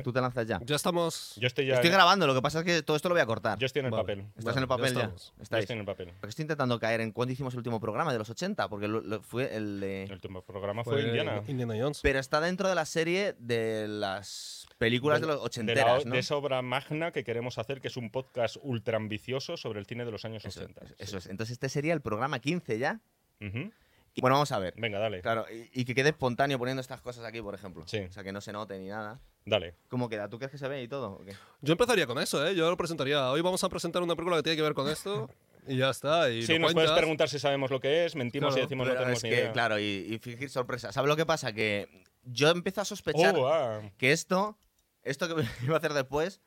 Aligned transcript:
lance. 0.00 0.04
Tú 0.04 0.12
te 0.12 0.20
lanzas 0.20 0.46
ya. 0.46 0.60
Ya 0.64 0.76
estamos. 0.76 1.34
Yo 1.36 1.46
estoy 1.46 1.66
ya. 1.66 1.74
Estoy 1.74 1.90
grabando, 1.90 2.26
lo 2.26 2.34
que 2.34 2.42
pasa 2.42 2.58
es 2.60 2.64
que 2.64 2.82
todo 2.82 2.96
esto 2.96 3.08
lo 3.08 3.14
voy 3.14 3.22
a 3.22 3.26
cortar. 3.26 3.58
Yo 3.58 3.66
estoy 3.66 3.80
en 3.80 3.86
el 3.86 3.90
Vale. 3.92 4.02
papel. 4.02 4.24
¿Estás 4.36 4.56
en 4.56 4.62
el 4.62 4.68
papel 4.68 4.94
ya? 4.94 5.00
estamos. 5.00 5.32
Yo 5.36 5.42
estoy 5.58 5.74
en 5.74 5.80
el 5.80 5.86
papel. 5.86 6.06
Porque 6.20 6.30
estoy 6.30 6.42
intentando 6.42 6.78
caer 6.78 7.00
en 7.00 7.12
cuándo 7.12 7.32
hicimos 7.32 7.54
el 7.54 7.58
último 7.58 7.80
programa 7.80 8.12
de 8.12 8.18
los 8.18 8.28
80, 8.30 8.68
porque 8.68 8.88
lo- 8.88 9.00
lo- 9.00 9.22
fue 9.22 9.54
el 9.56 9.80
de... 9.80 10.04
El 10.04 10.12
último 10.12 10.42
programa 10.42 10.84
fue, 10.84 11.00
Indiana. 11.02 11.42
Indiana 11.46 11.74
Jones. 11.78 12.00
Pero 12.02 12.18
está 12.18 12.40
dentro 12.40 12.68
de 12.68 12.74
la 12.74 12.84
serie 12.84 13.34
de 13.38 13.86
las 13.88 14.66
películas 14.78 15.20
de, 15.20 15.26
los 15.26 15.36
de, 15.36 15.40
la- 15.40 15.44
ochenteras, 15.44 16.06
¿no? 16.06 16.12
de 16.14 16.18
esa 16.20 16.36
obra 16.36 16.62
magna 16.62 17.12
que 17.12 17.22
queremos 17.24 17.58
hacer, 17.58 17.80
que 17.80 17.88
es 17.88 17.96
un 17.96 18.10
podcast 18.10 18.56
ultra 18.62 18.96
ambicioso 18.96 19.56
sobre 19.56 19.78
el 19.80 19.86
cine 19.86 20.04
de 20.04 20.10
los 20.10 20.24
años 20.24 20.44
Eso, 20.44 20.60
80. 20.60 20.80
eso 20.98 21.18
es. 21.18 21.26
Entonces 21.26 21.52
este 21.52 21.68
sería 21.68 21.92
el 21.92 22.00
programa 22.00 22.38
15 22.38 22.78
ya. 22.78 23.00
Ujú. 23.40 23.70
Y 24.14 24.20
bueno, 24.20 24.34
vamos 24.34 24.50
a 24.52 24.58
ver. 24.58 24.74
Venga, 24.76 24.98
dale. 24.98 25.20
Claro, 25.22 25.46
y, 25.52 25.70
y 25.72 25.84
que 25.84 25.94
quede 25.94 26.08
espontáneo 26.10 26.58
poniendo 26.58 26.80
estas 26.80 27.00
cosas 27.00 27.24
aquí, 27.24 27.40
por 27.40 27.54
ejemplo. 27.54 27.84
Sí. 27.86 27.98
O 27.98 28.12
sea, 28.12 28.24
que 28.24 28.32
no 28.32 28.40
se 28.40 28.52
note 28.52 28.78
ni 28.78 28.88
nada. 28.88 29.20
Dale. 29.44 29.74
¿Cómo 29.88 30.08
queda? 30.08 30.28
¿Tú 30.28 30.38
crees 30.38 30.50
que 30.50 30.58
se 30.58 30.68
ve 30.68 30.82
y 30.82 30.88
todo? 30.88 31.12
o 31.12 31.24
qué? 31.24 31.34
Yo 31.60 31.72
empezaría 31.72 32.06
con 32.06 32.18
eso, 32.18 32.44
¿eh? 32.46 32.54
Yo 32.54 32.68
lo 32.68 32.76
presentaría. 32.76 33.30
Hoy 33.30 33.40
vamos 33.40 33.62
a 33.64 33.68
presentar 33.68 34.02
una 34.02 34.14
película 34.16 34.36
que 34.36 34.42
tiene 34.42 34.56
que 34.56 34.62
ver 34.62 34.74
con 34.74 34.88
esto. 34.88 35.28
Y 35.68 35.76
ya 35.76 35.90
está. 35.90 36.30
Y 36.30 36.42
Sí, 36.42 36.58
nos 36.58 36.72
puedes 36.72 36.90
preguntar 36.90 37.28
si 37.28 37.38
sabemos 37.38 37.70
lo 37.70 37.80
que 37.80 38.06
es, 38.06 38.16
mentimos 38.16 38.54
Claro. 38.54 38.58
y 38.58 38.62
decimos 38.66 38.88
no 38.88 38.94
tenemos 38.94 39.18
es 39.18 39.24
ni 39.24 39.30
que, 39.30 39.36
idea. 39.36 39.52
claro, 39.52 39.78
y, 39.78 39.82
y 40.08 40.18
fingir 40.18 40.48
sorpresa. 40.48 40.90
¿Sabes 40.90 41.06
lo 41.08 41.16
que 41.16 41.26
pasa? 41.26 41.52
Que 41.52 41.86
yo 42.24 42.48
empiezo 42.48 42.80
a 42.80 42.84
sospechar 42.86 43.36
Oh, 43.36 43.46
ah. 43.46 43.82
que 43.98 44.10
esto, 44.10 44.56
esto 45.02 45.28
que 45.36 45.44
iba 45.62 45.74
a 45.74 45.78
hacer 45.78 45.92
después, 45.92 46.40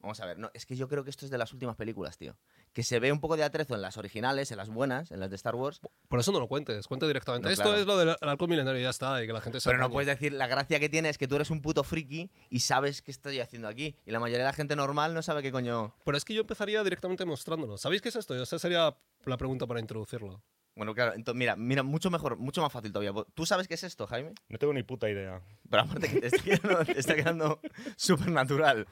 vamos 0.00 0.20
a 0.20 0.26
ver, 0.26 0.38
no, 0.38 0.50
es 0.54 0.66
que 0.66 0.76
yo 0.76 0.88
creo 0.88 1.04
que 1.04 1.10
esto 1.10 1.24
es 1.24 1.30
de 1.30 1.38
las 1.38 1.52
últimas 1.52 1.76
películas, 1.76 2.16
tío. 2.16 2.36
Que 2.72 2.82
se 2.82 2.98
ve 3.00 3.12
un 3.12 3.20
poco 3.20 3.36
de 3.36 3.44
atrezo 3.44 3.74
en 3.74 3.82
las 3.82 3.96
originales, 3.96 4.50
en 4.50 4.56
las 4.56 4.68
buenas, 4.68 5.10
en 5.10 5.20
las 5.20 5.30
de 5.30 5.36
Star 5.36 5.54
Wars, 5.54 5.80
Por 6.08 6.20
eso 6.20 6.32
no 6.32 6.40
lo 6.40 6.48
cuentes, 6.48 6.86
cuenta 6.86 7.06
directamente. 7.06 7.46
No, 7.46 7.52
Esto 7.52 7.64
claro. 7.64 7.78
es 7.78 7.86
lo 7.86 7.98
del 7.98 8.16
alcohol 8.20 8.48
milenario 8.48 8.80
y 8.80 8.84
ya 8.84 8.90
está. 8.90 9.22
Y 9.22 9.26
que 9.26 9.32
la 9.32 9.40
gente 9.40 9.60
se 9.60 9.68
pero 9.68 9.78
no 9.80 9.90
puedes 9.90 10.06
decir, 10.06 10.32
la 10.32 10.46
gracia 10.46 10.80
que 10.80 10.88
tiene 10.88 11.08
es 11.08 11.18
que 11.18 11.28
tú 11.28 11.36
eres 11.36 11.50
un 11.50 11.60
puto 11.62 11.84
friki 11.84 12.30
y 12.48 12.60
sabes 12.60 13.02
qué 13.02 13.10
estoy 13.10 13.40
haciendo 13.40 13.68
aquí. 13.68 13.96
Y 14.06 14.10
la 14.10 14.20
mayoría 14.20 14.44
de 14.44 14.50
la 14.50 14.54
gente 14.54 14.76
normal 14.76 15.14
no 15.14 15.22
sabe 15.22 15.42
qué 15.42 15.52
coño... 15.52 15.94
Pero 16.04 16.16
es 16.16 16.24
que 16.24 16.34
yo 16.34 16.42
empezaría 16.42 16.82
directamente 16.82 17.24
mostrándolo. 17.24 17.76
¿Sabéis 17.78 18.02
qué 18.02 18.08
es 18.08 18.16
esto? 18.16 18.40
Esa 18.40 18.58
sería 18.58 18.96
la 19.24 19.36
pregunta 19.36 19.66
para 19.66 19.80
introducirlo. 19.80 20.42
Bueno, 20.80 20.94
claro, 20.94 21.12
entonces, 21.12 21.38
mira, 21.38 21.56
mira, 21.56 21.82
mucho 21.82 22.10
mejor, 22.10 22.38
mucho 22.38 22.62
más 22.62 22.72
fácil 22.72 22.90
todavía. 22.90 23.12
¿Tú 23.34 23.44
sabes 23.44 23.68
qué 23.68 23.74
es 23.74 23.84
esto, 23.84 24.06
Jaime? 24.06 24.32
No 24.48 24.56
tengo 24.56 24.72
ni 24.72 24.82
puta 24.82 25.10
idea. 25.10 25.42
Pero 25.68 25.82
aparte 25.82 26.08
que 26.08 26.22
te 26.22 26.28
está 26.28 26.42
quedando, 26.42 26.84
te 26.86 26.98
está 26.98 27.14
quedando 27.16 27.60
súper 27.98 28.30
natural. 28.30 28.86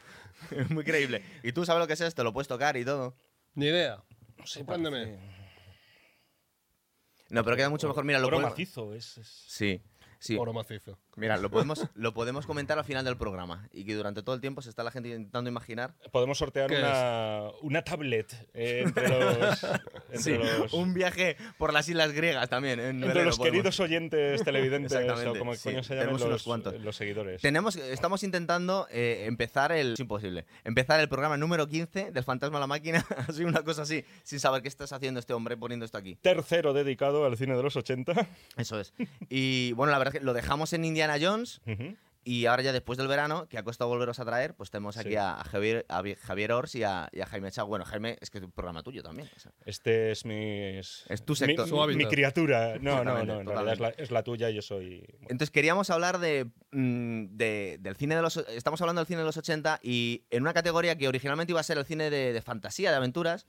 Muy 0.68 0.84
creíble. 0.84 1.24
Y 1.42 1.52
tú 1.52 1.64
sabes 1.64 1.80
lo 1.80 1.86
que 1.86 1.94
es 1.94 2.00
esto, 2.02 2.22
lo 2.24 2.34
puedes 2.34 2.46
tocar 2.46 2.76
y 2.76 2.84
todo. 2.84 3.16
Ni 3.54 3.68
idea. 3.68 4.02
Parece- 4.36 5.18
No, 7.30 7.42
pero 7.42 7.56
queda 7.56 7.70
mucho 7.70 7.88
mejor. 7.88 8.04
Mira, 8.04 8.18
lo 8.18 8.26
Oro 8.26 8.36
podemos... 8.36 8.52
macizo, 8.52 8.92
es, 8.92 9.16
es- 9.16 9.44
Sí, 9.48 9.80
sí. 10.18 10.36
Oro 10.36 10.52
macizo. 10.52 10.98
Mira, 11.16 11.36
lo 11.36 11.50
podemos, 11.50 11.86
lo 11.94 12.14
podemos 12.14 12.46
comentar 12.46 12.78
al 12.78 12.84
final 12.84 13.04
del 13.04 13.16
programa. 13.16 13.68
Y 13.72 13.84
que 13.84 13.94
durante 13.94 14.22
todo 14.22 14.34
el 14.34 14.40
tiempo 14.40 14.62
se 14.62 14.70
está 14.70 14.82
la 14.84 14.90
gente 14.90 15.08
intentando 15.08 15.50
imaginar. 15.50 15.94
Podemos 16.12 16.38
sortear 16.38 16.70
¿Qué 16.70 16.78
una, 16.78 17.48
una 17.62 17.82
tablet 17.82 18.32
eh, 18.54 18.82
entre 18.84 19.08
los, 19.08 19.64
entre 20.10 20.18
Sí, 20.18 20.34
los, 20.38 20.72
un 20.72 20.94
viaje 20.94 21.36
por 21.58 21.72
las 21.72 21.88
islas 21.88 22.12
griegas 22.12 22.48
también. 22.48 22.78
En 22.78 23.02
entre 23.02 23.24
los 23.24 23.36
podemos. 23.36 23.54
queridos 23.56 23.80
oyentes 23.80 24.44
televidentes 24.44 24.92
o 24.94 25.38
como 25.38 25.54
sí, 25.54 25.62
coño 25.64 25.82
se 25.82 25.94
tenemos 25.96 26.20
llaman 26.20 26.28
unos 26.28 26.28
los, 26.28 26.42
cuantos. 26.44 26.80
los 26.80 26.96
seguidores. 26.96 27.42
Tenemos, 27.42 27.76
estamos 27.76 28.22
intentando 28.22 28.86
eh, 28.90 29.24
empezar 29.26 29.72
el. 29.72 29.94
Es 29.94 30.00
imposible. 30.00 30.46
Empezar 30.64 31.00
el 31.00 31.08
programa 31.08 31.36
número 31.36 31.66
15 31.66 32.12
del 32.12 32.24
Fantasma 32.24 32.58
a 32.58 32.60
la 32.60 32.66
Máquina. 32.66 33.04
así, 33.28 33.44
una 33.44 33.62
cosa 33.62 33.82
así. 33.82 34.04
Sin 34.22 34.40
saber 34.40 34.62
qué 34.62 34.68
estás 34.68 34.92
haciendo 34.92 35.20
este 35.20 35.32
hombre 35.32 35.56
poniendo 35.56 35.84
esto 35.84 35.98
aquí. 35.98 36.16
Tercero 36.16 36.72
dedicado 36.72 37.24
al 37.24 37.36
cine 37.36 37.56
de 37.56 37.62
los 37.62 37.76
80. 37.76 38.28
Eso 38.56 38.78
es. 38.78 38.92
Y 39.28 39.72
bueno, 39.72 39.90
la 39.90 39.98
verdad 39.98 40.07
es 40.08 40.14
que 40.18 40.20
lo 40.24 40.32
dejamos 40.34 40.72
en 40.72 40.84
Indiana 40.84 41.16
Jones. 41.20 41.60
Y 42.24 42.44
ahora 42.44 42.62
ya 42.62 42.72
después 42.74 42.98
del 42.98 43.08
verano, 43.08 43.48
que 43.48 43.56
ha 43.56 43.62
costado 43.62 43.88
volveros 43.88 44.18
a 44.18 44.24
traer, 44.26 44.52
pues 44.54 44.70
tenemos 44.70 44.98
aquí 44.98 45.10
Sí. 45.10 45.16
a, 45.16 45.36
Javier, 45.50 45.86
a 45.88 46.02
Vi- 46.02 46.14
Javier 46.16 46.52
Ors 46.52 46.74
y 46.74 46.82
a, 46.82 47.08
y 47.10 47.22
a 47.22 47.26
Jaime 47.26 47.50
Chao. 47.50 47.66
Bueno, 47.66 47.86
Jaime, 47.86 48.18
es 48.20 48.28
que 48.28 48.36
es 48.36 48.44
un 48.44 48.50
programa 48.52 48.82
tuyo 48.82 49.02
también. 49.02 49.30
o 49.34 49.38
sea. 49.40 49.50
Este 49.64 50.10
es 50.10 50.26
mi. 50.26 50.76
Es 50.78 51.06
tu 51.24 51.34
sector. 51.34 51.64
Mi, 51.64 51.70
Su 51.70 51.76
mi 51.76 51.82
hábitat. 51.82 52.10
criatura. 52.10 52.76
No, 52.80 53.02
no, 53.02 53.24
no. 53.24 53.70
Es 53.72 53.80
la, 53.80 53.88
es 53.90 54.10
la 54.10 54.22
tuya 54.24 54.50
y 54.50 54.54
yo 54.56 54.62
soy. 54.62 54.98
bueno, 54.98 55.26
Entonces 55.30 55.50
queríamos 55.50 55.88
hablar 55.88 56.18
de, 56.18 56.50
mm, 56.72 57.28
de- 57.36 57.78
del 57.80 57.96
cine 57.96 58.14
de 58.16 58.20
los... 58.20 58.36
Estamos 58.36 58.82
hablando 58.82 59.00
del 59.00 59.06
cine 59.06 59.20
de 59.20 59.24
los 59.24 59.36
80 59.38 59.80
y 59.82 60.24
en 60.28 60.42
una 60.42 60.52
categoría 60.52 60.98
que 60.98 61.08
originalmente 61.08 61.52
iba 61.52 61.60
a 61.60 61.64
ser 61.64 61.78
el 61.78 61.86
cine 61.86 62.10
de, 62.10 62.34
de 62.34 62.42
fantasía, 62.42 62.90
de 62.90 62.96
aventuras. 62.96 63.46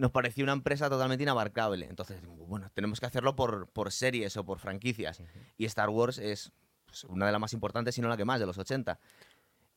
Nos 0.00 0.10
pareció 0.10 0.42
una 0.44 0.52
empresa 0.52 0.88
totalmente 0.90 1.22
inabarcable. 1.22 1.86
Entonces, 1.88 2.20
bueno, 2.26 2.70
tenemos 2.74 2.98
que 3.00 3.06
hacerlo 3.06 3.36
por, 3.36 3.68
por 3.68 3.92
series 3.92 4.36
o 4.36 4.44
por 4.44 4.58
franquicias. 4.58 5.22
Y 5.56 5.64
Star 5.66 5.88
Wars 5.90 6.18
es 6.18 6.52
pues, 6.86 7.04
una 7.04 7.26
de 7.26 7.32
las 7.32 7.40
más 7.40 7.52
importantes, 7.52 7.94
si 7.94 8.00
no 8.00 8.08
la 8.08 8.16
que 8.16 8.24
más, 8.24 8.40
de 8.40 8.46
los 8.46 8.58
80. 8.58 8.98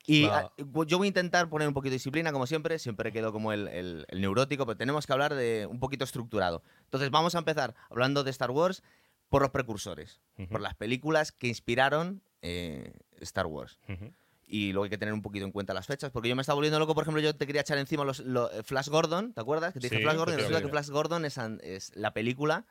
Y 0.06 0.25
ah, 0.25 0.51
yo 0.88 0.97
voy 0.97 1.07
a 1.07 1.09
intentar 1.09 1.47
poner 1.50 1.67
un 1.67 1.73
poquito 1.73 1.91
de 1.91 1.95
disciplina, 1.95 2.31
como 2.34 2.45
siempre. 2.45 2.78
Siempre 2.79 3.11
quedo 3.13 3.31
como 3.31 3.53
el, 3.53 3.67
el- 3.69 4.06
el 4.09 4.22
neurótico, 4.22 4.66
pero 4.66 4.75
tenemos 4.78 5.06
que 5.07 5.13
hablar 5.13 5.34
de 5.34 5.66
un 5.69 5.79
poquito 5.79 6.03
estructurado. 6.03 6.61
Entonces, 6.85 7.09
vamos 7.09 7.35
a 7.35 7.40
empezar 7.40 7.73
hablando 7.90 8.23
de 8.23 8.31
Star 8.31 8.51
Wars 8.51 8.84
por 9.29 9.41
los 9.41 9.51
precursores, 9.51 10.19
por 10.50 10.61
las 10.61 10.75
películas 10.75 11.31
que 11.31 11.47
inspiraron 11.47 12.22
eh, 12.41 12.94
Star 13.22 13.45
Wars. 13.45 13.79
Ujú. 13.88 14.13
Y 14.56 14.72
luego 14.72 14.84
hay 14.84 14.91
que 14.91 15.00
tener 15.00 15.16
un 15.16 15.24
poquito 15.24 15.46
en 15.46 15.52
cuenta 15.52 15.74
las 15.74 15.88
fechas, 15.88 16.12
porque 16.12 16.30
yo 16.30 16.36
me 16.36 16.41
estaba 16.41 16.53
volviendo 16.53 16.78
loco, 16.78 16.94
por 16.94 17.02
ejemplo, 17.06 17.19
yo 17.24 17.36
te 17.36 17.47
quería 17.47 17.62
echar 17.62 17.80
encima 17.80 18.03
los, 18.06 18.19
lo- 18.19 18.52
eh, 18.52 18.62
Flash 18.62 18.88
Gordon, 18.88 19.34
¿te 19.34 19.41
acuerdas? 19.41 19.74
Que 19.74 19.80
te 19.80 19.88
dije 19.88 19.97
Sí, 19.97 20.03
Flash 20.03 20.18
Gordon, 20.18 20.36
resulta 20.38 20.62
que. 20.62 20.68
Flash 20.68 20.90
Gordon 20.90 21.25
es, 21.25 21.38
es 21.64 21.96
la 21.96 22.14
película 22.14 22.64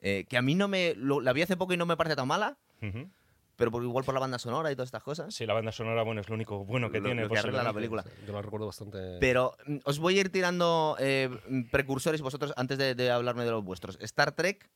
eh, 0.00 0.24
que 0.28 0.36
a 0.36 0.42
mí 0.42 0.56
no 0.56 0.66
me... 0.66 0.94
lo- 0.96 1.20
la 1.20 1.32
vi 1.32 1.42
hace 1.42 1.56
poco 1.56 1.72
y 1.72 1.76
no 1.76 1.86
me 1.86 1.96
parece 1.96 2.16
tan 2.16 2.26
mala, 2.26 2.56
Ujú. 2.82 3.08
pero 3.54 3.70
por, 3.70 3.80
igual 3.84 4.04
por 4.04 4.14
la 4.14 4.18
banda 4.18 4.40
sonora 4.40 4.72
y 4.72 4.74
todas 4.74 4.88
estas 4.88 5.04
cosas. 5.04 5.32
Sí, 5.32 5.46
la 5.46 5.54
banda 5.54 5.70
sonora, 5.70 6.02
bueno, 6.02 6.20
es 6.20 6.28
lo 6.28 6.34
único 6.34 6.64
bueno 6.64 6.90
que 6.90 6.98
Lo- 6.98 7.04
tiene. 7.04 7.22
lo 7.22 7.28
que 7.30 7.38
arregla 7.38 7.62
la 7.62 7.72
película. 7.74 8.04
Yo 8.26 8.32
la 8.32 8.42
recuerdo 8.42 8.66
bastante. 8.66 9.18
Pero 9.20 9.56
mm, 9.66 9.76
os 9.84 10.00
voy 10.00 10.18
a 10.18 10.22
ir 10.22 10.30
tirando 10.32 10.96
eh, 10.98 11.30
precursores 11.70 12.22
vosotros 12.22 12.52
antes 12.56 12.76
de, 12.76 12.96
de 12.96 13.08
hablarme 13.12 13.44
de 13.44 13.52
los 13.52 13.62
vuestros. 13.62 13.98
Star 14.00 14.32
Trek 14.32 14.68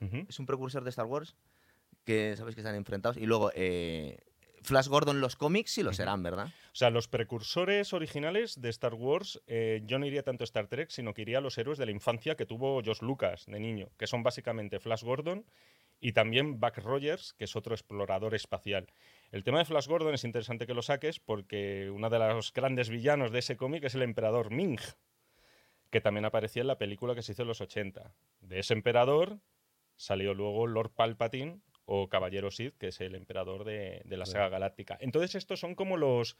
Ujú. 0.00 0.24
es 0.28 0.38
un 0.38 0.46
precursor 0.46 0.84
de 0.84 0.90
Star 0.90 1.06
Wars, 1.06 1.34
que 2.04 2.36
sabéis 2.36 2.54
que 2.54 2.60
están 2.60 2.76
enfrentados. 2.76 3.16
Y 3.16 3.26
luego 3.26 3.50
eh, 3.56 4.18
Flash 4.66 4.88
Gordon, 4.88 5.20
los 5.20 5.36
cómics 5.36 5.70
sí 5.70 5.84
lo 5.84 5.92
serán, 5.92 6.24
¿verdad? 6.24 6.46
O 6.46 6.74
sea, 6.74 6.90
los 6.90 7.06
precursores 7.06 7.92
originales 7.92 8.60
de 8.60 8.68
Star 8.70 8.94
Wars, 8.94 9.40
eh, 9.46 9.82
yo 9.84 10.00
no 10.00 10.06
iría 10.06 10.24
tanto 10.24 10.42
a 10.42 10.46
Star 10.46 10.66
Trek, 10.66 10.90
sino 10.90 11.14
que 11.14 11.22
iría 11.22 11.38
a 11.38 11.40
los 11.40 11.56
héroes 11.56 11.78
de 11.78 11.86
la 11.86 11.92
infancia 11.92 12.34
que 12.34 12.46
tuvo 12.46 12.82
Josh 12.84 13.00
Lucas 13.00 13.46
de 13.46 13.60
niño, 13.60 13.90
que 13.96 14.08
son 14.08 14.24
básicamente 14.24 14.80
Flash 14.80 15.04
Gordon 15.04 15.46
y 16.00 16.12
también 16.12 16.58
Buck 16.58 16.78
Rogers, 16.78 17.32
que 17.34 17.44
es 17.44 17.54
otro 17.54 17.74
explorador 17.74 18.34
espacial. 18.34 18.88
El 19.30 19.44
tema 19.44 19.58
de 19.58 19.66
Flash 19.66 19.86
Gordon 19.86 20.14
es 20.14 20.24
interesante 20.24 20.66
que 20.66 20.74
lo 20.74 20.82
saques 20.82 21.20
porque 21.20 21.88
uno 21.90 22.10
de 22.10 22.18
los 22.18 22.52
grandes 22.52 22.90
villanos 22.90 23.30
de 23.30 23.38
ese 23.38 23.56
cómic 23.56 23.84
es 23.84 23.94
el 23.94 24.02
emperador 24.02 24.50
Ming, 24.50 24.80
que 25.90 26.00
también 26.00 26.24
aparecía 26.24 26.62
en 26.62 26.68
la 26.68 26.78
película 26.78 27.14
que 27.14 27.22
se 27.22 27.32
hizo 27.32 27.42
en 27.42 27.48
los 27.48 27.60
80. 27.60 28.12
De 28.40 28.58
ese 28.58 28.74
emperador 28.74 29.38
salió 29.94 30.34
luego 30.34 30.66
Lord 30.66 30.90
Palpatine 30.90 31.60
o 31.86 32.08
Caballero 32.08 32.50
Sith, 32.50 32.76
que 32.76 32.88
es 32.88 33.00
el 33.00 33.14
emperador 33.14 33.64
de, 33.64 34.02
de 34.04 34.16
la 34.16 34.26
saga 34.26 34.48
galáctica. 34.48 34.98
Entonces 35.00 35.34
estos 35.34 35.60
son 35.60 35.74
como 35.74 35.96
los, 35.96 36.36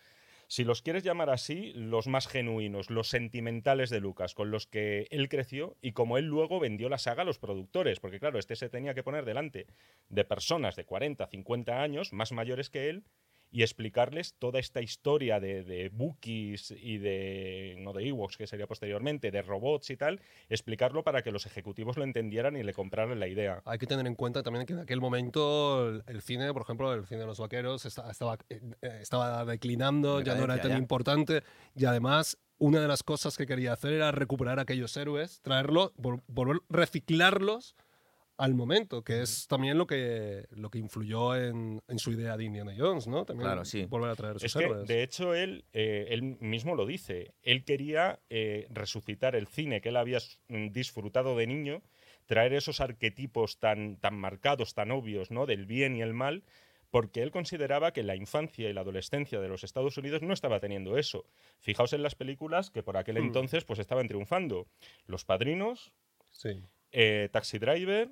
si 0.49 0.63
los 0.63 0.83
quieres 0.83 1.03
llamar 1.03 1.31
así, 1.31 1.73
los 1.75 2.07
más 2.07 2.29
genuinos, 2.29 2.91
los 2.91 3.09
sentimentales 3.09 3.91
de 3.91 4.01
Lucas, 4.01 4.35
con 4.35 4.51
los 4.51 4.67
que 4.67 5.09
él 5.11 5.29
creció 5.29 5.77
y 5.83 5.93
como 5.93 6.19
él 6.19 6.27
luego 6.27 6.61
vendió 6.61 6.89
la 6.89 6.99
saga 6.99 7.23
a 7.23 7.25
los 7.25 7.39
productores, 7.39 7.99
porque 7.99 8.21
claro, 8.21 8.39
este 8.39 8.55
se 8.55 8.69
tenía 8.69 8.95
que 8.95 9.03
poner 9.03 9.25
delante 9.25 9.67
de 10.09 10.25
personas 10.25 10.77
de 10.77 10.85
40, 10.85 11.27
50 11.27 11.83
años, 11.83 12.13
más 12.13 12.31
mayores 12.31 12.71
que 12.71 12.89
él, 12.89 13.05
y 13.57 13.63
explicarles 13.63 14.35
toda 14.39 14.59
esta 14.61 14.83
historia 14.83 15.41
de, 15.41 15.65
de 15.65 15.89
Wookiees 15.97 16.73
y 16.73 16.99
de, 16.99 17.75
no 17.79 17.95
de 17.95 18.07
Ewoks, 18.07 18.37
que 18.37 18.47
sería 18.47 18.67
posteriormente, 18.67 19.31
de 19.31 19.41
robots 19.41 19.89
y 19.89 19.97
tal, 19.97 20.21
explicarlo 20.51 21.03
para 21.05 21.23
que 21.23 21.33
los 21.33 21.47
ejecutivos 21.47 21.97
lo 21.97 22.05
entendieran 22.05 22.55
y 22.59 22.63
le 22.63 22.75
compraran 22.75 23.19
la 23.19 23.29
idea. 23.29 23.63
Hay 23.65 23.79
que 23.79 23.87
tener 23.87 24.07
en 24.07 24.15
cuenta 24.15 24.43
también 24.43 24.67
que 24.67 24.75
en 24.75 24.81
aquel 24.81 25.01
momento 25.01 25.89
el, 25.89 26.05
el 26.07 26.21
cine, 26.21 26.53
por 26.53 26.61
ejemplo, 26.61 26.93
el 26.93 27.07
cine 27.07 27.21
de 27.21 27.27
los 27.27 27.39
vaqueros 27.41 27.87
esta- 27.87 28.11
estaba, 28.11 28.37
eh, 28.51 28.61
estaba 29.01 29.47
declinando, 29.47 30.21
ya 30.21 30.35
no 30.35 30.45
era 30.45 30.61
tan 30.61 30.73
ya. 30.73 30.77
importante 30.77 31.43
y 31.75 31.87
además 31.87 32.37
una 32.59 32.81
de 32.81 32.89
las 32.89 33.03
cosas 33.03 33.39
que 33.39 33.47
quería 33.47 33.73
hacer 33.73 33.95
era 33.95 34.13
recuperar 34.13 34.61
aquellos 34.61 34.95
héroes, 34.99 35.41
traerlos, 35.41 35.95
vol- 35.97 36.23
volver, 36.27 36.59
reciclarlos 36.69 37.75
al 38.39 38.55
momento, 38.55 39.03
que 39.03 39.23
es 39.23 39.47
también 39.49 39.79
lo 39.79 39.87
que, 39.87 40.47
lo 40.51 40.71
que 40.71 40.79
influyó 40.79 41.35
en, 41.37 41.81
en 41.89 41.99
su 41.99 42.13
idea 42.13 42.37
de 42.37 42.45
Indiana 42.45 42.73
Jones, 42.77 43.07
¿no? 43.07 43.25
También 43.25 43.47
Claro, 43.49 43.65
sí. 43.65 43.85
volver 43.87 44.11
a 44.11 44.15
traer 44.17 44.37
Es 44.37 44.45
esos 44.45 44.61
que, 44.61 44.67
héroes. 44.69 44.89
de 44.89 45.03
hecho, 45.03 45.35
él, 45.35 45.65
eh, 45.73 46.07
él 46.11 46.23
mismo 46.41 46.75
lo 46.75 46.85
dice. 46.87 47.35
Él 47.43 47.65
quería 47.65 48.21
eh, 48.29 48.67
resucitar 48.71 49.35
el 49.37 49.47
cine 49.47 49.81
que 49.81 49.89
él 49.89 49.97
había 49.97 50.19
mm, 50.49 50.69
disfrutado 50.69 51.37
de 51.37 51.47
niño, 51.47 51.83
traer 52.27 52.53
esos 52.53 52.81
arquetipos 52.81 53.59
tan, 53.59 53.97
tan 53.97 54.15
marcados, 54.19 54.75
tan 54.75 54.91
obvios, 54.91 55.31
¿no? 55.31 55.47
Del 55.47 55.65
bien 55.67 55.97
y 55.97 56.03
el 56.03 56.13
mal, 56.13 56.43
porque 56.91 57.23
él 57.23 57.31
consideraba 57.31 57.93
que 57.93 58.03
la 58.03 58.17
infancia 58.17 58.69
y 58.69 58.73
la 58.73 58.83
adolescencia 58.83 59.41
de 59.41 59.49
los 59.49 59.65
Estados 59.65 59.97
Unidos 59.99 60.23
no 60.23 60.33
estaba 60.35 60.61
teniendo 60.61 60.99
eso. 60.99 61.25
Fijaos 61.61 61.93
en 61.95 62.03
las 62.03 62.15
películas 62.15 62.71
que 62.71 62.83
por 62.83 62.97
aquel 62.97 63.17
Hmm. 63.17 63.27
entonces 63.27 63.65
pues 63.65 63.79
estaban 63.79 64.09
triunfando. 64.09 64.67
Los 65.07 65.25
Padrinos, 65.25 65.93
Sí. 66.33 66.61
eh, 66.93 67.29
Taxi 67.33 67.59
Driver, 67.59 68.11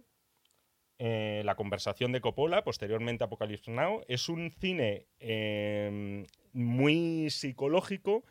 eh, 0.99 1.43
La 1.45 1.55
conversación 1.55 2.13
de 2.13 2.21
Coppola, 2.21 2.65
posteriormente 2.65 3.25
Apocalypse 3.25 3.71
Now. 3.71 4.03
Es 4.09 4.29
un 4.29 4.51
cine 4.51 5.07
eh, 5.21 6.25
muy 6.53 7.31
psicológico, 7.31 8.25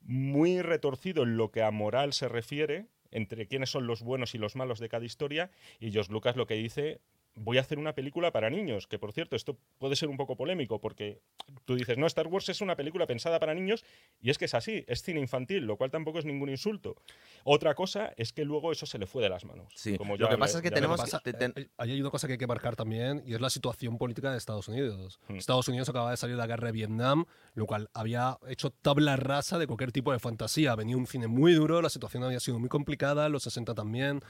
muy 0.00 0.62
retorcido 0.62 1.24
en 1.24 1.36
lo 1.36 1.50
que 1.50 1.62
a 1.62 1.70
moral 1.70 2.12
se 2.12 2.28
refiere, 2.28 2.86
entre 3.10 3.46
quiénes 3.46 3.70
son 3.70 3.86
los 3.86 4.02
buenos 4.02 4.34
y 4.34 4.38
los 4.38 4.56
malos 4.56 4.78
de 4.78 4.88
cada 4.88 5.04
historia. 5.04 5.50
Y 5.80 5.92
Josh 5.92 6.08
Lucas 6.08 6.36
lo 6.36 6.46
que 6.46 6.54
dice 6.54 7.00
voy 7.36 7.58
a 7.58 7.60
hacer 7.60 7.78
una 7.78 7.94
película 7.94 8.32
para 8.32 8.50
niños, 8.50 8.86
que 8.86 8.98
por 8.98 9.12
cierto, 9.12 9.36
esto 9.36 9.56
puede 9.78 9.94
ser 9.94 10.08
un 10.08 10.16
poco 10.16 10.36
polémico, 10.36 10.80
porque 10.80 11.20
tú 11.64 11.74
dices, 11.76 11.98
no, 11.98 12.06
Star 12.06 12.26
Wars 12.26 12.48
es 12.48 12.60
una 12.60 12.76
película 12.76 13.06
pensada 13.06 13.38
para 13.38 13.54
niños, 13.54 13.84
y 14.20 14.30
es 14.30 14.38
que 14.38 14.46
es 14.46 14.54
así, 14.54 14.84
es 14.88 15.02
cine 15.02 15.20
infantil, 15.20 15.64
lo 15.64 15.76
cual 15.76 15.90
tampoco 15.90 16.18
es 16.18 16.24
ningún 16.24 16.48
insulto. 16.48 16.96
Otra 17.44 17.74
cosa 17.74 18.12
es 18.16 18.32
que 18.32 18.44
luego 18.44 18.72
eso 18.72 18.86
se 18.86 18.98
le 18.98 19.06
fue 19.06 19.22
de 19.22 19.28
las 19.28 19.44
manos. 19.44 19.72
Sí, 19.76 19.96
Como 19.96 20.16
lo 20.16 20.28
que 20.28 20.38
pasa 20.38 20.54
le- 20.54 20.58
es 20.58 20.62
que 20.62 20.70
tenemos 20.74 21.02
que- 21.02 21.32
te- 21.32 21.32
te- 21.50 21.60
Eh, 21.60 21.68
Ahí 21.78 21.92
hay 21.92 22.00
una 22.00 22.10
cosa 22.10 22.26
que 22.26 22.32
hay 22.34 22.38
que 22.38 22.46
marcar 22.46 22.74
también 22.74 23.22
y 23.26 23.34
es 23.34 23.40
la 23.40 23.50
situación 23.50 23.98
política 23.98 24.30
de 24.32 24.38
Estados 24.38 24.66
Unidos. 24.68 25.20
Hmm. 25.28 25.36
Estados 25.36 25.68
Unidos 25.68 25.88
acaba 25.88 26.10
de 26.10 26.16
salir 26.16 26.36
de 26.36 26.40
la 26.40 26.46
guerra 26.46 26.66
de 26.66 26.72
Vietnam, 26.72 27.24
lo 27.54 27.66
cual 27.66 27.88
había 27.94 28.38
hecho 28.48 28.70
tabla 28.70 29.16
rasa 29.16 29.58
de 29.58 29.66
cualquier 29.66 29.92
tipo 29.92 30.10
de 30.12 30.18
fantasía. 30.18 30.74
Venía 30.74 30.96
un 30.96 31.06
cine 31.06 31.26
muy 31.28 31.52
duro, 31.54 31.82
la 31.82 31.88
situación 31.90 32.24
había 32.24 32.40
sido 32.40 32.58
muy 32.58 32.68
complicada, 32.68 33.28
los 33.28 33.42
60 33.44 33.74
también, 33.74 34.22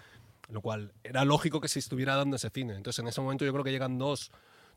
lo 0.49 0.61
cual 0.61 0.93
era 1.05 1.25
lógico 1.25 1.61
que 1.61 1.69
se 1.69 1.79
estuviera 1.79 2.17
dando 2.17 2.37
ese 2.37 2.51
cine. 2.51 2.75
Entonces 2.75 2.99
en 3.01 3.09
ese 3.09 3.21
momento 3.21 3.45
yo 3.45 3.53
creo 3.53 3.65
que 3.65 3.71
llegan 3.73 3.99
dos, 3.99 4.31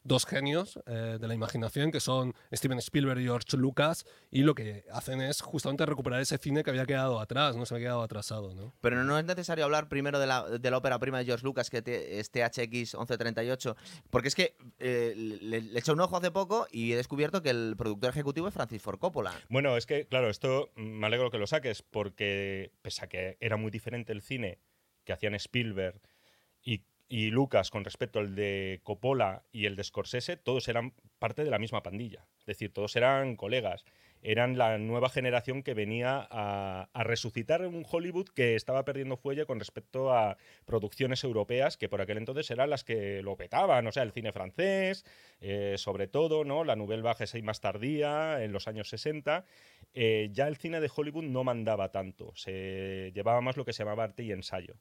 dos 0.04 0.25
genios 0.25 0.80
eh, 0.86 1.18
de 1.19 1.27
la 1.27 1.33
imaginación 1.33 1.92
que 1.92 2.00
son 2.00 2.33
Steven 2.54 2.77
Spielberg 2.80 3.19
y 3.19 3.24
George 3.25 3.57
Lucas 3.57 4.06
y 4.31 4.44
lo 4.44 4.56
que 4.56 4.86
hacen 4.94 5.19
es 5.19 5.42
justamente 5.42 5.86
recuperar 5.86 6.21
ese 6.21 6.38
cine 6.38 6.63
que 6.63 6.69
había 6.69 6.86
quedado 6.86 7.19
atrás, 7.19 7.57
no 7.57 7.66
se 7.66 7.74
había 7.75 7.88
quedado 7.88 8.01
atrasado. 8.04 8.54
¿no? 8.56 8.74
Pero 8.80 9.04
no 9.04 9.19
es 9.19 9.25
necesario 9.25 9.66
hablar 9.66 9.89
primero 9.89 10.18
de 10.18 10.25
la, 10.27 10.48
de 10.50 10.71
la 10.71 10.77
ópera 10.77 10.98
prima 11.00 11.18
de 11.19 11.25
George 11.25 11.44
Lucas, 11.44 11.69
que 11.69 11.81
te- 11.81 12.19
es 12.19 12.31
THX 12.31 12.95
1138, 12.95 13.75
porque 14.10 14.30
es 14.30 14.36
que 14.36 14.56
eh, 14.80 15.13
le, 15.16 15.62
le 15.62 15.80
eché 15.80 15.92
un 15.92 16.00
ojo 16.00 16.16
hace 16.16 16.31
poco 16.31 16.66
y 16.71 16.94
he 16.94 16.95
descubierto 16.95 17.42
que 17.42 17.50
el 17.50 17.75
productor 17.77 18.10
ejecutivo 18.12 18.48
es 18.48 18.54
Francis 18.54 18.81
Ford 18.81 19.00
Coppola. 19.00 19.33
Bueno, 19.50 19.75
es 19.75 19.86
que, 19.86 20.07
claro, 20.07 20.30
esto 20.30 20.71
mm, 20.77 20.81
me 20.81 21.07
alegro 21.07 21.30
que 21.30 21.38
lo 21.38 21.45
saques, 21.48 21.81
porque 21.81 22.71
pese 22.81 23.04
a 23.04 23.07
que 23.10 23.38
era 23.42 23.57
muy 23.57 23.69
diferente 23.69 24.13
el 24.13 24.21
cine 24.21 24.60
que 25.09 25.13
hacían 25.13 25.33
Spielberg 25.33 26.00
y, 26.63 26.83
y 27.07 27.31
Lucas 27.31 27.71
con 27.71 27.83
respecto 27.83 28.19
al 28.19 28.35
de 28.35 28.79
Coppola 28.83 29.41
y 29.51 29.65
el 29.65 29.75
de 29.75 29.83
Scorsese, 29.83 30.38
todos 30.38 30.67
eran 30.67 30.94
parte 31.17 31.44
de 31.44 31.50
la 31.50 31.57
misma 31.57 31.81
pandilla. 31.81 32.27
Es 32.38 32.45
decir, 32.45 32.71
todos 32.71 32.95
eran 32.95 33.35
colegas. 33.35 33.85
Eran 34.21 34.57
la 34.57 34.77
nueva 34.77 35.10
generación 35.10 35.63
que 35.63 35.74
venía 35.74 36.27
a, 36.30 36.89
a 36.94 37.04
resucitar 37.04 37.66
un 37.66 37.86
Hollywood 37.89 38.30
que 38.30 38.56
estaba 38.56 38.83
perdiendo 38.86 39.18
fuelle 39.18 39.45
con 39.45 39.60
respecto 39.60 40.12
a 40.13 40.38
producciones 40.66 41.24
europeas 41.24 41.77
que 41.77 41.89
por 41.89 42.01
aquel 42.01 42.18
entonces 42.18 42.50
eran 42.51 42.69
las 42.69 42.83
que 42.83 43.21
lo 43.21 43.38
petaban. 43.38 43.88
O 43.88 43.92
sea, 43.92 44.04
el 44.04 44.12
cine 44.12 44.31
francés, 44.31 45.06
eh, 45.39 45.75
sobre 45.77 46.07
todo, 46.07 46.44
¿no? 46.44 46.63
La 46.63 46.75
Nouvelle 46.75 47.01
Vague 47.01 47.25
y 47.33 47.42
más 47.42 47.62
tardía, 47.62 48.44
en 48.44 48.51
los 48.51 48.68
años 48.68 48.89
60. 48.89 49.45
eh, 49.94 50.30
ya 50.31 50.48
el 50.48 50.57
cine 50.57 50.80
de 50.80 50.92
Hollywood 50.94 51.24
no 51.24 51.44
mandaba 51.44 51.92
tanto. 51.92 52.31
Se 52.36 53.12
llevaba 53.13 53.42
más 53.42 53.57
lo 53.57 53.66
que 53.66 53.74
se 53.74 53.83
llamaba 53.83 54.04
arte 54.04 54.24
y 54.24 54.31
ensayo. 54.31 54.75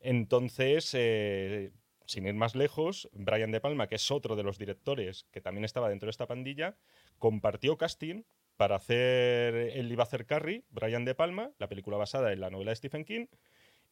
Entonces, 0.00 0.90
eh, 0.94 1.72
sin 2.06 2.26
ir 2.26 2.34
más 2.34 2.54
lejos, 2.54 3.08
Brian 3.12 3.50
De 3.52 3.60
Palma, 3.60 3.88
que 3.88 3.94
es 3.96 4.10
otro 4.10 4.36
de 4.36 4.42
los 4.42 4.58
directores 4.58 5.26
que 5.30 5.40
también 5.40 5.64
estaba 5.64 5.88
dentro 5.88 6.06
de 6.06 6.10
esta 6.10 6.26
pandilla, 6.26 6.76
compartió 7.18 7.78
casting 7.78 8.24
para 8.56 8.76
hacer. 8.76 9.54
Él 9.54 9.90
iba 9.90 10.02
a 10.02 10.06
hacer 10.06 10.26
Carrie, 10.26 10.64
Brian 10.70 11.04
De 11.04 11.14
Palma, 11.14 11.50
la 11.58 11.68
película 11.68 11.96
basada 11.96 12.32
en 12.32 12.40
la 12.40 12.50
novela 12.50 12.70
de 12.70 12.76
Stephen 12.76 13.04
King. 13.04 13.26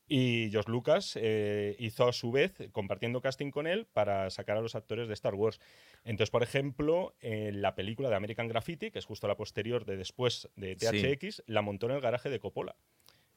Y 0.09 0.49
George 0.51 0.71
Lucas 0.71 1.13
eh, 1.21 1.77
hizo 1.79 2.07
a 2.09 2.13
su 2.13 2.33
vez, 2.33 2.53
compartiendo 2.73 3.21
casting 3.21 3.51
con 3.51 3.67
él, 3.67 3.87
para 3.93 4.29
sacar 4.31 4.57
a 4.57 4.61
los 4.61 4.75
actores 4.75 5.09
de 5.09 5.15
Star 5.15 5.35
Wars. 5.35 5.59
Entonces, 6.05 6.31
por 6.31 6.43
ejemplo, 6.43 7.15
en 7.21 7.63
la 7.63 7.75
película 7.75 8.11
de 8.11 8.17
American 8.17 8.49
Graffiti, 8.49 8.91
que 8.91 8.99
es 8.99 9.07
justo 9.07 9.29
la 9.29 9.37
posterior 9.37 9.85
de 9.85 9.97
después 9.97 10.49
de 10.57 10.77
Sí. 10.79 10.87
THX, 11.17 11.45
la 11.47 11.63
montó 11.63 11.87
en 11.87 11.93
el 11.93 12.01
garaje 12.01 12.29
de 12.31 12.41
Coppola. 12.41 12.75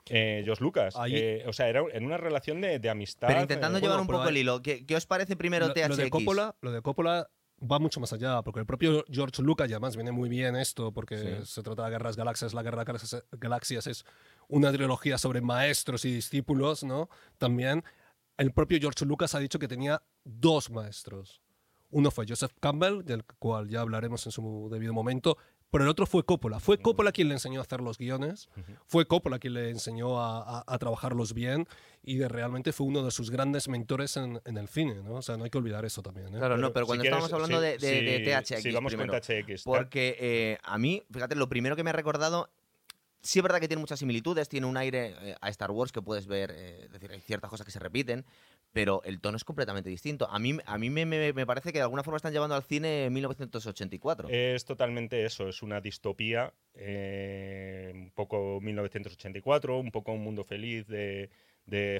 Eh, 0.10 0.42
George 0.44 0.64
Lucas. 0.64 0.96
Ahí- 0.98 1.16
Eh, 1.16 1.44
o 1.48 1.54
sea, 1.54 1.70
era 1.70 1.82
en 1.92 2.06
una 2.06 2.18
relación 2.18 2.60
de, 2.62 2.80
de 2.80 2.90
amistad. 2.90 3.28
Pero 3.28 3.42
intentando 3.42 3.78
eh, 3.78 3.82
llevar 3.82 3.98
bueno, 4.00 4.12
un 4.14 4.18
poco 4.20 4.30
el 4.30 4.38
hilo, 4.38 4.62
¿qué, 4.62 4.86
qué 4.86 4.96
os 4.96 5.06
parece 5.06 5.36
primero 5.36 5.68
lo, 5.68 5.74
THX? 5.74 5.90
lo 5.90 5.96
de 5.96 6.10
Coppola, 6.10 6.56
lo 6.62 6.72
de 6.72 6.82
Coppola 6.82 7.30
va 7.62 7.80
mucho 7.80 8.00
más 8.00 8.12
allá, 8.14 8.42
porque 8.42 8.60
el 8.60 8.66
propio 8.66 9.06
George 9.10 9.42
Lucas, 9.42 9.70
y 9.70 9.74
además 9.74 9.96
viene 9.96 10.12
muy 10.12 10.30
bien 10.30 10.56
esto, 10.56 10.92
porque 10.92 11.40
Sí. 11.42 11.46
se 11.46 11.64
trata 11.64 11.86
de 11.86 11.92
Guerras 11.92 12.16
Galaxias, 12.18 12.54
la 12.54 12.64
Guerra 12.64 12.84
de 12.84 13.22
Galaxias 13.40 13.88
es 13.88 14.06
una 14.48 14.72
trilogía 14.72 15.18
sobre 15.18 15.42
maestros 15.42 16.06
y 16.06 16.14
discípulos, 16.14 16.84
¿no? 16.84 17.10
También 17.38 17.84
el 18.38 18.52
propio 18.52 18.78
George 18.80 19.06
Lucas 19.06 19.34
ha 19.36 19.40
dicho 19.40 19.60
que 19.60 19.68
tenía 19.68 20.02
dos 20.24 20.70
maestros. 20.70 21.42
Uno 21.92 22.12
fue 22.12 22.26
Joseph 22.28 22.52
Campbell, 22.60 23.04
del 23.06 23.24
cual 23.40 23.70
ya 23.70 23.80
hablaremos 23.82 24.26
en 24.26 24.32
su 24.34 24.68
debido 24.70 24.94
momento, 24.94 25.38
pero 25.76 25.84
el 25.84 25.90
otro 25.90 26.06
fue 26.06 26.24
Coppola. 26.24 26.60
Fue 26.62 26.78
Coppola 26.78 27.12
quien 27.12 27.28
le 27.28 27.34
enseñó 27.34 27.60
a 27.60 27.64
hacer 27.64 27.82
los 27.82 27.98
guiones, 27.98 28.48
fue 28.86 29.06
Coppola 29.06 29.40
quien 29.40 29.54
le 29.56 29.70
enseñó 29.72 30.22
a, 30.22 30.60
a- 30.60 30.64
a 30.66 30.78
trabajarlos 30.78 31.34
bien 31.34 31.68
y 32.02 32.16
de, 32.16 32.30
realmente 32.30 32.72
fue 32.72 32.88
uno 32.88 33.04
de 33.04 33.12
sus 33.12 33.30
grandes 33.30 33.68
mentores 33.68 34.16
en, 34.16 34.40
en 34.46 34.58
el 34.58 34.70
cine, 34.70 34.96
¿no? 35.04 35.16
O 35.16 35.22
sea, 35.22 35.36
no 35.36 35.44
hay 35.44 35.50
que 35.50 35.58
olvidar 35.58 35.84
eso 35.84 36.02
también, 36.02 36.28
¿eh? 36.34 36.38
Claro, 36.38 36.58
no, 36.58 36.72
pero 36.72 36.86
si 36.86 36.88
cuando 36.88 37.02
quieres, 37.02 37.18
estamos 37.24 37.34
hablando 37.44 37.60
sí, 37.78 37.86
de, 37.86 38.02
de- 38.02 38.20
de 38.20 38.42
THX 38.42 38.62
Sí, 38.64 38.72
vamos 38.72 38.94
primero. 38.94 39.12
con 39.12 39.20
THX. 39.22 39.64
Porque 39.64 40.16
eh, 40.20 40.58
a 40.64 40.78
mí, 40.78 41.04
fíjate, 41.12 41.36
lo 41.36 41.50
primero 41.50 41.76
que 41.76 41.84
me 41.84 41.90
ha 41.90 41.94
recordado, 41.94 42.50
sí 43.22 43.40
es 43.40 43.44
verdad 43.44 43.60
que 43.60 43.68
tiene 43.68 43.82
muchas 43.82 44.00
similitudes, 44.00 44.48
tiene 44.48 44.68
un 44.68 44.78
aire 44.78 45.16
eh, 45.20 45.36
a 45.42 45.50
Star 45.50 45.72
Wars 45.72 45.92
que 45.92 46.02
puedes 46.02 46.28
ver, 46.28 46.52
eh, 46.56 46.84
es 46.86 46.92
decir, 46.92 47.12
hay 47.12 47.20
ciertas 47.22 47.50
cosas 47.50 47.66
que 47.66 47.72
se 47.72 47.80
repiten, 47.80 48.24
pero 48.76 49.02
el 49.06 49.22
tono 49.22 49.38
es 49.38 49.46
completamente 49.46 49.90
distinto. 49.90 50.28
A 50.30 50.38
mí, 50.38 50.58
a 50.66 50.78
mí 50.78 50.90
me, 50.90 51.46
parece 51.46 51.72
que 51.72 51.78
de 51.78 51.84
alguna 51.84 52.04
forma 52.04 52.18
están 52.18 52.34
llevando 52.34 52.56
al 52.56 52.64
cine 52.64 53.10
1984. 53.10 54.28
Es 54.28 54.66
totalmente 54.66 55.24
eso, 55.24 55.48
es 55.48 55.64
una 55.64 55.80
distopía, 55.80 56.52
eh, 56.74 57.94
un 57.96 58.12
poco 58.12 58.60
1984, 58.60 59.80
un 59.80 59.92
poco 59.92 60.12
un 60.12 60.26
mundo 60.26 60.44
feliz 60.44 60.86
de, 60.88 61.30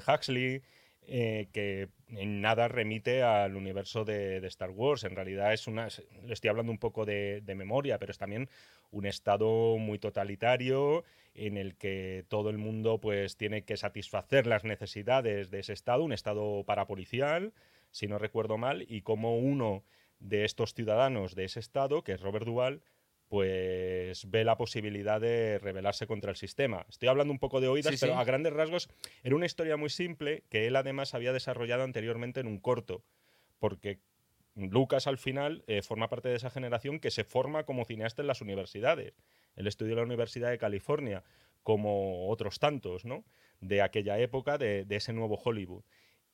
Huxley, 0.06 0.60
eh, 1.06 1.48
que 1.50 1.88
en 2.08 2.42
nada 2.42 2.68
remite 2.68 3.22
al 3.22 3.56
universo 3.56 4.04
de, 4.04 4.46
Star 4.46 4.68
Wars. 4.68 5.04
En 5.04 5.16
realidad 5.16 5.54
es 5.54 5.66
una, 5.66 5.88
le 6.26 6.34
estoy 6.34 6.50
hablando 6.50 6.72
un 6.72 6.78
poco 6.78 7.06
de 7.06 7.54
memoria, 7.56 7.98
pero 7.98 8.12
es 8.12 8.18
también 8.18 8.50
un 8.90 9.06
estado 9.06 9.78
muy 9.78 9.98
totalitario 9.98 11.04
en 11.36 11.56
el 11.56 11.76
que 11.76 12.24
todo 12.28 12.50
el 12.50 12.58
mundo 12.58 12.98
pues 13.00 13.36
tiene 13.36 13.64
que 13.64 13.76
satisfacer 13.76 14.46
las 14.46 14.64
necesidades 14.64 15.50
de 15.50 15.60
ese 15.60 15.72
estado, 15.72 16.02
un 16.04 16.12
estado 16.12 16.64
parapolicial, 16.64 17.52
si 17.90 18.06
no 18.06 18.18
recuerdo 18.18 18.58
mal, 18.58 18.84
y 18.88 19.02
como 19.02 19.38
uno 19.38 19.84
de 20.18 20.44
estos 20.44 20.74
ciudadanos 20.74 21.34
de 21.34 21.44
ese 21.44 21.60
estado, 21.60 22.02
que 22.02 22.12
es 22.12 22.20
Robert 22.20 22.46
Duvall, 22.46 22.82
pues 23.28 24.30
ve 24.30 24.44
la 24.44 24.56
posibilidad 24.56 25.20
de 25.20 25.58
rebelarse 25.58 26.06
contra 26.06 26.30
el 26.30 26.36
sistema. 26.36 26.86
Estoy 26.88 27.08
hablando 27.08 27.32
un 27.32 27.38
poco 27.40 27.60
de 27.60 27.68
oídas, 27.68 27.94
Sí, 27.94 28.00
pero 28.00 28.14
sí. 28.14 28.18
a 28.20 28.24
grandes 28.24 28.52
rasgos 28.52 28.88
era 29.24 29.34
una 29.34 29.46
historia 29.46 29.76
muy 29.76 29.90
simple 29.90 30.44
que 30.48 30.66
él 30.66 30.76
además 30.76 31.12
había 31.14 31.32
desarrollado 31.32 31.82
anteriormente 31.82 32.40
en 32.40 32.46
un 32.46 32.58
corto, 32.58 33.02
porque 33.58 33.98
Lucas 34.56 35.06
al 35.06 35.18
final 35.18 35.62
eh, 35.66 35.82
forma 35.82 36.08
parte 36.08 36.28
de 36.28 36.36
esa 36.36 36.50
generación 36.50 36.98
que 36.98 37.10
se 37.10 37.24
forma 37.24 37.64
como 37.64 37.84
cineasta 37.84 38.22
en 38.22 38.28
las 38.28 38.40
universidades. 38.40 39.14
Él 39.54 39.66
estudió 39.66 39.92
en 39.92 39.98
la 39.98 40.04
Universidad 40.04 40.50
de 40.50 40.58
California, 40.58 41.22
como 41.62 42.28
otros 42.28 42.58
tantos, 42.58 43.04
¿no? 43.04 43.24
De 43.60 43.82
aquella 43.82 44.18
época, 44.18 44.56
de, 44.58 44.84
de 44.84 44.96
ese 44.96 45.12
nuevo 45.12 45.36
Hollywood. 45.36 45.84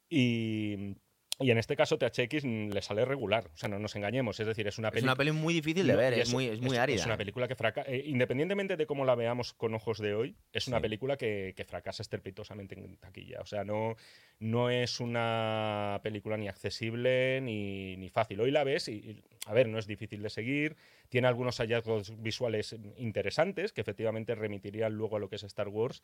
Y, 0.09 0.97
y 1.43 1.51
en 1.51 1.59
este 1.59 1.77
caso 1.77 1.99
THX 1.99 2.45
le 2.45 2.81
sale 2.83 3.05
regular, 3.05 3.51
o 3.53 3.57
sea, 3.57 3.69
no 3.69 3.79
nos 3.79 3.95
engañemos, 3.97 4.39
es 4.41 4.47
decir, 4.47 4.67
es 4.67 4.79
una 4.79 4.89
es 4.89 4.93
película... 4.93 5.13
una 5.13 5.17
peli 5.19 5.33
muy 5.33 5.55
difícil 5.55 5.87
de 5.87 5.97
ver, 5.97 6.17
y 6.17 6.21
es, 6.21 6.33
muy, 6.33 6.47
es 6.47 6.61
muy 6.61 6.77
árida. 6.77 6.97
Es 6.97 7.05
una 7.07 7.15
¿eh? 7.15 7.19
película 7.19 7.49
que 7.49 7.55
fracasa. 7.55 7.91
independientemente 7.93 8.77
de 8.77 8.87
cómo 8.87 9.05
la 9.05 9.15
veamos 9.15 9.53
con 9.53 9.75
ojos 9.75 9.99
de 9.99 10.15
hoy, 10.15 10.37
es 10.53 10.69
una 10.69 10.79
Sí. 10.79 10.83
película 10.83 11.17
que, 11.17 11.53
que 11.57 11.65
fracasa 11.65 12.03
estrepitosamente 12.03 12.75
en 12.79 12.97
taquilla. 12.97 13.41
O 13.41 13.47
sea, 13.47 13.65
no, 13.65 13.97
no 14.39 14.71
es 14.71 15.01
una 15.01 16.01
película 16.03 16.37
ni 16.37 16.49
accesible 16.49 17.41
ni, 17.43 17.97
ni 17.97 18.09
fácil. 18.09 18.41
Hoy 18.41 18.51
la 18.51 18.65
ves 18.65 18.89
y, 18.89 18.93
y, 18.93 19.23
a 19.47 19.53
ver, 19.53 19.69
no 19.69 19.79
es 19.79 19.87
difícil 19.87 20.23
de 20.23 20.31
seguir. 20.31 20.77
Tiene 21.13 21.29
algunos 21.29 21.59
hallazgos 21.59 22.23
visuales 22.23 22.75
interesantes 22.97 23.75
que 23.75 23.83
efectivamente 23.83 24.35
remitirían 24.35 24.95
luego 24.95 25.17
a 25.17 25.19
lo 25.21 25.29
que 25.29 25.37
es 25.37 25.43
Star 25.43 25.69
Wars. 25.69 26.03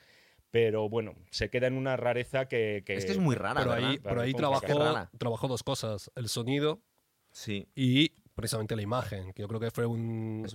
Pero 0.50 0.90
bueno, 0.90 1.14
se 1.30 1.48
queda 1.48 1.66
en 1.66 1.78
una 1.78 1.96
rareza 1.96 2.46
que. 2.46 2.82
que 2.84 2.92
Es 2.92 3.06
que 3.06 3.12
es 3.12 3.18
muy 3.18 3.34
rara, 3.34 3.60
pero 3.62 3.70
¿verdad? 3.72 3.90
ahí, 3.90 3.98
pero 4.00 4.20
ahí 4.20 4.34
trabajó, 4.34 4.78
Rara. 4.78 5.10
trabajó 5.16 5.48
dos 5.48 5.62
cosas, 5.62 6.10
el 6.14 6.28
sonido 6.28 6.82
Sí. 7.30 7.66
y 7.74 8.10
precisamente 8.34 8.76
la 8.76 8.82
imagen, 8.82 9.32
que 9.32 9.40
yo 9.40 9.48
creo 9.48 9.60
que 9.60 9.70
fue 9.70 9.86
un, 9.86 10.46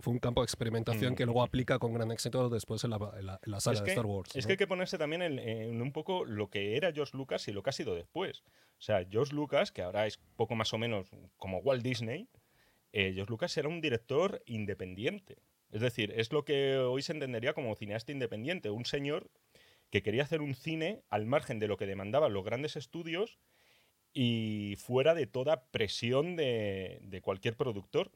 fue 0.00 0.12
un 0.12 0.18
campo 0.18 0.42
de 0.42 0.44
experimentación 0.44 1.14
Mm. 1.14 1.16
que 1.16 1.24
luego 1.24 1.42
aplica 1.42 1.78
con 1.78 1.94
gran 1.94 2.10
éxito 2.12 2.50
después 2.50 2.84
en 2.84 2.90
la, 2.90 2.98
en 3.18 3.24
la- 3.26 3.40
en 3.42 3.52
la 3.52 3.60
saga 3.60 3.78
Es 3.78 3.84
de 3.84 3.90
Star 3.90 4.04
Wars. 4.06 4.36
es 4.36 4.44
¿no? 4.44 4.46
que 4.48 4.52
hay 4.52 4.56
que 4.58 4.66
ponerse 4.66 4.98
también 4.98 5.22
en, 5.22 5.38
en 5.38 5.80
un 5.80 5.92
poco 5.92 6.26
lo 6.26 6.50
que 6.50 6.76
era 6.76 6.92
George 6.92 7.16
Lucas 7.16 7.48
y 7.48 7.52
lo 7.52 7.62
que 7.62 7.70
ha 7.70 7.72
sido 7.72 7.94
después. 7.94 8.42
O 8.78 8.82
sea, 8.82 9.02
George 9.10 9.34
Lucas, 9.34 9.72
que 9.72 9.80
ahora 9.80 10.06
es 10.06 10.18
poco 10.36 10.54
más 10.54 10.74
o 10.74 10.78
menos 10.78 11.08
como 11.38 11.58
Walt 11.60 11.82
Disney, 11.82 12.28
eh, 12.94 13.12
George 13.12 13.30
Lucas 13.30 13.56
era 13.56 13.68
un 13.68 13.80
director 13.80 14.40
independiente. 14.46 15.38
Es 15.72 15.80
decir, 15.80 16.12
es 16.16 16.32
lo 16.32 16.44
que 16.44 16.76
hoy 16.76 17.02
se 17.02 17.12
entendería 17.12 17.52
como 17.52 17.74
cineasta 17.74 18.12
independiente, 18.12 18.70
un 18.70 18.84
señor 18.84 19.28
que 19.90 20.02
quería 20.04 20.22
hacer 20.22 20.40
un 20.40 20.54
cine 20.54 21.02
al 21.10 21.26
margen 21.26 21.58
de 21.58 21.66
lo 21.66 21.76
que 21.76 21.86
demandaban 21.86 22.32
los 22.32 22.44
grandes 22.44 22.76
estudios 22.76 23.40
y 24.12 24.76
fuera 24.78 25.12
de 25.14 25.26
toda 25.26 25.66
presión 25.72 26.36
de, 26.36 27.00
de 27.02 27.20
cualquier 27.20 27.56
productor. 27.56 28.12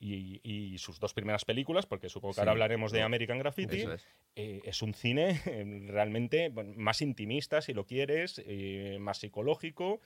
Y, 0.00 0.40
y 0.42 0.76
sus 0.78 0.98
dos 0.98 1.14
primeras 1.14 1.44
películas, 1.44 1.86
porque 1.86 2.10
supongo 2.10 2.34
que 2.34 2.40
ahora 2.40 2.52
hablaremos 2.52 2.92
de. 2.92 3.00
American 3.02 3.38
Graffiti, 3.38 3.82
es. 3.82 4.06
eh, 4.36 4.60
es 4.64 4.82
un 4.82 4.92
cine 4.92 5.40
eh, 5.46 5.86
realmente 5.88 6.50
más 6.50 7.00
intimista, 7.00 7.62
si 7.62 7.72
lo 7.72 7.86
quieres, 7.86 8.42
eh, 8.44 8.98
más 9.00 9.18
psicológico 9.18 10.00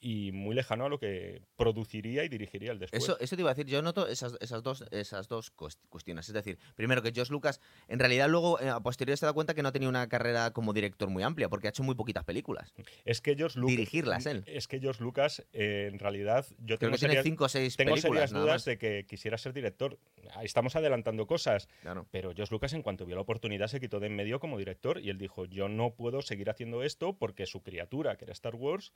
y 0.00 0.32
muy 0.32 0.54
lejano 0.54 0.86
a 0.86 0.88
lo 0.88 0.98
que 0.98 1.42
produciría 1.56 2.24
y 2.24 2.28
dirigiría 2.28 2.72
el 2.72 2.78
después. 2.78 3.02
Eso, 3.02 3.18
eso 3.20 3.36
te 3.36 3.42
iba 3.42 3.50
a 3.50 3.54
decir, 3.54 3.70
yo 3.70 3.82
noto 3.82 4.06
esas, 4.08 4.34
esas 4.40 4.62
dos, 4.62 4.84
esas 4.90 5.28
dos 5.28 5.54
cues- 5.54 5.78
cuestiones. 5.90 6.26
Es 6.28 6.32
decir, 6.34 6.58
primero 6.74 7.02
que 7.02 7.12
Josh 7.14 7.28
Lucas, 7.30 7.60
en 7.88 7.98
realidad 7.98 8.28
luego 8.28 8.58
eh, 8.60 8.68
a 8.70 8.80
posteriori 8.80 9.18
se 9.18 9.26
da 9.26 9.32
cuenta 9.32 9.54
que 9.54 9.62
no 9.62 9.68
ha 9.68 9.72
tenido 9.72 9.90
una 9.90 10.08
carrera 10.08 10.52
como 10.52 10.72
director 10.72 11.10
muy 11.10 11.22
amplia, 11.22 11.48
porque 11.48 11.66
ha 11.68 11.70
hecho 11.70 11.82
muy 11.82 11.94
poquitas 11.94 12.24
películas. 12.24 12.72
Es 13.04 13.20
que 13.20 13.34
George 13.36 13.58
Lucas. 13.58 13.76
Dirigirlas 13.76 14.26
él. 14.26 14.42
Es 14.46 14.68
que 14.68 14.80
George 14.80 15.02
Lucas, 15.02 15.44
eh, 15.52 15.88
en 15.92 15.98
realidad, 15.98 16.46
yo 16.60 16.76
Creo 16.76 16.78
tengo, 16.78 16.92
que 16.92 16.98
tiene 16.98 17.14
serias- 17.14 17.24
cinco 17.24 17.44
o 17.44 17.48
seis 17.48 17.76
tengo 17.76 17.90
películas. 17.94 18.30
serias 18.30 18.42
dudas 18.44 18.64
de 18.64 18.78
que 18.78 19.04
quisiera 19.06 19.36
ser 19.38 19.52
director. 19.52 19.98
Estamos 20.42 20.76
adelantando 20.76 21.26
cosas, 21.26 21.68
Claro. 21.82 22.06
pero 22.10 22.32
George 22.34 22.54
Lucas, 22.54 22.72
en 22.72 22.82
cuanto 22.82 23.04
vio 23.04 23.16
la 23.16 23.22
oportunidad, 23.22 23.68
se 23.68 23.80
quitó 23.80 24.00
de 24.00 24.06
en 24.06 24.16
medio 24.16 24.40
como 24.40 24.56
director 24.58 24.98
y 25.00 25.10
él 25.10 25.18
dijo: 25.18 25.44
Yo 25.44 25.68
no 25.68 25.90
puedo 25.94 26.22
seguir 26.22 26.48
haciendo 26.50 26.82
esto 26.82 27.12
porque 27.18 27.46
su 27.46 27.62
criatura, 27.62 28.16
que 28.16 28.24
era 28.24 28.32
Star 28.32 28.54
Wars, 28.54 28.92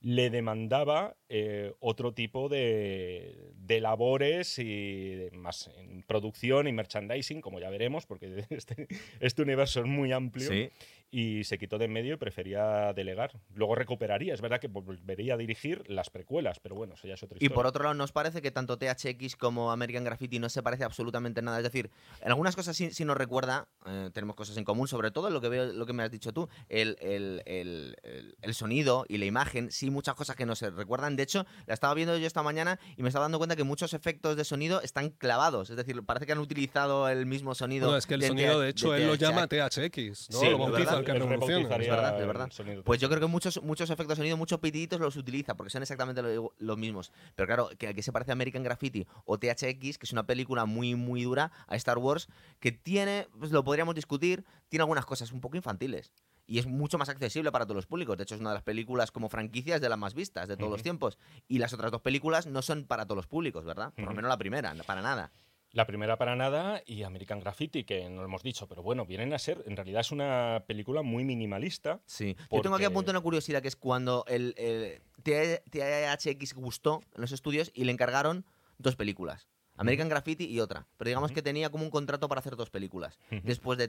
le 0.00 0.30
demandaba 0.30 1.16
eh, 1.28 1.72
otro 1.80 2.12
tipo 2.12 2.48
de, 2.48 3.52
de 3.56 3.80
labores 3.80 4.58
y 4.58 5.28
más 5.32 5.70
en 5.78 6.02
producción 6.02 6.68
y 6.68 6.72
merchandising, 6.72 7.40
como 7.40 7.58
ya 7.60 7.70
veremos, 7.70 8.06
porque 8.06 8.44
este, 8.50 8.88
este 9.20 9.42
universo 9.42 9.80
es 9.80 9.86
muy 9.86 10.12
amplio. 10.12 10.70
Y 11.10 11.44
se 11.44 11.56
quitó 11.58 11.78
de 11.78 11.86
en 11.86 11.92
medio 11.92 12.14
y 12.14 12.16
prefería 12.16 12.92
delegar. 12.92 13.30
Luego 13.54 13.74
recuperaría, 13.76 14.34
es 14.34 14.40
verdad 14.40 14.58
que 14.60 14.66
volvería 14.68 15.34
a 15.34 15.36
dirigir 15.36 15.82
las 15.88 16.10
precuelas, 16.10 16.58
pero 16.60 16.74
bueno, 16.74 16.94
eso 16.94 17.06
ya 17.06 17.14
es 17.14 17.22
otra 17.22 17.36
Y 17.36 17.44
historia. 17.44 17.54
por 17.54 17.66
otro 17.66 17.84
lado, 17.84 17.94
¿nos 17.94 18.10
parece 18.12 18.42
que 18.42 18.50
tanto 18.50 18.76
THX 18.76 19.36
como 19.36 19.70
American 19.70 20.02
Graffiti 20.04 20.38
no 20.38 20.48
se 20.48 20.62
parece 20.62 20.84
absolutamente 20.84 21.42
nada? 21.42 21.58
Es 21.58 21.62
decir, 21.64 21.90
en 22.20 22.28
algunas 22.28 22.56
cosas 22.56 22.76
sí, 22.76 22.90
sí 22.90 23.04
nos 23.04 23.16
recuerda, 23.16 23.68
eh, 23.86 24.10
tenemos 24.12 24.34
cosas 24.36 24.56
en 24.56 24.64
común, 24.64 24.88
sobre 24.88 25.10
todo 25.12 25.30
lo 25.30 25.40
que 25.40 25.48
veo, 25.48 25.72
lo 25.72 25.86
que 25.86 25.92
me 25.92 26.02
has 26.02 26.10
dicho 26.10 26.32
tú, 26.32 26.48
el, 26.68 26.96
el- 27.00 27.42
el- 27.46 27.96
el- 28.02 28.36
el 28.42 28.54
sonido 28.54 29.04
y 29.08 29.18
la 29.18 29.26
imagen, 29.26 29.70
sí, 29.70 29.90
muchas 29.90 30.14
cosas 30.16 30.34
que 30.36 30.44
nos 30.44 30.60
recuerdan. 30.60 31.14
De 31.16 31.22
hecho, 31.22 31.46
la 31.66 31.74
estaba 31.74 31.94
viendo 31.94 32.16
yo 32.18 32.26
esta 32.26 32.42
mañana 32.42 32.78
y 32.96 33.02
me 33.02 33.08
estaba 33.08 33.24
dando 33.24 33.38
cuenta 33.38 33.54
que 33.56 33.64
muchos 33.64 33.94
efectos 33.94 34.36
de 34.36 34.44
sonido 34.44 34.80
están 34.82 35.10
clavados. 35.10 35.70
Es 35.70 35.76
decir, 35.76 36.02
parece 36.04 36.26
que 36.26 36.32
han 36.32 36.38
utilizado 36.40 37.08
el 37.08 37.26
mismo 37.26 37.54
sonido. 37.54 37.90
No, 37.92 37.96
es 37.96 38.06
que 38.06 38.14
el 38.14 38.20
de 38.20 38.28
sonido, 38.28 38.60
de 38.60 38.70
hecho, 38.70 38.94
él 38.94 39.06
lo 39.06 39.14
llama 39.14 39.46
THX, 39.46 40.30
¿no? 40.30 40.40
Sí, 40.40 40.50
lo 40.50 40.58
bautiza 40.58 40.78
verdad, 40.78 40.95
el 40.98 41.04
que 41.04 41.12
Él 41.12 41.18
revoluciona. 41.20 41.54
rebautizaría 41.68 41.86
Es 41.86 41.90
verdad, 41.96 42.20
es 42.20 42.26
verdad. 42.26 42.44
Pues 42.84 43.00
yo 43.00 43.08
creo 43.08 43.20
que 43.20 43.26
muchos, 43.26 43.62
muchos 43.62 43.90
efectos 43.90 44.16
de 44.16 44.22
sonido, 44.22 44.36
muchos 44.36 44.58
pitiditos 44.60 45.00
los 45.00 45.16
utiliza, 45.16 45.54
porque 45.56 45.70
son 45.70 45.82
exactamente 45.82 46.22
lo- 46.22 46.52
los 46.58 46.78
mismos. 46.78 47.12
Pero 47.34 47.46
claro, 47.46 47.70
que, 47.78 47.94
que 47.94 48.02
se 48.02 48.12
parece 48.12 48.32
a 48.32 48.34
American 48.34 48.62
Graffiti 48.62 49.06
o 49.24 49.38
THX, 49.38 49.98
que 49.98 50.06
es 50.06 50.12
una 50.12 50.26
película 50.26 50.64
muy, 50.66 50.94
muy 50.94 51.22
dura, 51.24 51.50
a 51.66 51.76
Star 51.76 51.98
Wars, 51.98 52.28
que 52.60 52.72
tiene, 52.72 53.28
pues 53.38 53.50
lo 53.52 53.64
podríamos 53.64 53.94
discutir, 53.94 54.44
tiene 54.68 54.82
algunas 54.82 55.06
cosas 55.06 55.32
un 55.32 55.40
poco 55.40 55.56
infantiles. 55.56 56.12
Y 56.48 56.60
es 56.60 56.66
mucho 56.66 56.96
más 56.96 57.08
accesible 57.08 57.50
para 57.50 57.64
todos 57.66 57.74
los 57.74 57.86
públicos. 57.86 58.16
De 58.16 58.22
hecho, 58.22 58.36
es 58.36 58.40
una 58.40 58.50
de 58.50 58.54
las 58.54 58.62
películas 58.62 59.10
como 59.10 59.28
franquicias 59.28 59.80
de 59.80 59.88
las 59.88 59.98
más 59.98 60.14
vistas 60.14 60.46
de 60.46 60.56
todos 60.56 60.70
los 60.70 60.82
tiempos. 60.84 61.18
Y 61.48 61.58
las 61.58 61.72
otras 61.72 61.90
dos 61.90 62.02
películas 62.02 62.46
no 62.46 62.62
son 62.62 62.84
para 62.84 63.04
todos 63.04 63.16
los 63.16 63.26
públicos, 63.26 63.64
¿verdad? 63.64 63.92
Por 63.96 64.04
lo 64.04 64.14
menos 64.14 64.28
la 64.28 64.38
primera, 64.38 64.72
para 64.86 65.02
nada. 65.02 65.32
La 65.76 65.86
primera 65.86 66.16
para 66.16 66.34
nada 66.36 66.82
y 66.86 67.02
American 67.02 67.38
Graffiti, 67.38 67.84
que 67.84 68.08
no 68.08 68.22
lo 68.22 68.24
hemos 68.24 68.42
dicho, 68.42 68.66
pero 68.66 68.82
bueno, 68.82 69.04
vienen 69.04 69.34
a 69.34 69.38
ser, 69.38 69.62
en 69.66 69.76
realidad 69.76 70.00
es 70.00 70.10
una 70.10 70.64
película 70.66 71.02
muy 71.02 71.22
minimalista. 71.22 72.00
Sí. 72.06 72.34
Yo 72.50 72.62
tengo 72.62 72.76
aquí 72.76 72.84
Porque- 72.84 72.86
apunto 72.86 73.10
una 73.10 73.20
curiosidad 73.20 73.60
que 73.60 73.68
es 73.68 73.76
cuando 73.76 74.24
el, 74.26 74.54
el 74.56 75.02
THX 75.22 76.54
gustó 76.54 77.02
en 77.14 77.20
los 77.20 77.30
estudios 77.30 77.70
y 77.74 77.84
le 77.84 77.92
encargaron 77.92 78.46
dos 78.78 78.96
películas. 78.96 79.48
American 79.76 80.08
Graffiti 80.08 80.46
y 80.46 80.60
otra. 80.60 80.86
Pero 80.96 81.10
digamos 81.10 81.30
que 81.32 81.42
tenía 81.42 81.68
como 81.68 81.84
un 81.84 81.90
contrato 81.90 82.26
para 82.26 82.38
hacer 82.38 82.56
dos 82.56 82.70
películas 82.70 83.18
después 83.42 83.76
de, 83.78 83.88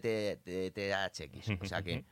THX. 0.75 1.62
O 1.62 1.65
sea 1.65 1.84
que 1.84 2.03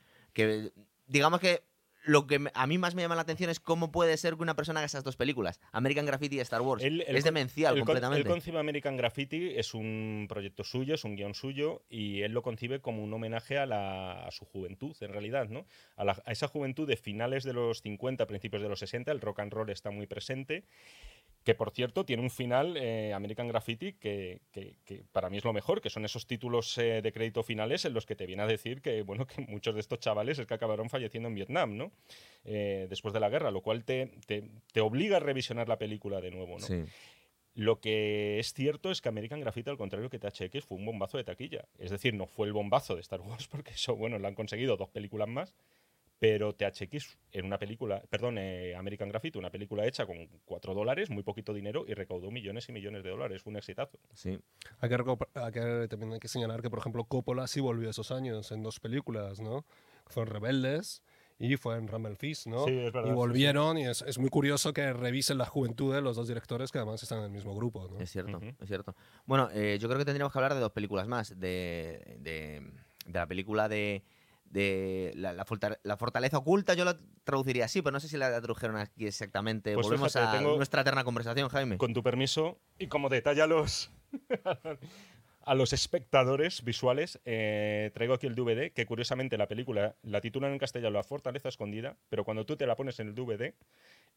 digamos 1.05 1.41
que 1.41 1.63
lo 2.05 2.27
que 2.27 2.39
a 2.53 2.67
mí 2.67 2.77
más 2.77 2.95
me 2.95 3.01
llama 3.01 3.15
la 3.15 3.21
atención 3.23 3.49
es 3.49 3.59
cómo 3.59 3.91
puede 3.91 4.15
ser 4.17 4.35
que 4.35 4.41
una 4.43 4.55
persona 4.55 4.79
haga 4.79 4.85
esas 4.85 5.03
dos 5.03 5.15
películas, 5.17 5.59
American 5.71 6.05
Graffiti 6.05 6.37
y 6.37 6.39
Star 6.39 6.61
Wars. 6.61 6.83
Él 7.07 7.17
es 7.17 7.23
demencial 7.23 7.73
con- 7.81 7.85
completamente. 7.87 8.27
Él 8.29 8.33
concibe 8.33 8.59
American 8.59 8.97
Graffiti, 8.97 9.49
es 9.55 9.73
un 9.73 10.25
proyecto 10.29 10.63
suyo, 10.63 10.95
es 10.95 11.03
un 11.03 11.15
guion 11.15 11.33
suyo, 11.33 11.83
y 11.89 12.21
él 12.21 12.31
lo 12.33 12.41
concibe 12.41 12.79
como 12.79 13.03
un 13.03 13.13
homenaje 13.13 13.57
a, 13.57 13.65
la- 13.65 14.25
a 14.25 14.31
su 14.31 14.45
juventud, 14.45 14.95
en 15.01 15.11
realidad, 15.11 15.49
¿no? 15.49 15.65
A, 15.95 16.03
la- 16.05 16.21
a 16.25 16.31
esa 16.31 16.47
juventud 16.47 16.87
de 16.87 16.97
finales 16.97 17.43
de 17.43 17.53
los 17.53 17.81
50, 17.81 18.27
principios 18.27 18.61
de 18.61 18.69
los 18.69 18.79
60, 18.79 19.11
el 19.11 19.21
rock 19.21 19.39
and 19.39 19.51
roll 19.53 19.69
está 19.69 19.89
muy 19.91 20.07
presente. 20.07 20.63
Que 21.45 21.55
por 21.55 21.71
cierto 21.71 22.03
tiene 22.05 22.23
un 22.23 22.29
final, 22.31 22.75
eh, 22.75 23.13
American 23.13 23.47
Graffiti, 23.47 23.93
que, 23.93 24.41
que- 24.51 24.75
que 24.83 25.03
para 25.11 25.29
mí 25.29 25.37
es 25.37 25.45
lo 25.45 25.53
mejor, 25.53 25.79
que 25.79 25.89
son 25.91 26.03
esos 26.03 26.25
títulos 26.27 26.77
eh, 26.79 27.01
de 27.01 27.11
crédito 27.13 27.43
finales 27.43 27.85
en 27.85 27.93
los 27.93 28.05
que 28.05 28.15
te 28.15 28.25
viene 28.25 28.41
a 28.43 28.47
decir 28.47 28.81
que, 28.81 29.03
bueno, 29.03 29.25
que 29.27 29.41
muchos 29.41 29.73
de 29.75 29.79
estos 29.81 29.99
chavales 29.99 30.39
es 30.39 30.47
que 30.47 30.53
acabaron 30.55 30.89
falleciendo 30.89 31.29
en 31.29 31.35
Vietnam, 31.35 31.77
¿no? 31.77 31.91
Eh, 32.43 32.87
después 32.89 33.13
de 33.13 33.19
la 33.19 33.29
guerra, 33.29 33.51
lo 33.51 33.61
cual 33.61 33.85
te, 33.85 34.07
te- 34.25 34.49
te 34.73 34.81
obliga 34.81 35.17
a 35.17 35.19
revisionar 35.21 35.69
la 35.69 35.77
película 35.77 36.19
de 36.19 36.31
nuevo, 36.31 36.57
¿no? 36.57 36.65
Sí. 36.65 36.83
Lo 37.53 37.79
que 37.79 38.37
es 38.39 38.51
cierto 38.53 38.91
es 38.91 38.99
que 38.99 39.07
American 39.07 39.39
Graffiti, 39.39 39.69
al 39.69 39.77
contrario 39.77 40.09
que 40.09 40.19
THX, 40.19 40.65
fue 40.65 40.77
un 40.77 40.85
bombazo 40.85 41.17
de 41.17 41.23
taquilla. 41.23 41.63
Es 41.79 41.89
decir, 41.91 42.13
no 42.13 42.25
fue 42.27 42.47
el 42.47 42.53
bombazo 42.53 42.95
de 42.95 43.01
Star 43.01 43.21
Wars, 43.21 43.47
porque 43.51 43.71
eso, 43.71 43.95
bueno, 43.95 44.19
lo 44.19 44.27
han 44.27 44.35
conseguido 44.35 44.75
dos 44.77 44.89
películas 44.89 45.29
más. 45.29 45.53
Pero 46.17 46.53
THX 46.53 47.17
en 47.33 47.45
una 47.45 47.59
película, 47.59 48.01
perdón, 48.09 48.37
eh, 48.37 48.73
American 48.75 49.09
Graffiti, 49.09 49.37
una 49.37 49.49
película 49.51 49.85
hecha 49.85 50.05
con 50.05 50.27
cuatro 50.45 50.73
dólares, 50.73 51.09
muy 51.09 51.23
poquito 51.23 51.53
dinero, 51.53 51.83
y 51.87 51.93
recaudó 51.93 52.31
millones 52.31 52.69
y 52.69 52.71
millones 52.71 53.03
de 53.03 53.09
dólares. 53.09 53.41
Fue 53.43 53.51
un 53.51 53.57
exitazo. 53.57 53.99
Sí. 54.13 54.39
Hay 54.79 54.89
que, 54.89 54.95
hay 55.33 55.51
que- 55.51 55.87
también 55.89 56.13
hay 56.13 56.19
que 56.19 56.27
señalar 56.29 56.61
que, 56.61 56.69
por 56.69 56.79
ejemplo, 56.79 57.03
Coppola 57.03 57.47
sí 57.47 57.59
volvió 57.59 57.89
esos 57.89 58.11
años 58.11 58.51
en 58.53 58.63
dos 58.63 58.79
películas, 58.79 59.41
¿no? 59.41 59.65
Fue 60.07 60.23
en 60.23 60.29
Rebeldes 60.29 61.03
y 61.37 61.57
fue 61.57 61.75
en 61.75 61.89
Rumble 61.89 62.15
Fist, 62.15 62.47
¿no? 62.47 62.63
Sí, 62.65 62.71
es 62.71 62.93
verdad, 62.93 63.09
y 63.09 63.11
sí, 63.11 63.15
volvieron 63.15 63.77
y 63.77 63.85
es, 63.85 64.01
es 64.03 64.17
muy 64.17 64.29
curioso 64.29 64.71
que 64.71 64.93
revisen 64.93 65.37
la 65.37 65.45
juventud 65.45 65.93
de 65.93 66.01
los 66.01 66.15
dos 66.15 66.29
directores 66.29 66.71
que 66.71 66.77
además 66.77 67.03
están 67.03 67.19
en 67.19 67.25
el 67.25 67.31
mismo 67.31 67.53
grupo, 67.53 67.89
¿no? 67.89 67.99
Es 67.99 68.09
cierto, 68.09 68.37
Ujú. 68.37 68.53
es 68.57 68.67
cierto. 68.69 68.95
Bueno, 69.25 69.49
eh, 69.51 69.77
yo 69.81 69.89
creo 69.89 69.99
que 69.99 70.05
tendríamos 70.05 70.31
que 70.31 70.39
hablar 70.39 70.53
de 70.53 70.61
dos 70.61 70.71
películas 70.71 71.07
más. 71.09 71.37
De, 71.37 72.15
de, 72.19 72.61
de 73.05 73.19
la 73.19 73.27
película 73.27 73.67
de, 73.67 74.03
de 74.55 75.11
la, 75.15 75.33
la 75.33 75.43
forta- 75.43 75.77
la 75.83 75.97
fortaleza 75.97 76.37
oculta, 76.37 76.73
yo 76.75 76.85
la 76.85 76.97
traduciría 77.25 77.65
así, 77.65 77.81
pero 77.81 77.91
no 77.91 77.99
sé 77.99 78.07
si 78.07 78.15
la 78.17 78.29
tradujeron 78.41 78.77
aquí 78.77 79.05
exactamente. 79.05 79.73
Pues 79.73 79.85
Volvemos 79.85 80.13
fíjate, 80.13 80.37
a 80.37 80.41
nuestra 80.41 80.81
eterna 80.81 81.03
conversación, 81.03 81.49
Jaime. 81.49 81.77
Con 81.77 81.93
tu 81.93 82.01
permiso, 82.01 82.57
y 82.79 82.87
como 82.87 83.09
detalle 83.09 83.41
a 83.41 83.47
los, 83.47 83.91
a 85.45 85.53
los 85.53 85.73
espectadores 85.73 86.63
visuales, 86.63 87.19
eh, 87.23 87.91
traigo 87.93 88.15
aquí 88.15 88.25
el 88.25 88.35
DVD, 88.35 88.71
que 88.71 88.85
curiosamente 88.85 89.37
la 89.37 89.47
película 89.47 89.95
la 90.01 90.19
titulan 90.19 90.51
en 90.51 90.57
castellano 90.57 90.95
La 90.95 91.03
Fortaleza 91.03 91.49
Escondida, 91.49 91.95
pero 92.09 92.23
cuando 92.23 92.45
tú 92.45 92.57
te 92.57 92.65
la 92.65 92.75
pones 92.75 92.99
en 92.99 93.09
el 93.09 93.15
DVD, 93.15 93.53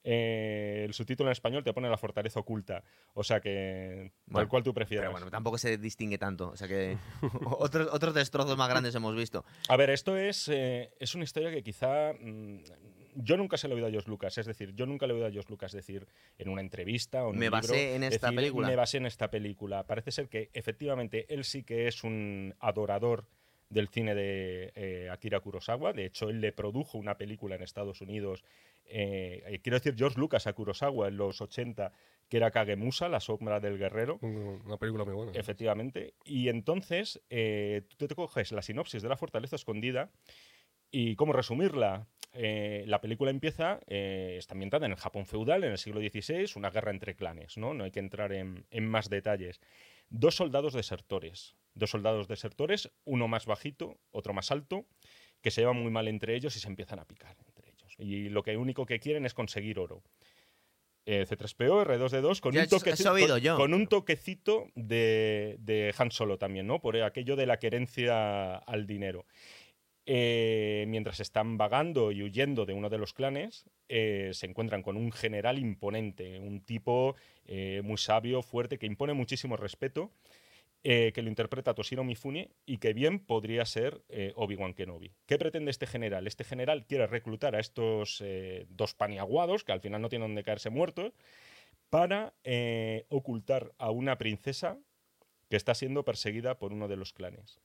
eh, 0.05 0.85
el 0.87 0.95
subtítulo 0.95 1.29
en 1.29 1.33
español 1.33 1.63
te 1.63 1.73
pone 1.75 1.91
La 1.91 1.99
Fortaleza 1.99 2.41
Oculta. 2.41 2.83
O 3.13 3.23
sea 3.23 3.41
que, 3.41 4.13
Bueno, 4.27 4.45
tal 4.45 4.49
cual 4.49 4.63
tú 4.63 4.73
prefieras. 4.73 5.05
Pero 5.05 5.13
bueno, 5.13 5.31
tampoco 5.31 5.59
se 5.59 5.77
distingue 5.77 6.17
tanto. 6.17 6.49
O 6.49 6.57
sea 6.57 6.67
que 6.67 6.97
otros, 7.59 7.89
otros 7.93 8.15
destrozos 8.15 8.57
más 8.57 8.69
grandes 8.69 8.95
hemos 8.95 9.15
visto. 9.15 9.45
A 9.69 9.77
ver, 9.77 9.91
esto 9.91 10.17
es, 10.17 10.49
eh, 10.49 10.95
es 10.99 11.15
una 11.15 11.25
historia 11.25 11.51
que 11.51 11.63
quizá 11.63 12.15
mm, 12.19 12.59
yo 13.21 13.37
nunca 13.37 13.57
se 13.57 13.69
lo 13.69 13.75
he 13.75 13.83
oído 13.83 13.89
a 13.89 13.93
Josh 14.01 14.09
Lucas. 14.09 14.39
Es 14.39 14.47
decir, 14.47 14.75
yo 14.75 14.87
nunca 14.87 15.07
le 15.07 15.13
he 15.13 15.17
oído 15.17 15.27
a 15.27 15.31
Josh 15.33 15.49
Lucas 15.49 15.73
decir 15.73 16.07
en 16.39 16.49
una 16.49 16.61
entrevista 16.61 17.25
o 17.27 17.33
en 17.33 17.39
Me 17.39 17.47
un 17.47 17.53
basé 17.53 17.73
libro, 17.75 17.97
en 17.97 18.03
esta 18.05 18.27
decir, 18.29 18.37
película. 18.37 18.69
Me 18.69 18.77
basé 18.77 18.97
en 18.99 19.07
esta 19.07 19.31
película. 19.31 19.87
Parece 19.87 20.11
ser 20.13 20.29
que 20.29 20.51
efectivamente 20.53 21.27
él 21.33 21.45
sí 21.45 21.63
que 21.63 21.87
es 21.89 22.05
un 22.05 22.55
adorador 22.61 23.27
del 23.71 23.89
cine 23.89 24.15
de 24.15 24.73
eh, 24.77 25.11
Akira 25.11 25.41
Kurosawa. 25.41 25.93
De 25.93 26.07
hecho, 26.07 26.31
él 26.31 26.41
le 26.41 26.53
produjo 26.53 26.97
una 26.97 27.19
película 27.19 27.55
en 27.57 27.63
Estados 27.63 28.01
Unidos. 28.01 28.43
eh, 28.87 29.43
eh, 29.47 29.59
quiero 29.63 29.77
decir, 29.79 29.95
George 29.99 30.19
Lucas 30.19 30.47
a 30.47 30.55
Kurosawa 30.55 31.09
en 31.09 31.19
los 31.19 31.43
80, 31.43 31.93
que 32.31 32.37
era 32.39 32.51
Kagemusa, 32.51 33.09
La 33.11 33.21
sombra 33.21 33.61
del 33.61 33.77
guerrero. 33.77 34.19
Un- 34.23 34.63
Una 34.65 34.79
película 34.79 35.05
muy 35.05 35.13
buena. 35.13 35.33
Efectivamente. 35.33 36.15
Y 36.25 36.49
entonces 36.49 37.21
eh, 37.29 37.83
tú 37.99 38.07
te 38.09 38.15
coges 38.15 38.53
la 38.53 38.63
sinopsis 38.63 39.03
de 39.03 39.09
La 39.11 39.17
Fortaleza 39.19 39.57
Escondida 39.57 40.09
y 40.91 41.17
cómo 41.17 41.33
resumirla. 41.33 42.07
Eh, 42.33 42.85
la 42.87 43.01
película 43.01 43.31
empieza, 43.31 43.81
eh, 43.87 44.37
está 44.39 44.55
ambientada 44.55 44.87
en 44.87 44.93
el 44.93 44.99
Japón 44.99 45.27
feudal, 45.27 45.65
en 45.65 45.73
el 45.73 45.79
siglo 45.79 46.01
XVI, 46.01 46.47
una 46.57 46.71
guerra 46.71 46.91
entre 46.91 47.17
clanes, 47.17 47.57
¿no? 47.57 47.75
No 47.75 47.85
hay 47.85 47.91
que 47.91 48.01
entrar 48.01 48.33
en, 48.33 48.67
en 48.71 48.87
más 48.87 49.09
detalles. 49.09 49.61
Dos 50.11 50.37
soldados 50.37 50.75
desertores, 50.75 51.57
dos 51.75 51.91
soldados 51.91 52.29
desertores, 52.29 52.91
uno 53.05 53.29
más 53.29 53.47
bajito, 53.47 53.99
otro 54.11 54.35
más 54.35 54.51
alto, 54.51 54.87
que 55.41 55.51
se 55.51 55.63
llevan 55.63 55.81
muy 55.81 55.91
mal 55.91 56.09
entre 56.09 56.35
ellos 56.35 56.57
y 56.57 56.61
se 56.61 56.69
empiezan 56.69 56.99
a 56.99 57.05
picar 57.05 57.37
entre 57.47 57.71
ellos. 57.71 57.95
Y 57.99 58.29
lo 58.29 58.43
que 58.43 58.57
único 58.57 58.87
que 58.87 59.01
quieren 59.01 59.27
es 59.27 59.35
conseguir 59.35 59.79
oro. 59.79 60.03
Eh, 61.11 61.25
C3PO, 61.27 61.87
R2D2, 61.87 62.41
con 62.41 62.55
toquecito, 62.69 63.15
un 63.73 63.87
toquecito 63.87 64.67
de, 64.75 65.57
de 65.59 65.95
Han 65.97 66.11
Solo 66.11 66.37
también, 66.37 66.67
¿no? 66.67 66.81
Por 66.81 66.99
aquello 66.99 67.35
de 67.35 67.47
la 67.47 67.59
querencia 67.59 68.57
al 68.57 68.87
dinero. 68.87 69.25
Eh, 70.11 70.87
mientras 70.89 71.21
están 71.21 71.59
vagando 71.59 72.13
y 72.13 72.23
huyendo 72.23 72.65
de 72.65 72.73
uno 72.73 72.89
de 72.89 72.97
los 72.97 73.13
clanes, 73.13 73.67
eh, 73.91 74.31
se 74.33 74.47
encuentran 74.47 74.83
con 74.83 74.97
un 74.97 75.13
general 75.13 75.59
imponente, 75.59 76.41
un 76.41 76.63
tipo 76.63 77.15
eh, 77.45 77.83
muy 77.85 77.99
sabio, 77.99 78.41
fuerte, 78.41 78.79
que 78.79 78.87
impone 78.87 79.13
muchísimo 79.13 79.59
respeto, 79.59 80.11
que 80.83 81.13
lo 81.23 81.29
interpreta 81.29 81.75
Toshiro 81.75 82.05
Mifune 82.05 82.49
y 82.65 82.79
que 82.79 82.95
bien 82.95 83.19
podría 83.19 83.67
ser 83.67 84.01
Obi-Wan 84.37 84.73
Kenobi. 84.73 85.13
¿Qué 85.27 85.37
pretende 85.37 85.71
este 85.71 85.87
general? 85.87 86.27
Este 86.27 86.45
general 86.45 86.87
quiere 86.87 87.07
reclutar 87.07 87.55
a 87.55 87.61
estos 87.61 88.25
dos 88.71 88.95
paniaguados, 88.95 89.65
que 89.65 89.73
al 89.73 89.81
final 89.81 90.01
no 90.01 90.09
tienen 90.09 90.29
donde 90.29 90.45
caerse 90.45 90.71
muertos, 90.71 91.13
para 91.91 92.33
ocultar 93.09 93.75
a 93.77 93.91
una 93.91 94.17
princesa 94.17 94.79
que 95.51 95.57
está 95.57 95.75
siendo 95.75 96.05
perseguida 96.05 96.59
por 96.59 96.73
uno 96.73 96.89
de 96.89 96.97
los 96.97 97.13
clanes. 97.13 97.61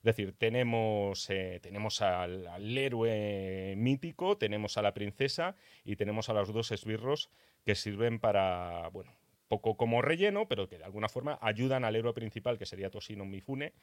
Es 0.00 0.04
decir, 0.04 0.34
tenemos, 0.38 1.28
eh, 1.28 1.60
tenemos 1.62 2.00
al, 2.00 2.78
héroe 2.78 3.74
mítico, 3.76 4.38
tenemos 4.38 4.78
a 4.78 4.82
la 4.82 4.94
princesa 4.94 5.56
y 5.84 5.96
tenemos 5.96 6.30
a 6.30 6.32
los 6.32 6.52
dos 6.54 6.70
esbirros 6.72 7.28
que 7.66 7.74
sirven 7.74 8.18
para, 8.18 8.88
bueno, 8.88 9.12
poco 9.48 9.76
como 9.76 10.00
relleno, 10.00 10.48
pero 10.48 10.68
que 10.68 10.78
de 10.78 10.84
alguna 10.84 11.10
forma 11.10 11.38
ayudan 11.42 11.84
al 11.84 11.96
héroe 11.96 12.14
principal, 12.14 12.56
que 12.56 12.64
sería 12.64 12.88
Toshino 12.88 13.26
Mifune, 13.26 13.74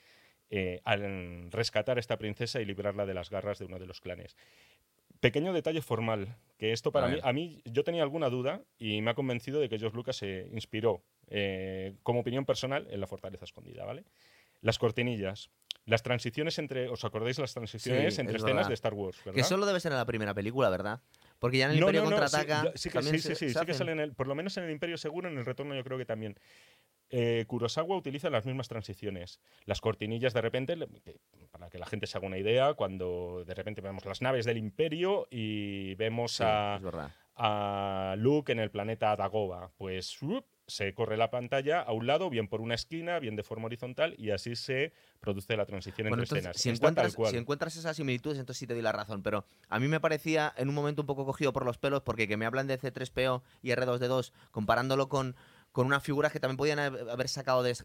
eh, 0.49 0.81
a 0.85 0.95
rescatar 1.51 1.97
a 1.97 1.99
esta 1.99 2.17
princesa 2.17 2.61
y 2.61 2.65
librarla 2.65 3.05
de 3.05 3.13
las 3.13 3.29
garras 3.29 3.59
de 3.59 3.65
uno 3.65 3.77
de 3.77 3.85
los 3.85 4.01
clanes. 4.01 4.35
Pequeño 5.19 5.53
detalle 5.53 5.81
formal, 5.81 6.35
que 6.57 6.71
esto 6.71 6.91
para 6.91 7.09
mí, 7.09 7.19
a 7.21 7.33
mí 7.33 7.61
yo 7.65 7.83
tenía 7.83 8.01
alguna 8.01 8.29
duda 8.29 8.63
y 8.79 9.01
me 9.01 9.11
ha 9.11 9.13
convencido 9.13 9.59
de 9.59 9.69
que 9.69 9.77
George 9.77 9.95
Lucas 9.95 10.17
se 10.17 10.47
inspiró 10.51 11.03
eh, 11.27 11.95
como 12.01 12.21
opinión 12.21 12.45
personal 12.45 12.87
en 12.89 13.01
la 13.01 13.07
fortaleza 13.07 13.45
escondida, 13.45 13.85
¿vale? 13.85 14.03
Las 14.61 14.79
cortinillas. 14.79 15.51
Las 15.87 16.03
transiciones 16.03 16.59
entre. 16.59 16.89
¿Os 16.89 17.05
acordáis 17.05 17.39
las 17.39 17.53
transiciones 17.53 18.19
entre 18.19 18.37
escenas 18.37 18.67
de 18.67 18.73
Star 18.73 18.93
Wars? 18.93 19.17
Que 19.33 19.43
solo 19.43 19.65
debe 19.65 19.79
ser 19.79 19.93
en 19.93 19.97
la 19.97 20.05
primera 20.05 20.33
película, 20.33 20.69
¿verdad? 20.69 21.01
Porque 21.39 21.59
ya 21.59 21.65
en 21.65 21.71
el 21.71 21.77
Imperio 21.79 22.03
contraataca. 22.03 22.73
Sí, 22.75 22.89
sí, 22.89 23.19
sí, 23.19 23.35
sí, 23.35 23.49
sí, 23.53 23.65
que 23.65 23.73
sale 23.73 23.93
el, 23.93 24.13
por 24.13 24.27
lo 24.27 24.35
menos 24.35 24.57
en 24.57 24.65
el 24.65 24.71
Imperio 24.71 24.97
seguro, 24.97 25.29
en 25.29 25.37
el 25.37 25.45
retorno 25.45 25.73
yo 25.75 25.83
creo 25.83 25.97
que 25.97 26.05
también. 26.05 26.37
Eh, 27.09 27.45
Kurosawa 27.47 27.95
utiliza 27.95 28.29
las 28.29 28.45
mismas 28.45 28.67
transiciones. 28.67 29.39
Las 29.63 29.79
cortinillas 29.79 30.33
de 30.33 30.41
repente, 30.41 30.77
para 31.51 31.69
que 31.69 31.77
la 31.79 31.85
gente 31.85 32.05
se 32.05 32.17
haga 32.17 32.27
una 32.27 32.37
idea, 32.37 32.73
cuando 32.73 33.45
de 33.45 33.53
repente 33.53 33.79
vemos 33.79 34.03
las 34.03 34.21
naves 34.21 34.45
del 34.45 34.57
Imperio 34.57 35.25
y 35.31 35.95
vemos 35.95 36.41
a, 36.41 36.81
a 37.35 38.15
Luke 38.17 38.51
en 38.51 38.59
el 38.59 38.71
planeta 38.71 39.15
Dagoba, 39.15 39.71
pues 39.77 40.17
se 40.67 40.93
corre 40.93 41.15
la 41.15 41.31
pantalla 41.31 41.81
a 41.81 41.93
un 41.93 42.07
lado, 42.07 42.29
bien 42.29 42.47
por 42.47 42.59
una 42.59 42.75
esquina, 42.75 43.19
bien 43.19 43.35
de 43.35 43.43
forma 43.43 43.67
horizontal, 43.67 44.15
y 44.17 44.31
así 44.31 44.55
se 44.55 44.91
produce 45.21 45.55
la 45.55 45.65
transición 45.65 46.07
entre 46.07 46.23
escenas. 46.23 46.57
Si 46.57 46.69
encuentras, 46.69 47.15
si 47.29 47.37
encuentras, 47.37 47.75
esas 47.77 47.95
similitudes, 47.95 48.37
entonces 48.37 48.59
sí 48.59 48.67
te 48.67 48.73
doy 48.73 48.83
la 48.83 48.91
razón, 48.91 49.23
pero 49.23 49.45
a 49.69 49.79
mí 49.79 49.87
me 49.87 49.99
parecía 49.99 50.53
en 50.57 50.67
un 50.67 50.75
momento 50.75 51.01
un 51.01 51.05
poco 51.07 51.25
cogido 51.25 51.53
por 51.53 51.65
los 51.65 51.77
pelos, 51.77 52.01
porque 52.01 52.27
que 52.27 52.35
me 52.35 52.45
hablan 52.45 52.67
de 52.67 52.79
C3PO 52.79 53.41
y 53.61 53.69
R2D2 53.69 54.33
comparándolo 54.51 55.07
con 55.07 55.35
con 55.71 55.85
unas 55.85 56.03
figuras 56.03 56.31
que 56.31 56.39
también 56.39 56.57
podían 56.57 56.79
haber 56.79 57.27
sacado 57.27 57.63
de, 57.63 57.75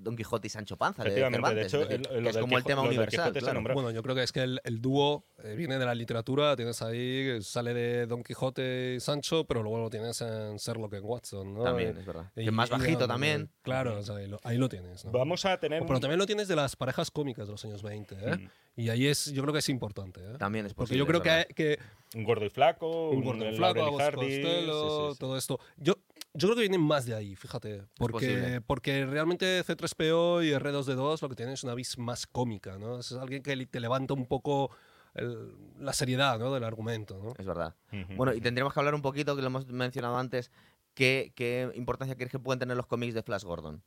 Don 0.00 0.16
Quijote 0.16 0.46
y 0.46 0.50
Sancho 0.50 0.76
Panza. 0.76 1.02
De, 1.02 1.10
de 1.10 1.62
hecho, 1.62 1.82
es 1.88 2.36
como 2.38 2.56
el 2.56 2.64
tema 2.64 2.82
universal. 2.82 3.32
Bueno, 3.74 3.90
yo 3.90 4.02
creo 4.02 4.14
que 4.14 4.22
es 4.22 4.32
que 4.32 4.42
el, 4.42 4.80
dúo 4.80 5.24
eh, 5.42 5.54
viene 5.56 5.78
de 5.78 5.84
la 5.84 5.94
literatura, 5.94 6.54
tienes 6.56 6.80
ahí, 6.82 7.42
sale 7.42 7.74
de 7.74 8.06
Don 8.06 8.22
Quijote 8.22 8.94
y 8.96 9.00
Sancho, 9.00 9.44
pero 9.46 9.62
luego 9.62 9.78
lo 9.78 9.90
tienes 9.90 10.20
en 10.20 10.56
Sherlock 10.56 10.94
en 10.94 11.04
Watson. 11.04 11.54
¿no? 11.54 11.64
También, 11.64 11.96
es 11.96 12.06
verdad. 12.06 12.30
Y, 12.36 12.50
más 12.50 12.70
bajito 12.70 13.08
también. 13.08 13.50
Claro, 13.62 14.00
ahí, 14.44 14.56
lo, 14.56 14.68
tienes. 14.68 15.04
Vamos 15.10 15.44
a 15.44 15.58
tener. 15.58 15.82
Pero 15.86 16.00
también 16.00 16.18
lo 16.18 16.26
tienes 16.26 16.48
de 16.48 16.56
las 16.56 16.76
parejas 16.76 17.10
cómicas 17.10 17.46
de 17.46 17.52
los 17.52 17.64
años 17.64 17.82
20. 17.82 18.14
¿eh? 18.14 18.36
Mm. 18.36 18.48
Y 18.76 18.88
ahí 18.88 19.06
es, 19.06 19.32
yo 19.32 19.42
creo 19.42 19.52
que 19.52 19.58
es 19.58 19.68
importante. 19.68 20.20
¿eh? 20.20 20.38
También 20.38 20.66
es 20.66 20.74
posible. 20.74 21.04
Porque 21.04 21.18
yo 21.18 21.20
creo 21.20 21.46
que, 21.46 21.54
que, 21.54 21.78
Un 22.14 22.24
gordo 22.24 22.44
y 22.44 22.50
flaco, 22.50 23.10
un, 23.10 23.22
gordo 23.22 23.48
y 23.48 23.56
flaco, 23.56 25.14
todo 25.18 25.36
esto. 25.36 25.58
Yo, 25.76 25.96
yo 26.32 26.48
creo 26.48 26.54
que 26.54 26.60
vienen 26.62 26.80
más 26.80 27.06
de 27.06 27.14
ahí, 27.14 27.34
fíjate. 27.34 27.82
Porque, 27.96 28.62
porque 28.66 29.04
realmente 29.04 29.64
C3PO 29.64 30.44
y 30.44 30.52
R2D2 30.52 31.22
lo 31.22 31.28
que 31.28 31.34
tienen 31.34 31.54
es 31.54 31.64
una 31.64 31.74
vis 31.74 31.98
más 31.98 32.26
cómica, 32.26 32.78
¿no? 32.78 33.00
Es 33.00 33.12
alguien 33.12 33.42
que 33.42 33.66
te 33.66 33.80
levanta 33.80 34.14
un 34.14 34.26
poco 34.26 34.70
la 35.14 35.92
seriedad 35.92 36.38
¿no? 36.38 36.54
del 36.54 36.62
argumento, 36.62 37.20
¿no? 37.20 37.32
Es 37.36 37.46
verdad. 37.46 37.74
Bueno, 38.16 38.32
y 38.32 38.40
tendríamos 38.40 38.72
que 38.72 38.80
hablar 38.80 38.94
un 38.94 39.02
poquito, 39.02 39.34
que 39.34 39.42
lo 39.42 39.48
hemos 39.48 39.66
mencionado 39.66 40.16
antes, 40.16 40.52
¿qué, 40.94 41.32
qué 41.34 41.68
importancia 41.74 42.14
crees 42.14 42.30
que 42.30 42.38
pueden 42.38 42.60
tener 42.60 42.76
los 42.76 42.86
cómics 42.86 43.14
de 43.14 43.22
Flash 43.24 43.42
Gordon? 43.42 43.82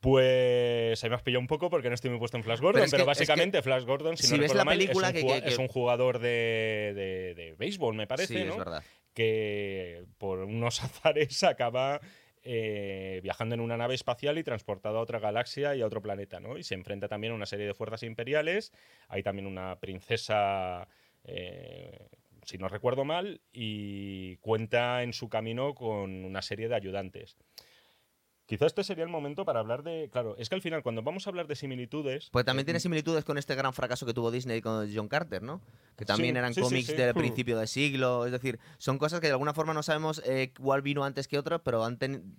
Pues 0.00 1.02
ahí 1.02 1.10
me 1.10 1.16
has 1.16 1.22
pillado 1.22 1.40
un 1.40 1.48
poco 1.48 1.68
porque 1.68 1.88
no 1.88 1.94
estoy 1.94 2.10
muy 2.10 2.18
puesto 2.18 2.38
en 2.38 2.44
Flash 2.44 2.60
Gordon, 2.60 2.86
pero, 2.90 3.04
básicamente 3.04 3.60
Flash 3.60 3.84
Gordon, 3.84 4.16
si, 4.16 4.34
no 4.34 4.40
ves 4.40 4.54
la 4.54 4.64
película, 4.64 5.10
es, 5.10 5.22
un, 5.22 5.28
que, 5.28 5.48
es 5.48 5.58
un 5.58 5.68
jugador 5.68 6.18
de, 6.18 6.92
de, 6.94 7.34
de, 7.34 7.54
béisbol, 7.58 7.94
me 7.94 8.06
parece, 8.06 8.34
sí, 8.34 8.40
es 8.40 8.56
verdad 8.56 8.82
que 9.16 10.04
por 10.18 10.40
unos 10.40 10.82
azares 10.84 11.42
acaba 11.42 12.00
eh, 12.44 13.20
viajando 13.22 13.54
en 13.54 13.62
una 13.62 13.78
nave 13.78 13.94
espacial 13.94 14.38
y 14.38 14.44
transportado 14.44 14.98
a 14.98 15.00
otra 15.00 15.18
galaxia 15.18 15.74
y 15.74 15.80
a 15.80 15.86
otro 15.86 16.02
planeta, 16.02 16.38
¿no? 16.38 16.58
Y 16.58 16.62
se 16.62 16.74
enfrenta 16.74 17.08
también 17.08 17.32
a 17.32 17.36
una 17.36 17.46
serie 17.46 17.66
de 17.66 17.74
fuerzas 17.74 18.02
imperiales. 18.02 18.72
Hay 19.08 19.22
también 19.22 19.46
una 19.46 19.80
princesa, 19.80 20.86
eh, 21.24 22.08
si 22.44 22.58
no 22.58 22.68
recuerdo 22.68 23.04
mal, 23.04 23.40
y 23.52 24.36
cuenta 24.36 25.02
en 25.02 25.14
su 25.14 25.30
camino 25.30 25.74
con 25.74 26.24
una 26.24 26.42
serie 26.42 26.68
de 26.68 26.76
ayudantes. 26.76 27.38
Quizás 28.46 28.66
este 28.68 28.84
sería 28.84 29.02
el 29.02 29.10
momento 29.10 29.44
para 29.44 29.58
hablar 29.58 29.82
de. 29.82 30.08
Claro, 30.12 30.36
es 30.38 30.48
que 30.48 30.54
al 30.54 30.62
final, 30.62 30.84
cuando 30.84 31.02
vamos 31.02 31.26
a 31.26 31.30
hablar 31.30 31.48
de 31.48 31.56
similitudes. 31.56 32.30
Pues 32.30 32.44
también 32.44 32.64
tiene 32.64 32.78
similitudes 32.78 33.24
con 33.24 33.38
este 33.38 33.56
gran 33.56 33.72
fracaso 33.72 34.06
que 34.06 34.14
tuvo 34.14 34.30
Disney 34.30 34.60
con 34.62 34.88
John 34.94 35.08
Carter, 35.08 35.42
¿no? 35.42 35.60
Que 35.96 36.04
también 36.04 36.36
eran 36.36 36.54
cómics 36.54 36.96
del 36.96 37.12
principio 37.14 37.58
del 37.58 37.66
siglo. 37.66 38.24
Es 38.24 38.30
decir, 38.30 38.60
son 38.78 38.98
cosas 38.98 39.20
que 39.20 39.26
de 39.26 39.32
alguna 39.32 39.52
forma 39.52 39.74
no 39.74 39.82
sabemos 39.82 40.22
eh, 40.24 40.52
cuál 40.60 40.82
vino 40.82 41.04
antes 41.04 41.26
que 41.26 41.38
otro, 41.38 41.60
pero 41.64 41.84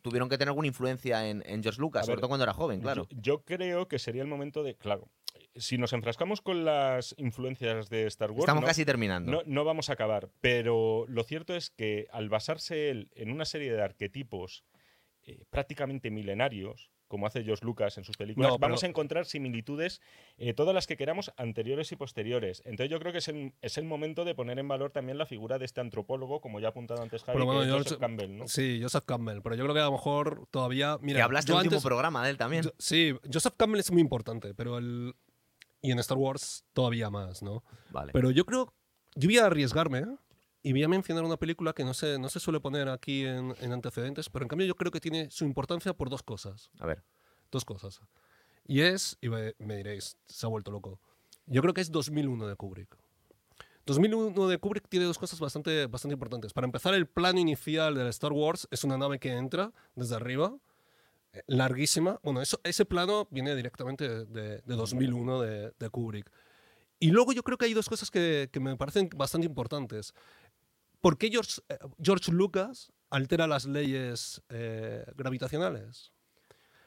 tuvieron 0.02 0.30
que 0.30 0.38
tener 0.38 0.50
alguna 0.50 0.68
influencia 0.68 1.28
en, 1.28 1.44
George 1.62 1.82
Lucas, 1.82 2.06
sobre 2.06 2.20
todo 2.20 2.30
cuando 2.30 2.44
era 2.44 2.54
joven, 2.54 2.80
claro. 2.80 3.08
Yo, 3.10 3.44
creo 3.44 3.90
que 3.90 4.00
sería 4.00 4.22
el 4.22 4.30
momento 4.30 4.64
de. 4.64 4.76
Claro, 4.76 5.10
si 5.58 5.78
nos 5.78 5.92
enfrascamos 5.92 6.42
con 6.42 6.64
las 6.64 7.16
influencias 7.18 7.90
de 7.90 8.06
Star 8.08 8.32
Wars. 8.32 8.44
Estamos 8.44 8.64
casi 8.64 8.86
terminando. 8.86 9.30
No, 9.30 9.42
no 9.46 9.66
vamos 9.66 9.90
a 9.90 9.94
acabar. 9.94 10.30
Pero 10.40 11.06
lo 11.10 11.24
cierto 11.24 11.54
es 11.54 11.70
que 11.70 12.08
al 12.12 12.30
basarse 12.30 12.90
él 12.90 13.12
en 13.16 13.32
una 13.32 13.44
serie 13.44 13.74
de 13.74 13.82
arquetipos 13.82 14.64
eh, 15.28 15.44
prácticamente 15.50 16.10
milenarios, 16.10 16.90
como 17.10 17.28
hace 17.28 17.44
George 17.44 17.66
Lucas 17.66 17.98
en 17.98 18.06
sus 18.06 18.16
películas, 18.16 18.54
vamos 18.62 18.82
a 18.86 18.88
encontrar 18.88 19.26
similitudes, 19.26 20.00
eh, 20.38 20.54
todas 20.54 20.74
las 20.74 20.88
que 20.88 20.96
queramos, 20.96 21.34
anteriores 21.36 21.92
y 21.92 21.98
posteriores. 21.98 22.62
Entonces 22.64 22.90
yo 22.90 22.98
creo 23.00 23.12
que 23.12 23.18
es 23.18 23.78
el, 23.78 23.84
momento 23.84 24.24
de 24.24 24.36
poner 24.36 24.58
en 24.58 24.70
valor 24.70 24.92
también 24.92 25.18
la 25.18 25.26
figura 25.26 25.60
de 25.60 25.66
este 25.66 25.82
antropólogo, 25.82 26.40
como 26.40 26.62
ya 26.62 26.68
ha 26.68 26.70
apuntado 26.70 27.02
antes 27.02 27.26
Javi, 27.26 27.40
Joseph 27.40 28.00
Campbell. 28.00 28.38
¿no? 28.38 28.48
Sí, 28.48 28.80
Joseph 28.82 29.04
Campbell, 29.06 29.42
pero 29.42 29.56
yo 29.56 29.66
creo 29.66 29.74
que 29.74 29.82
a 29.82 29.86
lo 29.86 29.92
mejor 29.92 30.48
todavía... 30.50 30.98
Mira, 31.02 31.18
que 31.18 31.24
hablaste 31.24 31.52
del 31.52 31.64
último 31.64 31.82
programa 31.82 32.24
de 32.24 32.30
él 32.30 32.38
también. 32.38 32.64
sí, 32.78 33.14
Joseph 33.30 33.56
Campbell 33.58 33.82
es 33.82 33.92
muy 33.92 34.02
importante, 34.02 34.54
pero 34.54 34.78
el... 34.78 35.14
Y 35.82 35.92
en 35.92 36.00
Star 36.00 36.18
Wars 36.18 36.64
todavía 36.72 37.10
más, 37.10 37.44
¿no? 37.44 37.66
Vale. 37.90 38.14
Pero 38.14 38.32
yo 38.32 38.46
creo... 38.46 38.74
Yo 39.16 39.28
voy 39.28 39.40
a 39.40 39.48
arriesgarme, 39.48 40.00
¿eh? 40.00 40.16
Y 40.64 40.72
voy 40.72 40.84
a 40.84 40.88
mencionar 40.88 41.24
una 41.24 41.38
película 41.38 41.74
que 41.74 41.84
no 41.84 41.94
se, 41.94 42.18
no 42.20 42.30
se 42.30 42.40
suele 42.40 42.60
poner 42.60 42.90
aquí 42.90 43.26
en, 43.26 43.54
antecedentes, 43.72 44.30
pero 44.30 44.44
en 44.44 44.50
cambio 44.50 44.68
yo 44.68 44.76
creo 44.76 44.92
que 44.92 45.00
tiene 45.00 45.30
su 45.30 45.46
importancia 45.46 45.94
por 45.94 46.10
dos 46.10 46.24
cosas. 46.24 46.72
A 46.80 46.86
ver. 46.86 47.04
Dos 47.52 47.64
cosas. 47.64 48.02
Y 48.66 48.82
es, 48.82 49.18
y 49.22 49.30
me, 49.30 49.54
diréis, 49.60 50.18
se 50.26 50.46
ha 50.46 50.50
vuelto 50.50 50.72
loco. 50.72 51.00
Yo 51.46 51.62
creo 51.62 51.74
que 51.74 51.82
es 51.82 51.92
2001 51.92 52.48
de 52.48 52.56
Kubrick. 52.56 52.98
2001 53.86 54.48
de 54.50 54.58
Kubrick 54.58 54.90
tiene 54.90 55.06
dos 55.06 55.18
cosas 55.18 55.40
bastante, 55.40 55.86
bastante 55.86 56.14
importantes. 56.14 56.52
Para 56.52 56.66
empezar, 56.66 56.94
el 56.94 57.08
plano 57.08 57.40
inicial 57.40 57.96
de 57.96 58.10
Star 58.10 58.34
Wars 58.34 58.68
es 58.70 58.84
una 58.84 58.98
nave 58.98 59.20
que 59.20 59.32
entra 59.32 59.72
desde 59.96 60.16
arriba, 60.16 60.58
eh, 61.32 61.42
larguísima. 61.48 62.20
Bueno, 62.24 62.42
eso, 62.42 62.60
ese 62.66 62.84
plano 62.84 63.30
viene 63.32 63.56
directamente 63.56 64.26
de, 64.26 64.62
de 64.62 64.76
2001 64.76 65.42
de, 65.42 65.72
de, 65.80 65.90
Kubrick. 65.90 66.30
Y 67.00 67.12
luego 67.12 67.32
yo 67.32 67.44
creo 67.44 67.58
que 67.58 67.66
hay 67.66 67.74
dos 67.74 67.88
cosas 67.88 68.12
que, 68.12 68.50
que 68.52 68.60
me 68.60 68.76
parecen 68.76 69.10
bastante 69.16 69.48
importantes. 69.48 70.14
¿Por 71.02 71.18
qué 71.18 71.30
George, 71.30 71.62
eh, 71.70 71.78
George 72.02 72.32
Lucas 72.32 72.92
altera 73.10 73.48
las 73.48 73.66
leyes 73.66 74.42
eh, 74.50 75.06
gravitacionales? 75.16 76.12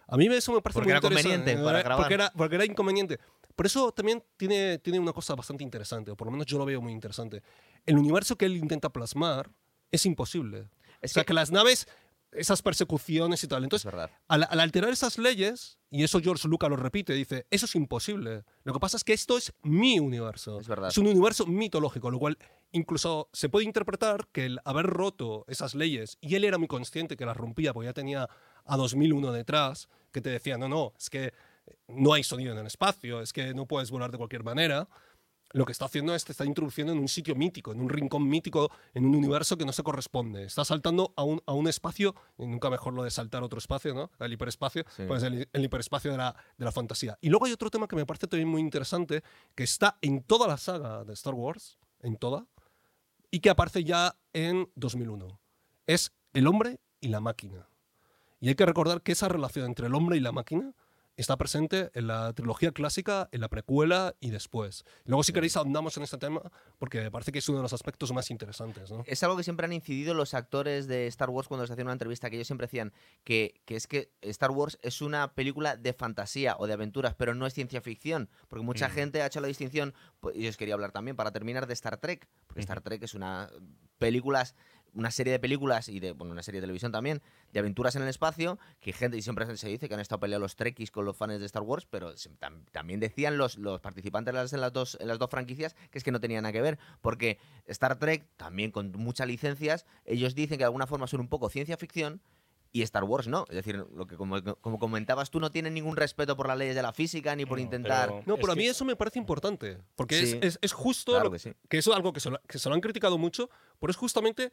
A 0.08 0.16
mí 0.16 0.26
eso 0.26 0.52
me 0.52 0.60
parece 0.60 0.78
porque 0.78 0.88
muy 0.88 0.92
era 0.92 1.00
conveniente 1.00 1.56
para 1.56 1.82
grabar. 1.82 1.96
Porque 1.98 2.14
era, 2.14 2.32
porque 2.32 2.54
era 2.56 2.64
inconveniente. 2.64 3.20
Por 3.54 3.66
eso 3.66 3.92
también 3.92 4.24
tiene, 4.36 4.78
tiene 4.78 4.98
una 4.98 5.12
cosa 5.12 5.34
bastante 5.34 5.62
interesante, 5.62 6.10
o 6.10 6.16
por 6.16 6.26
lo 6.26 6.32
menos 6.32 6.46
yo 6.46 6.58
lo 6.58 6.64
veo 6.64 6.80
muy 6.80 6.92
interesante. 6.92 7.42
El 7.86 7.98
universo 7.98 8.36
que 8.36 8.46
él 8.46 8.56
intenta 8.56 8.90
plasmar 8.90 9.50
es 9.90 10.04
imposible. 10.06 10.68
o 11.02 11.08
sea, 11.08 11.24
que 11.24 11.34
las 11.34 11.52
naves 11.52 11.86
esas 12.32 12.62
persecuciones 12.62 13.42
y 13.42 13.48
tal. 13.48 13.64
Entonces, 13.64 13.90
al, 14.28 14.60
alterar 14.60 14.90
esas 14.90 15.18
leyes, 15.18 15.78
y 15.90 16.04
eso 16.04 16.20
George 16.20 16.48
Lucas 16.48 16.70
lo 16.70 16.76
repite, 16.76 17.12
dice, 17.12 17.46
eso 17.50 17.66
es 17.66 17.74
imposible. 17.74 18.44
Lo 18.64 18.72
que 18.72 18.80
pasa 18.80 18.96
es 18.96 19.04
que 19.04 19.12
esto 19.12 19.36
es 19.36 19.52
mi 19.62 19.98
universo. 19.98 20.60
Es, 20.60 20.68
verdad. 20.68 20.90
es 20.90 20.98
un 20.98 21.06
universo 21.06 21.46
mitológico, 21.46 22.10
lo 22.10 22.18
cual 22.18 22.38
incluso 22.72 23.28
se 23.32 23.48
puede 23.48 23.66
interpretar 23.66 24.28
que 24.32 24.46
el 24.46 24.60
haber 24.64 24.86
roto 24.86 25.44
esas 25.48 25.74
leyes, 25.74 26.18
y 26.20 26.34
él 26.34 26.44
era 26.44 26.58
muy 26.58 26.68
consciente 26.68 27.16
que 27.16 27.26
las 27.26 27.36
rompía 27.36 27.72
porque 27.72 27.86
ya 27.86 27.92
tenía 27.92 28.28
a 28.64 28.76
2001 28.76 29.32
detrás, 29.32 29.88
que 30.12 30.20
te 30.20 30.30
decía, 30.30 30.58
no, 30.58 30.68
no, 30.68 30.92
es 30.98 31.10
que 31.10 31.32
no 31.88 32.12
hay 32.12 32.22
sonido 32.22 32.52
en 32.52 32.58
el 32.58 32.66
espacio, 32.66 33.20
es 33.20 33.32
que 33.32 33.54
no 33.54 33.66
puedes 33.66 33.90
volar 33.90 34.10
de 34.10 34.18
cualquier 34.18 34.44
manera. 34.44 34.88
Lo 35.52 35.64
que 35.64 35.72
está 35.72 35.86
haciendo 35.86 36.14
es 36.14 36.24
te 36.24 36.30
está 36.32 36.44
introduciendo 36.44 36.92
en 36.92 36.98
un 37.00 37.08
sitio 37.08 37.34
mítico, 37.34 37.72
en 37.72 37.80
un 37.80 37.88
rincón 37.88 38.28
mítico, 38.28 38.70
en 38.94 39.04
un 39.04 39.16
universo 39.16 39.56
que 39.56 39.64
no 39.64 39.72
se 39.72 39.82
corresponde. 39.82 40.44
Está 40.44 40.64
saltando 40.64 41.12
a 41.16 41.24
un, 41.24 41.42
a 41.44 41.52
un 41.54 41.66
espacio, 41.66 42.14
y 42.38 42.46
nunca 42.46 42.70
mejor 42.70 42.94
lo 42.94 43.02
de 43.02 43.10
saltar 43.10 43.42
a 43.42 43.46
otro 43.46 43.58
espacio, 43.58 43.92
¿no? 43.92 44.10
El 44.20 44.32
hiperespacio, 44.32 44.84
Sí. 44.96 45.02
pues 45.08 45.22
el, 45.24 45.48
el 45.52 45.64
hiperespacio 45.64 46.12
de 46.12 46.18
la, 46.18 46.36
de 46.56 46.64
la 46.64 46.70
fantasía. 46.72 47.18
Y 47.20 47.30
luego 47.30 47.46
hay 47.46 47.52
otro 47.52 47.68
tema 47.70 47.88
que 47.88 47.96
me 47.96 48.06
parece 48.06 48.28
también 48.28 48.48
muy 48.48 48.60
interesante, 48.60 49.22
que 49.56 49.64
está 49.64 49.98
en 50.02 50.22
toda 50.22 50.46
la 50.46 50.56
saga 50.56 51.02
de 51.04 51.12
Star 51.14 51.34
Wars, 51.34 51.78
en 52.00 52.16
toda, 52.16 52.46
y 53.32 53.40
que 53.40 53.50
aparece 53.50 53.82
ya 53.82 54.16
en 54.32 54.70
2001. 54.76 55.40
Es 55.86 56.12
el 56.32 56.46
hombre 56.46 56.78
y 57.00 57.08
la 57.08 57.20
máquina. 57.20 57.68
Y 58.40 58.48
hay 58.48 58.54
que 58.54 58.66
recordar 58.66 59.02
que 59.02 59.12
esa 59.12 59.28
relación 59.28 59.66
entre 59.66 59.88
el 59.88 59.94
hombre 59.94 60.16
y 60.16 60.20
la 60.20 60.32
máquina 60.32 60.74
está 61.20 61.36
presente 61.36 61.90
en 61.94 62.06
la 62.06 62.32
trilogía 62.32 62.72
clásica, 62.72 63.28
en 63.32 63.40
la 63.40 63.48
precuela 63.48 64.14
y 64.20 64.30
después. 64.30 64.84
Luego, 65.04 65.22
si 65.22 65.32
queréis, 65.32 65.56
ahondamos 65.56 65.96
en 65.96 66.02
este 66.02 66.18
tema, 66.18 66.40
porque 66.78 67.00
me 67.00 67.10
parece 67.10 67.32
que 67.32 67.38
es 67.38 67.48
uno 67.48 67.58
de 67.58 67.62
los 67.62 67.72
aspectos 67.72 68.12
más 68.12 68.30
interesantes. 68.30 68.90
¿no? 68.90 69.02
Es 69.06 69.22
algo 69.22 69.36
que 69.36 69.44
siempre 69.44 69.66
han 69.66 69.72
incidido 69.72 70.14
los 70.14 70.34
actores 70.34 70.86
de 70.88 71.06
Star 71.06 71.30
Wars 71.30 71.48
cuando 71.48 71.66
se 71.66 71.72
hacían 71.72 71.86
una 71.86 71.92
entrevista, 71.92 72.30
que 72.30 72.36
ellos 72.36 72.46
siempre 72.46 72.66
decían 72.66 72.92
que, 73.24 73.60
que 73.64 73.76
es 73.76 73.86
que 73.86 74.12
Star 74.22 74.50
Wars 74.50 74.78
es 74.82 75.02
una 75.02 75.34
película 75.34 75.76
de 75.76 75.92
fantasía 75.92 76.56
o 76.58 76.66
de 76.66 76.72
aventuras, 76.72 77.14
pero 77.14 77.34
no 77.34 77.46
es 77.46 77.54
ciencia 77.54 77.80
ficción, 77.80 78.28
porque 78.48 78.64
mucha 78.64 78.88
Mm. 78.88 78.92
gente 78.92 79.22
ha 79.22 79.26
hecho 79.26 79.40
la 79.40 79.48
distinción, 79.48 79.94
pues, 80.20 80.36
y 80.36 80.48
os 80.48 80.56
quería 80.56 80.74
hablar 80.74 80.92
también, 80.92 81.16
para 81.16 81.30
terminar, 81.32 81.66
de 81.66 81.74
Star 81.74 81.98
Trek, 81.98 82.28
porque. 82.46 82.60
Star 82.60 82.80
Trek 82.80 83.02
es 83.02 83.14
una 83.14 83.50
películas 83.98 84.54
una 84.94 85.10
serie 85.10 85.32
de 85.32 85.38
películas 85.38 85.88
y 85.88 86.00
de 86.00 86.12
bueno, 86.12 86.32
una 86.32 86.42
serie 86.42 86.60
de 86.60 86.64
televisión 86.66 86.92
también 86.92 87.22
de 87.52 87.60
aventuras 87.60 87.96
en 87.96 88.02
el 88.02 88.08
espacio 88.08 88.58
que 88.80 88.92
gente 88.92 89.16
y 89.16 89.22
siempre 89.22 89.56
se 89.56 89.68
dice 89.68 89.88
que 89.88 89.94
han 89.94 90.00
estado 90.00 90.20
peleando 90.20 90.44
los 90.44 90.56
trekkies 90.56 90.90
con 90.90 91.04
los 91.04 91.16
fans 91.16 91.38
de 91.38 91.46
Star 91.46 91.62
Wars 91.62 91.86
pero 91.90 92.16
se- 92.16 92.30
tam- 92.38 92.64
también 92.72 93.00
decían 93.00 93.38
los, 93.38 93.56
los 93.58 93.80
participantes 93.80 94.30
en 94.32 94.36
las, 94.36 94.52
en 94.52 94.60
las 94.60 94.72
dos 94.72 94.96
en 95.00 95.08
las 95.08 95.18
dos 95.18 95.30
franquicias 95.30 95.74
que 95.90 95.98
es 95.98 96.04
que 96.04 96.10
no 96.12 96.20
tenía 96.20 96.40
nada 96.40 96.52
que 96.52 96.60
ver 96.60 96.78
porque 97.00 97.38
Star 97.66 97.98
Trek 97.98 98.26
también 98.36 98.70
con 98.70 98.90
muchas 98.92 99.26
licencias 99.26 99.86
ellos 100.04 100.34
dicen 100.34 100.58
que 100.58 100.62
de 100.62 100.66
alguna 100.66 100.86
forma 100.86 101.06
son 101.06 101.20
un 101.20 101.28
poco 101.28 101.48
ciencia 101.50 101.76
ficción 101.76 102.20
y 102.72 102.82
Star 102.82 103.02
Wars 103.02 103.26
no, 103.26 103.46
es 103.48 103.56
decir, 103.56 103.74
lo 103.96 104.06
que 104.06 104.16
como, 104.16 104.40
como 104.60 104.78
comentabas 104.78 105.28
tú 105.32 105.40
no 105.40 105.50
tienen 105.50 105.74
ningún 105.74 105.96
respeto 105.96 106.36
por 106.36 106.46
las 106.46 106.56
leyes 106.56 106.76
de 106.76 106.82
la 106.82 106.92
física 106.92 107.34
ni 107.34 107.44
por 107.44 107.58
No, 107.58 107.64
intentar 107.64 108.08
pero- 108.10 108.22
No, 108.26 108.36
pero 108.36 108.52
a 108.52 108.54
que- 108.54 108.60
mí 108.60 108.66
eso 108.68 108.84
me 108.84 108.94
parece 108.94 109.18
importante, 109.18 109.78
porque 109.96 110.24
Sí. 110.24 110.38
es, 110.40 110.54
es- 110.54 110.58
es 110.62 110.72
justo 110.72 111.10
Claro 111.10 111.24
lo 111.24 111.30
que 111.32 111.40
sí. 111.40 111.52
que 111.68 111.78
eso 111.78 111.90
es 111.90 111.96
algo 111.96 112.12
que 112.12 112.20
se, 112.20 112.30
lo, 112.30 112.40
que 112.46 112.60
se 112.60 112.68
lo 112.68 112.76
han 112.76 112.80
criticado 112.80 113.18
mucho, 113.18 113.50
pero 113.80 113.90
es 113.90 113.96
justamente 113.96 114.52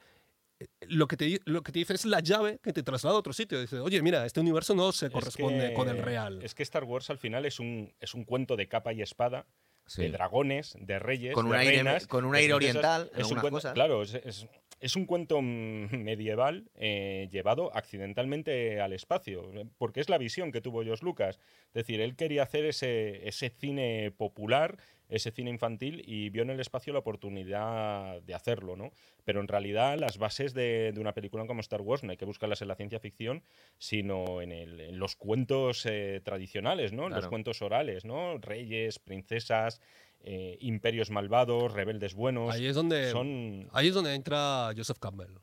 lo 0.87 1.07
que, 1.07 1.17
te, 1.17 1.39
lo 1.45 1.61
que 1.61 1.71
te 1.71 1.79
dice 1.79 1.93
es 1.93 2.05
la 2.05 2.19
llave 2.19 2.59
que 2.63 2.73
te 2.73 2.83
traslada 2.83 3.15
a 3.15 3.19
otro 3.19 3.33
sitio. 3.33 3.59
Dice, 3.61 3.79
oye, 3.79 4.01
mira, 4.01 4.25
este 4.25 4.39
universo 4.39 4.73
no 4.75 4.91
se 4.91 5.07
Es 5.07 5.11
corresponde 5.11 5.69
que- 5.69 5.73
con 5.73 5.89
el 5.89 5.97
real. 6.01 6.39
Es 6.43 6.55
que 6.55 6.63
Star 6.63 6.83
Wars 6.83 7.09
al 7.09 7.17
final 7.19 7.45
es 7.45 7.59
un, 7.59 7.93
es 7.99 8.13
un 8.13 8.23
cuento 8.25 8.55
de 8.55 8.67
capa 8.67 8.93
y 8.93 9.01
espada, 9.01 9.45
Sí. 9.85 10.01
de 10.01 10.11
dragones, 10.11 10.75
de 10.81 10.99
reyes, 10.99 11.33
Con 11.33 11.45
un 11.45 11.53
de 11.53 11.57
aire- 11.59 11.71
reinas, 11.77 12.07
con 12.07 12.25
un 12.25 12.35
aire 12.35 12.53
oriental 12.53 13.09
en 13.13 13.21
Es 13.21 13.27
un 13.31 13.37
cuento- 13.39 13.51
cosas. 13.51 13.73
Claro, 13.73 14.03
es, 14.03 14.15
es- 14.15 14.47
es 14.81 14.95
un 14.97 15.05
cuento 15.05 15.41
medieval 15.41 16.69
eh, 16.75 17.29
llevado 17.31 17.75
accidentalmente 17.75 18.81
al 18.81 18.93
espacio, 18.93 19.49
porque 19.77 20.01
es 20.01 20.09
la 20.09 20.17
visión 20.17 20.51
que 20.51 20.61
tuvo 20.61 20.83
George 20.83 21.05
Lucas. 21.05 21.39
Es 21.67 21.73
decir, 21.73 22.01
él 22.01 22.15
quería 22.15 22.43
hacer 22.43 22.65
ese, 22.65 23.27
ese 23.27 23.49
cine 23.49 24.11
popular, 24.11 24.77
ese 25.09 25.31
cine 25.31 25.49
infantil, 25.49 26.03
y 26.05 26.29
vio 26.29 26.41
en 26.43 26.49
el 26.49 26.59
espacio 26.59 26.91
la 26.93 26.99
oportunidad 26.99 28.21
de 28.21 28.33
hacerlo, 28.33 28.75
¿no? 28.75 28.91
Pero 29.23 29.39
en 29.41 29.47
realidad 29.47 29.97
las 29.97 30.17
bases 30.17 30.53
de, 30.53 30.91
de 30.93 30.99
una 30.99 31.13
película 31.13 31.45
como 31.45 31.61
Star 31.61 31.81
Wars 31.81 32.03
no 32.03 32.11
hay 32.11 32.17
que 32.17 32.25
buscarlas 32.25 32.61
en 32.61 32.67
la 32.67 32.75
ciencia 32.75 32.99
ficción, 32.99 33.43
sino 33.77 34.41
en, 34.41 34.51
el- 34.51 34.79
en 34.81 34.99
los 34.99 35.15
cuentos 35.15 35.85
eh, 35.85 36.21
tradicionales, 36.23 36.93
¿no? 36.93 37.03
En 37.03 37.09
Los 37.11 37.19
Claro. 37.19 37.29
cuentos 37.29 37.61
orales, 37.61 38.05
¿no? 38.05 38.37
Reyes, 38.37 38.99
princesas, 38.99 39.81
eh, 40.19 40.57
imperios 40.61 41.09
malvados, 41.09 41.71
rebeldes 41.73 42.13
buenos. 42.13 42.53
Ahí 42.55 42.65
es 42.65 42.75
donde 42.75 43.11
Son... 43.11 43.69
Ahí 43.71 43.87
es 43.87 43.93
donde 43.93 44.13
entra 44.13 44.71
Joseph 44.75 44.97
Campbell. 44.99 45.37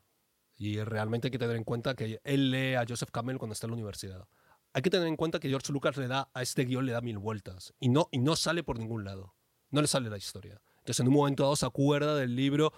Y 0.57 0.79
realmente 0.83 1.27
hay 1.27 1.31
que 1.31 1.39
tener 1.39 1.55
en 1.55 1.63
cuenta 1.63 1.95
que 1.95 2.19
él 2.23 2.51
lee 2.51 2.75
a 2.75 2.85
Joseph 2.87 3.09
Campbell 3.11 3.37
cuando 3.37 3.53
está 3.53 3.67
en 3.67 3.71
la 3.71 3.75
universidad. 3.75 4.27
Hay 4.73 4.81
que 4.81 4.89
tener 4.89 5.07
en 5.07 5.15
cuenta 5.15 5.39
que 5.39 5.49
George 5.49 5.71
Lucas 5.73 5.97
le 5.97 6.07
da 6.07 6.29
a 6.33 6.41
este 6.41 6.65
guion 6.65 6.85
le 6.85 6.91
da 6.91 7.01
mil 7.01 7.17
vueltas 7.17 7.73
y 7.79 7.89
no, 7.89 8.07
y 8.11 8.19
no 8.19 8.35
sale 8.35 8.63
por 8.63 8.77
ningún 8.77 9.03
lado. 9.05 9.33
No 9.75 9.81
le 9.81 9.87
sale 9.87 10.09
la 10.09 10.17
historia. 10.17 10.59
Entonces 10.79 10.99
en 11.01 11.07
un 11.09 11.13
momento 11.13 11.43
dado 11.43 11.55
se 11.55 11.65
acuerda 11.65 12.15
del 12.15 12.35
libro 12.35 12.71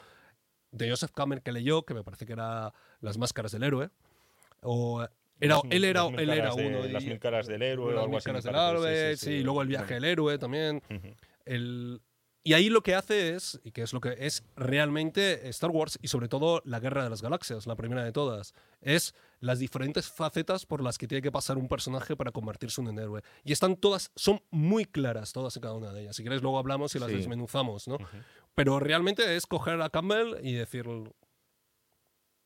de 0.72 0.90
Joseph 0.90 1.12
Campbell 1.14 1.40
que 1.42 1.52
leyó, 1.52 1.84
que 1.84 1.94
me 1.94 2.04
parece 2.04 2.26
que 2.26 2.34
era 2.34 2.74
Las 3.02 3.18
máscaras 3.18 3.52
del 3.52 3.64
héroe. 3.64 3.90
O 4.62 5.02
era, 5.40 5.56
Las- 5.56 5.64
él 5.70 5.84
era, 5.84 6.08
él 6.08 6.30
era 6.32 6.36
caras 6.50 6.56
de- 6.56 6.66
uno. 6.68 6.84
las 6.88 7.04
mil 7.06 7.20
caras 7.20 7.48
del 7.48 7.62
héroe 7.62 7.86
o 7.86 7.92
las 7.92 7.98
algo 8.00 8.10
mil 8.10 8.18
así 8.18 8.26
caras 8.26 8.44
del 8.44 8.54
parece, 8.54 8.78
sí, 8.82 8.88
héroe, 8.88 9.16
sí, 9.16 9.20
sí, 9.20 9.26
sí. 9.28 9.32
y 9.34 9.44
luego 9.44 9.62
el 9.62 9.68
viaje 9.68 9.94
del 9.94 10.04
héroe 10.06 10.38
también. 10.40 10.82
Ujú. 10.90 11.16
El, 11.46 12.02
y 12.44 12.54
ahí 12.54 12.70
lo 12.70 12.82
que 12.82 12.96
hace 12.96 13.36
es, 13.36 13.60
y 13.64 13.72
que 13.72 13.84
es 13.84 13.94
lo 13.94 14.02
que 14.02 14.16
es 14.20 14.44
realmente 14.56 15.48
Star 15.50 15.70
Wars 15.70 16.00
y 16.02 16.08
sobre 16.08 16.28
todo 16.28 16.62
la 16.66 16.80
Guerra 16.80 17.04
de 17.04 17.10
las 17.10 17.22
Galaxias, 17.22 17.68
la 17.68 17.76
primera 17.76 18.04
de 18.04 18.12
todas, 18.12 18.54
es 18.82 19.14
las 19.40 19.60
diferentes 19.60 20.10
facetas 20.10 20.66
por 20.66 20.82
las 20.84 20.98
que 20.98 21.08
tiene 21.08 21.22
que 21.22 21.32
pasar 21.32 21.58
un 21.58 21.68
personaje 21.68 22.16
para 22.16 22.32
convertirse 22.32 22.82
en 22.82 22.88
un 22.88 23.00
héroe. 23.00 23.22
Y 23.44 23.52
están 23.52 23.76
todas, 23.76 24.12
son 24.16 24.42
muy 24.50 24.86
claras 24.86 25.32
todas 25.34 25.56
y 25.58 25.60
cada 25.60 25.76
una 25.76 25.92
de 25.94 26.02
ellas. 26.02 26.16
Si 26.16 26.24
quieres 26.24 26.42
luego 26.42 26.58
hablamos 26.60 26.96
y 26.96 27.00
las 27.00 27.10
Sí. 27.10 27.18
desmenuzamos, 27.18 27.88
¿no? 27.88 27.98
Pero 28.56 28.80
realmente 28.80 29.36
es 29.36 29.46
coger 29.46 29.82
a 29.82 29.90
Campbell 29.90 30.36
y 30.44 30.54
decir, 30.54 30.86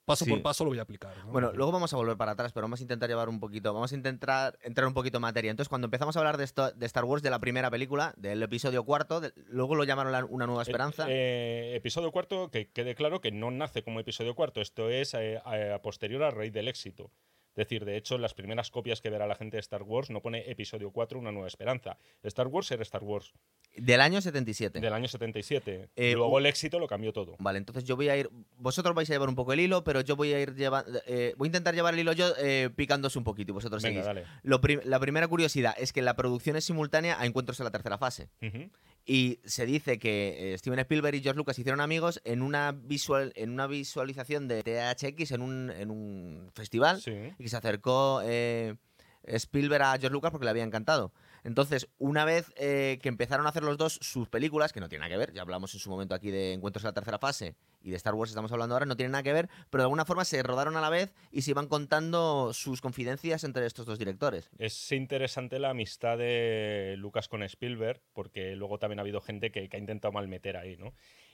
paso 0.06 0.26
Sí. 0.26 0.32
por 0.32 0.42
paso 0.42 0.64
lo 0.64 0.72
voy 0.72 0.80
a 0.80 0.82
aplicar. 0.82 1.16
¿no? 1.26 1.32
Bueno, 1.32 1.52
luego 1.54 1.72
vamos 1.72 1.94
a 1.94 1.96
volver 1.98 2.18
para 2.18 2.32
atrás, 2.34 2.52
pero 2.54 2.64
vamos 2.66 2.80
a 2.80 2.84
intentar 2.84 3.10
llevar 3.10 3.30
un 3.30 3.40
poquito, 3.40 3.74
vamos 3.74 3.92
a 3.92 3.96
intentar 3.96 4.58
entrar 4.62 4.88
un 4.88 4.94
poquito 4.94 5.18
en 5.18 5.22
materia. 5.22 5.52
Entonces, 5.52 5.70
cuando 5.70 5.86
empezamos 5.86 6.16
a 6.16 6.20
hablar 6.20 6.38
de, 6.38 6.44
esto, 6.44 6.72
de 6.72 6.86
Star 6.86 7.06
Wars, 7.06 7.24
de 7.24 7.30
la 7.30 7.40
primera 7.40 7.70
película, 7.72 8.14
del 8.18 8.42
episodio 8.44 8.84
cuarto, 8.84 9.22
de- 9.22 9.34
luego 9.48 9.76
lo 9.76 9.84
llamaron 9.84 10.12
la- 10.12 10.26
Una 10.26 10.46
Nueva 10.48 10.64
Esperanza. 10.64 11.06
Eh, 11.10 11.74
eh, 11.74 11.76
episodio 11.76 12.12
cuarto, 12.12 12.50
que 12.52 12.70
quede 12.72 12.96
claro 12.96 13.22
que 13.22 13.32
no 13.32 13.52
nace 13.52 13.84
como 13.84 14.00
episodio 14.00 14.36
cuarto, 14.36 14.62
esto 14.62 14.90
es 14.90 15.14
eh, 15.14 15.40
a, 15.44 15.76
a 15.76 15.82
posterior 15.82 16.24
a 16.24 16.32
raíz 16.32 16.52
del 16.54 16.68
éxito. 16.68 17.12
Es 17.52 17.56
decir, 17.68 17.84
de 17.84 17.98
hecho, 17.98 18.18
las 18.18 18.34
primeras 18.34 18.72
copias 18.72 19.02
que 19.02 19.10
verá 19.10 19.28
la 19.28 19.36
gente 19.36 19.58
de 19.58 19.62
Star 19.62 19.84
Wars 19.84 20.10
no 20.10 20.22
pone 20.22 20.50
episodio 20.50 20.92
4, 20.92 21.20
una 21.20 21.32
nueva 21.34 21.48
esperanza. 21.50 21.98
Star 22.24 22.48
Wars 22.48 22.72
era 22.72 22.82
Star 22.84 23.04
Wars, 23.04 23.34
Del 23.76 24.00
año 24.00 24.22
77. 24.22 24.80
del 24.80 24.94
año 24.94 25.08
77. 25.08 25.90
Eh, 25.96 26.14
Luego 26.14 26.40
el 26.40 26.46
éxito 26.46 26.80
lo 26.80 26.88
cambió 26.88 27.12
todo. 27.14 27.36
Vale, 27.40 27.58
entonces 27.58 27.84
yo 27.84 27.96
voy 27.98 28.08
a 28.10 28.16
ir. 28.18 28.30
Vosotros 28.58 28.96
vais 28.96 29.10
a 29.10 29.14
llevar 29.14 29.28
un 29.30 29.36
poco 29.36 29.52
el 29.54 29.60
hilo, 29.60 29.84
pero 29.84 30.00
yo 30.02 30.16
voy 30.16 30.34
a 30.34 30.40
ir 30.40 30.56
llevando. 30.56 31.00
voy 31.38 31.46
a 31.46 31.50
intentar 31.50 31.76
llevar 31.76 31.94
el 31.94 32.00
hilo 32.00 32.14
yo 32.14 32.34
eh, 32.40 32.70
picándose 32.76 33.18
un 33.18 33.24
poquito 33.26 33.52
y 33.52 33.54
vosotros 33.54 33.84
Venga, 33.84 34.02
seguís. 34.04 34.06
dale. 34.24 34.26
Lo 34.44 34.62
prim- 34.62 34.82
la 34.86 35.00
primera 35.00 35.28
curiosidad 35.28 35.74
es 35.78 35.92
que 35.94 36.02
la 36.02 36.16
producción 36.16 36.56
es 36.56 36.64
simultánea 36.66 37.20
a 37.20 37.26
encuentros 37.26 37.60
en 37.60 37.66
la 37.66 37.72
tercera 37.72 37.98
fase. 37.98 38.30
Ujú. 38.42 38.70
Y 39.06 39.40
se 39.46 39.66
dice 39.66 39.98
que 39.98 40.54
eh, 40.54 40.58
Steven 40.58 40.80
Spielberg 40.80 41.16
y 41.16 41.22
George 41.22 41.38
Lucas 41.38 41.58
hicieron 41.58 41.82
amigos 41.82 42.22
en 42.24 42.42
una, 42.42 42.72
visual, 42.72 43.34
en 43.36 43.50
una 43.52 43.66
visualización 43.68 44.48
de 44.48 44.62
THX 44.64 45.32
en 45.32 45.42
un, 45.42 45.72
en 45.72 45.90
un 45.90 46.50
festival 46.54 47.02
Sí. 47.02 47.12
y 47.40 47.44
que 47.44 47.50
se 47.50 47.58
acercó 47.58 48.22
eh, 48.24 48.76
Spielberg 49.24 49.84
a 49.84 49.92
George 49.98 50.10
Lucas 50.12 50.32
porque 50.32 50.46
le 50.46 50.52
había 50.52 50.64
encantado. 50.64 51.12
Entonces, 51.44 51.88
una 51.98 52.26
vez 52.26 52.52
eh, 52.56 53.00
que 53.02 53.10
empezaron 53.10 53.46
a 53.46 53.50
hacer 53.50 53.64
los 53.64 53.78
dos 53.78 54.00
sus 54.02 54.28
películas, 54.30 54.74
que 54.74 54.80
no 54.80 54.90
tienen 54.90 55.02
nada 55.02 55.12
que 55.12 55.18
ver, 55.18 55.34
ya 55.34 55.42
hablamos 55.42 55.74
en 55.74 55.80
su 55.80 55.90
momento 55.90 56.16
aquí 56.16 56.32
de 56.32 56.54
Encuentros 56.54 56.84
en 56.84 56.90
la 56.90 56.94
tercera 56.94 57.20
fase 57.20 57.56
y 57.82 57.90
de 57.90 57.96
Star 57.96 58.14
Wars 58.14 58.32
estamos 58.32 58.52
hablando 58.52 58.76
ahora, 58.76 58.86
no 58.86 58.96
tienen 58.96 59.12
nada 59.12 59.24
que 59.24 59.34
ver, 59.34 59.50
pero 59.70 59.82
de 59.82 59.86
alguna 59.86 60.06
forma 60.06 60.24
se 60.24 60.44
rodaron 60.44 60.78
a 60.78 60.82
la 60.82 60.90
vez 60.90 61.14
y 61.32 61.42
se 61.42 61.52
iban 61.52 61.68
contando 61.68 62.54
sus 62.54 62.80
confidencias 62.80 63.44
entre 63.44 63.66
estos 63.66 63.86
dos 63.86 63.98
directores. 63.98 64.50
Es 64.60 64.92
interesante 64.92 65.58
la 65.58 65.72
amistad 65.72 66.18
de 66.18 66.96
Lucas 66.98 67.28
con 67.28 67.42
Spielberg, 67.44 68.02
porque 68.14 68.56
luego 68.56 68.78
también 68.78 69.00
ha 69.00 69.02
habido 69.02 69.22
gente 69.22 69.52
que, 69.52 69.68
que 69.68 69.78
ha 69.78 69.80
intentado 69.80 70.12
malmeter 70.12 70.58
ahí, 70.58 70.78
¿no? 70.78 70.94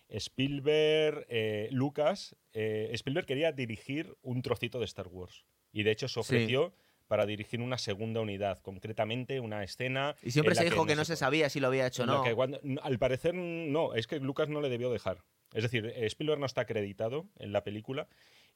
Spielberg, 0.09 1.25
eh, 1.29 1.67
Lucas, 1.71 2.35
eh, 2.53 2.89
Spielberg 2.93 3.27
quería 3.27 3.51
dirigir 3.51 4.15
un 4.21 4.41
trocito 4.41 4.79
de 4.79 4.85
Star 4.85 5.07
Wars. 5.07 5.45
Y 5.71 5.83
de 5.83 5.91
hecho 5.91 6.07
se 6.07 6.23
Sí. 6.23 6.55
Para 7.07 7.25
dirigir 7.25 7.61
una 7.61 7.77
segunda 7.77 8.21
unidad, 8.21 8.59
concretamente 8.59 9.39
una 9.39 9.63
escena. 9.63 10.15
Y 10.21 10.31
siempre 10.31 10.55
se 10.55 10.65
dijo 10.65 10.85
que, 10.85 10.95
no 10.95 11.05
se 11.05 11.15
sabía 11.15 11.49
si 11.49 11.59
lo 11.59 11.67
había 11.67 11.87
hecho 11.87 12.03
o 12.03 12.05
no. 12.05 12.23
que 12.23 12.33
cuando- 12.35 12.59
al 12.83 12.99
parecer, 12.99 13.33
no, 13.33 13.93
es 13.93 14.07
que 14.07 14.19
Lucas 14.19 14.49
no 14.49 14.61
le 14.61 14.69
debió 14.69 14.89
dejar. 14.91 15.19
Es 15.53 15.63
decir, 15.63 15.85
Spielberg 15.95 16.39
no 16.39 16.45
está 16.45 16.61
acreditado 16.61 17.25
en 17.39 17.53
la 17.53 17.63
película 17.63 18.07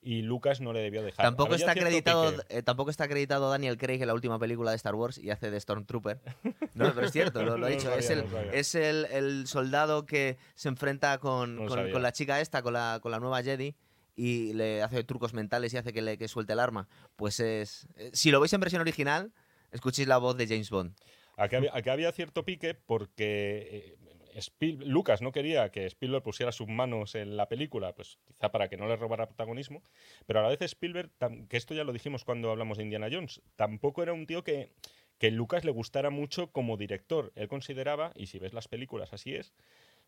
y 0.01 0.23
Lucas 0.23 0.59
no 0.59 0.73
le 0.73 0.81
debió 0.81 1.01
dejar. 1.03 1.23
Tampoco 1.25 1.53
Había 1.53 1.65
está, 1.67 1.71
acreditado, 1.71 2.33
eh, 2.49 2.63
tampoco 2.63 2.89
está 2.89 3.05
acreditado 3.05 3.49
Daniel 3.49 3.77
Craig 3.77 4.01
en 4.01 4.07
la 4.07 4.13
última 4.13 4.37
película 4.39 4.71
de 4.71 4.77
Star 4.77 4.95
Wars 4.95 5.17
y 5.17 5.29
hace 5.29 5.49
de 5.51 5.59
Stormtrooper. 5.59 6.19
No, 6.73 6.93
pero 6.93 7.05
es 7.05 7.11
cierto, 7.13 7.43
lo, 7.43 7.57
lo 7.57 7.67
he 7.67 7.71
dicho. 7.71 7.83
sabía, 7.83 7.99
es 7.99 8.09
el, 8.09 8.25
es 8.53 8.75
el, 8.75 9.05
el 9.11 9.47
soldado 9.47 10.05
que 10.05 10.37
se 10.55 10.69
enfrenta 10.69 11.17
con, 11.19 11.55
No 11.55 11.65
con- 11.67 11.91
con 11.91 12.01
la 12.01 12.11
chica 12.11 12.41
esta, 12.41 12.61
con 12.61 12.73
la, 12.73 12.99
con 13.01 13.11
la 13.11 13.19
nueva 13.19 13.41
Jedi, 13.43 13.75
y 14.15 14.53
le 14.53 14.81
hace 14.83 15.03
trucos 15.03 15.33
mentales 15.33 15.73
y 15.73 15.77
hace 15.77 15.93
que, 15.93 16.01
le, 16.01 16.17
que 16.17 16.27
suelte 16.27 16.53
el 16.53 16.59
arma. 16.59 16.87
Pues 17.15 17.39
es. 17.39 17.87
eh, 17.95 18.11
Si 18.13 18.31
lo 18.31 18.39
veis 18.39 18.53
en 18.53 18.61
versión 18.61 18.81
original, 18.81 19.31
escuchéis 19.71 20.07
la 20.07 20.17
voz 20.17 20.37
de 20.37 20.47
James 20.47 20.69
Bond. 20.69 20.95
Aquí 21.37 21.55
había, 21.55 21.71
aquí 21.73 21.89
había 21.89 22.11
cierto 22.11 22.43
pique 22.45 22.73
porque 22.75 23.97
eh, 24.33 24.41
Spiel- 24.41 24.85
Lucas 24.85 25.21
no 25.21 25.31
quería 25.31 25.71
que 25.71 25.85
Spielberg 25.85 26.23
pusiera 26.23 26.51
sus 26.51 26.67
manos 26.67 27.15
en 27.15 27.35
la 27.35 27.47
película, 27.49 27.93
pues 27.95 28.17
quizá 28.27 28.51
para 28.51 28.69
que 28.69 28.77
no 28.77 28.87
le 28.87 28.95
robara 28.95 29.27
protagonismo, 29.27 29.81
pero 30.25 30.39
a 30.39 30.43
la 30.43 30.49
vez 30.49 30.61
Spielberg, 30.61 31.09
que 31.49 31.57
esto 31.57 31.73
ya 31.73 31.83
lo 31.83 31.93
dijimos 31.93 32.23
cuando 32.25 32.51
hablamos 32.51 32.77
de 32.77 32.83
Indiana 32.83 33.09
Jones, 33.11 33.41
tampoco 33.55 34.03
era 34.03 34.13
un 34.13 34.27
tío 34.27 34.43
que, 34.43 34.71
que 35.17 35.31
Lucas 35.31 35.65
le 35.65 35.71
gustara 35.71 36.09
mucho 36.11 36.51
como 36.51 36.77
director. 36.77 37.31
Él 37.35 37.47
consideraba, 37.47 38.11
y 38.15 38.27
si 38.27 38.39
ves 38.39 38.53
las 38.53 38.67
películas 38.67 39.11
así 39.13 39.35
es, 39.35 39.53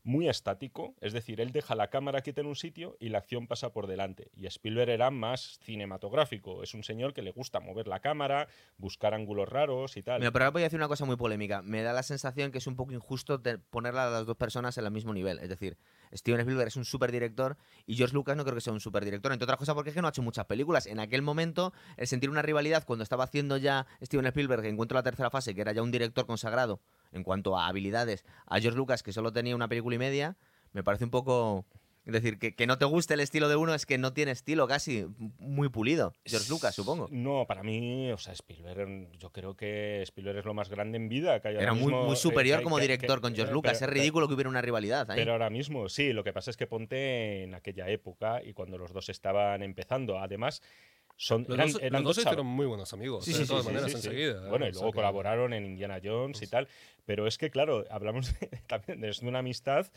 muy 0.03 0.27
estático, 0.27 0.95
es 0.99 1.13
decir, 1.13 1.39
él 1.39 1.51
deja 1.51 1.75
la 1.75 1.89
cámara 1.89 2.21
quieta 2.21 2.41
en 2.41 2.47
un 2.47 2.55
sitio 2.55 2.97
y 2.99 3.09
la 3.09 3.19
acción 3.19 3.47
pasa 3.47 3.71
por 3.71 3.87
delante. 3.87 4.31
Y 4.35 4.45
Spielberg 4.47 4.89
era 4.89 5.11
más 5.11 5.59
cinematográfico, 5.63 6.61
es 6.61 6.73
un 6.73 6.83
señor 6.83 7.13
que 7.13 7.21
le 7.21 7.31
gusta 7.31 7.59
mover 7.61 7.87
la 7.87 7.99
cámara, 7.99 8.47
buscar 8.77 9.13
ángulos 9.13 9.47
raros 9.47 9.95
y 9.95 10.03
tal. 10.03 10.19
Mira, 10.19 10.31
pero 10.31 10.45
ahora 10.45 10.51
voy 10.51 10.61
a 10.63 10.65
decir 10.65 10.79
una 10.79 10.89
cosa 10.89 11.05
muy 11.05 11.15
polémica. 11.15 11.61
Me 11.61 11.83
da 11.83 11.93
la 11.93 12.03
sensación 12.03 12.51
que 12.51 12.57
es 12.57 12.67
un 12.67 12.75
poco 12.75 12.91
injusto 12.91 13.37
de 13.37 13.57
poner 13.57 13.95
a 13.95 14.09
las 14.09 14.25
dos 14.25 14.35
personas 14.35 14.77
en 14.77 14.85
el 14.85 14.91
mismo 14.91 15.13
nivel. 15.13 15.39
Es 15.39 15.49
decir, 15.49 15.77
Steven 16.13 16.41
Spielberg 16.41 16.67
es 16.67 16.75
un 16.75 16.85
superdirector 16.85 17.57
y 17.85 17.95
George 17.95 18.13
Lucas 18.13 18.35
no 18.35 18.43
creo 18.43 18.55
que 18.55 18.61
sea 18.61 18.73
un 18.73 18.81
superdirector. 18.81 19.31
Entre 19.31 19.45
otras 19.45 19.57
cosas 19.57 19.73
porque 19.73 19.91
es 19.91 19.95
que 19.95 20.01
no 20.01 20.07
ha 20.07 20.11
hecho 20.11 20.21
muchas 20.21 20.45
películas. 20.45 20.85
En 20.85 20.99
aquel 20.99 21.21
momento, 21.21 21.73
el 21.95 22.07
sentir 22.07 22.29
una 22.29 22.41
rivalidad 22.41 22.83
cuando 22.85 23.03
estaba 23.03 23.23
haciendo 23.23 23.57
ya 23.57 23.87
Steven 24.01 24.25
Spielberg, 24.25 24.65
Encuentro 24.65 24.97
la 24.97 25.03
tercera 25.03 25.29
fase, 25.29 25.55
que 25.55 25.61
era 25.61 25.71
ya 25.71 25.81
un 25.81 25.91
director 25.91 26.25
consagrado 26.25 26.81
en 27.13 27.23
cuanto 27.23 27.57
a 27.57 27.67
habilidades, 27.67 28.25
a 28.47 28.59
George 28.59 28.77
Lucas, 28.77 29.03
que 29.03 29.13
solo 29.13 29.31
tenía 29.31 29.55
una 29.55 29.67
película 29.67 29.95
y 29.95 29.99
media, 29.99 30.35
me 30.73 30.83
parece 30.83 31.05
un 31.05 31.11
poco... 31.11 31.65
Es 32.05 32.11
decir, 32.11 32.37
que, 32.37 32.53
que 32.53 32.67
no 32.67 32.77
te 32.77 32.83
guste 32.83 33.13
el 33.13 33.21
estilo 33.21 33.47
de 33.47 33.55
uno 33.55 33.73
es 33.73 33.85
que 33.85 33.97
no 33.97 34.11
tiene 34.11 34.31
estilo 34.33 34.67
casi 34.67 35.05
muy 35.39 35.69
pulido. 35.69 36.11
George 36.25 36.49
Lucas, 36.49 36.75
supongo. 36.75 37.07
No, 37.11 37.45
para 37.47 37.63
mí, 37.63 38.11
o 38.11 38.17
sea, 38.17 38.33
Spielberg, 38.33 39.09
yo 39.17 39.29
creo 39.31 39.55
que 39.55 40.01
Spielberg 40.01 40.39
es 40.39 40.43
lo 40.43 40.53
más 40.53 40.67
grande 40.69 40.97
en 40.97 41.07
vida. 41.07 41.39
Que 41.39 41.47
hay 41.47 41.53
ahora 41.53 41.63
Era 41.63 41.73
muy, 41.73 41.83
mismo, 41.93 42.03
muy 42.03 42.13
eh, 42.15 42.17
superior 42.17 42.57
que- 42.57 42.63
como 42.65 42.75
que- 42.75 42.81
director 42.81 43.19
que- 43.19 43.21
con 43.21 43.31
George 43.33 43.43
pero- 43.45 43.53
Lucas. 43.53 43.77
pero- 43.79 43.89
es 43.89 43.97
ridículo 43.97 44.27
que 44.27 44.33
hubiera 44.33 44.49
una 44.49 44.61
rivalidad 44.61 45.09
ahí. 45.11 45.15
Pero 45.17 45.31
ahora 45.31 45.49
mismo, 45.49 45.87
sí, 45.87 46.11
lo 46.11 46.25
que 46.25 46.33
pasa 46.33 46.51
es 46.51 46.57
que 46.57 46.67
ponte 46.67 47.43
en 47.43 47.53
aquella 47.53 47.87
época 47.87 48.43
y 48.43 48.51
cuando 48.51 48.77
los 48.77 48.91
dos 48.91 49.07
estaban 49.07 49.63
empezando. 49.63 50.19
Además, 50.19 50.61
son, 51.15 51.45
Los 51.47 51.55
eran, 51.57 51.71
dos, 51.71 51.81
eran 51.81 52.03
los 52.03 52.23
dos 52.23 52.43
muy 52.45 52.65
buenos 52.65 52.91
amigos, 52.93 53.23
Sí, 53.25 53.31
eh, 53.31 53.33
sí, 53.35 53.39
de 53.41 53.47
todas 53.47 53.63
sí, 53.63 53.69
maneras, 53.69 53.91
sí, 53.91 53.97
sí. 53.97 54.07
enseguida. 54.07 54.45
¿eh? 54.45 54.49
Bueno, 54.49 54.65
y 54.65 54.69
O 54.69 54.73
sea 54.73 54.81
luego 54.81 54.91
que- 54.91 54.95
colaboraron 54.95 55.53
en 55.53 55.65
Indiana 55.65 55.99
Jones 56.03 56.41
y 56.41 56.47
tal. 56.47 56.67
Pero 57.05 57.27
es 57.27 57.37
que, 57.37 57.49
claro, 57.49 57.85
hablamos 57.89 58.37
de- 58.39 58.47
también 58.67 58.99
de 59.01 59.13
una 59.23 59.39
amistad 59.39 59.91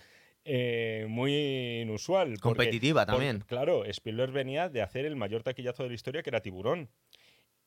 eh, 0.45 1.07
muy 1.09 1.81
inusual. 1.83 2.39
Competitiva 2.41 3.05
porque, 3.07 3.13
también. 3.27 3.45
claro, 3.49 3.85
Spielberg 3.85 4.33
venía 4.33 4.69
de 4.69 4.83
hacer 4.83 5.05
el 5.05 5.17
mayor 5.17 5.43
taquillazo 5.43 5.83
de 5.83 5.89
la 5.89 5.95
historia, 5.97 6.23
que 6.23 6.31
era 6.31 6.41
Tiburón. 6.41 6.89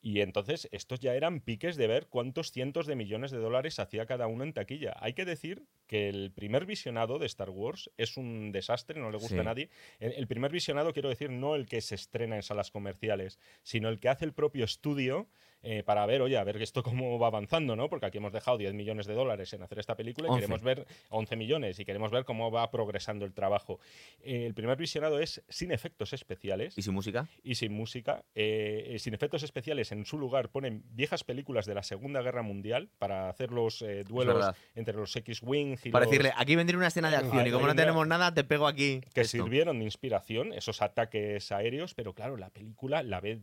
Y 0.02 0.22
entonces 0.22 0.70
estos 0.72 1.00
ya 1.02 1.14
eran 1.16 1.42
piques 1.42 1.76
de 1.76 1.88
ver 1.88 2.08
cuántos 2.08 2.52
cientos 2.52 2.88
de 2.88 2.96
millones 2.96 3.32
de 3.32 3.38
dólares 3.38 3.80
hacía 3.80 4.06
cada 4.06 4.28
uno 4.28 4.44
en 4.46 4.54
taquilla. 4.54 4.96
Hay 5.00 5.14
que 5.14 5.26
decir 5.26 5.66
que 5.88 6.08
el 6.08 6.32
primer 6.32 6.66
visionado 6.66 7.20
de 7.20 7.26
Star 7.26 7.50
Wars 7.50 7.92
es 7.98 8.16
un 8.16 8.52
desastre, 8.54 9.00
no 9.00 9.12
le 9.12 9.18
gusta 9.18 9.36
Sí. 9.36 9.40
a 9.40 9.44
nadie. 9.44 9.70
El, 10.00 10.14
el 10.14 10.28
primer 10.28 10.52
visionado, 10.52 10.94
quiero 10.94 11.10
decir, 11.10 11.30
no 11.32 11.56
el 11.56 11.66
que 11.66 11.82
se 11.82 11.96
estrena 11.96 12.38
en 12.38 12.44
salas 12.44 12.72
comerciales, 12.72 13.40
sino 13.64 13.90
el 13.90 14.00
que 14.00 14.08
hace 14.10 14.24
el 14.26 14.34
propio 14.34 14.64
estudio 14.64 15.28
eh, 15.62 15.84
para 15.84 16.06
ver, 16.06 16.22
oye, 16.22 16.38
a 16.38 16.44
ver 16.44 16.62
esto 16.62 16.84
cómo 16.84 17.20
va 17.20 17.28
avanzando, 17.28 17.76
¿no? 17.76 17.90
Porque 17.90 18.06
aquí 18.06 18.18
hemos 18.18 18.34
dejado 18.34 18.58
10 18.58 18.74
millones 18.74 19.08
de 19.08 19.14
dólares 19.14 19.52
en 19.54 19.62
hacer 19.64 19.80
esta 19.80 19.96
película 19.96 20.28
y 20.28 20.32
11. 20.32 20.42
queremos 20.42 20.64
ver 20.64 20.86
11 21.10 21.36
millones 21.36 21.80
y 21.80 21.86
queremos 21.86 22.12
ver 22.12 22.26
cómo 22.26 22.52
va 22.52 22.70
progresando 22.72 23.26
el 23.26 23.34
trabajo. 23.34 23.80
Eh, 24.22 24.46
el 24.46 24.54
primer 24.54 24.78
visionado 24.78 25.20
es 25.20 25.44
sin 25.50 25.72
efectos 25.72 26.14
especiales 26.14 26.78
¿Y 26.78 26.82
sin 26.82 26.94
música? 26.94 27.28
y 27.44 27.56
sin 27.56 27.74
música, 27.74 28.24
eh, 28.36 28.96
sin 29.00 29.14
efectos 29.14 29.44
especiales. 29.44 29.92
En 29.92 30.06
su 30.06 30.18
lugar 30.18 30.50
ponen 30.50 30.84
viejas 30.92 31.24
películas 31.24 31.66
de 31.66 31.76
la 31.76 31.84
Segunda 31.84 32.22
Guerra 32.22 32.42
Mundial 32.42 32.90
para 32.98 33.30
hacer 33.30 33.52
los 33.52 33.84
duelos 34.08 34.56
entre 34.76 34.96
los 34.96 35.16
X-Wing 35.16 35.78
y 35.84 35.90
Para 35.90 36.06
los 36.06 36.12
decirle, 36.12 36.34
aquí 36.36 36.56
vendría 36.56 36.78
una 36.78 36.88
escena 36.88 37.10
de 37.10 37.18
acción 37.18 37.46
y 37.46 37.52
como 37.52 37.68
no 37.68 37.76
tenemos 37.76 38.08
nada, 38.08 38.34
te 38.34 38.44
pego 38.44 38.68
aquí. 38.68 39.02
que 39.14 39.22
esto. 39.22 39.38
sirvieron 39.38 39.80
de 39.80 39.86
inspiración, 39.86 40.54
esos 40.54 40.82
ataques 40.82 41.52
aéreos, 41.52 41.94
pero 41.94 42.14
claro, 42.14 42.38
la 42.38 42.50
película 42.50 43.04
la 43.04 43.20
ve, 43.20 43.42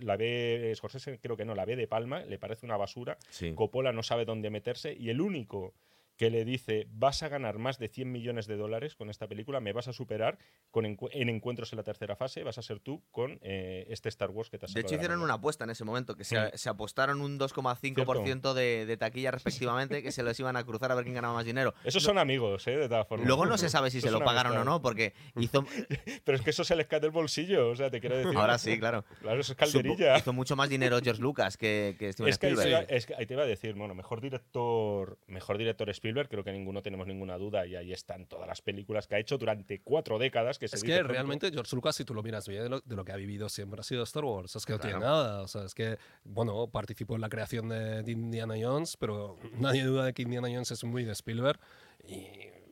la 0.00 0.16
ve 0.16 0.72
Scorsese, 0.74 1.18
creo 1.18 1.36
que 1.36 1.44
no, 1.44 1.51
la 1.54 1.64
ve 1.64 1.76
de 1.76 1.86
Palma, 1.86 2.20
le 2.24 2.38
parece 2.38 2.66
una 2.66 2.76
basura, 2.76 3.18
Sí. 3.30 3.52
Coppola 3.54 3.92
no 3.92 4.02
sabe 4.02 4.24
dónde 4.24 4.50
meterse 4.50 4.94
y 4.94 5.10
el 5.10 5.20
único 5.20 5.74
que 6.22 6.30
le 6.30 6.44
dice 6.44 6.86
vas 6.92 7.24
a 7.24 7.28
ganar 7.28 7.58
más 7.58 7.80
de 7.80 7.88
100 7.88 8.12
millones 8.12 8.46
de 8.46 8.56
dólares 8.56 8.94
con 8.94 9.10
esta 9.10 9.26
película, 9.26 9.58
me 9.58 9.72
vas 9.72 9.88
a 9.88 9.92
superar 9.92 10.38
con 10.70 10.84
encu- 10.84 11.08
en 11.12 11.28
encuentros 11.28 11.72
en 11.72 11.78
la 11.78 11.82
tercera 11.82 12.14
fase, 12.14 12.44
vas 12.44 12.58
a 12.58 12.62
ser 12.62 12.78
tú 12.78 13.02
con 13.10 13.40
eh, 13.42 13.86
este 13.88 14.08
Star 14.08 14.30
Wars 14.30 14.48
que 14.48 14.56
te 14.56 14.66
has 14.66 14.72
De 14.72 14.82
hecho, 14.82 14.94
hicieron 14.94 15.16
manga". 15.18 15.24
una 15.24 15.34
apuesta 15.34 15.64
en 15.64 15.70
ese 15.70 15.84
momento, 15.84 16.14
que 16.14 16.22
se, 16.22 16.38
Mm. 16.38 16.50
se 16.54 16.68
apostaron 16.68 17.20
un 17.22 17.40
2,5% 17.40 18.54
de, 18.54 18.86
de 18.86 18.96
taquilla 18.96 19.32
respectivamente, 19.32 20.00
que 20.04 20.12
se 20.12 20.22
los 20.22 20.38
iban 20.38 20.56
a 20.56 20.62
cruzar 20.64 20.92
a 20.92 20.94
ver 20.94 21.02
quién 21.02 21.16
ganaba 21.16 21.34
más 21.34 21.44
dinero. 21.44 21.74
Esos 21.82 22.04
son 22.04 22.18
amigos, 22.18 22.66
¿eh? 22.68 22.76
De 22.76 22.88
todas 22.88 23.08
formas. 23.08 23.26
Luego 23.26 23.44
no 23.46 23.58
se 23.58 23.68
sabe 23.68 23.90
si 23.90 24.00
se 24.00 24.12
lo 24.12 24.20
pagaron 24.20 24.52
o 24.52 24.56
amistad. 24.56 24.72
no, 24.72 24.80
porque 24.80 25.14
hizo... 25.40 25.64
Pero 26.24 26.36
es 26.38 26.42
que 26.44 26.50
eso 26.50 26.62
se 26.62 26.76
les 26.76 26.86
cae 26.86 27.00
del 27.00 27.10
bolsillo, 27.10 27.68
o 27.70 27.74
sea, 27.74 27.90
te 27.90 27.98
quiero 28.00 28.16
decir. 28.16 28.36
Ahora 28.38 28.58
sí, 28.58 28.78
claro. 28.78 29.04
Claro, 29.20 29.40
eso 29.40 29.52
es 29.54 29.58
Supo- 29.58 29.72
calderilla. 29.72 30.18
Hizo 30.18 30.32
mucho 30.32 30.54
más 30.54 30.68
dinero 30.68 31.00
George 31.02 31.20
Lucas 31.20 31.56
que, 31.56 31.96
que 31.98 32.12
Steven 32.12 32.28
Es 32.30 32.38
que, 32.38 32.46
ahí 32.46 32.52
Spielberg. 32.52 32.84
iba, 32.86 32.96
es 32.96 33.06
que 33.06 33.14
ahí 33.16 33.26
te 33.26 33.34
iba 33.34 33.42
a 33.42 33.46
decir, 33.46 33.74
bueno, 33.74 33.94
mejor 33.96 34.20
director, 34.20 35.18
mejor 35.26 35.58
director 35.58 35.88
Spielberg, 35.90 36.11
creo 36.28 36.44
que 36.44 36.52
ninguno 36.52 36.82
tenemos 36.82 37.06
ninguna 37.06 37.36
duda, 37.38 37.66
y 37.66 37.74
ahí 37.76 37.92
están 37.92 38.26
todas 38.26 38.46
las 38.46 38.60
películas 38.62 39.06
que 39.06 39.14
ha 39.14 39.18
hecho 39.18 39.38
durante 39.38 39.80
cuatro 39.80 40.18
décadas. 40.18 40.58
Que 40.58 40.68
se 40.68 40.76
Es 40.76 40.82
dice 40.82 40.92
que 40.94 40.98
pronto. 41.00 41.12
realmente 41.14 41.50
George 41.50 41.74
Lucas, 41.76 41.96
si 41.96 42.04
tú 42.04 42.14
lo 42.14 42.22
miras 42.22 42.46
bien, 42.48 42.62
de 42.64 42.68
lo, 42.68 42.80
de 42.80 42.96
lo 42.96 43.04
que 43.04 43.12
ha 43.12 43.16
vivido 43.16 43.48
siempre 43.48 43.80
ha 43.80 43.84
sido 43.84 44.02
Star 44.04 44.24
Wars. 44.24 44.54
Es 44.56 44.64
que 44.66 44.72
no 44.72 44.78
tiene 44.78 44.98
Claro. 44.98 45.12
nada. 45.14 45.42
O 45.42 45.48
sea, 45.48 45.64
es 45.64 45.74
que, 45.74 45.98
bueno, 46.24 46.66
participó 46.68 47.14
en 47.14 47.20
la 47.20 47.28
creación 47.28 47.68
de, 47.68 48.02
de 48.02 48.12
Indiana 48.12 48.54
Jones, 48.60 48.96
pero 48.96 49.38
nadie 49.58 49.84
duda 49.84 50.04
de 50.04 50.12
que 50.12 50.22
Indiana 50.22 50.48
Jones 50.48 50.70
es 50.70 50.84
muy 50.84 51.04
de 51.04 51.12
Spielberg. 51.12 51.58
Y 52.06 52.26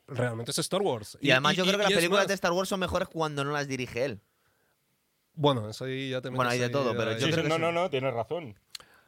realmente 0.07 0.51
es 0.51 0.59
Star 0.59 0.81
Wars. 0.81 1.17
Y 1.21 1.31
además 1.31 1.55
yo 1.55 1.63
creo 1.63 1.77
que 1.77 1.83
las 1.83 1.91
y 1.91 1.95
películas 1.95 2.23
más- 2.23 2.27
de 2.27 2.33
Star 2.35 2.51
Wars 2.51 2.69
son 2.69 2.79
mejores 2.79 3.07
cuando 3.07 3.43
no 3.43 3.51
las 3.51 3.67
dirige 3.67 4.05
él. 4.05 4.21
Bueno, 5.33 5.69
eso 5.69 5.85
ahí 5.85 6.09
ya 6.09 6.21
te 6.21 6.29
Bueno, 6.29 6.51
hay 6.51 6.59
de 6.59 6.69
todo, 6.69 6.95
pero 6.95 7.13
yo 7.13 7.19
Sí, 7.19 7.31
creo 7.31 7.35
sí, 7.37 7.41
que 7.43 7.47
no, 7.49 7.55
sí. 7.55 7.61
no, 7.61 7.71
no, 7.71 7.89
tienes 7.89 8.13
razón. 8.13 8.55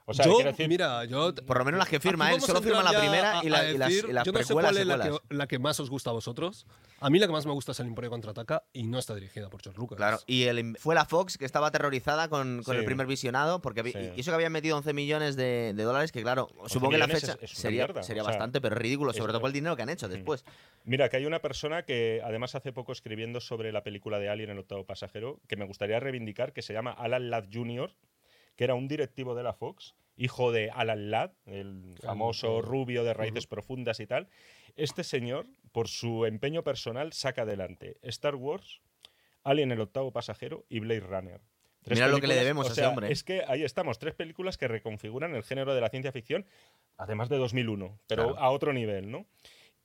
O 0.06 0.14
sea, 0.14 0.26
yo, 0.26 0.38
decir, 0.40 0.68
mira, 0.68 1.06
yo 1.06 1.34
Por 1.34 1.58
lo 1.60 1.64
menos 1.66 1.78
las 1.78 1.88
que 1.88 2.00
firma 2.00 2.34
él, 2.34 2.42
solo 2.42 2.62
firma 2.62 2.84
la 2.84 2.90
primera 3.00 3.40
a- 3.40 3.44
y, 3.46 3.50
la- 3.50 3.60
a 3.60 3.72
y 3.72 3.78
las, 3.78 3.90
decir, 3.90 4.06
y 4.10 4.12
las 4.14 4.26
Yo 4.26 4.34
no 4.34 4.44
sé 4.44 4.54
cuál 4.54 4.76
es 4.78 4.86
la 4.86 5.00
que, 5.02 5.18
la 5.30 5.48
que 5.48 5.60
más 5.60 5.80
os 5.80 5.90
gusta 5.90 6.10
a 6.10 6.14
vosotros. 6.14 6.66
A 7.00 7.10
mí 7.10 7.20
la 7.20 7.26
que 7.28 7.32
más 7.32 7.46
me 7.46 7.54
gusta 7.54 7.72
es 7.72 7.80
El 7.80 7.88
Imperio 7.88 8.10
Contraataca 8.10 8.64
y 8.74 8.84
no 8.84 9.00
está 9.00 9.16
dirigida 9.16 9.50
por 9.50 9.62
George 9.62 9.80
Lucas. 9.80 9.96
Claro, 9.98 10.20
y 10.28 10.44
el, 10.44 10.78
fue 10.78 10.94
la 10.96 11.06
Fox 11.06 11.38
que 11.38 11.46
estaba 11.46 11.68
aterrorizada 11.68 12.28
con, 12.28 12.64
con 12.64 12.76
Sí. 12.76 12.80
el 12.80 12.86
primer 12.86 13.08
visionado, 13.08 13.62
porque 13.62 13.80
había- 13.80 13.94
Sí. 13.94 14.12
y 14.18 14.20
eso 14.22 14.32
que 14.32 14.36
habían 14.36 14.52
metido 14.52 14.76
11 14.78 14.92
millones 14.94 15.36
de, 15.38 15.74
de 15.74 15.84
dólares, 15.84 16.12
que 16.12 16.22
claro, 16.22 16.50
supongo 16.68 16.92
que 16.92 16.98
la 16.98 17.08
fecha 17.08 17.38
es- 17.42 17.52
es 17.52 17.58
sería, 17.58 17.88
sería 18.04 18.24
o 18.24 18.26
sea, 18.26 18.32
bastante, 18.34 18.60
pero 18.60 18.76
ridículo, 18.76 19.14
sobre 19.14 19.32
todo 19.32 19.40
por 19.40 19.50
el 19.50 19.54
dinero 19.54 19.76
que 19.78 19.84
han 19.84 19.90
hecho 19.90 20.08
Mm. 20.08 20.12
después. 20.12 20.44
Mira, 20.84 21.08
que 21.08 21.16
hay 21.18 21.26
una 21.26 21.40
persona 21.40 21.84
que 21.84 22.22
además 22.26 22.56
hace 22.56 22.74
poco 22.74 22.92
escribiendo 22.92 23.40
sobre 23.40 23.72
la 23.72 23.84
película 23.84 24.20
de 24.20 24.28
Alien, 24.30 24.50
el 24.50 24.60
octavo 24.60 24.86
pasajero, 24.86 25.40
que 25.48 25.56
me 25.56 25.66
gustaría 25.66 26.00
reivindicar, 26.02 26.52
que 26.52 26.62
se 26.62 26.74
llama 26.74 26.92
Alan 26.92 27.30
Ladd 27.30 27.46
Jr., 27.54 27.92
que 28.64 28.66
era 28.66 28.76
un 28.76 28.88
directivo 28.88 29.36
de 29.36 29.44
la 29.44 29.52
Fox, 29.52 29.94
hijo 30.16 30.54
de 30.54 30.72
Alan 30.72 31.12
Ladd, 31.12 31.32
el 31.46 31.98
famoso 32.02 32.62
rubio 32.62 33.04
de 33.04 33.14
raíces 33.14 33.46
profundas 33.46 34.00
y 34.00 34.08
tal. 34.08 34.30
Este 34.78 35.04
señor, 35.04 35.48
por 35.74 35.90
su 35.90 36.26
empeño 36.26 36.64
personal, 36.64 37.12
saca 37.12 37.42
adelante 37.42 37.98
Star 38.04 38.36
Wars, 38.36 38.80
Alien, 39.44 39.74
el 39.74 39.82
octavo 39.82 40.14
pasajero 40.14 40.66
y 40.70 40.80
Blade 40.80 41.02
Runner. 41.02 41.42
Tres 41.82 41.98
Mira 41.98 42.08
lo 42.08 42.22
que 42.22 42.28
le 42.28 42.36
debemos 42.36 42.68
o 42.68 42.70
a 42.70 42.72
ese 42.72 42.86
hombre. 42.86 43.12
Es 43.12 43.26
que 43.26 43.44
ahí 43.46 43.64
estamos, 43.64 44.00
tres 44.00 44.14
películas 44.14 44.58
que 44.58 44.70
reconfiguran 44.70 45.36
el 45.36 45.44
género 45.44 45.76
de 45.76 45.82
la 45.82 45.90
ciencia 45.90 46.14
ficción, 46.14 46.46
además 46.96 47.28
de 47.28 47.36
2001, 47.40 48.00
pero 48.08 48.30
Claro. 48.30 48.40
a 48.40 48.50
otro 48.52 48.72
nivel, 48.72 49.12
¿no? 49.12 49.26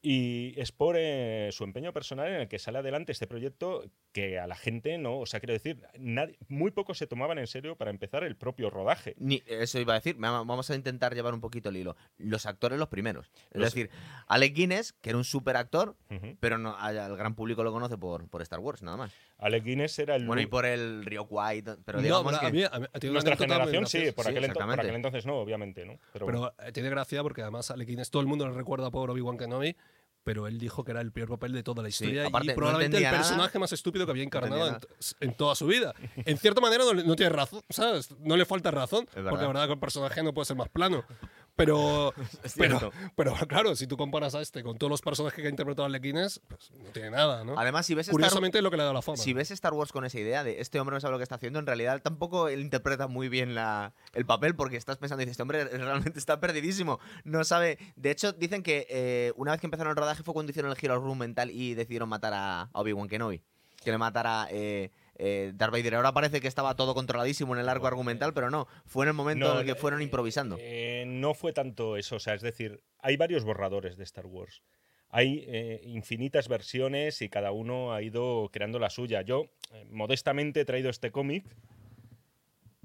Y 0.01 0.55
es 0.57 0.71
por 0.71 0.95
eh, 0.97 1.49
su 1.51 1.65
empeño 1.65 1.93
personal 1.93 2.29
en 2.29 2.43
el 2.43 2.49
que 2.49 2.61
sale 2.61 2.79
adelante 2.79 3.11
este 3.11 3.27
proyecto 3.27 3.83
que 4.19 4.39
a 4.39 4.47
la 4.49 4.57
gente 4.57 4.99
no, 4.99 5.19
o 5.21 5.27
sea, 5.27 5.39
quiero 5.39 5.53
decir, 5.53 5.81
nadie- 5.97 6.37
muy 6.49 6.73
pocos 6.73 6.99
se 6.99 7.07
tomaban 7.07 7.39
en 7.39 7.47
serio 7.47 7.77
para 7.77 7.91
empezar 7.93 8.25
el 8.25 8.35
propio 8.37 8.69
rodaje. 8.69 9.15
Ni, 9.19 9.43
eso 9.47 9.79
iba 9.79 9.93
a 9.95 9.97
decir, 10.01 10.23
va- 10.23 10.43
vamos 10.43 10.69
a 10.71 10.75
intentar 10.75 11.15
llevar 11.15 11.35
un 11.35 11.41
poquito 11.41 11.69
el 11.69 11.77
hilo. 11.77 11.97
Los 12.19 12.47
actores 12.47 12.79
los 12.79 12.89
primeros. 12.89 13.31
Es 13.51 13.61
Los- 13.61 13.73
decir, 13.75 13.91
Alec 14.27 14.55
Guinness, 14.55 14.93
que 14.93 15.11
era 15.11 15.19
un 15.19 15.25
super 15.25 15.57
actor, 15.57 15.95
Ujú. 16.11 16.37
pero 16.41 16.59
no, 16.59 16.77
al 16.77 17.17
gran 17.17 17.35
público 17.37 17.63
lo 17.63 17.71
conoce 17.73 17.97
por, 17.97 18.29
por 18.29 18.43
Star 18.43 18.59
Wars, 18.59 18.83
nada 18.83 18.97
más. 18.97 19.13
Alec 19.39 19.63
Guinness 19.63 19.99
era 20.01 20.17
el 20.17 20.27
Bueno, 20.27 20.43
y 20.43 20.47
por 20.47 20.67
el 20.67 21.05
Río 21.05 21.23
White, 21.31 21.77
pero 21.85 21.99
No, 21.99 22.03
digamos 22.03 22.35
a 22.35 22.41
que... 22.41 22.51
mí- 22.53 22.65
a 22.65 22.79
mí- 22.81 22.87
tiene 22.99 23.11
una 23.17 23.23
nuestra 23.23 23.37
generación 23.37 23.87
sí, 23.87 24.11
por, 24.11 24.25
Sí, 24.25 24.31
aquel 24.33 24.45
ento- 24.51 24.55
por 24.67 24.81
aquel 24.81 24.95
entonces 24.97 25.27
no, 25.27 25.37
obviamente, 25.37 25.85
¿no? 25.87 25.99
Pero, 26.13 26.27
bueno. 26.27 26.53
Pero 26.57 26.69
eh, 26.69 26.73
tiene 26.73 26.91
gracia 26.91 27.23
porque 27.23 27.43
además 27.43 27.71
a 27.71 27.77
Guinness 27.77 28.11
todo 28.11 28.21
el 28.21 28.27
mundo 28.27 28.49
le 28.49 28.55
recuerda 28.55 28.91
por 28.91 29.11
Obi-Wan 29.11 29.39
Kenobi, 29.39 29.77
pero 30.29 30.47
él 30.47 30.59
dijo 30.59 30.85
que 30.85 30.91
era 30.91 31.01
el 31.01 31.11
peor 31.11 31.31
papel 31.31 31.53
de 31.55 31.63
toda 31.63 31.83
la 31.83 31.91
Sí, 31.91 32.05
historia 32.05 32.27
aparte, 32.27 32.49
y 32.49 32.49
no 32.51 32.55
probablemente 32.55 32.99
el 32.99 33.03
entendía 33.05 33.11
nada. 33.13 33.23
personaje 33.23 33.59
más 33.59 33.73
estúpido 33.73 34.05
que 34.05 34.11
había 34.13 34.25
encarnado 34.25 34.69
en, 34.69 34.75
entendía 34.75 35.17
en 35.21 35.35
toda 35.35 35.55
su 35.55 35.67
vida. 35.67 35.95
En 36.17 36.37
cierta 36.37 36.61
manera 36.61 36.85
no, 36.85 36.93
no 36.93 37.17
tiene 37.17 37.31
razón, 37.31 37.63
¿sabes? 37.71 38.11
No 38.21 38.37
le 38.37 38.45
falta 38.45 38.71
razón, 38.71 39.07
porque 39.07 39.23
la 39.23 39.47
verdad 39.47 39.67
que 39.69 39.73
el 39.73 39.79
personaje 39.79 40.23
no 40.23 40.35
puede 40.35 40.45
ser 40.45 40.57
más 40.59 40.69
plano. 40.69 41.03
Pero, 41.59 42.15
pero, 43.17 43.35
claro, 43.49 43.75
si 43.75 43.89
tú 43.89 43.97
comparas 43.97 44.37
a 44.37 44.41
este 44.41 44.63
con 44.63 44.79
todos 44.79 44.91
los 44.93 45.03
personajes 45.03 45.41
que 45.41 45.49
ha 45.49 45.51
interpretado 45.51 45.87
Alec 45.87 46.05
Guinness, 46.05 46.41
pues 46.47 46.71
no 46.71 46.91
tiene 46.91 47.11
nada, 47.11 47.43
¿no? 47.43 47.59
Además, 47.59 47.85
si 47.85 47.95
ves 47.95 48.07
Star 48.07 48.13
Curiosamente 48.13 48.59
es 48.59 48.65
lo 48.65 48.71
que 48.71 48.77
le 48.77 48.83
ha 48.83 48.85
dado 48.85 48.95
la 48.95 49.03
fama. 49.03 49.17
Si 49.17 49.33
ves 49.33 49.51
Star 49.51 49.75
Wars 49.75 49.91
con 49.91 50.05
esa 50.05 50.21
idea 50.21 50.45
de 50.45 50.61
este 50.61 50.79
hombre 50.79 50.95
no 50.95 51.01
sabe 51.01 51.11
lo 51.11 51.19
que 51.19 51.25
está 51.25 51.35
haciendo, 51.35 51.59
en 51.59 51.67
realidad 51.67 52.01
tampoco 52.01 52.49
él 52.49 52.61
interpreta 52.61 53.09
muy 53.09 53.29
bien 53.29 53.57
la, 53.57 53.93
el 54.15 54.25
papel 54.25 54.55
porque 54.55 54.77
estás 54.77 54.99
pensando 54.99 55.23
y 55.23 55.25
dices, 55.25 55.33
este 55.33 55.43
hombre 55.43 55.65
realmente 55.79 56.21
está 56.21 56.39
perdidísimo. 56.39 57.01
No 57.25 57.43
sabe. 57.43 57.79
De 57.97 58.13
hecho, 58.13 58.33
dicen 58.33 58.63
que 58.63 58.87
eh, 58.89 59.33
una 59.35 59.51
vez 59.51 59.61
que 59.61 59.67
empezaron 59.67 59.91
el 59.91 59.97
rodaje 59.97 60.23
fue 60.23 60.35
cuando 60.35 60.51
hicieron 60.51 60.71
el 60.71 60.77
giro 60.77 60.95
argumental 60.95 61.51
y 61.51 61.75
decidieron 61.75 62.09
matar 62.09 62.35
a 62.37 62.71
Obi-Wan 62.73 63.09
Kenobi. 63.09 63.43
Que 63.83 63.91
le 63.91 63.99
matara 63.99 64.47
eh, 64.51 64.91
eh, 65.19 65.53
Darth 65.55 65.73
Vader. 65.73 65.97
Ahora 65.97 66.13
parece 66.13 66.41
que 66.41 66.49
estaba 66.49 66.75
todo 66.77 66.95
controladísimo 66.95 67.55
en 67.55 67.61
el 67.61 67.69
arco 67.69 67.87
argumental, 67.87 68.33
pero 68.33 68.51
no, 68.51 68.67
fue 68.87 69.05
en 69.05 69.09
el 69.09 69.15
momento 69.15 69.53
en 69.53 69.59
el 69.59 69.67
que 69.67 69.75
fueron 69.75 70.01
eh, 70.01 70.05
improvisando. 70.05 70.57
eh, 70.61 71.05
no 71.07 71.35
fue 71.35 71.53
tanto 71.53 71.97
eso, 71.97 72.17
o 72.17 72.21
sea, 72.21 72.35
es 72.35 72.43
decir, 72.43 72.81
hay 73.01 73.17
varios 73.17 73.45
borradores 73.45 73.97
de 73.97 74.05
Star 74.05 74.27
Wars. 74.27 74.63
Hay 75.11 75.45
eh, 75.49 75.81
infinitas 75.85 76.49
versiones 76.49 77.23
y 77.23 77.29
cada 77.29 77.51
uno 77.51 77.93
ha 77.95 78.03
ido 78.03 78.51
creando 78.53 78.79
la 78.79 78.91
suya. 78.91 79.23
Yo, 79.23 79.47
modestamente, 79.91 80.61
he 80.61 80.65
traído 80.65 80.91
este 80.91 81.11
cómic 81.11 81.45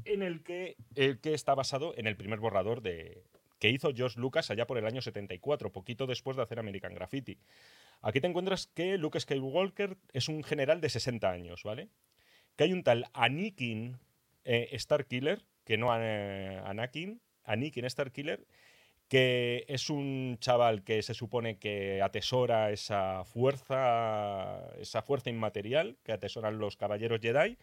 en 0.06 0.22
el 0.22 0.43
que, 0.43 0.78
el 0.96 1.19
que 1.19 1.34
está 1.34 1.54
basado 1.54 1.93
en 1.98 2.08
el 2.08 2.15
primer 2.15 2.39
borrador 2.39 2.82
de, 2.82 3.24
que 3.63 3.69
hizo 3.69 3.93
George 3.93 4.19
Lucas 4.19 4.52
allá 4.52 4.67
por 4.67 4.78
el 4.78 4.86
año 4.86 5.02
74, 5.02 5.72
poquito 5.72 6.06
después 6.06 6.36
de 6.36 6.43
hacer 6.43 6.60
American 6.60 6.93
Graffiti. 6.93 7.38
Aquí 8.02 8.19
te 8.19 8.28
encuentras 8.28 8.67
que 8.67 8.98
Luke 8.98 9.17
Skywalker 9.17 9.96
es 10.12 10.28
un 10.28 10.43
general 10.43 10.82
de 10.82 10.89
60 10.89 11.30
años, 11.30 11.63
¿vale? 11.63 11.88
Que 12.55 12.65
hay 12.65 12.73
un 12.73 12.83
tal 12.83 13.05
Anakin 13.13 13.99
eh, 14.45 14.75
Starkiller, 14.77 15.43
que 15.65 15.77
no 15.77 15.89
eh, 15.99 16.61
Anakin, 16.65 17.21
Anakin 17.43 17.89
Starkiller, 17.89 18.45
que 19.07 19.65
es 19.67 19.89
un 19.89 20.37
chaval 20.39 20.83
que 20.83 21.01
se 21.03 21.13
supone 21.13 21.57
que 21.57 22.01
atesora 22.01 22.71
esa 22.71 23.23
fuerza, 23.25 24.71
esa 24.79 25.01
fuerza 25.01 25.29
inmaterial 25.29 25.97
que 26.03 26.13
atesoran 26.13 26.57
los 26.57 26.77
caballeros 26.77 27.19
Jedi, 27.21 27.57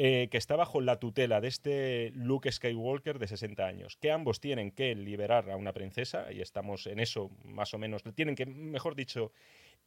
eh, 0.00 0.28
que 0.30 0.38
está 0.38 0.54
bajo 0.54 0.80
la 0.80 1.00
tutela 1.00 1.40
de 1.40 1.48
este 1.48 2.12
Luke 2.14 2.52
Skywalker 2.52 3.18
de 3.18 3.26
60 3.26 3.66
años, 3.66 3.96
que 3.96 4.12
ambos 4.12 4.38
tienen 4.38 4.70
que 4.70 4.94
liberar 4.94 5.50
a 5.50 5.56
una 5.56 5.72
princesa, 5.72 6.32
y 6.32 6.40
estamos 6.40 6.86
en 6.86 7.00
eso 7.00 7.32
más 7.42 7.74
o 7.74 7.78
menos, 7.78 8.04
tienen 8.14 8.36
que, 8.36 8.46
mejor 8.46 8.94
dicho, 8.94 9.32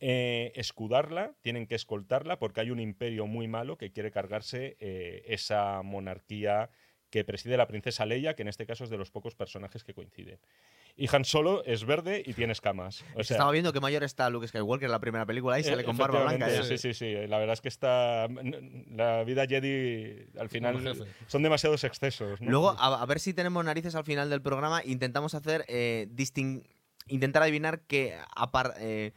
eh, 0.02 0.52
escudarla, 0.56 1.32
tienen 1.40 1.66
que 1.66 1.76
escoltarla, 1.76 2.40
porque 2.40 2.60
hay 2.60 2.72
un 2.72 2.82
imperio 2.82 3.26
muy 3.26 3.48
malo 3.48 3.78
que 3.78 3.94
quiere 3.94 4.12
cargarse 4.12 4.76
eh, 4.82 5.24
esa 5.28 5.82
monarquía 5.82 6.72
que 7.10 7.24
preside 7.24 7.56
la 7.56 7.68
princesa 7.68 8.06
Leia, 8.06 8.36
que 8.36 8.42
en 8.42 8.50
este 8.50 8.66
caso 8.66 8.84
es 8.84 8.90
de 8.90 8.98
los 8.98 9.12
pocos 9.12 9.36
personajes 9.36 9.86
que 9.86 9.94
coinciden. 9.94 10.40
Y 10.98 11.08
Han 11.16 11.26
Solo 11.26 11.64
es 11.66 11.86
verde 11.86 12.22
y 12.26 12.34
tiene 12.34 12.54
escamas. 12.54 13.04
O 13.16 13.24
sea, 13.24 13.36
Estaba 13.36 13.52
viendo 13.52 13.74
qué 13.74 13.80
mayor 13.80 14.04
está 14.04 14.30
Luke 14.30 14.48
Skywalker 14.48 14.86
en 14.86 14.92
la 14.92 15.00
primera 15.00 15.26
película 15.26 15.60
y 15.60 15.64
sale 15.64 15.82
eh, 15.82 15.86
con 15.86 15.98
barba 15.98 16.24
blanca. 16.24 16.50
ya. 16.50 16.64
Sí, 16.64 16.78
sí, 16.78 16.94
sí. 16.94 17.14
La 17.28 17.38
verdad 17.40 17.54
es 17.54 17.62
que 17.62 17.70
está. 17.70 18.28
La 18.90 19.24
vida 19.24 19.46
Jedi 19.48 20.28
al 20.40 20.50
final 20.50 21.06
son 21.28 21.44
demasiados 21.44 21.84
excesos. 21.84 22.40
¿no? 22.42 22.50
Luego, 22.52 22.70
a, 22.72 23.02
a 23.02 23.06
ver 23.06 23.20
si 23.20 23.34
tenemos 23.34 23.64
narices 23.66 23.96
al 23.96 24.04
final 24.04 24.30
del 24.30 24.42
programa. 24.42 24.82
Intentamos 24.86 25.34
hacer. 25.34 25.66
eh, 25.68 26.08
distin- 26.12 26.64
intentar 27.08 27.44
adivinar 27.44 27.82
que. 27.82 28.18
apar- 28.36 28.74
eh, 28.80 29.14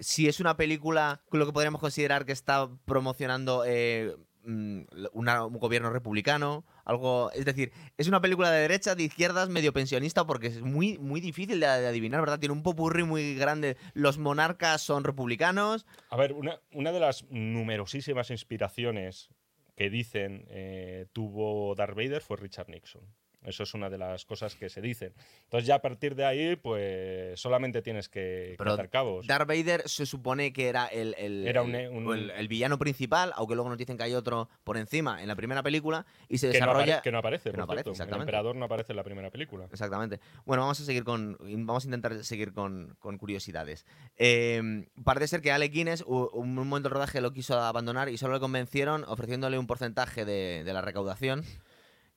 si 0.00 0.26
es 0.26 0.40
una 0.40 0.56
película 0.56 1.22
lo 1.30 1.46
que 1.46 1.52
podríamos 1.52 1.80
considerar 1.80 2.24
que 2.24 2.32
está 2.32 2.68
promocionando 2.86 3.62
eh, 3.66 4.16
una- 4.44 5.44
un 5.46 5.58
gobierno 5.58 5.90
republicano. 5.90 6.64
Algo. 6.84 7.30
Es 7.32 7.44
decir, 7.44 7.72
es 7.96 8.08
una 8.08 8.20
película 8.20 8.50
de 8.50 8.60
derecha, 8.62 8.94
de 8.94 9.04
izquierdas, 9.04 9.48
medio 9.48 9.72
pensionista, 9.72 10.26
porque 10.26 10.48
es 10.48 10.60
muy, 10.62 10.98
muy 10.98 11.20
difícil 11.20 11.60
de, 11.60 11.66
adivinar, 11.66 12.20
¿verdad? 12.20 12.38
Tiene 12.38 12.52
un 12.54 12.62
popurrí 12.62 13.04
muy 13.04 13.34
grande. 13.34 13.76
Los 13.94 14.18
monarcas 14.18 14.82
son 14.82 15.04
republicanos. 15.04 15.86
A 16.10 16.16
ver, 16.16 16.32
una, 16.32 16.60
una 16.72 16.92
de 16.92 17.00
las 17.00 17.24
numerosísimas 17.30 18.30
inspiraciones 18.30 19.28
que 19.76 19.90
dicen 19.90 20.44
eh, 20.48 21.06
tuvo 21.12 21.74
Darth 21.74 21.96
Vader 21.96 22.20
fue 22.20 22.36
Richard 22.36 22.68
Nixon. 22.68 23.02
Eso 23.44 23.62
es 23.64 23.74
una 23.74 23.90
de 23.90 23.98
las 23.98 24.24
cosas 24.24 24.54
que 24.54 24.68
se 24.68 24.80
dicen. 24.80 25.12
Entonces 25.44 25.66
ya 25.66 25.76
a 25.76 25.82
partir 25.82 26.14
de 26.14 26.24
ahí, 26.24 26.56
pues 26.56 27.40
solamente 27.40 27.82
tienes 27.82 28.08
que 28.08 28.54
Pero 28.58 28.72
atar 28.72 28.88
cabos. 28.88 29.26
Darth 29.26 29.48
Vader 29.48 29.82
se 29.88 30.06
supone 30.06 30.52
que 30.52 30.68
era 30.68 30.86
el, 30.86 31.14
el- 31.18 31.46
Era 31.46 31.62
un- 31.62 31.74
el- 31.74 31.88
un- 31.90 32.12
el- 32.16 32.30
el 32.30 32.48
villano 32.48 32.78
principal, 32.78 33.32
aunque 33.36 33.54
luego 33.54 33.68
nos 33.68 33.78
dicen 33.78 33.96
que 33.96 34.04
hay 34.04 34.14
otro 34.14 34.48
por 34.64 34.76
encima 34.76 35.20
en 35.22 35.28
la 35.28 35.34
primera 35.36 35.62
película 35.62 36.06
y 36.28 36.38
se 36.38 36.50
que, 36.52 36.60
no 36.60 36.66
desarrolla. 36.66 37.02
que 37.02 37.10
no 37.12 37.18
aparece, 37.18 37.50
que 37.50 37.56
no 37.56 37.64
aparece, 37.64 37.82
cierto. 37.84 37.90
El 37.90 37.94
exactamente. 37.94 38.22
emperador 38.22 38.56
no 38.56 38.64
aparece 38.64 38.92
en 38.92 38.96
la 38.96 39.04
primera 39.04 39.30
película. 39.30 39.66
Exactamente. 39.72 40.20
Bueno, 40.44 40.62
vamos 40.62 40.80
a 40.80 40.84
seguir 40.84 41.04
con. 41.04 41.36
Vamos 41.40 41.84
a 41.84 41.86
intentar 41.88 42.24
seguir 42.24 42.52
con, 42.52 42.94
con 43.00 43.18
curiosidades. 43.18 43.86
Eh, 44.16 44.86
parece 45.04 45.26
ser 45.28 45.40
que 45.42 45.52
Alec 45.52 45.72
Guinness, 45.72 46.02
un 46.06 46.54
momento 46.54 46.88
del 46.88 46.94
rodaje 46.94 47.20
lo 47.20 47.32
quiso 47.32 47.58
abandonar 47.58 48.08
y 48.08 48.18
solo 48.18 48.34
le 48.34 48.40
convencieron 48.40 49.04
ofreciéndole 49.08 49.58
un 49.58 49.66
porcentaje 49.66 50.24
de, 50.24 50.62
de 50.64 50.72
la 50.72 50.80
recaudación. 50.80 51.42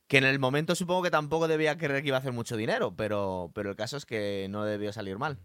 Que 0.08 0.18
en 0.18 0.24
el 0.24 0.38
momento 0.38 0.76
supongo 0.76 1.02
que 1.02 1.10
tampoco 1.10 1.48
debía 1.48 1.76
creer 1.76 2.00
que 2.00 2.08
iba 2.08 2.16
a 2.16 2.20
hacer 2.20 2.30
mucho 2.32 2.56
dinero, 2.56 2.94
pero, 2.96 3.50
pero 3.54 3.70
el 3.70 3.76
caso 3.76 3.96
es 3.96 4.06
que 4.06 4.46
no 4.48 4.64
debió 4.64 4.92
salir 4.92 5.18
mal. 5.18 5.38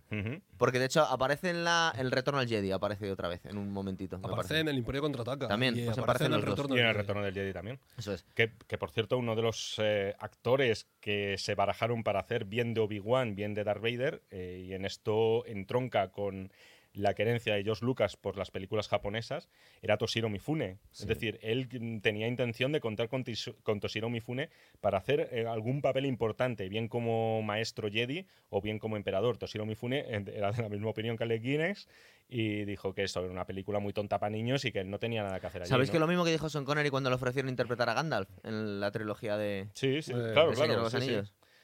Porque 0.58 0.78
de 0.78 0.86
hecho 0.86 1.02
aparece 1.04 1.50
en 1.50 1.64
la, 1.64 1.92
el 1.98 2.12
retorno 2.12 2.40
al 2.40 2.48
Jedi, 2.48 2.72
aparece 2.72 3.12
otra 3.12 3.28
vez, 3.28 3.44
en 3.46 3.58
un 3.58 3.72
momentito. 3.74 4.20
me 4.20 4.28
Aparece 4.28 4.50
parece. 4.50 4.60
en 4.62 4.68
el 4.68 4.78
Imperio 4.78 5.02
Contraataca. 5.02 5.48
También, 5.48 5.76
y 5.80 5.86
pues 5.86 5.98
aparece 5.98 6.26
en 6.26 6.34
el 6.34 6.44
retorno 6.44 6.76
Y 6.76 6.80
en 6.80 6.86
el 6.86 6.88
del 6.90 6.94
Jedi. 6.94 7.02
retorno 7.02 7.24
del 7.24 7.34
Jedi 7.34 7.54
también. 7.54 7.80
Eso 7.98 8.14
es. 8.14 8.24
Que, 8.36 8.52
que, 8.68 8.78
por 8.78 8.92
cierto, 8.92 9.18
uno 9.18 9.36
de 9.36 9.42
los 9.42 9.76
eh, 9.80 10.14
actores 10.20 10.86
que 11.00 11.40
se 11.40 11.56
barajaron 11.56 12.04
para 12.04 12.20
hacer 12.20 12.46
bien 12.46 12.76
de 12.76 12.82
Obi-Wan, 12.82 13.34
bien 13.34 13.56
de 13.56 13.64
Darth 13.64 13.82
Vader, 13.82 14.22
eh, 14.30 14.64
y 14.68 14.74
en 14.74 14.86
esto 14.86 15.44
entronca 15.48 16.12
con 16.12 16.52
la 16.94 17.14
querencia 17.14 17.56
de 17.56 17.64
George 17.64 17.86
Lucas 17.86 18.18
por 18.18 18.38
las 18.38 18.52
películas 18.52 18.88
japonesas, 18.88 19.50
era 19.82 19.98
Toshiro 19.98 20.30
Mifune. 20.30 20.80
Sí. 20.92 21.04
Es 21.04 21.08
decir, 21.08 21.40
él 21.42 21.70
tenía 22.02 22.28
intención 22.28 22.72
de 22.72 22.82
contar 22.82 23.08
con, 23.08 23.24
con 23.64 23.80
Toshiro 23.80 24.10
Mifune 24.10 24.50
para 24.80 24.98
hacer 24.98 25.30
eh, 25.32 25.46
algún 25.48 25.82
papel 25.82 26.06
importante, 26.06 26.68
bien 26.70 26.88
como 26.88 27.42
maestro 27.42 27.90
Jedi 27.90 28.26
o 28.50 28.62
bien 28.62 28.80
como 28.80 28.98
emperador. 28.98 29.38
Toshiro 29.38 29.66
Mifune 29.66 30.06
era 30.10 30.52
de 30.52 30.62
la 30.62 30.70
misma 30.70 30.90
opinión 30.90 31.18
que 31.18 31.24
Alec 31.24 31.42
Guinness 31.42 31.88
y 32.28 32.64
dijo 32.66 32.94
que 32.94 33.04
eso 33.04 33.20
era 33.20 33.32
una 33.32 33.46
película 33.46 33.80
muy 33.80 33.92
tonta 33.92 34.18
para 34.18 34.30
niños 34.30 34.64
y 34.64 34.72
que 34.72 34.80
él 34.80 34.90
no 34.90 35.00
tenía 35.00 35.22
nada 35.22 35.40
que 35.40 35.48
hacer 35.48 35.62
allí. 35.64 35.70
¿Sabéis 35.70 35.90
¿no? 35.90 35.94
que 35.94 36.00
lo 36.00 36.08
mismo 36.08 36.24
que 36.24 36.32
dijo 36.32 36.50
Sean 36.50 36.64
Connery 36.64 36.90
cuando 36.90 37.10
le 37.10 37.16
ofrecieron 37.18 37.50
interpretar 37.50 37.90
a 37.90 37.94
Gandalf 37.94 38.30
en 38.44 38.80
la 38.80 38.92
trilogía 38.92 39.38
de, 39.38 39.68
Sí, 39.74 40.02
sí, 40.02 40.14
Eh, 40.14 40.30
claro, 40.34 40.54
claro. 40.54 40.76
los 40.82 40.92
sí, 40.92 41.02
sí. 41.02 41.22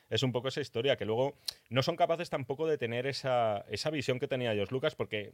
Es 0.09 0.23
un 0.23 0.31
poco 0.31 0.47
esa 0.47 0.61
historia, 0.61 0.95
que 0.95 1.05
luego 1.05 1.35
no 1.69 1.83
son 1.83 1.95
capaces 1.95 2.29
tampoco 2.29 2.65
de 2.67 2.77
tener 2.77 3.07
esa, 3.07 3.65
esa 3.69 3.89
visión 3.89 4.19
que 4.19 4.27
tenía 4.27 4.53
George 4.53 4.73
Lucas, 4.73 4.95
porque. 4.95 5.31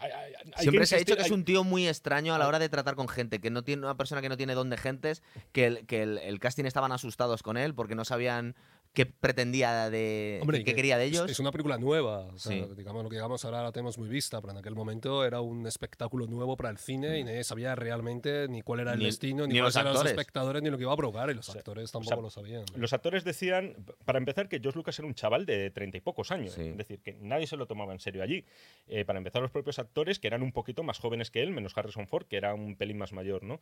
hay- 0.00 0.10
hay- 0.10 0.34
hay 0.34 0.52
que 0.56 0.62
Siempre 0.62 0.86
se 0.86 0.96
ha 0.96 0.98
dicho 0.98 1.14
que 1.16 1.22
es 1.22 1.30
un 1.30 1.44
tío 1.44 1.62
muy 1.62 1.86
extraño 1.86 2.34
a 2.34 2.38
la 2.38 2.48
hora 2.48 2.58
de 2.58 2.68
tratar 2.68 2.96
con 2.96 3.06
gente, 3.08 3.40
que 3.40 3.50
no 3.50 3.62
tiene 3.62 3.82
una 3.84 3.96
persona 3.96 4.20
que 4.20 4.28
no 4.28 4.36
tiene 4.36 4.54
don 4.54 4.68
de 4.70 4.76
gentes, 4.76 5.22
que 5.52 5.66
el, 5.66 5.86
que 5.86 6.02
el, 6.02 6.18
el 6.18 6.40
casting 6.40 6.64
estaban 6.64 6.90
asustados 6.90 7.42
con 7.44 7.56
él 7.56 7.74
porque 7.74 7.94
no 7.94 8.04
sabían 8.04 8.56
qué 8.92 9.06
pretendía 9.06 9.88
de 9.90 10.38
Hombre, 10.42 10.58
y 10.58 10.64
qué 10.64 10.72
que 10.72 10.76
quería 10.76 10.98
de 10.98 11.04
ellos. 11.06 11.30
Es, 11.30 11.40
una 11.40 11.50
película 11.50 11.78
nueva. 11.78 12.26
o 12.26 12.38
sea, 12.38 12.52
Sí. 12.52 12.74
Digamos, 12.76 13.02
lo 13.02 13.08
que 13.08 13.16
digamos 13.16 13.44
ahora 13.44 13.62
la 13.62 13.72
tenemos 13.72 13.96
muy 13.98 14.08
vista, 14.08 14.40
pero 14.40 14.52
en 14.52 14.58
aquel 14.58 14.74
momento 14.74 15.24
era 15.24 15.40
un 15.40 15.66
espectáculo 15.66 16.26
nuevo 16.26 16.56
para 16.56 16.68
el 16.70 16.76
cine 16.78 17.18
y 17.18 17.24
nadie 17.24 17.42
sabía 17.44 17.74
realmente 17.74 18.48
ni 18.48 18.60
cuál 18.62 18.80
era 18.80 18.92
el 18.92 18.98
Ni- 18.98 19.06
destino, 19.06 19.46
ni, 19.46 19.54
ni 19.54 19.60
cuáles 19.60 19.74
los 19.74 19.76
eran 19.76 19.84
los 19.92 19.96
actores. 20.00 20.12
espectadores, 20.12 20.62
ni 20.62 20.70
lo 20.70 20.76
que 20.76 20.82
iba 20.84 20.92
a 20.92 20.96
provocar. 20.96 21.30
Y 21.30 21.34
los 21.34 21.46
sea, 21.46 21.56
actores 21.56 21.90
sea, 21.90 22.00
tampoco 22.00 22.22
lo 22.22 22.30
sabían. 22.30 22.64
Los 22.76 22.92
actores 22.92 23.24
decían, 23.24 23.74
para 24.04 24.18
empezar, 24.18 24.48
que 24.48 24.60
George 24.60 24.78
Lucas 24.78 24.98
era 24.98 25.08
un 25.08 25.14
chaval 25.14 25.46
de 25.46 25.70
treinta 25.70 25.96
y 25.96 26.00
pocos 26.00 26.30
años. 26.30 26.52
Sí. 26.52 26.62
Es 26.68 26.76
decir, 26.76 27.00
que 27.00 27.14
nadie 27.20 27.46
se 27.46 27.56
lo 27.56 27.66
tomaba 27.66 27.92
en 27.94 27.98
serio 28.00 28.22
allí. 28.22 28.44
Eh, 28.88 29.04
para 29.06 29.18
empezar, 29.18 29.40
los 29.40 29.50
propios 29.50 29.78
actores, 29.78 30.18
que 30.18 30.26
eran 30.26 30.42
un 30.42 30.52
poquito 30.52 30.82
más 30.82 30.98
jóvenes 30.98 31.30
que 31.30 31.42
él, 31.42 31.50
menos 31.50 31.76
Harrison 31.76 32.06
Ford, 32.06 32.26
que 32.26 32.36
era 32.36 32.54
un 32.54 32.76
pelín 32.76 32.98
más 32.98 33.12
mayor, 33.12 33.42
¿no? 33.42 33.58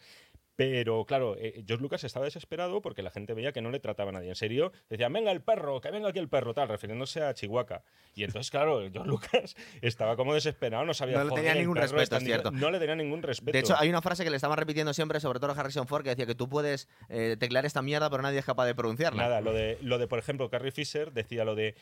Pero 0.57 1.05
claro, 1.07 1.37
eh, 1.38 1.62
George 1.66 1.83
Lucas 1.83 2.05
estaba 2.05 2.27
desesperado 2.27 2.83
porque 2.83 3.03
la 3.03 3.11
gente 3.11 3.33
veía 3.33 3.53
que 3.53 3.62
no 3.62 3.71
le 3.71 3.81
trataba 3.81 4.11
a 4.11 4.12
nadie 4.12 4.29
en 4.29 4.35
serio. 4.35 4.73
Decían, 4.90 5.11
venga 5.20 5.33
el 5.33 5.40
perro, 5.42 5.80
que 5.80 5.90
venga 5.90 6.09
aquí 6.09 6.18
el 6.18 6.28
perro, 6.28 6.54
tal, 6.54 6.68
refiriéndose 6.68 7.22
a 7.22 7.35
Chihuahua. 7.35 7.83
Y 8.14 8.24
entonces, 8.24 8.50
claro, 8.50 8.80
George 8.90 9.09
Lucas 9.09 9.54
estaba 9.83 10.16
como 10.16 10.35
desesperado, 10.35 10.85
no 10.85 10.94
sabía 10.94 11.18
No 11.18 11.24
le 11.24 11.30
tenía 11.30 11.40
"Joder, 11.50 11.56
el 11.56 11.62
ningún 11.62 11.76
respeto, 11.76 12.16
es 12.16 12.24
cierto. 12.24 12.50
No 12.50 12.70
le 12.70 12.78
tenía 12.78 12.94
ningún 12.96 13.22
respeto. 13.22 13.52
De 13.52 13.59
hecho, 13.61 13.74
hay 13.78 13.88
una 13.88 14.02
frase 14.02 14.24
que 14.24 14.30
le 14.30 14.37
estaban 14.37 14.59
repitiendo 14.59 14.92
siempre, 14.92 15.20
sobre 15.20 15.38
todo 15.38 15.52
a 15.52 15.54
Harrison 15.54 15.87
Ford, 15.87 16.02
que 16.02 16.11
decía 16.11 16.26
que 16.26 16.35
tú 16.35 16.48
puedes 16.48 16.88
eh, 17.09 17.37
teclear 17.38 17.66
esta 17.66 17.83
mierda, 17.83 18.11
pero 18.11 18.22
nadie 18.22 18.38
es 18.38 18.44
capaz 18.44 18.66
de 18.66 18.74
pronunciarla. 18.74 19.22
Nada, 19.22 19.40
lo 19.40 19.52
de, 19.52 19.78
lo 19.83 19.98
de, 19.98 20.06
por 20.09 20.18
ejemplo, 20.18 20.50
Carrie 20.50 20.73
Fisher 20.73 21.12
decía 21.12 21.44
lo 21.44 21.54
de. 21.54 21.75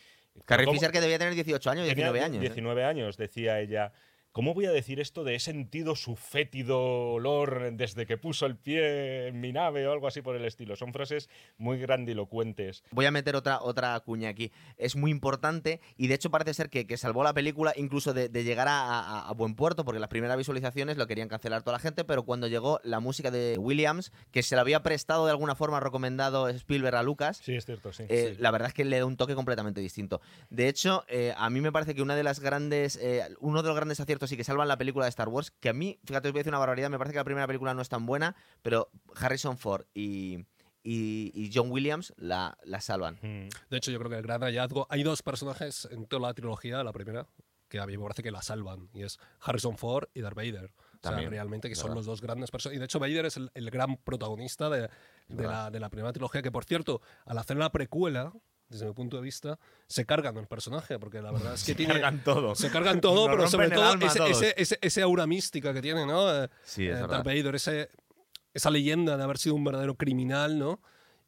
Carrie 0.45 0.67
¿cómo- 0.67 0.75
Fisher 0.79 0.93
que 0.93 1.01
debía 1.01 1.19
tener 1.19 1.35
18 1.35 1.71
años, 1.71 1.89
tenía 1.89 2.13
19 2.13 2.21
años. 2.25 2.37
¿eh? 2.37 2.41
19 2.41 2.85
años, 2.85 3.17
decía 3.17 3.61
ella. 3.61 3.93
¿Cómo 4.33 4.55
voy 4.55 4.67
a 4.67 4.71
decir 4.71 5.01
esto 5.01 5.25
de 5.25 5.35
he 5.35 5.41
sentido 5.41 5.97
su 5.97 6.15
fétido 6.15 6.79
olor 7.13 7.73
desde 7.73 8.07
que 8.07 8.19
puso 8.19 8.47
el 8.47 8.57
pie 8.57 9.27
en 9.29 9.41
mi 9.41 9.53
nave 9.53 9.89
o 9.89 9.93
algo 9.93 10.07
así 10.07 10.23
por 10.23 10.37
el 10.37 10.45
estilo? 10.45 10.77
Son 10.77 10.93
frases 10.93 11.29
muy 11.57 11.79
grandilocuentes. 11.79 12.85
Voy 12.93 13.07
a 13.07 13.11
meter 13.11 13.35
otra, 13.35 13.61
otra 13.63 13.99
cuña 14.01 14.29
aquí. 14.29 14.53
Es 14.77 14.95
muy 14.97 15.11
importante 15.11 15.81
y 15.97 16.07
de 16.07 16.15
hecho 16.15 16.31
parece 16.31 16.55
ser 16.55 16.71
que, 16.71 16.87
que 16.87 16.97
salvó 16.99 17.25
la 17.25 17.33
película 17.35 17.73
incluso 17.77 18.13
de, 18.15 18.29
de 18.29 18.45
llegar 18.45 18.69
a, 18.69 18.81
a- 19.01 19.29
a 19.29 19.33
buen 19.33 19.55
puerto, 19.57 19.85
porque 19.85 19.99
las 19.99 20.09
primeras 20.11 20.37
visualizaciones 20.37 20.99
lo 20.99 21.07
querían 21.09 21.29
cancelar 21.29 21.63
toda 21.63 21.79
la 21.79 21.81
gente, 21.81 22.05
pero 22.05 22.23
cuando 22.23 22.47
llegó 22.47 22.81
la 22.85 23.01
música 23.01 23.31
de 23.33 23.57
Williams, 23.59 24.13
que 24.31 24.43
se 24.45 24.55
la 24.55 24.61
había 24.61 24.83
prestado 24.85 25.25
de 25.25 25.33
alguna 25.33 25.57
forma 25.57 25.81
recomendado 25.81 26.49
Spielberg 26.49 26.95
a 26.97 27.03
Lucas, 27.03 27.41
Sí, 27.43 27.57
es 27.57 27.65
cierto, 27.65 27.93
sí. 27.93 28.05
eh, 28.09 28.35
Sí. 28.37 28.43
la 28.43 28.51
verdad 28.53 28.69
es 28.69 28.75
que 28.75 28.85
le 28.85 28.99
da 28.99 29.05
un 29.07 29.17
toque 29.17 29.35
completamente 29.35 29.81
distinto. 29.81 30.21
De 30.51 30.69
hecho, 30.69 31.05
eh, 31.09 31.33
a 31.37 31.51
mí 31.51 31.61
me 31.61 31.73
parece 31.73 31.95
que 31.95 32.03
una 32.03 32.15
de 32.15 32.23
las 32.23 32.41
grandes, 32.41 32.97
eh, 33.03 33.23
uno 33.41 33.63
de 33.63 33.69
los 33.69 33.77
grandes 33.77 33.99
aciertos 33.99 34.18
y 34.33 34.37
que 34.37 34.45
salvan 34.45 34.69
la 34.69 34.77
película 34.79 35.05
de 35.05 35.11
Star 35.11 35.29
Wars, 35.29 35.51
que 35.61 35.69
a 35.69 35.73
mí, 35.73 35.99
fíjate, 36.05 36.29
os 36.29 36.33
voy 36.33 36.41
a 36.41 36.43
decir 36.43 36.51
una 36.51 36.59
barbaridad, 36.59 36.91
me 36.91 36.99
parece 36.99 37.13
que 37.13 37.19
la 37.19 37.25
primera 37.25 37.47
película 37.47 37.75
no 37.75 37.83
es 37.83 37.89
tan 37.89 38.07
buena, 38.07 38.35
pero 38.63 38.91
Harrison 39.17 39.57
Ford 39.59 39.87
y, 39.95 40.39
y- 40.83 41.33
y 41.35 41.51
John 41.55 41.71
Williams 41.71 42.13
la, 42.17 42.57
la 42.65 42.81
salvan. 42.81 43.15
Mm. 43.23 43.49
De 43.71 43.77
hecho, 43.77 43.91
yo 43.91 43.99
creo 43.99 44.11
que 44.11 44.17
el 44.17 44.23
gran 44.23 44.41
hallazgo. 44.43 44.87
Hay 44.91 45.03
dos 45.03 45.23
personajes 45.23 45.87
en 45.91 46.07
toda 46.07 46.29
la 46.29 46.35
trilogía, 46.35 46.83
la 46.85 46.93
primera, 46.93 47.27
que 47.69 47.79
a 47.81 47.87
mí 47.87 47.97
me 47.97 48.03
parece 48.03 48.23
que 48.23 48.31
la 48.31 48.41
salvan, 48.43 48.89
y 48.95 49.03
es 49.03 49.19
Harrison 49.41 49.77
Ford 49.77 50.09
y 50.15 50.21
Darth 50.23 50.37
Vader. 50.37 50.65
O 50.75 51.01
sea, 51.01 51.13
También, 51.13 51.31
realmente 51.31 51.69
que 51.69 51.75
es 51.75 51.79
son 51.79 51.89
verdad. 51.91 51.97
los 51.99 52.07
dos 52.07 52.21
grandes 52.21 52.51
personas. 52.51 52.75
Y 52.77 52.79
de 52.79 52.87
hecho, 52.87 52.99
Vader 52.99 53.27
es 53.27 53.37
el, 53.37 53.51
el 53.55 53.71
gran 53.71 53.99
protagonista 53.99 54.69
de, 54.71 54.81
de 54.81 54.89
verdad. 55.29 55.65
la, 55.67 55.71
de 55.71 55.79
la 55.81 55.91
primera 55.91 56.13
trilogía, 56.13 56.43
que 56.43 56.51
por 56.51 56.65
cierto, 56.65 57.03
al 57.27 57.39
hacer 57.39 57.57
la 57.57 57.71
precuela, 57.71 58.33
desde 58.69 58.87
mi 58.87 58.93
punto 58.93 59.17
de 59.17 59.23
vista, 59.23 59.59
se 59.87 60.05
cargan 60.05 60.37
el 60.37 60.47
personaje, 60.47 60.99
porque 60.99 61.23
la 61.23 61.33
verdad 61.33 61.55
es 61.55 61.65
que 61.65 61.75
tiene. 61.75 61.95
Cargan 61.95 62.23
todo. 62.23 62.55
Se 62.55 62.71
cargan 62.71 63.01
todo, 63.01 63.27
Nos 63.29 63.37
pero 63.37 63.49
sobre 63.49 63.71
todo 63.71 63.95
ese, 63.95 64.31
ese, 64.31 64.55
ese, 64.57 64.79
ese 64.81 65.03
aura 65.03 65.27
mística 65.27 65.73
que 65.73 65.81
tiene, 65.81 66.07
¿no? 66.07 66.45
Eh, 66.45 66.49
Sí, 66.65 66.87
es 66.87 66.97
eh. 66.99 67.07
Darth 67.07 67.25
Vader, 67.25 67.55
esa 67.55 68.71
leyenda 68.71 69.17
de 69.17 69.23
haber 69.25 69.39
sido 69.39 69.55
un 69.55 69.65
verdadero 69.65 69.97
criminal, 69.97 70.59
¿no? 70.59 70.81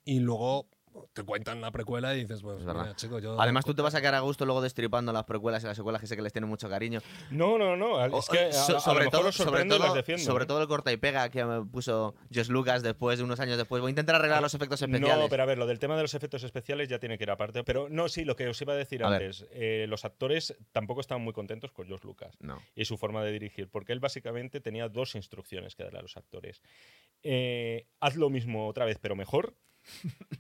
Y 0.05 0.20
luego 0.20 0.68
te 1.12 1.22
cuentan 1.24 1.61
la 1.61 1.70
precuela 1.70 2.14
y 2.14 2.20
dices, 2.20 2.43
pues, 2.43 2.59
Es 2.61 2.64
verdad. 2.64 2.82
mira, 2.82 2.97
chico, 2.97 3.18
yo. 3.18 3.41
Además, 3.41 3.64
tú 3.64 3.74
te 3.74 3.82
vas 3.82 3.95
a 3.95 4.01
quedar 4.01 4.14
a 4.14 4.20
gusto 4.20 4.45
luego 4.45 4.61
destripando 4.61 5.12
las 5.12 5.24
precuelas 5.24 5.62
y 5.62 5.66
las 5.66 5.76
secuelas 5.76 6.01
que 6.01 6.07
sé 6.07 6.16
que 6.16 6.22
les 6.22 6.32
tienen 6.32 6.49
mucho 6.49 6.68
cariño. 6.68 7.01
No, 7.30 7.59
no, 7.59 7.76
no. 7.76 8.05
Es 8.18 8.28
que 8.28 8.38
a, 8.47 8.53
So- 8.53 8.78
a 8.91 8.95
lo 8.95 9.01
mejor 9.01 9.26
os 9.26 9.34
sorprende 9.36 9.76
y 9.76 9.78
las 9.78 9.95
defiendo. 9.95 10.24
sobre 10.24 10.45
¿eh? 10.45 10.47
todo 10.47 10.61
el 10.62 10.68
corta 10.68 10.93
y 10.93 10.97
pega 10.97 11.28
que 11.28 11.45
me 11.45 11.64
puso 11.64 12.14
Josh 12.34 12.49
Lucas 12.49 12.82
después 12.82 13.18
de 13.18 13.24
unos 13.24 13.41
años 13.41 13.57
después. 13.57 13.80
Voy 13.80 13.88
a 13.88 13.91
intentar 13.91 14.14
arreglar 14.16 14.43
los 14.43 14.55
efectos 14.55 14.80
especiales. 14.82 15.18
No, 15.18 15.28
pero 15.28 15.43
a 15.43 15.47
ver, 15.47 15.59
lo 15.59 15.66
del 15.66 15.78
tema 15.78 15.97
de 15.97 16.03
los 16.03 16.14
efectos 16.14 16.43
especiales 16.45 16.88
ya 16.88 16.99
tiene 16.99 17.18
que 17.18 17.24
ir 17.24 17.30
aparte. 17.30 17.64
Pero 17.64 17.88
no, 17.88 18.09
sí, 18.09 18.24
lo 18.24 18.36
que 18.36 18.49
os 18.49 18.61
iba 18.62 18.72
a 18.72 18.76
decir 18.76 19.03
A 19.05 19.09
antes. 19.09 19.47
eh, 19.53 19.86
los 19.88 20.05
actores 20.05 20.57
tampoco 20.72 21.01
estaban 21.01 21.22
muy 21.22 21.32
contentos 21.32 21.72
con 21.72 21.86
George 21.86 22.07
Lucas 22.07 22.36
No. 22.41 22.61
y 22.74 22.84
su 22.84 22.97
forma 22.97 23.22
de 23.24 23.32
dirigir, 23.32 23.68
porque 23.68 23.93
él 23.93 24.01
básicamente 24.01 24.61
tenía 24.61 24.88
dos 24.88 25.14
instrucciones 25.14 25.74
que 25.74 25.84
darle 25.84 25.99
a 25.99 26.03
los 26.03 26.16
actores. 26.16 26.62
Eh, 27.22 27.86
haz 28.01 28.16
lo 28.16 28.30
mismo 28.30 28.66
otra 28.68 28.84
vez, 28.84 28.99
pero 29.01 29.16
mejor. 29.16 29.55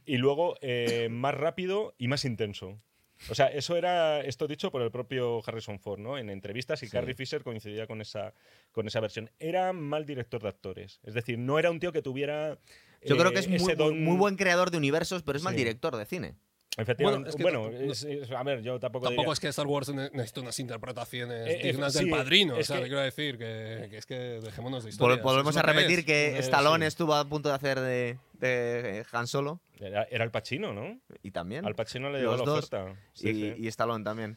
Y 0.04 0.16
luego 0.16 0.56
eh, 0.60 1.08
más 1.10 1.34
rápido 1.34 1.94
y 1.98 2.08
más 2.08 2.24
intenso. 2.24 2.80
O 3.28 3.34
sea, 3.34 3.48
eso 3.48 3.76
era 3.76 4.22
esto 4.22 4.46
dicho 4.46 4.70
por 4.70 4.80
el 4.80 4.90
propio 4.90 5.42
Harrison 5.46 5.78
Ford, 5.78 6.00
¿no? 6.00 6.16
En 6.16 6.30
entrevistas 6.30 6.82
y 6.82 6.86
Sí. 6.86 6.92
Carrie 6.92 7.14
Fisher 7.14 7.42
coincidía 7.42 7.86
con 7.86 8.00
esa, 8.00 8.32
con 8.72 8.86
esa 8.86 8.98
versión. 9.00 9.30
Era 9.38 9.74
mal 9.74 10.06
director 10.06 10.40
de 10.42 10.48
actores. 10.48 11.00
Es 11.02 11.12
decir, 11.12 11.38
no 11.38 11.58
era 11.58 11.70
un 11.70 11.80
tío 11.80 11.92
que 11.92 12.00
tuviera. 12.00 12.58
Yo 13.04 13.18
creo 13.18 13.28
eh, 13.30 13.34
que 13.34 13.40
es 13.40 13.48
muy, 13.60 13.74
don- 13.74 14.02
muy 14.02 14.16
buen 14.16 14.36
creador 14.36 14.70
de 14.70 14.78
universos, 14.78 15.22
pero 15.22 15.36
es 15.36 15.44
mal 15.44 15.54
director 15.54 15.94
de 15.96 16.06
cine. 16.06 16.34
Efectivamente. 16.80 17.30
Bueno, 17.40 17.60
Bueno, 17.62 17.76
es 17.92 18.04
que 18.04 18.12
es- 18.12 18.22
es- 18.22 18.30
a 18.32 18.42
ver, 18.42 18.62
yo 18.62 18.78
tampoco. 18.80 19.04
Tampoco 19.06 19.22
diría- 19.22 19.32
es 19.34 19.40
que 19.40 19.48
Star 19.48 19.66
Wars 19.66 19.88
ne- 19.90 20.10
necesite 20.12 20.40
unas 20.40 20.58
interpretaciones 20.58 21.48
Eh, 21.48 21.58
eh, 21.60 21.72
dignas 21.72 21.92
sí, 21.92 22.00
del 22.00 22.10
padrino. 22.10 22.56
es 22.56 22.70
O 22.70 22.72
sea, 22.74 22.82
que- 22.82 22.88
quiero 22.88 23.00
decir 23.02 23.38
que, 23.38 23.88
que 23.90 23.96
es 23.98 24.06
que 24.06 24.14
dejémonos 24.40 24.84
de 24.84 24.90
Vol- 24.90 24.92
historias. 24.92 25.22
volvemos 25.22 25.56
a 25.56 25.62
repetir 25.62 26.00
es. 26.00 26.04
que 26.04 26.36
Eh, 26.36 26.38
Stallone 26.38 26.84
sí. 26.84 26.88
estuvo 26.88 27.14
a 27.14 27.24
punto 27.24 27.48
de 27.48 27.54
hacer 27.54 27.80
de, 27.80 28.18
de 28.34 29.04
Han 29.12 29.26
Solo 29.26 29.60
Era, 29.78 30.04
era 30.10 30.24
el 30.24 30.30
Pacino, 30.30 30.72
¿no? 30.72 30.98
y 31.22 31.30
también. 31.30 31.64
Al 31.66 31.74
Pacino 31.74 32.10
le 32.10 32.18
llegó 32.20 32.32
Los 32.32 32.40
la 32.40 32.46
dos. 32.46 32.58
oferta. 32.64 32.94
Sí, 33.12 33.28
y, 33.30 33.32
sí. 33.34 33.54
y 33.58 33.68
Stallone 33.68 34.04
también. 34.04 34.36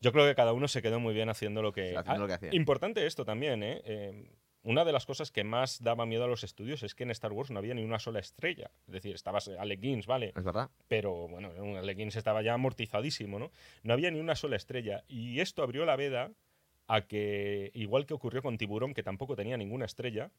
Yo 0.00 0.12
creo 0.12 0.26
que 0.26 0.34
cada 0.34 0.52
uno 0.52 0.68
se 0.68 0.80
quedó 0.80 1.00
muy 1.00 1.12
bien 1.12 1.28
haciendo 1.28 1.60
lo 1.60 1.72
que. 1.72 1.96
Haciendo 1.96 2.12
Ah, 2.12 2.18
lo 2.18 2.26
que 2.28 2.34
hacía. 2.34 2.50
Importante 2.52 3.04
esto 3.06 3.24
también, 3.24 3.62
¿eh? 3.64 3.82
Eh, 3.84 4.30
Una 4.68 4.84
de 4.84 4.92
las 4.92 5.06
cosas 5.06 5.32
que 5.32 5.44
más 5.44 5.82
daba 5.82 6.04
miedo 6.04 6.24
a 6.24 6.26
los 6.26 6.44
estudios 6.44 6.82
es 6.82 6.94
que 6.94 7.04
en 7.04 7.10
Star 7.10 7.32
Wars 7.32 7.50
no 7.50 7.58
había 7.58 7.72
ni 7.72 7.82
una 7.82 7.98
sola 7.98 8.18
estrella. 8.18 8.70
Es 8.86 8.92
decir, 8.92 9.14
estabas 9.14 9.48
Alec 9.48 9.80
Guinness, 9.80 10.06
¿vale? 10.06 10.34
Es 10.36 10.44
verdad. 10.44 10.68
pero 10.88 11.26
bueno, 11.26 11.52
Alec 11.78 11.96
Guinness 11.96 12.16
estaba 12.16 12.42
ya 12.42 12.52
amortizadísimo, 12.52 13.38
¿no? 13.38 13.50
No 13.82 13.94
había 13.94 14.10
ni 14.10 14.20
una 14.20 14.36
sola 14.36 14.56
estrella. 14.56 15.04
Y 15.08 15.40
esto 15.40 15.62
abrió 15.62 15.86
la 15.86 15.96
veda 15.96 16.32
a 16.86 17.00
que, 17.06 17.70
igual 17.72 18.04
que 18.04 18.12
ocurrió 18.12 18.42
con 18.42 18.58
Tiburón, 18.58 18.92
que 18.92 19.02
tampoco 19.02 19.36
tenía 19.36 19.56
ninguna 19.56 19.86
estrella, 19.86 20.30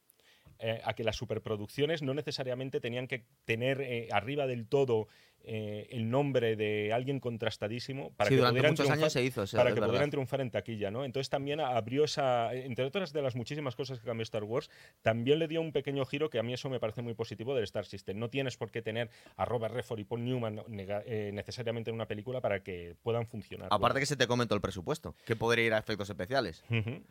eh, 0.59 0.80
a 0.84 0.93
que 0.93 1.03
las 1.03 1.15
superproducciones 1.15 2.03
no 2.03 2.13
necesariamente 2.13 2.80
tenían 2.80 3.07
que 3.07 3.25
tener 3.45 3.82
eh, 3.82 4.09
arriba 4.11 4.45
del 4.45 4.67
todo 4.67 5.07
eh, 5.51 5.87
el 5.89 6.09
nombre 6.11 6.55
de 6.55 6.93
alguien 6.93 7.19
contrastadísimo 7.19 8.11
para 8.15 8.29
sí, 8.29 8.35
que 8.35 8.41
pudieran 8.43 8.75
triunfar 8.75 9.09
se 9.09 9.23
hizo. 9.23 9.47
sí, 9.47 9.55
para 9.57 9.69
es 9.69 9.73
que 9.73 9.79
verdad. 9.79 9.87
pudieran 9.93 10.09
triunfar 10.11 10.41
en 10.41 10.51
taquilla, 10.51 10.91
¿no? 10.91 11.03
Entonces 11.05 11.29
también 11.29 11.59
abrió 11.59 12.03
esa, 12.03 12.53
entre 12.53 12.85
otras 12.85 13.11
de 13.13 13.21
las 13.23 13.35
muchísimas 13.35 13.75
cosas 13.75 13.99
que 13.99 14.05
cambió 14.05 14.21
Star 14.23 14.43
Wars, 14.43 14.69
también 15.01 15.39
le 15.39 15.47
dio 15.47 15.59
un 15.61 15.71
pequeño 15.71 16.05
giro 16.05 16.29
que 16.29 16.37
a 16.37 16.43
mí 16.43 16.53
eso 16.53 16.69
me 16.69 16.79
parece 16.79 17.01
muy 17.01 17.15
positivo 17.15 17.55
del 17.55 17.63
Star 17.63 17.85
System. 17.85 18.19
No 18.19 18.29
tienes 18.29 18.57
por 18.57 18.69
qué 18.69 18.81
tener 18.83 19.09
a 19.37 19.45
Robert 19.45 19.73
Redford 19.73 19.99
y 19.99 20.03
Paul 20.03 20.23
Newman 20.23 20.61
eh, 20.69 21.31
necesariamente 21.33 21.89
en 21.89 21.95
una 21.95 22.05
película 22.07 22.41
para 22.41 22.61
que 22.61 22.95
puedan 23.01 23.25
funcionar. 23.25 23.69
Aparte 23.71 23.99
que 23.99 24.05
se 24.05 24.15
te 24.15 24.27
comentó 24.27 24.53
el 24.53 24.61
presupuesto, 24.61 25.15
que 25.25 25.35
podría 25.35 25.65
ir 25.65 25.73
a 25.73 25.79
efectos 25.79 26.09
especiales. 26.09 26.63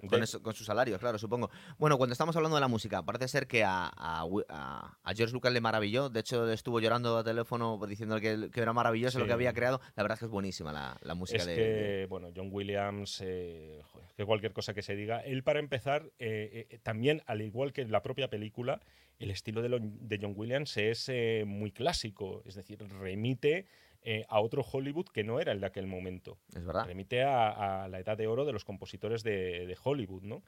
Con, 0.08 0.22
eso- 0.22 0.42
con 0.42 0.54
sus 0.54 0.66
salarios, 0.66 0.98
claro, 1.00 1.18
supongo. 1.18 1.50
Bueno, 1.78 1.98
cuando 1.98 2.12
estamos 2.12 2.36
hablando 2.36 2.56
de 2.56 2.60
la 2.60 2.68
música, 2.68 3.02
parece 3.02 3.26
ser 3.28 3.46
que 3.48 3.64
a, 3.64 3.90
a- 3.96 4.96
a 5.02 5.14
George 5.14 5.32
Lucas 5.32 5.52
le 5.52 5.60
maravilló. 5.60 6.08
De 6.08 6.20
hecho, 6.20 6.50
estuvo 6.52 6.78
llorando 6.80 7.16
a 7.18 7.24
teléfono 7.24 7.78
diciendo 7.88 8.20
que, 8.20 8.27
que 8.52 8.60
era 8.60 8.72
maravilloso 8.72 9.18
lo 9.18 9.24
Sí. 9.24 9.28
que 9.28 9.32
había 9.34 9.52
creado. 9.52 9.80
La 9.96 10.02
verdad 10.02 10.16
es 10.16 10.20
que 10.20 10.24
es 10.26 10.30
buenísima 10.30 10.72
la, 10.72 10.96
la 11.02 11.14
música 11.14 11.38
es 11.40 11.46
de, 11.46 11.54
que, 11.54 11.60
de- 11.62 12.06
bueno, 12.06 12.28
John 12.34 12.48
Williams, 12.50 13.20
eh, 13.24 13.80
joder, 13.84 14.08
que 14.16 14.24
cualquier 14.24 14.52
cosa 14.52 14.74
que 14.74 14.82
se 14.82 14.96
diga, 14.96 15.20
él 15.20 15.42
para 15.42 15.58
empezar, 15.60 16.10
eh, 16.18 16.66
eh, 16.70 16.78
también, 16.82 17.22
al 17.26 17.42
igual 17.42 17.72
que 17.72 17.82
en 17.82 17.92
la 17.92 18.02
propia 18.02 18.28
película, 18.28 18.80
el 19.18 19.30
estilo 19.30 19.62
de, 19.62 19.68
lo- 19.68 19.78
de 19.80 20.18
John 20.20 20.34
Williams 20.36 20.76
es 20.76 21.08
eh, 21.08 21.44
muy 21.46 21.72
clásico, 21.72 22.42
es 22.46 22.54
decir, 22.54 22.78
remite 23.00 23.66
eh, 24.02 24.24
a 24.28 24.40
otro 24.40 24.62
Hollywood 24.62 25.06
que 25.12 25.24
no 25.24 25.40
era 25.40 25.50
el 25.52 25.60
de 25.60 25.66
aquel 25.66 25.86
momento. 25.88 26.38
Es 26.54 26.64
verdad. 26.64 26.86
Remite 26.86 27.22
a, 27.24 27.82
a 27.84 27.88
la 27.88 27.98
edad 27.98 28.16
de 28.16 28.26
oro 28.28 28.44
de 28.44 28.52
los 28.52 28.64
compositores 28.64 29.22
de, 29.24 29.66
de 29.66 29.76
Hollywood, 29.82 30.22
¿no? 30.22 30.42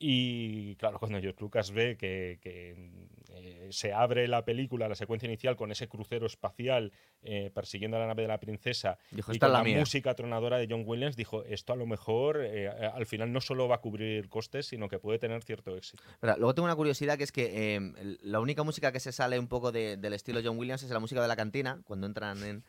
Y 0.00 0.76
claro, 0.76 0.98
cuando 0.98 1.20
George 1.20 1.40
Lucas 1.40 1.72
ve 1.72 1.96
que, 1.96 2.38
que, 2.40 2.90
eh, 3.34 3.68
se 3.70 3.92
abre 3.92 4.28
la 4.28 4.44
película, 4.44 4.88
la 4.88 4.94
secuencia 4.94 5.26
inicial, 5.26 5.56
con 5.56 5.72
ese 5.72 5.88
crucero 5.88 6.26
espacial 6.26 6.92
eh, 7.22 7.50
persiguiendo 7.52 7.96
a 7.96 8.00
la 8.00 8.06
nave 8.06 8.22
de 8.22 8.28
la 8.28 8.38
princesa 8.38 8.96
Dijo, 9.10 9.32
y 9.32 9.38
con 9.40 9.52
la 9.52 9.58
música 9.80 10.14
tronadora 10.14 10.58
de 10.58 10.68
John 10.70 10.84
Williams, 10.86 11.16
dijo, 11.16 11.42
esto 11.44 11.72
a 11.72 11.76
lo 11.76 11.84
mejor 11.86 12.40
eh, 12.44 12.68
al 12.68 13.06
final 13.06 13.32
no 13.32 13.40
solo 13.40 13.66
va 13.66 13.76
a 13.76 13.80
cubrir 13.80 14.28
costes, 14.28 14.66
sino 14.66 14.88
que 14.88 15.00
puede 15.00 15.18
tener 15.18 15.42
cierto 15.42 15.76
éxito. 15.76 16.02
Espera, 16.12 16.36
luego 16.36 16.54
tengo 16.54 16.66
una 16.66 16.76
curiosidad 16.76 17.18
que 17.18 17.24
es 17.24 17.32
que 17.32 17.74
eh, 17.74 17.76
el- 17.76 18.18
la 18.22 18.38
única 18.38 18.62
música 18.62 18.92
que 18.92 19.00
se 19.00 19.10
sale 19.10 19.36
un 19.38 19.48
poco 19.48 19.72
de- 19.72 19.96
del 19.96 20.12
estilo 20.12 20.40
John 20.44 20.58
Williams 20.58 20.84
es 20.84 20.90
la 20.90 21.00
música 21.00 21.20
de 21.20 21.28
la 21.28 21.36
cantina, 21.36 21.80
cuando 21.84 22.06
entran 22.06 22.40
en... 22.44 22.62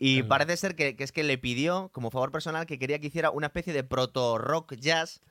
Y 0.00 0.24
parece 0.24 0.56
ser 0.56 0.74
que, 0.74 0.96
que 0.96 1.04
es 1.04 1.12
que 1.12 1.22
le 1.22 1.38
pidió, 1.38 1.90
como 1.92 2.10
favor 2.10 2.32
personal, 2.32 2.66
que 2.66 2.76
quería 2.76 2.98
que 2.98 3.06
hiciera 3.06 3.30
una 3.30 3.46
especie 3.46 3.72
de 3.72 3.84
proto-rock 3.84 4.74
jazz. 4.74 5.22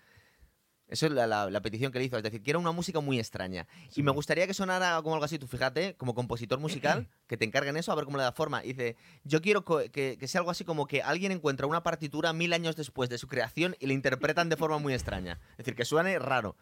Eso 0.92 1.08
es 1.08 1.12
la, 1.14 1.26
la- 1.26 1.50
la 1.50 1.62
petición 1.62 1.92
que 1.92 1.98
le 1.98 2.06
hizo. 2.06 2.18
Es 2.18 2.24
decir, 2.24 2.44
quiero 2.44 2.60
una 2.60 2.72
música 2.72 3.00
muy 3.00 3.18
extraña. 3.18 3.66
Y 3.96 4.04
me 4.04 4.12
gustaría 4.12 4.46
que 4.46 4.54
sonara 4.54 5.02
como 5.02 5.16
algo 5.16 5.26
así. 5.26 5.40
Tú 5.40 5.48
fíjate, 5.48 5.96
como 5.96 6.14
compositor 6.14 6.60
musical, 6.60 7.08
que 7.28 7.38
te 7.38 7.46
encarguen 7.46 7.78
eso, 7.78 7.92
a 7.92 7.96
ver 7.96 8.06
cómo 8.06 8.18
le 8.18 8.24
da 8.24 8.32
forma. 8.34 8.64
Y 8.64 8.74
dice, 8.74 8.98
yo 9.24 9.42
quiero 9.42 9.66
que 9.66 10.20
sea 10.28 10.40
algo 10.40 10.52
así 10.52 10.64
como 10.66 10.86
que 10.86 11.02
alguien 11.02 11.32
encuentra 11.32 11.66
una 11.66 11.82
partitura 11.82 12.34
mil 12.34 12.54
años 12.54 12.76
después 12.76 13.10
de 13.10 13.18
su 13.18 13.28
creación 13.28 13.76
y 13.80 13.88
la 13.88 13.94
interpretan 13.94 14.50
de 14.50 14.58
forma 14.58 14.78
muy 14.78 14.94
extraña. 14.94 15.40
Es 15.54 15.58
decir, 15.60 15.76
que 15.76 15.86
suene 15.86 16.20
raro. 16.20 16.56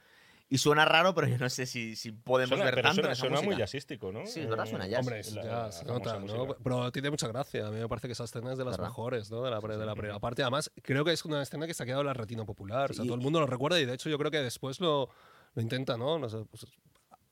Y 0.52 0.58
suena 0.58 0.84
raro, 0.84 1.14
pero 1.14 1.28
yo 1.28 1.38
no 1.38 1.47
sé 1.47 1.68
si, 1.68 1.95
si 1.95 2.12
podemos 2.12 2.50
Suena- 2.50 2.66
ver 2.66 2.74
pero 2.74 2.88
tanto 2.88 2.95
suena, 2.95 3.08
en 3.10 3.12
esa 3.14 3.20
suena 3.22 3.41
muy 3.41 3.56
jazzístico, 3.56 4.12
¿no? 4.12 4.26
Sí, 4.26 4.39
es 4.39 4.50
verdad, 4.50 4.66
suena 4.66 4.88
jazz. 4.88 5.00
Hombre, 5.02 5.22
la- 5.36 5.43
ya 5.43 5.50
la 5.52 5.72
se 5.72 5.86
famosa 5.86 6.00
nota, 6.18 6.20
¿no? 6.34 6.45
música. 6.45 6.60
Pero 6.64 6.91
tiene 6.91 7.10
mucha 7.12 7.28
gracia. 7.28 7.68
A 7.68 7.70
mí 7.72 7.80
me 7.80 7.88
parece 7.88 8.08
que 8.08 8.14
esa 8.14 8.24
escena 8.24 8.52
es 8.54 8.58
de 8.58 8.66
las 8.66 8.74
¿Verdad? 8.78 8.89
mejores, 8.89 9.30
¿no? 9.30 9.43
De 9.43 9.52
la, 9.52 9.62
pre- 9.62 9.78
de 9.78 9.86
la 9.86 9.93
sí. 9.93 10.00
primera 10.00 10.20
parte. 10.20 10.41
Además, 10.41 10.72
creo 10.82 11.06
que 11.06 11.12
es 11.14 11.24
una 11.24 11.43
escena 11.43 11.68
que 11.68 11.76
se 11.76 11.84
ha 11.84 11.86
quedado 11.86 12.02
en 12.02 12.08
la 12.08 12.14
retina 12.16 12.45
popular. 12.45 12.89
O 12.89 12.93
sea, 12.95 13.06
todo 13.06 13.14
el 13.14 13.22
mundo 13.22 13.39
lo 13.39 13.45
recuerda 13.45 13.80
y 13.80 13.86
de 13.86 13.93
hecho 13.93 14.10
yo 14.10 14.18
creo 14.18 14.32
que 14.32 14.41
después 14.41 14.80
lo, 14.80 15.10
lo 15.54 15.62
intenta, 15.62 15.97
¿no? 15.97 16.18
No 16.18 16.28
sé, 16.30 16.38
pues, 16.50 16.66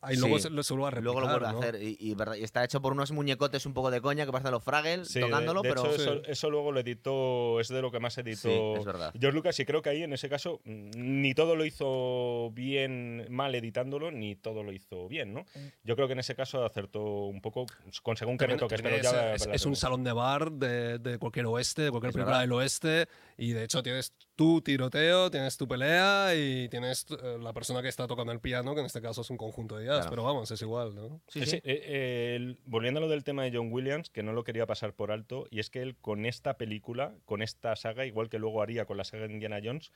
ahí 0.01 0.15
luego 0.17 0.37
Sí. 0.37 0.43
se, 0.43 0.49
lo 0.51 0.63
se 0.63 0.73
vuelve 0.73 0.87
a 0.87 0.91
replicar, 0.91 1.03
Luego 1.03 1.19
lo 1.21 1.27
vuelve 1.27 1.47
¿no? 1.51 1.57
a 1.57 1.59
hacer. 1.59 1.81
Y, 1.83 1.97
y 1.99 2.15
y 2.39 2.43
está 2.43 2.63
hecho 2.63 2.81
por 2.81 2.93
unos 2.93 3.11
muñecotes 3.11 3.65
un 3.65 3.73
poco 3.73 3.89
de 3.91 4.01
coña 4.01 4.25
que 4.25 4.31
parecen 4.31 4.51
los 4.51 4.63
Fraggles 4.63 5.07
Sí, 5.07 5.19
tocándolo, 5.19 5.61
de, 5.61 5.69
pero. 5.69 5.81
hecho, 5.85 5.95
Sí. 5.95 6.01
eso, 6.01 6.21
eso 6.25 6.49
luego 6.49 6.71
lo 6.71 6.79
editó, 6.79 7.59
es 7.59 7.67
de 7.69 7.81
lo 7.81 7.91
que 7.91 7.99
más 7.99 8.17
editó 8.17 8.49
Sí, 8.49 8.79
es 8.79 8.85
verdad. 8.85 9.11
George 9.19 9.35
Lucas 9.35 9.59
y 9.59 9.65
creo 9.65 9.81
que 9.81 9.89
ahí 9.89 10.03
en 10.03 10.13
ese 10.13 10.29
caso 10.29 10.61
mm, 10.65 10.89
ni 10.95 11.33
todo 11.33 11.55
lo 11.55 11.65
hizo 11.65 12.51
bien 12.53 13.25
mal 13.29 13.53
editándolo, 13.55 14.11
ni 14.11 14.35
todo 14.35 14.63
lo 14.63 14.71
hizo 14.71 15.07
bien, 15.07 15.33
¿no? 15.33 15.45
Yo 15.83 15.95
creo 15.95 16.07
que 16.07 16.13
en 16.13 16.19
ese 16.19 16.35
caso 16.35 16.63
acertó 16.65 17.01
un 17.25 17.41
poco 17.41 17.65
con 18.03 18.17
según 18.17 18.37
qué 18.37 18.45
pero 18.47 18.55
es, 18.95 19.01
ya 19.03 19.33
es- 19.53 19.65
un 19.65 19.75
salón 19.75 20.03
de 20.03 20.11
bar 20.13 20.51
de, 20.51 20.99
de 20.99 21.17
cualquier 21.17 21.45
oeste, 21.47 21.81
de 21.83 21.91
cualquier 21.91 22.09
Es 22.09 22.13
película 22.15 22.37
verdad. 22.37 22.41
del 22.41 22.51
oeste. 22.53 23.07
Y 23.39 23.53
de 23.53 23.63
hecho 23.65 23.83
tienes 23.83 24.13
tu 24.35 24.61
tiroteo, 24.61 25.29
tienes 25.29 25.57
tu 25.57 25.67
pelea 25.67 26.33
y 26.35 26.67
tienes 26.69 27.05
eh, 27.11 27.37
la 27.39 27.53
persona 27.53 27.83
que 27.83 27.87
está 27.87 28.07
tocando 28.07 28.31
el 28.31 28.39
piano, 28.39 28.73
que 28.73 28.79
en 28.79 28.87
este 28.87 28.99
caso 28.99 29.21
es 29.21 29.29
un 29.29 29.37
conjunto 29.37 29.77
de 29.77 29.85
jazz. 29.85 29.97
Claro. 29.97 30.09
Pero 30.09 30.23
vamos, 30.23 30.49
es 30.49 30.61
igual, 30.61 30.95
¿no? 30.95 31.21
Sí, 31.27 31.41
Sí, 31.41 31.51
sí. 31.51 31.55
eh, 31.57 31.61
eh, 31.65 32.55
volviendo 32.65 32.97
a 32.99 33.01
lo 33.01 33.09
del 33.09 33.23
tema 33.23 33.43
de 33.43 33.55
John 33.55 33.71
Williams, 33.71 34.09
que 34.09 34.23
no 34.23 34.33
lo 34.33 34.43
quería 34.43 34.65
pasar 34.65 34.93
por 34.93 35.11
alto, 35.11 35.45
y 35.51 35.59
es 35.59 35.69
que 35.69 35.83
él 35.83 35.95
con 35.97 36.25
esta 36.25 36.57
película, 36.57 37.13
con 37.25 37.43
esta 37.43 37.75
saga, 37.75 38.05
igual 38.07 38.29
que 38.29 38.39
luego 38.39 38.61
haría 38.63 38.85
con 38.85 38.97
la 38.97 39.03
saga 39.03 39.27
de 39.27 39.33
Indiana 39.33 39.59
Jones, 39.63 39.91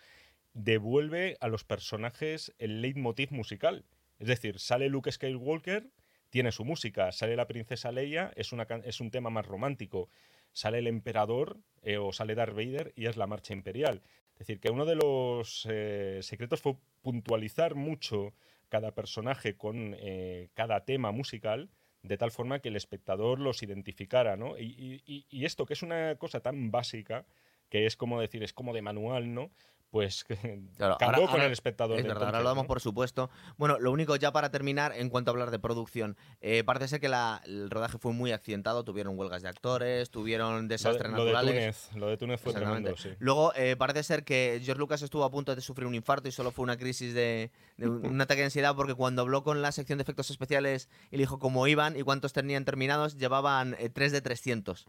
devuelve 0.53 1.37
a 1.39 1.47
los 1.47 1.63
personajes 1.63 2.53
el 2.59 2.81
leitmotiv 2.81 3.31
musical. 3.31 3.85
Es 4.19 4.27
decir, 4.27 4.59
sale 4.59 4.87
Luke 4.89 5.11
Skywalker, 5.11 5.89
tiene 6.29 6.51
su 6.51 6.63
música, 6.63 7.11
sale 7.11 7.35
la 7.35 7.47
princesa 7.47 7.91
Leia, 7.91 8.31
es, 8.35 8.51
una, 8.51 8.67
es 8.83 9.01
un 9.01 9.09
tema 9.11 9.29
más 9.29 9.45
romántico, 9.45 10.09
sale 10.51 10.79
el 10.79 10.87
emperador 10.87 11.59
eh, 11.81 11.97
o 11.97 12.11
sale 12.13 12.35
Darth 12.35 12.55
Vader 12.55 12.93
y 12.95 13.07
es 13.07 13.17
la 13.17 13.27
marcha 13.27 13.53
imperial. 13.53 14.01
Es 14.33 14.47
decir, 14.47 14.59
que 14.59 14.71
uno 14.71 14.85
de 14.85 14.95
los 14.95 15.67
eh, 15.69 16.19
secretos 16.21 16.61
fue 16.61 16.75
puntualizar 17.01 17.75
mucho 17.75 18.33
cada 18.69 18.95
personaje 18.95 19.55
con 19.55 19.95
eh, 19.99 20.49
cada 20.53 20.85
tema 20.85 21.11
musical, 21.11 21.69
de 22.03 22.17
tal 22.17 22.31
forma 22.31 22.59
que 22.59 22.69
el 22.69 22.75
espectador 22.75 23.39
los 23.39 23.61
identificara, 23.61 24.37
¿no? 24.37 24.57
Y, 24.57 25.45
esto, 25.45 25.65
que 25.65 25.73
es 25.73 25.83
una 25.83 26.15
cosa 26.15 26.39
tan 26.39 26.71
básica, 26.71 27.25
que 27.69 27.85
es 27.85 27.95
como 27.95 28.19
decir, 28.19 28.41
es 28.43 28.53
como 28.53 28.73
de 28.73 28.81
manual, 28.81 29.33
¿no? 29.33 29.51
Pues 29.91 30.23
Claro, 30.77 30.97
ahora- 30.99 31.17
con 31.19 31.29
ahora- 31.29 31.45
el 31.45 31.51
espectador. 31.51 31.99
Es 31.99 32.05
ahora 32.09 32.39
lo 32.39 32.47
damos 32.47 32.63
¿no? 32.63 32.67
por 32.67 32.79
supuesto. 32.81 33.29
Bueno, 33.57 33.77
lo 33.77 33.91
único 33.91 34.15
ya 34.15 34.31
para 34.31 34.49
terminar, 34.49 34.93
en 34.95 35.09
cuanto 35.09 35.29
a 35.29 35.33
hablar 35.33 35.51
de 35.51 35.59
producción, 35.59 36.17
eh, 36.39 36.63
parece 36.63 36.87
ser 36.87 36.99
que 37.01 37.09
la- 37.09 37.41
el 37.45 37.69
rodaje 37.69 37.97
fue 37.97 38.13
muy 38.13 38.31
accidentado, 38.31 38.83
tuvieron 38.83 39.17
huelgas 39.19 39.41
de 39.43 39.49
actores, 39.49 40.09
tuvieron 40.09 40.55
Lo 40.55 40.61
de, 40.63 40.67
desastres 40.69 41.11
lo 41.11 41.25
de 41.25 41.33
naturales. 41.33 41.87
Túnez, 41.89 41.99
lo 41.99 42.07
de 42.07 42.17
Túnez 42.17 42.41
fue 42.41 42.53
tremendo, 42.53 42.95
sí. 42.95 43.09
Luego, 43.19 43.53
eh, 43.55 43.75
parece 43.75 44.03
ser 44.03 44.23
que 44.23 44.61
George 44.63 44.79
Lucas 44.79 45.01
estuvo 45.01 45.23
a 45.25 45.29
punto 45.29 45.53
de 45.55 45.61
sufrir 45.61 45.85
un 45.87 45.93
infarto 45.95 46.27
y 46.29 46.31
solo 46.31 46.51
fue 46.51 46.63
una 46.63 46.77
crisis 46.77 47.13
de, 47.13 47.51
de 47.77 47.89
un, 47.89 48.19
ataque 48.21 48.39
de 48.39 48.45
ansiedad 48.45 48.73
porque 48.75 48.95
cuando 48.95 49.21
habló 49.23 49.43
con 49.43 49.61
la 49.61 49.73
sección 49.73 49.97
de 49.97 50.03
efectos 50.03 50.29
especiales 50.31 50.89
y 51.11 51.17
le 51.17 51.23
dijo 51.23 51.37
cómo 51.37 51.67
iban 51.67 51.97
y 51.99 52.03
cuántos 52.03 52.31
tenían 52.31 52.63
terminados, 52.63 53.17
llevaban 53.17 53.75
3 53.93 54.11
de 54.13 54.21
300. 54.21 54.85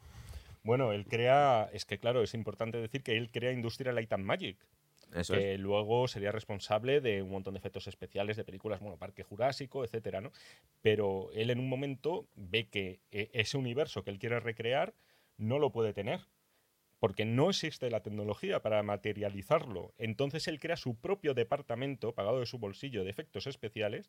Bueno, 0.64 0.92
él 0.92 1.06
crea, 1.06 1.68
es 1.72 1.84
que 1.84 1.98
claro, 1.98 2.22
es 2.22 2.34
importante 2.34 2.78
decir 2.78 3.02
que 3.02 3.16
él 3.16 3.30
crea 3.32 3.50
Industrial 3.52 3.96
Light 3.96 4.12
and 4.12 4.24
Magic, 4.24 4.56
Luego 5.58 6.08
sería 6.08 6.32
responsable 6.32 7.00
de 7.00 7.22
un 7.22 7.30
montón 7.30 7.54
de 7.54 7.58
efectos 7.58 7.86
especiales 7.86 8.36
de 8.36 8.44
películas, 8.44 8.80
bueno, 8.80 8.96
Parque 8.96 9.22
Jurásico, 9.22 9.84
etcétera, 9.84 10.20
¿no? 10.20 10.32
Pero 10.80 11.30
él 11.32 11.50
en 11.50 11.58
un 11.58 11.68
momento 11.68 12.26
ve 12.34 12.68
que 12.68 13.00
eh, 13.10 13.30
ese 13.32 13.56
universo 13.58 14.04
que 14.04 14.10
él 14.10 14.18
quiere 14.18 14.40
recrear 14.40 14.94
no 15.36 15.58
lo 15.58 15.70
puede 15.70 15.92
tener. 15.92 16.20
Porque 17.02 17.24
no 17.24 17.50
existe 17.50 17.90
la 17.90 18.04
tecnología 18.04 18.62
para 18.62 18.80
materializarlo. 18.84 19.92
Entonces 19.98 20.46
él 20.46 20.60
crea 20.60 20.76
su 20.76 20.94
propio 20.94 21.34
departamento, 21.34 22.14
pagado 22.14 22.38
de 22.38 22.46
su 22.46 22.60
bolsillo, 22.60 23.02
de 23.02 23.10
efectos 23.10 23.48
especiales, 23.48 24.08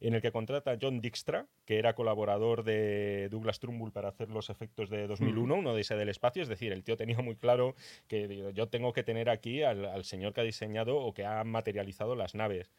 en 0.00 0.14
el 0.14 0.22
que 0.22 0.32
contrata 0.32 0.70
a 0.70 0.78
John 0.80 1.02
Dijkstra, 1.02 1.48
que 1.66 1.78
era 1.78 1.94
colaborador 1.94 2.64
de 2.64 3.28
Douglas 3.28 3.60
Trumbull 3.60 3.92
para 3.92 4.08
hacer 4.08 4.30
los 4.30 4.48
efectos 4.48 4.88
de 4.88 5.06
2001, 5.06 5.54
uno 5.54 5.74
de 5.74 5.82
ese 5.82 5.96
del 5.96 6.08
espacio. 6.08 6.42
Es 6.42 6.48
decir, 6.48 6.72
el 6.72 6.82
tío 6.82 6.96
tenía 6.96 7.18
muy 7.18 7.36
claro 7.36 7.74
que 8.08 8.54
yo 8.54 8.68
tengo 8.68 8.94
que 8.94 9.02
tener 9.02 9.28
aquí 9.28 9.62
al, 9.62 9.84
al 9.84 10.04
señor 10.04 10.32
que 10.32 10.40
ha 10.40 10.44
diseñado 10.44 10.96
o 10.96 11.12
que 11.12 11.26
ha 11.26 11.44
materializado 11.44 12.16
las 12.16 12.34
naves. 12.34 12.72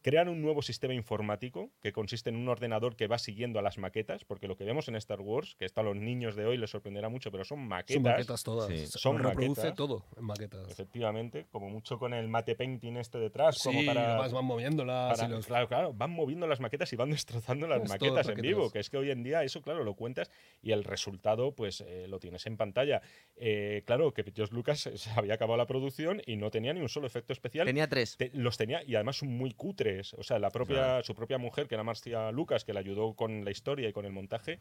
Crean 0.00 0.28
un 0.28 0.40
nuevo 0.40 0.62
sistema 0.62 0.94
informático 0.94 1.70
que 1.82 1.92
consiste 1.92 2.30
en 2.30 2.36
un 2.36 2.48
ordenador 2.48 2.94
que 2.94 3.08
va 3.08 3.18
siguiendo 3.18 3.58
a 3.58 3.62
las 3.62 3.78
maquetas, 3.78 4.24
porque 4.24 4.46
lo 4.46 4.56
que 4.56 4.62
vemos 4.64 4.86
en 4.88 4.94
Star 4.94 5.20
Wars, 5.20 5.56
que 5.58 5.64
esto 5.64 5.80
a 5.80 5.84
los 5.84 5.96
niños 5.96 6.36
de 6.36 6.46
hoy 6.46 6.56
les 6.56 6.70
sorprenderá 6.70 7.08
mucho, 7.08 7.32
pero 7.32 7.44
son 7.44 7.66
maquetas. 7.66 7.94
Son 7.94 8.02
maquetas 8.12 8.42
todas. 8.44 8.68
Sí. 8.68 8.86
Se 8.86 8.98
Son 8.98 9.18
reproduce 9.18 9.60
maquetas. 9.62 9.74
todo 9.76 10.04
en 10.16 10.24
maquetas. 10.24 10.70
Efectivamente, 10.70 11.46
como 11.50 11.68
mucho 11.68 11.98
con 11.98 12.14
el 12.14 12.28
mate 12.28 12.54
painting 12.54 12.96
este 12.96 13.18
detrás, 13.18 13.60
como 13.62 13.80
Sí, 13.80 13.86
para, 13.86 14.10
además 14.12 14.32
van 14.32 14.44
moviéndolas. 14.44 15.16
para- 15.18 15.28
los- 15.28 15.46
claro, 15.46 15.66
claro, 15.66 15.92
van 15.92 16.10
moviendo 16.12 16.46
las 16.46 16.60
maquetas 16.60 16.92
y 16.92 16.96
van 16.96 17.10
destrozando 17.56 17.66
las 17.66 17.82
Es 17.82 17.88
maquetas 17.88 18.28
en 18.28 18.40
vivo, 18.40 18.70
que 18.70 18.78
es 18.78 18.90
que 18.90 18.98
hoy 18.98 19.10
en 19.10 19.24
día 19.24 19.42
eso, 19.42 19.62
claro, 19.62 19.82
lo 19.82 19.94
cuentas 19.94 20.30
y 20.62 20.70
el 20.70 20.84
resultado, 20.84 21.56
pues 21.56 21.80
eh, 21.80 22.06
lo 22.08 22.20
tienes 22.20 22.46
en 22.46 22.56
pantalla. 22.56 23.02
Eh, 23.36 23.82
claro, 23.84 24.14
que 24.14 24.22
George 24.34 24.54
Lucas 24.54 24.78
se 24.94 25.10
había 25.10 25.34
acabado 25.34 25.56
la 25.56 25.66
producción 25.66 26.22
y 26.24 26.36
no 26.36 26.50
tenía 26.52 26.72
ni 26.72 26.80
un 26.80 26.88
solo 26.88 27.08
efecto 27.08 27.32
especial. 27.32 27.66
Tenía 27.66 27.88
tres. 27.88 28.16
Te- 28.16 28.30
los 28.32 28.56
tenía 28.56 28.82
y 28.84 28.94
además 28.94 29.16
son 29.16 29.30
muy 29.36 29.50
cutres. 29.52 29.87
O 30.16 30.22
sea, 30.22 30.38
la 30.38 30.50
propia, 30.50 31.02
su 31.02 31.14
propia 31.14 31.38
mujer, 31.38 31.68
que 31.68 31.74
era 31.74 31.84
Marcia 31.84 32.30
Lucas, 32.32 32.64
que 32.64 32.72
le 32.72 32.78
ayudó 32.80 33.14
con 33.14 33.44
la 33.44 33.50
historia 33.50 33.88
y 33.88 33.92
con 33.92 34.04
el 34.04 34.12
montaje, 34.12 34.60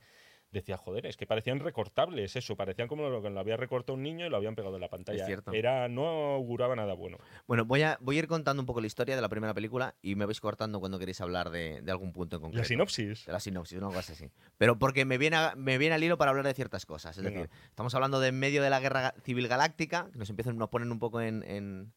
decía, 0.52 0.78
joder, 0.78 1.06
es 1.06 1.18
que 1.18 1.28
parecían 1.28 1.60
recortables 1.60 2.36
eso, 2.38 2.56
parecían 2.56 2.88
como 2.88 3.10
lo 3.10 3.22
que 3.22 3.30
lo 3.30 3.40
había 3.40 3.58
recortado 3.58 3.96
un 3.96 4.04
niño 4.04 4.26
y 4.26 4.30
lo 4.30 4.38
habían 4.38 4.56
pegado 4.56 4.76
en 4.76 4.82
la 4.82 4.88
pantalla. 4.88 5.26
cierto. 5.26 5.52
Era, 5.52 5.90
no 5.90 6.08
auguraba 6.36 6.76
nada 6.76 6.94
bueno. 6.94 7.18
Bueno, 7.48 7.66
voy 7.66 7.82
a, 7.82 7.98
voy 8.02 8.16
a 8.16 8.20
ir 8.20 8.28
contando 8.28 8.62
un 8.62 8.66
poco 8.66 8.80
la 8.80 8.88
historia 8.88 9.16
de 9.16 9.22
la 9.22 9.28
primera 9.30 9.54
película 9.54 9.96
y 10.02 10.16
me 10.16 10.26
vais 10.26 10.40
cortando 10.40 10.80
cuando 10.80 11.00
queréis 11.00 11.20
hablar 11.22 11.50
de, 11.50 11.82
de 11.82 11.92
algún 11.92 12.14
punto 12.14 12.38
en 12.38 12.42
concreto. 12.44 12.62
La 12.62 12.68
sinopsis. 12.68 13.26
De 13.26 13.32
la 13.34 13.40
sinopsis, 13.42 13.78
una 13.78 13.88
cosa 13.92 14.14
así. 14.14 14.30
Pero 14.58 14.80
porque 14.80 15.04
me 15.04 15.18
viene, 15.18 15.36
a- 15.36 15.54
me 15.58 15.78
viene 15.78 15.96
al 15.96 16.04
hilo 16.04 16.18
para 16.18 16.32
hablar 16.32 16.46
de 16.46 16.54
ciertas 16.54 16.86
cosas. 16.86 17.18
Es 17.18 17.24
Venga. 17.24 17.42
decir, 17.42 17.56
estamos 17.70 17.94
hablando 17.96 18.20
de 18.22 18.30
en 18.30 18.40
medio 18.40 18.64
de 18.64 18.70
la 18.70 18.80
guerra 18.80 19.14
civil 19.24 19.48
galáctica, 19.50 20.10
que 20.14 20.18
nos 20.18 20.30
empiezan, 20.30 20.58
nos 20.58 20.70
ponen 20.70 20.92
un 20.92 21.00
poco 21.00 21.20
en, 21.20 21.44
en- 21.44 21.92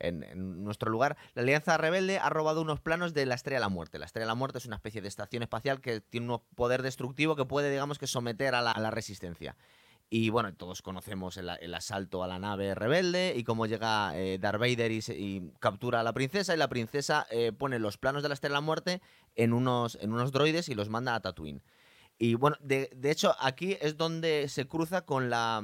en- 0.00 0.64
nuestro 0.64 0.90
lugar. 0.90 1.16
La 1.34 1.42
Alianza 1.42 1.76
Rebelde 1.76 2.18
ha 2.18 2.28
robado 2.30 2.60
unos 2.60 2.80
planos 2.80 3.14
de 3.14 3.26
la 3.26 3.34
Estrella 3.34 3.58
de 3.58 3.60
la 3.60 3.68
Muerte. 3.68 3.98
La 3.98 4.06
Estrella 4.06 4.24
de 4.24 4.30
la 4.30 4.34
Muerte 4.34 4.58
es 4.58 4.66
una 4.66 4.76
especie 4.76 5.00
de 5.00 5.08
estación 5.08 5.42
espacial 5.42 5.80
que 5.80 6.00
tiene 6.00 6.32
un 6.32 6.40
poder 6.54 6.82
destructivo 6.82 7.36
que 7.36 7.44
puede, 7.44 7.70
digamos, 7.70 7.98
que 7.98 8.06
someter 8.06 8.54
a 8.54 8.62
la, 8.62 8.90
resistencia. 8.90 9.56
Y 10.08 10.30
bueno, 10.30 10.54
todos 10.54 10.82
conocemos 10.82 11.36
el, 11.36 11.74
asalto 11.74 12.22
a 12.22 12.28
la 12.28 12.38
nave 12.38 12.74
rebelde 12.74 13.34
y 13.36 13.42
cómo 13.42 13.66
llega 13.66 14.16
eh, 14.16 14.38
Darth 14.38 14.60
Vader 14.60 14.92
y, 14.92 15.52
captura 15.58 16.00
a 16.00 16.02
la 16.04 16.12
princesa 16.12 16.54
y 16.54 16.58
la 16.58 16.68
princesa 16.68 17.26
eh, 17.30 17.52
pone 17.52 17.78
los 17.78 17.98
planos 17.98 18.22
de 18.22 18.28
la 18.28 18.34
Estrella 18.34 18.54
de 18.54 18.56
la 18.56 18.66
Muerte 18.66 19.02
en 19.34 19.52
unos, 19.52 19.98
en 20.00 20.12
unos 20.12 20.30
droides 20.30 20.68
y 20.68 20.74
los 20.74 20.88
manda 20.88 21.14
a 21.14 21.20
Tatooine. 21.20 21.62
Y 22.18 22.34
bueno, 22.34 22.56
de 22.60 22.88
hecho 23.10 23.34
aquí 23.40 23.76
es 23.80 23.96
donde 23.96 24.48
se 24.48 24.66
cruza 24.66 25.04
con 25.04 25.28
la, 25.28 25.62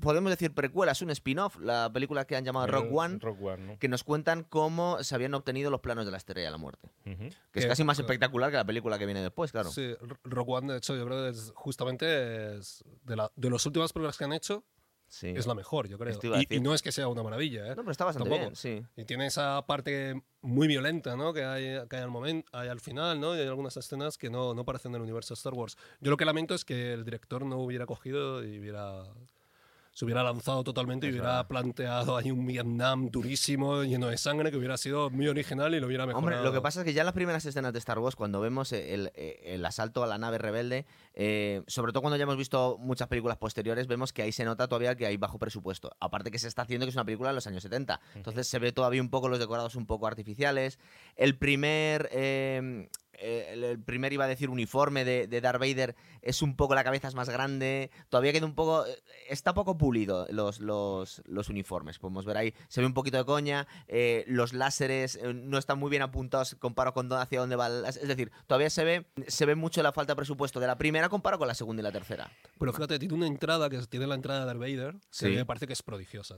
podemos 0.00 0.30
decir 0.30 0.52
precuela, 0.54 0.92
es 0.92 1.02
un 1.02 1.10
spin-off, 1.10 1.56
la 1.60 1.90
película 1.92 2.24
que 2.26 2.36
han 2.36 2.44
llamado 2.44 2.66
Rock 2.68 2.86
One, 2.92 3.18
Rogue 3.20 3.44
One, 3.52 3.66
¿no? 3.66 3.78
que 3.78 3.88
nos 3.88 4.04
cuentan 4.04 4.44
cómo 4.44 5.02
se 5.02 5.14
habían 5.14 5.34
obtenido 5.34 5.70
los 5.70 5.80
planos 5.80 6.04
de 6.04 6.10
la 6.12 6.16
Estrella 6.18 6.46
de 6.46 6.50
la 6.52 6.58
Muerte. 6.58 6.90
Ujú. 7.06 7.28
Que 7.52 7.60
es 7.60 7.66
casi 7.66 7.84
más 7.84 7.96
que- 7.96 8.02
espectacular 8.02 8.50
que 8.50 8.56
la 8.56 8.64
película 8.64 8.98
que 8.98 9.06
viene 9.06 9.22
después, 9.22 9.52
claro. 9.52 9.70
Sí, 9.70 9.82
R- 9.82 9.98
Rogue 10.24 10.52
One, 10.52 10.72
de 10.72 10.78
hecho, 10.78 10.96
yo 10.96 11.04
creo 11.04 11.24
que 11.24 11.30
es 11.30 11.52
justamente 11.54 12.56
es 12.58 12.84
de, 13.04 13.16
la, 13.16 13.30
de 13.34 13.50
las 13.50 13.64
últimas 13.66 13.92
películas 13.92 14.16
que 14.16 14.24
han 14.24 14.32
hecho, 14.32 14.64
Sí. 15.10 15.28
es 15.28 15.46
la 15.46 15.54
mejor, 15.54 15.88
yo 15.88 15.96
creo. 15.98 16.18
Y, 16.38 16.56
y 16.56 16.60
no 16.60 16.74
es 16.74 16.82
que 16.82 16.92
sea 16.92 17.08
una 17.08 17.22
maravilla, 17.22 17.64
¿eh? 17.66 17.70
No, 17.70 17.76
pero 17.76 17.92
está 17.92 18.04
bastante 18.04 18.28
Tampoco. 18.28 18.50
bien, 18.50 18.56
sí. 18.56 18.84
Y 18.94 19.06
tiene 19.06 19.24
esa 19.26 19.64
parte 19.66 20.22
muy 20.42 20.68
violenta, 20.68 21.16
¿no? 21.16 21.32
Que 21.32 21.44
hay, 21.46 21.88
que 21.88 21.96
hay 21.96 22.02
al 22.02 22.10
momento, 22.10 22.46
hay 22.52 22.68
al 22.68 22.78
final, 22.80 23.18
¿no? 23.18 23.34
Y 23.34 23.38
hay 23.40 23.46
algunas 23.46 23.74
escenas 23.78 24.18
que 24.18 24.28
no, 24.28 24.52
no 24.52 24.66
parecen 24.66 24.92
del 24.92 25.00
universo 25.00 25.32
de 25.32 25.38
Star 25.38 25.54
Wars. 25.54 25.78
Yo 26.00 26.10
lo 26.10 26.18
que 26.18 26.26
lamento 26.26 26.54
es 26.54 26.66
que 26.66 26.92
el 26.92 27.06
director 27.06 27.46
no 27.46 27.56
hubiera 27.56 27.86
cogido 27.86 28.44
y 28.44 28.58
hubiera 28.58 29.02
se 29.98 30.04
hubiera 30.04 30.22
lanzado 30.22 30.62
totalmente 30.62 31.08
y 31.08 31.10
hubiera 31.10 31.48
planteado 31.48 32.16
ahí 32.16 32.30
un 32.30 32.46
Vietnam 32.46 33.10
durísimo, 33.10 33.82
lleno 33.82 34.06
de 34.06 34.16
sangre, 34.16 34.52
que 34.52 34.56
hubiera 34.56 34.76
sido 34.76 35.10
muy 35.10 35.26
original 35.26 35.74
y 35.74 35.80
lo 35.80 35.88
hubiera 35.88 36.06
mejorado. 36.06 36.24
Hombre, 36.36 36.48
lo 36.48 36.52
que 36.52 36.60
pasa 36.60 36.82
es 36.82 36.84
que 36.84 36.92
ya 36.92 37.02
en 37.02 37.06
las 37.06 37.14
primeras 37.14 37.44
escenas 37.44 37.72
de 37.72 37.80
Star 37.80 37.98
Wars, 37.98 38.14
cuando 38.14 38.40
vemos 38.40 38.70
el, 38.72 39.10
el- 39.16 39.36
el 39.42 39.66
asalto 39.66 40.04
a 40.04 40.06
la 40.06 40.16
nave 40.16 40.38
rebelde, 40.38 40.86
eh, 41.14 41.62
sobre 41.66 41.90
todo 41.90 42.02
cuando 42.02 42.16
ya 42.16 42.22
hemos 42.22 42.36
visto 42.36 42.76
muchas 42.78 43.08
películas 43.08 43.38
posteriores, 43.38 43.88
vemos 43.88 44.12
que 44.12 44.22
ahí 44.22 44.30
se 44.30 44.44
nota 44.44 44.68
todavía 44.68 44.94
que 44.94 45.04
hay 45.04 45.16
bajo 45.16 45.40
presupuesto. 45.40 45.90
Aparte 45.98 46.30
que 46.30 46.38
se 46.38 46.46
está 46.46 46.62
haciendo 46.62 46.86
que 46.86 46.90
es 46.90 46.94
una 46.96 47.04
película 47.04 47.30
de 47.30 47.34
los 47.34 47.48
años 47.48 47.64
70. 47.64 48.00
Entonces 48.14 48.46
se 48.46 48.60
ve 48.60 48.70
todavía 48.70 49.02
un 49.02 49.10
poco 49.10 49.28
los 49.28 49.40
decorados 49.40 49.74
un 49.74 49.86
poco 49.86 50.06
artificiales. 50.06 50.78
El 51.16 51.36
primer... 51.36 52.08
eh, 52.12 52.88
eh, 53.20 53.50
el, 53.52 53.64
el 53.64 53.82
primer 53.82 54.12
iba 54.12 54.24
a 54.24 54.28
decir 54.28 54.50
uniforme 54.50 55.04
de, 55.04 55.26
de 55.26 55.40
Darth 55.40 55.60
Vader 55.60 55.94
es 56.22 56.42
un 56.42 56.56
poco 56.56 56.74
la 56.74 56.84
cabeza 56.84 57.08
es 57.08 57.14
más 57.14 57.28
grande 57.28 57.90
todavía 58.08 58.32
queda 58.32 58.46
un 58.46 58.54
poco 58.54 58.86
eh, 58.86 58.96
está 59.28 59.54
poco 59.54 59.76
pulido 59.76 60.26
los, 60.30 60.60
los, 60.60 61.22
los 61.26 61.48
uniformes 61.48 61.98
podemos 61.98 62.24
ver 62.24 62.36
ahí 62.36 62.54
se 62.68 62.80
ve 62.80 62.86
un 62.86 62.94
poquito 62.94 63.16
de 63.18 63.24
coña 63.24 63.66
eh, 63.88 64.24
los 64.28 64.52
láseres 64.52 65.18
no 65.34 65.58
están 65.58 65.78
muy 65.78 65.90
bien 65.90 66.02
apuntados 66.02 66.54
comparo 66.56 66.92
con 66.94 67.12
hacia 67.12 67.40
dónde 67.40 67.56
va 67.56 67.68
es 67.88 68.06
decir 68.06 68.30
todavía 68.46 68.70
se 68.70 68.84
ve 68.84 69.06
se 69.26 69.46
ve 69.46 69.54
mucho 69.54 69.82
la 69.82 69.92
falta 69.92 70.12
de 70.12 70.16
presupuesto 70.16 70.60
de 70.60 70.66
la 70.66 70.76
primera 70.78 71.08
comparo 71.08 71.38
con 71.38 71.48
la 71.48 71.54
segunda 71.54 71.80
y 71.80 71.84
la 71.84 71.92
tercera 71.92 72.30
Pero 72.58 72.72
fíjate, 72.72 72.98
tiene 72.98 73.14
una 73.14 73.26
entrada 73.26 73.70
que 73.70 73.78
tiene 73.86 74.06
la 74.06 74.14
entrada 74.14 74.40
de 74.40 74.46
Darth 74.46 74.58
Vader, 74.60 74.92
que 74.94 74.98
Sí. 75.10 75.28
me 75.28 75.44
parece 75.46 75.66
que 75.66 75.72
es 75.72 75.82
prodigiosa. 75.82 76.36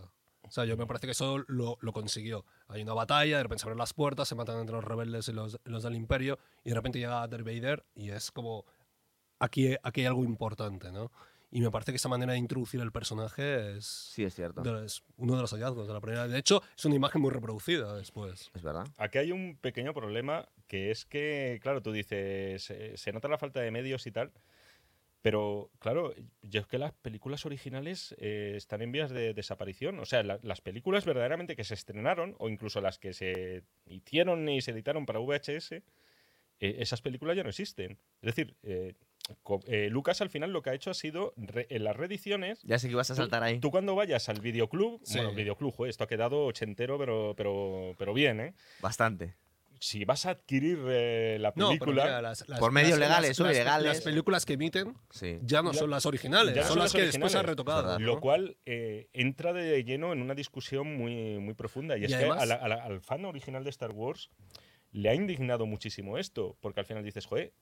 O 0.50 0.52
sea, 0.52 0.64
yo 0.66 0.76
me 0.76 0.84
parece 0.86 1.06
que 1.06 1.12
eso 1.12 1.42
lo, 1.46 1.78
lo 1.80 1.92
consiguió. 1.92 2.44
Hay 2.68 2.82
una 2.82 2.92
batalla, 2.92 3.36
de 3.38 3.42
repente 3.44 3.62
se 3.62 3.66
abren 3.68 3.78
las 3.78 3.94
puertas, 3.94 4.26
se 4.28 4.34
matan 4.34 4.58
entre 4.58 4.74
los 4.74 4.84
rebeldes 4.84 5.28
y 5.28 5.32
los, 5.32 5.58
los 5.64 5.82
del 5.82 5.94
Imperio, 5.94 6.38
y 6.64 6.70
de 6.70 6.74
repente 6.74 6.98
llega 6.98 7.26
Darth 7.26 7.44
Vader 7.44 7.86
y 7.94 8.10
es 8.10 8.30
como, 8.32 8.64
aquí, 9.38 9.76
aquí 9.82 10.00
hay 10.02 10.06
algo 10.08 10.24
importante, 10.24 10.90
¿no? 10.92 11.10
Y 11.52 11.60
me 11.60 11.70
parece 11.70 11.90
que 11.92 11.96
esa 11.96 12.08
manera 12.08 12.32
de 12.32 12.38
introducir 12.38 12.80
el 12.80 12.92
personaje 12.92 13.76
es, 13.76 13.84
sí 13.86 14.22
es 14.24 14.34
cierto 14.34 14.60
de- 14.62 14.86
es 14.86 15.02
uno 15.16 15.34
de 15.34 15.40
los 15.42 15.50
hallazgos 15.52 15.88
de 15.88 15.92
la 15.94 16.00
primera. 16.00 16.28
De 16.28 16.38
hecho, 16.38 16.62
es 16.76 16.84
una 16.84 16.94
imagen 16.94 17.20
muy 17.20 17.30
reproducida 17.32 17.96
después. 17.96 18.50
es 18.54 18.62
verdad 18.62 18.86
Aquí 18.98 19.18
hay 19.18 19.32
un 19.32 19.56
pequeño 19.60 19.92
problema 19.92 20.48
que 20.68 20.92
es 20.92 21.04
que, 21.06 21.58
claro, 21.62 21.82
tú 21.82 21.90
dices, 21.90 22.70
eh, 22.70 22.92
se 22.96 23.12
nota 23.12 23.26
la 23.26 23.36
falta 23.38 23.60
de 23.60 23.70
medios 23.72 24.06
y 24.06 24.12
tal, 24.12 24.30
pero 25.22 25.70
claro, 25.78 26.14
yo 26.42 26.60
es 26.60 26.66
que 26.66 26.78
las 26.78 26.92
películas 26.92 27.44
originales 27.46 28.14
eh, 28.18 28.54
están 28.56 28.80
en 28.82 28.92
vías 28.92 29.10
de 29.10 29.34
desaparición. 29.34 29.98
O 30.00 30.06
sea, 30.06 30.22
la- 30.22 30.38
las 30.42 30.60
películas 30.60 31.04
verdaderamente 31.04 31.56
que 31.56 31.64
se 31.64 31.74
estrenaron, 31.74 32.34
o 32.38 32.48
incluso 32.48 32.80
las 32.80 32.98
que 32.98 33.12
se 33.12 33.62
hicieron 33.86 34.48
y 34.48 34.60
se 34.62 34.70
editaron 34.70 35.04
para 35.06 35.18
VHS, 35.20 35.72
eh, 35.72 35.82
esas 36.60 37.02
películas 37.02 37.36
ya 37.36 37.42
no 37.42 37.50
existen. 37.50 37.98
Es 38.22 38.34
decir, 38.34 38.54
eh, 38.62 38.94
eh, 39.66 39.88
Lucas 39.90 40.20
al 40.22 40.30
final 40.30 40.52
lo 40.52 40.62
que 40.62 40.70
ha 40.70 40.74
hecho 40.74 40.90
ha 40.90 40.94
sido, 40.94 41.32
re- 41.36 41.66
en 41.70 41.84
las 41.84 41.96
reediciones, 41.96 42.62
ya 42.62 42.78
sé 42.78 42.88
que 42.88 42.92
ibas 42.92 43.10
a 43.10 43.14
saltar 43.14 43.42
ahí 43.42 43.60
Tú 43.60 43.70
cuando 43.70 43.94
vayas 43.94 44.28
al 44.28 44.40
videoclub, 44.40 45.00
Sí. 45.04 45.18
bueno, 45.18 45.34
videoclub, 45.34 45.72
joder, 45.74 45.90
esto 45.90 46.04
ha 46.04 46.08
quedado 46.08 46.46
ochentero, 46.46 46.98
pero, 46.98 47.34
pero, 47.36 47.94
pero 47.98 48.12
bien, 48.14 48.40
¿eh? 48.40 48.54
bastante 48.80 49.36
Si 49.82 50.04
vas 50.04 50.26
a 50.26 50.30
adquirir 50.30 50.78
eh, 50.88 51.38
la 51.40 51.54
No, 51.56 51.68
película, 51.68 52.04
mira, 52.04 52.20
las- 52.22 52.46
las- 52.48 52.58
Por 52.60 52.70
medios 52.70 52.98
las- 52.98 53.08
legales 53.08 53.30
las- 53.30 53.40
o 53.40 53.44
las- 53.44 53.54
ilegales. 53.56 53.86
Las 53.86 54.00
películas 54.02 54.44
que 54.44 54.52
emiten 54.52 54.94
sí 55.08 55.38
ya 55.42 55.62
no 55.62 55.72
Ya- 55.72 55.78
son 55.78 55.88
las 55.90 56.04
originales, 56.04 56.54
no 56.54 56.62
son, 56.62 56.68
son 56.68 56.78
las 56.80 56.84
las 56.84 56.92
que 57.00 57.06
después 57.06 57.34
han 57.34 57.46
retocado. 57.46 57.82
verdad. 57.84 57.98
lo 57.98 58.14
¿no? 58.16 58.20
cual 58.20 58.58
eh, 58.66 59.08
entra 59.14 59.54
de 59.54 59.82
lleno 59.82 60.12
en 60.12 60.20
una 60.20 60.34
discusión 60.34 60.96
muy, 60.98 61.38
muy 61.38 61.54
profunda. 61.54 61.96
Y, 61.96 62.02
Y 62.02 62.04
es 62.04 62.12
además- 62.12 62.36
que 62.36 62.42
a 62.42 62.46
la- 62.46 62.54
a 62.56 62.68
la- 62.68 62.84
al 62.84 63.00
fan 63.00 63.24
original 63.24 63.64
de 63.64 63.70
Star 63.70 63.90
Wars 63.92 64.28
le 64.92 65.08
ha 65.08 65.14
indignado 65.14 65.64
muchísimo 65.64 66.18
esto, 66.18 66.58
porque 66.60 66.80
al 66.80 66.86
final 66.86 67.02
dices, 67.02 67.24
joder, 67.24 67.54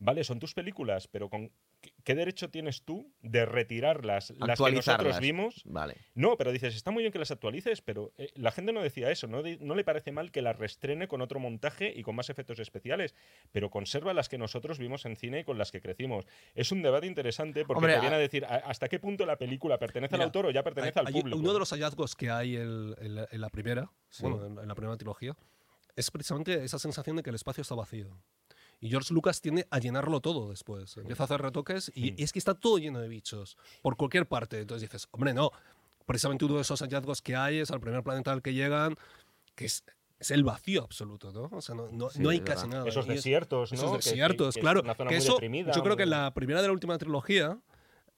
vale, 0.00 0.24
son 0.24 0.40
tus 0.40 0.52
películas, 0.54 1.06
pero 1.06 1.28
con 1.30 1.52
¿qué- 1.80 1.92
¿qué 2.02 2.14
derecho 2.16 2.50
tienes 2.50 2.82
tú 2.82 3.12
de 3.22 3.46
retirarlas? 3.46 4.30
Las 4.30 4.58
que 4.58 4.72
nosotros 4.72 4.88
Actualizarlas. 4.88 5.20
vimos. 5.20 5.62
Vale. 5.64 5.96
No, 6.14 6.36
pero 6.36 6.50
dices, 6.50 6.74
está 6.74 6.90
muy 6.90 7.02
bien 7.04 7.12
que 7.12 7.18
las 7.20 7.30
actualices, 7.30 7.80
pero 7.82 8.12
eh, 8.18 8.30
la 8.34 8.50
gente 8.50 8.72
no 8.72 8.82
decía 8.82 9.10
eso, 9.10 9.28
no, 9.28 9.40
le 9.42 9.84
parece 9.84 10.10
mal 10.10 10.32
que 10.32 10.42
las 10.42 10.58
restrene 10.58 11.06
con 11.06 11.20
otro 11.20 11.38
montaje 11.38 11.92
y 11.94 12.02
con 12.02 12.16
más 12.16 12.28
efectos 12.30 12.58
especiales, 12.58 13.14
pero 13.52 13.70
conserva 13.70 14.12
las 14.12 14.28
que 14.28 14.38
nosotros 14.38 14.78
vimos 14.78 15.04
en 15.06 15.14
cine 15.16 15.40
y 15.40 15.44
con 15.44 15.56
las 15.58 15.70
que 15.70 15.80
crecimos. 15.80 16.26
Es 16.54 16.72
un 16.72 16.82
debate 16.82 17.06
interesante 17.06 17.64
porque 17.64 17.78
Hombre, 17.78 17.94
te 17.94 18.00
viene 18.00 18.16
a- 18.16 18.18
a 18.18 18.22
decir, 18.22 18.44
¿a- 18.46 18.56
¿hasta 18.56 18.88
qué 18.88 18.98
punto 18.98 19.24
la 19.26 19.36
película 19.38 19.78
pertenece 19.78 20.14
Mira, 20.16 20.24
al 20.24 20.28
autor 20.28 20.46
o 20.46 20.50
ya 20.50 20.62
pertenece 20.64 20.98
Hay- 20.98 21.06
al 21.06 21.14
hay 21.14 21.20
público? 21.20 21.38
Uno 21.38 21.52
de 21.52 21.58
los 21.60 21.70
hallazgos 21.70 22.16
que 22.16 22.30
hay 22.30 22.56
en, 22.56 22.94
en 22.98 23.14
la, 23.14 23.28
en 23.30 23.40
la 23.40 23.48
primera, 23.50 23.90
Sí. 24.08 24.22
bueno, 24.24 24.44
en, 24.46 24.58
en 24.58 24.66
la 24.68 24.74
primera 24.74 24.96
trilogía, 24.96 25.36
es 25.94 26.10
precisamente 26.10 26.64
esa 26.64 26.78
sensación 26.78 27.16
de 27.16 27.22
que 27.22 27.30
el 27.30 27.36
espacio 27.36 27.62
está 27.62 27.74
vacío. 27.74 28.16
Y 28.80 28.88
George 28.88 29.12
Lucas 29.12 29.40
tiende 29.42 29.66
a 29.70 29.78
llenarlo 29.78 30.20
todo 30.20 30.48
después. 30.50 30.96
Empieza 30.96 31.22
a 31.22 31.26
hacer 31.26 31.42
retoques 31.42 31.92
y 31.94 32.22
es 32.22 32.32
que 32.32 32.38
está 32.38 32.54
todo 32.54 32.78
lleno 32.78 32.98
de 33.00 33.08
bichos, 33.08 33.58
por 33.82 33.96
cualquier 33.96 34.26
parte. 34.26 34.58
Entonces 34.60 34.88
dices, 34.88 35.06
hombre, 35.10 35.34
no. 35.34 35.50
Precisamente 36.06 36.44
uno 36.46 36.56
de 36.56 36.62
esos 36.62 36.80
hallazgos 36.80 37.20
que 37.22 37.36
hay 37.36 37.58
es 37.58 37.70
al 37.70 37.80
primer 37.80 38.02
planeta 38.02 38.32
al 38.32 38.40
que 38.42 38.54
llegan, 38.54 38.96
que 39.54 39.66
es, 39.66 39.84
es 40.18 40.30
el 40.30 40.42
vacío 40.44 40.82
absoluto, 40.82 41.30
¿no? 41.30 41.48
O 41.56 41.60
sea, 41.60 41.74
no, 41.74 41.88
no, 41.92 42.08
Sí, 42.10 42.18
no 42.20 42.30
hay 42.30 42.40
casi 42.40 42.62
verdad. 42.62 42.78
nada. 42.78 42.88
Esos 42.88 43.06
Y 43.06 43.10
es- 43.10 43.14
desiertos, 43.16 43.70
¿no? 43.70 43.76
esos 43.78 43.90
Que- 43.92 43.98
que- 43.98 44.10
desiertos, 44.10 44.54
que 44.54 44.60
es 44.60 44.64
claro. 44.64 44.80
una 44.82 44.94
zona 44.94 45.10
que 45.10 45.16
muy 45.16 45.24
eso, 45.24 45.32
deprimida, 45.34 45.72
yo 45.72 45.82
creo 45.82 45.96
que 45.96 46.02
en 46.04 46.10
la 46.10 46.32
primera 46.34 46.62
de 46.62 46.68
la 46.68 46.72
última 46.72 46.96
trilogía 46.98 47.58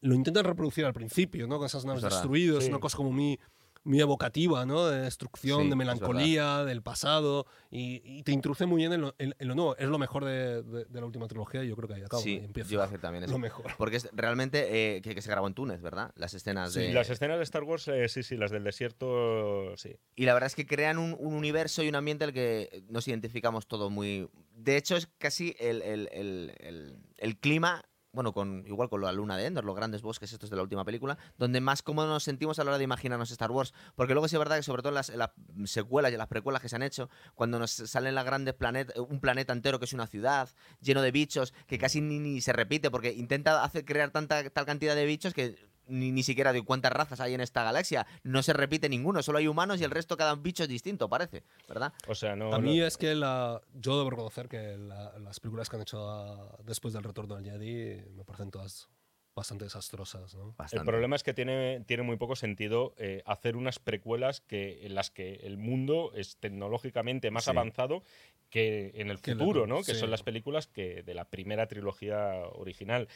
lo 0.01 0.15
intentan 0.15 0.45
reproducir 0.45 0.85
al 0.87 0.95
principio, 0.95 1.47
¿no? 1.49 1.59
Con 1.59 1.67
esas 1.67 1.85
naves 1.85 2.03
destruidas, 2.03 2.65
Sí. 2.65 2.71
una 2.71 2.79
cosa 2.79 2.97
como 2.97 3.13
muy, 3.13 3.39
muy 3.85 4.01
evocativa, 4.01 4.65
¿no? 4.65 4.87
De 4.87 5.01
destrucción, 5.01 5.63
Sí, 5.65 5.69
de 5.71 5.77
melancolía, 5.77 6.65
del 6.65 6.83
pasado, 6.83 7.47
y, 7.71 8.01
y 8.05 8.23
te 8.23 8.31
introduce 8.33 8.65
muy 8.67 8.77
bien 8.79 8.93
en 8.93 9.01
lo, 9.01 9.15
en- 9.19 9.35
en 9.39 9.49
lo 9.49 9.55
nuevo. 9.55 9.77
Es 9.77 9.89
lo 9.89 9.99
mejor 9.99 10.25
de, 10.25 10.63
de- 10.63 10.85
de 10.85 11.01
la 11.01 11.07
última 11.07 11.27
trilogía 11.27 11.65
y 11.65 11.69
yo 11.69 11.77
creo 11.77 11.89
que 11.89 11.95
ahí 11.95 12.03
acaba. 12.03 12.23
sí, 12.23 12.41
ahí 12.43 12.51
yo 12.55 12.65
iba 12.71 12.85
a 12.85 12.87
decir 12.87 13.01
también 13.01 13.25
eso. 13.25 13.33
lo 13.33 13.39
mejor. 13.39 13.65
Porque 13.79 13.97
es 13.97 14.09
realmente 14.13 14.97
eh, 14.97 15.03
que, 15.03 15.15
que 15.15 15.23
se 15.23 15.31
grabó 15.31 15.47
en 15.49 15.55
Túnez, 15.55 15.83
¿verdad? 15.83 16.13
Las 16.17 16.35
escenas 16.35 16.73
Sí, 16.73 16.81
de... 16.81 16.93
Las 16.93 17.11
escenas 17.11 17.39
de 17.39 17.45
Star 17.45 17.65
Wars, 17.65 17.89
eh, 17.89 18.09
sí, 18.09 18.23
sí, 18.23 18.37
las 18.37 18.51
del 18.51 18.65
desierto, 18.65 19.77
sí. 19.77 19.97
Y 20.15 20.27
la 20.27 20.35
verdad 20.35 20.47
es 20.47 20.55
que 20.55 20.67
crean 20.67 20.99
un, 20.99 21.17
un 21.19 21.35
universo 21.35 21.83
y 21.83 21.89
un 21.89 21.95
ambiente 21.95 22.25
al 22.25 22.33
que 22.33 22.85
nos 22.89 23.09
identificamos 23.09 23.67
todo 23.67 23.91
muy... 23.91 24.29
De 24.55 24.77
hecho, 24.77 24.97
es 24.97 25.09
casi 25.19 25.57
el, 25.59 25.83
el- 25.83 26.09
el- 26.13 26.55
el- 26.61 26.97
el 27.19 27.37
clima, 27.39 27.85
bueno, 28.13 28.33
con, 28.33 28.65
igual 28.67 28.91
con 28.91 29.01
la 29.01 29.13
luna 29.13 29.37
de 29.37 29.47
Endor, 29.47 29.65
los 29.65 29.75
grandes 29.75 30.03
bosques 30.03 30.33
estos 30.33 30.51
de 30.51 30.57
la 30.57 30.63
última 30.63 30.85
película, 30.85 31.17
donde 31.39 31.61
más 31.61 31.83
cómodos 31.83 32.11
nos 32.11 32.23
sentimos 32.23 32.59
a 32.59 32.65
la 32.65 32.71
hora 32.71 32.79
de 32.79 32.85
imaginarnos 32.85 33.31
Star 33.31 33.51
Wars. 33.51 33.73
Porque 33.95 34.13
luego 34.13 34.29
sí 34.29 34.37
es 34.37 34.39
verdad 34.39 34.57
que 34.57 34.63
sobre 34.63 34.83
todo 34.83 34.91
en 34.91 35.19
las, 35.19 35.33
secuelas 35.65 36.13
y 36.13 36.17
las 36.17 36.29
precuelas 36.29 36.61
que 36.61 36.69
se 36.69 36.77
han 36.77 36.83
hecho, 36.83 37.09
cuando 37.35 37.59
nos 37.59 37.71
salen 37.71 38.15
las 38.15 38.25
grandes 38.25 38.55
planetas, 38.55 38.97
un 38.99 39.21
planeta 39.21 39.53
entero 39.53 39.79
que 39.79 39.87
es 39.87 39.93
una 39.95 40.07
ciudad, 40.07 40.51
lleno 40.81 41.01
de 41.01 41.11
bichos, 41.11 41.55
que 41.67 41.79
casi 41.79 42.01
ni, 42.01 42.19
ni 42.19 42.41
se 42.41 42.53
repite, 42.53 42.91
porque 42.91 43.13
intenta 43.13 43.65
hacer 43.65 43.85
crear 43.85 44.11
tanta 44.11 44.49
tal 44.51 44.67
cantidad 44.67 44.95
de 44.95 45.07
bichos 45.07 45.33
que 45.33 45.72
ni, 45.87 46.11
ni 46.13 46.23
siquiera 46.23 46.53
de 46.53 46.63
cuántas 46.63 46.93
razas 46.93 47.21
hay 47.21 47.35
en 47.35 47.41
esta 47.41 47.63
galaxia. 47.65 48.07
No 48.23 48.43
se 48.43 48.53
repite 48.53 48.89
ninguno, 48.89 49.23
solo 49.23 49.39
hay 49.39 49.49
humanos 49.49 49.81
y 49.81 49.85
el 49.85 49.91
resto 49.91 50.17
cada 50.17 50.35
bicho 50.35 50.63
es 50.63 50.69
distinto, 50.69 51.09
parece, 51.09 51.43
¿verdad? 51.69 51.93
O 52.09 52.15
sea, 52.15 52.37
no. 52.37 52.53
A 52.55 52.59
mí 52.59 52.79
no- 52.79 52.87
es 52.87 52.97
que 52.97 53.15
la, 53.15 53.61
yo 53.75 53.99
debo 53.99 54.11
reconocer 54.11 54.49
que 54.49 54.77
la- 54.77 55.19
las 55.19 55.41
películas 55.41 55.69
que 55.69 55.77
han 55.77 55.83
hecho 55.83 56.09
ah, 56.11 56.57
después 56.65 56.95
del 56.95 57.03
retorno 57.03 57.37
del 57.37 57.45
Jedi 57.45 58.03
me 58.15 58.25
parecen 58.25 58.51
todas 58.51 58.89
bastante 59.35 59.65
desastrosas, 59.65 60.35
¿no? 60.35 60.49
El 60.51 60.55
Bastante. 60.57 60.85
problema 60.85 61.17
es 61.17 61.23
que 61.23 61.33
tiene, 61.33 61.83
tiene 61.87 62.03
muy 62.03 62.19
poco 62.19 62.37
sentido 62.37 62.95
eh, 62.99 63.23
hacer 63.25 63.57
unas 63.57 63.79
precuelas 63.79 64.43
que, 64.43 64.85
en 64.85 64.95
las 64.95 65.11
que 65.11 65.37
el 65.45 65.57
mundo 65.57 66.13
es 66.15 66.37
tecnológicamente 66.37 67.31
más 67.31 67.45
Sí. 67.45 67.51
avanzado 67.51 68.03
que 68.51 68.93
en 68.97 69.09
el 69.11 69.23
Que 69.23 69.35
la- 69.35 69.39
futuro, 69.39 69.67
¿no? 69.67 69.79
Que 69.79 69.95
sí. 69.95 70.01
son 70.01 70.11
las 70.11 70.23
películas 70.23 70.67
que 70.67 71.03
de 71.03 71.15
la 71.15 71.25
primera 71.25 71.67
trilogía 71.67 72.43
original. 72.53 73.09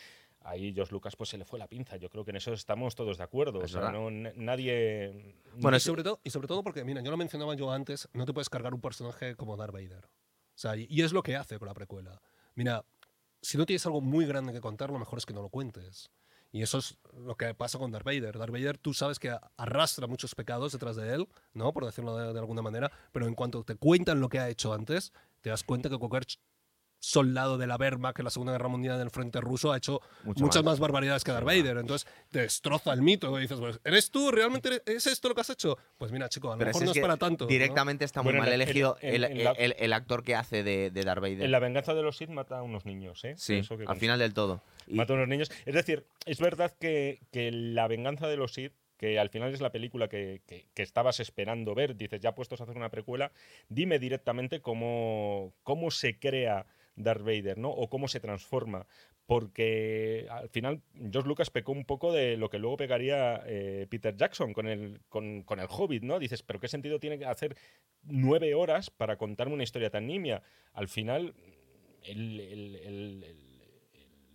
Ahí 0.47 0.73
George 0.73 0.93
Lucas 0.93 1.17
pues 1.17 1.31
se 1.31 1.39
le 1.39 1.45
fue 1.45 1.59
la 1.59 1.67
pinza. 1.67 1.97
Yo 1.97 2.09
creo 2.09 2.25
que 2.25 2.31
en 2.31 2.37
eso 2.37 2.53
estamos 2.53 2.95
todos 2.95 3.19
de 3.19 3.25
acuerdo. 3.25 3.59
O 3.59 3.69
sea, 3.69 3.91
no, 3.91 4.11
nadie. 4.11 5.37
Bueno, 5.57 5.77
y, 5.77 5.81
sobre 5.81 6.03
todo, 6.03 6.21
y 6.23 6.31
sobre 6.31 6.47
todo 6.47 6.63
porque, 6.63 6.85
mira, 6.85 7.01
yo 7.03 7.11
lo 7.11 7.17
mencionaba 7.17 7.55
yo 7.55 7.71
antes, 7.73 8.09
no 8.13 8.25
te 8.25 8.33
puedes 8.33 8.49
cargar 8.49 8.73
un 8.73 8.81
personaje 8.81 9.35
como 9.35 9.57
Darth 9.57 9.73
Vader. 9.73 10.05
O 10.05 10.59
sea, 10.59 10.77
y, 10.77 10.87
y 10.89 11.03
es 11.03 11.13
lo 11.13 11.23
que 11.23 11.37
hace 11.37 11.59
con 11.59 11.67
la 11.67 11.75
precuela. 11.75 12.21
Mira, 12.55 12.85
si 13.43 13.59
no 13.59 13.67
tienes 13.67 13.85
algo 13.87 14.01
muy 14.01 14.25
grande 14.25 14.53
que 14.53 14.61
contar, 14.61 14.91
lo 14.91 14.99
mejor 14.99 15.19
es 15.19 15.27
que 15.27 15.35
no 15.35 15.43
lo 15.43 15.49
cuentes. 15.49 16.11
Y 16.53 16.63
eso 16.63 16.79
es 16.79 16.97
lo 17.13 17.37
que 17.37 17.53
pasa 17.55 17.79
con 17.79 17.91
Darth 17.91 18.07
Vader. 18.07 18.39
Darth 18.39 18.53
Vader, 18.53 18.79
tú 18.79 18.95
sabes 18.95 19.19
que 19.19 19.37
arrastra 19.57 20.07
muchos 20.07 20.35
pecados 20.35 20.73
detrás 20.73 20.97
de 20.97 21.13
él, 21.13 21.29
¿no? 21.53 21.73
Por 21.73 21.85
decirlo 21.85 22.17
de, 22.17 22.33
de 22.33 22.39
alguna 22.39 22.63
manera, 22.63 22.91
pero 23.13 23.27
en 23.27 23.35
cuanto 23.35 23.65
te 23.65 23.75
cuentan 23.75 24.21
lo 24.21 24.29
que 24.29 24.39
ha 24.39 24.49
hecho 24.49 24.73
antes, 24.73 25.13
te 25.41 25.51
das 25.51 25.65
cuenta 25.65 25.91
que 25.91 25.99
cualquier 25.99 26.25
soldado 27.11 27.57
de 27.57 27.67
la 27.69 27.77
Wehrmacht 27.77 28.19
en 28.19 28.25
la 28.25 28.31
Segunda 28.31 28.53
Guerra 28.53 28.69
Mundial 28.69 28.99
del 28.99 29.11
frente 29.11 29.41
ruso 29.41 29.73
ha 29.73 29.77
hecho 29.77 30.01
Mucho 30.25 30.45
muchas 30.45 30.63
más. 30.65 30.73
más, 30.73 30.81
barbaridades 30.81 31.23
que 31.23 31.31
Darth 31.33 31.47
Vader. 31.47 31.79
Entonces 31.79 32.09
te 32.31 32.41
destroza 32.41 32.93
el 32.93 33.01
mito. 33.03 33.37
Y 33.39 33.43
dices, 33.43 33.59
pues, 33.61 33.81
¿eres 33.85 34.11
tú? 34.11 34.31
¿Realmente 34.33 34.69
eres- 34.69 34.83
es 34.87 35.07
esto 35.07 35.29
lo 35.29 35.35
que 35.35 35.41
has 35.43 35.51
hecho? 35.51 35.79
Pues 35.99 36.11
mira, 36.11 36.29
chico, 36.29 36.49
a 36.49 36.53
lo 36.55 36.59
Pero 36.59 36.69
mejor 36.71 36.83
es 36.83 36.87
no 36.87 36.91
es 36.93 36.95
que 36.97 37.01
para 37.03 37.17
tanto. 37.17 37.45
¿no? 37.45 37.49
Directamente 37.49 38.05
está 38.05 38.23
muy 38.23 38.33
Bueno, 38.33 38.39
en 38.45 38.51
mal 38.51 38.55
en- 38.55 38.61
elegido 38.63 38.97
en- 39.01 39.15
el, 39.15 39.25
en 39.25 39.45
la- 39.45 39.53
el- 39.53 39.77
el 39.79 39.93
actor 39.93 40.25
que 40.25 40.35
hace 40.35 40.63
de, 40.65 40.91
de 40.91 41.03
Darth 41.05 41.21
Vader. 41.23 41.43
En 41.43 41.53
la 41.53 41.61
venganza 41.61 41.95
de 41.95 42.03
los 42.03 42.17
Sith 42.17 42.31
mata 42.31 42.59
a 42.59 42.63
unos 42.63 42.85
niños, 42.85 43.25
¿eh? 43.25 43.35
sí, 43.39 43.59
Eso 43.59 43.79
que 43.79 43.85
al 43.87 43.97
final 43.99 44.19
del 44.19 44.35
todo. 44.35 44.63
Y- 44.89 44.95
Mata 44.95 45.13
a 45.13 45.17
unos 45.17 45.29
niños. 45.29 45.51
Es 45.65 45.75
decir, 45.75 46.07
es 46.25 46.41
verdad 46.41 46.73
que, 46.81 47.21
que 47.31 47.53
la 47.53 47.87
venganza 47.89 48.27
de 48.27 48.37
los 48.37 48.53
Sith, 48.55 48.73
que 48.97 49.19
al 49.21 49.29
final 49.29 49.53
es 49.53 49.61
la 49.61 49.71
película 49.71 50.09
que, 50.09 50.41
que- 50.47 50.67
que 50.75 50.83
estabas 50.83 51.21
esperando 51.21 51.75
ver, 51.75 51.97
dices, 51.97 52.21
ya 52.21 52.35
puestos 52.35 52.61
a 52.61 52.65
hacer 52.65 52.77
una 52.77 52.89
precuela, 52.89 53.31
dime 53.69 53.99
directamente 53.99 54.61
cómo, 54.61 55.53
cómo 55.63 55.91
se 55.91 56.19
crea 56.19 56.67
Darth 56.97 57.23
Vader, 57.23 57.57
¿no? 57.59 57.71
O 57.71 57.89
cómo 57.89 58.09
se 58.09 58.21
transforma. 58.21 58.87
Porque 59.27 60.27
al 60.31 60.49
final 60.49 60.83
George 61.11 61.29
Lucas 61.29 61.51
pecó 61.51 61.73
un 61.73 61.85
poco 61.85 62.13
de 62.13 62.37
lo 62.37 62.49
que 62.49 62.59
luego 62.61 62.77
pegaría 62.77 63.43
eh, 63.47 63.87
Peter 63.91 64.17
Jackson 64.17 64.53
con 64.53 64.69
el, 64.69 65.01
con, 65.09 65.43
con 65.43 65.59
el 65.59 65.67
Hobbit, 65.69 66.03
¿no? 66.05 66.19
Dices, 66.21 66.43
pero 66.43 66.61
¿qué 66.61 66.69
sentido 66.69 67.01
tiene 67.01 67.19
que 67.19 67.25
hacer 67.27 67.57
nueve 68.03 68.55
horas 68.55 68.91
para 68.91 69.17
contarme 69.17 69.55
una 69.55 69.65
historia 69.65 69.91
tan 69.91 70.07
nimia? 70.07 70.43
Al 70.73 70.87
final, 70.89 71.35
el- 72.05 72.41
el- 72.41 73.25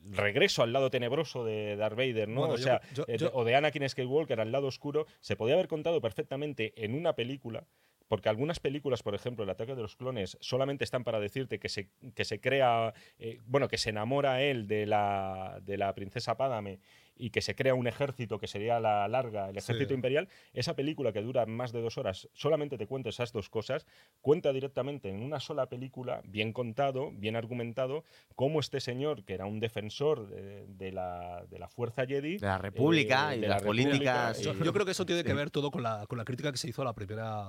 regreso 0.03 0.63
al 0.63 0.73
lado 0.73 0.89
tenebroso 0.89 1.45
de 1.45 1.75
Darth 1.75 1.95
Vader, 1.95 2.27
¿no? 2.27 2.41
Bueno, 2.41 2.53
o 2.55 2.57
yo- 2.57 2.63
sea, 2.63 2.81
yo- 2.93 3.05
eh, 3.07 3.17
yo- 3.17 3.31
o 3.33 3.43
de 3.45 3.55
Anakin 3.55 3.87
Skywalker 3.87 4.39
al 4.41 4.51
lado 4.51 4.67
oscuro, 4.67 5.05
se 5.19 5.35
podía 5.35 5.53
haber 5.53 5.67
contado 5.67 6.01
perfectamente 6.01 6.73
en 6.83 6.95
una 6.95 7.13
película, 7.13 7.65
porque 8.11 8.27
algunas 8.27 8.59
películas, 8.59 9.03
por 9.03 9.15
ejemplo, 9.15 9.45
El 9.45 9.49
ataque 9.51 9.73
de 9.73 9.81
los 9.81 9.95
clones, 9.95 10.37
solamente 10.41 10.83
están 10.83 11.05
para 11.05 11.21
decirte 11.21 11.59
que 11.59 11.69
se, 11.69 11.87
que 12.13 12.25
se 12.25 12.41
crea, 12.41 12.93
eh, 13.19 13.39
bueno, 13.45 13.69
que 13.69 13.77
se 13.77 13.91
enamora 13.91 14.41
él 14.43 14.67
de 14.67 14.85
la, 14.85 15.59
de 15.61 15.77
la 15.77 15.95
princesa 15.95 16.35
Padame 16.35 16.79
y 17.15 17.29
que 17.29 17.39
se 17.41 17.55
crea 17.55 17.73
un 17.73 17.87
ejército 17.87 18.37
que 18.37 18.47
sería 18.47 18.81
la 18.81 19.07
larga, 19.07 19.49
el 19.49 19.57
ejército 19.57 19.89
Sí. 19.89 19.93
imperial, 19.93 20.27
esa 20.53 20.75
película 20.75 21.13
que 21.13 21.21
dura 21.21 21.45
más 21.45 21.71
de 21.71 21.79
dos 21.81 21.97
horas, 21.97 22.27
solamente 22.33 22.77
te 22.77 22.85
cuenta 22.85 23.07
esas 23.07 23.31
dos 23.31 23.47
cosas, 23.49 23.85
cuenta 24.19 24.51
directamente 24.51 25.07
en 25.07 25.21
una 25.23 25.39
sola 25.39 25.67
película, 25.69 26.21
bien 26.25 26.51
contado, 26.51 27.11
bien 27.13 27.37
argumentado, 27.37 28.03
cómo 28.35 28.59
este 28.59 28.81
señor, 28.81 29.23
que 29.23 29.35
era 29.35 29.45
un 29.45 29.61
defensor 29.61 30.27
de, 30.27 30.65
de 30.67 30.91
la, 30.91 31.45
de 31.49 31.59
la 31.59 31.69
fuerza 31.69 32.05
Jedi, 32.05 32.39
de 32.39 32.45
la 32.45 32.57
República 32.57 33.33
eh, 33.33 33.37
y 33.37 33.39
de 33.39 33.41
de 33.43 33.47
la 33.47 33.55
las 33.55 33.63
políticas. 33.63 34.41
Yo, 34.41 34.53
yo 34.53 34.73
creo 34.73 34.85
que 34.85 34.91
eso 34.91 35.05
tiene 35.09 35.23
que 35.23 35.33
ver 35.33 35.49
todo 35.49 35.71
con 35.71 35.81
la, 35.83 36.05
con 36.07 36.17
la 36.17 36.25
crítica 36.25 36.51
que 36.51 36.57
se 36.57 36.67
hizo 36.69 36.81
a 36.81 36.85
la 36.85 36.93
primera, 36.93 37.45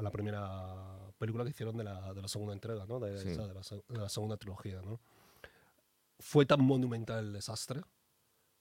a 0.00 0.02
la 0.02 0.10
primera 0.10 1.12
película 1.18 1.44
que 1.44 1.50
hicieron 1.50 1.76
de 1.76 1.84
la, 1.84 2.14
de 2.14 2.22
la 2.22 2.28
segunda 2.28 2.54
entrega, 2.54 2.86
¿no? 2.86 2.98
De, 2.98 3.18
Sí. 3.18 3.28
esa, 3.28 3.46
de 3.46 3.54
la, 3.54 3.60
de 3.60 3.98
la 3.98 4.08
segunda 4.08 4.36
trilogía, 4.36 4.80
¿no? 4.82 4.98
Fue 6.18 6.46
tan 6.46 6.62
monumental 6.62 7.26
el 7.26 7.32
desastre, 7.32 7.82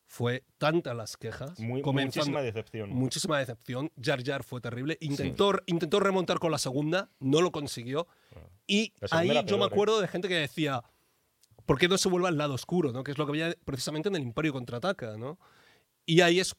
fue 0.05 0.43
tantas 0.57 0.95
las 0.95 1.17
quejas, 1.17 1.59
muy, 1.59 1.81
muchísima 1.83 2.41
decepción. 2.41 2.89
muchísima 2.89 3.37
decepción. 3.39 3.91
Jar 4.01 4.23
Jar 4.23 4.43
fue 4.43 4.59
terrible. 4.59 4.97
Intentó, 5.01 5.53
intentó 5.67 5.99
remontar 5.99 6.39
con 6.39 6.51
la 6.51 6.57
segunda, 6.57 7.09
no 7.19 7.41
lo 7.41 7.51
consiguió. 7.51 8.07
Y 8.67 8.93
La 8.99 9.07
segunda 9.07 9.39
ahí 9.41 9.45
yo 9.45 9.57
me 9.57 9.63
¿eh? 9.63 9.67
acuerdo 9.67 9.99
de 10.01 10.07
gente 10.07 10.27
que 10.27 10.35
decía, 10.35 10.83
¿por 11.65 11.77
qué 11.77 11.87
no 11.87 11.97
se 11.97 12.09
vuelve 12.09 12.27
al 12.27 12.37
lado 12.37 12.53
oscuro? 12.55 12.91
¿no? 12.91 13.03
Que 13.03 13.11
es 13.11 13.17
lo 13.17 13.25
que 13.25 13.31
había 13.31 13.55
precisamente 13.65 14.09
en 14.09 14.15
el 14.15 14.23
Imperio 14.23 14.51
contraataca. 14.51 15.15
¿no? 15.17 15.37
Y 16.05 16.21
ahí 16.21 16.39
es 16.39 16.55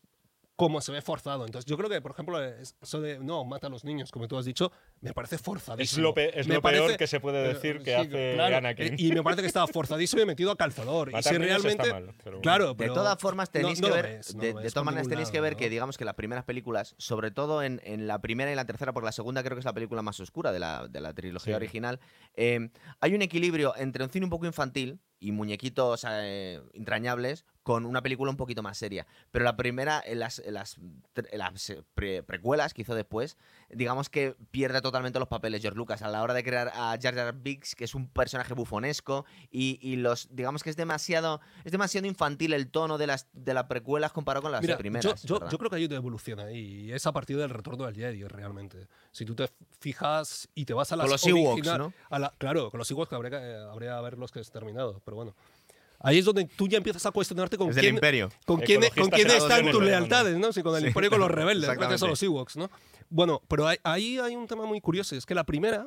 como 0.61 0.83
se 0.83 0.93
ve 0.93 1.01
forzado. 1.01 1.47
Entonces 1.47 1.65
yo 1.65 1.79
creo 1.79 1.89
que, 1.89 2.03
por 2.03 2.11
ejemplo, 2.13 2.39
es- 2.45 2.77
eso 2.83 3.01
de, 3.01 3.19
no, 3.19 3.47
mata 3.47 3.69
a 3.69 3.71
los 3.71 3.83
niños, 3.83 4.11
como 4.13 4.29
tú 4.29 4.37
has 4.37 4.45
dicho, 4.45 4.71
me 5.01 5.13
parece 5.15 5.37
es 5.37 5.43
forzadísimo. 5.43 6.03
lo, 6.03 6.15
pe- 6.15 6.39
es 6.39 6.47
Me 6.47 6.55
lo 6.55 6.63
parece- 6.63 6.85
peor 6.87 6.97
que 6.99 7.07
se 7.07 7.21
puede 7.21 7.43
pero, 7.43 7.55
decir 7.55 7.79
que 7.83 7.91
sí, 7.95 8.01
hace 8.01 8.33
claro, 8.35 8.57
Anakin. 8.57 8.87
eh, 8.93 8.97
Y 8.99 9.13
me 9.13 9.23
parece 9.23 9.43
que 9.43 9.49
estaba 9.49 9.67
forzadísimo 9.67 10.23
y 10.23 10.27
metido 10.27 10.51
a 10.51 10.57
calzador. 10.57 11.09
y 11.09 11.13
Matar 11.13 11.33
si 11.35 11.39
niños 11.39 11.65
está 11.65 11.83
realmente... 11.85 12.13
mal, 12.13 12.15
pero. 12.23 12.41
Claro, 12.41 12.69
De 12.69 12.75
pero 12.75 12.95
todas 12.95 13.19
formas, 13.19 13.51
tenéis 13.51 13.81
no- 13.81 13.89
no 13.89 13.95
que 13.95 14.03
ver, 14.03 14.17
ves, 14.19 14.35
no 14.35 14.43
de, 14.43 14.55
de 14.55 14.71
todas 14.71 14.85
maneras 14.85 15.09
tenéis 15.09 15.29
lado, 15.29 15.33
que 15.33 15.41
ver 15.41 15.53
¿no? 15.53 15.59
que 15.59 15.71
digamos 15.71 15.97
que 15.99 16.05
las 16.05 16.15
primeras 16.15 16.45
películas, 16.45 16.95
sobre 16.99 17.31
todo 17.31 17.63
en, 17.63 17.81
en 17.85 18.07
la 18.07 18.21
primera 18.21 18.53
y 18.53 18.55
la 18.55 18.65
tercera, 18.67 18.93
porque 18.93 19.07
la 19.07 19.13
segunda 19.13 19.43
creo 19.43 19.57
que 19.57 19.61
es 19.61 19.65
la 19.65 19.73
película 19.75 20.03
más 20.03 20.21
oscura 20.21 20.53
de 20.53 20.59
la, 20.59 20.87
de 20.89 21.01
la 21.01 21.15
trilogía 21.15 21.55
Sí. 21.55 21.57
original, 21.57 22.01
eh, 22.35 22.69
hay 23.01 23.15
un 23.15 23.23
equilibrio 23.23 23.75
entre 23.77 24.05
un 24.05 24.11
cine 24.11 24.25
un 24.27 24.31
poco 24.31 24.47
infantil 24.47 25.01
y 25.23 25.33
muñequitos 25.33 26.07
eh, 26.09 26.61
entrañables 26.73 27.45
con 27.63 27.85
una 27.85 28.01
película 28.03 28.31
un 28.31 28.39
poquito 28.39 28.63
más 28.63 28.79
seria. 28.79 29.07
Pero 29.31 29.45
la 29.45 29.55
primera, 29.57 30.03
en 30.05 30.19
las, 30.19 30.39
en 30.39 30.55
las, 30.55 30.79
en 31.15 31.39
las, 31.39 31.71
eh, 31.71 31.83
pre- 31.95 32.23
precuelas 32.23 32.73
que 32.73 32.83
hizo 32.83 32.95
después, 32.95 33.37
digamos 33.69 34.09
que 34.09 34.35
pierde 34.51 34.79
totalmente 34.91 35.19
los 35.19 35.29
papeles 35.29 35.63
George 35.63 35.77
Lucas 35.79 36.03
a 36.03 36.09
la 36.09 36.23
hora 36.23 36.35
de 36.35 36.43
crear 36.43 36.69
a 36.75 36.97
Jar 37.01 37.15
Jar 37.15 37.33
Binks, 37.35 37.75
que 37.75 37.85
es 37.85 37.95
un 37.95 38.09
personaje 38.09 38.53
bufonesco, 38.55 39.25
y, 39.51 39.79
y 39.81 39.97
los, 39.97 40.29
digamos 40.31 40.63
que 40.63 40.71
es 40.71 40.77
demasiado, 40.77 41.41
es 41.65 41.73
demasiado 41.73 42.07
infantil 42.07 42.53
el 42.53 42.69
tono 42.71 42.99
de 42.99 43.07
las, 43.07 43.29
de 43.33 43.55
las 43.55 43.65
precuelas 43.65 44.13
comparado 44.13 44.43
con 44.43 44.53
las 44.53 44.63
Mira, 44.63 44.77
primeras. 44.77 45.23
yo, 45.23 45.29
yo- 45.29 45.35
¿verdad? 45.37 45.51
yo 45.53 45.59
creo 45.59 45.71
que 45.71 45.77
hay 45.77 45.85
una 45.85 45.97
evolución 45.97 46.41
ahí. 46.41 46.59
Y 46.87 46.93
es 46.93 47.07
a 47.07 47.13
partir 47.13 47.37
del 47.37 47.51
retorno 47.51 47.87
del 47.87 47.95
Jedi, 47.95 48.25
realmente. 48.25 48.89
Si 49.13 49.25
tú 49.25 49.35
te 49.35 49.49
fijas 49.79 50.49
y 50.55 50.65
te 50.65 50.75
vas 50.75 50.91
a 50.93 50.97
las 50.97 51.05
Con 51.05 51.11
los 51.13 51.27
Ewoks, 51.27 51.67
¿no? 51.79 51.93
a 52.11 52.19
la- 52.19 52.35
claro, 52.39 52.71
con 52.71 52.79
los 52.79 52.91
Ewoks 52.91 53.09
que 53.09 53.15
habría, 53.15 53.31
que 53.31 53.55
habría 53.71 54.01
es 54.41 54.51
terminado. 54.51 55.01
Pero 55.05 55.17
bueno. 55.17 55.35
Ahí 56.03 56.19
es 56.19 56.25
donde 56.25 56.45
tú 56.47 56.67
ya 56.67 56.79
empiezas 56.79 57.05
a 57.07 57.11
cuestionarte 57.11 57.57
con 57.59 57.71
Es 57.71 57.77
quién, 57.77 57.95
imperio. 57.95 58.31
con 58.47 58.61
quién, 58.61 58.81
con 58.97 59.11
quién 59.11 59.31
están 59.31 59.71
tus 59.71 59.83
lealtades, 59.83 60.37
¿no? 60.39 60.53
Si 60.53 60.63
con 60.63 60.75
el 60.77 60.83
Sí, 60.83 60.87
imperio 60.89 61.09
y 61.09 61.11
con 61.11 61.21
los 61.21 61.31
rebeldes, 61.31 61.69
gracias 61.69 61.81
a 61.81 61.95
exactamente. 62.07 62.11
los 62.11 62.23
Ewoks, 62.23 62.57
¿no? 62.57 62.71
Bueno, 63.11 63.43
pero 63.49 63.67
hay- 63.67 63.79
ahí 63.85 64.19
hay 64.19 64.35
un 64.37 64.47
tema 64.47 64.65
muy 64.67 64.81
curioso. 64.81 65.15
Es 65.15 65.27
que 65.27 65.35
la 65.35 65.45
primera 65.45 65.87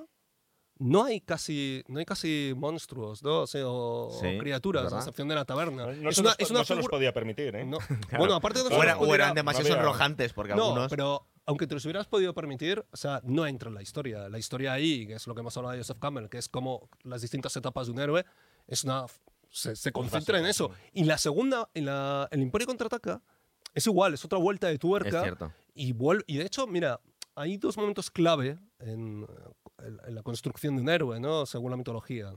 no 0.80 1.03
hay 1.03 1.22
casi, 1.22 1.84
no 1.88 1.99
hay 1.99 2.05
casi 2.05 2.53
monstruos, 2.57 3.24
¿no? 3.24 3.41
O, 3.41 3.47
sea, 3.47 3.68
o- 3.68 4.07
o 4.09 4.20
Sí, 4.20 4.38
criaturas, 4.39 4.82
a 4.82 4.84
¿verdad? 4.86 4.99
excepción 4.99 5.28
de 5.28 5.36
la 5.36 5.45
taberna. 5.45 5.86
No, 5.86 5.93
no 5.93 6.09
es 6.09 6.16
se 6.16 6.22
una, 6.22 6.32
los, 6.32 6.39
es 6.39 6.49
una 6.51 6.59
no 6.59 6.66
se 6.66 6.74
los 6.76 6.80
figura- 6.82 6.97
podía 6.97 7.14
permitir, 7.14 7.55
¿eh? 7.55 7.66
no. 7.66 7.78
Claro. 8.09 8.18
Bueno, 8.20 8.34
aparte 8.36 8.59
de 8.59 8.66
O, 8.66 8.70
los 8.70 8.84
era- 8.84 8.97
o 8.97 9.16
eran 9.16 9.34
demasiado 9.34 9.68
sonrojantes, 9.68 10.34
porque 10.34 10.53
no, 10.55 10.66
algunos. 10.66 10.89
pero 10.89 11.28
aunque 11.45 11.68
te 11.68 11.74
los 11.76 11.86
hubieras 11.86 12.07
podido 12.07 12.34
permitir, 12.34 12.86
o 12.91 12.97
sea, 12.97 13.20
no 13.24 13.45
entra 13.47 13.70
en 13.70 13.76
la 13.76 13.82
historia. 13.82 14.30
La 14.30 14.38
historia 14.39 14.74
ahí, 14.74 15.07
que 15.07 15.14
es 15.16 15.26
lo 15.28 15.34
que 15.36 15.41
hemos 15.41 15.55
hablado 15.57 15.74
de 15.74 15.80
Joseph 15.80 15.97
Campbell, 15.99 16.28
que 16.30 16.38
es 16.38 16.49
como 16.49 16.89
las 17.03 17.22
distintas 17.22 17.55
etapas 17.55 17.88
de 17.88 17.93
un 17.93 17.99
héroe, 17.99 18.26
es 18.68 18.84
una 18.84 19.05
se, 19.54 19.76
se 19.76 19.91
concentra 19.91 20.39
en 20.39 20.45
eso. 20.45 20.72
Y 20.91 21.04
la 21.06 21.18
segunda, 21.18 21.70
en 21.74 21.86
la, 21.86 22.28
el 22.32 22.41
Imperio 22.41 22.68
contraataca, 22.68 23.22
es 23.74 23.86
igual, 23.88 24.14
es 24.14 24.26
otra 24.26 24.39
vuelta 24.39 24.68
de 24.68 24.74
es 24.74 24.80
tuerca. 24.80 25.22
cierto. 25.22 25.51
Y, 25.76 25.93
vuel- 25.93 26.24
y 26.28 26.38
de 26.38 26.45
hecho, 26.45 26.68
mira, 26.68 26.99
hay 27.36 27.58
dos 27.58 27.78
momentos 27.78 28.12
clave 28.12 28.58
en, 28.80 29.26
en- 29.78 29.99
en 30.06 30.16
la 30.16 30.22
construcción 30.24 30.76
de 30.76 30.82
un 30.82 30.89
héroe, 30.89 31.20
¿no? 31.20 31.45
Según 31.45 31.72
la 31.72 31.78
mitología 31.78 32.34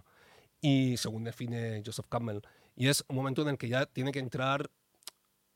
y 0.61 0.97
según 0.97 1.25
define 1.25 1.83
Joseph 1.85 2.07
Campbell. 2.09 2.41
Y 2.75 2.89
es 2.89 3.05
un 3.09 3.17
momento 3.17 3.43
en 3.43 3.49
el 3.49 3.59
que 3.59 3.69
ya 3.69 3.87
tiene 3.87 4.13
que 4.13 4.19
entrar 4.19 4.71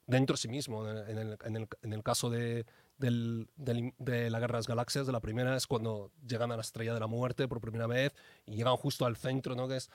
dentro 0.06 0.34
de 0.34 0.38
sí 0.38 0.48
mismo. 0.48 0.88
En 0.88 0.96
el, 0.96 1.08
en 1.08 1.18
el- 1.18 1.38
en 1.44 1.56
el- 1.56 1.68
el 1.92 2.02
caso 2.02 2.28
de, 2.30 2.66
del- 2.98 3.48
del- 3.56 3.94
de 3.98 4.28
la 4.30 4.40
Guerra 4.40 4.54
de 4.54 4.58
las 4.58 4.66
Galaxias, 4.68 5.06
de 5.06 5.12
la 5.12 5.20
primera, 5.20 5.56
es 5.56 5.66
cuando 5.66 6.10
llegan 6.26 6.52
a 6.52 6.56
la 6.56 6.62
Estrella 6.62 6.92
de 6.94 7.00
la 7.00 7.06
Muerte 7.06 7.48
por 7.48 7.60
primera 7.60 7.86
vez 7.86 8.14
y 8.46 8.56
llegan 8.56 8.76
justo 8.76 9.06
al 9.06 9.16
centro, 9.16 9.54
¿no? 9.54 9.68
Que 9.68 9.76
es 9.76 9.90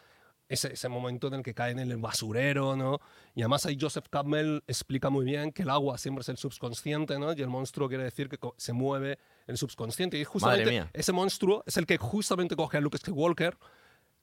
ese, 0.48 0.74
ese 0.74 0.89
momento 0.89 1.28
en 1.28 1.36
el 1.36 1.43
que 1.43 1.54
caen 1.54 1.80
en 1.80 1.89
el 1.91 1.98
basurero, 1.98 2.76
¿no? 2.76 3.00
Y 3.34 3.41
además 3.41 3.66
ahí 3.66 3.78
Joseph 3.80 4.06
Campbell 4.10 4.60
explica 4.68 5.10
muy 5.10 5.26
bien 5.26 5.52
que 5.52 5.64
el 5.64 5.70
agua 5.70 5.98
siempre 5.98 6.22
es 6.22 6.30
el 6.30 6.38
subconsciente, 6.38 7.18
¿no? 7.18 7.34
Y 7.34 7.41
el 7.41 7.48
monstruo 7.48 7.88
quiere 7.89 8.04
decir 8.04 8.30
que 8.30 8.38
se 8.58 8.74
mueve 8.74 9.18
el 9.48 9.58
subconsciente. 9.58 10.18
Y 10.20 10.24
justamente 10.24 10.89
ese 10.93 11.12
monstruo 11.12 11.64
es 11.66 11.78
el 11.78 11.86
que 11.86 11.98
justamente 11.98 12.56
coge 12.56 12.78
a 12.78 12.82
Luke 12.82 12.98
Skywalker 12.98 13.58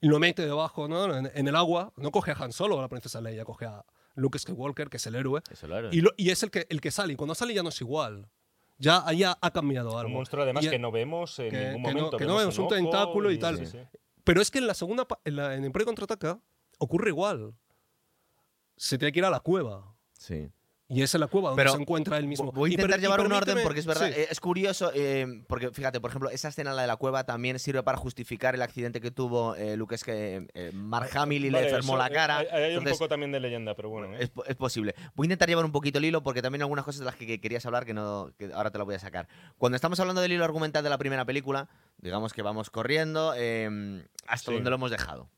y 0.01 0.07
lo 0.07 0.19
mete 0.19 0.45
debajo, 0.45 0.87
¿no? 0.87 1.13
En, 1.15 1.29
en 1.33 1.47
el 1.47 1.55
agua. 1.55 1.91
No 1.97 2.11
coge 2.11 2.31
a 2.31 2.35
Han 2.35 2.51
Solo, 2.53 2.79
a 2.79 2.81
la 2.81 2.89
princesa 2.89 3.19
Leia, 3.21 3.43
coge 3.45 3.65
a 3.65 3.83
Luke 4.15 4.37
Skywalker, 4.39 4.89
que 4.89 4.97
es 4.97 5.07
el 5.07 5.15
héroe. 5.15 5.41
Eso 5.51 5.67
lo 5.67 5.77
era. 5.77 5.89
Y, 5.91 6.01
lo- 6.01 6.11
y 6.17 6.29
es 6.29 6.41
el 6.43 6.51
que, 6.51 6.65
el 6.69 6.79
que 6.81 6.91
sale. 6.91 7.13
Y 7.13 7.15
cuando 7.15 7.35
sale 7.35 7.53
ya 7.53 7.63
no 7.63 7.69
es 7.69 7.81
igual. 7.81 8.27
Ya 8.77 9.03
ahí 9.05 9.23
ha, 9.23 9.35
cambiado 9.53 9.97
algo. 9.97 10.09
Un 10.09 10.15
monstruo 10.15 10.43
además 10.43 10.63
Y- 10.65 10.69
que 10.69 10.79
no 10.79 10.91
vemos 10.91 11.37
en 11.39 11.49
que- 11.51 11.57
ningún 11.69 11.83
que 11.83 11.93
no- 11.93 11.99
momento. 11.99 12.17
que 12.17 12.25
no 12.25 12.35
vemos 12.35 12.57
un 12.57 12.65
ojo 12.65 12.73
tentáculo 12.75 13.31
y 13.31 13.37
tal. 13.39 13.57
sí, 13.59 13.65
sí. 13.65 13.77
Pero 14.23 14.41
es 14.41 14.51
que 14.51 14.59
en 14.59 14.67
la 14.67 14.73
segunda, 14.73 15.05
en, 15.25 15.35
la, 15.35 15.55
en 15.55 15.65
Imperio 15.65 15.85
Contraataca, 15.85 16.39
ocurre 16.77 17.09
igual. 17.09 17.53
Se 18.77 18.97
tiene 18.97 19.11
que 19.11 19.19
ir 19.19 19.25
a 19.25 19.29
la 19.29 19.41
cueva. 19.41 19.95
Sí. 20.13 20.49
Y 20.89 21.01
es 21.01 21.15
en 21.15 21.21
la 21.21 21.27
cueva 21.27 21.49
donde 21.49 21.63
Pero 21.63 21.75
se 21.75 21.81
encuentra 21.81 22.17
él 22.17 22.27
mismo. 22.27 22.51
Voy 22.51 22.71
a 22.71 22.73
intentar 22.73 22.99
y 22.99 23.01
llevar 23.01 23.21
un 23.21 23.31
orden 23.31 23.57
porque 23.63 23.79
es 23.79 23.85
verdad, 23.85 24.07
sí. 24.07 24.13
eh, 24.15 24.27
es 24.29 24.39
curioso, 24.39 24.91
eh, 24.93 25.25
porque 25.47 25.71
fíjate, 25.71 25.99
por 26.01 26.11
ejemplo, 26.11 26.29
esa 26.29 26.49
escena, 26.49 26.73
la 26.73 26.81
de 26.81 26.87
la 26.87 26.97
cueva, 26.97 27.23
también 27.23 27.57
sirve 27.57 27.81
para 27.83 27.97
justificar 27.97 28.53
el 28.53 28.61
accidente 28.61 28.99
que 29.01 29.09
tuvo 29.09 29.55
eh, 29.55 29.75
Luke, 29.77 29.95
es 29.95 30.03
que 30.03 30.45
eh, 30.53 30.71
Mark 30.73 31.09
Hamill 31.17 31.45
y 31.45 31.49
le 31.49 31.63
enfermó 31.63 31.97
la 31.97 32.09
cara. 32.09 32.39
Hay, 32.39 32.47
hay 32.47 32.77
un 32.77 32.83
poco 32.83 33.07
también 33.07 33.31
de 33.31 33.39
leyenda, 33.39 33.73
pero 33.75 33.89
bueno. 33.89 34.13
¿eh? 34.13 34.17
es, 34.23 34.29
po- 34.29 34.45
es 34.45 34.55
posible. 34.55 34.93
Voy 35.15 35.25
a 35.25 35.27
intentar 35.27 35.47
llevar 35.47 35.65
un 35.65 35.71
poquito 35.71 35.97
el 35.99 36.05
hilo 36.05 36.21
porque 36.21 36.41
también 36.41 36.61
hay 36.61 36.65
algunas 36.65 36.85
cosas 36.85 36.99
de 36.99 37.05
las 37.05 37.15
que, 37.15 37.25
que 37.25 37.39
querías 37.39 37.65
hablar 37.65 37.85
que, 37.85 37.93
no, 37.93 38.29
que 38.37 38.51
ahora 38.53 38.69
te 38.69 38.77
lo 38.77 38.85
voy 38.85 38.95
a 38.95 38.99
sacar. 38.99 39.27
Cuando 39.57 39.77
estamos 39.77 39.99
hablando 40.01 40.21
del 40.21 40.33
hilo 40.33 40.43
argumental 40.43 40.83
de 40.83 40.89
la 40.89 40.97
primera 40.97 41.23
película, 41.25 41.69
digamos 41.97 42.33
que 42.33 42.41
vamos 42.41 42.69
corriendo 42.69 43.33
eh, 43.37 44.03
hasta 44.27 44.51
Sí. 44.51 44.55
donde 44.55 44.69
lo 44.69 44.75
hemos 44.75 44.91
dejado. 44.91 45.29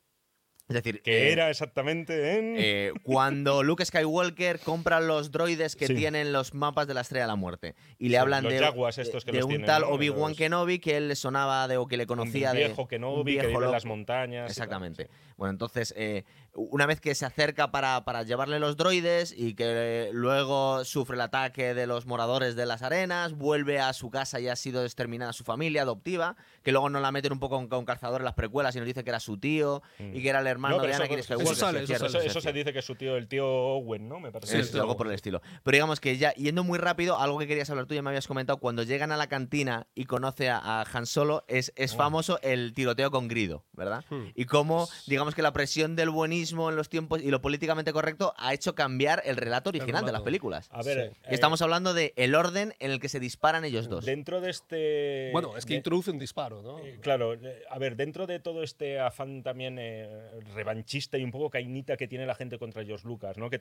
Es 0.68 0.74
decir, 0.74 1.02
que 1.04 1.28
eh, 1.28 1.32
era 1.32 1.52
exactamente 1.52 2.38
en. 2.40 2.56
eh, 2.58 2.92
cuando 3.04 3.62
Luke 3.64 3.86
Skywalker 3.86 4.60
compra 4.60 5.00
los 5.00 5.30
droides 5.32 5.76
que 5.76 5.86
Sí. 5.86 5.94
tienen 5.94 6.34
los 6.34 6.56
mapas 6.56 6.88
de 6.88 6.96
la 6.96 7.02
Estrella 7.02 7.26
de 7.26 7.28
la 7.28 7.36
Muerte 7.36 7.76
y 8.00 8.06
le 8.06 8.12
Sí, 8.12 8.16
hablan 8.16 8.44
de, 8.46 8.50
estos 8.98 9.24
que 9.26 9.32
de 9.32 9.38
los 9.38 9.46
un 9.46 9.50
tienen, 9.52 9.68
tal 9.68 9.82
¿no? 9.84 9.90
Obi-Wan 9.90 10.30
Los- 10.32 10.38
Kenobi 10.40 10.80
que 10.80 10.98
él 10.98 11.08
le 11.10 11.16
sonaba 11.16 11.68
de 11.68 11.78
o 11.78 11.86
que 11.86 11.98
le 11.98 12.08
conocía 12.08 12.50
un 12.50 12.58
de 12.58 12.64
viejo 12.66 12.88
un 13.20 13.26
vi, 13.26 13.34
que 13.34 13.42
viejo 13.42 13.48
vive 13.48 13.58
en 13.58 13.62
loco. 13.62 13.74
las 13.74 13.86
montañas. 13.86 14.42
tal, 14.46 14.50
Exactamente. 14.52 15.04
sí. 15.06 15.10
Bueno, 15.38 15.52
entonces, 15.52 15.94
eh, 15.98 16.24
una 16.56 16.86
vez 16.86 17.00
que 17.02 17.14
se 17.16 17.26
acerca 17.26 17.72
para, 17.72 18.06
para 18.06 18.24
llevarle 18.24 18.60
los 18.60 18.78
droides 18.78 19.34
y 19.38 19.54
que 19.56 20.10
luego 20.14 20.84
sufre 20.86 21.16
el 21.16 21.22
ataque 21.22 21.74
de 21.74 21.86
los 21.86 22.06
moradores 22.06 22.56
de 22.56 22.66
las 22.66 22.82
arenas, 22.82 23.34
vuelve 23.34 23.80
a 23.80 23.92
su 23.94 24.10
casa 24.10 24.40
y 24.40 24.48
ha 24.48 24.56
sido 24.56 24.84
exterminada 24.84 25.34
su 25.34 25.44
familia 25.44 25.82
adoptiva, 25.84 26.36
que 26.64 26.72
luego 26.72 26.90
nos 26.90 27.02
la 27.02 27.12
meten 27.12 27.34
un 27.34 27.40
poco 27.40 27.56
con, 27.58 27.68
con 27.68 27.86
calzador 27.86 28.22
en 28.22 28.26
las 28.26 28.34
precuelas 28.36 28.76
y 28.76 28.80
nos 28.80 28.88
dice 28.88 29.04
que 29.04 29.10
era 29.10 29.20
su 29.20 29.38
tío 29.38 29.82
Mm. 30.00 30.16
y 30.16 30.22
que 30.22 30.30
era 30.30 30.40
el 30.40 30.48
hermano 30.48 30.78
No, 30.78 30.84
de 30.84 30.90
eso- 30.90 30.98
Anakin 31.02 31.20
eso 31.20 31.34
Skywalker. 31.36 31.56
sale, 31.56 31.88
sí, 31.88 31.94
eso 31.94 32.06
Eso, 32.06 32.20
eso 32.20 32.42
se 32.42 32.54
dice 32.54 32.72
que 32.74 32.80
es 32.80 32.86
su 32.86 32.96
tío, 32.96 33.16
el 33.18 33.28
tío 33.28 33.46
Owen, 33.48 34.08
¿no? 34.08 34.20
Me 34.20 34.32
parece. 34.32 34.64
Sí, 34.64 34.78
algo 34.78 34.96
por 34.98 35.08
el 35.08 35.14
estilo. 35.14 35.42
Pero 35.64 35.76
digamos 35.76 36.00
que 36.00 36.18
ya, 36.18 36.34
yendo 36.34 36.64
muy 36.64 36.78
rápido, 36.80 37.20
algo 37.20 37.38
que 37.40 37.48
querías 37.48 37.70
hablar 37.70 37.86
tú 37.86 37.94
ya 37.94 38.02
me 38.02 38.10
habías 38.10 38.28
comentado, 38.28 38.58
cuando 38.60 38.84
llegan 38.84 39.12
a 39.12 39.18
la 39.18 39.28
cantina 39.28 39.88
y 39.96 40.06
conoce 40.06 40.50
a, 40.50 40.58
a 40.58 40.86
Han 40.94 41.06
Solo, 41.06 41.44
es, 41.48 41.74
es 41.76 41.94
Oh. 41.94 41.98
famoso 41.98 42.40
el 42.42 42.74
tiroteo 42.74 43.12
con 43.12 43.28
Grido, 43.28 43.66
¿verdad? 43.74 44.04
Hmm. 44.10 44.26
Y 44.36 44.46
cómo, 44.46 44.88
digamos 45.08 45.36
que 45.36 45.42
la 45.42 45.52
presión 45.54 45.96
del 45.96 46.10
buenismo 46.10 46.45
en 46.52 46.76
los 46.76 46.90
tiempos 46.90 47.22
y 47.22 47.30
lo 47.32 47.42
políticamente 47.42 47.92
correcto 47.94 48.34
ha 48.38 48.54
hecho 48.54 48.76
cambiar 48.76 49.22
el 49.26 49.38
relato 49.38 49.70
original 49.70 50.06
de 50.06 50.12
las 50.12 50.22
películas. 50.22 50.68
A 50.72 50.82
ver, 50.84 51.12
Sí. 51.14 51.20
eh, 51.24 51.28
Estamos 51.32 51.62
hablando 51.62 51.94
de 51.94 52.14
el 52.16 52.36
orden 52.36 52.74
en 52.80 52.92
el 52.92 53.00
que 53.00 53.10
se 53.10 53.20
disparan 53.20 53.66
ellos 53.66 53.90
dos. 53.90 54.06
dentro 54.06 54.42
de 54.42 54.50
este. 54.52 55.30
Bueno, 55.32 55.58
es 55.58 55.66
que 55.66 55.74
de- 55.74 55.78
introduce 55.78 56.12
un 56.12 56.20
disparo, 56.20 56.62
¿no? 56.62 56.80
Eh, 56.80 57.00
Claro, 57.02 57.34
eh, 57.34 57.64
a 57.70 57.78
ver, 57.80 57.96
dentro 57.96 58.26
de 58.28 58.40
todo 58.40 58.64
este 58.64 59.00
afán 59.00 59.44
también 59.44 59.78
eh, 59.80 60.32
revanchista 60.54 61.18
y 61.18 61.24
un 61.24 61.32
poco 61.32 61.50
cainita 61.50 61.98
que 61.98 62.08
tiene 62.08 62.26
la 62.26 62.36
gente 62.36 62.58
contra 62.58 62.84
George 62.84 63.08
Lucas, 63.08 63.38
¿no? 63.38 63.50
Que 63.50 63.60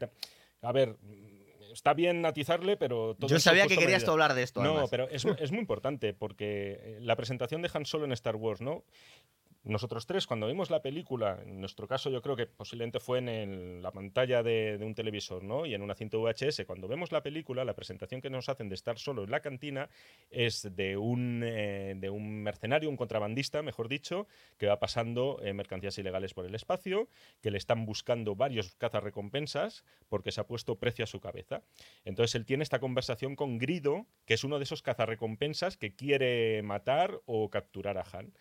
a 0.62 0.72
ver, 0.72 0.97
está 1.72 1.93
bien 1.95 2.24
atizarle, 2.24 2.76
pero 2.76 3.14
todo 3.16 3.28
Yo 3.28 3.41
sabía 3.41 3.66
que 3.66 3.76
querías 3.76 4.07
hablar 4.09 4.35
de 4.35 4.43
esto. 4.45 4.62
No, 4.62 4.70
además. 4.72 4.91
pero 4.91 5.09
es, 5.11 5.24
es 5.24 5.51
muy 5.51 5.61
importante 5.61 6.14
porque 6.14 6.78
eh, 6.80 6.99
la 7.01 7.16
presentación 7.16 7.62
de 7.62 7.70
Han 7.74 7.85
Solo 7.85 8.05
en 8.05 8.12
Star 8.12 8.37
Wars, 8.37 8.61
¿no? 8.61 8.85
Nosotros 9.65 10.05
tres, 10.05 10.27
cuando 10.27 10.47
vimos 10.47 10.69
la 10.69 10.83
película, 10.83 11.41
en 11.43 11.59
nuestro 11.59 11.89
caso 11.89 12.11
yo 12.11 12.21
creo 12.21 12.37
que 12.37 12.45
posiblemente 12.45 13.01
fue 13.01 13.19
en 13.21 13.83
la 13.83 13.93
pantalla 13.93 14.43
de, 14.43 14.79
un 14.83 14.95
televisor, 14.95 15.43
¿no? 15.43 15.65
Y 15.65 15.73
en 15.73 15.81
una 15.81 15.95
cinta 15.95 16.19
VHS, 16.19 16.65
cuando 16.67 16.87
vemos 16.87 17.12
la 17.12 17.23
película, 17.23 17.65
la 17.65 17.75
presentación 17.75 18.21
que 18.21 18.29
nos 18.29 18.51
hacen 18.51 18.69
de 18.69 18.75
estar 18.75 18.99
solo 18.99 19.25
en 19.25 19.31
la 19.31 19.41
cantina 19.41 19.89
es 20.31 20.69
de 20.77 20.99
un, 20.99 21.41
eh, 21.43 21.95
mercenario, 21.95 22.91
un 22.91 22.99
contrabandista, 22.99 23.62
mejor 23.62 23.89
dicho, 23.89 24.27
que 24.59 24.67
va 24.67 24.79
pasando 24.79 25.41
eh, 25.43 25.55
mercancías 25.55 25.97
ilegales 25.97 26.35
por 26.35 26.45
el 26.45 26.55
espacio, 26.55 27.09
que 27.41 27.51
le 27.51 27.57
están 27.57 27.87
buscando 27.87 28.37
varios 28.37 28.75
cazarrecompensas 28.75 29.83
porque 30.11 30.31
se 30.31 30.43
ha 30.43 30.47
puesto 30.47 30.79
precio 30.79 31.05
a 31.05 31.07
su 31.07 31.21
cabeza. 31.21 31.62
Entonces 32.05 32.35
él 32.35 32.45
tiene 32.45 32.65
esta 32.65 32.81
conversación 32.81 33.35
con 33.35 33.57
Grido, 33.57 34.05
que 34.27 34.35
es 34.35 34.45
uno 34.45 34.59
de 34.59 34.65
esos 34.65 34.83
cazarrecompensas 34.83 35.79
que 35.79 35.95
quiere 35.95 36.62
matar 36.62 37.23
o 37.25 37.49
capturar 37.49 37.97
a 37.97 38.05
Han. 38.12 38.35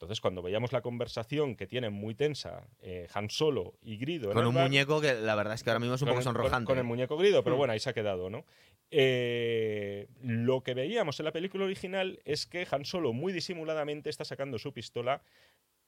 Entonces, 0.00 0.22
cuando 0.22 0.40
veíamos 0.40 0.72
la 0.72 0.80
conversación 0.80 1.56
que 1.56 1.66
tienen 1.66 1.92
muy 1.92 2.14
tensa 2.14 2.66
eh, 2.80 3.06
Han 3.12 3.28
Solo 3.28 3.74
y 3.82 3.98
Grido 3.98 4.32
con 4.32 4.46
un 4.46 4.54
bar- 4.54 4.64
muñeco 4.64 4.98
que 4.98 5.12
la 5.12 5.34
verdad 5.34 5.52
es 5.52 5.62
que 5.62 5.68
ahora 5.68 5.78
mismo 5.78 5.94
es 5.96 6.00
un 6.00 6.08
poco 6.08 6.20
el- 6.20 6.24
con- 6.24 6.32
sonrojante. 6.34 6.66
Con, 6.66 6.78
el 6.78 6.84
muñeco 6.84 7.18
grido, 7.18 7.44
pero 7.44 7.56
Hmm. 7.56 7.58
bueno, 7.58 7.72
ahí 7.74 7.80
se 7.80 7.90
ha 7.90 7.92
quedado, 7.92 8.30
¿no? 8.30 8.46
Eh, 8.90 10.08
lo 10.22 10.62
que 10.62 10.72
veíamos 10.72 11.20
en 11.20 11.24
la 11.26 11.32
película 11.32 11.66
original 11.66 12.18
es 12.24 12.46
que 12.46 12.66
Han 12.70 12.86
Solo 12.86 13.12
muy 13.12 13.30
disimuladamente 13.34 14.08
está 14.08 14.24
sacando 14.24 14.58
su 14.58 14.72
pistola 14.72 15.20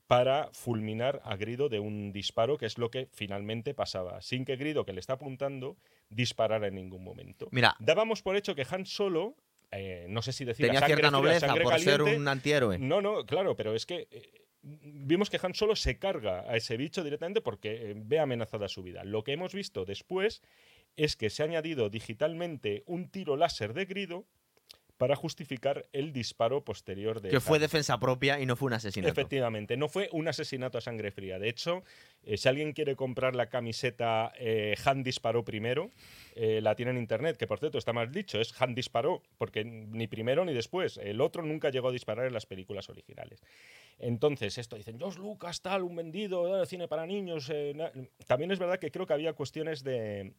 para 0.09 0.51
fulminar 0.53 1.23
a 1.25 1.37
Grido 1.37 1.71
de 1.71 1.81
un 1.81 2.13
disparo, 2.13 2.59
que 2.59 2.67
es 2.67 2.77
lo 2.77 2.91
que 2.91 3.09
finalmente 3.13 3.73
pasaba, 3.73 4.21
sin 4.21 4.45
que 4.45 4.57
Grido, 4.57 4.85
que 4.85 4.93
le 4.93 5.01
está 5.01 5.15
apuntando, 5.15 5.79
disparara 6.11 6.67
en 6.67 6.75
ningún 6.75 7.03
momento. 7.03 7.49
Mira, 7.51 7.75
Dábamos 7.79 8.21
por 8.21 8.37
hecho 8.37 8.55
que 8.55 8.67
Han 8.71 8.85
Solo, 8.85 9.37
eh, 9.73 10.07
no 10.09 10.23
sé 10.23 10.33
si 10.33 10.45
decir 10.45 10.67
tenía 10.67 10.85
cierta 10.85 11.11
nobleza 11.11 11.55
por 11.55 11.81
ser 11.81 12.03
un 12.03 12.29
antihéroe. 12.29 12.79
no, 12.79 13.01
no, 13.01 13.25
claro, 13.25 13.57
pero 13.57 13.75
es 13.75 13.87
que 13.87 14.07
eh, 14.11 14.43
vimos 14.63 15.31
que 15.31 15.41
Han 15.43 15.55
Solo 15.55 15.77
se 15.77 15.99
carga 15.99 16.41
a 16.49 16.57
ese 16.57 16.77
bicho 16.77 17.03
directamente 17.03 17.41
porque 17.41 17.91
eh, 17.91 17.95
ve 17.97 18.21
amenazada 18.21 18.69
su 18.69 18.83
vida. 18.83 19.05
Lo 19.05 19.25
que 19.25 19.33
hemos 19.33 19.55
visto 19.55 19.85
después 19.85 20.43
es 20.97 21.17
que 21.17 21.31
se 21.31 21.43
ha 21.43 21.47
añadido 21.47 21.89
digitalmente 21.89 22.83
un 22.87 23.09
tiro 23.09 23.37
láser 23.37 23.73
de 23.73 23.87
grido 23.87 24.27
para 24.99 25.17
justificar 25.17 25.87
el 25.93 26.13
disparo 26.13 26.65
posterior 26.65 27.21
de 27.21 27.31
Que 27.31 27.41
fue 27.41 27.59
defensa 27.59 27.99
propia 27.99 28.39
y 28.41 28.47
no 28.47 28.57
fue 28.57 28.67
un 28.69 28.75
asesinato. 28.75 29.11
Efectivamente, 29.11 29.77
no 29.77 29.89
fue 29.89 30.09
un 30.13 30.29
asesinato 30.29 30.79
a 30.79 30.81
sangre 30.81 31.11
fría. 31.11 31.39
De 31.39 31.49
hecho, 31.49 31.83
eh, 32.23 32.37
si 32.37 32.49
alguien 32.49 32.73
quiere 32.73 32.95
comprar 32.95 33.35
la 33.35 33.49
camiseta 33.49 34.33
eh, 34.39 34.77
Han 34.85 35.03
disparó 35.03 35.45
primero, 35.45 35.91
eh, 36.35 36.61
la 36.61 36.75
tiene 36.75 36.93
en 36.93 36.99
internet, 36.99 37.37
que 37.37 37.47
por 37.47 37.59
cierto 37.59 37.79
está 37.79 37.93
mal 37.93 38.13
dicho, 38.13 38.41
es 38.41 38.55
Han 38.61 38.75
disparó, 38.75 39.23
porque 39.39 39.65
ni 39.65 40.07
primero 40.07 40.45
ni 40.45 40.55
después. 40.55 40.99
El 40.99 41.21
otro 41.21 41.43
nunca 41.43 41.71
llegó 41.71 41.89
a 41.89 41.93
disparar 41.93 42.27
en 42.27 42.33
las 42.33 42.47
películas 42.47 42.89
originales. 42.89 43.43
Entonces, 43.99 44.59
esto 44.59 44.77
dicen, 44.77 44.99
George 44.99 45.19
Lucas, 45.19 45.63
tal, 45.63 45.83
un 45.83 45.97
vendido, 45.97 46.63
eh, 46.63 46.67
cine 46.67 46.89
para 46.89 47.07
niños. 47.07 47.51
eh, 47.51 47.73
na-". 47.75 47.93
También 48.27 48.51
es 48.51 48.59
verdad 48.59 48.79
que 48.79 48.91
creo 48.91 49.07
que 49.07 49.13
había 49.13 49.33
cuestiones 49.33 49.83
de 49.85 50.33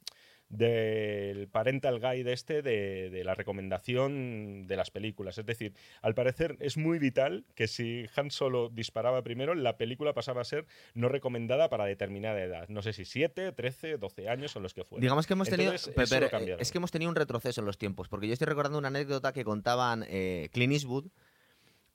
del 0.57 1.47
parental 1.47 1.99
guide 1.99 2.31
este 2.31 2.61
de, 2.61 3.09
de 3.09 3.23
la 3.23 3.33
recomendación 3.35 4.67
de 4.67 4.75
las 4.75 4.91
películas. 4.91 5.37
Es 5.37 5.45
decir, 5.45 5.73
al 6.01 6.13
parecer 6.13 6.57
es 6.59 6.77
muy 6.77 6.99
vital 6.99 7.45
que 7.55 7.67
si 7.67 8.05
Han 8.15 8.31
Solo 8.31 8.69
disparaba 8.69 9.21
primero, 9.23 9.55
la 9.55 9.77
película 9.77 10.13
pasaba 10.13 10.41
a 10.41 10.45
ser 10.45 10.65
no 10.93 11.09
recomendada 11.09 11.69
para 11.69 11.85
determinada 11.85 12.41
edad. 12.41 12.67
No 12.69 12.81
sé 12.81 12.93
si 12.93 13.05
7, 13.05 13.51
13, 13.51 13.97
12 13.97 14.29
años 14.29 14.51
son 14.51 14.63
los 14.63 14.73
que 14.73 14.83
fueron. 14.83 15.01
Digamos 15.01 15.27
que 15.27 15.33
hemos 15.33 15.49
tenido. 15.49 15.71
Entonces, 15.71 15.93
pero, 16.09 16.27
eh, 16.27 16.57
es 16.59 16.71
que 16.71 16.77
hemos 16.77 16.91
tenido 16.91 17.09
un 17.09 17.15
retroceso 17.15 17.61
en 17.61 17.65
los 17.65 17.77
tiempos. 17.77 18.07
Porque 18.07 18.27
yo 18.27 18.33
estoy 18.33 18.45
recordando 18.47 18.77
una 18.77 18.89
anécdota 18.89 19.33
que 19.33 19.43
contaban 19.43 20.05
eh, 20.07 20.49
Clint 20.53 20.73
Eastwood 20.73 21.07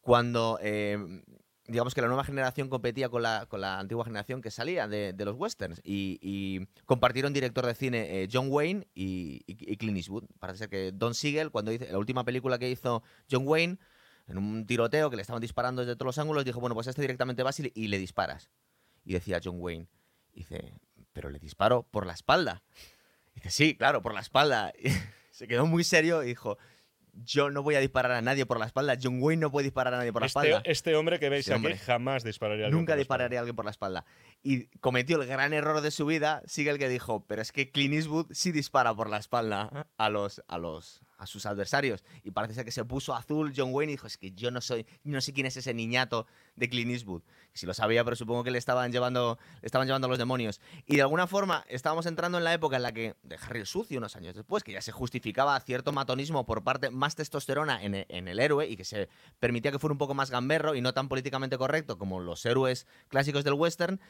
cuando. 0.00 0.58
eh, 0.62 0.98
digamos 1.68 1.94
que 1.94 2.00
la 2.00 2.08
nueva 2.08 2.24
generación 2.24 2.68
competía 2.68 3.08
con 3.08 3.22
la, 3.22 3.46
con 3.46 3.60
la 3.60 3.78
antigua 3.78 4.04
generación 4.04 4.40
que 4.40 4.50
salía 4.50 4.88
de, 4.88 5.14
los 5.18 5.36
westerns. 5.36 5.80
Y, 5.84 6.66
compartieron 6.86 7.32
director 7.32 7.66
de 7.66 7.74
cine 7.74 8.22
eh, 8.22 8.28
John 8.32 8.48
Wayne 8.50 8.88
y, 8.94 9.40
Clint 9.76 9.98
Eastwood. 9.98 10.24
Parece 10.40 10.60
ser 10.60 10.68
que 10.70 10.92
Don 10.92 11.14
Siegel, 11.14 11.50
cuando 11.50 11.70
hizo 11.70 11.84
la 11.84 11.98
última 11.98 12.24
película 12.24 12.58
que 12.58 12.70
hizo 12.70 13.02
John 13.30 13.42
Wayne, 13.46 13.78
en 14.26 14.38
un 14.38 14.66
tiroteo 14.66 15.10
que 15.10 15.16
le 15.16 15.22
estaban 15.22 15.40
disparando 15.40 15.82
desde 15.82 15.94
todos 15.94 16.06
los 16.06 16.18
ángulos, 16.18 16.44
dijo: 16.44 16.60
Bueno, 16.60 16.74
pues 16.74 16.86
este 16.86 17.02
directamente 17.02 17.42
vas 17.42 17.60
y 17.60 17.70
y 17.74 17.88
le 17.88 17.98
disparas. 17.98 18.50
Y 19.04 19.12
decía 19.12 19.40
John 19.42 19.56
Wayne: 19.58 19.88
Dice, 20.32 20.74
pero 21.12 21.30
le 21.30 21.38
disparo 21.38 21.82
por 21.90 22.06
la 22.06 22.12
espalda. 22.14 22.62
Dice, 23.34 23.50
sí, 23.50 23.74
claro, 23.76 24.02
por 24.02 24.14
la 24.14 24.20
espalda. 24.20 24.72
Se 25.30 25.46
quedó 25.46 25.66
muy 25.66 25.84
serio 25.84 26.22
y 26.22 26.28
dijo, 26.28 26.58
yo 27.24 27.50
no 27.50 27.62
voy 27.62 27.74
a 27.74 27.80
disparar 27.80 28.12
a 28.12 28.22
nadie 28.22 28.46
por 28.46 28.58
la 28.58 28.66
espalda. 28.66 28.96
John 29.02 29.18
Wayne 29.20 29.40
no 29.42 29.50
puede 29.50 29.64
disparar 29.64 29.94
a 29.94 29.98
nadie 29.98 30.12
por 30.12 30.22
la 30.22 30.26
este, 30.26 30.38
espalda. 30.40 30.62
este 30.64 30.94
hombre 30.96 31.18
que 31.18 31.28
veis 31.28 31.46
Ese 31.46 31.52
aquí 31.54 31.56
hombre. 31.66 31.78
jamás 31.78 32.24
dispararía. 32.24 32.64
a 32.64 32.66
alguien 32.66 32.78
Nunca 32.80 32.92
por 32.92 32.96
la 32.98 33.02
a 33.38 33.40
alguien 33.40 33.56
por 33.56 33.64
la 33.64 33.70
espalda. 33.70 34.04
Y 34.42 34.66
cometió 34.80 35.20
el 35.20 35.26
gran 35.26 35.52
error 35.52 35.80
de 35.80 35.90
su 35.90 36.06
vida, 36.06 36.42
sigue 36.46 36.70
el 36.70 36.78
que 36.78 36.88
dijo, 36.88 37.24
pero 37.26 37.42
es 37.42 37.52
que 37.52 37.70
Clint 37.70 37.94
Eastwood 37.94 38.26
sí 38.30 38.52
dispara 38.52 38.94
por 38.94 39.10
la 39.10 39.18
espalda 39.18 39.88
a 39.96 40.08
los, 40.10 40.42
a 40.46 40.58
los 40.58 41.02
a 41.18 41.26
sus 41.26 41.46
adversarios. 41.46 42.04
Y 42.22 42.30
parece 42.30 42.54
ser 42.54 42.64
que 42.64 42.70
se 42.70 42.84
puso 42.84 43.12
azul 43.14 43.52
John 43.54 43.70
Wayne 43.74 43.92
y 43.92 43.96
dijo, 43.96 44.06
es 44.06 44.16
que 44.16 44.30
yo 44.30 44.52
no 44.52 44.60
soy, 44.60 44.86
no 45.02 45.20
sé 45.20 45.32
quién 45.32 45.46
es 45.46 45.56
ese 45.56 45.74
niñato 45.74 46.26
de 46.54 46.68
Clint 46.68 46.92
Eastwood. 46.92 47.22
Si 47.52 47.66
lo 47.66 47.74
sabía, 47.74 48.04
pero 48.04 48.14
supongo 48.14 48.44
que 48.44 48.52
le 48.52 48.58
estaban 48.58 48.92
llevando, 48.92 49.36
le 49.60 49.66
estaban 49.66 49.88
llevando 49.88 50.06
a 50.06 50.10
los 50.10 50.18
demonios. 50.18 50.60
Y 50.86 50.94
de 50.94 51.02
alguna 51.02 51.26
forma 51.26 51.64
estábamos 51.68 52.06
entrando 52.06 52.38
en 52.38 52.44
la 52.44 52.54
época 52.54 52.76
en 52.76 52.82
la 52.84 52.92
que, 52.92 53.16
de 53.24 53.36
Harry 53.36 53.58
el 53.58 53.66
Sucio 53.66 53.98
unos 53.98 54.14
años 54.14 54.36
después, 54.36 54.62
que 54.62 54.70
ya 54.70 54.80
se 54.80 54.92
justificaba 54.92 55.58
cierto 55.58 55.90
matonismo 55.90 56.46
por 56.46 56.62
parte, 56.62 56.90
más 56.90 57.16
testosterona 57.16 57.82
en 57.82 57.96
e- 57.96 58.06
en 58.08 58.28
el 58.28 58.38
héroe 58.38 58.68
y 58.68 58.76
que 58.76 58.84
se 58.84 59.08
permitía 59.40 59.72
que 59.72 59.80
fuera 59.80 59.92
un 59.92 59.98
poco 59.98 60.14
más 60.14 60.30
gamberro 60.30 60.76
y 60.76 60.80
no 60.80 60.94
tan 60.94 61.08
políticamente 61.08 61.58
correcto 61.58 61.98
como 61.98 62.20
los 62.20 62.46
héroes 62.46 62.86
clásicos 63.08 63.42
del 63.42 63.54
western. 63.54 64.00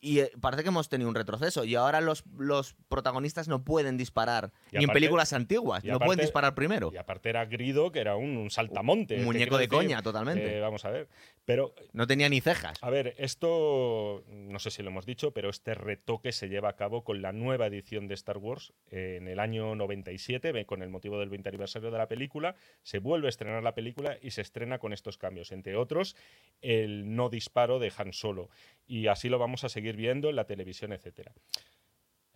Y 0.00 0.20
eh, 0.20 0.30
parece 0.40 0.62
que 0.62 0.68
hemos 0.68 0.88
tenido 0.88 1.08
un 1.08 1.14
retroceso. 1.14 1.64
Y 1.64 1.74
ahora 1.74 2.00
los, 2.00 2.24
los 2.38 2.74
protagonistas 2.88 3.48
no 3.48 3.64
pueden 3.64 3.96
disparar. 3.96 4.52
Y 4.70 4.78
ni 4.78 4.84
en 4.84 4.90
películas 4.90 5.32
antiguas. 5.32 5.84
No 5.84 5.98
pueden 5.98 6.20
disparar 6.20 6.54
primero. 6.54 6.90
Y 6.92 6.96
aparte 6.98 7.30
era 7.30 7.44
Grido, 7.46 7.90
que 7.92 8.00
era 8.00 8.16
un, 8.16 8.36
un 8.36 8.50
saltamonte. 8.50 9.16
Un 9.18 9.24
muñeco 9.24 9.56
de 9.56 9.62
decir, 9.66 9.76
coña, 9.78 10.02
totalmente. 10.02 10.58
eh, 10.58 10.60
vamos 10.60 10.84
a 10.84 10.90
ver. 10.90 11.08
Pero 11.46 11.74
No 11.92 12.06
tenía 12.06 12.28
ni 12.28 12.40
cejas. 12.42 12.76
A 12.82 12.90
ver, 12.90 13.14
esto 13.16 14.22
no 14.28 14.58
sé 14.58 14.70
si 14.70 14.82
lo 14.82 14.90
hemos 14.90 15.06
dicho, 15.06 15.30
pero 15.32 15.48
este 15.48 15.74
retoque 15.74 16.32
se 16.32 16.48
lleva 16.48 16.68
a 16.68 16.76
cabo 16.76 17.04
con 17.04 17.22
la 17.22 17.32
nueva 17.32 17.66
edición 17.68 18.08
de 18.08 18.14
Star 18.14 18.36
Wars 18.38 18.74
eh, 18.90 19.14
en 19.18 19.28
el 19.28 19.38
año 19.38 19.74
97, 19.76 20.50
ve- 20.52 20.66
con 20.66 20.82
el 20.82 20.90
motivo 20.90 21.18
del 21.20 21.28
20 21.30 21.48
aniversario 21.48 21.90
de 21.90 21.98
la 21.98 22.08
película. 22.08 22.56
Se 22.82 22.98
vuelve 22.98 23.28
a 23.28 23.30
estrenar 23.30 23.62
la 23.62 23.74
película 23.74 24.18
y 24.20 24.32
se 24.32 24.42
estrena 24.42 24.78
con 24.78 24.92
estos 24.92 25.16
cambios, 25.18 25.52
entre 25.52 25.76
otros 25.76 26.16
el 26.60 27.14
no 27.14 27.30
disparo 27.30 27.78
de 27.78 27.92
Han 27.96 28.12
Solo. 28.12 28.50
Y 28.86 29.06
así 29.06 29.28
lo 29.28 29.38
vamos 29.38 29.62
a 29.64 29.68
seguir 29.68 29.96
viendo 29.96 30.28
en 30.28 30.36
la 30.36 30.44
televisión, 30.46 30.92
etcétera. 30.92 31.32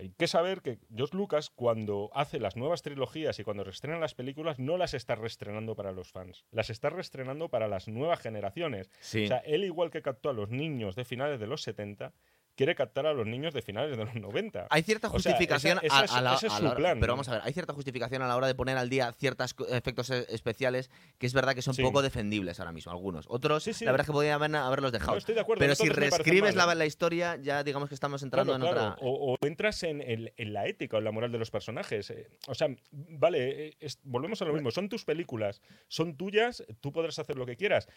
Hay 0.01 0.14
que 0.16 0.26
saber 0.26 0.62
que 0.62 0.78
George 0.96 1.14
Lucas, 1.14 1.51
cuando 1.51 2.11
hace 2.14 2.40
las 2.40 2.57
nuevas 2.57 2.80
trilogías 2.80 3.38
y 3.38 3.44
cuando 3.44 3.64
reestrena 3.64 3.98
las 3.98 4.14
películas, 4.14 4.59
no 4.59 4.78
las 4.78 4.94
está 4.94 5.14
reestrenando 5.14 5.76
para 5.76 5.92
los 5.92 6.11
fans, 6.11 6.46
las 6.53 6.70
está 6.70 6.88
reestrenando 6.88 7.51
para 7.51 7.68
las 7.68 7.86
nuevas 7.86 8.18
generaciones. 8.18 8.90
Sí. 9.01 9.24
O 9.24 9.28
sea, 9.28 9.38
él 9.38 9.62
igual 9.62 9.90
que 9.90 10.01
captó 10.01 10.30
a 10.30 10.32
los 10.32 10.48
niños 10.48 10.96
de 10.96 11.05
finales 11.05 11.38
de 11.38 11.46
los 11.46 11.61
70, 11.62 12.14
quiere 12.57 12.74
captar 12.74 13.07
a 13.07 13.14
los 13.14 13.26
niños 13.26 13.55
de 13.55 13.62
finales 13.62 13.90
de 13.96 13.96
los 14.05 14.14
90. 14.14 14.66
Hay 14.70 14.82
cierta 14.82 15.09
O 15.09 15.18
sea, 15.18 15.32
justificación 15.32 15.78
esa- 15.82 15.86
esa 15.86 16.01
a- 16.01 16.05
es- 16.05 16.12
a, 16.12 16.20
la, 16.20 16.34
ese 16.34 16.46
es 16.48 16.53
a 16.53 16.61
la 16.61 16.74
plan, 16.74 17.01
Pero 17.01 17.12
¿no? 17.12 17.14
vamos 17.14 17.28
a 17.28 17.32
ver, 17.32 17.40
hay 17.44 17.53
cierta 17.55 17.72
justificación 17.72 18.20
a 18.22 18.28
la 18.28 18.36
hora 18.36 18.46
de 18.46 18.55
poner 18.55 18.76
al 18.76 18.90
día 18.90 19.12
ciertos 19.12 19.55
efectos 19.70 20.11
e- 20.11 20.26
especiales 20.28 20.90
que 21.18 21.26
es 21.26 21.32
verdad 21.32 21.55
que 21.55 21.62
son 21.62 21.74
Sí. 21.74 21.82
poco 21.82 22.03
defendibles 22.03 22.61
ahora 22.61 22.72
mismo, 22.72 22.92
algunos. 22.92 23.24
Otros, 23.28 23.62
Sí, 23.62 23.72
sí. 23.72 23.84
la 23.86 23.92
verdad 23.92 24.05
es 24.05 24.07
que 24.09 24.12
podrían 24.12 24.34
haber- 24.42 24.55
haberlos 24.57 24.92
No, 24.92 24.98
dejado. 24.98 25.16
estoy 25.16 25.34
de 25.34 25.40
acuerdo. 25.40 25.61
pero 25.61 25.74
si 25.74 25.88
reescribes 25.88 26.55
la, 26.55 26.70
¿eh? 26.70 26.74
la 26.74 26.86
historia, 26.86 27.36
ya 27.36 27.64
digamos 27.64 27.88
que 27.88 27.94
estamos 27.94 28.22
entrando 28.22 28.55
Claro, 28.57 28.66
en 28.66 28.72
claro. 28.74 28.92
otra. 28.94 29.07
O, 29.07 29.32
o 29.34 29.46
entras 29.46 29.82
en, 29.82 30.30
la 30.36 30.66
ética 30.66 30.96
o 30.96 30.98
en 30.98 31.05
la 31.05 31.12
moral 31.12 31.32
de 31.32 31.38
los 31.38 31.51
personajes. 31.51 32.11
eh. 32.11 32.28
O 32.46 32.55
sea, 32.55 32.68
vale, 32.92 33.68
eh, 33.68 33.76
es- 33.80 33.98
volvemos 34.03 34.42
a 34.42 34.44
lo 34.44 34.53
mismo. 34.53 34.70
Son 34.70 34.88
tus 34.88 35.05
películas, 35.05 35.62
son 35.88 36.16
tuyas, 36.16 36.62
tú 36.80 36.92
podrás 36.92 37.18
hacer 37.18 37.36
lo 37.36 37.46
que 37.46 37.57
quieras. 37.57 37.88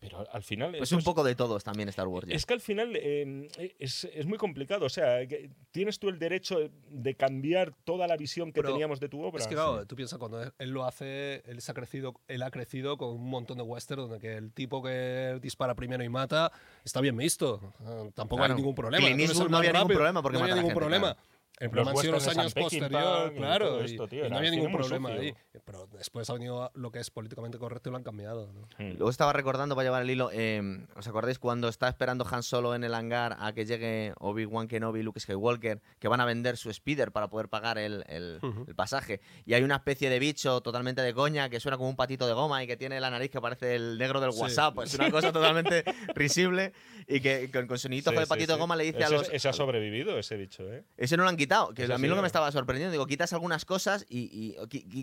Pero 0.00 0.20
al- 0.20 0.28
al 0.32 0.42
final. 0.44 0.70
Pues 0.70 0.82
eso 0.90 0.94
un 0.94 1.00
es- 1.00 1.04
poco 1.04 1.24
de 1.24 1.34
todos 1.34 1.64
también 1.64 1.88
Star 1.88 2.06
Wars. 2.06 2.28
ya. 2.28 2.34
Es 2.36 2.46
que 2.46 2.54
al 2.54 2.60
final 2.60 2.92
eh, 2.94 3.48
es, 3.80 3.97
es 4.04 4.26
muy 4.26 4.38
complicado. 4.38 4.86
O 4.86 4.88
sea, 4.88 5.26
que 5.26 5.50
tienes 5.70 5.98
tú 5.98 6.08
el 6.08 6.18
derecho 6.18 6.58
de 6.90 7.14
cambiar 7.14 7.72
toda 7.84 8.06
la 8.06 8.16
visión 8.16 8.52
que 8.52 8.60
Pero 8.60 8.72
teníamos 8.72 9.00
de 9.00 9.08
tu 9.08 9.22
obra. 9.22 9.40
Es 9.42 9.46
que 9.48 9.54
claro, 9.54 9.86
tú 9.86 9.96
piensas 9.96 10.18
cuando 10.18 10.42
él- 10.42 10.70
lo 10.70 10.84
hace, 10.84 11.42
él 11.46 11.60
se 11.60 11.70
ha 11.70 11.74
crecido, 11.74 12.14
él 12.28 12.42
ha 12.42 12.50
crecido 12.50 12.96
con 12.96 13.10
un 13.10 13.28
montón 13.30 13.56
de 13.58 13.62
western 13.64 14.02
donde 14.02 14.18
que 14.18 14.36
el 14.36 14.52
tipo 14.52 14.82
que 14.82 15.38
dispara 15.42 15.74
primero 15.74 16.02
y 16.04 16.08
mata 16.08 16.50
está 16.84 17.00
bien 17.00 17.16
visto. 17.16 17.72
Eh, 17.80 18.10
tampoco 18.14 18.40
Claro. 18.40 18.54
hay 18.54 18.56
ningún 18.58 18.74
problema. 18.74 19.06
Clint 19.06 19.32
no 19.34 19.48
más 19.48 19.58
había 19.60 19.72
ningún 19.72 19.88
problema 19.88 20.22
porque 20.22 20.38
no 20.38 20.44
había 20.44 20.54
ningún 20.54 20.70
gente, 20.70 20.80
problema. 20.80 21.14
claro. 21.14 21.27
El 21.60 21.70
problema 21.70 21.90
han 21.92 21.96
sido 21.98 22.12
los 22.14 22.28
años 22.28 22.54
posteriores, 22.54 23.32
claro. 23.36 23.82
y- 23.82 23.84
esto, 23.86 24.06
tío, 24.08 24.26
y 24.26 24.30
no 24.30 24.38
había 24.38 24.50
ningún 24.50 24.72
problema 24.72 25.08
sucio. 25.10 25.22
ahí. 25.22 25.34
Pero 25.64 25.86
después 25.88 26.30
ha 26.30 26.32
venido 26.34 26.70
lo 26.74 26.90
que 26.92 27.00
es 27.00 27.10
políticamente 27.10 27.58
correcto 27.58 27.88
y 27.88 27.92
lo 27.92 27.96
han 27.96 28.04
cambiado. 28.04 28.52
¿no? 28.52 28.60
Hmm. 28.78 28.92
Luego 28.96 29.10
estaba 29.10 29.32
recordando, 29.32 29.74
para 29.74 29.86
llevar 29.86 30.02
el 30.02 30.10
hilo, 30.10 30.30
eh, 30.32 30.86
¿os 30.96 31.06
acordáis 31.08 31.38
cuando 31.38 31.68
está 31.68 31.88
esperando 31.88 32.24
Han 32.30 32.42
Solo 32.42 32.74
en 32.74 32.84
el 32.84 32.94
hangar 32.94 33.36
a 33.40 33.52
que 33.52 33.66
llegue 33.66 34.12
Obi-Wan 34.20 34.68
Kenobi 34.68 35.00
y 35.00 35.02
Luke 35.02 35.18
Skywalker, 35.20 35.80
que 35.98 36.08
van 36.08 36.20
a 36.20 36.24
vender 36.24 36.56
su 36.56 36.72
speeder 36.72 37.10
para 37.12 37.28
poder 37.28 37.48
pagar 37.48 37.76
el, 37.78 38.04
el- 38.08 38.40
pasaje? 38.76 39.20
Y 39.44 39.54
hay 39.54 39.62
una 39.64 39.76
especie 39.76 40.08
de 40.10 40.18
bicho 40.20 40.60
totalmente 40.60 41.02
de 41.02 41.12
coña 41.12 41.48
que 41.48 41.58
suena 41.58 41.76
como 41.76 41.88
un 41.90 41.96
patito 41.96 42.26
de 42.28 42.32
goma 42.34 42.62
y 42.62 42.66
que 42.68 42.76
tiene 42.76 43.00
la 43.00 43.10
nariz 43.10 43.30
que 43.30 43.40
parece 43.40 43.74
el 43.74 43.98
negro 43.98 44.20
del 44.20 44.32
Sí. 44.32 44.40
WhatsApp. 44.40 44.78
Es 44.84 44.94
una 44.94 45.10
cosa 45.10 45.32
totalmente 45.32 45.82
risible 46.14 46.72
y 47.08 47.20
que 47.20 47.50
con, 47.50 47.66
con 47.66 47.78
sonidito 47.78 48.10
Sí, 48.10 48.16
de 48.16 48.22
sí, 48.22 48.28
patito 48.28 48.52
de 48.52 48.58
goma 48.58 48.76
le 48.76 48.84
dice 48.84 48.98
a 49.02 49.06
Ese- 49.06 49.14
los... 49.14 49.28
Ese 49.32 49.48
ha 49.48 49.52
sobrevivido, 49.52 50.18
ese 50.18 50.36
bicho, 50.36 50.72
¿eh? 50.72 50.84
Ese 50.96 51.16
no 51.16 51.24
lo 51.24 51.28
han 51.28 51.36
quitado, 51.36 51.47
que 51.74 51.84
a 51.84 51.98
mí 51.98 52.02
sí, 52.02 52.06
lo 52.08 52.16
que 52.16 52.20
me 52.22 52.26
estaba 52.26 52.50
sorprendiendo, 52.52 52.92
digo, 52.92 53.06
quitas 53.06 53.32
algunas 53.32 53.64
cosas 53.64 54.04
y, 54.08 54.56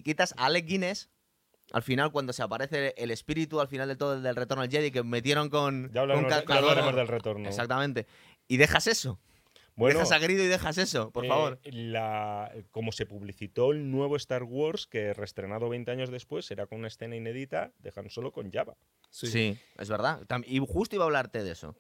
quitas 0.04 0.34
a 0.38 0.46
Alec 0.46 0.66
Guinness 0.66 1.10
al 1.72 1.82
final 1.82 2.12
cuando 2.12 2.32
se 2.32 2.44
aparece 2.44 2.94
el 2.98 3.10
espíritu 3.12 3.60
al 3.60 3.68
final 3.68 3.88
del 3.88 3.98
todo 3.98 4.22
del 4.22 4.36
retorno 4.36 4.62
al 4.64 4.70
Jedi 4.70 4.92
que 4.92 5.04
metieron 5.04 5.50
con, 5.50 5.92
Ya 5.92 6.02
hablaremos, 6.02 6.30
con 6.32 6.40
ya 6.40 6.46
calzador. 6.46 6.70
hablaremos 6.70 6.96
del 6.96 7.08
retorno. 7.08 7.50
Exactamente. 7.50 8.06
Y 8.48 8.58
dejas 8.58 8.86
eso. 8.88 9.20
Bueno, 9.78 10.00
dejas 10.00 10.14
a 10.14 10.20
Grido 10.20 10.42
y 10.44 10.48
dejas 10.48 10.78
eso, 10.78 11.12
por 11.12 11.26
eh, 11.26 11.28
favor. 11.28 11.60
la- 11.66 12.50
como 12.72 12.94
se 12.94 13.06
publicitó 13.06 13.72
el 13.72 13.92
nuevo 13.92 14.16
Star 14.16 14.44
Wars, 14.44 14.88
que 14.88 15.14
reestrenado 15.14 15.68
20 15.68 15.92
años 15.92 16.10
después, 16.12 16.50
era 16.52 16.66
con 16.66 16.78
una 16.80 16.88
escena 16.88 17.18
inédita 17.18 17.74
de 17.80 17.92
Han 17.96 18.10
Solo 18.10 18.32
con 18.32 18.50
Java. 18.52 18.78
Sí. 19.10 19.58
es 19.78 19.90
verdad. 19.90 20.22
Y 20.46 20.60
justo 20.60 20.96
iba 20.96 21.04
a 21.04 21.08
hablarte 21.08 21.44
de 21.44 21.52
eso. 21.52 21.76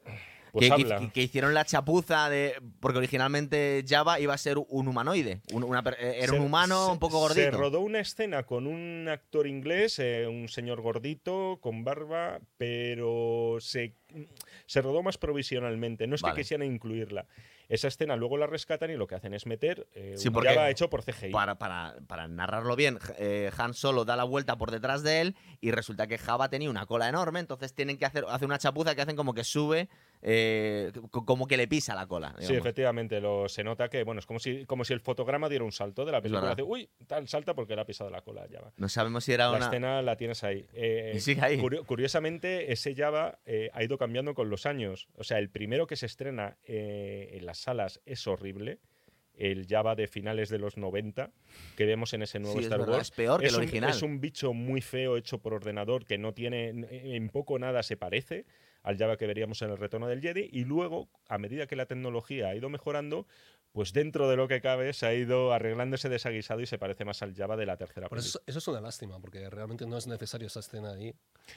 Pues 0.55 1.11
que, 1.13 1.21
hicieron 1.23 1.53
la 1.53 1.65
chapuza 1.65 2.29
de. 2.29 2.55
Porque 2.79 2.97
originalmente 2.97 3.83
Java 3.87 4.19
iba 4.19 4.33
a 4.33 4.37
ser 4.37 4.57
un 4.57 4.87
humanoide. 4.87 5.41
un- 5.51 5.63
una 5.63 5.83
per- 5.83 5.97
eh, 5.99 6.17
era 6.19 6.33
Se- 6.33 6.39
un 6.39 6.45
humano 6.45 6.85
se- 6.85 6.91
un 6.93 6.99
poco 6.99 7.17
Se 7.29 7.41
gordito. 7.43 7.57
rodó 7.57 7.79
una 7.81 7.99
escena 7.99 8.43
con 8.43 8.65
un 8.67 9.07
actor 9.09 9.47
inglés, 9.47 9.99
eh, 9.99 10.27
un 10.27 10.47
señor 10.47 10.81
gordito, 10.81 11.59
con 11.61 11.83
barba, 11.83 12.39
pero 12.57 13.57
se, 13.59 13.93
se 14.65 14.81
rodó 14.81 15.03
más 15.03 15.17
provisionalmente. 15.17 16.07
No 16.07 16.15
es 16.15 16.21
Vale. 16.21 16.35
que 16.35 16.41
quisieran 16.41 16.67
incluirla. 16.71 17.25
Esa 17.67 17.87
escena 17.87 18.15
luego 18.15 18.37
la 18.37 18.45
rescatan 18.45 18.91
y 18.91 18.95
lo 18.95 19.07
que 19.07 19.15
hacen 19.15 19.33
es 19.33 19.47
meter 19.47 19.87
eh, 19.95 20.13
Sí, 20.17 20.27
un 20.27 20.35
Java 20.35 20.69
hecho 20.69 20.87
por 20.87 21.03
CGI. 21.03 21.31
Para, 21.31 21.55
para, 21.57 21.95
para 22.05 22.27
narrarlo 22.27 22.75
bien, 22.75 22.99
eh, 23.17 23.49
Han 23.57 23.73
Solo 23.73 24.05
da 24.05 24.15
la 24.15 24.23
vuelta 24.23 24.55
por 24.55 24.69
detrás 24.69 25.01
de 25.01 25.21
él 25.21 25.35
y 25.61 25.71
resulta 25.71 26.05
que 26.05 26.19
Java 26.19 26.47
tenía 26.49 26.69
una 26.69 26.85
cola 26.85 27.09
enorme, 27.09 27.39
entonces 27.39 27.73
tienen 27.73 27.97
que 27.97 28.05
hacer, 28.05 28.23
hacer 28.29 28.45
una 28.45 28.59
chapuza 28.59 28.93
que 28.93 29.01
hacen 29.01 29.15
como 29.15 29.33
que 29.33 29.43
sube, 29.43 29.89
eh, 30.27 30.91
co- 31.11 31.23
como 31.23 31.45
que 31.47 31.55
le 31.55 31.67
pisa 31.67 31.93
la 31.93 32.07
cola. 32.07 32.35
Sí, 32.39 32.55
efectivamente, 32.55 33.21
lo, 33.21 33.47
se 33.47 33.63
nota 33.63 33.89
que, 33.89 34.03
bueno, 34.03 34.17
es 34.19 34.25
como 34.25 34.39
si, 34.39 34.65
como 34.65 34.83
si 34.83 34.91
el 34.93 34.99
fotograma 34.99 35.47
diera 35.49 35.63
un 35.63 35.71
salto 35.71 36.03
de 36.03 36.11
la 36.11 36.19
película. 36.19 36.51
Hace, 36.51 36.63
Uy, 36.63 36.89
tal, 37.05 37.27
salta 37.27 37.53
porque 37.53 37.75
le 37.75 37.81
ha 37.83 37.85
pisado 37.85 38.09
la 38.09 38.21
cola 38.21 38.47
Java. 38.51 38.73
No 38.77 38.89
sabemos 38.89 39.23
si 39.23 39.33
era 39.33 39.51
La 39.51 39.57
una... 39.57 39.65
escena 39.67 40.01
la 40.01 40.15
tienes 40.17 40.43
ahí. 40.43 40.65
Eh, 40.73 41.13
Y 41.15 41.19
sigue 41.19 41.41
ahí. 41.43 41.59
curio- 41.59 41.85
curiosamente, 41.85 42.71
ese 42.71 42.95
Java 42.95 43.37
eh, 43.45 43.69
ha 43.73 43.83
ido 43.83 43.99
cambiando 43.99 44.33
con 44.33 44.49
los 44.49 44.65
años. 44.65 45.07
O 45.13 45.23
sea, 45.23 45.37
el 45.37 45.49
primero 45.51 45.85
que 45.85 45.95
se 45.95 46.07
estrena 46.07 46.57
eh, 46.65 47.29
en 47.33 47.45
las 47.45 47.59
salas 47.59 48.01
es 48.07 48.25
horrible. 48.25 48.79
El 49.37 49.67
Java 49.67 49.95
de 49.95 50.07
finales 50.07 50.49
de 50.49 50.57
los 50.59 50.77
90 50.77 51.29
que 51.75 51.85
vemos 51.85 52.13
en 52.13 52.23
ese 52.23 52.39
nuevo 52.39 52.53
Sí, 52.55 52.59
es 52.61 52.65
Star 52.67 52.79
verdad, 52.79 52.95
Wars. 52.95 53.09
es 53.09 53.15
peor 53.15 53.41
que 53.41 53.47
el 53.47 53.53
un- 53.53 53.59
original. 53.59 53.89
es 53.91 54.01
un 54.01 54.21
bicho 54.21 54.53
muy 54.53 54.81
feo 54.81 55.17
hecho 55.17 55.39
por 55.39 55.53
ordenador 55.53 56.05
que 56.05 56.17
no 56.17 56.33
tiene, 56.33 56.69
en 56.89 57.29
poco 57.29 57.59
nada 57.59 57.83
se 57.83 57.97
parece 57.97 58.45
al 58.85 58.97
Java 58.97 59.17
que 59.17 59.25
veríamos 59.25 59.61
en 59.63 59.71
el 59.71 59.77
retorno 59.77 60.07
del 60.07 60.21
Jedi. 60.21 60.47
Y 60.51 60.63
luego, 60.63 61.09
a 61.27 61.37
medida 61.37 61.67
que 61.67 61.75
la 61.75 61.87
tecnología 61.87 62.49
ha 62.49 62.55
ido 62.55 62.69
mejorando, 62.69 63.27
pues 63.75 63.91
dentro 63.91 64.29
de 64.29 64.37
lo 64.37 64.47
que 64.47 64.61
cabe 64.61 64.93
se 64.93 65.05
ha 65.05 65.13
ido 65.13 65.51
arreglando 65.51 65.97
ese 65.97 66.07
desaguisado 66.07 66.61
y 66.61 66.65
se 66.65 66.77
parece 66.79 67.03
más 67.03 67.21
al 67.21 67.35
Java 67.35 67.57
de 67.57 67.65
la 67.65 67.75
tercera 67.75 68.07
Por 68.07 68.17
eso, 68.19 68.39
eso 68.47 68.59
es 68.59 68.67
una 68.69 68.79
lástima, 68.79 69.19
porque 69.19 69.49
realmente 69.49 69.85
no 69.85 69.97
es 69.97 70.07
necesario 70.07 70.47
esa 70.47 70.61
escena 70.61 70.91
ahí. 70.93 71.13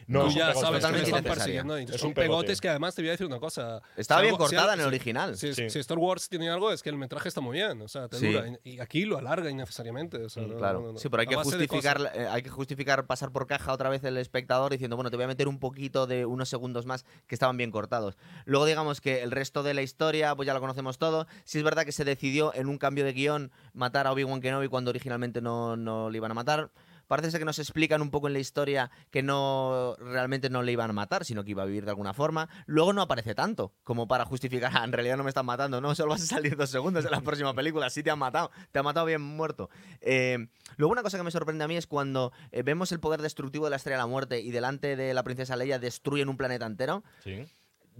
No, 0.08 0.22
Tú 0.22 0.26
es 0.26 0.32
un 0.34 0.38
ya 0.40 0.48
pegote. 0.48 0.66
sabes 0.80 0.86
que 0.86 1.02
están 1.02 1.24
persiguiendo. 1.24 1.78
y 1.78 1.84
Es 1.84 1.92
son 1.92 2.08
un 2.08 2.14
pegote. 2.14 2.28
pegotes 2.28 2.60
que 2.60 2.68
además 2.68 2.94
te 2.96 3.02
voy 3.02 3.08
a 3.10 3.12
decir 3.12 3.26
una 3.26 3.38
cosa. 3.38 3.80
Estaba 3.96 4.20
Si 4.20 4.24
bien 4.26 4.34
algo- 4.34 4.48
si 4.48 4.54
cortada 4.56 4.72
algo- 4.72 4.74
en 4.74 4.80
el 4.80 4.84
si- 4.92 4.96
original. 4.96 5.36
Si, 5.38 5.54
Sí. 5.54 5.70
si 5.70 5.78
Star 5.78 5.98
Wars 5.98 6.28
tiene 6.28 6.50
algo 6.50 6.72
es 6.72 6.82
que 6.82 6.90
el 6.90 6.96
metraje 6.96 7.28
está 7.28 7.40
muy 7.40 7.56
bien, 7.56 7.80
o 7.80 7.86
sea, 7.88 8.08
te 8.08 8.18
Sí. 8.18 8.32
dura. 8.32 8.46
Y 8.64 8.80
aquí 8.80 9.04
lo 9.04 9.16
alarga 9.16 9.48
innecesariamente. 9.48 10.18
o 10.24 10.28
sea, 10.28 10.42
Mm, 10.42 10.48
no- 10.50 10.56
Claro, 10.58 10.80
no- 10.80 10.92
no- 10.94 10.98
sí, 10.98 11.08
pero 11.08 11.20
hay 11.20 11.26
que 11.28 11.36
justificar, 11.36 12.10
eh, 12.14 12.26
hay 12.28 12.42
que 12.42 12.50
justificar 12.50 13.06
pasar 13.06 13.30
por 13.30 13.46
caja 13.46 13.72
otra 13.72 13.88
vez 13.90 14.02
el 14.02 14.16
espectador 14.18 14.72
diciendo, 14.72 14.96
bueno, 14.96 15.10
te 15.10 15.16
voy 15.16 15.24
a 15.24 15.28
meter 15.28 15.46
un 15.46 15.60
poquito 15.60 16.06
de 16.08 16.26
unos 16.26 16.48
segundos 16.48 16.84
más 16.84 17.04
que 17.28 17.36
estaban 17.36 17.56
bien 17.56 17.70
cortados. 17.70 18.16
Luego 18.44 18.66
digamos 18.66 19.00
que 19.00 19.22
el 19.22 19.30
resto 19.30 19.62
de 19.62 19.74
la 19.74 19.82
historia, 19.82 20.34
pues 20.34 20.46
ya 20.48 20.54
lo 20.54 20.60
conocemos 20.60 20.98
todo. 20.98 21.26
Sí 21.44 21.58
es 21.58 21.64
verdad 21.64 21.84
que 21.84 21.92
se 21.92 22.04
decidió 22.08 22.54
en 22.54 22.68
un 22.68 22.78
cambio 22.78 23.04
de 23.04 23.12
guion 23.12 23.52
matar 23.72 24.06
a 24.06 24.12
Obi-Wan 24.12 24.40
Kenobi 24.40 24.68
cuando 24.68 24.90
originalmente 24.90 25.40
no, 25.40 25.76
no 25.76 26.10
le 26.10 26.16
iban 26.18 26.30
a 26.30 26.34
matar. 26.34 26.70
Parece 27.06 27.30
ser 27.30 27.40
que 27.40 27.46
nos 27.46 27.58
explican 27.58 28.02
un 28.02 28.10
poco 28.10 28.26
en 28.26 28.34
la 28.34 28.38
historia 28.38 28.90
que 29.10 29.22
no 29.22 29.96
realmente 29.98 30.50
no 30.50 30.62
le 30.62 30.72
iban 30.72 30.90
a 30.90 30.92
matar, 30.92 31.24
sino 31.24 31.42
que 31.42 31.52
iba 31.52 31.62
a 31.62 31.66
vivir 31.66 31.86
de 31.86 31.90
alguna 31.90 32.12
forma. 32.12 32.50
Luego 32.66 32.92
no 32.92 33.00
aparece 33.00 33.34
tanto 33.34 33.72
como 33.82 34.06
para 34.06 34.26
justificar, 34.26 34.70
"Ah, 34.74 34.84
en 34.84 34.92
realidad 34.92 35.16
no 35.16 35.24
me 35.24 35.30
están 35.30 35.46
matando, 35.46 35.80
no, 35.80 35.94
solo 35.94 36.10
vas 36.10 36.22
a 36.22 36.26
salir 36.26 36.54
dos 36.54 36.68
segundos 36.68 37.06
en 37.06 37.10
la 37.10 37.22
próxima 37.22 37.54
película, 37.54 37.88
sí 37.88 38.02
te 38.02 38.10
han 38.10 38.18
matado, 38.18 38.50
te 38.72 38.78
han 38.78 38.84
matado 38.84 39.06
bien 39.06 39.22
muerto. 39.22 39.70
Eh, 40.02 40.48
luego 40.76 40.92
una 40.92 41.02
cosa 41.02 41.16
que 41.16 41.24
me 41.24 41.30
sorprende 41.30 41.64
a 41.64 41.68
mí 41.68 41.78
es 41.78 41.86
cuando 41.86 42.30
eh, 42.52 42.62
vemos 42.62 42.92
el 42.92 43.00
poder 43.00 43.22
destructivo 43.22 43.64
de 43.64 43.70
la 43.70 43.76
Estrella 43.76 43.96
de 43.96 44.02
la 44.02 44.06
Muerte 44.06 44.40
y 44.40 44.50
delante 44.50 44.94
de 44.94 45.14
la 45.14 45.22
princesa 45.22 45.56
Leia 45.56 45.78
destruyen 45.78 46.28
un 46.28 46.36
planeta 46.36 46.66
entero. 46.66 47.04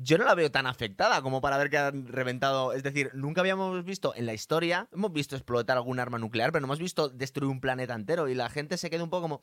Yo 0.01 0.16
no 0.16 0.24
la 0.24 0.34
veo 0.34 0.51
tan 0.51 0.66
afectada 0.66 1.22
como 1.22 1.40
para 1.40 1.59
ver 1.59 1.70
que 1.70 1.78
han 1.78 2.07
reventado. 2.07 2.72
Es 2.72 2.82
decir, 2.82 3.11
nunca 3.14 3.40
habíamos 3.40 3.84
visto 3.84 4.14
en 4.14 4.26
la 4.26 4.34
historia, 4.34 4.88
hemos 4.92 5.12
visto 5.12 5.34
explotar 5.34 5.76
algún 5.76 5.99
arma 5.99 6.18
nuclear, 6.18 6.53
pero 6.53 6.61
no 6.61 6.66
hemos 6.66 6.78
visto 6.78 7.09
destruir 7.09 7.51
un 7.51 7.61
planeta 7.61 7.94
entero. 7.94 8.28
Y 8.28 8.34
la 8.34 8.49
gente 8.49 8.76
se 8.76 8.90
queda 8.90 9.03
un 9.03 9.11
poco 9.11 9.22
como. 9.22 9.42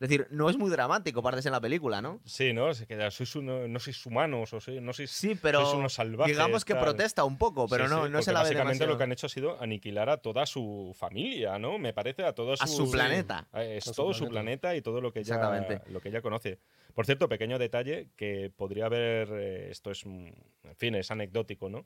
Es 0.00 0.08
decir, 0.08 0.28
no 0.30 0.48
es 0.48 0.56
muy 0.56 0.70
dramático, 0.70 1.22
partes 1.22 1.44
en 1.46 1.50
la 1.50 1.60
película, 1.60 2.00
¿no? 2.00 2.20
Sí, 2.24 2.52
¿no? 2.52 2.72
Se 2.72 2.86
queda, 2.86 3.10
sois 3.10 3.34
uno- 3.34 3.66
no 3.66 3.80
sois 3.80 4.06
humanos, 4.06 4.52
o 4.52 4.58
sois- 4.60 4.80
no 4.80 4.92
sois, 4.92 5.10
Sí, 5.10 5.34
pero. 5.42 5.62
sois 5.64 5.74
unos 5.74 5.92
salvajes. 5.94 6.36
digamos 6.36 6.64
que 6.64 6.74
tal. 6.74 6.84
protesta 6.84 7.24
un 7.24 7.36
poco, 7.36 7.66
pero 7.66 7.88
Sí, 7.88 7.90
no, 7.94 8.06
sí, 8.06 8.12
no 8.12 8.22
se 8.22 8.32
la 8.32 8.40
ve 8.40 8.44
Básicamente 8.44 8.58
demasiado. 8.74 8.92
lo 8.92 8.98
que 8.98 9.02
han 9.04 9.12
hecho 9.12 9.26
ha 9.26 9.30
sido 9.30 9.60
aniquilar 9.60 10.08
a 10.08 10.18
toda 10.18 10.46
su 10.46 10.94
familia, 10.96 11.58
¿no? 11.58 11.78
Me 11.78 11.92
parece 11.92 12.22
a 12.24 12.32
todo 12.32 12.56
su, 12.56 12.62
A 12.62 12.66
su 12.68 12.88
planeta. 12.90 13.48
Es 13.54 13.88
A 13.88 13.92
su 13.92 13.96
todo 14.02 14.14
su 14.14 14.28
planeta. 14.28 14.60
planeta 14.68 14.76
y 14.76 14.82
todo 14.82 15.00
lo 15.00 15.12
que, 15.12 15.18
ella, 15.18 15.34
Exactamente. 15.34 15.90
lo 15.90 16.00
que 16.00 16.10
ella 16.10 16.22
conoce. 16.22 16.60
Por 16.94 17.04
cierto, 17.04 17.28
pequeño 17.28 17.58
detalle 17.58 18.10
que 18.16 18.52
podría 18.56 18.86
haber. 18.86 19.28
eh, 19.32 19.68
esto 19.72 19.90
es. 19.90 20.04
En 20.06 20.32
fin, 20.76 20.94
es 20.94 21.10
anecdótico, 21.10 21.68
¿no? 21.70 21.84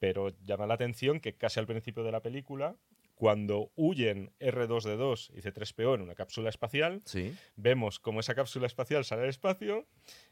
Pero 0.00 0.30
llama 0.44 0.66
la 0.66 0.74
atención 0.74 1.20
que 1.20 1.36
casi 1.36 1.60
al 1.60 1.66
principio 1.66 2.02
de 2.02 2.10
la 2.12 2.20
película, 2.20 2.74
cuando 3.16 3.72
huyen 3.76 4.30
R2D2 4.40 5.30
y 5.34 5.40
C3PO 5.40 5.94
en 5.96 6.02
una 6.02 6.14
cápsula 6.14 6.50
espacial, 6.50 7.00
Sí. 7.06 7.34
vemos 7.56 7.98
como 7.98 8.20
esa 8.20 8.34
cápsula 8.34 8.66
espacial 8.66 9.04
sale 9.04 9.22
al 9.22 9.30
espacio, 9.30 9.86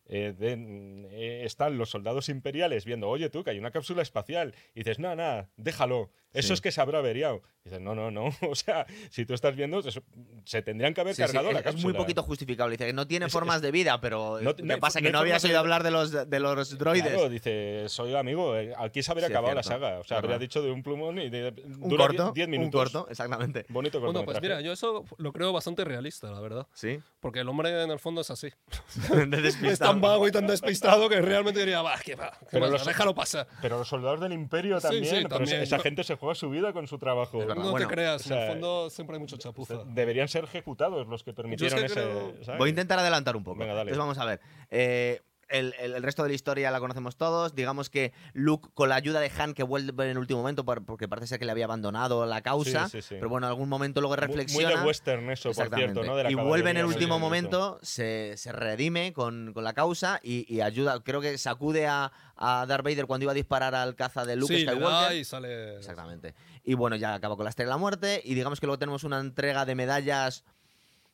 eh, 0.07 0.35
de- 0.39 1.09
eh, 1.11 1.45
están 1.45 1.78
los 1.78 1.89
soldados 1.91 2.28
imperiales 2.28 2.85
viendo, 2.85 3.09
oye 3.09 3.30
tú, 3.30 3.43
que 3.43 3.51
hay 3.51 3.59
una 3.59 3.70
cápsula 3.70 4.03
espacial, 4.03 4.55
y 4.74 4.80
dices, 4.80 4.99
no, 4.99 5.16
nada, 5.16 5.51
déjalo, 5.57 6.11
eso 6.35 6.49
Sí. 6.49 6.53
es 6.55 6.61
que 6.61 6.70
se 6.72 6.80
habrá 6.82 6.99
averiado. 6.99 7.43
Y 7.67 7.71
dices, 7.71 7.81
no, 7.83 7.95
no, 7.95 8.11
no, 8.11 8.25
o 8.51 8.55
sea, 8.55 8.87
si 9.09 9.25
tú 9.25 9.33
estás 9.33 9.57
viendo, 9.57 9.81
se, 9.81 10.03
se 10.45 10.61
tendrían 10.61 10.93
que 10.93 11.01
haber 11.01 11.15
Sí, 11.15 11.23
sí, 11.23 11.27
cargado 11.33 11.51
la 11.51 11.61
es, 11.61 11.67
es 11.77 11.83
muy 11.83 11.95
poquito 11.95 12.23
justificable. 12.23 12.73
Dice 12.73 12.85
que 12.89 12.93
no 12.93 13.07
tiene 13.07 13.25
Es- 13.25 13.33
formas 13.33 13.62
de 13.62 13.71
vida, 13.71 13.99
pero 14.03 14.39
No- 14.43 14.51
hay 14.75 14.79
pasa 14.81 15.01
que 15.01 15.11
no 15.11 15.19
habías 15.21 15.43
oído 15.47 15.59
hablar 15.61 15.83
de 15.83 15.91
los, 15.91 16.12
de 16.29 16.41
los 16.41 16.77
droides. 16.77 17.07
Claro, 17.15 17.31
dice, 17.31 17.85
soy 17.89 18.15
amigo, 18.15 18.55
eh, 18.55 18.75
aquí 18.79 19.03
se 19.03 19.11
habría 19.12 19.29
Sí, 19.29 19.33
acabado 19.33 19.55
la 19.55 19.62
saga. 19.62 19.99
O 19.99 20.05
sea, 20.05 20.19
habría 20.19 20.39
dicho 20.39 20.61
de 20.61 20.71
un 20.71 20.83
plumón 20.83 21.19
y 21.19 21.31
de, 21.31 21.55
un 21.81 21.89
dura 21.89 22.07
corto, 22.09 22.33
10 22.33 22.47
un 22.49 22.51
minutos. 22.51 22.93
corto, 22.93 23.09
exactamente. 23.11 23.65
Bonito 23.71 23.99
Bueno, 23.99 24.27
pues 24.27 24.43
mira, 24.43 24.61
yo 24.61 24.71
eso 24.73 25.03
lo 25.17 25.33
creo 25.33 25.51
bastante 25.55 25.85
realista, 25.87 26.31
la 26.31 26.41
verdad. 26.41 26.67
Sí. 26.75 27.01
Porque 27.21 27.41
el 27.41 27.49
hombre 27.49 27.83
en 27.83 27.91
el 27.91 27.99
fondo 27.99 28.21
es 28.21 28.31
así. 28.31 28.51
De 29.11 29.49
Es 29.71 29.79
tan 29.79 30.03
vago 30.03 30.29
y 30.29 30.33
tan 30.33 30.47
despistado 30.47 31.09
que 31.09 31.19
realmente 31.23 31.61
diría, 31.61 31.81
va, 31.81 31.99
que 31.99 32.15
va, 32.15 32.33
que 32.41 32.47
Pero 32.51 32.69
los- 32.69 32.85
déjalo 32.85 33.15
pasar. 33.15 33.47
Pero 33.62 33.79
los 33.79 33.89
soldados 33.89 34.21
del 34.21 34.35
imperio 34.35 34.79
también, 34.81 35.05
pero 35.23 35.29
también. 35.39 35.62
esa 35.62 35.79
Yo- 35.79 35.83
gente 35.83 36.05
se 36.05 36.17
juega 36.17 36.35
su 36.35 36.51
vida 36.51 36.75
con 36.75 36.87
su 36.87 36.99
trabajo. 36.99 37.39
Es 37.55 37.57
verdad. 37.59 37.65
No 37.67 37.71
bueno, 37.73 37.89
te 37.89 37.95
creas, 37.95 38.25
o 38.25 38.29
sea, 38.29 38.37
en 38.37 38.43
el 38.43 38.49
fondo 38.51 38.91
siempre 38.91 39.17
hay 39.17 39.21
mucha 39.21 39.39
chapuza. 39.39 39.85
Deberían 39.87 40.29
ser 40.29 40.45
ejecutados 40.45 41.07
los 41.07 41.23
que 41.25 41.33
permitieron 41.33 41.79
que 41.79 41.87
ese. 41.87 41.95
creo- 41.95 42.45
¿sabes? 42.45 42.59
Voy 42.59 42.69
a 42.69 42.71
intentar 42.71 42.99
adelantar 42.99 43.37
un 43.37 43.45
poco. 43.45 43.59
Venga, 43.59 43.75
dale. 43.75 43.91
Entonces 43.93 43.99
vamos 43.99 44.19
a 44.19 44.25
ver. 44.25 44.41
Eh, 44.71 45.21
el, 45.49 45.75
el- 45.81 45.95
el 45.95 46.03
resto 46.03 46.23
de 46.23 46.29
la 46.31 46.35
historia 46.35 46.71
la 46.71 46.81
conocemos 46.81 47.17
todos. 47.17 47.55
Digamos 47.55 47.91
que 47.91 48.13
Luke, 48.33 48.69
con 48.75 48.89
la 48.89 48.95
ayuda 48.97 49.21
de 49.21 49.31
Han, 49.39 49.55
que 49.55 49.63
vuelve 49.63 50.05
en 50.05 50.11
el 50.11 50.19
último 50.19 50.41
momento, 50.41 50.65
por- 50.65 50.85
porque 50.85 51.09
parece 51.09 51.27
ser 51.29 51.39
que 51.39 51.45
le 51.45 51.53
había 51.53 51.65
abandonado 51.67 52.27
la 52.27 52.43
causa. 52.43 52.89
Sí, 52.89 53.01
sí, 53.01 53.09
sí. 53.09 53.15
Pero 53.17 53.29
bueno, 53.29 53.47
en 53.47 53.51
algún 53.51 53.69
momento 53.69 54.01
luego 54.01 54.15
Muy- 54.17 54.21
Muy 54.27 54.27
reflexiona. 54.27 54.81
de 54.81 54.87
western 54.87 55.31
eso, 55.31 55.53
por 55.53 55.75
cierto, 55.75 56.05
¿no? 56.05 56.17
De 56.17 56.25
la 56.25 56.31
y 56.31 56.35
vuelve 56.35 56.71
en 56.71 56.77
el 56.79 56.85
último 56.87 57.19
momento, 57.19 57.79
se, 57.83 58.37
se 58.37 58.53
redime 58.53 59.13
con, 59.13 59.53
con 59.53 59.65
la 59.65 59.73
causa 59.73 60.21
y, 60.23 60.53
y 60.53 60.61
ayuda. 60.61 61.01
Creo 61.03 61.21
que 61.21 61.37
sacude 61.39 61.87
a, 61.87 62.13
a 62.37 62.67
Darth 62.67 62.85
Vader 62.85 63.07
cuando 63.07 63.25
iba 63.25 63.33
a 63.33 63.35
disparar 63.35 63.75
al 63.75 63.95
caza 63.97 64.25
de 64.25 64.37
Luke 64.37 64.55
sí, 64.57 64.65
le 64.65 64.73
Skywalker. 64.73 65.09
da 65.09 65.15
y 65.15 65.25
sale. 65.25 65.77
Exactamente. 65.77 66.35
Y 66.65 66.75
bueno, 66.75 66.97
ya 66.97 67.15
acabó 67.15 67.37
con 67.37 67.45
la 67.45 67.51
estrella 67.51 67.69
de 67.69 67.75
la 67.75 67.79
muerte. 67.79 68.21
Y 68.25 68.35
digamos 68.35 68.61
que 68.61 68.67
luego 68.67 68.79
tenemos 68.79 69.05
una 69.05 69.21
entrega 69.21 69.65
de 69.67 69.75
medallas 69.75 70.45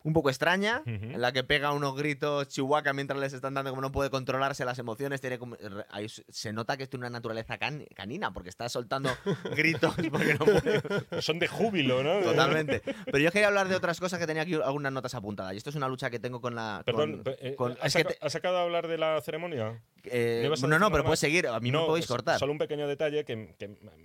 un 0.02 0.12
poco 0.14 0.30
extraña, 0.30 0.82
en 0.86 1.20
la 1.20 1.30
que 1.32 1.44
pega 1.44 1.72
unos 1.72 1.94
gritos 1.94 2.48
Chihuahua 2.48 2.92
mientras 2.94 3.20
les 3.20 3.32
están 3.34 3.52
dando, 3.54 3.70
como 3.70 3.82
no 3.82 3.92
puede 3.92 4.08
controlarse 4.10 4.64
las 4.64 4.78
emociones. 4.78 5.20
Tiene 5.20 5.38
como- 5.38 5.56
ahí 5.90 6.06
se 6.08 6.52
nota 6.52 6.76
que 6.78 6.86
tiene 6.86 7.02
una 7.06 7.10
naturaleza 7.18 7.58
can- 7.58 7.84
canina, 7.94 8.32
porque 8.32 8.48
está 8.48 8.68
soltando 8.68 9.10
gritos 9.56 9.94
porque 10.10 10.34
no 10.34 10.44
puede. 10.46 10.76
eso. 11.10 11.22
Son 11.22 11.38
de 11.38 11.48
júbilo, 11.48 12.02
¿no? 12.02 12.20
Totalmente. 12.20 12.80
Pero 13.04 13.18
yo 13.18 13.30
quería 13.30 13.48
hablar 13.48 13.68
de 13.68 13.76
otras 13.76 14.00
cosas 14.00 14.18
que 14.18 14.26
tenía 14.26 14.42
aquí 14.42 14.54
algunas 14.54 14.92
notas 14.92 15.14
apuntadas. 15.14 15.52
Y 15.54 15.58
esto 15.58 15.70
es 15.70 15.76
una 15.76 15.88
lucha 15.88 16.08
que 16.10 16.18
tengo 16.18 16.40
con 16.40 16.54
la. 16.54 16.82
Perdón, 16.86 17.22
con- 17.22 17.34
eh, 17.40 17.54
con- 17.56 17.72
¿has, 17.82 17.92
que 17.94 18.02
saca- 18.02 18.08
te- 18.10 18.18
has 18.24 18.32
sacado 18.32 18.58
a 18.58 18.62
hablar 18.62 18.88
de 18.88 18.96
la 18.98 19.20
ceremonia? 19.20 19.82
Eh, 20.04 20.50
¿no 20.60 20.68
no, 20.68 20.78
no, 20.78 20.90
pero 20.90 21.04
puedes 21.04 21.20
seguir. 21.20 21.46
A 21.46 21.60
mí 21.60 21.70
me 21.70 21.78
podéis 21.78 22.06
cortar. 22.06 22.38
Solo 22.38 22.52
un 22.52 22.58
pequeño 22.58 22.86
detalle 22.86 23.24
que. 23.24 23.54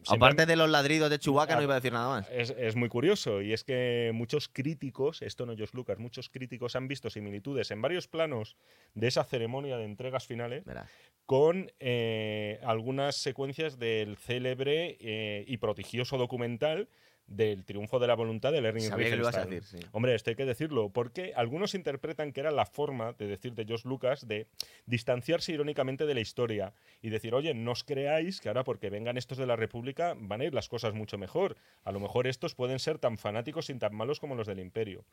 Aparte 0.07 0.45
de 0.45 0.55
los 0.55 0.69
ladridos 0.69 1.09
de 1.09 1.19
Chewbacca, 1.19 1.53
Ah, 1.53 1.57
no 1.57 1.63
iba 1.63 1.73
a 1.73 1.79
decir 1.79 1.93
nada 1.93 2.09
más. 2.09 2.29
Es, 2.31 2.49
es 2.57 2.75
muy 2.75 2.89
curioso 2.89 3.41
y 3.41 3.53
es 3.53 3.63
que 3.63 4.11
muchos 4.13 4.49
críticos, 4.49 5.21
esto 5.21 5.45
no 5.45 5.53
Josh 5.57 5.71
Lucas, 5.73 5.99
muchos 5.99 6.29
críticos 6.29 6.75
han 6.75 6.87
visto 6.87 7.09
similitudes 7.09 7.71
en 7.71 7.81
varios 7.81 8.07
planos 8.07 8.57
de 8.93 9.07
esa 9.07 9.23
ceremonia 9.23 9.77
de 9.77 9.85
entregas 9.85 10.25
finales 10.27 10.65
Verás. 10.65 10.89
con 11.25 11.71
eh, 11.79 12.59
algunas 12.63 13.15
secuencias 13.15 13.77
del 13.79 14.17
célebre 14.17 14.97
eh, 14.99 15.45
y 15.47 15.57
prodigioso 15.57 16.17
documental 16.17 16.89
del 17.27 17.65
triunfo 17.65 17.97
de 17.99 18.07
la 18.07 18.13
voluntad 18.15 18.51
de 18.51 18.59
a 18.59 18.61
Riefenstahl. 18.71 19.49
decir, 19.49 19.63
sí. 19.63 19.79
Hombre, 19.91 20.13
esto 20.13 20.29
hay 20.29 20.35
que 20.35 20.45
decirlo, 20.45 20.89
porque 20.89 21.33
algunos 21.35 21.73
interpretan 21.73 22.31
que 22.31 22.39
era 22.41 22.51
la 22.51 22.65
forma 22.67 23.13
de 23.13 23.25
decir 23.27 23.53
de 23.55 23.65
George 23.65 23.87
Lucas 23.89 24.27
de 24.27 24.47
distanciarse 24.85 25.51
irónicamente 25.51 26.05
de 26.05 26.13
la 26.13 26.19
historia 26.21 26.73
y 27.01 27.09
decir, 27.09 27.33
oye, 27.33 27.53
no 27.53 27.71
os 27.71 27.83
creáis 27.83 28.39
que 28.39 28.47
ahora 28.49 28.63
porque 28.63 28.89
vengan 28.89 29.17
estos 29.17 29.37
de 29.37 29.47
la 29.47 29.55
República 29.55 30.13
van 30.17 30.41
a 30.41 30.45
ir 30.45 30.53
las 30.53 30.69
cosas 30.69 30.93
mucho 30.93 31.17
mejor. 31.17 31.55
A 31.83 31.91
lo 31.91 31.99
mejor 31.99 32.27
estos 32.27 32.53
pueden 32.53 32.79
ser 32.79 32.99
tan 32.99 33.17
fanáticos 33.17 33.69
y 33.69 33.75
tan 33.75 33.95
malos 33.95 34.19
como 34.19 34.35
los 34.35 34.45
del 34.47 34.59
Imperio. 34.59 35.03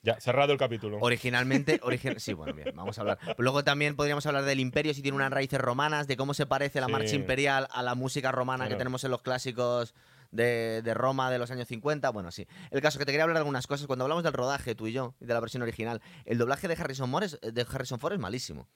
Ya, 0.00 0.20
cerrado 0.20 0.52
el 0.52 0.58
capítulo. 0.60 0.98
Originalmente, 1.00 1.80
origi- 1.82 2.20
sí, 2.20 2.32
bueno, 2.32 2.54
bien, 2.54 2.70
vamos 2.76 2.98
a 2.98 3.00
hablar. 3.00 3.18
Luego 3.36 3.64
también 3.64 3.96
podríamos 3.96 4.24
hablar 4.26 4.44
del 4.44 4.60
imperio, 4.60 4.94
si 4.94 5.02
tiene 5.02 5.16
unas 5.16 5.32
raíces 5.32 5.60
romanas, 5.60 6.06
de 6.06 6.16
cómo 6.16 6.34
se 6.34 6.46
parece 6.46 6.80
la 6.80 6.86
Sí. 6.86 6.92
marcha 6.92 7.16
imperial 7.16 7.66
a 7.72 7.82
la 7.82 7.96
música 7.96 8.30
romana 8.30 8.68
que 8.68 8.76
tenemos 8.76 9.02
en 9.02 9.10
los 9.10 9.22
clásicos 9.22 9.94
de, 10.30 10.82
de 10.82 10.94
Roma 10.94 11.30
de 11.30 11.38
los 11.38 11.50
años 11.50 11.68
50. 11.68 12.10
Bueno, 12.10 12.30
sí. 12.30 12.46
El 12.70 12.80
caso 12.80 12.96
es 12.96 13.00
que 13.00 13.06
te 13.06 13.12
quería 13.12 13.24
hablar 13.24 13.36
de 13.36 13.40
algunas 13.40 13.66
cosas. 13.66 13.86
Cuando 13.86 14.04
hablamos 14.04 14.24
del 14.24 14.32
rodaje, 14.32 14.74
tú 14.74 14.86
y 14.86 14.92
yo, 14.92 15.14
y 15.20 15.26
de 15.26 15.34
la 15.34 15.40
versión 15.40 15.62
original, 15.62 16.00
el 16.24 16.38
doblaje 16.38 16.68
de 16.68 16.74
Harrison, 16.74 17.22
es, 17.22 17.38
de 17.40 17.66
Harrison 17.70 17.98
Ford 17.98 18.12
es 18.12 18.18
malísimo. 18.18 18.68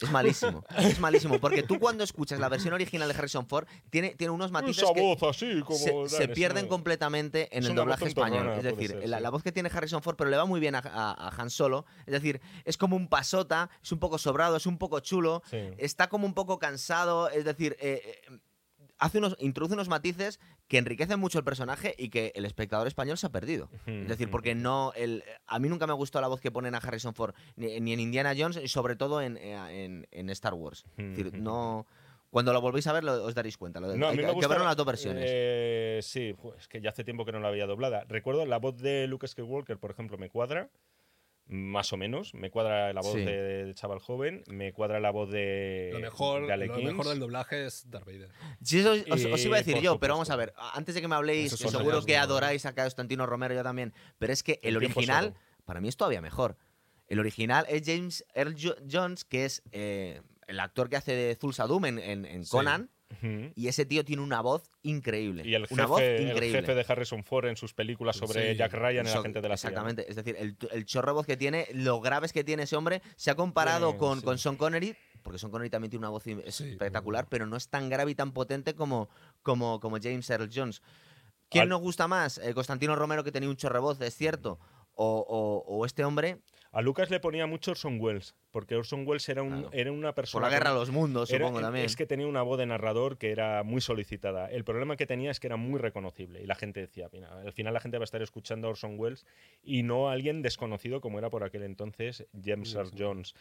Es 0.00 0.10
malísimo. 0.10 0.64
es 0.78 0.98
malísimo. 0.98 1.38
Porque 1.40 1.62
tú 1.62 1.78
cuando 1.78 2.02
escuchas 2.04 2.40
la 2.40 2.48
versión 2.48 2.72
original 2.72 3.06
de 3.06 3.14
Harrison 3.14 3.46
Ford, 3.46 3.66
tiene, 3.90 4.14
tiene 4.14 4.30
unos 4.30 4.50
matices 4.50 4.84
Esa 4.84 4.94
que 4.94 5.00
voz 5.02 5.22
así, 5.22 5.60
como. 5.60 6.08
se, 6.08 6.26
pierden 6.28 6.68
completamente 6.68 7.54
en 7.54 7.64
es 7.64 7.68
el 7.68 7.76
doblaje 7.76 8.06
español. 8.06 8.48
Es 8.56 8.62
decir, 8.64 8.88
ser, 8.92 9.08
la, 9.08 9.18
sí. 9.18 9.22
la 9.22 9.28
voz 9.30 9.42
que 9.42 9.52
tiene 9.52 9.68
Harrison 9.70 10.02
Ford, 10.02 10.16
pero 10.16 10.30
le 10.30 10.38
va 10.38 10.46
muy 10.46 10.58
bien 10.58 10.74
a, 10.74 10.78
a- 10.78 11.28
a 11.28 11.28
Han 11.36 11.50
Solo. 11.50 11.84
Es 12.06 12.12
decir, 12.12 12.40
es 12.64 12.78
como 12.78 12.96
un 12.96 13.08
pasota, 13.08 13.68
es 13.82 13.92
un 13.92 13.98
poco 13.98 14.16
sobrado, 14.16 14.56
es 14.56 14.64
un 14.64 14.78
poco 14.78 15.00
chulo, 15.00 15.42
Sí. 15.50 15.58
está 15.76 16.08
como 16.08 16.24
un 16.26 16.32
poco 16.32 16.58
cansado. 16.58 17.28
Es 17.28 17.44
decir, 17.44 17.76
eh, 17.78 18.00
eh, 18.30 18.38
hace 18.98 19.18
unos, 19.18 19.36
introduce 19.38 19.74
unos 19.74 19.88
matices 19.90 20.40
que 20.70 20.78
enriquecen 20.78 21.18
mucho 21.18 21.36
el 21.36 21.44
personaje 21.44 21.96
y 21.98 22.10
que 22.10 22.30
el 22.36 22.44
espectador 22.44 22.86
español 22.86 23.18
se 23.18 23.26
ha 23.26 23.30
perdido. 23.30 23.68
Es 23.86 24.06
decir, 24.06 24.30
porque 24.30 24.54
no. 24.54 24.92
El, 24.94 25.24
a 25.48 25.58
mí 25.58 25.68
nunca 25.68 25.88
me 25.88 25.92
gustó 25.94 26.20
la 26.20 26.28
voz 26.28 26.40
que 26.40 26.52
ponen 26.52 26.76
a 26.76 26.78
Harrison 26.78 27.12
Ford, 27.12 27.34
ni, 27.56 27.80
ni 27.80 27.92
en 27.92 27.98
Indiana 27.98 28.34
Jones, 28.38 28.56
y 28.62 28.68
sobre 28.68 28.94
todo 28.94 29.20
en, 29.20 29.36
eh, 29.36 29.84
en- 29.84 30.06
en 30.12 30.30
Star 30.30 30.54
Wars. 30.54 30.84
Es 30.96 31.16
decir, 31.16 31.34
no. 31.40 31.86
Cuando 32.30 32.52
lo 32.52 32.60
volvéis 32.60 32.86
a 32.86 32.92
ver, 32.92 33.02
lo- 33.02 33.24
os 33.24 33.34
daréis 33.34 33.58
cuenta. 33.58 33.80
Lo- 33.80 33.96
No, 33.96 34.06
a 34.06 34.10
hay, 34.10 34.16
mí 34.16 34.22
me 34.22 34.28
hay 34.28 34.30
que 34.30 34.34
gusta 34.36 34.46
verlo 34.46 34.62
en 34.62 34.68
las 34.68 34.76
dos 34.76 34.86
versiones. 34.86 35.24
eh, 35.26 35.98
sí, 36.04 36.36
es 36.56 36.68
que 36.68 36.80
ya 36.80 36.90
hace 36.90 37.02
tiempo 37.02 37.24
que 37.24 37.32
no 37.32 37.40
la 37.40 37.48
había 37.48 37.66
doblada. 37.66 38.04
Recuerdo 38.08 38.46
la 38.46 38.58
voz 38.60 38.76
de 38.78 39.08
Luke 39.08 39.26
Skywalker, 39.26 39.76
por 39.78 39.90
ejemplo, 39.90 40.18
me 40.18 40.30
cuadra, 40.30 40.70
más 41.50 41.92
o 41.92 41.96
menos. 41.96 42.32
Me 42.34 42.50
cuadra 42.50 42.92
la 42.92 43.00
voz 43.00 43.14
Sí. 43.14 43.24
de, 43.24 43.64
de 43.66 43.74
chaval 43.74 43.98
joven, 43.98 44.42
me 44.48 44.72
cuadra 44.72 45.00
la 45.00 45.10
voz 45.10 45.30
de. 45.30 45.90
Lo 45.92 46.00
mejor, 46.00 46.46
de 46.46 46.56
lo 46.66 46.74
mejor 46.82 47.08
del 47.08 47.18
doblaje 47.18 47.66
es 47.66 47.90
Darth 47.90 48.06
Vader. 48.06 48.30
Sí, 48.62 48.78
eso 48.80 48.92
os, 49.10 49.44
iba 49.44 49.56
a 49.56 49.58
decir 49.58 49.78
yo, 49.80 49.98
pero 49.98 50.14
vamos 50.14 50.30
a 50.30 50.36
ver. 50.36 50.52
Antes 50.74 50.94
de 50.94 51.00
que 51.00 51.08
me 51.08 51.16
habléis, 51.16 51.56
que 51.56 51.68
seguro 51.68 52.02
que 52.04 52.16
adoráis 52.16 52.64
a 52.66 52.74
Constantino 52.74 53.26
Romero, 53.26 53.54
yo 53.54 53.62
también. 53.62 53.92
Pero 54.18 54.32
es 54.32 54.42
que 54.42 54.60
el, 54.62 54.76
original, 54.76 55.24
solo. 55.24 55.36
para 55.64 55.80
mí 55.80 55.88
es 55.88 55.96
todavía 55.96 56.20
mejor. 56.20 56.56
El 57.08 57.18
original 57.18 57.66
es 57.68 57.82
James 57.84 58.24
Earl 58.34 58.54
Jo- 58.56 58.76
Jones, 58.90 59.24
que 59.24 59.44
es 59.44 59.62
eh, 59.72 60.22
el 60.46 60.60
actor 60.60 60.88
que 60.88 60.96
hace 60.96 61.12
de 61.12 61.34
Zulsa 61.34 61.66
Doom 61.66 61.84
en, 61.86 61.98
en- 61.98 62.24
en 62.24 62.44
Sí. 62.44 62.50
Y 63.54 63.68
ese 63.68 63.84
tío 63.86 64.04
tiene 64.04 64.22
una 64.22 64.40
voz 64.40 64.70
increíble. 64.82 65.42
Y 65.44 65.54
el 65.54 65.66
una 65.70 65.86
voz 65.86 66.00
jefe, 66.00 66.22
el 66.22 66.28
increíble. 66.30 66.60
jefe 66.60 66.74
de 66.74 66.84
Harrison 66.88 67.24
Ford 67.24 67.46
en 67.46 67.56
sus 67.56 67.74
películas 67.74 68.16
sobre 68.16 68.52
Sí. 68.52 68.56
Jack 68.56 68.72
Ryan, 68.72 69.06
el 69.06 69.12
So- 69.12 69.18
agente 69.18 69.40
de 69.40 69.48
la 69.48 69.56
CIA. 69.56 69.70
Exactamente. 69.70 70.06
Es 70.08 70.16
decir, 70.16 70.36
el, 70.38 70.56
el 70.70 70.84
chorro 70.84 71.08
de 71.08 71.14
voz 71.14 71.26
que 71.26 71.36
tiene, 71.36 71.66
lo 71.74 72.00
graves 72.00 72.32
que 72.32 72.44
tiene 72.44 72.62
ese 72.62 72.76
hombre, 72.76 73.02
se 73.16 73.30
ha 73.30 73.34
comparado 73.34 73.96
con, 73.98 74.20
sí. 74.20 74.24
con 74.24 74.38
Sean 74.38 74.56
Connery, 74.56 74.96
porque 75.22 75.38
Sean 75.38 75.50
Connery 75.50 75.70
también 75.70 75.90
tiene 75.90 76.00
una 76.06 76.10
voz 76.10 76.22
Sí, 76.22 76.36
espectacular, 76.44 77.26
pero 77.28 77.46
no 77.46 77.56
es 77.56 77.68
tan 77.68 77.88
grave 77.88 78.12
y 78.12 78.14
tan 78.14 78.32
potente 78.32 78.74
como, 78.74 79.08
como, 79.42 79.80
como 79.80 79.98
James 80.00 80.30
Earl 80.30 80.48
Jones. 80.54 80.80
¿Quién 81.50 81.62
Al- 81.64 81.68
nos 81.70 81.80
gusta 81.80 82.06
más? 82.08 82.38
Eh, 82.38 82.54
Constantino 82.54 82.94
Romero, 82.96 83.24
que 83.24 83.32
tenía 83.32 83.48
un 83.50 83.56
chorro 83.56 83.74
de 83.74 83.80
voz, 83.80 84.00
es 84.00 84.14
cierto. 84.16 84.60
O, 84.94 85.24
o- 85.28 85.64
o 85.76 85.84
este 85.84 86.04
hombre, 86.04 86.38
A 86.72 86.82
Lucas 86.82 87.10
le 87.10 87.18
ponía 87.18 87.46
mucho 87.48 87.72
Orson 87.72 87.98
Welles, 88.00 88.36
porque 88.52 88.76
Orson 88.76 89.04
Welles 89.04 89.28
era, 89.28 89.42
un, 89.42 89.48
Claro. 89.62 89.70
era 89.72 89.90
una 89.92 90.08
por 90.10 90.14
persona. 90.14 90.46
la 90.48 90.52
guerra 90.54 90.70
a 90.70 90.74
los 90.74 90.90
mundos, 90.90 91.28
era- 91.30 91.44
supongo 91.46 91.60
también. 91.60 91.84
Es 91.84 91.96
que 91.96 92.06
tenía 92.06 92.28
una 92.28 92.42
voz 92.42 92.58
de 92.58 92.66
narrador 92.66 93.18
que 93.18 93.32
era 93.32 93.64
muy 93.64 93.80
solicitada. 93.80 94.48
El 94.48 94.62
problema 94.62 94.96
que 94.96 95.04
tenía 95.04 95.32
es 95.32 95.40
que 95.40 95.48
era 95.48 95.56
muy 95.56 95.80
reconocible 95.80 96.40
y 96.40 96.46
la 96.46 96.54
gente 96.54 96.78
decía, 96.80 97.08
mira, 97.12 97.28
al 97.40 97.52
final 97.52 97.74
la 97.74 97.80
gente 97.80 97.98
va 97.98 98.02
a 98.02 98.04
estar 98.04 98.22
escuchando 98.22 98.68
a 98.68 98.70
Orson 98.70 98.94
Welles 99.00 99.26
y 99.64 99.82
no 99.82 100.08
a 100.08 100.12
alguien 100.12 100.42
desconocido 100.42 101.00
como 101.00 101.18
era 101.18 101.28
por 101.28 101.42
aquel 101.42 101.64
entonces 101.64 102.26
James 102.40 102.72
Earl 102.74 102.92
Jones. 102.96 103.34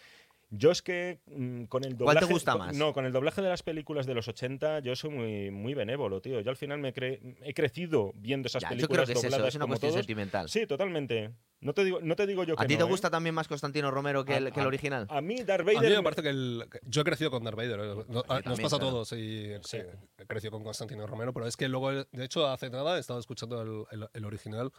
Yo 0.51 0.71
es 0.71 0.81
que 0.81 1.19
mm, 1.27 1.65
con 1.65 1.83
el 1.83 1.95
¿Cuál 1.95 2.15
te 2.15 2.21
doblaje. 2.21 2.33
gusta 2.33 2.55
más? 2.57 2.75
No, 2.75 2.91
con 2.91 3.05
el 3.05 3.11
doblaje 3.11 3.41
de 3.41 3.49
las 3.49 3.61
películas 3.61 4.07
de 4.07 4.15
los 4.15 4.27
80, 4.27 4.79
yo 4.79 4.95
soy 4.95 5.11
muy, 5.11 5.51
muy 5.51 5.73
benévolo, 5.75 6.21
tío. 6.21 6.39
Yo 6.41 6.49
al 6.49 6.55
final 6.57 6.79
me 6.79 6.91
cre- 6.91 7.37
he 7.43 7.53
crecido 7.53 8.11
viendo 8.15 8.47
esas 8.47 8.63
Ya, 8.63 8.69
yo 8.69 8.75
películas 8.75 9.05
creo 9.05 9.05
que 9.05 9.11
es 9.11 9.17
eso, 9.19 9.27
dobladas 9.27 9.47
es 9.49 9.55
una 9.55 9.63
como 9.63 9.71
cuestión 9.73 9.91
todos. 9.91 9.99
sentimental. 10.05 10.49
Sí, 10.49 10.65
totalmente. 10.65 11.31
No 11.61 11.73
te 11.73 11.83
digo, 11.83 11.99
no 12.01 12.15
te 12.15 12.25
digo 12.25 12.45
yo 12.45 12.55
que 12.55 12.63
¿A 12.63 12.65
ti 12.65 12.73
no, 12.73 12.79
te 12.79 12.85
¿eh? 12.85 12.87
gusta 12.89 13.09
también 13.11 13.35
más 13.35 13.47
Constantino 13.47 13.91
Romero 13.91 14.25
que 14.25 14.33
A- 14.33 14.37
el, 14.37 14.51
que 14.51 14.59
el 14.59 14.65
a- 14.65 14.69
original? 14.69 15.05
A 15.09 15.21
mí 15.21 15.43
Darth 15.43 15.61
A 15.61 15.65
mí 15.65 15.75
Vader 15.75 15.97
me 15.97 16.03
parece 16.03 16.23
que 16.23 16.29
el, 16.29 16.65
que- 16.71 16.79
yo 16.83 17.01
he 17.01 17.03
crecido 17.03 17.29
con 17.29 17.43
Darth 17.43 17.57
Vader. 17.57 17.79
eh, 17.81 17.85
Nos 18.07 18.25
también, 18.25 18.61
pasa 18.63 18.77
a 18.77 18.79
todos 18.79 19.11
y 19.11 19.51
Sí. 19.61 19.77
eh, 19.77 19.85
he 20.17 20.25
crecido 20.25 20.51
con 20.51 20.63
Constantino 20.63 21.05
Romero, 21.05 21.31
pero 21.31 21.45
es 21.45 21.55
que 21.57 21.67
luego, 21.67 21.91
de 21.91 22.07
hecho, 22.25 22.47
hace 22.47 22.71
nada 22.71 22.97
he 22.97 22.99
estado 23.01 23.19
escuchando 23.19 23.61
el, 23.91 23.99
el- 24.01 24.09
el 24.13 24.25
original 24.25 24.71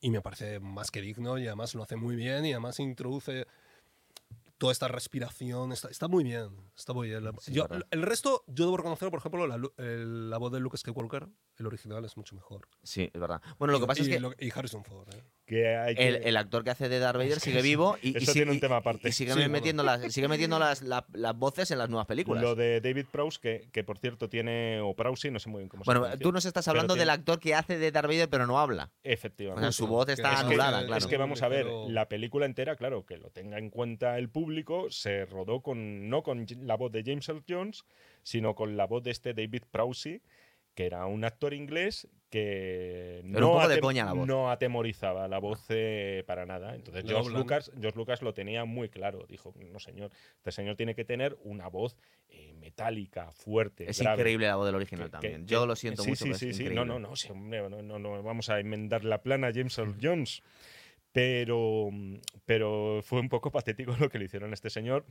y 0.00 0.10
me 0.10 0.20
parece 0.20 0.58
más 0.58 0.90
que 0.90 1.00
digno 1.00 1.38
y 1.38 1.46
además 1.46 1.76
lo 1.76 1.84
hace 1.84 1.94
muy 1.94 2.16
bien 2.16 2.44
y 2.44 2.50
además 2.52 2.80
introduce 2.80 3.46
toda 4.62 4.70
esta 4.70 4.86
respiración. 4.86 5.72
Está, 5.72 5.88
está 5.88 6.06
muy 6.06 6.22
bien, 6.22 6.70
está 6.76 6.92
muy 6.92 7.08
bien. 7.08 7.24
Sí, 7.40 7.50
yo- 7.52 7.66
el 7.90 8.02
resto, 8.02 8.44
yo 8.46 8.64
debo 8.66 8.76
reconocer, 8.76 9.10
por 9.10 9.18
ejemplo, 9.18 9.44
la, 9.48 9.56
el- 9.78 10.30
la 10.30 10.38
voz 10.38 10.52
de 10.52 10.60
Luke 10.60 10.76
Skywalker, 10.78 11.26
el 11.56 11.66
original 11.66 12.04
es 12.04 12.16
mucho 12.16 12.36
mejor. 12.36 12.68
Sí, 12.84 13.10
es 13.12 13.20
verdad. 13.20 13.42
Bueno, 13.58 13.72
lo 13.72 13.80
que 13.80 13.86
Y- 13.86 13.88
pasa 13.88 14.02
es 14.02 14.08
que 14.08 14.46
y 14.46 14.52
Harrison 14.54 14.84
Ford. 14.84 15.08
¿eh? 15.12 15.24
Que 15.52 15.76
hay 15.76 15.94
que- 15.94 16.08
el, 16.08 16.16
el 16.24 16.36
actor 16.36 16.64
que 16.64 16.70
hace 16.70 16.88
de 16.88 16.98
Darth 16.98 17.16
Vader 17.18 17.38
sigue 17.40 17.62
vivo 17.62 17.96
y, 18.02 18.14
y 18.14 18.16
eso 18.16 18.26
si- 18.26 18.38
tiene 18.38 18.50
un 18.50 18.56
y- 18.56 18.60
tema 18.60 18.78
aparte. 18.78 19.08
y 19.08 19.12
sigue 19.12 19.32
Sí, 19.32 19.38
bueno. 19.38 19.52
metiendo, 19.52 19.82
las, 19.82 20.12
sigue 20.12 20.28
metiendo 20.28 20.58
las, 20.58 20.82
la- 20.82 21.06
las 21.12 21.36
voces 21.36 21.70
en 21.70 21.78
las 21.78 21.88
nuevas 21.90 22.06
películas. 22.06 22.42
Lo 22.42 22.54
de 22.54 22.80
David 22.80 23.06
Prowse, 23.10 23.38
que, 23.40 23.68
que 23.72 23.84
por 23.84 23.98
cierto 23.98 24.28
tiene, 24.28 24.80
o 24.80 24.94
Prowse, 24.94 25.30
no 25.30 25.38
sé 25.38 25.48
muy 25.48 25.58
bien 25.60 25.68
cómo 25.68 25.84
se 25.84 25.88
Bueno, 25.88 26.00
pronuncia. 26.02 26.22
tú 26.22 26.32
nos 26.32 26.44
estás 26.44 26.66
hablando 26.68 26.94
tiene- 26.94 27.02
del 27.02 27.10
actor 27.10 27.38
que 27.38 27.54
hace 27.54 27.78
de 27.78 27.92
Darth 27.92 28.06
Vader 28.08 28.28
pero 28.28 28.46
no 28.46 28.58
habla. 28.58 28.90
Efectivamente. 29.02 29.60
O 29.68 29.70
sea, 29.70 29.72
su 29.72 29.86
voz 29.86 30.08
está 30.08 30.32
es 30.32 30.40
anulada, 30.40 30.80
claro. 30.86 30.96
Es 30.98 31.06
que 31.06 31.16
vamos 31.16 31.42
a 31.42 31.48
ver, 31.48 31.64
Pero- 31.64 31.88
la 31.88 32.08
película 32.08 32.46
entera, 32.46 32.76
claro, 32.76 33.04
que 33.06 33.18
lo 33.18 33.30
tenga 33.30 33.58
en 33.58 33.70
cuenta 33.70 34.18
el 34.18 34.28
público, 34.30 34.90
se 34.90 35.26
rodó 35.26 35.60
con 35.62 36.08
no 36.08 36.22
con 36.22 36.46
la 36.62 36.76
voz 36.76 36.90
de 36.92 37.02
James 37.04 37.28
Earl 37.28 37.44
Jones, 37.48 37.84
sino 38.22 38.54
con 38.54 38.76
la 38.76 38.86
voz 38.86 39.02
de 39.02 39.10
este 39.10 39.34
David 39.34 39.64
Prowse, 39.70 40.22
que 40.74 40.86
era 40.86 41.04
un 41.06 41.24
actor 41.24 41.52
inglés 41.52 42.08
que 42.32 43.20
un 43.24 43.32
no, 43.32 43.52
poco 43.52 43.68
de 43.68 43.76
atem- 43.76 43.80
coña 43.80 44.04
la 44.06 44.12
voz. 44.14 44.26
no 44.26 44.50
atemorizaba 44.50 45.28
la 45.28 45.38
voz 45.38 45.64
eh, 45.68 46.24
para 46.26 46.46
nada. 46.46 46.74
Entonces 46.74 47.04
George. 47.06 47.30
Lucas, 47.30 47.70
George 47.78 47.96
Lucas 47.98 48.22
lo 48.22 48.32
tenía 48.32 48.64
muy 48.64 48.88
claro. 48.88 49.26
Dijo, 49.28 49.54
no 49.70 49.78
señor, 49.78 50.10
este 50.38 50.50
señor 50.50 50.74
tiene 50.76 50.94
que 50.94 51.04
tener 51.04 51.36
una 51.44 51.68
voz 51.68 51.96
eh, 52.30 52.54
metálica, 52.54 53.30
fuerte, 53.32 53.88
Es 53.90 54.00
grave". 54.00 54.16
increíble 54.22 54.46
la 54.46 54.56
voz 54.56 54.64
del 54.66 54.74
original 54.76 55.04
Que- 55.06 55.10
también. 55.12 55.46
que- 55.46 55.52
Yo 55.52 55.60
que- 55.60 55.66
lo 55.68 55.76
siento 55.76 56.02
sí, 56.02 56.08
mucho. 56.10 56.24
Sí, 56.24 56.30
pero 56.30 56.38
sí, 56.38 56.48
es 56.48 56.56
sí. 56.56 56.64
No, 56.74 56.84
no, 56.86 56.98
no, 56.98 57.14
sí, 57.14 57.28
hombre, 57.30 57.68
no, 57.68 57.82
no, 57.82 57.98
no 57.98 58.22
vamos 58.22 58.48
a 58.48 58.58
enmendar 58.58 59.04
la 59.04 59.22
plana 59.22 59.48
a 59.48 59.52
James 59.52 59.76
Earl 59.78 59.94
Jones. 60.02 60.42
Pero, 61.12 61.90
pero 62.46 63.00
fue 63.02 63.20
un 63.20 63.28
poco 63.28 63.50
patético 63.52 63.94
lo 64.00 64.08
que 64.08 64.18
le 64.18 64.24
hicieron 64.24 64.50
a 64.50 64.54
este 64.54 64.70
señor, 64.70 65.04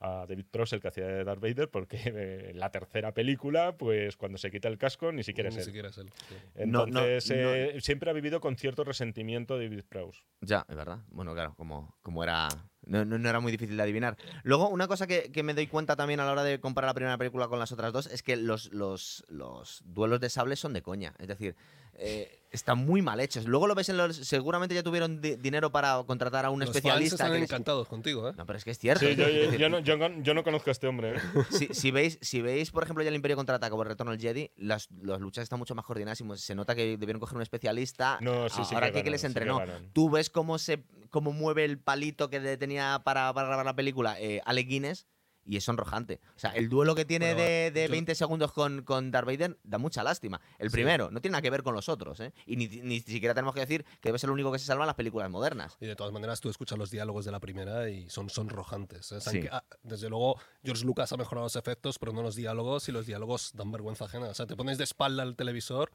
a 0.00 0.24
David 0.26 0.46
Prowse, 0.50 0.76
el 0.76 0.82
que 0.82 0.88
hacía 0.88 1.06
de 1.06 1.24
Darth 1.24 1.40
Vader, 1.40 1.68
porque 1.70 1.98
eh, 2.04 2.50
en 2.50 2.58
la 2.58 2.70
tercera 2.70 3.12
película, 3.12 3.76
pues 3.76 4.16
cuando 4.16 4.38
se 4.38 4.50
quita 4.50 4.68
el 4.68 4.78
casco, 4.78 5.12
ni 5.12 5.22
siquiera 5.22 5.50
Ni 5.50 5.54
es 5.56 5.58
él. 5.60 5.64
siquiera 5.66 5.88
es 5.90 5.98
él. 5.98 6.10
sí. 6.28 6.34
No, 6.66 6.86
no, 6.86 7.04
Entonces, 7.04 7.30
no. 7.30 7.36
eh, 7.54 7.80
siempre 7.80 8.08
ha 8.10 8.12
vivido 8.14 8.40
con 8.40 8.56
cierto 8.56 8.82
resentimiento 8.82 9.58
David 9.58 9.82
Prowse. 9.88 10.22
Ya, 10.40 10.64
es 10.68 10.74
verdad. 10.76 11.00
Bueno, 11.10 11.34
claro, 11.34 11.54
como, 11.56 11.96
como 12.02 12.24
era. 12.24 12.48
No, 12.86 13.04
no- 13.04 13.18
no 13.18 13.28
era 13.28 13.40
muy 13.40 13.52
difícil 13.52 13.76
de 13.76 13.82
adivinar. 13.82 14.16
Luego, 14.42 14.68
una 14.70 14.88
cosa 14.88 15.06
que, 15.06 15.30
que 15.30 15.42
me 15.42 15.52
doy 15.52 15.66
cuenta 15.66 15.96
también 15.96 16.18
a 16.20 16.24
la 16.24 16.32
hora 16.32 16.44
de 16.44 16.58
comparar 16.60 16.88
la 16.88 16.94
primera 16.94 17.18
película 17.18 17.46
con 17.48 17.58
las 17.58 17.70
otras 17.72 17.92
dos 17.92 18.06
es 18.06 18.22
que 18.22 18.36
los, 18.36 18.72
los, 18.72 19.24
los 19.28 19.82
duelos 19.84 20.18
de 20.20 20.30
sables 20.30 20.58
son 20.60 20.72
de 20.72 20.80
coña. 20.80 21.14
Es 21.18 21.28
decir, 21.28 21.56
eh, 22.00 22.36
están 22.50 22.78
muy 22.78 23.00
mal 23.00 23.20
hechos. 23.20 23.44
Luego 23.44 23.68
lo 23.68 23.74
ves 23.76 23.88
en 23.90 23.96
los. 23.96 24.16
Seguramente 24.16 24.74
ya 24.74 24.82
tuvieron 24.82 25.20
di- 25.20 25.36
dinero 25.36 25.70
para 25.70 26.02
contratar 26.04 26.44
a 26.46 26.50
un 26.50 26.58
Los 26.58 26.68
fans 26.70 26.76
especialista. 26.78 27.14
están 27.14 27.32
que 27.32 27.38
les- 27.38 27.48
encantados 27.50 27.86
contigo, 27.86 28.28
¿eh? 28.28 28.32
No, 28.36 28.44
pero 28.46 28.56
es 28.58 28.64
que 28.64 28.72
es 28.72 28.78
cierto. 28.78 29.06
Sí, 29.06 29.14
yo, 29.14 29.26
decir, 29.26 29.52
yo- 29.52 29.58
yo 29.58 29.68
no, 29.68 29.78
yo 29.78 29.96
no- 29.96 30.22
yo 30.22 30.34
no 30.34 30.42
conozco 30.42 30.70
a 30.70 30.72
este 30.72 30.88
hombre. 30.88 31.14
¿eh? 31.14 31.20
si, 31.50 31.68
si 31.72 31.90
veis, 31.92 32.18
si 32.22 32.40
veis, 32.42 32.70
por 32.72 32.82
ejemplo, 32.82 33.04
ya 33.04 33.08
el 33.10 33.14
Imperio 33.14 33.36
contraataca 33.36 33.74
o 33.74 33.82
el 33.82 33.88
Retorno 33.88 34.10
al 34.12 34.18
Jedi, 34.18 34.50
las, 34.56 34.88
las 35.02 35.20
luchas 35.20 35.44
están 35.44 35.58
mucho 35.60 35.74
más 35.76 35.84
coordinadas 35.84 36.20
y 36.20 36.24
se 36.38 36.54
nota 36.56 36.74
que 36.74 36.96
debieron 36.96 37.20
coger 37.20 37.36
un 37.36 37.42
especialista. 37.42 38.18
No, 38.20 38.48
sí, 38.48 38.62
sí 38.64 38.74
ahora 38.74 38.88
que 38.88 38.94
que, 38.94 38.98
que 39.04 39.10
ganan, 39.10 39.12
les 39.12 39.20
sí 39.20 39.24
que 39.26 39.28
entrenó. 39.28 39.58
ganan. 39.58 39.90
Tú 39.92 40.10
ves 40.10 40.28
cómo 40.30 40.58
se 40.58 40.82
cómo 41.10 41.32
mueve 41.32 41.64
el 41.64 41.78
palito 41.78 42.30
que 42.30 42.40
tenía 42.56 43.02
para, 43.04 43.32
para 43.34 43.46
grabar 43.48 43.66
la 43.66 43.74
película 43.76 44.16
eh, 44.20 44.40
Alec 44.44 44.66
Guinness 44.68 45.06
y 45.44 45.56
es 45.56 45.64
sonrojante. 45.64 46.20
O 46.36 46.38
sea, 46.38 46.50
el 46.50 46.68
duelo 46.68 46.94
que 46.94 47.04
tiene 47.04 47.34
Bueno, 47.34 47.48
de, 47.48 47.70
de 47.72 47.84
yo- 47.86 47.90
20 47.92 48.14
segundos 48.14 48.52
con, 48.52 48.82
con 48.82 49.10
Darth 49.10 49.26
Vader 49.26 49.58
da 49.64 49.78
mucha 49.78 50.02
lástima. 50.02 50.40
El 50.58 50.70
Sí. 50.70 50.74
primero, 50.74 51.10
no 51.10 51.20
tiene 51.20 51.32
nada 51.32 51.42
que 51.42 51.50
ver 51.50 51.62
con 51.62 51.74
los 51.74 51.88
otros, 51.88 52.20
¿eh? 52.20 52.32
Y 52.46 52.56
ni, 52.56 52.68
ni 52.68 53.00
siquiera 53.00 53.34
tenemos 53.34 53.54
que 53.54 53.60
decir 53.60 53.84
que 54.00 54.08
debe 54.10 54.18
ser 54.18 54.28
el 54.28 54.32
único 54.34 54.52
que 54.52 54.58
se 54.58 54.66
salva 54.66 54.84
en 54.84 54.88
las 54.88 54.96
películas 54.96 55.28
modernas. 55.30 55.76
Y 55.80 55.86
de 55.86 55.96
todas 55.96 56.12
maneras, 56.12 56.40
tú 56.40 56.50
escuchas 56.50 56.78
los 56.78 56.90
diálogos 56.90 57.24
de 57.24 57.32
la 57.32 57.40
primera 57.40 57.88
y 57.88 58.08
son 58.10 58.30
sonrojantes. 58.30 59.10
¿eh? 59.12 59.20
Sí. 59.20 59.40
que, 59.42 59.48
ah, 59.50 59.64
desde 59.82 60.08
luego, 60.08 60.38
George 60.62 60.84
Lucas 60.84 61.12
ha 61.12 61.16
mejorado 61.16 61.46
los 61.46 61.56
efectos, 61.56 61.98
pero 61.98 62.12
no 62.12 62.22
los 62.22 62.36
diálogos, 62.36 62.88
y 62.88 62.92
los 62.92 63.06
diálogos 63.06 63.52
dan 63.54 63.72
vergüenza 63.72 64.04
ajena. 64.04 64.26
O 64.28 64.34
sea, 64.34 64.46
te 64.46 64.56
pones 64.56 64.78
de 64.78 64.84
espalda 64.84 65.22
al 65.22 65.36
televisor, 65.36 65.90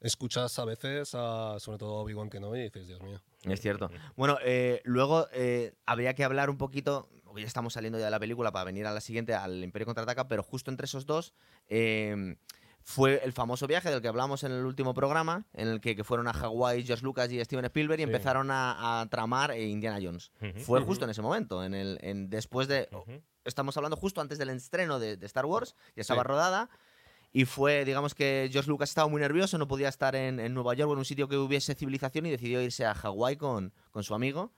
escuchas 0.00 0.58
a 0.58 0.64
veces, 0.64 1.14
a, 1.14 1.58
sobre 1.58 1.78
todo 1.78 1.98
a 1.98 2.02
Obi-Wan 2.02 2.30
Kenobi, 2.30 2.60
y 2.60 2.62
dices, 2.64 2.86
Dios 2.86 3.00
mío. 3.02 3.20
Es 3.42 3.60
cierto. 3.60 3.90
Bueno, 4.16 4.38
eh, 4.44 4.80
luego 4.84 5.28
eh, 5.32 5.74
habría 5.86 6.14
que 6.14 6.24
hablar 6.24 6.50
un 6.50 6.58
poquito, 6.58 7.08
ya 7.42 7.46
estamos 7.48 7.72
saliendo 7.74 7.98
ya 7.98 8.06
de 8.06 8.10
la 8.10 8.18
película 8.20 8.52
para 8.52 8.64
venir 8.64 8.86
a 8.86 8.92
la 8.92 9.00
siguiente, 9.00 9.34
al 9.34 9.62
Imperio 9.62 9.86
Contraataca, 9.86 10.28
pero 10.28 10.42
justo 10.42 10.70
entre 10.70 10.84
esos 10.86 11.06
dos 11.06 11.34
eh, 11.68 12.36
fue 12.82 13.20
el 13.24 13.32
famoso 13.32 13.66
viaje 13.66 13.90
del 13.90 14.00
que 14.00 14.08
hablamos 14.08 14.44
en 14.44 14.52
el 14.52 14.64
último 14.64 14.94
programa, 14.94 15.44
en 15.54 15.66
el 15.68 15.80
que, 15.80 15.96
que 15.96 16.04
fueron 16.04 16.28
a 16.28 16.32
Hawái 16.32 16.84
George 16.84 17.04
Lucas 17.04 17.30
y 17.32 17.44
Steven 17.44 17.64
Spielberg 17.64 17.98
y 18.00 18.04
Sí. 18.04 18.10
empezaron 18.10 18.50
a, 18.50 19.00
a 19.00 19.06
tramar 19.08 19.50
eh, 19.50 19.66
Indiana 19.66 19.98
Jones. 20.00 20.30
Ujú, 20.40 20.60
Fue 20.60 20.78
ujú, 20.78 20.88
justo 20.88 21.04
en 21.04 21.10
ese 21.10 21.20
momento, 21.22 21.64
en 21.64 21.74
el, 21.74 21.98
en, 22.02 22.30
después 22.30 22.68
de... 22.68 22.88
ujú. 22.92 23.20
Estamos 23.44 23.76
hablando 23.76 23.96
justo 23.96 24.20
antes 24.20 24.38
del 24.38 24.50
estreno 24.50 24.98
de, 24.98 25.16
de 25.16 25.26
Star 25.26 25.46
Wars, 25.46 25.76
ya 25.94 26.00
estaba 26.00 26.22
Sí. 26.22 26.28
rodada. 26.28 26.68
Y 27.32 27.44
fue, 27.44 27.84
digamos 27.84 28.14
que 28.14 28.48
George 28.50 28.68
Lucas 28.70 28.88
estaba 28.88 29.08
muy 29.08 29.20
nervioso, 29.20 29.58
no 29.58 29.68
podía 29.68 29.88
estar 29.88 30.16
en, 30.16 30.40
en 30.40 30.54
Nueva 30.54 30.74
York 30.74 30.88
o 30.88 30.92
en 30.94 30.98
un 31.00 31.04
sitio 31.04 31.28
que 31.28 31.36
hubiese 31.36 31.74
civilización 31.74 32.24
y 32.26 32.30
decidió 32.30 32.62
irse 32.62 32.86
a 32.86 32.94
Hawái 32.94 33.36
con, 33.36 33.72
con 33.90 34.02
su 34.04 34.14
amigo. 34.14 34.52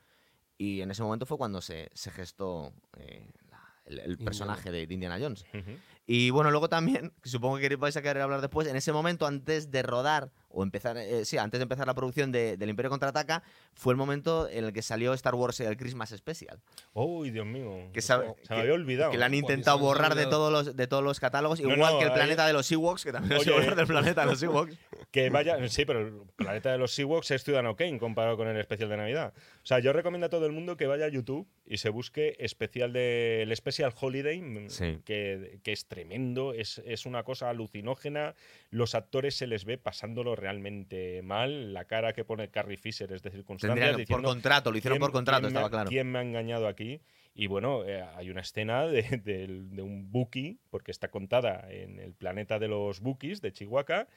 Y 0.58 0.80
en 0.82 0.90
ese 0.90 1.02
momento 1.02 1.24
fue 1.24 1.38
cuando 1.38 1.60
se, 1.60 1.88
se 1.94 2.10
gestó 2.10 2.72
eh, 2.98 3.30
la- 3.50 3.62
el, 3.86 3.98
el 4.00 4.18
personaje 4.18 4.70
de, 4.72 4.86
de 4.86 4.94
Indiana 4.94 5.18
Jones. 5.20 5.44
Y 6.06 6.30
bueno, 6.30 6.50
luego 6.50 6.68
también, 6.68 7.12
supongo 7.24 7.58
que 7.58 7.76
vais 7.76 7.96
a 7.96 8.02
querer 8.02 8.22
hablar 8.22 8.40
después, 8.40 8.66
en 8.66 8.76
ese 8.76 8.92
momento 8.92 9.26
antes 9.26 9.70
de 9.70 9.82
rodar, 9.82 10.30
o 10.50 10.62
empezar, 10.62 10.96
eh, 10.96 11.24
sí, 11.24 11.36
antes 11.38 11.58
de 11.58 11.62
empezar 11.64 11.86
la 11.86 11.94
producción 11.94 12.32
de, 12.32 12.56
del 12.56 12.70
Imperio 12.70 12.90
Contraataca, 12.90 13.42
fue 13.74 13.92
el 13.92 13.96
momento 13.98 14.48
en 14.48 14.64
el 14.64 14.72
que 14.72 14.82
salió 14.82 15.12
Star 15.14 15.34
Wars 15.34 15.60
el 15.60 15.76
Christmas 15.76 16.10
Special. 16.10 16.58
Uy, 16.94 17.30
Dios 17.30 17.46
mío. 17.46 17.90
Que 17.92 18.00
se 18.00 18.16
me 18.16 18.34
había 18.48 18.72
olvidado. 18.72 19.10
Que 19.10 19.18
la 19.18 19.26
han 19.26 19.34
intentado 19.34 19.78
borrar 19.78 20.14
de 20.14 20.26
todos 20.26 20.50
los, 20.52 20.74
de 20.76 20.86
todos 20.86 21.04
los 21.04 21.20
catálogos, 21.20 21.60
No, 21.60 21.72
igual 21.74 21.92
no, 21.94 21.98
que 21.98 22.04
el 22.06 22.10
ahí- 22.10 22.16
planeta 22.16 22.46
de 22.46 22.52
los 22.54 22.70
Ewoks, 22.72 23.04
que 23.04 23.12
también 23.12 23.40
se 23.40 23.50
Oye, 23.50 23.60
borra 23.60 23.76
del 23.76 23.86
planeta 23.86 24.22
de 24.22 24.26
los 24.26 24.42
Ewoks. 24.42 24.74
Que 25.10 25.30
vaya, 25.30 25.56
sí, 25.70 25.86
pero 25.86 26.00
el 26.06 26.12
planeta 26.36 26.70
de 26.70 26.76
los 26.76 26.98
Ewoks 26.98 27.30
es 27.30 27.42
Ciudadano 27.42 27.76
Kane 27.76 27.98
comparado 27.98 28.36
con 28.36 28.46
el 28.46 28.58
especial 28.58 28.90
de 28.90 28.96
Navidad. 28.98 29.32
O 29.62 29.66
sea, 29.66 29.78
yo 29.78 29.92
recomiendo 29.94 30.26
a 30.26 30.28
todo 30.28 30.44
el 30.44 30.52
mundo 30.52 30.76
que 30.76 30.86
vaya 30.86 31.06
a 31.06 31.08
YouTube 31.08 31.46
y 31.66 31.78
se 31.78 31.88
busque 31.88 32.36
especial 32.38 32.92
de, 32.92 33.42
el 33.42 33.56
Special 33.56 33.92
Holiday, 33.98 34.40
mm, 34.42 34.68
Sí. 34.68 34.98
que, 35.06 35.60
que 35.62 35.72
es 35.72 35.86
tremendo, 35.86 36.52
es, 36.52 36.82
es 36.84 37.06
una 37.06 37.22
cosa 37.22 37.48
alucinógena. 37.48 38.34
Los 38.70 38.94
actores 38.94 39.34
se 39.34 39.46
les 39.46 39.64
ve 39.64 39.78
pasándolo 39.78 40.36
realmente 40.38 41.20
mal. 41.22 41.74
La 41.74 41.84
cara 41.84 42.12
que 42.14 42.24
pone 42.24 42.48
Carrie 42.48 42.76
Fisher 42.78 43.12
es 43.12 43.22
de 43.22 43.30
circunstancias. 43.30 43.78
Que- 43.86 43.92
por 43.92 43.98
diciendo, 44.00 44.28
contrato, 44.28 44.70
lo 44.72 44.78
hicieron 44.78 44.96
¿quién- 44.96 45.00
por 45.06 45.12
contrato, 45.12 45.42
me 45.42 45.48
estaba 45.48 45.68
claro. 45.70 45.90
¿Quién 45.90 46.10
me 46.10 46.18
ha 46.18 46.22
engañado 46.22 46.66
aquí? 46.68 47.00
Y 47.34 47.46
bueno, 47.46 47.84
eh, 47.84 48.02
hay 48.16 48.30
una 48.30 48.40
escena 48.40 48.86
de, 48.86 49.02
del- 49.24 49.70
de 49.76 49.82
un 49.82 50.10
Buki, 50.10 50.58
porque 50.70 50.90
está 50.90 51.08
contada 51.08 51.66
en 51.70 51.98
el 52.00 52.14
planeta 52.14 52.58
de 52.58 52.68
los 52.68 53.00
Bukis 53.00 53.40
de 53.42 53.52
Chihuahua. 53.52 54.08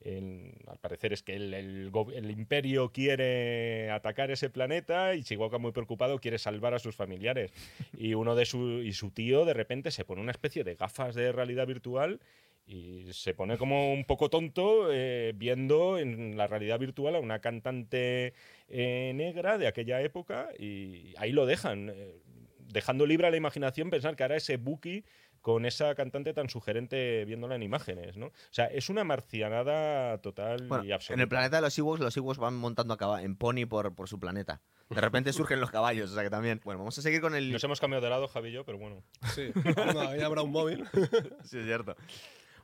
En- 0.00 0.52
al 0.66 0.76
parecer 0.78 1.14
es 1.14 1.22
que 1.22 1.34
el, 1.34 1.54
el 1.54 1.90
el 2.14 2.30
imperio 2.30 2.92
quiere 2.92 3.90
atacar 3.90 4.30
ese 4.30 4.50
planeta 4.50 5.14
y 5.14 5.22
Chihuahua 5.24 5.58
muy 5.58 5.72
preocupado 5.72 6.18
quiere 6.18 6.38
salvar 6.38 6.74
a 6.74 6.78
sus 6.78 6.94
familiares. 6.94 7.50
Y 7.98 8.12
uno 8.12 8.34
de 8.34 8.44
su, 8.44 8.82
y 8.82 8.92
su 8.92 9.10
tío 9.10 9.46
de 9.46 9.54
repente 9.54 9.90
se 9.90 10.04
pone 10.04 10.20
una 10.20 10.32
especie 10.32 10.64
de 10.64 10.74
gafas 10.74 11.14
de 11.14 11.32
realidad 11.32 11.66
virtual 11.66 12.20
y 12.66 13.12
se 13.12 13.32
pone 13.32 13.58
como 13.58 13.92
un 13.92 14.04
poco 14.04 14.28
tonto 14.28 14.92
eh, 14.92 15.32
viendo 15.36 15.98
en 15.98 16.36
la 16.36 16.46
realidad 16.48 16.78
virtual 16.78 17.14
a 17.14 17.20
una 17.20 17.40
cantante 17.40 18.34
eh, 18.68 19.12
negra 19.14 19.56
de 19.56 19.68
aquella 19.68 20.00
época 20.02 20.48
y 20.58 21.14
ahí 21.16 21.30
lo 21.32 21.46
dejan, 21.46 21.90
eh, 21.90 22.20
dejando 22.58 23.06
libre 23.06 23.28
a 23.28 23.30
la 23.30 23.36
imaginación 23.36 23.88
pensar 23.90 24.16
que 24.16 24.24
ahora 24.24 24.36
ese 24.36 24.56
Buki 24.56 25.04
con 25.40 25.64
esa 25.64 25.94
cantante 25.94 26.34
tan 26.34 26.48
sugerente 26.48 27.24
viéndola 27.24 27.54
en 27.54 27.62
imágenes, 27.62 28.16
¿no? 28.16 28.26
O 28.26 28.32
sea, 28.50 28.64
es 28.66 28.88
una 28.88 29.04
marcianada 29.04 30.18
total 30.20 30.66
Bueno, 30.66 30.84
y 30.84 30.90
absoluta. 30.90 31.14
en 31.14 31.20
el 31.20 31.28
planeta 31.28 31.56
de 31.56 31.62
los 31.62 31.78
Ewoks, 31.78 32.00
los 32.00 32.16
Ewoks 32.16 32.38
van 32.38 32.56
montando 32.56 32.96
a 32.98 33.22
en 33.22 33.36
pony 33.36 33.64
por, 33.68 33.94
por 33.94 34.08
su 34.08 34.18
planeta. 34.18 34.60
De 34.90 35.00
repente 35.00 35.32
surgen 35.32 35.60
los 35.60 35.70
caballos, 35.70 36.10
o 36.10 36.14
sea 36.14 36.24
que 36.24 36.30
también. 36.30 36.60
Bueno, 36.64 36.78
vamos 36.78 36.98
a 36.98 37.02
seguir 37.02 37.20
con 37.20 37.36
el. 37.36 37.52
Nos 37.52 37.62
hemos 37.62 37.78
cambiado 37.78 38.02
de 38.02 38.10
lado, 38.10 38.26
Javi 38.26 38.48
y 38.48 38.52
yo, 38.54 38.64
pero 38.64 38.78
bueno. 38.78 39.04
Sí, 39.34 39.52
no, 39.94 40.00
ahí 40.00 40.20
habrá 40.20 40.42
un 40.42 40.50
móvil. 40.50 40.84
Sí, 41.44 41.58
es 41.58 41.64
cierto. 41.64 41.94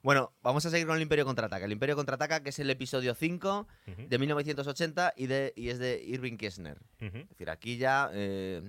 Bueno, 0.02 0.32
vamos 0.42 0.66
a 0.66 0.70
seguir 0.70 0.86
con 0.86 0.96
el 0.96 1.02
Imperio 1.02 1.24
Contraataca. 1.24 1.64
El 1.64 1.72
Imperio 1.72 1.94
Contraataca, 1.94 2.42
que 2.42 2.48
es 2.50 2.58
el 2.58 2.68
episodio 2.70 3.14
5 3.14 3.68
Ujú, 3.86 4.08
de 4.08 4.18
1980 4.18 5.14
y, 5.16 5.26
de, 5.26 5.52
y 5.56 5.68
es 5.68 5.78
de 5.78 6.02
Irving 6.04 6.36
Kirchner. 6.36 6.78
ujú. 7.00 7.18
Es 7.18 7.28
decir, 7.28 7.50
aquí 7.50 7.76
ya 7.76 8.10
eh, 8.12 8.62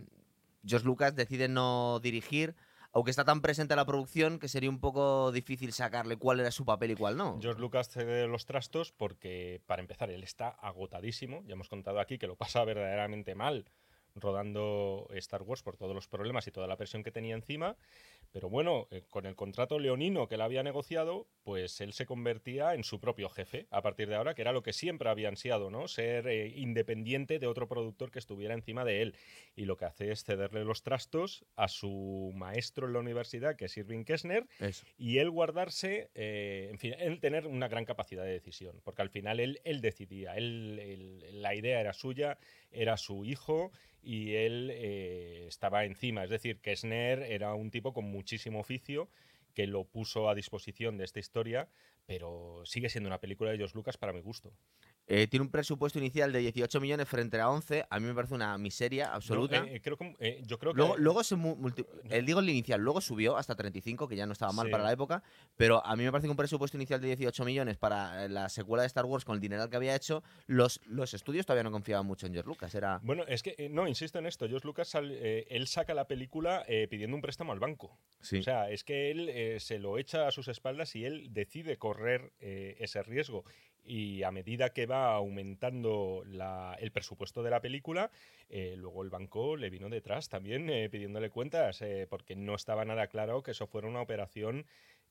George 0.65 0.85
Lucas 0.85 1.15
decide 1.15 1.47
no 1.47 1.99
dirigir, 2.01 2.55
aunque 2.91 3.09
está 3.09 3.25
tan 3.25 3.41
presente 3.41 3.73
en 3.73 3.77
la 3.77 3.85
producción 3.85 4.37
que 4.37 4.47
sería 4.47 4.69
un 4.69 4.79
poco 4.79 5.31
difícil 5.31 5.73
sacarle 5.73 6.17
cuál 6.17 6.39
era 6.39 6.51
su 6.51 6.65
papel 6.65 6.91
y 6.91 6.95
cuál 6.95 7.17
no. 7.17 7.39
George 7.41 7.59
Lucas 7.59 7.89
cede 7.89 8.27
los 8.27 8.45
trastos 8.45 8.91
porque, 8.91 9.59
para 9.65 9.81
empezar, 9.81 10.11
él 10.11 10.23
está 10.23 10.49
agotadísimo. 10.49 11.43
Ya 11.47 11.53
hemos 11.53 11.67
contado 11.67 11.99
aquí 11.99 12.19
que 12.19 12.27
lo 12.27 12.35
pasa 12.35 12.63
verdaderamente 12.63 13.33
mal 13.33 13.65
rodando 14.15 15.07
Star 15.15 15.41
Wars 15.41 15.63
por 15.63 15.75
todos 15.75 15.95
los 15.95 16.07
problemas 16.07 16.45
y 16.45 16.51
toda 16.51 16.67
la 16.67 16.77
presión 16.77 17.01
que 17.03 17.11
tenía 17.11 17.33
encima. 17.33 17.75
Pero 18.33 18.49
bueno, 18.49 18.87
eh, 18.89 19.03
con 19.11 19.27
el 19.27 19.35
contrato 19.35 19.77
leonino 19.77 20.27
que 20.27 20.35
él 20.35 20.41
había 20.41 20.63
negociado, 20.63 21.27
pues 21.43 21.79
él 21.81 21.93
se 21.93 22.07
convertía 22.07 22.73
en 22.73 22.83
su 22.83 22.99
propio 22.99 23.29
jefe 23.29 23.67
a 23.69 23.83
partir 23.83 24.09
de 24.09 24.15
ahora, 24.15 24.33
que 24.33 24.41
era 24.41 24.51
lo 24.51 24.63
que 24.63 24.73
siempre 24.73 25.07
había 25.07 25.29
ansiado, 25.29 25.69
¿no? 25.69 25.87
Ser 25.87 26.27
eh, 26.27 26.47
independiente 26.47 27.37
de 27.37 27.45
otro 27.45 27.67
productor 27.67 28.09
que 28.09 28.17
estuviera 28.17 28.55
encima 28.55 28.83
de 28.85 29.03
él. 29.03 29.15
Y 29.55 29.65
lo 29.65 29.77
que 29.77 29.85
hace 29.85 30.11
es 30.11 30.23
cederle 30.23 30.65
los 30.65 30.81
trastos 30.81 31.45
a 31.55 31.67
su 31.67 32.31
maestro 32.35 32.87
en 32.87 32.93
la 32.93 32.99
universidad, 32.99 33.55
que 33.55 33.65
es 33.65 33.77
Irving 33.77 34.03
Kessner, 34.03 34.47
Eso. 34.59 34.83
y 34.97 35.19
él 35.19 35.29
guardarse, 35.29 36.09
eh, 36.15 36.69
en 36.71 36.79
fin, 36.79 36.95
él 36.97 37.19
tener 37.19 37.45
una 37.45 37.67
gran 37.67 37.85
capacidad 37.85 38.23
de 38.23 38.31
decisión, 38.31 38.81
porque 38.83 39.03
al 39.03 39.09
final 39.11 39.39
él, 39.39 39.61
él 39.63 39.79
decidía, 39.79 40.35
él, 40.35 40.79
él- 40.81 41.41
la 41.43 41.53
idea 41.53 41.79
era 41.79 41.93
suya, 41.93 42.39
era 42.71 42.97
su 42.97 43.25
hijo 43.25 43.71
y 44.05 44.33
él 44.33 44.69
eh, 44.73 45.45
estaba 45.47 45.85
encima. 45.85 46.23
Es 46.25 46.29
decir, 46.29 46.59
Kessner 46.59 47.21
era 47.23 47.53
un 47.53 47.71
tipo 47.71 47.93
con 47.93 48.05
muchísimo 48.23 48.61
oficio 48.61 49.09
que 49.53 49.67
lo 49.67 49.83
puso 49.83 50.29
a 50.29 50.33
disposición 50.33 50.97
de 50.97 51.03
esta 51.03 51.19
historia, 51.19 51.67
pero 52.05 52.61
sigue 52.65 52.89
siendo 52.89 53.07
una 53.09 53.19
película 53.19 53.51
de 53.51 53.57
George 53.57 53.75
Lucas 53.75 53.97
para 53.97 54.13
mi 54.13 54.21
gusto. 54.21 54.51
Eh, 55.05 55.27
tiene 55.27 55.43
un 55.43 55.51
presupuesto 55.51 55.99
inicial 55.99 56.31
de 56.31 56.39
18 56.39 56.79
millones 56.79 57.09
frente 57.09 57.37
a 57.37 57.49
11. 57.49 57.85
A 57.89 57.99
mí 57.99 58.05
me 58.07 58.13
parece 58.13 58.33
una 58.35 58.57
miseria 58.57 59.13
absoluta. 59.13 59.59
No, 59.59 59.65
eh, 59.67 59.81
creo 59.81 59.97
que, 59.97 60.15
eh, 60.19 60.41
yo 60.45 60.57
creo 60.57 60.71
que 60.71 60.77
Luego, 60.77 60.97
luego 60.97 61.23
se 61.25 61.35
mu- 61.35 61.57
multi- 61.57 61.85
el 62.09 62.25
digo 62.25 62.39
el 62.39 62.49
inicial, 62.49 62.79
luego 62.79 63.01
subió 63.01 63.35
hasta 63.35 63.53
35, 63.53 64.07
que 64.07 64.15
ya 64.15 64.25
no 64.25 64.31
estaba 64.31 64.53
mal 64.53 64.67
Sí. 64.67 64.71
para 64.71 64.85
la 64.85 64.93
época, 64.93 65.21
pero 65.57 65.85
a 65.85 65.95
mí 65.97 66.05
me 66.05 66.11
parece 66.11 66.27
que 66.27 66.31
un 66.31 66.37
presupuesto 66.37 66.77
inicial 66.77 67.01
de 67.01 67.07
18 67.07 67.43
millones 67.43 67.77
para 67.77 68.29
la 68.29 68.47
secuela 68.47 68.83
de 68.83 68.87
Star 68.87 69.03
Wars 69.05 69.25
con 69.25 69.35
el 69.35 69.41
dinero 69.41 69.69
que 69.69 69.75
había 69.75 69.93
hecho, 69.93 70.23
los, 70.47 70.79
los 70.85 71.13
estudios 71.13 71.45
todavía 71.45 71.63
no 71.63 71.71
confiaban 71.71 72.05
mucho 72.05 72.25
en 72.25 72.31
George 72.33 72.47
Lucas, 72.47 72.73
era 72.73 73.01
Bueno, 73.03 73.25
es 73.27 73.43
que, 73.43 73.67
no, 73.69 73.89
insisto 73.89 74.19
en 74.19 74.25
esto, 74.25 74.47
George 74.47 74.65
Lucas, 74.65 74.95
él 74.95 75.67
saca 75.67 75.93
la 75.93 76.07
película 76.07 76.65
pidiendo 76.89 77.15
un 77.17 77.21
préstamo 77.21 77.51
al 77.51 77.59
banco. 77.59 77.97
sí. 78.21 78.37
O 78.37 78.43
sea, 78.43 78.69
es 78.69 78.85
que 78.85 79.11
él 79.11 79.59
se 79.59 79.79
lo 79.79 79.97
echa 79.97 80.27
a 80.29 80.31
sus 80.31 80.47
espaldas 80.47 80.95
y 80.95 81.03
él 81.03 81.27
decide 81.33 81.77
correr 81.93 82.33
eh, 82.39 82.75
ese 82.79 83.03
riesgo. 83.03 83.43
Y 83.85 84.23
a 84.23 84.31
medida 84.31 84.69
que 84.71 84.85
va 84.85 85.13
aumentando 85.15 86.23
la- 86.25 86.75
el 86.79 86.91
presupuesto 86.91 87.43
de 87.43 87.49
la 87.51 87.61
película, 87.61 88.11
eh, 88.49 88.75
luego 88.77 89.03
el 89.03 89.09
banco 89.09 89.57
le 89.57 89.69
vino 89.69 89.89
detrás 89.89 90.29
también 90.29 90.69
eh, 90.69 90.89
pidiéndole 90.89 91.29
cuentas, 91.29 91.83
porque 92.09 92.35
no 92.35 92.55
estaba 92.55 92.85
nada 92.85 93.07
claro 93.07 93.43
que 93.43 93.51
eso 93.51 93.67
fuera 93.67 93.87
una 93.87 94.01
operación 94.01 94.65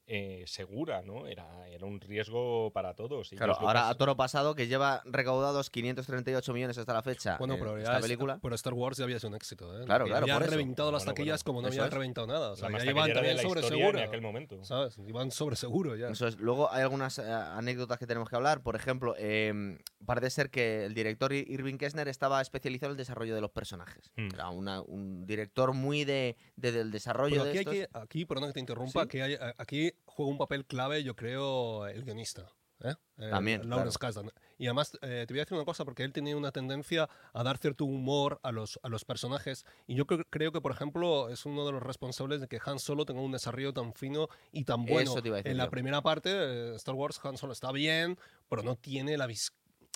eh, 0.07 0.45
segura, 0.47 1.03
¿no? 1.03 1.27
Era, 1.27 1.69
era 1.69 1.87
un 1.87 2.01
riesgo 2.01 2.71
para 2.73 2.95
todos. 2.95 3.33
Y 3.33 3.37
Claro, 3.37 3.57
ahora 3.61 3.89
a 3.89 3.95
toro 3.95 4.17
pasado, 4.17 4.55
que 4.55 4.67
lleva 4.67 5.03
recaudados 5.05 5.71
538 5.71 6.53
millones 6.53 6.77
hasta 6.79 6.93
la 6.93 7.03
fecha 7.03 7.37
Bueno, 7.39 7.57
pero, 7.59 7.79
esta 7.79 7.97
es- 7.99 8.03
película. 8.03 8.39
pero 8.43 8.55
Star 8.55 8.75
Wars 8.75 8.99
ya 8.99 9.05
había 9.05 9.19
sido 9.19 9.31
un 9.31 9.37
éxito. 9.37 9.81
¿eh? 9.81 9.85
Claro, 9.85 10.07
claro, 10.07 10.27
Ya 10.27 10.37
han 10.37 10.43
reventado 10.43 10.91
las 10.93 11.05
Bueno, 11.05 11.15
taquillas 11.15 11.45
como 11.45 11.61
no 11.63 11.69
habían 11.69 11.87
es. 11.87 11.93
reventado 11.93 12.27
nada. 12.27 12.51
O 12.53 12.57
sea, 12.57 12.69
la 12.69 12.79
ya 12.85 12.91
iban 12.91 13.09
de 13.09 13.15
también 13.15 13.39
sobre 13.39 13.63
seguro. 13.63 13.99
en 13.99 14.05
aquel 14.09 14.21
momento. 14.21 14.63
¿Sabes? 14.65 14.99
Iban 15.07 15.31
sobre 15.31 15.57
seguro 15.57 15.97
ya. 15.97 16.09
Eso 16.09 16.27
es. 16.27 16.39
Luego 16.39 16.71
hay 16.73 16.83
algunas 16.83 17.19
eh, 17.19 17.23
anécdotas 17.33 17.99
que 17.99 18.07
tenemos 18.07 18.29
que 18.29 18.37
hablar. 18.37 18.63
Por 18.63 18.77
ejemplo, 18.77 19.15
eh, 19.19 19.79
parece 20.05 20.31
ser 20.31 20.51
que 20.51 20.85
el 20.85 20.95
director 20.95 21.33
Irving 21.33 21.77
Kessner 21.79 22.09
estaba 22.09 22.41
especializado 22.41 22.91
en 22.91 22.93
el 22.93 22.97
desarrollo 22.99 23.35
de 23.35 23.41
los 23.41 23.51
personajes. 23.51 24.11
Hmm. 24.17 24.29
Era 24.35 24.49
una- 24.51 24.83
un 24.83 25.27
director 25.27 25.73
muy 25.73 26.05
de, 26.05 26.37
de- 26.57 26.73
del 26.73 26.91
desarrollo 26.91 27.35
Pero 27.37 27.45
de 27.45 27.51
aquí, 27.51 27.59
hay 27.59 27.79
estos. 27.83 27.99
que, 28.01 28.05
aquí, 28.05 28.25
perdón 28.27 28.49
que 28.49 28.55
te 28.55 28.61
interrumpa, 28.61 29.03
Sí. 29.03 29.09
que 29.09 29.23
hay- 29.23 29.37
aquí 29.59 29.93
juega 30.05 30.31
un 30.31 30.39
papel 30.39 30.65
clave, 30.67 31.03
yo 31.03 31.15
creo, 31.17 31.87
el 31.87 32.05
guionista. 32.05 32.47
¿eh? 32.85 32.95
También, 33.31 33.69
Lawrence 33.71 33.99
Kasdan. 33.99 34.31
Y 34.59 34.67
además, 34.67 34.93
eh, 35.03 35.25
te 35.27 35.33
voy 35.33 35.41
a 35.41 35.45
decir 35.45 35.57
una 35.57 35.65
cosa, 35.65 35.85
porque 35.85 36.03
él 36.03 36.13
tenía 36.13 36.37
una 36.37 36.51
tendencia 36.51 37.09
a 37.33 37.43
dar 37.45 37.59
cierto 37.59 37.85
humor 37.85 38.41
a 38.43 38.51
los, 38.51 38.81
a 38.83 38.89
los 38.89 39.05
personajes. 39.05 39.65
Y 39.87 39.95
yo 39.95 40.07
creo, 40.07 40.25
creo 40.29 40.51
que, 40.53 40.61
por 40.61 40.73
ejemplo, 40.73 41.29
es 41.29 41.47
uno 41.47 41.65
de 41.65 41.73
los 41.73 41.83
responsables 41.83 42.41
de 42.41 42.49
que 42.49 42.59
Han 42.65 42.79
Solo 42.81 43.05
tenga 43.05 43.21
un 43.21 43.33
desarrollo 43.33 43.73
tan 43.73 43.95
fino 43.95 44.29
y 44.51 44.65
tan 44.65 44.85
bueno. 44.85 45.13
Eso 45.13 45.23
te 45.23 45.29
iba 45.29 45.37
a 45.37 45.39
decir 45.39 45.53
en 45.53 45.59
la 45.59 45.65
yo. 45.67 45.71
primera 45.71 46.03
parte, 46.03 46.31
eh, 46.33 46.75
Star 46.77 46.95
Wars, 46.95 47.21
Han 47.25 47.37
Solo 47.37 47.53
está 47.53 47.71
bien, 47.73 48.19
pero 48.49 48.63
no 48.63 48.77
tiene 48.77 49.17
la 49.17 49.27
vis- 49.27 49.53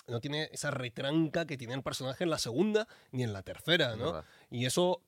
no 0.07 0.21
tiene 0.21 0.49
esa 0.53 0.71
retranca 0.71 1.45
que 1.45 1.57
tiene 1.57 1.73
el 1.73 1.83
personaje 1.83 2.23
en 2.23 2.29
la 2.29 2.37
segunda 2.39 2.87
ni 3.11 3.23
en 3.23 3.33
la 3.33 3.43
tercera, 3.43 3.97
¿no? 3.97 4.23
Y 4.49 4.65
eso, 4.65 5.01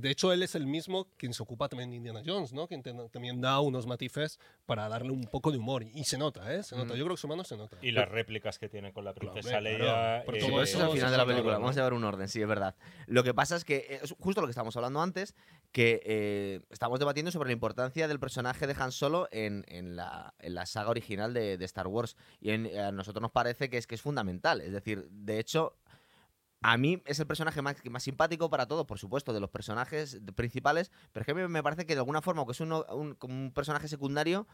de 0.00 0.10
hecho, 0.10 0.32
él 0.32 0.42
es 0.42 0.54
el 0.54 0.66
mismo 0.66 1.08
quien 1.16 1.32
se 1.34 1.42
ocupa 1.42 1.68
también 1.68 1.90
de 1.90 1.96
Indiana 1.96 2.22
Jones, 2.24 2.52
¿no? 2.52 2.66
Quien 2.68 2.82
te- 2.82 2.92
también 3.10 3.40
da 3.40 3.60
unos 3.60 3.86
matices 3.86 4.38
para 4.66 4.88
darle 4.88 5.10
un 5.12 5.22
poco 5.24 5.50
de 5.52 5.58
humor. 5.58 5.82
Y 5.82 6.04
se 6.04 6.18
nota, 6.18 6.54
¿eh? 6.54 6.62
Se 6.62 6.76
nota. 6.76 6.94
Mm. 6.94 6.96
Yo 6.96 7.04
creo 7.04 7.16
que 7.16 7.20
su 7.20 7.28
mano 7.28 7.44
se 7.44 7.56
nota. 7.56 7.76
Y 7.82 7.92
las 7.92 8.08
réplicas 8.08 8.58
que 8.58 8.68
tiene 8.68 8.92
con 8.92 9.04
la 9.04 9.14
princesa 9.14 9.60
Leia. 9.60 9.78
claro. 9.78 10.32
Eh, 10.34 10.40
todo 10.40 10.62
eso 10.62 10.78
es 10.78 10.84
al 10.84 10.90
final 10.92 11.10
de 11.10 11.16
la 11.16 11.26
película. 11.26 11.54
Vamos 11.58 11.70
a 11.72 11.74
llevar 11.80 11.94
un 11.94 12.04
orden, 12.04 12.28
sí, 12.28 12.40
es 12.42 12.48
verdad. 12.48 12.74
Lo 13.06 13.22
que 13.24 13.34
pasa 13.34 13.56
es 13.56 13.64
que 13.64 13.76
eh, 13.88 14.00
es 14.02 14.14
justo 14.18 14.40
lo 14.40 14.46
que 14.46 14.50
estábamos 14.52 14.76
hablando 14.76 15.00
antes, 15.00 15.34
que 15.72 16.00
eh, 16.04 16.60
estamos 16.70 16.98
debatiendo 16.98 17.30
sobre 17.30 17.48
la 17.48 17.52
importancia 17.52 18.08
del 18.08 18.18
personaje 18.20 18.66
de 18.66 18.74
Han 18.78 18.92
Solo 18.92 19.28
en, 19.30 19.64
en 19.68 19.96
la, 19.96 20.34
en 20.38 20.54
la 20.54 20.66
saga 20.66 20.90
original 20.90 21.34
de, 21.34 21.58
de 21.58 21.64
Star 21.64 21.86
Wars. 21.86 22.16
Y 22.40 22.50
en- 22.50 22.76
a 22.78 22.92
nosotros 22.92 23.22
nos 23.22 23.30
parece 23.32 23.68
que 23.70 23.76
es, 23.78 23.86
que 23.86 23.94
es 23.94 24.02
fundamental. 24.02 24.60
Es 24.60 24.72
decir, 24.72 25.08
de 25.10 25.38
hecho, 25.38 25.76
a 26.66 26.76
mí 26.78 27.00
es 27.06 27.20
el 27.20 27.28
personaje 27.28 27.62
más, 27.62 27.76
más 27.88 28.02
simpático 28.02 28.50
para 28.50 28.66
todos, 28.66 28.86
por 28.86 28.98
supuesto, 28.98 29.32
de 29.32 29.38
los 29.38 29.50
personajes 29.50 30.18
principales, 30.34 30.90
pero 31.12 31.22
es 31.22 31.26
que 31.26 31.32
me 31.32 31.62
parece 31.62 31.86
que 31.86 31.94
de 31.94 32.00
alguna 32.00 32.22
forma, 32.22 32.40
aunque 32.40 32.54
es 32.54 32.60
un, 32.60 33.52
personaje 33.54 33.86
secundario, 33.86 34.48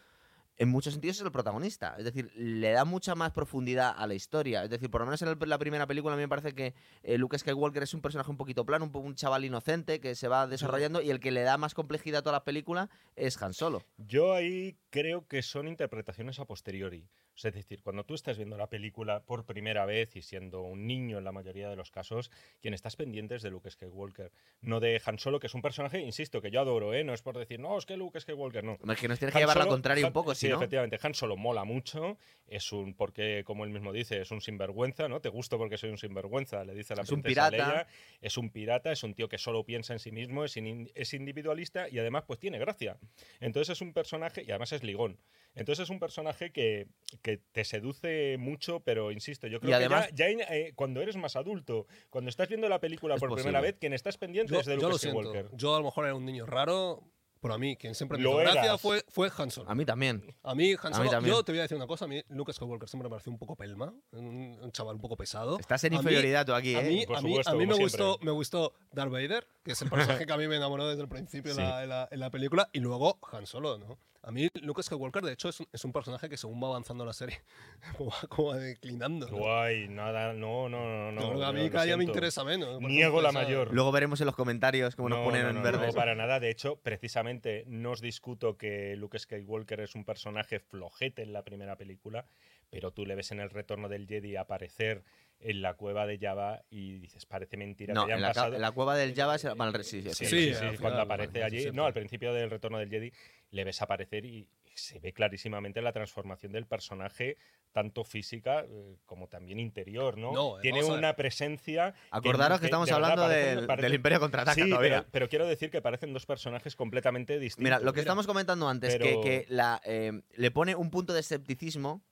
en 0.58 0.68
muchos 0.68 0.92
sentidos 0.92 1.16
es 1.16 1.22
el 1.22 1.32
protagonista. 1.32 1.94
Es 1.96 2.04
decir, 2.04 2.30
le 2.36 2.72
da 2.72 2.84
mucha 2.84 3.14
más 3.14 3.32
profundidad 3.32 3.94
a 3.96 4.06
la 4.06 4.12
historia. 4.12 4.62
Es 4.62 4.68
decir, 4.68 4.90
por 4.90 5.00
lo 5.00 5.06
menos 5.06 5.22
en 5.22 5.28
el- 5.28 5.38
la 5.48 5.56
primera 5.56 5.86
película 5.86 6.12
a 6.12 6.16
mí 6.18 6.22
me 6.22 6.28
parece 6.28 6.54
que 6.54 6.74
eh, 7.02 7.16
Luke 7.16 7.38
Skywalker 7.38 7.82
es 7.82 7.94
un 7.94 8.02
personaje 8.02 8.30
un 8.30 8.36
poquito 8.36 8.66
plano, 8.66 8.84
un, 8.84 8.94
un 8.94 9.14
chaval 9.14 9.46
inocente 9.46 9.98
que 9.98 10.14
se 10.14 10.28
va 10.28 10.46
desarrollando 10.46 11.00
y 11.00 11.08
el 11.08 11.18
que 11.18 11.30
le 11.30 11.40
da 11.40 11.56
más 11.56 11.72
complejidad 11.72 12.18
a 12.18 12.22
toda 12.22 12.34
la 12.34 12.44
película 12.44 12.90
es 13.16 13.40
Han 13.42 13.54
Solo. 13.54 13.82
Yo 13.96 14.34
ahí 14.34 14.76
creo 14.90 15.26
que 15.26 15.40
son 15.40 15.66
interpretaciones 15.66 16.38
a 16.40 16.44
posteriori. 16.44 17.08
Es 17.34 17.42
decir, 17.54 17.82
cuando 17.82 18.04
tú 18.04 18.14
estás 18.14 18.36
viendo 18.36 18.56
la 18.58 18.68
película 18.68 19.20
por 19.24 19.44
primera 19.46 19.86
vez 19.86 20.14
y 20.16 20.22
siendo 20.22 20.60
un 20.62 20.86
niño 20.86 21.18
en 21.18 21.24
la 21.24 21.32
mayoría 21.32 21.68
de 21.70 21.76
los 21.76 21.90
casos, 21.90 22.30
quien 22.60 22.74
estás 22.74 22.94
pendiente 22.96 23.34
es 23.36 23.42
de 23.42 23.50
Luke 23.50 23.70
Skywalker, 23.70 24.30
no 24.60 24.80
de 24.80 25.00
Han 25.06 25.18
Solo, 25.18 25.40
que 25.40 25.46
es 25.46 25.54
un 25.54 25.62
personaje, 25.62 25.98
insisto, 26.00 26.42
que 26.42 26.50
yo 26.50 26.60
adoro, 26.60 26.92
¿eh? 26.94 27.04
No 27.04 27.14
es 27.14 27.22
por 27.22 27.38
decir, 27.38 27.58
no, 27.58 27.78
es 27.78 27.86
que 27.86 27.96
Luke 27.96 28.20
Skywalker, 28.20 28.62
no. 28.64 28.72
Es 28.92 29.00
que 29.00 29.08
nos 29.08 29.18
tienes 29.18 29.32
que 29.34 29.38
Han 29.38 29.42
llevar 29.42 29.56
la 29.58 29.66
contraria 29.66 30.06
un 30.06 30.12
poco, 30.12 30.34
sí, 30.34 30.42
si 30.46 30.48
no. 30.50 30.56
efectivamente, 30.56 30.98
Han 31.02 31.14
Solo 31.14 31.36
mola 31.36 31.64
mucho, 31.64 32.18
es 32.46 32.70
un, 32.72 32.94
porque 32.94 33.42
como 33.44 33.64
él 33.64 33.70
mismo 33.70 33.92
dice, 33.92 34.20
es 34.20 34.30
un 34.30 34.40
sinvergüenza, 34.42 35.08
¿no? 35.08 35.20
Te 35.20 35.30
gusto 35.30 35.56
porque 35.58 35.78
soy 35.78 35.90
un 35.90 35.98
sinvergüenza, 35.98 36.64
le 36.64 36.74
dice 36.74 36.92
a 36.92 36.96
la 36.96 37.02
Es 37.02 37.10
un 37.12 37.22
princesa 37.22 37.50
pirata. 37.50 37.72
Leia. 37.72 37.86
es 38.20 38.36
un 38.36 38.50
pirata, 38.50 38.92
es 38.92 39.02
un 39.02 39.14
tío 39.14 39.28
que 39.28 39.38
solo 39.38 39.64
piensa 39.64 39.94
en 39.94 39.98
sí 40.00 40.12
mismo, 40.12 40.44
es, 40.44 40.56
in- 40.58 40.90
es 40.94 41.14
individualista 41.14 41.88
y 41.88 41.98
además 41.98 42.24
pues 42.26 42.38
tiene 42.38 42.58
gracia. 42.58 42.98
Entonces 43.40 43.70
es 43.72 43.80
un 43.80 43.92
personaje, 43.94 44.42
y 44.46 44.50
además 44.50 44.72
es 44.72 44.82
ligón, 44.82 45.18
entonces 45.54 45.84
es 45.84 45.90
un 45.90 45.98
personaje 45.98 46.50
que, 46.52 46.86
que 47.22 47.38
te 47.38 47.64
seduce 47.64 48.36
mucho, 48.38 48.80
pero 48.80 49.10
insisto, 49.12 49.46
yo 49.46 49.60
creo 49.60 49.76
además- 49.76 50.08
que 50.08 50.14
ya, 50.14 50.26
eh, 50.28 50.72
cuando 50.74 51.00
eres 51.02 51.16
más 51.16 51.36
adulto, 51.36 51.86
cuando 52.10 52.28
estás 52.30 52.48
viendo 52.48 52.68
la 52.68 52.80
película 52.80 53.16
por 53.16 53.34
primera 53.34 53.60
vez, 53.60 53.76
quien 53.78 53.92
estás 53.92 54.16
pendiente 54.18 54.52
Yo, 54.52 54.60
es 54.60 54.66
de 54.66 54.78
yo 54.78 54.88
Luke 54.88 54.98
siento. 54.98 55.20
Skywalker. 55.20 55.50
Yo 55.56 55.74
a 55.74 55.78
lo 55.78 55.84
mejor 55.84 56.04
era 56.06 56.14
un 56.14 56.24
niño 56.24 56.46
raro, 56.46 57.02
pero 57.40 57.54
a 57.54 57.58
mí 57.58 57.76
quien 57.76 57.94
siempre 57.96 58.18
me 58.18 58.24
Lo 58.24 58.30
hizo 58.40 58.52
gracia 58.52 58.78
fue, 58.78 59.04
fue 59.08 59.28
Han 59.36 59.50
Solo. 59.50 59.68
A 59.68 59.74
mí 59.74 59.84
también. 59.84 60.22
A 60.44 60.54
mí, 60.54 60.72
Han 60.72 60.78
A 60.86 60.88
mí 60.90 60.94
Solo, 60.94 61.10
también. 61.10 61.34
yo 61.34 61.42
te 61.42 61.52
voy 61.52 61.58
a 61.58 61.62
decir 61.62 61.76
una 61.76 61.86
cosa, 61.88 62.04
a 62.04 62.08
mí 62.08 62.22
Luke 62.28 62.52
Skywalker 62.52 62.88
siempre 62.88 63.08
me 63.08 63.10
pareció 63.10 63.32
un 63.32 63.38
poco 63.38 63.56
pelma, 63.56 63.92
un, 64.12 64.58
un 64.62 64.72
chaval 64.72 64.94
un 64.94 65.00
poco 65.02 65.16
pesado. 65.16 65.58
Estás 65.58 65.82
en 65.84 65.92
A 65.94 65.96
mí- 65.96 66.02
inferioridad 66.02 66.46
tú 66.46 66.54
aquí, 66.54 66.74
A 66.76 66.80
¿eh? 66.86 66.88
mí, 66.88 67.04
Por 67.06 67.16
a 67.16 67.20
mí, 67.20 67.28
supuesto, 67.30 67.50
a 67.50 67.54
mí 67.56 67.66
me, 67.66 67.74
gustó, 67.74 68.18
me 68.22 68.30
gustó 68.30 68.74
Darth 68.92 69.10
Vader, 69.10 69.46
que 69.64 69.72
es 69.72 69.82
el 69.82 69.90
personaje 69.90 70.24
que 70.26 70.32
a 70.32 70.36
mí 70.36 70.46
me 70.46 70.56
enamoró 70.56 70.88
desde 70.88 71.02
el 71.02 71.08
principio 71.08 71.50
en, 71.52 71.58
la, 71.58 71.82
en 71.82 71.88
la- 71.88 72.08
en 72.10 72.20
la 72.20 72.30
película, 72.30 72.70
y 72.72 72.78
luego 72.80 73.18
Han 73.32 73.46
Solo, 73.46 73.76
¿no? 73.76 73.98
A 74.24 74.30
mí 74.30 74.48
Luke 74.62 74.80
Skywalker, 74.82 75.24
de 75.24 75.32
hecho, 75.32 75.48
es 75.48 75.58
un, 75.58 75.66
es 75.72 75.84
un 75.84 75.92
personaje 75.92 76.28
que 76.28 76.36
según 76.36 76.62
va 76.62 76.68
avanzando 76.68 77.04
la 77.04 77.12
serie, 77.12 77.42
como 77.98 78.10
va, 78.10 78.16
como 78.28 78.48
va 78.48 78.56
declinando. 78.56 79.28
¿no? 79.28 79.36
Guay, 79.36 79.88
nada, 79.88 80.32
no, 80.32 80.68
no, 80.68 81.10
no, 81.10 81.34
no. 81.34 81.44
A 81.44 81.52
mí 81.52 81.68
cada 81.70 81.84
día 81.84 81.96
me 81.96 82.04
interesa 82.04 82.44
menos. 82.44 82.80
Niego 82.80 83.20
la 83.20 83.32
mayor. 83.32 83.74
Luego 83.74 83.90
veremos 83.90 84.20
en 84.20 84.26
los 84.26 84.36
comentarios 84.36 84.94
cómo 84.94 85.08
nos 85.08 85.18
No, 85.18 85.24
ponen 85.24 85.42
no, 85.42 85.48
en 85.48 85.56
no, 85.56 85.62
verde. 85.62 85.88
No, 85.88 85.92
para 85.92 86.14
nada. 86.14 86.38
De 86.38 86.50
hecho, 86.50 86.76
precisamente 86.76 87.64
no 87.66 87.90
os 87.90 88.00
discuto 88.00 88.56
que 88.56 88.94
Luke 88.94 89.18
Skywalker 89.18 89.80
es 89.80 89.96
un 89.96 90.04
personaje 90.04 90.60
flojete 90.60 91.22
en 91.22 91.32
la 91.32 91.42
primera 91.42 91.76
película, 91.76 92.26
pero 92.70 92.92
tú 92.92 93.04
le 93.04 93.16
ves 93.16 93.32
en 93.32 93.40
el 93.40 93.50
retorno 93.50 93.88
del 93.88 94.06
Jedi 94.06 94.36
aparecer 94.36 95.02
en 95.42 95.60
la 95.62 95.74
cueva 95.74 96.06
de 96.06 96.18
Java 96.18 96.62
y 96.70 96.98
dices, 96.98 97.26
parece 97.26 97.56
mentira 97.56 97.94
No, 97.94 98.06
que 98.06 98.12
en 98.12 98.22
la, 98.22 98.28
pasado. 98.28 98.54
en 98.54 98.60
la 98.62 98.70
cueva 98.72 98.96
del 98.96 99.14
Java 99.14 99.38
se 99.38 99.48
van 99.52 99.74
al- 99.74 99.84
sí, 99.84 100.02
sí, 100.12 100.24
Sí, 100.26 100.54
sí. 100.54 100.78
cuando 100.80 101.00
aparece 101.00 101.42
allí. 101.42 101.70
No, 101.72 101.84
al 101.86 101.92
principio 101.92 102.32
del 102.32 102.50
retorno 102.50 102.78
del 102.78 102.88
Jedi 102.88 103.12
le 103.50 103.64
ves 103.64 103.82
aparecer 103.82 104.24
y 104.24 104.48
se 104.74 104.98
ve 105.00 105.12
clarísimamente 105.12 105.82
la 105.82 105.92
transformación 105.92 106.52
del 106.52 106.64
personaje, 106.66 107.36
tanto 107.72 108.04
física 108.04 108.60
eh, 108.66 108.96
como 109.04 109.28
también 109.28 109.60
interior, 109.60 110.16
¿no? 110.16 110.32
No, 110.32 110.56
Tiene 110.62 110.82
una 110.82 111.14
presencia. 111.14 111.94
Acordaros 112.10 112.58
que 112.60 112.66
estamos 112.66 112.88
de 112.88 112.94
hablando 112.94 113.24
parecen- 113.24 113.56
del, 113.56 113.66
parecen- 113.66 113.80
del 113.82 113.94
Imperio 113.94 114.20
Contraataca 114.20 114.54
Sí, 114.62 114.70
todavía. 114.70 114.98
pero, 115.00 115.08
pero 115.10 115.28
quiero 115.28 115.46
decir 115.46 115.70
que 115.70 115.82
parecen 115.82 116.12
dos 116.14 116.24
personajes 116.24 116.74
completamente 116.76 117.38
distintos. 117.38 117.62
Mira, 117.64 117.80
lo 117.80 117.92
que 117.92 118.00
Mira, 118.00 118.02
estamos 118.12 118.26
comentando 118.26 118.66
antes, 118.68 118.96
pero- 118.96 119.20
que, 119.20 119.44
que 119.44 119.46
la, 119.52 119.80
eh, 119.84 120.22
le 120.36 120.50
pone 120.50 120.74
un 120.74 120.90
punto 120.90 121.12
de 121.12 121.20
escepticismo, 121.20 122.02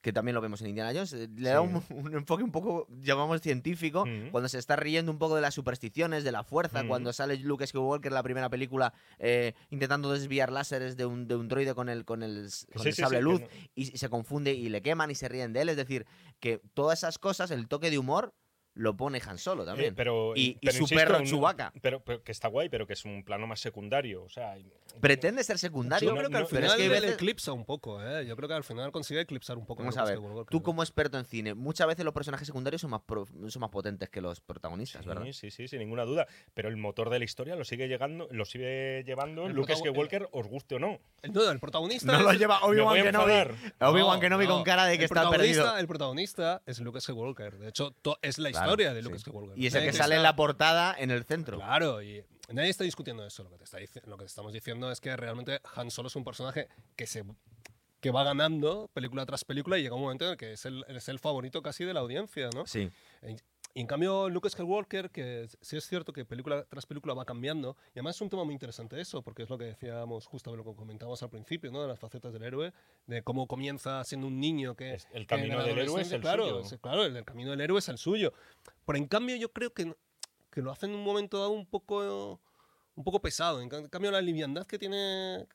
que 0.00 0.12
también 0.12 0.34
lo 0.34 0.40
vemos 0.40 0.60
en 0.62 0.68
Indiana 0.68 0.92
Jones, 0.94 1.12
eh, 1.12 1.28
le 1.36 1.50
da 1.50 1.60
un, 1.60 1.82
un 1.90 2.14
enfoque 2.14 2.42
un 2.42 2.50
poco, 2.52 2.86
llamamos 3.02 3.40
científico, 3.40 4.06
Mm. 4.06 4.30
cuando 4.30 4.48
se 4.48 4.58
está 4.58 4.76
riendo 4.76 5.12
un 5.12 5.18
poco 5.18 5.34
de 5.36 5.42
las 5.42 5.54
supersticiones, 5.54 6.24
de 6.24 6.32
la 6.32 6.42
fuerza, 6.42 6.82
Mm. 6.82 6.88
cuando 6.88 7.12
sale 7.12 7.36
Luke 7.38 7.66
Skywalker 7.66 8.10
en 8.10 8.14
la 8.14 8.22
primera 8.22 8.48
película 8.48 8.94
eh, 9.18 9.54
intentando 9.70 10.10
desviar 10.12 10.50
láseres 10.52 10.96
de 10.96 11.04
un, 11.06 11.28
de 11.28 11.36
un 11.36 11.48
droide 11.48 11.74
con 11.74 11.88
el, 11.88 12.04
con 12.04 12.22
el, 12.22 12.46
s- 12.46 12.66
con 12.72 12.82
Sí, 12.82 12.88
el 12.88 12.94
sí, 12.94 13.02
sable 13.02 13.20
luz 13.20 13.40
no- 13.40 13.46
y 13.74 13.86
se 13.96 14.08
confunde 14.08 14.52
y 14.54 14.68
le 14.68 14.80
queman 14.82 15.10
y 15.10 15.14
se 15.14 15.28
ríen 15.28 15.52
de 15.52 15.62
él, 15.62 15.68
es 15.68 15.76
decir, 15.76 16.06
que 16.40 16.60
todas 16.74 17.00
esas 17.00 17.18
cosas, 17.18 17.50
el 17.50 17.68
toque 17.68 17.90
de 17.90 17.98
humor, 17.98 18.32
lo 18.74 18.96
pone 18.96 19.20
Han 19.26 19.36
Solo 19.38 19.64
también. 19.64 19.90
Eh, 19.92 19.96
pero, 19.96 20.32
y, 20.36 20.50
y 20.50 20.54
pero 20.60 20.72
su 20.72 20.82
insisto, 20.82 21.04
perro 21.04 21.24
Chewbacca. 21.24 21.72
Pero, 21.82 22.00
pero 22.04 22.22
que 22.22 22.32
está 22.32 22.48
guay, 22.48 22.68
pero 22.68 22.86
que 22.86 22.92
es 22.94 23.04
un 23.04 23.24
plano 23.24 23.46
más 23.46 23.60
secundario. 23.60 24.22
O 24.22 24.28
sea, 24.28 24.54
Pretende 25.00 25.44
ser 25.44 25.58
secundario, 25.58 26.08
Yo 26.10 26.16
creo 26.16 26.28
que 26.30 26.36
al 26.36 26.42
no, 26.42 26.48
pero 26.48 26.62
final 26.66 26.80
es 26.80 26.82
que 26.82 26.88
veces- 26.88 27.12
eclipsa 27.14 27.52
un 27.52 27.64
poco, 27.64 28.02
¿eh? 28.02 28.26
Yo 28.26 28.36
creo 28.36 28.48
que 28.48 28.54
al 28.54 28.64
final 28.64 28.90
consigue 28.92 29.20
eclipsar 29.20 29.56
un 29.56 29.66
poco. 29.66 29.82
Vamos 29.82 29.96
a 29.96 30.04
ver, 30.04 30.16
Skywalker, 30.16 30.46
Tú 30.50 30.58
¿no? 30.58 30.62
como 30.62 30.82
experto 30.82 31.16
en 31.18 31.24
cine, 31.24 31.54
muchas 31.54 31.86
veces 31.86 32.04
los 32.04 32.12
personajes 32.14 32.46
secundarios 32.46 32.80
son 32.80 32.90
más, 32.90 33.00
pro- 33.02 33.26
son 33.48 33.60
más 33.60 33.70
potentes 33.70 34.08
que 34.08 34.20
los 34.20 34.40
protagonistas, 34.40 35.04
¿verdad? 35.06 35.24
Sí, 35.26 35.32
sí, 35.32 35.50
sí, 35.50 35.68
sin 35.68 35.78
ninguna 35.78 36.04
duda. 36.04 36.26
Pero 36.54 36.68
el 36.68 36.76
motor 36.76 37.08
de 37.10 37.18
la 37.18 37.24
historia 37.24 37.54
lo 37.56 37.64
sigue 37.64 37.86
llegando, 37.88 38.26
lo 38.30 38.44
sigue 38.44 39.04
llevando 39.04 39.46
El 39.46 39.52
Luke 39.52 39.74
Skywalker, 39.76 40.28
os 40.32 40.46
guste 40.48 40.74
o 40.76 40.78
no. 40.78 40.98
El, 41.22 41.32
no, 41.32 41.50
el 41.50 41.60
protagonista 41.60 42.10
No 42.12 42.22
lo 42.22 42.30
es- 42.32 42.38
lleva 42.38 42.58
Me 42.60 42.66
voy 42.66 42.78
Obi-Wan 42.80 43.02
Kenobi. 43.04 43.32
Obi-Wan 43.80 44.14
No, 44.16 44.20
Kenobi 44.20 44.46
no. 44.46 44.54
con 44.54 44.64
cara 44.64 44.86
de 44.86 44.98
que 44.98 45.04
está 45.04 45.28
perdido. 45.30 45.76
El 45.76 45.86
protagonista 45.86 46.62
es 46.66 46.80
Luke 46.80 47.00
Skywalker. 47.00 47.58
De 47.58 47.68
hecho, 47.68 47.94
es 48.22 48.38
la 48.38 48.50
Claro, 48.50 48.59
historia 48.64 48.94
de 48.94 49.02
Luke 49.02 49.18
sí. 49.18 49.22
Skywalker. 49.22 49.58
Y 49.58 49.66
es 49.66 49.74
el 49.74 49.84
que 49.84 49.92
sale 49.92 50.16
en 50.16 50.22
la 50.22 50.36
portada 50.36 50.94
en 50.98 51.10
el 51.10 51.24
centro. 51.24 51.58
Claro, 51.58 52.02
y 52.02 52.24
nadie 52.48 52.70
está 52.70 52.84
discutiendo 52.84 53.24
eso. 53.26 53.42
Lo 53.44 53.50
que, 53.50 53.58
te 53.58 53.64
está 53.64 53.78
dici- 53.78 54.02
lo 54.06 54.16
que 54.16 54.24
te 54.24 54.28
estamos 54.28 54.52
diciendo 54.52 54.90
es 54.90 55.00
que 55.00 55.16
realmente 55.16 55.60
Han 55.76 55.90
Solo 55.90 56.08
es 56.08 56.16
un 56.16 56.24
personaje 56.24 56.68
que 56.96 57.06
se 57.06 57.24
que 58.00 58.10
va 58.10 58.24
ganando 58.24 58.88
película 58.94 59.26
tras 59.26 59.44
película 59.44 59.76
y 59.76 59.82
llega 59.82 59.94
un 59.94 60.00
momento 60.00 60.24
en 60.24 60.30
el 60.30 60.36
que 60.38 60.52
es 60.54 60.64
el, 60.64 60.84
es 60.88 61.08
el 61.10 61.18
favorito 61.18 61.60
casi 61.60 61.84
de 61.84 61.92
la 61.92 62.00
audiencia, 62.00 62.48
¿no? 62.54 62.66
Sí. 62.66 62.90
Y 63.72 63.80
en 63.82 63.86
cambio, 63.86 64.28
Luke 64.28 64.50
Skywalker, 64.50 65.10
que 65.10 65.46
sí 65.60 65.76
es 65.76 65.86
cierto 65.86 66.12
que 66.12 66.24
película 66.24 66.64
tras 66.64 66.86
película 66.86 67.14
va 67.14 67.24
cambiando, 67.24 67.76
y 67.90 68.00
además 68.00 68.16
es 68.16 68.20
un 68.22 68.28
tema 68.28 68.42
muy 68.42 68.52
interesante 68.52 69.00
eso, 69.00 69.22
porque 69.22 69.44
es 69.44 69.48
lo 69.50 69.56
que 69.58 69.64
decíamos 69.66 70.26
justo 70.26 70.56
lo 70.56 70.64
que 70.64 70.74
comentábamos 70.74 71.22
al 71.22 71.30
principio, 71.30 71.70
¿no? 71.70 71.80
De 71.82 71.86
las 71.86 71.98
facetas 72.00 72.32
del 72.32 72.42
héroe, 72.42 72.72
de 73.06 73.22
cómo 73.22 73.46
comienza 73.46 74.02
siendo 74.02 74.26
un 74.26 74.40
niño 74.40 74.74
que... 74.74 74.94
Es- 74.94 75.06
el 75.12 75.22
que 75.22 75.36
camino 75.36 75.58
la 75.58 75.62
del 75.64 75.78
héroe 75.78 76.02
es 76.02 76.10
el 76.10 76.20
claro, 76.20 76.44
suyo. 76.48 76.60
es- 76.62 76.80
claro, 76.80 77.04
el, 77.04 77.16
el 77.16 77.24
camino 77.24 77.52
del 77.52 77.60
héroe 77.60 77.78
es 77.78 77.88
el 77.88 77.98
suyo. 77.98 78.32
Pero 78.84 78.98
en 78.98 79.06
cambio 79.06 79.36
yo 79.36 79.52
creo 79.52 79.72
que, 79.72 79.94
que 80.50 80.62
lo 80.62 80.72
hacen 80.72 80.90
en 80.90 80.96
un 80.96 81.04
momento 81.04 81.38
dado 81.38 81.50
un 81.50 81.64
poco, 81.64 82.40
un 82.96 83.04
poco 83.04 83.20
pesado. 83.20 83.60
En 83.60 83.68
ca- 83.68 83.88
cambio, 83.88 84.10
la 84.10 84.20
liviandad 84.20 84.66
que 84.66 84.78
tiene... 84.80 85.46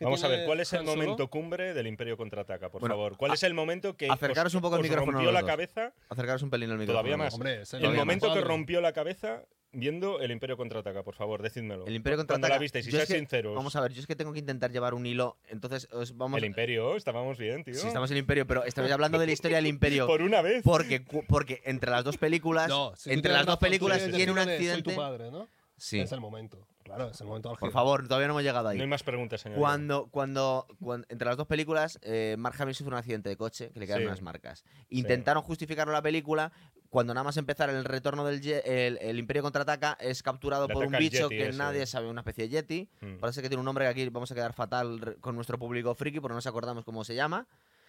Vamos 0.00 0.22
a 0.24 0.28
ver, 0.28 0.44
¿cuál 0.46 0.60
es 0.60 0.72
el 0.72 0.84
momento 0.84 1.28
cumbre 1.28 1.74
del 1.74 1.86
Imperio 1.86 2.16
contraataca, 2.16 2.68
por 2.70 2.80
Bueno, 2.80 2.94
favor? 2.94 3.16
¿Cuál 3.16 3.30
a- 3.32 3.34
es 3.34 3.42
el 3.42 3.54
momento 3.54 3.96
que 3.96 4.06
os- 4.06 4.12
acercaros 4.12 4.54
un 4.54 4.60
poco 4.62 4.76
el 4.76 4.80
os 4.82 4.88
micrófono 4.88 5.12
rompió 5.18 5.32
la 5.32 5.42
cabeza? 5.44 5.92
Acercaros 6.08 6.42
un 6.42 6.50
pelín 6.50 6.70
al 6.70 6.78
micrófono. 6.78 7.00
Todavía 7.02 7.16
más. 7.16 7.34
Hombre, 7.34 7.54
El 7.60 7.66
Todavía 7.66 7.90
momento 8.00 8.28
más 8.28 8.38
que 8.38 8.44
rompió 8.44 8.80
la 8.80 8.92
cabeza 8.92 9.42
viendo 9.72 10.20
el 10.20 10.30
Imperio 10.30 10.56
contraataca, 10.56 11.02
por 11.02 11.14
favor, 11.14 11.42
decídmelo. 11.42 11.86
El 11.86 11.94
Imperio 11.96 12.16
Cuando 12.16 12.32
contraataca. 12.34 12.54
la 12.54 12.60
visteis, 12.62 12.86
es 12.86 12.92
seáis 12.94 13.08
que- 13.08 13.14
sinceros. 13.16 13.54
Vamos 13.54 13.76
a 13.76 13.80
ver, 13.82 13.92
yo 13.92 14.00
es 14.00 14.06
que 14.06 14.16
tengo 14.16 14.32
que 14.32 14.38
intentar 14.38 14.72
llevar 14.72 14.94
un 14.94 15.04
hilo. 15.04 15.36
Entonces, 15.48 15.86
os 15.92 16.16
vamos. 16.16 16.38
El 16.38 16.46
Imperio, 16.46 16.96
estábamos 16.96 17.36
bien, 17.36 17.62
tío. 17.62 17.74
Sí, 17.74 17.86
estamos 17.86 18.10
en 18.10 18.16
el 18.16 18.20
Imperio, 18.20 18.46
pero 18.46 18.64
estamos 18.64 18.90
hablando 18.90 19.18
de 19.18 19.26
la 19.26 19.32
historia 19.32 19.58
del 19.58 19.66
Imperio. 19.66 20.06
Por 20.06 20.22
una 20.22 20.40
vez. 20.40 20.62
Porque, 20.64 21.02
porque 21.28 21.60
entre 21.66 21.90
las 21.90 22.04
dos 22.04 22.16
películas. 22.16 22.68
No, 22.68 22.94
si 22.96 23.12
entre 23.12 23.32
las 23.32 23.44
dos 23.44 23.58
películas 23.58 23.98
tiene 24.10 24.32
un 24.32 24.38
de, 24.38 24.44
Soy 24.44 24.54
accidente. 24.54 24.90
tu 24.90 24.96
padre, 24.96 25.30
¿no? 25.30 25.46
Sí. 25.76 26.00
Es 26.00 26.12
el 26.12 26.20
momento. 26.20 26.66
Claro, 26.84 27.10
es 27.10 27.20
el 27.20 27.26
momento 27.26 27.52
Por 27.58 27.72
favor, 27.72 28.04
todavía 28.06 28.28
no 28.28 28.34
hemos 28.34 28.44
llegado 28.44 28.64
No 28.64 28.68
ahí. 28.70 28.80
hay 28.80 28.86
más 28.86 29.02
preguntas, 29.02 29.40
señor. 29.40 29.58
Cuando, 29.58 30.06
cuando, 30.06 30.66
cuando- 30.80 31.04
entre 31.10 31.26
las 31.26 31.36
dos 31.36 31.46
películas, 31.48 31.98
eh, 32.02 32.36
Mark 32.38 32.54
Hamill 32.60 32.74
sufre 32.76 32.92
un 32.92 32.98
accidente 32.98 33.28
de 33.28 33.36
coche 33.36 33.70
que 33.72 33.80
le 33.80 33.86
quedan 33.86 34.00
Sí. 34.00 34.06
unas 34.06 34.22
marcas. 34.22 34.64
Intentaron 34.88 35.42
justificarlo 35.42 35.92
en 35.92 35.96
la 35.96 36.02
película. 36.02 36.52
Cuando 36.88 37.12
nada 37.12 37.24
más 37.24 37.36
empezar 37.36 37.68
el 37.68 37.84
retorno 37.84 38.24
del 38.24 38.40
ye- 38.40 38.62
el, 38.86 38.98
el 39.02 39.18
Imperio 39.18 39.42
contraataca, 39.42 39.98
es 40.00 40.22
capturado 40.22 40.68
Le 40.68 40.74
por 40.74 40.86
un 40.86 40.92
bicho 40.92 41.28
que 41.28 41.48
ese. 41.48 41.58
nadie 41.58 41.84
sabe, 41.86 42.08
una 42.08 42.20
especie 42.20 42.44
de 42.44 42.50
Yeti. 42.50 42.88
Mm. 43.00 43.16
Parece 43.18 43.42
que 43.42 43.48
tiene 43.48 43.58
un 43.58 43.64
nombre 43.64 43.84
que 43.84 43.90
aquí 43.90 44.08
vamos 44.08 44.30
a 44.30 44.34
quedar 44.36 44.52
fatal 44.52 45.16
con 45.20 45.34
nuestro 45.34 45.58
público 45.58 45.94
friki 45.96 46.20
porque 46.20 46.32
no 46.32 46.36
nos 46.36 46.46
acordamos 46.46 46.84
cómo 46.84 47.02
se 47.04 47.16
llama. 47.16 47.46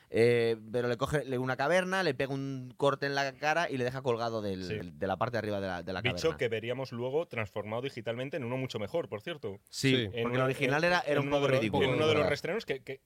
Eh, 0.10 0.56
pero 0.72 0.88
le 0.88 0.98
coge 0.98 1.26
le- 1.26 1.38
una 1.38 1.58
caverna, 1.58 2.02
le 2.04 2.14
pega 2.14 2.34
un 2.34 2.74
corte 2.78 3.06
en 3.08 3.16
la 3.16 3.34
cara 3.34 3.70
y 3.70 3.78
le 3.78 3.84
deja 3.84 4.02
colgado 4.02 4.42
del- 4.42 4.64
Sí. 4.64 4.80
de 4.94 5.08
la 5.08 5.18
parte 5.18 5.34
de 5.34 5.40
arriba 5.40 5.60
de 5.60 5.68
la, 5.68 5.84
de 5.84 5.94
la 5.94 6.02
Bicho 6.02 6.16
caverna. 6.16 6.38
que 6.38 6.48
veríamos 6.48 6.92
luego 6.92 7.28
transformado 7.28 7.82
digitalmente 7.82 8.38
en 8.38 8.44
uno 8.46 8.58
mucho 8.58 8.80
mejor, 8.80 9.10
por 9.10 9.22
cierto. 9.22 9.60
Sí, 9.70 9.96
Sí. 9.96 10.06
porque 10.06 10.22
En 10.22 10.36
el 10.36 10.42
original 10.42 10.84
en- 10.84 10.88
era, 10.92 11.00
era 11.02 11.20
un 11.20 11.28
uno 11.28 11.36
poco 11.38 11.48
de 11.48 11.52
los- 11.54 11.60
ridículo. 11.60 11.88
En 11.88 11.94
uno 11.96 12.08
de 12.08 12.14
los 12.14 12.26
restrenos 12.28 12.66
que, 12.66 12.84
que- 12.84 13.02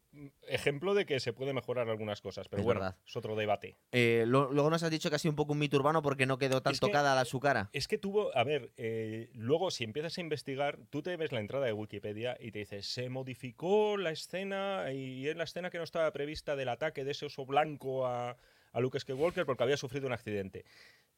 ejemplo 0.48 0.94
de 0.94 1.06
que 1.06 1.20
se 1.20 1.34
puede 1.34 1.54
mejorar 1.54 1.90
algunas 1.90 2.22
cosas, 2.22 2.48
pero 2.48 2.62
Es 2.62 2.66
bueno, 2.66 2.82
verdad. 2.82 2.98
es 3.06 3.16
otro 3.16 3.36
debate. 3.36 3.78
Eh, 3.92 4.26
lo- 4.28 4.52
luego 4.52 4.70
nos 4.70 4.84
has 4.84 4.92
dicho 4.92 5.10
que 5.10 5.16
ha 5.16 5.20
sido 5.20 5.32
un 5.32 5.36
poco 5.36 5.54
un 5.54 5.60
mito 5.60 5.78
urbano 5.78 6.02
porque 6.02 6.26
no 6.26 6.38
quedó 6.38 6.62
tan 6.62 6.74
Es 6.74 6.80
que- 6.80 6.86
tocada 6.88 7.16
la, 7.16 7.26
su 7.26 7.40
cara. 7.40 7.70
Es 7.74 7.88
que 7.88 7.98
tuvo, 7.98 8.36
a 8.38 8.44
ver, 8.44 8.72
eh, 8.78 9.30
luego 9.34 9.72
si 9.72 9.84
empiezas 9.84 10.18
a 10.18 10.22
investigar, 10.22 10.78
tú 10.90 11.02
te 11.02 11.16
ves 11.18 11.32
la 11.32 11.40
entrada 11.40 11.66
de 11.66 11.74
Wikipedia 11.74 12.38
y 12.40 12.52
te 12.52 12.60
dices, 12.60 12.86
se 12.88 13.10
modificó 13.10 13.98
la 13.98 14.12
escena 14.12 14.92
y 14.92 15.28
es 15.28 15.36
la 15.36 15.46
escena 15.46 15.70
que 15.70 15.78
no 15.78 15.84
estaba 15.84 16.12
prevista 16.12 16.56
del 16.56 16.70
ataque 16.70 16.91
de 16.94 17.12
ese 17.12 17.26
oso 17.26 17.46
blanco 17.46 18.06
a, 18.06 18.38
a 18.72 18.80
Luke 18.80 19.00
Skywalker 19.00 19.46
porque 19.46 19.64
había 19.64 19.78
sufrido 19.78 20.08
un 20.08 20.14
accidente. 20.14 20.66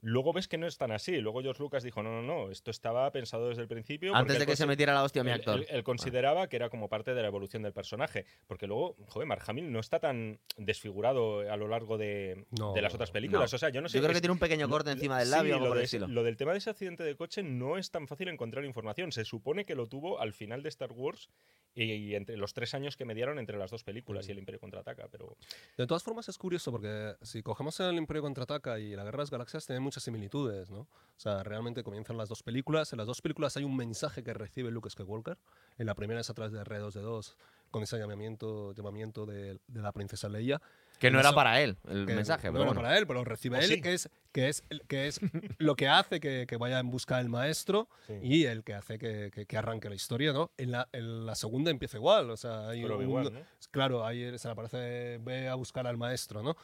Luego 0.05 0.34
ves 0.34 0.47
que 0.49 0.57
no 0.57 0.67
es 0.67 0.77
tan 0.77 0.91
así. 0.91 1.17
Luego 1.21 1.41
George 1.41 1.63
Lucas 1.63 1.81
dijo, 1.81 2.03
no, 2.03 2.11
no, 2.11 2.21
no, 2.21 2.51
esto 2.51 2.71
estaba 2.71 3.09
pensado 3.11 3.47
desde 3.47 3.61
el 3.61 3.67
principio. 3.69 4.13
Antes 4.15 4.38
de 4.38 4.45
que 4.45 4.55
se 4.57 4.65
metiera 4.65 4.93
la 4.93 5.01
hostia 5.03 5.23
mi 5.23 5.31
actor. 5.31 5.59
Él, 5.61 5.65
él 5.69 5.84
consideraba 5.84 6.47
que 6.49 6.57
era 6.57 6.69
como 6.69 6.89
parte 6.89 7.13
de 7.13 7.21
la 7.21 7.27
evolución 7.30 7.63
del 7.63 7.71
personaje. 7.73 8.25
Porque 8.45 8.67
luego, 8.67 8.95
joder, 9.07 9.27
Mark 9.27 9.43
Hamill 9.47 9.71
no 9.71 9.80
está 9.80 9.99
tan 9.99 10.39
desfigurado 10.57 11.39
a 11.49 11.55
lo 11.55 11.67
largo 11.67 11.97
de, 11.97 12.45
No, 12.51 12.73
de 12.73 12.81
las 12.81 12.93
otras 12.93 13.11
películas. 13.11 13.51
no. 13.51 13.55
O 13.55 13.59
sea, 13.59 13.69
yo 13.69 13.81
no 13.81 13.88
sé. 13.89 13.97
Yo 13.97 14.01
creo 14.01 14.09
que 14.11 14.17
es- 14.17 14.21
tiene 14.21 14.34
un 14.34 14.39
pequeño 14.39 14.67
lo- 14.67 14.71
corte 14.71 14.91
encima 14.91 15.17
del 15.19 15.27
sí, 15.27 15.31
labio 15.31 15.53
o 15.53 15.55
algo 15.57 15.75
lo 15.75 15.80
el 15.81 15.88
de-. 15.89 16.07
Lo 16.07 16.23
del 16.23 16.35
tema 16.38 16.51
de 16.51 16.57
ese 16.57 16.69
accidente 16.69 17.03
de 17.03 17.15
coche 17.15 17.43
no 17.43 17.77
es 17.77 17.89
tan 17.91 18.07
fácil 18.07 18.27
encontrar 18.27 18.65
información. 18.65 19.11
Se 19.11 19.23
supone 19.25 19.65
que 19.65 19.75
lo 19.75 19.88
tuvo 19.88 20.19
al 20.19 20.34
final 20.34 20.63
de 20.63 20.69
Star 20.69 20.91
Wars 20.91 21.30
y, 21.75 21.85
y 21.91 22.15
entre 22.15 22.38
los 22.38 22.53
tres 22.53 22.73
años 22.73 22.97
que 22.97 23.05
mediaron 23.05 23.39
entre 23.39 23.57
las 23.57 23.71
dos 23.71 23.84
películas 23.84 24.27
y 24.27 24.31
el 24.31 24.38
Imperio 24.39 24.59
contraataca. 24.59 25.07
Pero 25.11 25.38
De 25.77 25.88
todas 25.88 26.03
formas 26.03 26.27
es 26.30 26.38
curioso 26.38 26.71
porque 26.71 27.15
si 27.21 27.41
cogemos 27.41 27.80
el 27.80 27.95
Imperio 27.95 28.21
Contraataca 28.21 28.80
y 28.80 28.95
la 28.95 29.03
Guerra 29.03 29.17
de 29.17 29.23
las 29.23 29.31
Galaxias 29.31 29.65
tienen 29.65 29.84
muchas 29.94 30.03
similitudes, 30.03 30.72
¿no? 30.72 30.80
O 30.80 31.20
sea, 31.24 31.44
realmente 31.44 31.84
comienzan 31.84 32.18
las 32.18 32.28
dos 32.28 32.41
películas. 32.41 32.91
En 32.94 32.98
las 32.98 33.06
dos 33.06 33.22
películas 33.22 33.56
hay 33.57 33.64
un 33.64 33.76
mensaje 33.78 34.24
que 34.24 34.34
recibe 34.34 34.72
Luke 34.72 34.90
Skywalker. 34.90 35.38
En 35.78 35.86
la 35.86 35.94
primera 35.94 36.20
es 36.20 36.30
a 36.32 36.34
través 36.34 36.52
de 36.52 36.60
R2D2 36.61 37.36
con 37.70 37.84
ese 37.84 37.99
llamamiento, 37.99 38.74
llamamiento 38.74 39.28
de, 39.28 39.60
de 39.68 39.82
la 39.82 39.91
princesa 39.91 40.30
Leia. 40.30 40.60
Que 40.99 41.11
no 41.11 41.20
era 41.20 41.34
para 41.34 41.60
él 41.61 41.78
el 41.90 42.06
que 42.06 42.15
mensaje, 42.15 42.48
no 42.48 42.53
pero 42.53 42.64
era 42.64 42.70
bueno. 42.74 42.82
para 42.82 42.98
él, 42.98 43.06
pero 43.06 43.20
lo 43.20 43.26
recibe 43.26 43.57
¿O 43.57 43.60
él, 43.60 43.68
sí? 43.68 43.82
que 43.82 43.94
es, 43.94 44.10
que 44.32 44.48
es, 44.49 44.64
que 44.88 45.07
es 45.07 45.20
lo 45.60 45.76
que 45.76 45.88
hace 45.90 46.20
que, 46.20 46.45
que 46.48 46.56
vaya 46.57 46.80
en 46.80 46.90
busca 46.90 47.18
del 47.18 47.30
maestro 47.30 47.90
Sí. 48.07 48.14
y 48.22 48.45
el 48.45 48.64
que 48.64 48.74
hace 48.74 48.98
que, 48.98 49.30
que- 49.34 49.45
que 49.45 49.57
arranque 49.57 49.90
la 49.90 49.95
historia, 49.95 50.32
¿no? 50.34 50.52
En 50.57 50.72
la, 50.72 50.88
en 50.94 51.26
la 51.26 51.36
segunda 51.36 51.72
empieza 51.72 51.98
igual, 51.98 52.30
o 52.32 52.38
sea, 52.38 52.70
hay 52.70 52.82
pero 52.84 52.98
un- 52.98 53.03
igual, 53.03 53.34
¿no? 53.34 53.40
Claro, 53.72 54.06
ahí 54.06 54.38
se 54.38 54.48
le 54.48 54.52
aparece, 54.53 55.20
ve 55.22 55.48
a 55.49 55.56
buscar 55.56 55.88
al 55.88 55.98
maestro, 55.98 56.41
¿no? 56.41 56.56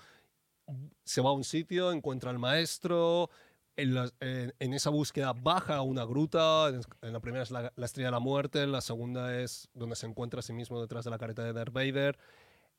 Se 1.03 1.21
va 1.21 1.29
a 1.29 1.33
un 1.33 1.43
sitio, 1.43 1.91
encuentra 1.91 2.29
al 2.31 2.39
maestro, 2.39 3.29
en, 3.75 3.93
la- 3.95 4.11
en- 4.19 4.53
en 4.59 4.73
esa 4.73 4.89
búsqueda 4.89 5.33
baja 5.33 5.75
a 5.77 5.81
una 5.81 6.03
gruta, 6.05 6.67
en, 6.69 6.81
en 7.01 7.13
la 7.13 7.19
primera 7.19 7.43
es 7.43 7.51
la, 7.51 7.71
la 7.75 7.85
estrella 7.85 8.07
de 8.07 8.11
la 8.11 8.19
muerte, 8.19 8.61
en 8.63 8.71
la 8.71 8.81
segunda 8.81 9.39
es 9.39 9.69
donde 9.73 9.95
se 9.95 10.05
encuentra 10.05 10.39
a 10.39 10.43
sí 10.43 10.53
mismo 10.53 10.81
detrás 10.81 11.05
de 11.05 11.11
la 11.11 11.17
careta 11.17 11.43
de 11.43 11.53
Darth 11.53 11.71
Vader. 11.73 12.17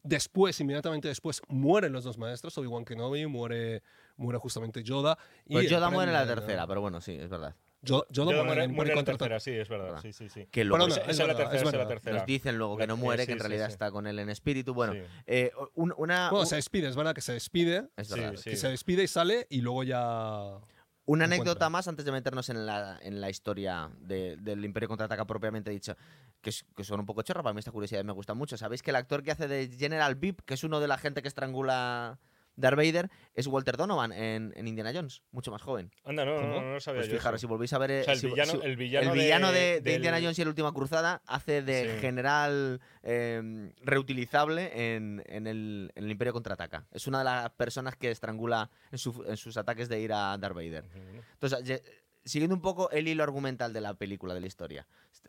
Después, 0.02 0.58
inmediatamente 0.60 1.08
después, 1.08 1.42
mueren 1.48 1.92
los 1.92 2.04
dos 2.04 2.16
maestros, 2.16 2.56
Obi-Wan 2.56 2.84
Kenobi, 2.86 3.26
muere, 3.26 3.82
muere 4.16 4.38
justamente 4.38 4.82
Yoda. 4.82 5.18
y 5.46 5.52
Pues 5.54 5.70
Yoda 5.70 5.90
muere 5.90 6.10
en 6.10 6.16
la 6.18 6.26
tercera, 6.26 6.66
pero 6.66 6.80
bueno, 6.80 7.00
sí, 7.02 7.12
es 7.12 7.28
verdad. 7.28 7.54
Yo- 7.82 8.06
Yoda, 8.10 8.32
Yoda 8.32 8.44
muere, 8.44 8.68
muere, 8.68 8.68
muere 8.68 8.90
en 8.92 8.96
la 8.98 9.04
tercera, 9.04 9.40
sí, 9.40 9.50
es 9.52 9.68
verdad. 9.68 9.86
Verdad. 9.86 10.02
Sí, 10.02 10.12
sí, 10.12 10.28
sí. 10.28 10.46
Que 10.50 10.64
luego 10.64 10.86
Esa- 10.88 11.00
es 11.02 11.08
es 11.08 11.18
la 11.18 11.34
tercera, 11.34 11.56
es 11.60 11.62
es 11.68 11.72
la 11.74 11.88
tercera. 11.88 12.16
nos 12.18 12.26
dicen 12.26 12.58
luego 12.58 12.76
que 12.76 12.86
no 12.86 12.94
eh, 12.94 12.96
muere, 12.98 13.22
sí, 13.22 13.26
que 13.28 13.32
en 13.32 13.38
realidad 13.38 13.66
sí. 13.66 13.72
está 13.72 13.90
con 13.90 14.06
él 14.06 14.18
en 14.18 14.28
espíritu. 14.28 14.74
Bueno, 14.74 14.92
Sí. 14.92 15.00
eh, 15.26 15.52
un- 15.74 15.94
una, 15.96 16.28
Bueno, 16.30 16.40
un- 16.42 16.46
se 16.46 16.56
despide, 16.56 16.88
es 16.88 16.96
verdad 16.96 17.14
que 17.14 17.20
se 17.22 17.32
despide, 17.32 17.88
es 17.96 18.10
verdad. 18.10 18.34
sí. 18.36 18.50
que 18.50 18.56
se 18.56 18.68
despide 18.68 19.02
y 19.04 19.08
sale 19.08 19.46
y 19.50 19.60
luego 19.62 19.82
ya... 19.84 20.58
Una 21.06 21.24
encuentra. 21.24 21.24
anécdota 21.52 21.70
más 21.70 21.88
antes 21.88 22.04
de 22.04 22.12
meternos 22.12 22.50
en 22.50 22.66
la, 22.66 22.98
en 23.02 23.20
la 23.20 23.30
historia 23.30 23.90
de- 23.98 24.36
del 24.36 24.64
Imperio 24.64 24.88
Contraataca 24.88 25.24
propiamente 25.26 25.70
dicho, 25.70 25.96
que, 26.40 26.50
es- 26.50 26.64
que 26.76 26.84
son 26.84 27.00
un 27.00 27.06
poco 27.06 27.22
chorra, 27.22 27.42
para 27.42 27.52
mí 27.54 27.58
esta 27.58 27.72
curiosidad 27.72 28.04
me 28.04 28.12
gusta 28.12 28.34
mucho. 28.34 28.56
¿Sabéis 28.56 28.82
que 28.82 28.90
el 28.90 28.96
actor 28.96 29.22
que 29.24 29.32
hace 29.32 29.48
de 29.48 29.68
General 29.76 30.14
Beep, 30.14 30.42
que 30.44 30.54
es 30.54 30.62
uno 30.62 30.78
de 30.78 30.86
la 30.86 30.98
gente 30.98 31.22
que 31.22 31.28
estrangula 31.28 32.20
Darth 32.60 32.76
Vader, 32.76 33.10
es 33.34 33.46
Walter 33.46 33.76
Donovan 33.76 34.12
en, 34.12 34.52
en 34.56 34.68
Indiana 34.68 34.92
Jones, 34.94 35.22
mucho 35.32 35.50
más 35.50 35.62
joven? 35.62 35.90
Anda, 36.04 36.24
no, 36.24 36.36
¿Cómo? 36.36 36.46
no, 36.48 36.60
no, 36.62 36.72
lo 36.74 36.80
sabía 36.80 37.00
Pues 37.00 37.10
yo. 37.10 37.16
fijaros, 37.16 37.38
eso. 37.40 37.46
si 37.46 37.50
volvéis 37.50 37.72
a 37.72 37.78
ver... 37.78 38.00
O 38.02 38.04
sea, 38.04 38.12
el 38.14 38.20
si- 38.20 38.26
villano, 38.28 38.52
si- 38.52 38.60
el 38.66 38.76
villano, 38.76 39.12
el 39.12 39.18
villano 39.18 39.52
de, 39.52 39.60
de 39.60 39.80
del- 39.80 39.94
Indiana 39.96 40.18
Jones 40.20 40.38
y 40.38 40.42
la 40.44 40.50
última 40.50 40.72
cruzada 40.72 41.22
hace 41.26 41.62
de 41.62 41.94
Sí. 41.94 42.00
general 42.00 42.80
eh, 43.02 43.72
reutilizable 43.82 44.94
en, 44.94 45.22
en 45.26 45.46
el, 45.46 45.92
en 45.94 46.04
el 46.04 46.10
Imperio 46.10 46.32
Contraataca. 46.32 46.86
Es 46.92 47.06
una 47.06 47.18
de 47.18 47.24
las 47.24 47.50
personas 47.50 47.96
que 47.96 48.10
estrangula 48.10 48.70
en, 48.92 48.98
su- 48.98 49.24
en 49.26 49.36
sus 49.36 49.56
ataques 49.56 49.88
de 49.88 50.00
ir 50.00 50.12
a 50.12 50.36
Darth 50.38 50.54
Vader. 50.54 50.84
Entonces, 51.32 51.82
siguiendo 52.24 52.54
un 52.54 52.60
poco 52.62 52.90
el 52.90 53.08
hilo 53.08 53.22
argumental 53.22 53.72
de 53.72 53.80
la 53.80 53.94
película, 53.94 54.34
de 54.34 54.40
la 54.40 54.46
historia. 54.46 54.86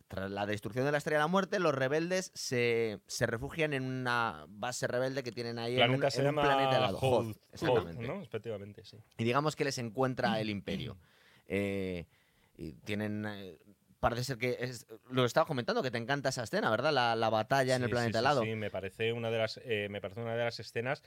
Tras 0.07 0.29
la 0.29 0.45
destrucción 0.45 0.85
de 0.85 0.91
la 0.91 0.97
Estrella 0.97 1.19
de 1.19 1.23
la 1.23 1.27
Muerte, 1.27 1.59
los 1.59 1.73
rebeldes 1.73 2.31
se, 2.33 2.99
se 3.07 3.25
refugian 3.25 3.73
en 3.73 3.83
una 3.83 4.45
base 4.49 4.87
rebelde 4.87 5.23
que 5.23 5.31
tienen 5.31 5.57
ahí 5.59 5.79
en 5.79 5.91
un, 5.91 5.99
planeta 5.99 6.11
se 6.11 6.21
en 6.21 6.27
un 6.27 6.35
llama 6.35 6.41
planeta 6.43 6.77
helado. 6.77 6.97
Hoth, 6.97 7.03
Hoth, 7.03 7.27
Hoth, 7.27 7.37
exactamente. 7.53 8.07
¿no? 8.07 8.21
Efectivamente, 8.21 8.83
sí. 8.83 8.97
Y 9.17 9.23
digamos 9.23 9.55
que 9.55 9.63
les 9.63 9.77
encuentra 9.77 10.39
el 10.41 10.49
imperio. 10.49 10.97
Eh, 11.47 12.05
y 12.57 12.73
tienen... 12.73 13.25
eh, 13.25 13.57
parece 13.99 14.23
ser 14.23 14.37
que... 14.37 14.57
Es, 14.59 14.87
lo 15.09 15.25
estaba 15.25 15.45
comentando, 15.45 15.83
que 15.83 15.91
te 15.91 15.97
encanta 15.97 16.29
esa 16.29 16.43
escena, 16.43 16.69
¿verdad? 16.71 16.91
La, 16.91 17.15
la 17.15 17.29
batalla 17.29 17.75
en 17.75 17.83
el 17.83 17.89
planeta 17.89 18.09
sí, 18.09 18.13
sí, 18.13 18.19
helado. 18.19 18.43
Sí, 18.43 18.55
me 18.55 18.71
parece 18.71 19.13
una 19.13 19.29
de 19.29 19.37
las, 19.37 19.61
eh, 19.63 19.87
me 19.89 20.01
parece 20.01 20.21
una 20.21 20.35
de 20.35 20.43
las 20.43 20.59
escenas 20.59 21.03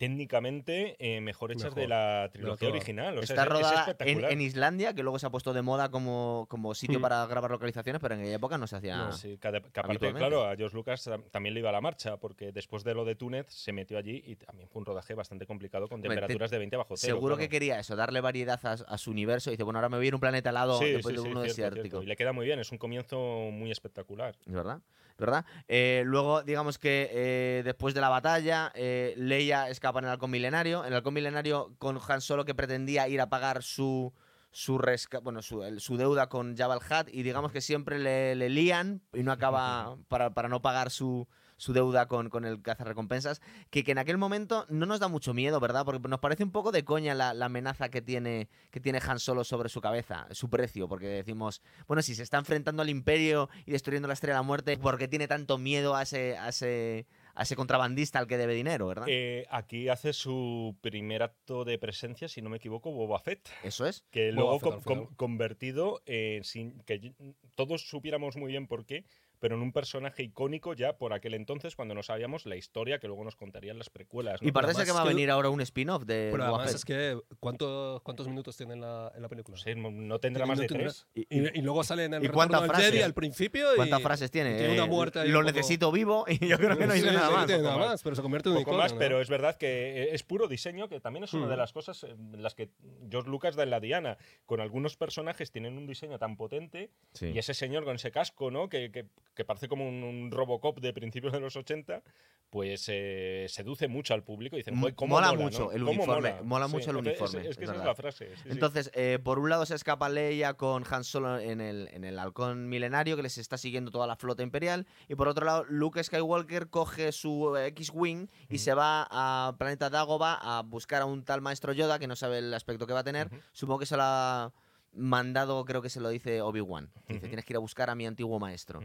técnicamente 0.00 0.96
eh, 0.98 1.20
mejor 1.20 1.52
hechas 1.52 1.74
de 1.74 1.82
Mejor, 1.82 1.88
la 1.90 2.30
trilogía 2.32 2.68
toda. 2.68 2.70
original. 2.78 3.18
O 3.18 3.22
sea, 3.22 3.34
Está 3.34 3.42
es- 3.42 3.46
es 3.46 3.52
rodada 3.52 3.72
en, 3.74 3.80
espectacular. 3.90 4.32
en 4.32 4.40
Islandia, 4.40 4.94
que 4.94 5.02
luego 5.02 5.18
se 5.18 5.26
ha 5.26 5.30
puesto 5.30 5.52
de 5.52 5.62
moda 5.62 5.90
como, 5.90 6.46
como 6.48 6.74
sitio 6.74 6.98
Mm. 6.98 7.02
para 7.02 7.26
grabar 7.26 7.50
localizaciones, 7.50 8.00
pero 8.00 8.14
en 8.14 8.20
aquella 8.22 8.36
época 8.36 8.58
no 8.58 8.66
se 8.66 8.76
hacía... 8.76 8.96
No, 8.96 9.12
sí, 9.12 9.38
que, 9.40 9.62
que 9.72 9.80
aparte, 9.80 10.12
claro, 10.12 10.44
a 10.46 10.56
George 10.56 10.74
Lucas 10.74 11.06
tam- 11.06 11.22
también 11.30 11.54
le 11.54 11.60
iba 11.60 11.68
a 11.68 11.72
la 11.72 11.80
marcha, 11.80 12.16
porque 12.16 12.52
después 12.52 12.82
de 12.84 12.94
lo 12.94 13.04
de 13.04 13.14
Túnez 13.14 13.46
se 13.48 13.72
metió 13.72 13.98
allí 13.98 14.22
y 14.26 14.36
también 14.36 14.68
fue 14.68 14.80
un 14.80 14.86
rodaje 14.86 15.14
bastante 15.14 15.46
complicado 15.46 15.88
con 15.88 16.00
temperaturas 16.02 16.50
de 16.50 16.58
20 16.58 16.76
bajo 16.76 16.96
cero. 16.96 17.14
Seguro 17.16 17.34
claro. 17.36 17.38
que 17.38 17.48
quería 17.48 17.78
eso, 17.78 17.94
darle 17.96 18.20
variedad 18.20 18.60
a, 18.64 18.72
a 18.72 18.98
su 18.98 19.10
universo. 19.10 19.50
Y 19.50 19.54
dice, 19.54 19.62
bueno, 19.64 19.78
ahora 19.78 19.88
me 19.88 19.96
voy 19.96 20.06
a 20.06 20.08
ir 20.08 20.12
a 20.14 20.16
un 20.16 20.20
planeta 20.20 20.50
helado 20.50 20.78
Sí, 20.78 20.86
después 20.92 21.14
sí, 21.14 21.16
de 21.16 21.22
sí, 21.22 21.28
uno 21.30 21.42
cierto, 21.44 21.54
desértico. 21.62 21.82
cierto. 21.98 22.02
Y 22.02 22.06
le 22.06 22.16
queda 22.16 22.32
muy 22.32 22.46
bien, 22.46 22.58
es 22.58 22.72
un 22.72 22.78
comienzo 22.78 23.18
muy 23.52 23.70
espectacular. 23.70 24.34
¿Es 24.46 24.52
verdad? 24.52 24.80
¿Es 25.20 25.26
verdad? 25.26 25.44
Eh, 25.68 26.02
luego, 26.06 26.42
digamos 26.42 26.78
que 26.78 27.10
eh, 27.12 27.62
después 27.62 27.92
de 27.92 28.00
la 28.00 28.08
batalla, 28.08 28.72
eh, 28.74 29.12
Leia 29.18 29.68
escapa 29.68 29.98
en 29.98 30.06
el 30.06 30.12
halcón 30.12 30.30
milenario. 30.30 30.80
En 30.80 30.88
el 30.88 30.94
halcón 30.94 31.12
milenario 31.12 31.74
con 31.78 31.98
Han 32.08 32.22
Solo 32.22 32.46
que 32.46 32.54
pretendía 32.54 33.06
ir 33.06 33.20
a 33.20 33.28
pagar 33.28 33.62
su 33.62 34.14
su, 34.52 34.78
resca- 34.78 35.20
bueno, 35.22 35.42
su, 35.42 35.62
el- 35.62 35.80
su 35.80 35.96
deuda 35.98 36.28
con 36.30 36.56
Jabba 36.56 36.74
el 36.74 36.80
Hutt 36.80 37.08
y 37.14 37.22
digamos 37.22 37.52
que 37.52 37.60
siempre 37.60 37.98
le, 38.00 38.34
le 38.34 38.48
lían 38.48 39.02
y 39.12 39.22
no 39.22 39.30
acaba 39.32 39.96
para, 40.08 40.30
para 40.34 40.48
no 40.48 40.60
pagar 40.62 40.90
su, 40.90 41.28
su 41.60 41.74
deuda 41.74 42.06
con, 42.08 42.30
con 42.30 42.46
el 42.46 42.62
cazarrecompensas, 42.62 43.42
que, 43.68 43.84
que 43.84 43.92
en 43.92 43.98
aquel 43.98 44.16
momento 44.16 44.64
no 44.70 44.86
nos 44.86 44.98
da 44.98 45.08
mucho 45.08 45.34
miedo, 45.34 45.60
¿verdad? 45.60 45.84
Porque 45.84 46.08
nos 46.08 46.18
parece 46.20 46.42
un 46.42 46.52
poco 46.52 46.72
de 46.72 46.84
coña 46.84 47.14
la, 47.14 47.34
la 47.34 47.46
amenaza 47.46 47.90
que 47.90 48.00
tiene, 48.00 48.48
que 48.70 48.80
tiene 48.80 48.98
Han 49.06 49.18
Solo 49.20 49.44
sobre 49.44 49.68
su 49.68 49.82
cabeza, 49.82 50.26
su 50.30 50.48
precio, 50.48 50.88
porque 50.88 51.06
decimos, 51.06 51.60
bueno, 51.86 52.00
si 52.02 52.14
se 52.14 52.22
está 52.22 52.38
enfrentando 52.38 52.80
al 52.80 52.88
Imperio 52.88 53.50
y 53.66 53.72
destruyendo 53.72 54.08
la 54.08 54.14
Estrella 54.14 54.34
de 54.36 54.38
la 54.38 54.42
Muerte, 54.42 54.78
¿por 54.78 54.96
qué 54.96 55.06
tiene 55.06 55.28
tanto 55.28 55.58
miedo 55.58 55.94
a 55.94 56.02
ese, 56.04 56.38
a 56.38 56.48
ese, 56.48 57.06
a 57.34 57.42
ese 57.42 57.56
contrabandista 57.56 58.18
al 58.18 58.26
que 58.26 58.38
debe 58.38 58.54
dinero, 58.54 58.86
¿verdad? 58.86 59.04
Eh, 59.08 59.44
aquí 59.50 59.88
hace 59.90 60.14
su 60.14 60.76
primer 60.80 61.22
acto 61.22 61.64
de 61.66 61.78
presencia, 61.78 62.26
si 62.28 62.40
no 62.40 62.48
me 62.48 62.56
equivoco, 62.56 62.90
Boba 62.90 63.18
Fett, 63.20 63.48
Eso 63.62 63.86
es. 63.86 64.04
que 64.10 64.32
Boba 64.32 64.40
luego 64.40 64.58
Fett 64.60 64.72
al 64.72 64.72
con- 64.72 64.82
con- 64.82 64.98
final. 65.04 65.16
convertido 65.16 66.00
en 66.06 66.42
sin 66.44 66.80
que 66.84 67.12
todos 67.54 67.82
supiéramos 67.88 68.36
muy 68.36 68.50
bien 68.50 68.66
por 68.66 68.86
qué, 68.86 69.04
pero 69.40 69.56
en 69.56 69.62
un 69.62 69.72
personaje 69.72 70.22
icónico 70.22 70.74
ya 70.74 70.96
por 70.96 71.12
aquel 71.12 71.34
entonces 71.34 71.74
cuando 71.74 71.94
no 71.94 72.02
sabíamos 72.04 72.46
la 72.46 72.54
historia 72.56 72.98
que 73.00 73.08
luego 73.08 73.24
nos 73.24 73.34
contarían 73.36 73.78
las 73.78 73.90
precuelas. 73.90 74.40
¿no? 74.40 74.48
Y 74.48 74.52
parece 74.52 74.84
que 74.84 74.92
va 74.92 75.00
a 75.02 75.04
venir 75.04 75.30
ahora 75.30 75.50
un 75.50 75.60
spin-off 75.62 76.04
de 76.04 76.28
Pero 76.30 76.44
Boba 76.44 76.58
además 76.58 76.66
Fett. 76.68 76.76
es 76.76 76.84
que, 76.84 77.20
¿cuántos, 77.40 78.02
¿cuántos 78.02 78.28
minutos 78.28 78.56
tiene 78.56 78.74
en 78.74 78.82
la, 78.82 79.10
en 79.14 79.22
la 79.22 79.28
película? 79.28 79.56
No 79.56 79.62
sé, 79.62 79.74
no- 79.74 80.18
tendrá 80.20 80.46
más 80.46 80.58
no 80.58 80.62
de 80.62 80.68
tendrá- 80.68 80.84
tres. 80.92 81.06
Y- 81.14 81.26
Y, 81.30 81.58
y 81.58 81.62
luego 81.62 81.82
sale 81.82 82.04
en 82.04 82.14
el 82.14 82.24
¿Y 82.24 82.28
cuántas 82.28 82.64
frases? 82.66 82.90
Jedi 82.90 83.02
al 83.02 83.14
principio. 83.14 83.72
y- 83.72 83.76
¿Cuántas 83.76 84.02
frases 84.02 84.30
tiene? 84.30 84.56
tiene 84.58 84.74
una 84.74 84.84
Eh, 84.84 84.88
muerte 84.88 85.18
Lo 85.26 85.38
un 85.40 85.44
poco- 85.46 85.56
necesito 85.56 85.90
vivo 85.90 86.24
y 86.28 86.46
yo 86.46 86.56
creo 86.58 86.76
que 86.76 86.86
no 86.86 86.92
Sí, 86.92 86.98
dice 87.00 87.08
sí, 87.10 87.14
nada 87.16 87.28
poco 87.46 87.62
nada 87.62 87.76
más. 87.78 88.02
pero 88.02 88.14
se 88.16 88.22
convierte 88.22 88.48
en 88.50 88.56
un 88.56 88.62
poco 88.62 88.70
icono, 88.72 88.82
más, 88.82 88.92
¿no? 88.92 88.98
pero 88.98 89.20
es 89.20 89.28
verdad 89.30 89.56
que 89.56 90.02
eh, 90.02 90.08
es 90.14 90.22
puro 90.22 90.46
diseño, 90.48 90.88
que 90.88 91.00
también 91.00 91.24
es 91.24 91.32
una 91.32 91.46
de 91.46 91.54
Mm. 91.54 91.58
las 91.58 91.72
cosas 91.72 92.04
en 92.04 92.42
las 92.42 92.54
que 92.54 92.68
George 93.10 93.30
Lucas 93.30 93.56
da 93.56 93.62
en 93.62 93.70
la 93.70 93.80
Diana. 93.80 94.18
Con 94.46 94.60
algunos 94.60 94.96
personajes 94.96 95.50
tienen 95.50 95.78
un 95.78 95.86
diseño 95.86 96.18
tan 96.18 96.36
potente 96.36 96.90
Sí. 97.14 97.26
y 97.28 97.38
ese 97.38 97.54
señor 97.54 97.84
con 97.84 97.96
ese 97.96 98.10
casco, 98.10 98.50
¿no? 98.50 98.68
Que, 98.68 98.90
que- 98.90 99.06
que 99.40 99.44
parece 99.46 99.68
como 99.68 99.88
un, 99.88 100.02
un 100.04 100.30
Robocop 100.30 100.80
de 100.80 100.92
principios 100.92 101.32
de 101.32 101.40
los 101.40 101.56
80, 101.56 102.02
pues 102.50 102.84
eh, 102.88 103.46
seduce 103.48 103.88
mucho 103.88 104.12
al 104.12 104.22
público. 104.22 104.56
Dicen, 104.56 104.74
Mo- 104.74 104.82
"Joder, 104.82 104.94
¿cómo 104.96 105.14
mola 105.14 105.28
mola, 105.32 105.42
mucho 105.44 105.64
¿no? 105.66 105.72
el 105.72 105.78
¿Cómo 105.82 105.90
uniforme, 106.02 106.30
mola?". 106.32 106.42
mola 106.42 106.68
mucho 106.68 106.90
el 106.90 106.96
uniforme, 106.98 107.40
Es, 107.40 107.44
es 107.46 107.50
es 107.52 107.56
que 107.56 107.64
esa 107.64 107.72
es 107.76 107.84
la 107.84 107.94
frase. 107.94 108.26
sí, 108.36 108.42
sí. 108.42 108.48
Entonces, 108.50 108.90
eh, 108.92 109.18
por 109.22 109.38
un 109.38 109.48
lado 109.48 109.64
se 109.64 109.74
escapa 109.74 110.10
Leia 110.10 110.54
con 110.54 110.84
Han 110.90 111.04
Solo 111.04 111.38
en 111.38 111.62
el, 111.62 111.88
en 111.92 112.04
el 112.04 112.18
halcón 112.18 112.68
milenario 112.68 113.16
que 113.16 113.22
les 113.22 113.38
está 113.38 113.56
siguiendo 113.56 113.90
toda 113.90 114.06
la 114.06 114.16
flota 114.16 114.42
imperial. 114.42 114.86
Y 115.08 115.14
por 115.14 115.26
otro 115.28 115.46
lado, 115.46 115.64
Luke 115.70 116.04
Skywalker 116.04 116.68
coge 116.68 117.12
su 117.12 117.56
eh, 117.56 117.68
X-Wing 117.68 118.28
y 118.50 118.58
se 118.58 118.74
va 118.74 119.06
a 119.10 119.54
planeta 119.56 119.88
Dagobah 119.88 120.34
a 120.58 120.60
buscar 120.62 121.00
a 121.00 121.06
un 121.06 121.24
tal 121.24 121.40
maestro 121.40 121.72
Yoda 121.72 121.98
que 121.98 122.06
no 122.08 122.14
sabe 122.16 122.38
el 122.38 122.52
aspecto 122.52 122.86
que 122.86 122.92
va 122.92 123.00
a 123.00 123.04
tener. 123.04 123.30
Supongo 123.52 123.78
que 123.78 123.86
se 123.86 123.96
lo 123.96 124.02
ha 124.04 124.52
mandado, 124.92 125.64
creo 125.64 125.82
que 125.82 125.88
se 125.88 126.00
lo 126.00 126.08
dice 126.08 126.42
Obi-Wan. 126.42 126.90
Dice, 127.08 127.28
tienes 127.28 127.44
que 127.44 127.52
ir 127.52 127.56
a 127.56 127.60
buscar 127.60 127.90
a 127.90 127.94
mi 127.94 128.06
antiguo 128.06 128.40
maestro. 128.40 128.80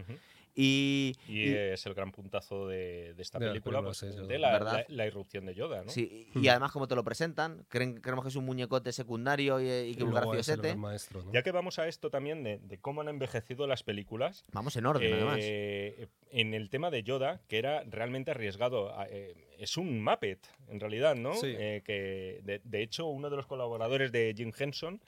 Y, 0.58 1.16
Y 1.28 1.50
es 1.54 1.86
el 1.86 1.94
gran 1.94 2.12
puntazo 2.14 2.68
de, 2.68 3.14
de 3.14 3.22
esta 3.22 3.40
De 3.40 3.48
película, 3.50 3.82
pues, 3.84 4.00
de 4.02 4.40
la, 4.40 4.52
¿Verdad? 4.54 4.86
la- 4.88 4.96
la 4.96 5.06
irrupción 5.06 5.46
de 5.46 5.54
Yoda, 5.54 5.84
¿no? 5.84 5.92
sí, 5.92 6.30
y 6.34 6.40
Hmm. 6.40 6.50
además 6.50 6.72
como 6.72 6.88
te 6.88 6.96
lo 6.96 7.04
presentan, 7.04 7.66
creen, 7.68 8.00
creemos 8.00 8.24
que 8.24 8.30
es 8.30 8.36
un 8.38 8.46
muñecote 8.46 8.94
secundario 8.94 9.60
y, 9.60 9.90
y 9.92 9.96
que 9.96 10.04
un 10.04 10.12
luego 10.12 10.34
es 10.34 10.48
el 10.48 10.56
graciosete. 10.58 10.76
maestro, 10.80 11.24
¿no? 11.24 11.34
Ya 11.34 11.44
que 11.44 11.52
vamos 11.52 11.78
a 11.78 11.88
esto 11.90 12.10
también 12.10 12.44
de, 12.44 12.60
de 12.60 12.78
cómo 12.80 13.02
han 13.02 13.10
envejecido 13.10 13.68
las 13.68 13.84
películas, 13.84 14.46
Vamos 14.54 14.76
en 14.78 14.86
orden, 14.86 15.12
además. 15.14 15.40
eh, 15.42 16.08
en 16.32 16.54
el 16.54 16.70
tema 16.70 16.90
de 16.90 17.04
Yoda, 17.04 17.42
que 17.50 17.58
era 17.58 17.84
realmente 17.84 18.32
arriesgado, 18.32 18.94
eh, 19.10 19.36
es 19.60 19.76
un 19.78 20.02
Muppet, 20.04 20.40
en 20.70 20.80
realidad, 20.80 21.16
¿no? 21.16 21.34
Sí. 21.34 21.54
Eh, 21.58 21.82
que 21.86 22.40
de, 22.44 22.62
de 22.64 22.82
hecho, 22.82 23.08
uno 23.08 23.30
de 23.30 23.36
los 23.36 23.46
colaboradores 23.46 24.12
de 24.14 24.34
Jim 24.36 24.52
Henson, 24.58 25.02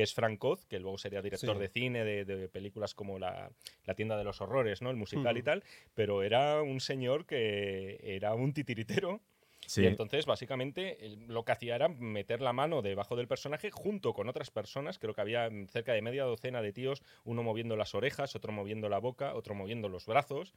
que 0.00 0.04
es 0.04 0.14
Frank 0.14 0.42
Oz, 0.44 0.64
que 0.64 0.78
luego 0.78 0.96
sería 0.96 1.20
director 1.20 1.56
Sí. 1.56 1.60
de 1.60 1.68
cine 1.68 2.04
de, 2.06 2.24
de 2.24 2.48
películas 2.48 2.94
como 2.94 3.18
la, 3.18 3.50
La 3.84 3.94
tienda 3.94 4.16
de 4.16 4.24
los 4.24 4.40
horrores, 4.40 4.80
¿no? 4.80 4.88
El 4.88 4.96
musical 4.96 5.36
y 5.36 5.42
tal, 5.42 5.62
pero 5.94 6.22
era 6.22 6.62
un 6.62 6.80
señor 6.80 7.26
que 7.26 8.00
era 8.02 8.32
un 8.34 8.54
titiritero 8.54 9.20
Sí. 9.66 9.82
y 9.82 9.86
entonces, 9.86 10.24
básicamente, 10.24 10.96
lo 11.28 11.44
que 11.44 11.52
hacía 11.52 11.76
era 11.76 11.88
meter 11.88 12.40
la 12.40 12.54
mano 12.54 12.80
debajo 12.80 13.14
del 13.14 13.28
personaje 13.28 13.70
junto 13.70 14.14
con 14.14 14.26
otras 14.28 14.50
personas. 14.50 14.98
Creo 14.98 15.12
que 15.14 15.20
había 15.20 15.50
cerca 15.68 15.92
de 15.92 16.00
media 16.00 16.24
docena 16.24 16.62
de 16.62 16.72
tíos, 16.72 17.02
uno 17.24 17.42
moviendo 17.42 17.76
las 17.76 17.94
orejas, 17.94 18.34
otro 18.34 18.52
moviendo 18.52 18.88
la 18.88 18.98
boca, 18.98 19.34
otro 19.34 19.54
moviendo 19.54 19.90
los 19.90 20.06
brazos. 20.06 20.54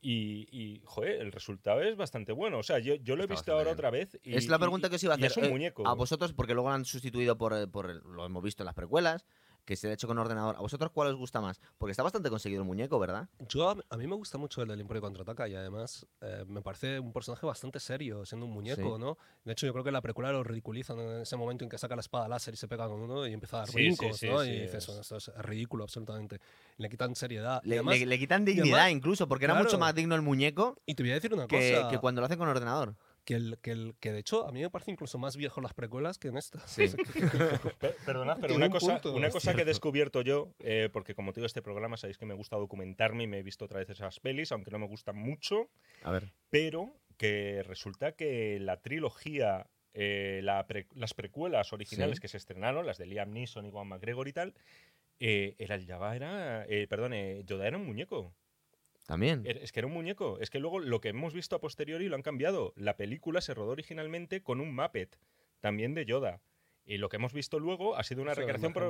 Y, 0.00 0.46
y, 0.52 0.80
joder, 0.84 1.20
el 1.20 1.32
resultado 1.32 1.82
es 1.82 1.96
bastante 1.96 2.30
bueno. 2.32 2.58
O 2.58 2.62
sea, 2.62 2.78
yo, 2.78 2.94
yo 2.96 3.16
lo 3.16 3.22
he 3.22 3.24
Está 3.24 3.34
visto 3.34 3.52
ahora 3.52 3.64
bien. 3.64 3.74
otra 3.74 3.90
vez. 3.90 4.18
Y, 4.22 4.34
es 4.36 4.48
la 4.48 4.56
y- 4.56 4.60
pregunta 4.60 4.88
que 4.88 4.94
os 4.96 5.02
iba 5.02 5.14
a 5.14 5.16
hacer. 5.16 5.26
es 5.32 5.36
un 5.36 5.44
eh, 5.46 5.48
muñeco. 5.50 5.86
A 5.88 5.94
vosotros, 5.94 6.32
porque 6.32 6.54
luego 6.54 6.68
lo 6.68 6.74
han 6.76 6.84
sustituido 6.84 7.36
por, 7.36 7.52
el- 7.52 7.68
por 7.68 7.90
el- 7.90 7.98
lo 8.04 8.24
hemos 8.24 8.42
visto 8.42 8.62
en 8.62 8.66
las 8.66 8.74
precuelas, 8.76 9.26
que 9.68 9.76
se 9.76 9.86
ha 9.86 9.92
hecho 9.92 10.06
con 10.08 10.16
ordenador. 10.16 10.56
¿A 10.56 10.60
vosotros 10.60 10.90
cuál 10.94 11.08
os 11.08 11.16
gusta 11.16 11.42
más? 11.42 11.60
Porque 11.76 11.90
está 11.90 12.02
bastante 12.02 12.30
conseguido 12.30 12.62
el 12.62 12.66
muñeco, 12.66 12.98
¿verdad? 12.98 13.28
Yo, 13.50 13.68
a, 13.90 13.96
mí 13.98 14.06
me 14.06 14.14
gusta 14.16 14.38
mucho 14.38 14.62
el 14.62 14.68
del 14.68 14.80
Imperio 14.80 15.02
Contraataca 15.02 15.46
y 15.46 15.54
además 15.54 16.06
eh, 16.22 16.46
me 16.48 16.62
parece 16.62 16.98
un 16.98 17.12
personaje 17.12 17.44
bastante 17.44 17.78
serio, 17.78 18.24
siendo 18.24 18.46
un 18.46 18.52
muñeco, 18.52 18.96
Sí. 18.96 18.98
¿no? 18.98 19.18
De 19.44 19.52
hecho, 19.52 19.66
yo 19.66 19.72
creo 19.74 19.84
que 19.84 19.92
la 19.92 20.00
precuela 20.00 20.32
lo 20.32 20.42
ridiculizan 20.42 20.98
en 21.00 21.20
ese 21.20 21.36
momento 21.36 21.64
en 21.64 21.68
que 21.68 21.76
saca 21.76 21.94
la 21.96 22.00
espada 22.00 22.28
láser 22.28 22.54
y 22.54 22.56
se 22.56 22.66
pega 22.66 22.88
con 22.88 22.98
uno 23.02 23.26
y 23.26 23.34
empieza 23.34 23.58
a 23.58 23.60
dar 23.60 23.68
Sí, 23.68 23.74
brincos, 23.74 24.16
sí, 24.16 24.26
sí, 24.26 24.32
¿no? 24.32 24.40
sí, 24.42 24.48
y 24.48 24.60
dices, 24.60 24.74
es- 24.76 24.86
"Bueno, 24.86 25.00
esto 25.02 25.16
es 25.18 25.28
ridículo 25.36 25.84
absolutamente. 25.84 26.40
Le 26.78 26.88
quitan 26.88 27.14
seriedad. 27.14 27.60
Le, 27.64 27.74
además- 27.76 27.98
le- 28.00 28.06
le 28.06 28.18
quitan 28.18 28.46
dignidad 28.46 28.78
además- 28.80 28.92
incluso, 28.92 29.28
porque 29.28 29.44
era 29.44 29.52
claro. 29.52 29.66
mucho 29.66 29.78
más 29.78 29.94
digno 29.94 30.14
el 30.14 30.22
muñeco 30.22 30.78
y 30.86 30.94
te 30.94 31.02
voy 31.02 31.10
a 31.10 31.14
decir 31.16 31.34
una 31.34 31.46
que, 31.46 31.72
cosa, 31.74 31.90
que 31.90 31.98
cuando 31.98 32.22
lo 32.22 32.24
hacen 32.24 32.38
con 32.38 32.48
ordenador. 32.48 32.94
Que, 33.28 33.34
el, 33.34 33.58
que, 33.60 33.72
el, 33.72 33.94
que 34.00 34.10
de 34.10 34.20
hecho 34.20 34.48
a 34.48 34.52
mí 34.52 34.62
me 34.62 34.70
parece 34.70 34.90
incluso 34.90 35.18
más 35.18 35.36
viejo 35.36 35.60
las 35.60 35.74
precuelas 35.74 36.16
que 36.18 36.28
en 36.28 36.38
estas. 36.38 36.70
Sí. 36.70 36.86
Pe- 37.78 37.94
Perdonad, 38.06 38.38
pero 38.40 38.54
una 38.54 38.66
un 38.66 38.72
cosa, 38.72 38.94
punto, 38.94 39.14
una 39.14 39.28
cosa 39.28 39.54
que 39.54 39.62
he 39.62 39.64
descubierto 39.66 40.22
yo, 40.22 40.54
eh, 40.60 40.88
porque 40.90 41.14
como 41.14 41.32
te 41.34 41.40
digo, 41.40 41.46
este 41.46 41.60
programa 41.60 41.98
sabéis 41.98 42.16
que 42.16 42.24
me 42.24 42.32
gusta 42.32 42.56
documentarme 42.56 43.24
y 43.24 43.26
me 43.26 43.38
he 43.40 43.42
visto 43.42 43.66
otra 43.66 43.80
vez 43.80 43.90
esas 43.90 44.18
pelis, 44.20 44.50
aunque 44.50 44.70
no 44.70 44.78
me 44.78 44.86
gustan 44.86 45.16
mucho. 45.16 45.68
A 46.04 46.10
ver. 46.10 46.32
pero 46.48 46.94
que 47.18 47.62
resulta 47.66 48.12
que 48.12 48.58
la 48.60 48.80
trilogía, 48.80 49.66
eh, 49.92 50.40
la 50.42 50.66
pre- 50.66 50.86
las 50.94 51.12
precuelas 51.12 51.72
originales 51.74 52.16
Sí. 52.16 52.22
que 52.22 52.28
se 52.28 52.36
estrenaron, 52.38 52.86
las 52.86 52.96
de 52.96 53.06
Liam 53.06 53.30
Neeson 53.32 53.66
y 53.66 53.70
Juan 53.70 53.88
McGregor 53.88 54.26
y 54.28 54.32
tal, 54.32 54.54
eh, 55.20 55.54
era 55.58 55.74
el 55.74 55.84
Java 55.86 56.14
era, 56.16 56.64
eh, 56.66 56.86
perdón, 56.88 57.12
eh, 57.12 57.42
Yoda 57.44 57.66
era 57.66 57.76
un 57.76 57.84
muñeco. 57.86 58.32
También. 59.08 59.42
Era- 59.46 59.60
Es 59.60 59.72
que 59.72 59.80
era 59.80 59.86
un 59.86 59.94
muñeco. 59.94 60.38
Es 60.38 60.50
que 60.50 60.58
luego 60.60 60.78
lo 60.80 61.00
que 61.00 61.08
hemos 61.08 61.32
visto 61.32 61.56
a 61.56 61.60
posteriori 61.60 62.08
lo 62.10 62.14
han 62.14 62.20
cambiado. 62.22 62.74
La 62.76 62.96
película 62.98 63.40
se 63.40 63.54
rodó 63.54 63.70
originalmente 63.72 64.42
con 64.42 64.60
un 64.60 64.74
Muppet, 64.74 65.18
también 65.60 65.94
de 65.94 66.04
Yoda. 66.04 66.42
Y 66.84 66.98
lo 66.98 67.08
que 67.08 67.16
hemos 67.16 67.32
visto 67.32 67.58
luego 67.58 67.96
ha 67.96 68.02
sido 68.02 68.20
una 68.22 68.32
O 68.32 68.34
sea, 68.34 68.42
recreación 68.42 68.72
por, 68.74 68.82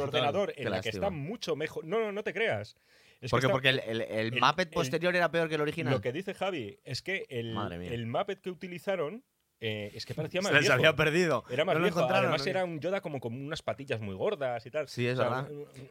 ordenador 0.00 0.52
Qué 0.54 0.62
en 0.62 0.70
la 0.70 0.80
que 0.80 0.88
está 0.88 1.10
mucho 1.10 1.54
mejor. 1.54 1.84
No, 1.84 2.00
no, 2.00 2.12
no 2.12 2.22
te 2.24 2.32
creas. 2.32 2.76
Es 3.20 3.30
que 3.30 3.30
porque 3.30 3.46
está- 3.46 3.52
porque 3.52 3.68
el, 3.68 3.80
el, 3.80 4.00
el 4.00 4.34
el- 4.34 4.40
Muppet 4.40 4.68
el- 4.68 4.74
posterior 4.74 5.14
era 5.14 5.30
peor 5.30 5.48
que 5.50 5.56
el 5.56 5.60
original. 5.60 5.92
Lo 5.92 6.00
que 6.00 6.12
dice 6.12 6.32
Javi 6.34 6.78
es 6.84 7.02
que 7.02 7.26
el, 7.28 7.54
el 7.72 8.06
Muppet 8.06 8.40
que 8.40 8.50
utilizaron 8.50 9.22
eh, 9.60 9.90
es 9.94 10.06
que 10.06 10.14
parecía 10.14 10.40
más 10.42 10.48
Se 10.50 10.54
les 10.54 10.62
viejo. 10.62 10.74
había 10.74 10.94
perdido. 10.94 11.44
Era 11.50 11.64
más 11.64 11.74
No 11.74 11.80
lo 11.80 11.84
viejo. 11.86 11.98
encontraron, 11.98 12.26
Además 12.26 12.44
¿no? 12.44 12.50
era 12.50 12.64
un 12.64 12.80
Yoda 12.80 13.00
como 13.00 13.20
con 13.20 13.34
unas 13.34 13.60
patillas 13.62 14.00
muy 14.00 14.14
gordas 14.14 14.64
y 14.66 14.70
tal. 14.70 14.88
Sí, 14.88 15.06
es 15.06 15.18
O 15.18 15.22
sea, 15.22 15.30
verdad. 15.30 15.50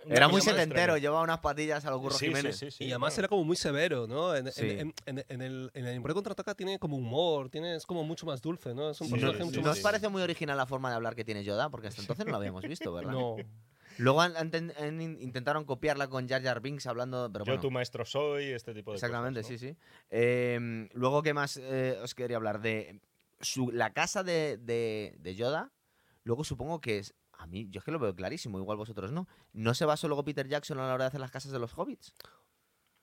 Era 0.10 0.27
muy 0.27 0.41
setentero, 0.41 0.98
llevaba 0.98 1.22
unas 1.23 1.39
patillas 1.39 1.85
a 1.85 1.89
lo 1.91 1.99
Curro 1.99 2.15
Sí, 2.15 2.27
Jiménez. 2.27 2.57
sí, 2.57 2.72
sí, 2.72 2.77
sí, 2.77 2.84
y 2.85 2.91
además 2.91 3.14
bueno. 3.14 3.19
era 3.22 3.27
como 3.27 3.44
muy 3.44 3.56
severo, 3.57 4.07
¿no? 4.07 4.35
En, 4.35 4.48
en- 4.48 4.53
Sí. 4.53 4.69
en- 4.69 4.94
en- 5.06 5.26
en 5.27 5.41
el, 5.41 5.72
en 5.73 5.85
el 5.85 5.95
Imperio 5.95 6.15
Contraataca 6.15 6.56
tiene 6.56 6.80
como 6.80 6.98
humor, 6.98 7.49
tiene, 7.49 7.76
es 7.76 7.85
como 7.85 8.03
mucho 8.03 8.26
más 8.26 8.41
dulce, 8.41 8.73
¿no? 8.73 8.91
Es 8.91 9.02
un 9.02 9.07
Sí, 9.07 9.11
personaje 9.14 9.39
sí, 9.39 9.44
mucho 9.45 9.56
sí, 9.56 9.61
¿No 9.61 9.68
más... 9.69 9.77
os 9.77 9.84
parece 9.84 10.07
muy 10.10 10.22
original 10.22 10.56
la 10.57 10.65
forma 10.65 10.89
de 10.89 10.95
hablar 10.95 11.15
que 11.15 11.23
tiene 11.26 11.44
Yoda? 11.44 11.69
Porque 11.69 11.88
hasta 11.88 12.02
entonces 12.02 12.26
no 12.26 12.31
lo 12.31 12.38
habíamos 12.38 12.64
visto, 12.64 12.94
¿verdad? 12.94 13.11
No. 13.11 13.35
Luego 13.99 14.22
han- 14.22 14.38
han 14.38 14.52
ten- 14.52 14.73
han 14.80 15.02
in- 15.02 15.18
intentaron 15.19 15.65
copiarla 15.65 16.07
con 16.07 16.30
Jar 16.30 16.44
Jar 16.44 16.61
Binks 16.61 16.85
hablando, 16.85 17.30
pero 17.34 17.45
Yo 17.45 17.53
bueno. 17.53 17.61
tu 17.61 17.72
maestro 17.72 18.06
soy, 18.06 18.45
este 18.52 18.73
tipo 18.76 18.91
de 18.91 18.95
Exactamente, 18.98 19.41
cosas. 19.41 19.60
sí, 19.60 19.69
sí. 19.69 19.76
Eh, 20.11 20.88
luego, 20.94 21.23
¿qué 21.23 21.34
más 21.34 21.57
eh, 21.57 21.98
os 22.03 22.14
quería 22.14 22.38
hablar? 22.38 22.61
De 22.61 22.99
su, 23.42 23.72
la 23.72 23.94
casa 23.94 24.24
de, 24.24 24.58
de- 24.58 25.16
de 25.20 25.36
Yoda. 25.36 25.72
Luego 26.24 26.44
supongo 26.44 26.82
que 26.82 26.98
es. 27.00 27.14
A 27.34 27.46
mí, 27.46 27.68
yo 27.70 27.80
es 27.80 27.86
que 27.86 27.92
lo 27.92 28.00
veo 28.00 28.16
clarísimo, 28.16 28.58
igual 28.60 28.78
vosotros 28.78 29.12
no. 29.12 29.28
¿No 29.54 29.74
se 29.76 29.86
basó 29.86 30.08
luego 30.08 30.24
Peter 30.24 30.48
Jackson 30.48 30.80
a 30.80 30.88
la 30.88 30.94
hora 30.96 31.04
de 31.04 31.08
hacer 31.10 31.20
las 31.22 31.30
casas 31.32 31.52
de 31.52 31.60
los 31.60 31.78
hobbits? 31.78 32.14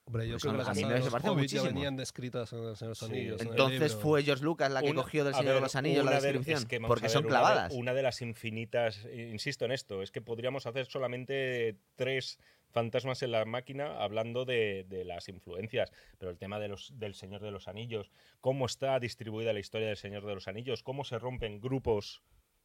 Hombre, 0.07 0.27
yo 0.29 0.35
Pues 0.35 0.43
creo 0.43 0.53
que 0.53 0.59
las 0.59 0.67
casas 0.69 0.83
de 0.89 0.99
los 0.99 1.07
hobbits 1.15 1.25
ya 1.25 1.33
muchísimo. 1.33 1.65
venían 1.67 1.97
descritas 1.97 2.53
en 2.53 2.59
el 2.65 2.77
Señor 2.77 2.79
de 2.79 2.89
los 2.89 2.99
Sí. 2.99 3.05
Anillos. 3.07 3.41
en 3.41 3.49
Entonces 3.49 3.81
libro. 3.93 4.01
fue 4.03 4.23
George 4.23 4.45
Lucas 4.45 4.71
la 4.71 4.83
que 4.83 4.91
Una- 4.91 5.03
cogió 5.03 5.25
del 5.25 5.35
Señor 5.35 5.55
de 5.55 5.61
los 5.63 5.77
Anillos 5.77 6.05
la 6.05 6.11
de- 6.11 6.21
descripción. 6.21 6.59
es 6.59 6.67
que 6.67 6.81
porque 6.81 7.09
son 7.09 7.23
ver, 7.23 7.31
una 7.33 7.39
de- 7.39 7.45
clavadas. 7.45 7.73
Una 7.75 7.95
de, 7.95 8.03
las 8.03 8.21
infinitas, 8.21 9.05
eh, 9.07 9.31
insisto 9.33 9.65
en 9.65 9.73
esto, 9.73 10.03
es 10.03 10.11
que 10.11 10.21
podríamos 10.21 10.67
hacer 10.67 10.85
solamente 10.87 11.79
tres 11.97 12.39
fantasmas 12.75 13.23
en 13.23 13.31
la 13.31 13.45
máquina 13.45 14.03
hablando 14.03 14.45
de, 14.45 14.85
de 14.89 15.05
las 15.05 15.29
influencias, 15.29 15.93
pero 16.19 16.31
el 16.31 16.39
tema 16.39 16.59
de 16.59 16.69
los, 16.69 16.99
del 16.99 17.15
Señor 17.15 17.41
de 17.41 17.53
los 17.53 17.69
Anillos, 17.69 18.11
cómo 18.41 18.67
está 18.67 18.99
distribuida 18.99 19.53
la 19.53 19.61
historia 19.61 19.87
del 19.87 19.97
Señor 19.97 20.27
de 20.27 20.35
los 20.35 20.49
Anillos, 20.49 20.83
cómo 20.83 21.05
se 21.05 21.19
rompen 21.19 21.61
grupos 21.61 22.23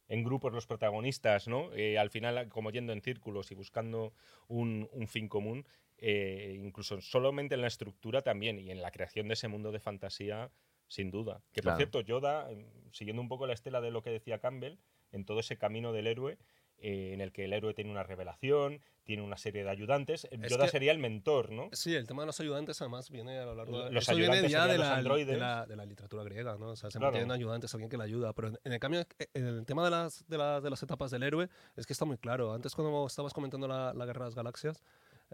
en 0.08 0.24
grupos 0.24 0.52
los 0.52 0.66
protagonistas, 0.66 1.46
¿no? 1.46 1.72
Eh, 1.72 1.96
al 1.96 2.10
final, 2.10 2.48
como 2.48 2.72
yendo 2.72 2.92
en 2.92 3.00
círculos 3.00 3.52
y 3.52 3.54
buscando 3.54 4.12
un, 4.48 4.88
un 4.90 5.06
fin 5.06 5.28
común, 5.28 5.64
eh, 5.98 6.58
incluso 6.60 7.00
solamente 7.00 7.54
en 7.54 7.60
la 7.60 7.68
estructura 7.68 8.20
también 8.22 8.58
y 8.58 8.72
en 8.72 8.82
la 8.82 8.90
creación 8.90 9.28
de 9.28 9.34
ese 9.34 9.46
mundo 9.46 9.70
de 9.70 9.78
fantasía, 9.78 10.50
sin 10.88 11.12
duda. 11.12 11.42
Que 11.52 11.60
Claro. 11.60 11.76
por 11.76 11.78
cierto, 11.78 12.00
Yoda, 12.00 12.50
eh, 12.50 12.66
siguiendo 12.90 13.22
un 13.22 13.28
poco 13.28 13.46
la 13.46 13.52
estela 13.52 13.80
de 13.80 13.92
lo 13.92 14.02
que 14.02 14.10
decía 14.10 14.40
Campbell, 14.40 14.78
en 15.12 15.24
todo 15.24 15.38
ese 15.38 15.58
camino 15.58 15.92
del 15.92 16.08
héroe, 16.08 16.38
eh, 16.80 17.12
en 17.12 17.20
el 17.20 17.32
que 17.32 17.44
el 17.44 17.52
héroe 17.52 17.74
tiene 17.74 17.90
una 17.90 18.02
revelación, 18.02 18.80
tiene 19.04 19.22
una 19.22 19.36
serie 19.36 19.64
de 19.64 19.70
ayudantes, 19.70 20.26
Es 20.30 20.50
Yoda 20.50 20.66
que- 20.66 20.70
sería 20.70 20.92
el 20.92 20.98
mentor, 20.98 21.50
¿no? 21.50 21.68
Sí, 21.72 21.94
el 21.94 22.06
tema 22.06 22.22
de 22.22 22.26
los 22.26 22.38
ayudantes 22.40 22.80
además 22.80 23.10
viene 23.10 23.38
a 23.38 23.44
lo 23.44 23.54
largo 23.54 23.84
de... 23.84 23.90
Los 23.90 24.04
eso 24.04 24.14
viene 24.14 24.32
ayudantes 24.34 24.52
ya 24.52 24.66
de 24.66 24.78
los 24.78 24.86
la, 24.86 25.14
de, 25.24 25.36
la, 25.36 25.66
de 25.66 25.76
la 25.76 25.84
literatura 25.84 26.22
griega, 26.22 26.56
¿no? 26.58 26.70
O 26.70 26.76
sea, 26.76 26.90
siempre 26.90 27.10
Claro. 27.10 27.12
tienen 27.14 27.32
ayudantes, 27.32 27.74
alguien 27.74 27.90
que 27.90 27.96
le 27.96 28.04
ayuda. 28.04 28.32
Pero 28.34 28.48
en, 28.48 28.58
en 28.62 28.72
el 28.72 28.78
cambio, 28.78 29.00
eh, 29.00 29.26
en 29.34 29.46
el 29.46 29.66
tema 29.66 29.84
de 29.84 29.90
las, 29.90 30.24
de, 30.28 30.38
las, 30.38 30.62
de 30.62 30.70
las 30.70 30.82
etapas 30.82 31.10
del 31.10 31.22
héroe, 31.24 31.48
es 31.76 31.86
que 31.86 31.92
está 31.92 32.04
muy 32.04 32.18
claro. 32.18 32.52
Antes 32.52 32.74
cuando 32.74 33.06
estabas 33.06 33.32
comentando 33.32 33.66
la, 33.66 33.92
la 33.94 34.06
Guerra 34.06 34.20
de 34.24 34.26
las 34.28 34.34
Galaxias, 34.36 34.82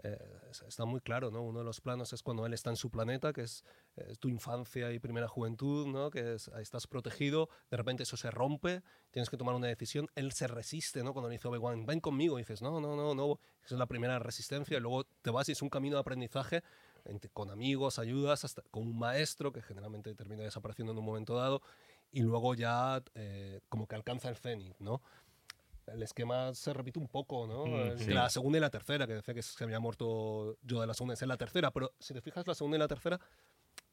eh, 0.03 0.17
es- 0.51 0.61
está 0.61 0.85
muy 0.85 1.01
claro, 1.01 1.31
¿no? 1.31 1.41
Uno 1.41 1.59
de 1.59 1.65
los 1.65 1.81
planos 1.81 2.13
es 2.13 2.21
cuando 2.23 2.45
él 2.45 2.53
está 2.53 2.69
en 2.69 2.75
su 2.75 2.89
planeta, 2.89 3.33
que 3.33 3.41
es, 3.41 3.63
eh, 3.95 4.15
tu 4.19 4.29
infancia 4.29 4.91
y 4.91 4.99
primera 4.99 5.27
juventud, 5.27 5.87
¿no? 5.87 6.09
Que 6.09 6.35
es- 6.35 6.49
estás 6.59 6.87
protegido, 6.87 7.49
de 7.71 7.77
repente 7.77 8.03
eso 8.03 8.17
se 8.17 8.29
rompe, 8.31 8.83
tienes 9.11 9.29
que 9.29 9.37
tomar 9.37 9.55
una 9.55 9.67
decisión, 9.67 10.07
él 10.15 10.31
se 10.33 10.47
resiste, 10.47 11.03
¿no? 11.03 11.13
Cuando 11.13 11.29
le 11.29 11.33
dice 11.35 11.47
Obi-Wan, 11.47 11.85
ven 11.85 11.99
conmigo, 11.99 12.37
y 12.37 12.41
dices, 12.43 12.61
no, 12.61 12.79
no, 12.79 12.95
no, 12.95 13.15
no, 13.15 13.39
esa 13.63 13.75
es 13.75 13.79
la 13.79 13.87
primera 13.87 14.19
resistencia, 14.19 14.77
y 14.77 14.79
luego 14.81 15.05
te 15.21 15.31
vas 15.31 15.49
y 15.49 15.53
es 15.53 15.61
un 15.61 15.69
camino 15.69 15.95
de 15.95 16.01
aprendizaje 16.01 16.63
con 17.33 17.49
amigos, 17.49 17.99
ayudas, 17.99 18.43
hasta 18.43 18.61
con 18.69 18.83
un 18.83 18.99
maestro 18.99 19.51
que 19.53 19.61
generalmente 19.61 20.13
termina 20.13 20.43
desapareciendo 20.43 20.91
en 20.91 20.99
un 20.99 21.05
momento 21.05 21.35
dado, 21.35 21.61
y 22.11 22.21
luego 22.21 22.53
ya 22.53 23.01
eh, 23.15 23.61
como 23.69 23.87
que 23.87 23.95
alcanza 23.95 24.29
el 24.29 24.35
cenit, 24.37 24.75
¿no? 24.79 25.01
El 25.87 26.03
esquema 26.03 26.53
se 26.53 26.73
repite 26.73 26.99
un 26.99 27.07
poco, 27.07 27.47
¿no? 27.47 27.65
Mm, 27.65 27.97
sí. 27.97 28.11
La 28.11 28.29
segunda 28.29 28.57
y 28.57 28.61
la 28.61 28.69
tercera, 28.69 29.07
que 29.07 29.13
decía 29.13 29.33
que 29.33 29.41
se 29.41 29.63
había 29.63 29.79
muerto 29.79 30.57
yo 30.61 30.81
de 30.81 30.87
la 30.87 30.93
segunda, 30.93 31.13
es 31.13 31.21
en 31.21 31.29
la 31.29 31.37
tercera, 31.37 31.71
pero 31.71 31.93
si 31.99 32.13
te 32.13 32.21
fijas, 32.21 32.45
la 32.45 32.55
segunda 32.55 32.77
y 32.77 32.79
la 32.79 32.87
tercera 32.87 33.19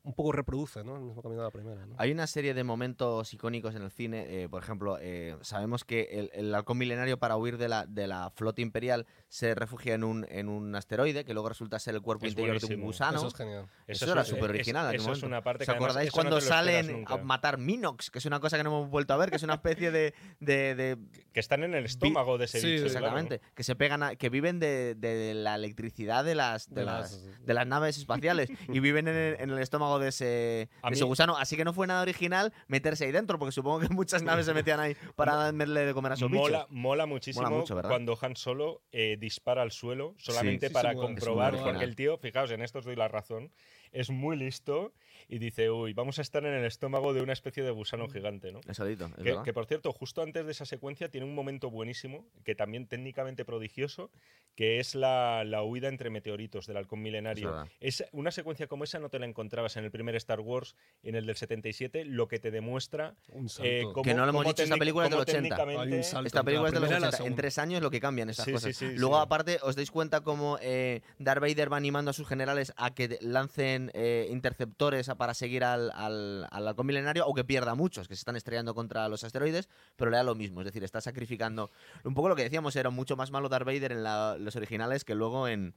un 0.05 0.14
poco 0.14 0.32
reproduce, 0.32 0.85
¿no? 0.85 0.97
El 0.97 1.02
mismo 1.02 1.22
camino 1.22 1.40
de 1.40 1.47
la 1.47 1.51
primera, 1.51 1.86
¿no? 1.86 1.94
Hay 1.98 2.12
una 2.12 2.26
serie 2.26 2.52
de 2.55 2.62
momentos 2.62 3.32
icónicos 3.32 3.74
en 3.74 3.82
el 3.82 3.90
cine. 3.90 4.43
eh, 4.43 4.48
por 4.51 4.62
ejemplo, 4.62 4.98
eh, 5.01 5.36
sabemos 5.40 5.85
que 5.85 6.02
el, 6.12 6.31
el 6.35 6.55
halcón 6.55 6.76
milenario, 6.78 7.18
para 7.18 7.36
huir 7.36 7.56
de 7.56 7.68
la, 7.68 7.86
de 7.86 8.06
la 8.06 8.31
flota 8.31 8.60
imperial, 8.60 9.06
se 9.28 9.55
refugia 9.55 9.94
en 9.94 10.05
un, 10.05 10.26
en 10.28 10.48
un 10.51 10.74
asteroide 10.76 11.24
que 11.24 11.32
luego 11.32 11.48
resulta 11.48 11.78
ser 11.78 11.94
el 11.94 12.02
cuerpo 12.02 12.26
Es 12.26 12.32
interior 12.32 12.60
de 12.60 12.74
un 12.76 12.82
gusano. 12.82 13.16
Eso 13.16 13.28
es 13.28 13.35
genial. 13.35 13.66
Eso, 13.86 14.05
es 14.05 14.10
era 14.10 14.24
súper 14.24 14.51
original. 14.51 14.94
es- 14.94 15.01
Eso 15.01 15.12
es 15.12 15.18
momento. 15.18 15.26
una 15.26 15.43
parte 15.43 15.64
¿Os 15.64 15.68
además 15.70 15.86
acordáis 15.90 16.10
no 16.10 16.12
cuando 16.12 16.40
salen 16.43 17.05
a 17.09 17.16
matar 17.16 17.56
Minox? 17.59 18.10
Que 18.10 18.18
es 18.18 18.26
una 18.26 18.40
cosa 18.40 18.59
que 18.59 18.64
no 18.64 18.70
hemos 18.76 18.90
vuelto 18.90 19.14
a 19.14 19.16
ver, 19.16 19.31
que 19.31 19.36
es 19.36 19.43
una 19.43 19.55
especie 19.55 19.90
de- 19.90 20.12
de- 20.40 20.74
de 20.74 20.98
Que 21.32 21.40
están 21.40 21.64
en 21.64 21.74
el 21.74 21.86
estómago 21.86 22.36
de 22.36 22.44
ese 22.44 22.60
Sí, 22.60 22.66
bicho. 22.72 22.82
claro. 22.89 23.06
Exactamente. 23.06 23.40
Que 23.55 23.62
se 23.64 23.74
pegan, 23.74 24.02
a- 24.02 24.16
que 24.16 24.28
viven 24.28 24.59
de, 24.60 24.94
de 24.97 25.32
la 25.32 25.55
electricidad 25.55 26.24
de 26.24 26.35
las, 26.35 26.68
de, 26.68 26.81
De 26.81 26.85
las, 26.85 27.12
las- 27.24 27.47
de 27.47 27.55
las 27.55 27.66
naves 27.66 27.97
espaciales 27.97 28.51
y 28.68 28.81
viven 28.81 29.09
en 29.09 29.16
el, 29.16 29.40
en 29.40 29.48
el 29.51 29.59
estómago 29.60 29.94
estómago 29.95 29.99
de 29.99 30.09
ese, 30.09 30.69
de 30.99 31.05
gusano. 31.05 31.37
Así 31.37 31.57
que 31.57 31.65
no 31.65 31.73
fue 31.73 31.87
nada 31.87 32.03
original 32.03 32.53
meterse 32.69 33.05
ahí 33.05 33.12
dentro, 33.12 33.39
porque 33.39 33.53
supongo 33.53 33.81
que 33.81 33.89
muchas 33.95 34.23
naves 34.23 34.47
se 34.47 34.55
metían 34.55 34.81
ahí 34.81 34.97
para 35.16 35.35
darle 35.53 35.87
de 35.87 35.95
comer 35.95 36.12
a 36.12 36.15
esos 36.16 36.31
Mola, 36.31 36.59
bichos. 36.61 36.71
mola 36.71 37.07
muchísimo 37.07 37.45
Mola 37.47 37.57
mucho, 37.57 37.75
¿verdad? 37.75 37.91
cuando 37.91 38.19
Han 38.21 38.37
Solo 38.37 38.83
eh, 38.93 39.16
dispara 39.19 39.62
al 39.62 39.71
suelo 39.73 40.15
solamente 40.19 40.69
Sí, 40.69 40.73
para 40.75 40.91
sí, 40.93 40.97
comprobar, 40.97 41.57
porque 41.62 41.85
el 41.85 41.97
tío, 41.97 42.19
fijaos, 42.19 42.51
en 42.51 42.62
esto 42.62 42.79
os 42.81 42.85
doy 42.85 42.97
la 42.97 43.09
razón, 43.09 43.53
es 43.93 44.11
muy 44.11 44.37
listo 44.37 44.93
y 45.28 45.38
dice, 45.38 45.70
uy, 45.70 45.92
vamos 45.94 46.18
a 46.18 46.22
estar 46.22 46.44
en 46.44 46.52
el 46.55 46.64
estómago 46.64 47.12
de 47.14 47.22
una 47.22 47.32
especie 47.32 47.62
de 47.62 47.70
gusano 47.70 48.09
gigante, 48.09 48.52
¿no? 48.52 48.60
Es 48.68 48.76
solito, 48.76 49.06
es 49.18 49.22
Que, 49.24 49.36
que, 49.44 49.52
por 49.52 49.66
cierto, 49.66 49.92
justo 49.92 50.22
antes 50.22 50.44
de 50.44 50.52
esa 50.52 50.64
secuencia 50.64 51.09
tiene 51.10 51.26
un 51.26 51.34
momento 51.34 51.70
buenísimo, 51.70 52.26
que 52.44 52.55
también 52.55 52.86
técnicamente 52.86 53.44
prodigioso, 53.44 54.10
que 54.55 54.78
es 54.78 54.94
la, 54.94 55.42
la 55.44 55.62
huida 55.62 55.88
entre 55.88 56.10
meteoritos 56.10 56.66
del 56.66 56.76
halcón 56.76 57.02
milenario. 57.02 57.48
verdad. 57.51 57.66
Es 57.80 58.05
una 58.12 58.30
secuencia 58.30 58.66
como 58.68 58.84
esa 58.84 58.98
no 59.01 59.09
te 59.09 59.18
la 59.18 59.26
encontrabas 59.26 59.76
en 59.76 59.84
el 59.84 59.90
primer 59.90 60.14
Star 60.16 60.40
Wars, 60.40 60.76
en 61.02 61.16
el 61.16 61.26
del 61.26 61.36
77, 61.36 62.05
lo 62.05 62.28
que 62.28 62.38
te 62.38 62.51
demuestra 62.52 63.14
Un 63.32 63.48
salto. 63.48 63.68
eh, 63.68 63.82
cómo, 63.92 64.02
Que 64.02 64.14
no 64.14 64.24
lo 64.24 64.30
hemos 64.30 64.44
dicho, 64.46 64.62
esta 64.62 64.76
película 64.76 65.06
es 65.06 65.10
del 65.10 65.16
cómo 65.18 65.22
80. 65.22 65.56
técnicamente- 65.56 65.82
Hay 65.94 65.98
un 65.98 66.05
salto. 66.05 66.26
Esta 66.28 66.42
película 66.44 66.62
la 66.62 66.68
es 66.68 66.74
de 66.74 66.80
los 66.80 66.88
primera 66.88 66.98
y 66.98 67.02
la 67.02 67.09
80. 67.09 67.26
En 67.28 67.34
tres 67.36 67.59
años 67.59 67.82
lo 67.82 67.90
que 67.90 68.01
cambian 68.01 68.30
esas 68.30 68.44
Sí, 68.44 68.52
cosas. 68.52 68.76
sí, 68.76 68.90
sí, 68.90 68.96
Luego, 68.96 69.16
sí. 69.16 69.22
aparte, 69.22 69.59
os 69.62 69.74
dais 69.74 69.90
cuenta 69.90 70.20
cómo 70.20 70.59
eh, 70.62 71.01
Darth 71.18 71.40
Vader 71.40 71.72
va 71.72 71.76
animando 71.78 72.10
a 72.10 72.14
sus 72.14 72.28
generales 72.28 72.72
a 72.76 72.94
que 72.94 73.18
lancen 73.22 73.90
eh, 73.94 74.28
interceptores 74.30 75.09
a- 75.09 75.14
para 75.16 75.35
seguir 75.35 75.65
al, 75.65 75.91
al, 75.95 76.47
al 76.51 76.69
halcón 76.69 76.86
milenario, 76.86 77.24
aunque 77.24 77.45
pierda 77.45 77.74
muchos, 77.74 78.09
que 78.09 78.15
se 78.15 78.20
están 78.20 78.36
estrellando 78.36 78.74
contra 78.74 79.09
los 79.09 79.24
asteroides, 79.24 79.69
pero 79.97 80.11
le 80.11 80.16
da 80.16 80.23
lo 80.23 80.35
mismo. 80.35 80.61
Es 80.61 80.66
decir, 80.66 80.85
está 80.85 81.01
sacrificando. 81.01 81.70
Un 82.05 82.15
poco 82.15 82.28
lo 82.28 82.36
que 82.36 82.43
decíamos, 82.43 82.77
era 82.77 82.91
mucho 82.91 83.16
más 83.16 83.31
malo 83.31 83.49
Darth 83.49 83.66
Vader 83.66 83.93
en 83.93 84.05
los 84.45 84.57
originales 84.57 85.05
que 85.05 85.15
luego 85.15 85.49
en, 85.49 85.74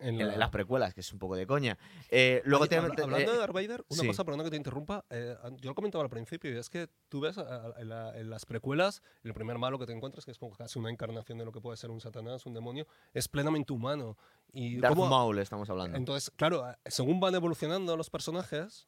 En 0.00 0.20
en 0.20 0.28
la- 0.28 0.36
las 0.36 0.50
precuelas, 0.50 0.94
que 0.94 1.00
es 1.00 1.12
un 1.12 1.18
poco 1.18 1.34
de 1.34 1.44
coña. 1.46 1.76
Eh, 2.08 2.40
luego 2.44 2.62
Oye, 2.62 2.68
te- 2.70 2.76
habla- 2.76 2.94
te- 2.94 3.02
hablando 3.02 3.30
eh, 3.30 3.34
de 3.34 3.38
Darth 3.40 3.52
Vader, 3.52 3.84
una 3.88 4.00
sí. 4.02 4.06
cosa, 4.06 4.24
perdona 4.24 4.44
que 4.44 4.50
te 4.50 4.56
interrumpa. 4.56 5.04
eh, 5.10 5.36
yo 5.60 5.70
lo 5.70 5.74
comentaba 5.74 6.04
al 6.04 6.10
principio, 6.10 6.52
y 6.52 6.56
es 6.56 6.70
que 6.70 6.88
tú 7.08 7.20
ves 7.20 7.36
a- 7.38 7.42
a- 7.66 7.80
en, 7.80 7.88
la- 7.88 8.16
en 8.16 8.30
las 8.30 8.46
precuelas, 8.46 9.02
el 9.24 9.34
primer 9.34 9.58
malo 9.58 9.76
que 9.78 9.86
te 9.86 9.92
encuentras, 9.92 10.24
que 10.24 10.30
es 10.30 10.38
como 10.38 10.54
casi 10.56 10.78
una 10.78 10.90
encarnación 10.90 11.38
de 11.38 11.44
lo 11.44 11.50
que 11.52 11.60
puede 11.60 11.76
ser 11.76 11.90
un 11.90 12.00
Satanás, 12.00 12.46
un 12.46 12.54
demonio, 12.54 12.86
es 13.12 13.26
plenamente 13.26 13.72
humano. 13.72 14.16
Y 14.52 14.76
Darth 14.78 14.94
cómo- 14.94 15.08
Maul 15.08 15.38
estamos 15.40 15.68
hablando. 15.68 15.96
Entonces, 15.96 16.30
claro, 16.36 16.64
según 16.86 17.18
van 17.18 17.34
evolucionando 17.34 17.96
los 17.96 18.08
personajes, 18.08 18.86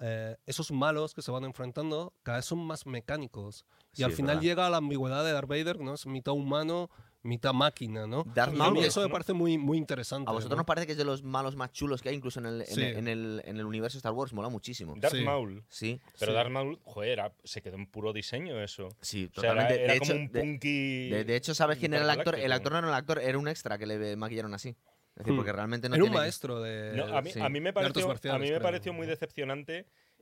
eh, 0.00 0.36
esos 0.46 0.72
malos 0.72 1.14
que 1.14 1.22
se 1.22 1.30
van 1.30 1.44
enfrentando 1.44 2.12
cada 2.22 2.38
vez 2.38 2.44
son 2.46 2.58
más 2.58 2.84
mecánicos. 2.86 3.64
Y 3.92 3.98
Sí, 3.98 4.02
al 4.02 4.10
final 4.12 4.36
verdad. 4.36 4.42
llega 4.42 4.66
a 4.66 4.70
la 4.70 4.78
ambigüedad 4.78 5.24
de 5.24 5.32
Darth 5.32 5.48
Vader, 5.48 5.78
¿no? 5.78 5.94
Es 5.94 6.04
mitad 6.06 6.32
humano, 6.32 6.90
mitad 7.24 7.52
máquina, 7.52 8.06
¿no? 8.06 8.22
Darth 8.34 8.52
Y 8.52 8.56
a 8.56 8.58
Maul 8.58 8.74
mí 8.74 8.80
es- 8.80 8.86
eso 8.88 9.00
me 9.00 9.08
parece 9.08 9.32
muy, 9.32 9.58
muy 9.58 9.76
interesante. 9.78 10.30
A 10.30 10.32
vosotros 10.32 10.50
¿no? 10.56 10.58
nos 10.58 10.66
parece 10.66 10.86
que 10.86 10.92
es 10.92 10.98
de 10.98 11.04
los 11.04 11.22
malos 11.24 11.56
más 11.56 11.72
chulos 11.72 12.00
que 12.02 12.10
hay, 12.10 12.14
incluso 12.14 12.38
en 12.38 12.46
el, 12.46 12.60
en 12.60 12.66
Sí. 12.66 12.82
el- 12.82 12.96
en 12.98 13.08
el, 13.08 13.42
en 13.44 13.56
el 13.56 13.64
universo 13.66 13.98
Star 13.98 14.12
Wars. 14.12 14.32
Mola 14.32 14.48
muchísimo. 14.50 14.94
Darth 14.96 15.14
Sí. 15.16 15.22
Maul. 15.24 15.64
Sí, 15.68 16.00
Pero 16.20 16.32
Sí. 16.32 16.36
Darth 16.36 16.50
Maul, 16.50 16.78
joder, 16.84 17.10
era- 17.10 17.32
se 17.42 17.60
quedó 17.62 17.74
en 17.76 17.86
puro 17.90 18.12
diseño 18.12 18.62
eso. 18.62 18.88
sí, 19.00 19.30
O 19.36 19.40
sea, 19.40 19.50
era, 19.52 19.62
totalmente. 19.62 19.84
era 19.84 19.92
de, 19.94 19.98
como 19.98 20.12
hecho, 20.12 20.20
un 20.20 20.28
punky. 20.30 21.08
de- 21.10 21.24
de 21.24 21.36
hecho, 21.36 21.54
¿sabes 21.54 21.78
quién 21.78 21.94
era 21.94 22.04
el 22.04 22.10
actor? 22.10 22.34
El 22.38 22.52
actor 22.52 22.72
no 22.72 22.78
era 22.78 22.88
el 22.88 22.94
actor, 22.94 23.18
era 23.18 23.38
un 23.38 23.48
extra 23.48 23.78
que 23.78 23.86
le 23.86 24.16
maquillaron 24.16 24.54
así. 24.54 24.68
Es 24.70 25.18
decir, 25.18 25.32
Hmm. 25.32 25.36
porque 25.36 25.52
realmente 25.52 25.88
no 25.88 25.94
Era 25.94 26.04
un 26.04 26.12
maestro 26.12 26.60
de. 26.60 26.92
No, 26.96 27.04
a, 27.16 27.22
mí, 27.22 27.30
sí, 27.30 27.40
a 27.40 27.48
mí 27.48 27.60
me 27.60 27.72
pareció, 27.72 28.10
a 28.10 28.38
mí 28.38 28.50
me 28.50 28.60
pareció 28.60 28.92
muy 28.92 29.06
¿no? 29.06 29.12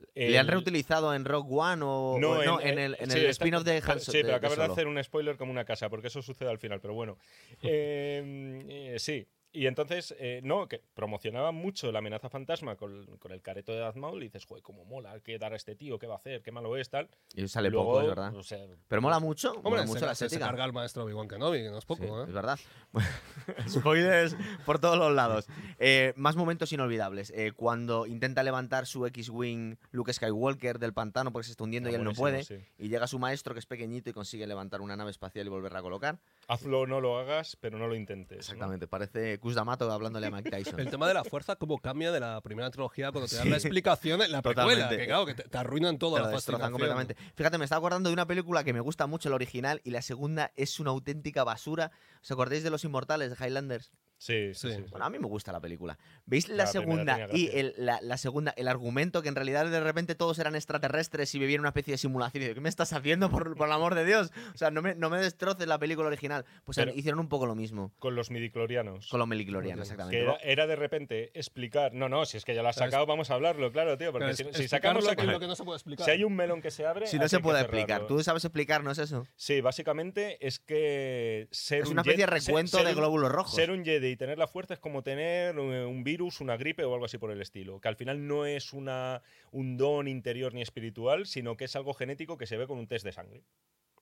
Decepcionante. 0.07 0.31
¿Le 0.31 0.37
han 0.39 0.45
el- 0.45 0.51
reutilizado 0.51 1.13
en 1.13 1.25
Rogue 1.25 1.49
One 1.51 1.81
o, 1.85 2.17
No, 2.19 2.31
o 2.31 2.43
no, 2.43 2.61
en, 2.61 2.79
el, 2.79 2.95
en 2.99 3.11
sí, 3.11 3.19
el 3.19 3.25
spin-off 3.27 3.63
de 3.63 3.81
Han 3.85 3.99
Sí, 3.99 4.19
pero 4.21 4.35
acabas 4.35 4.57
de 4.57 4.65
hacer 4.65 4.87
un 4.87 5.03
spoiler 5.03 5.37
como 5.37 5.51
una 5.51 5.65
casa, 5.65 5.89
porque 5.89 6.07
eso 6.07 6.21
sucede 6.21 6.49
al 6.49 6.59
final, 6.59 6.79
pero 6.81 6.93
bueno. 6.93 7.17
Eh, 7.63 8.93
eh, 8.95 8.99
sí. 8.99 9.25
Y 9.55 9.67
entonces, 9.67 10.15
eh, 10.17 10.41
no, 10.43 10.67
que 10.67 10.81
promocionaba 10.95 11.51
mucho 11.51 11.91
la 11.91 11.99
amenaza 11.99 12.27
fantasma 12.27 12.75
con, 12.75 13.05
con 13.17 13.31
el 13.31 13.41
careto 13.43 13.71
de 13.71 13.77
Darth 13.79 13.95
Maul 13.97 14.23
y 14.23 14.25
dices, 14.25 14.45
joder, 14.45 14.63
cómo 14.63 14.83
mola, 14.83 15.19
qué 15.19 15.37
dar 15.37 15.53
a 15.53 15.55
este 15.55 15.75
tío, 15.75 15.99
qué 15.99 16.07
va 16.07 16.15
a 16.15 16.17
hacer, 16.17 16.41
qué 16.41 16.51
malo 16.51 16.75
es, 16.75 16.89
tal. 16.89 17.07
Y 17.35 17.47
sale 17.47 17.69
Luego, 17.69 17.85
poco, 17.85 18.01
es 18.01 18.07
verdad. 18.07 18.35
o 18.35 18.41
sea, 18.43 18.65
Pero 18.87 19.01
mola 19.03 19.19
mucho, 19.19 19.51
Hombre, 19.51 19.69
mola 19.69 19.81
se, 19.83 19.87
mucho 19.87 20.05
la 20.07 20.15
se- 20.15 20.27
se 20.29 20.39
carga 20.39 20.65
el 20.65 20.73
maestro 20.73 21.03
Obi-Wan 21.03 21.27
Kenobi, 21.27 21.59
que 21.61 21.69
no 21.69 21.77
es 21.77 21.85
poco, 21.85 22.03
Sí, 22.03 22.09
¿eh? 22.09 22.23
es 22.27 22.33
verdad. 22.33 22.59
Spoilers 23.67 24.35
por 24.65 24.79
todos 24.79 24.97
los 24.97 25.13
lados. 25.13 25.47
Eh, 25.79 26.13
más 26.15 26.35
momentos 26.35 26.71
inolvidables. 26.71 27.31
Eh, 27.35 27.51
cuando 27.55 28.05
intenta 28.07 28.43
levantar 28.43 28.85
su 28.85 29.05
X-Wing 29.05 29.77
Luke 29.91 30.11
Skywalker 30.13 30.79
del 30.79 30.93
pantano 30.93 31.31
porque 31.31 31.45
se 31.45 31.51
está 31.51 31.63
hundiendo 31.63 31.89
y 31.89 31.95
él 31.95 32.03
no 32.03 32.13
puede. 32.13 32.43
sí. 32.43 32.55
Y 32.77 32.89
llega 32.89 33.07
su 33.07 33.19
maestro 33.19 33.53
que 33.53 33.59
es 33.59 33.65
pequeñito 33.65 34.09
y 34.09 34.13
consigue 34.13 34.47
levantar 34.47 34.81
una 34.81 34.95
nave 34.95 35.11
espacial 35.11 35.45
y 35.45 35.49
volverla 35.49 35.79
a 35.79 35.83
colocar. 35.83 36.19
Hazlo 36.47 36.81
o 36.81 36.87
no 36.87 36.99
lo 36.99 37.17
hagas, 37.17 37.57
pero 37.59 37.77
no 37.77 37.87
lo 37.87 37.95
intentes. 37.95 38.37
¿no? 38.37 38.41
Exactamente, 38.41 38.87
parece 38.87 39.39
Cus 39.39 39.55
D'Amato 39.55 39.91
hablándole 39.91 40.27
a 40.27 40.31
Mike 40.31 40.49
Tyson. 40.49 40.79
El 40.79 40.89
tema 40.89 41.07
de 41.07 41.13
la 41.13 41.23
fuerza, 41.23 41.55
cómo 41.55 41.79
cambia 41.79 42.11
de 42.11 42.19
la 42.19 42.41
primera 42.41 42.69
trilogía 42.69 43.11
cuando 43.11 43.27
te 43.27 43.35
dan 43.37 43.49
la 43.49 43.57
explicación 43.57 44.21
en 44.21 44.31
la 44.31 44.41
precuela. 44.41 44.73
Totalmente. 44.73 44.97
Que 44.97 45.07
claro, 45.07 45.25
que 45.25 45.35
te, 45.35 45.43
te 45.43 45.57
arruinan 45.57 45.97
todo 45.97 46.15
Te 46.15 46.21
la 46.21 46.27
destrozan 46.29 46.71
completamente. 46.71 47.15
Fíjate, 47.35 47.57
me 47.57 47.63
estaba 47.63 47.79
acordando 47.79 48.09
de 48.09 48.13
una 48.13 48.27
película 48.27 48.63
que 48.63 48.73
me 48.73 48.79
gusta 48.79 49.07
mucho, 49.07 49.29
la 49.29 49.35
original, 49.35 49.81
y 49.83 49.91
la 49.91 50.01
segunda 50.01 50.51
es 50.55 50.79
una 50.79 50.91
auténtica 50.91 51.43
basura. 51.43 51.91
¿Os 52.21 52.31
acordáis 52.31 52.63
de 52.63 52.69
Los 52.69 52.83
Inmortales 52.83 53.37
de 53.37 53.45
Highlanders? 53.45 53.91
Sí, 54.23 54.53
sí, 54.53 54.69
Sí. 54.69 54.75
sí. 54.77 54.83
Bueno, 54.89 55.05
a 55.05 55.09
mí 55.09 55.19
me 55.19 55.27
gusta 55.27 55.51
la 55.51 55.59
película. 55.59 55.97
¿Veis 56.25 56.47
la, 56.47 56.65
segunda 56.65 57.27
y 57.33 57.49
el, 57.53 57.73
la, 57.77 57.99
la 58.01 58.17
segunda, 58.17 58.53
el 58.55 58.69
argumento 58.69 59.21
que 59.21 59.27
en 59.27 59.35
realidad 59.35 59.69
de 59.69 59.81
repente 59.81 60.15
todos 60.15 60.39
eran 60.39 60.55
extraterrestres 60.55 61.35
y 61.35 61.39
vivían 61.39 61.59
una 61.59 61.69
especie 61.69 61.91
de 61.93 61.97
simulación? 61.97 62.41
Y 62.41 62.45
digo, 62.45 62.55
¿qué 62.55 62.61
me 62.61 62.69
estás 62.69 62.93
haciendo 62.93 63.29
por, 63.29 63.57
por 63.57 63.67
el 63.67 63.73
amor 63.73 63.95
de 63.95 64.05
Dios? 64.05 64.31
O 64.53 64.57
sea, 64.57 64.71
no 64.71 64.81
me, 64.81 64.95
no 64.95 65.09
me 65.09 65.17
destroces 65.17 65.67
la 65.67 65.77
película 65.77 66.07
original. 66.07 66.45
Pues 66.63 66.77
Pero- 66.77 66.93
hicieron 66.95 67.19
un 67.19 67.27
poco 67.27 67.45
lo 67.45 67.53
mismo 67.55 67.91
Con 67.99 68.15
los 68.15 68.31
midiclorianos. 68.31 69.09
con 69.09 69.19
los 69.19 69.27
meliclorianos, 69.27 69.89
Que 69.89 69.93
exactamente. 69.93 70.17
Que 70.17 70.23
era, 70.31 70.37
era 70.41 70.67
de 70.67 70.75
repente 70.77 71.37
explicar. 71.37 71.93
No, 71.93 72.07
no, 72.07 72.25
si 72.25 72.37
es 72.37 72.45
que 72.45 72.55
ya 72.55 72.63
lo 72.63 72.69
has 72.69 72.77
sacado, 72.77 73.05
vamos 73.05 73.29
a 73.29 73.33
hablarlo, 73.33 73.73
claro, 73.73 73.97
tío. 73.97 74.13
Porque 74.13 74.33
si, 74.35 74.67
sacamos 74.69 75.05
aquí. 75.09 75.25
lo 75.27 75.39
que 75.41 75.47
no 75.47 75.55
se 75.55 75.65
puede 75.65 75.75
explicar. 75.77 76.05
Si 76.05 76.11
hay 76.11 76.23
un 76.23 76.33
melón 76.33 76.61
que 76.61 76.71
se 76.71 76.85
abre. 76.85 77.07
Si 77.07 77.19
no 77.19 77.27
se 77.27 77.39
puede 77.41 77.59
explicar. 77.59 78.07
¿Tú 78.07 78.23
sabes 78.23 78.45
explicarnos 78.45 78.99
eso? 78.99 79.27
Sí, 79.35 79.59
básicamente 79.59 80.37
es 80.47 80.59
que 80.59 81.47
ser 81.51 81.81
Es 81.81 81.87
un 81.87 81.93
una 81.93 82.01
especie 82.03 82.25
de 82.25 82.31
recuento 82.31 82.77
ser 82.77 82.85
de 82.85 82.93
un- 82.93 82.97
glóbulos 82.99 83.29
rojos. 83.29 83.53
Ser 83.53 83.69
un 83.71 83.83
Jedi 83.83 84.12
y 84.13 84.17
tener 84.17 84.37
la 84.37 84.47
fuerza 84.47 84.75
es 84.75 84.79
como 84.79 85.03
tener 85.03 85.59
un, 85.59 85.73
un 85.73 86.03
virus, 86.03 86.39
una 86.41 86.57
gripe 86.57 86.83
o 86.85 86.93
algo 86.93 87.05
así 87.05 87.17
por 87.17 87.31
el 87.31 87.41
estilo. 87.41 87.81
Que 87.81 87.87
al 87.87 87.95
final 87.95 88.27
no 88.27 88.45
es 88.45 88.73
una, 88.73 89.21
un 89.51 89.77
don 89.77 90.07
interior 90.07 90.53
ni 90.53 90.61
espiritual, 90.61 91.25
sino 91.25 91.57
que 91.57 91.65
es 91.65 91.75
algo 91.75 91.93
genético 91.93 92.37
que 92.37 92.47
se 92.47 92.57
ve 92.57 92.67
con 92.67 92.77
un 92.77 92.87
test 92.87 93.05
de 93.05 93.11
sangre. 93.11 93.43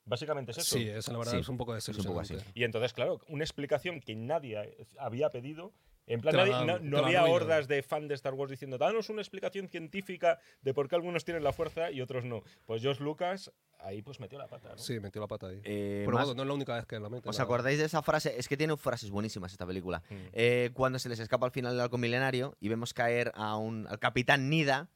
Básicamente 0.06 0.52
es 0.52 0.58
eso. 0.60 0.78
Sí, 0.78 0.88
eso 0.90 1.12
la 1.12 1.20
verdad 1.20 1.34
Sí, 1.34 1.40
es 1.40 1.50
un 1.50 1.58
poco 1.58 1.76
es 1.76 1.88
un 1.88 2.04
poco 2.04 2.20
así. 2.22 2.36
Y 2.54 2.64
entonces, 2.64 2.94
claro, 2.94 3.20
una 3.28 3.44
explicación 3.44 4.00
que 4.02 4.16
nadie 4.16 4.76
había 4.98 5.30
pedido. 5.30 5.74
En 6.08 6.20
plan, 6.20 6.36
nadie- 6.36 6.52
dan, 6.52 6.66
no, 6.66 6.80
no 6.80 7.06
había 7.06 7.24
hordas 7.26 7.68
de 7.68 7.84
fan 7.84 8.08
de 8.08 8.16
Star 8.16 8.34
Wars 8.34 8.50
diciendo, 8.50 8.78
danos 8.80 9.10
una 9.10 9.22
explicación 9.22 9.70
científica 9.70 10.40
de 10.62 10.74
por 10.74 10.90
qué 10.90 10.96
algunos 10.96 11.24
tienen 11.24 11.44
la 11.44 11.54
fuerza 11.54 11.92
y 11.92 12.02
otros 12.02 12.26
no. 12.26 12.42
Pues 12.66 12.82
George 12.82 13.04
Lucas 13.04 13.52
ahí 13.80 14.02
pues 14.02 14.20
metió 14.20 14.38
la 14.40 14.48
pata. 14.48 14.70
¿no? 14.70 14.78
Sí, 14.78 15.00
metió 15.00 15.22
la 15.22 15.28
pata 15.28 15.48
ahí. 15.48 15.62
Eh, 15.64 16.02
Pero 16.06 16.18
más- 16.18 16.26
bueno, 16.26 16.38
no 16.38 16.42
es 16.44 16.48
la 16.48 16.54
única 16.56 16.76
vez 16.76 16.86
que 16.88 17.00
la 17.00 17.08
mete. 17.10 17.30
¿Os 17.30 17.38
la- 17.38 17.44
acordáis 17.44 17.78
de 17.80 17.86
esa 17.86 18.02
frase? 18.02 18.34
Es 18.38 18.48
que 18.48 18.58
tiene 18.58 18.76
frases 18.78 19.12
buenísimas 19.12 19.52
esta 19.52 19.66
película. 19.66 20.02
Mm. 20.10 20.16
Eh, 20.34 20.72
cuando 20.74 20.98
se 21.00 21.08
les 21.08 21.20
escapa 21.20 21.46
al 21.46 21.52
final 21.52 21.74
del 21.74 21.82
halcón 21.82 22.02
milenario 22.02 22.58
y 22.60 22.68
vemos 22.68 22.94
caer 22.94 23.32
a 23.36 23.56
un, 23.58 23.88
al 23.88 24.00
capitán 24.00 24.50
Nida, 24.50 24.90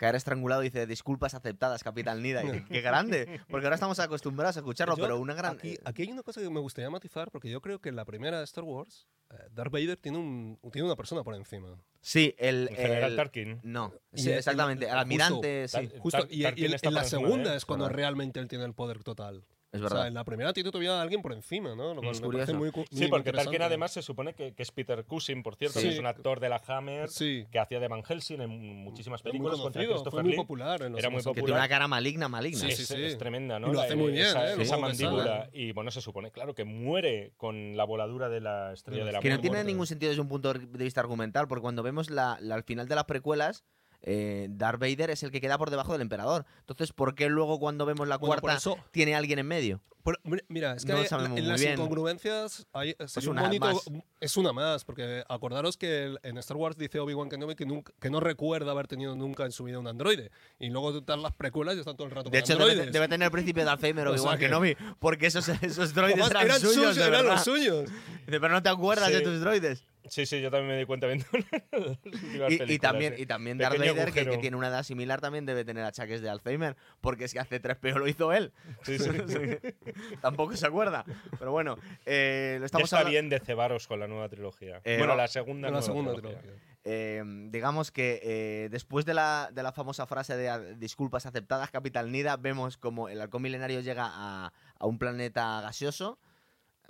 caer 0.00 0.14
estrangulado 0.16 0.62
y 0.62 0.70
dice 0.70 0.86
disculpas 0.86 1.34
aceptadas, 1.34 1.84
capitán 1.84 2.22
Nida. 2.22 2.42
Y 2.42 2.46
dice, 2.52 2.64
qué 2.70 2.80
grande, 2.80 3.40
porque 3.50 3.66
ahora 3.66 3.74
estamos 3.74 3.98
acostumbrados 4.00 4.56
a 4.56 4.60
escucharlo, 4.60 4.96
Yo, 4.96 5.02
pero 5.02 5.18
una 5.20 5.34
gran... 5.34 5.56
Aquí, 5.56 5.76
aquí 5.84 6.02
hay 6.04 6.10
una 6.10 6.22
cosa 6.22 6.40
que 6.40 6.48
me 6.48 6.58
gustaría 6.60 6.88
matizar, 6.88 7.30
porque 7.30 7.50
yo 7.50 7.60
creo 7.60 7.80
que 7.82 7.90
en 7.90 7.96
la 7.96 8.06
primera 8.06 8.38
de 8.38 8.44
Star 8.44 8.64
Wars, 8.64 9.06
eh, 9.30 9.34
Darth 9.52 9.70
Vader 9.70 9.98
tiene, 9.98 10.16
un, 10.16 10.58
tiene 10.72 10.86
una 10.86 10.96
persona 10.96 11.22
por 11.22 11.34
encima. 11.34 11.76
sí, 12.00 12.34
el... 12.38 12.68
El 12.70 12.76
general 12.76 13.10
el- 13.10 13.16
Tarkin. 13.16 13.60
No, 13.62 13.92
sí, 14.14 14.30
el- 14.30 14.38
exactamente, 14.38 14.86
el 14.86 14.90
justo- 14.92 15.00
almirante, 15.02 15.68
sí, 15.68 15.90
Justo, 15.98 16.26
y, 16.30 16.42
y 16.44 16.44
en- 16.64 16.94
la 16.94 17.04
segunda 17.04 17.52
¿eh? 17.52 17.56
es 17.58 17.66
cuando 17.66 17.84
Verdad. 17.84 17.96
realmente 17.98 18.40
él 18.40 18.48
tiene 18.48 18.64
el 18.64 18.72
poder 18.72 19.04
total. 19.04 19.44
Es 19.72 19.78
O 19.80 19.84
verdad. 19.84 19.98
sea, 19.98 20.06
en 20.08 20.14
la 20.14 20.24
primera 20.24 20.52
tiene 20.52 20.70
todavía 20.70 20.98
a 20.98 21.02
alguien 21.02 21.22
por 21.22 21.32
encima, 21.32 21.76
¿no? 21.76 21.94
Lo 21.94 22.00
cual 22.00 22.10
Es 22.12 22.20
me 22.20 22.26
parece 22.28 22.52
curioso. 22.52 22.58
muy, 22.58 22.70
cu- 22.72 22.84
Sí, 22.90 23.02
muy 23.02 23.08
porque 23.08 23.32
Tarkin 23.32 23.62
además 23.62 23.92
se 23.92 24.02
supone 24.02 24.34
que, 24.34 24.52
que 24.52 24.62
es 24.64 24.70
Peter 24.72 25.04
Cushing, 25.04 25.44
por 25.44 25.54
cierto, 25.54 25.78
Sí. 25.78 25.86
que 25.86 25.92
es 25.94 25.98
un 26.00 26.06
actor 26.06 26.40
de 26.40 26.48
la 26.48 26.60
Hammer 26.66 27.08
Sí. 27.08 27.46
que 27.52 27.58
hacía 27.60 27.78
de 27.78 27.86
Van 27.86 28.02
Helsing 28.02 28.40
en 28.40 28.50
muchísimas 28.82 29.22
muy 29.22 29.30
películas 29.30 29.60
contra 29.60 29.80
conocido, 29.80 29.92
Christopher 29.94 30.10
fue 30.18 30.22
muy 30.24 30.32
Lee. 30.32 30.36
popular 30.36 30.82
en 30.82 30.92
los 30.92 30.98
Era 30.98 31.08
muy 31.10 31.16
años 31.16 31.24
que 31.26 31.30
tiene 31.34 31.40
popular. 31.42 31.58
una 31.60 31.68
cara 31.68 31.86
maligna, 31.88 32.28
maligna. 32.28 32.58
Sí, 32.60 32.66
es, 32.68 32.76
sí, 32.78 32.84
sí. 32.86 32.94
es 33.02 33.16
tremenda, 33.16 33.60
¿no? 33.60 33.68
Y 33.68 33.70
lo 33.70 33.76
La- 33.78 33.84
hace 33.84 33.94
muy 33.96 34.10
bien, 34.12 34.26
esa, 34.26 34.52
¿eh? 34.52 34.56
esa 34.60 34.76
mandíbula. 34.76 35.48
Y 35.52 35.70
bueno, 35.72 35.90
se 35.92 36.00
supone, 36.00 36.32
claro, 36.32 36.52
que 36.54 36.64
muere 36.64 37.32
con 37.36 37.76
la 37.76 37.84
voladura 37.84 38.28
de 38.28 38.40
la 38.40 38.72
estrella 38.72 39.04
de 39.04 39.12
la 39.12 39.20
Que 39.20 39.28
no 39.28 39.36
muerte. 39.36 39.48
tiene 39.50 39.64
ningún 39.64 39.86
sentido 39.86 40.10
desde 40.10 40.22
un 40.22 40.28
punto 40.28 40.52
de 40.52 40.84
vista 40.84 41.00
argumental, 41.00 41.46
porque 41.46 41.62
cuando 41.62 41.82
vemos 41.84 42.10
la, 42.10 42.38
la- 42.40 42.56
al 42.56 42.64
final 42.64 42.88
de 42.88 42.94
las 42.96 43.04
precuelas, 43.04 43.62
eh, 44.02 44.48
Darth 44.50 44.80
Vader 44.80 45.10
es 45.10 45.22
el 45.22 45.30
que 45.30 45.40
queda 45.40 45.58
por 45.58 45.70
debajo 45.70 45.92
del 45.92 46.02
emperador. 46.02 46.46
Entonces, 46.60 46.92
¿por 46.92 47.14
qué 47.14 47.28
luego 47.28 47.58
cuando 47.58 47.86
vemos 47.86 48.08
la 48.08 48.16
Bueno, 48.18 48.40
cuarta 48.40 48.58
eso- 48.58 48.78
tiene 48.92 49.14
alguien 49.14 49.38
en 49.38 49.46
medio? 49.46 49.80
Por- 50.02 50.18
mira- 50.48 50.72
es 50.74 50.86
que 50.86 50.92
No 50.94 50.98
en 51.26 51.30
muy 51.32 51.42
las 51.42 51.60
bien. 51.60 51.74
incongruencias 51.74 52.66
hay, 52.72 52.96
sería 53.06 53.28
un 53.30 53.36
una 53.36 53.46
bonito- 53.48 53.66
más. 53.66 53.90
es 54.20 54.36
una 54.38 54.52
más, 54.54 54.82
porque 54.86 55.22
acordaros 55.28 55.76
que 55.76 56.14
en 56.22 56.38
Star 56.38 56.56
Wars 56.56 56.78
dice 56.78 57.00
Obi-Wan 57.00 57.28
Kenobi 57.28 57.54
que, 57.54 57.66
nunca, 57.66 57.92
que 58.00 58.08
no 58.08 58.18
recuerda 58.18 58.70
haber 58.72 58.86
tenido 58.86 59.14
nunca 59.14 59.44
en 59.44 59.52
su 59.52 59.64
vida 59.64 59.78
un 59.78 59.86
androide. 59.86 60.30
Y 60.58 60.70
luego 60.70 60.92
tú 60.94 61.02
las 61.22 61.34
precuelas 61.34 61.76
y 61.76 61.80
están 61.80 61.96
todo 61.98 62.06
el 62.06 62.12
rato 62.14 62.30
De 62.30 62.38
con 62.38 62.38
hecho, 62.38 62.54
debe, 62.56 62.70
androides. 62.70 62.92
debe 62.94 63.08
tener 63.08 63.26
el 63.26 63.30
príncipe 63.32 63.62
de 63.62 63.68
Alzheimer 63.70 64.06
o 64.08 64.10
O 64.12 64.14
sea 64.14 64.22
igual 64.22 64.38
que 64.38 64.46
que- 64.46 64.50
no 64.50 64.60
porque 65.00 65.26
esos, 65.26 65.46
esos 65.50 65.60
droides 65.94 66.14
Además, 66.14 66.30
eran, 66.30 66.44
eran 66.46 66.60
suyos, 66.60 66.74
suyos, 66.76 66.96
de 66.96 67.04
eran 67.06 67.26
los 67.26 67.44
suyos. 67.44 67.90
Dice, 68.26 68.40
pero 68.40 68.48
no 68.48 68.62
te 68.62 68.70
acuerdas 68.70 69.08
Sí. 69.08 69.14
de 69.16 69.20
tus 69.20 69.40
droides. 69.40 69.84
Sí, 70.08 70.26
sí, 70.26 70.40
yo 70.40 70.50
también 70.50 70.68
me 70.68 70.78
di 70.78 70.84
cuenta 70.86 71.06
viendo 71.06 71.24
Y, 72.66 72.78
también, 72.78 73.14
y 73.18 73.26
también 73.26 73.58
Darth 73.58 73.78
Vader, 73.78 74.12
que, 74.12 74.24
tiene 74.38 74.56
una 74.56 74.68
edad 74.68 74.82
similar, 74.82 75.20
también 75.20 75.46
debe 75.46 75.64
tener 75.64 75.84
achaques 75.84 76.20
de 76.20 76.28
Alzheimer, 76.30 76.76
porque 77.00 77.24
es 77.24 77.32
que 77.32 77.40
hace 77.40 77.60
3PO 77.60 77.98
lo 77.98 78.08
hizo 78.08 78.32
él. 78.32 78.52
Sí, 78.82 78.98
sí. 78.98 79.08
Tampoco 80.20 80.56
se 80.56 80.66
acuerda. 80.66 81.04
Pero 81.38 81.52
bueno, 81.52 81.76
eh, 82.06 82.54
lo 82.56 82.60
Ya 82.62 82.66
estamos 82.66 82.84
está 82.86 82.98
hablando. 82.98 83.10
bien 83.12 83.28
de 83.28 83.40
cebaros 83.40 83.86
con 83.86 84.00
la 84.00 84.08
nueva 84.08 84.28
trilogía. 84.28 84.80
Eh, 84.84 84.96
bueno, 84.98 85.12
no, 85.14 85.16
la 85.18 85.28
segunda, 85.28 85.68
la 85.68 85.72
nueva 85.72 85.82
segunda 85.86 86.12
trilogía. 86.14 86.40
trilogía. 86.40 86.62
Eh, 86.84 87.22
digamos 87.50 87.90
que 87.92 88.20
eh, 88.22 88.68
después 88.70 89.04
de 89.04 89.12
la, 89.12 89.50
de 89.52 89.62
la 89.62 89.70
famosa 89.72 90.06
frase 90.06 90.34
de 90.36 90.48
"Ah, 90.48 90.58
disculpas 90.58 91.26
aceptadas, 91.26 91.70
Capital 91.70 92.10
Nida, 92.10 92.36
vemos 92.38 92.78
como 92.78 93.08
el 93.10 93.20
halcón 93.20 93.42
milenario 93.42 93.80
llega 93.80 94.08
a, 94.10 94.52
a 94.78 94.86
un 94.86 94.98
planeta 94.98 95.60
gaseoso, 95.60 96.18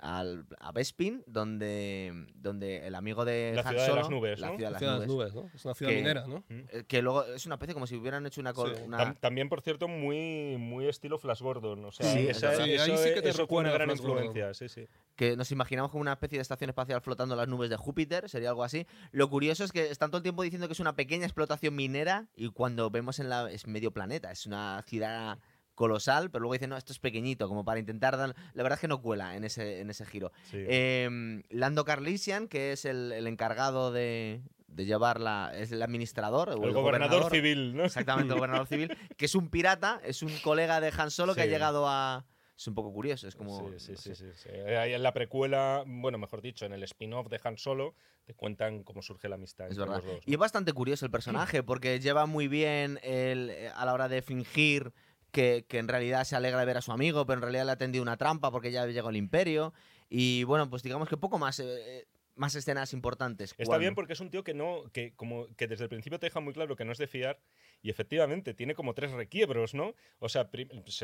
al, 0.01 0.45
a 0.59 0.71
Bespin, 0.71 1.23
donde, 1.27 2.25
donde 2.35 2.87
el 2.87 2.95
amigo 2.95 3.23
de 3.25 3.53
La 3.55 3.61
Han 3.61 3.67
ciudad 3.69 3.87
de 3.87 3.95
las 3.95 4.09
nubes, 4.09 4.39
la 4.39 4.47
¿no? 4.49 4.55
ciudad 4.57 4.57
de 4.57 4.63
La 4.63 4.69
las 4.71 4.79
ciudad 4.79 4.93
de 4.93 4.99
las 4.99 5.07
nubes, 5.07 5.33
nubes, 5.33 5.45
¿no? 5.45 5.55
Es 5.55 5.65
una 5.65 5.73
ciudad 5.75 5.91
Que- 5.91 5.97
minera, 5.97 6.27
¿no? 6.27 6.43
eh, 6.49 6.83
que 6.87 7.01
luego 7.01 7.23
es 7.25 7.45
una 7.45 7.55
especie 7.55 7.73
como 7.73 7.87
si 7.87 7.95
hubieran 7.95 8.25
hecho 8.25 8.41
una, 8.41 8.53
col- 8.53 8.75
Sí. 8.75 8.81
una- 8.85 8.97
Tam- 8.97 9.19
también, 9.19 9.47
por 9.49 9.61
cierto, 9.61 9.87
muy, 9.87 10.57
muy 10.57 10.87
estilo 10.87 11.17
Flash 11.17 11.41
Gordon. 11.41 11.85
O 11.85 11.91
sea, 11.91 12.11
Sí, 12.11 12.27
esa-. 12.27 12.55
Sí, 12.55 12.61
ahí 12.63 12.97
sí 12.97 13.13
que 13.13 13.21
te 13.21 13.29
una 13.29 13.37
recuerda 13.37 13.69
a 13.69 13.73
gran 13.73 13.87
Flash 13.89 14.01
Gordon. 14.01 14.25
influencia. 14.25 14.53
Sí, 14.53 14.69
sí. 14.69 14.87
que 15.15 15.37
nos 15.37 15.51
imaginamos 15.51 15.91
como 15.91 16.01
una 16.01 16.13
especie 16.13 16.39
de 16.39 16.41
estación 16.41 16.69
espacial 16.71 16.99
flotando 17.01 17.35
en 17.35 17.39
las 17.39 17.47
nubes 17.47 17.69
de 17.69 17.77
Júpiter, 17.77 18.27
sería 18.27 18.49
algo 18.49 18.63
así. 18.63 18.87
Lo 19.11 19.29
curioso 19.29 19.63
es 19.63 19.71
que 19.71 19.91
están 19.91 20.09
todo 20.09 20.17
el 20.17 20.23
tiempo 20.23 20.41
diciendo 20.41 20.67
que 20.67 20.73
es 20.73 20.79
una 20.79 20.95
pequeña 20.95 21.25
explotación 21.25 21.75
minera 21.75 22.25
y 22.35 22.49
cuando 22.49 22.89
vemos 22.89 23.19
en 23.19 23.29
la 23.29 23.51
es 23.51 23.67
medio 23.67 23.91
planeta, 23.91 24.31
es 24.31 24.47
una 24.47 24.83
ciudad 24.87 25.37
colosal, 25.81 26.29
pero 26.29 26.41
luego 26.43 26.53
dicen, 26.53 26.69
no, 26.69 26.77
esto 26.77 26.93
es 26.93 26.99
pequeñito, 26.99 27.47
como 27.47 27.65
para 27.65 27.79
intentar 27.79 28.15
dar... 28.15 28.35
La 28.53 28.61
verdad 28.61 28.77
es 28.77 28.81
que 28.81 28.87
no 28.87 29.01
cuela 29.01 29.35
en 29.35 29.43
ese, 29.43 29.79
en 29.79 29.89
ese 29.89 30.05
giro. 30.05 30.31
sí. 30.51 30.57
Eh, 30.59 31.41
Lando 31.49 31.83
Carlisian, 31.85 32.47
que 32.47 32.71
es 32.71 32.85
el, 32.85 33.11
el 33.11 33.25
encargado 33.25 33.91
de, 33.91 34.43
de 34.67 34.85
llevar 34.85 35.19
la... 35.19 35.51
es 35.55 35.71
el 35.71 35.81
administrador. 35.81 36.49
el 36.49 36.71
gobernador, 36.71 37.31
civil, 37.31 37.75
¿no? 37.75 37.85
Exactamente, 37.85 38.31
el 38.31 38.37
gobernador 38.39 38.67
civil, 38.67 38.95
que 39.17 39.25
es 39.25 39.33
un 39.33 39.49
pirata, 39.49 39.99
es 40.05 40.21
un 40.21 40.31
colega 40.43 40.79
de 40.81 40.93
Han 40.95 41.09
Solo 41.09 41.33
que 41.33 41.41
ha 41.41 41.45
llegado 41.47 41.87
a... 41.87 42.25
Es 42.55 42.67
un 42.67 42.75
poco 42.75 42.93
curioso, 42.93 43.27
es 43.27 43.35
como... 43.35 43.57
Sí, 43.71 43.79
sí, 43.79 43.91
no 43.93 43.97
sí, 43.97 44.15
sé. 44.15 44.15
sí, 44.15 44.25
sí. 44.35 44.49
Ahí 44.49 44.93
en 44.93 45.01
la 45.01 45.13
precuela, 45.13 45.83
bueno, 45.87 46.19
mejor 46.19 46.41
dicho, 46.43 46.63
en 46.67 46.73
el 46.73 46.83
spin-off 46.83 47.27
de 47.27 47.39
Han 47.43 47.57
Solo, 47.57 47.95
te 48.23 48.35
cuentan 48.35 48.83
cómo 48.83 49.01
surge 49.01 49.27
la 49.29 49.35
amistad 49.35 49.65
Es 49.65 49.71
entre 49.71 49.85
verdad. 49.89 50.03
los 50.05 50.15
dos. 50.17 50.23
Y 50.27 50.33
es 50.33 50.37
bastante 50.37 50.71
curioso 50.71 51.03
el 51.05 51.11
personaje, 51.11 51.63
porque 51.63 51.99
lleva 51.99 52.27
muy 52.27 52.47
bien 52.47 52.99
el, 53.01 53.49
eh, 53.49 53.71
a 53.75 53.83
la 53.85 53.93
hora 53.95 54.07
de 54.09 54.21
fingir 54.21 54.93
que, 55.31 55.65
que 55.67 55.77
en 55.79 55.87
realidad 55.87 56.23
se 56.25 56.35
alegra 56.35 56.59
de 56.59 56.65
ver 56.65 56.77
a 56.77 56.81
su 56.81 56.91
amigo, 56.91 57.25
pero 57.25 57.37
en 57.37 57.41
realidad 57.43 57.65
le 57.65 57.71
ha 57.71 57.77
tendido 57.77 58.01
una 58.03 58.17
trampa 58.17 58.51
porque 58.51 58.71
ya 58.71 58.85
llegó 58.85 59.09
al 59.09 59.15
imperio. 59.15 59.73
Y 60.09 60.43
bueno, 60.43 60.69
pues 60.69 60.83
digamos 60.83 61.07
que 61.09 61.17
poco 61.17 61.39
más, 61.39 61.59
eh, 61.59 62.05
más 62.35 62.55
escenas 62.55 62.93
importantes. 62.93 63.51
Está 63.51 63.65
Cuando- 63.65 63.79
bien 63.79 63.95
porque 63.95 64.13
es 64.13 64.19
un 64.19 64.29
tío 64.29 64.43
que 64.43 64.53
no, 64.53 64.83
que 64.91 65.13
como 65.15 65.47
que 65.55 65.67
desde 65.67 65.83
el 65.85 65.89
principio 65.89 66.19
te 66.19 66.25
deja 66.27 66.39
muy 66.39 66.53
claro 66.53 66.75
que 66.75 66.85
no 66.85 66.91
es 66.91 66.97
de 66.97 67.07
fiar 67.07 67.39
y 67.83 67.89
efectivamente 67.89 68.53
tiene 68.53 68.75
como 68.75 68.93
tres 68.93 69.11
requiebros, 69.11 69.73
¿no? 69.73 69.93
O 70.19 70.29
sea, 70.29 70.49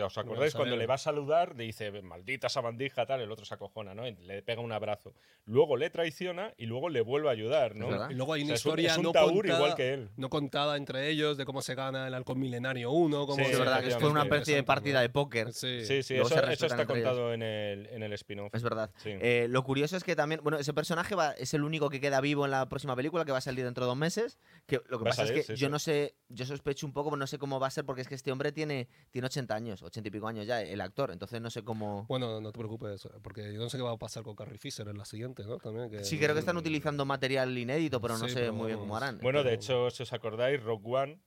os 0.04 0.18
acordáis 0.18 0.54
a 0.56 0.58
cuando 0.58 0.76
le 0.76 0.86
va 0.86 0.96
a 0.96 0.98
saludar, 0.98 1.56
le 1.56 1.64
dice 1.66 1.92
maldita 2.02 2.50
sabandija 2.50 3.06
tal, 3.06 3.22
el 3.22 3.32
otro 3.32 3.46
se 3.46 3.54
acojona, 3.54 3.94
¿no? 3.96 4.08
Y 4.08 4.16
le 4.18 4.42
pega 4.44 4.62
un 4.62 4.72
abrazo. 4.72 5.14
Luego 5.46 5.78
le 5.78 5.90
traiciona 5.90 6.54
y 6.58 6.66
luego 6.66 6.90
le 6.90 7.02
vuelve 7.02 7.30
a 7.30 7.32
ayudar, 7.32 7.76
¿no? 7.76 8.06
Es. 8.06 8.12
Y 8.12 8.16
luego 8.16 8.34
hay 8.34 8.42
O 8.42 8.46
una 8.46 8.56
sea, 8.56 8.56
es 8.56 8.66
un- 8.66 8.70
historia 8.72 8.92
es 8.92 8.98
un 8.98 9.04
no, 9.04 9.12
Taur 9.12 9.34
contada, 9.34 9.56
igual 9.60 9.76
que 9.76 9.94
él. 9.94 10.10
no 10.18 10.30
contada 10.30 10.78
entre 10.78 11.10
ellos 11.10 11.38
de 11.38 11.46
cómo 11.46 11.62
se 11.62 11.74
gana 11.76 12.08
el 12.08 12.14
halcón 12.14 12.40
milenario 12.40 12.92
1. 12.92 13.26
Cómo 13.26 13.44
Sí, 13.44 13.52
Es 13.52 13.60
verdad 13.60 13.82
que 13.84 13.90
fue 13.92 14.10
una 14.10 14.22
efectivamente. 14.22 14.36
especie 14.36 14.56
de 14.56 14.64
partida 14.64 15.02
de 15.02 15.10
póker. 15.10 15.54
Sí. 15.54 15.84
Sí, 15.86 16.04
sí, 16.04 16.16
eso, 16.16 16.24
eso 16.26 16.66
está 16.68 16.76
ellos. 16.76 16.86
contado 16.88 17.34
en 17.34 17.42
el, 17.42 17.88
en 17.88 18.04
el 18.04 18.14
spin-off. 18.14 18.54
Es 18.54 18.62
verdad. 18.64 18.92
Sí. 18.98 19.12
Eh, 19.20 19.48
lo 19.50 19.64
curioso 19.64 19.98
es 19.98 20.04
que 20.04 20.16
también, 20.16 20.42
bueno, 20.44 20.58
ese 20.60 20.74
personaje 20.74 21.16
va- 21.16 21.32
es 21.32 21.54
el 21.54 21.64
único 21.64 21.90
que 21.90 22.00
queda 22.00 22.22
vivo 22.22 22.46
en 22.46 22.52
la 22.52 22.68
próxima 22.70 22.96
película 22.96 23.26
que 23.26 23.32
va 23.32 23.40
a 23.40 23.42
salir 23.42 23.64
dentro 23.66 23.86
de 23.86 23.88
dos 23.90 23.98
meses. 23.98 24.38
Que 24.68 24.76
lo 24.90 25.00
que 25.00 25.06
Va 25.06 25.10
pasa 25.12 25.26
salir, 25.26 25.40
es 25.40 25.48
que 25.48 25.56
sí, 25.56 25.60
yo 25.60 25.68
sí. 25.68 25.72
no 25.72 25.80
sé, 25.80 26.16
yo 26.30 26.46
sospecho 26.46 26.67
un 26.86 26.94
poco, 26.94 27.10
pero 27.10 27.18
no 27.18 27.28
sé 27.28 27.38
cómo 27.38 27.60
va 27.60 27.68
a 27.68 27.72
ser 27.72 27.86
porque 27.86 28.02
es 28.02 28.08
que 28.08 28.16
este 28.16 28.32
hombre 28.32 28.52
tiene, 28.52 28.88
tiene 29.12 29.26
80 29.26 29.56
años, 29.56 29.82
80 29.82 30.08
y 30.08 30.12
pico 30.12 30.28
años 30.28 30.46
ya, 30.46 30.62
el 30.62 30.82
actor. 30.82 31.12
Entonces 31.12 31.42
no 31.42 31.50
sé 31.50 31.64
cómo. 31.64 32.06
Bueno, 32.08 32.42
no 32.42 32.52
te 32.52 32.58
preocupes, 32.58 33.08
porque 33.22 33.54
yo 33.54 33.60
no 33.60 33.70
sé 33.70 33.78
qué 33.78 33.84
va 33.84 33.92
a 33.92 33.98
pasar 33.98 34.24
con 34.24 34.36
Carrie 34.36 34.58
Fisher 34.58 34.88
en 34.88 34.98
la 34.98 35.06
siguiente, 35.06 35.44
¿no? 35.44 35.58
También, 35.58 35.90
que, 35.90 36.04
Sí, 36.04 36.18
creo 36.18 36.34
que 36.34 36.40
están 36.40 36.58
utilizando 36.58 37.06
material 37.06 37.58
inédito, 37.58 38.02
pero 38.02 38.18
no 38.18 38.26
Sí, 38.26 38.34
sé 38.34 38.42
pero 38.42 38.54
muy 38.54 38.68
bien 38.68 38.80
cómo 38.80 38.96
harán. 38.98 39.20
Bueno, 39.20 39.44
de 39.44 39.54
hecho, 39.54 39.90
si 39.90 40.04
os 40.04 40.14
acordáis, 40.14 40.62
Rogue 40.62 40.84
One 40.86 41.20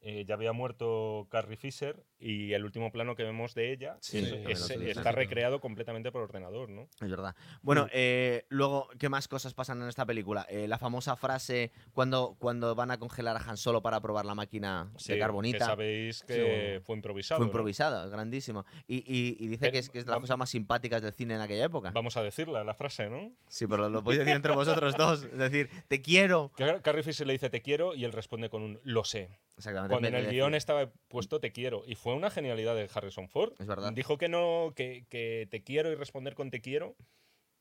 eh, 0.00 0.24
ya 0.24 0.34
había 0.34 0.52
muerto 0.52 1.26
Carrie 1.30 1.56
Fisher 1.56 2.04
y 2.18 2.52
el 2.52 2.64
último 2.64 2.92
plano 2.92 3.16
que 3.16 3.24
vemos 3.24 3.54
de 3.54 3.72
ella 3.72 3.96
Sí, 4.00 4.18
es- 4.18 4.24
sí, 4.24 4.30
también 4.30 4.50
es- 4.52 4.60
lo 4.60 4.66
sé, 4.66 4.90
está 4.90 5.12
recreado 5.12 5.60
completamente 5.60 6.12
por 6.12 6.22
ordenador, 6.22 6.68
¿no? 6.70 6.88
Es 7.00 7.10
verdad. 7.10 7.34
Bueno, 7.62 7.88
eh, 7.92 8.44
luego, 8.48 8.88
¿qué 8.98 9.08
más 9.08 9.26
cosas 9.28 9.54
pasan 9.54 9.82
en 9.82 9.88
esta 9.88 10.06
película? 10.06 10.46
Eh, 10.48 10.68
la 10.68 10.78
famosa 10.78 11.16
frase 11.16 11.72
cuando, 11.92 12.36
cuando 12.38 12.74
van 12.74 12.90
a 12.90 12.98
congelar 12.98 13.36
a 13.36 13.40
Han 13.40 13.56
Solo 13.56 13.82
para 13.82 14.00
probar 14.00 14.24
la 14.26 14.34
máquina 14.34 14.90
Sí, 14.96 15.08
de 15.08 15.14
Que 15.14 15.20
carbonita. 15.20 15.66
sabéis 15.66 16.22
que 16.22 16.34
Sí, 16.34 16.40
bueno. 16.40 16.80
fue 16.82 16.96
improvisado. 16.96 17.38
Fue 17.38 17.46
¿no? 17.46 17.50
improvisado, 17.50 18.04
es 18.04 18.10
grandísimo. 18.10 18.64
Y, 18.86 18.96
y- 18.98 19.36
y 19.44 19.48
dice 19.48 19.70
que 19.72 19.78
es, 19.78 19.90
que 19.90 19.98
es 19.98 20.04
de 20.04 20.10
las 20.10 20.18
vam- 20.18 20.22
cosas 20.22 20.38
más 20.38 20.50
simpáticas 20.50 21.02
del 21.02 21.12
cine 21.12 21.34
en 21.34 21.40
aquella 21.40 21.64
época. 21.64 21.90
Vamos 21.92 22.16
a 22.16 22.22
decirla, 22.22 22.62
la 22.64 22.74
frase, 22.74 23.08
¿no? 23.10 23.32
Sí, 23.48 23.66
pero 23.66 23.88
lo 23.88 24.02
podéis 24.04 24.20
decir 24.20 24.36
entre 24.36 24.52
vosotros 24.54 24.94
dos. 24.96 25.24
Es 25.24 25.38
decir, 25.38 25.68
te 25.88 26.00
quiero. 26.02 26.52
Que 26.56 26.64
Car- 26.64 26.82
Carrie 26.82 27.02
Fisher 27.02 27.26
le 27.26 27.32
dice 27.32 27.50
te 27.50 27.62
quiero 27.62 27.94
y 27.94 28.04
él 28.04 28.12
responde 28.12 28.48
con 28.50 28.62
un 28.62 28.80
lo 28.84 29.04
sé. 29.04 29.30
Exactamente. 29.56 29.85
Cuando 29.88 30.08
en 30.08 30.14
el 30.14 30.28
guion 30.30 30.54
estaba 30.54 30.90
puesto 31.08 31.40
te 31.40 31.52
quiero. 31.52 31.82
Y 31.86 31.94
fue 31.94 32.14
una 32.14 32.30
genialidad 32.30 32.74
de 32.74 32.88
Harrison 32.92 33.28
Ford. 33.28 33.52
Es 33.58 33.66
verdad. 33.66 33.92
Dijo 33.92 34.18
que 34.18 34.28
no, 34.28 34.72
que, 34.74 35.06
que 35.08 35.46
te 35.50 35.62
quiero 35.62 35.90
y 35.90 35.94
responder 35.94 36.34
con 36.34 36.50
te 36.50 36.60
quiero 36.60 36.96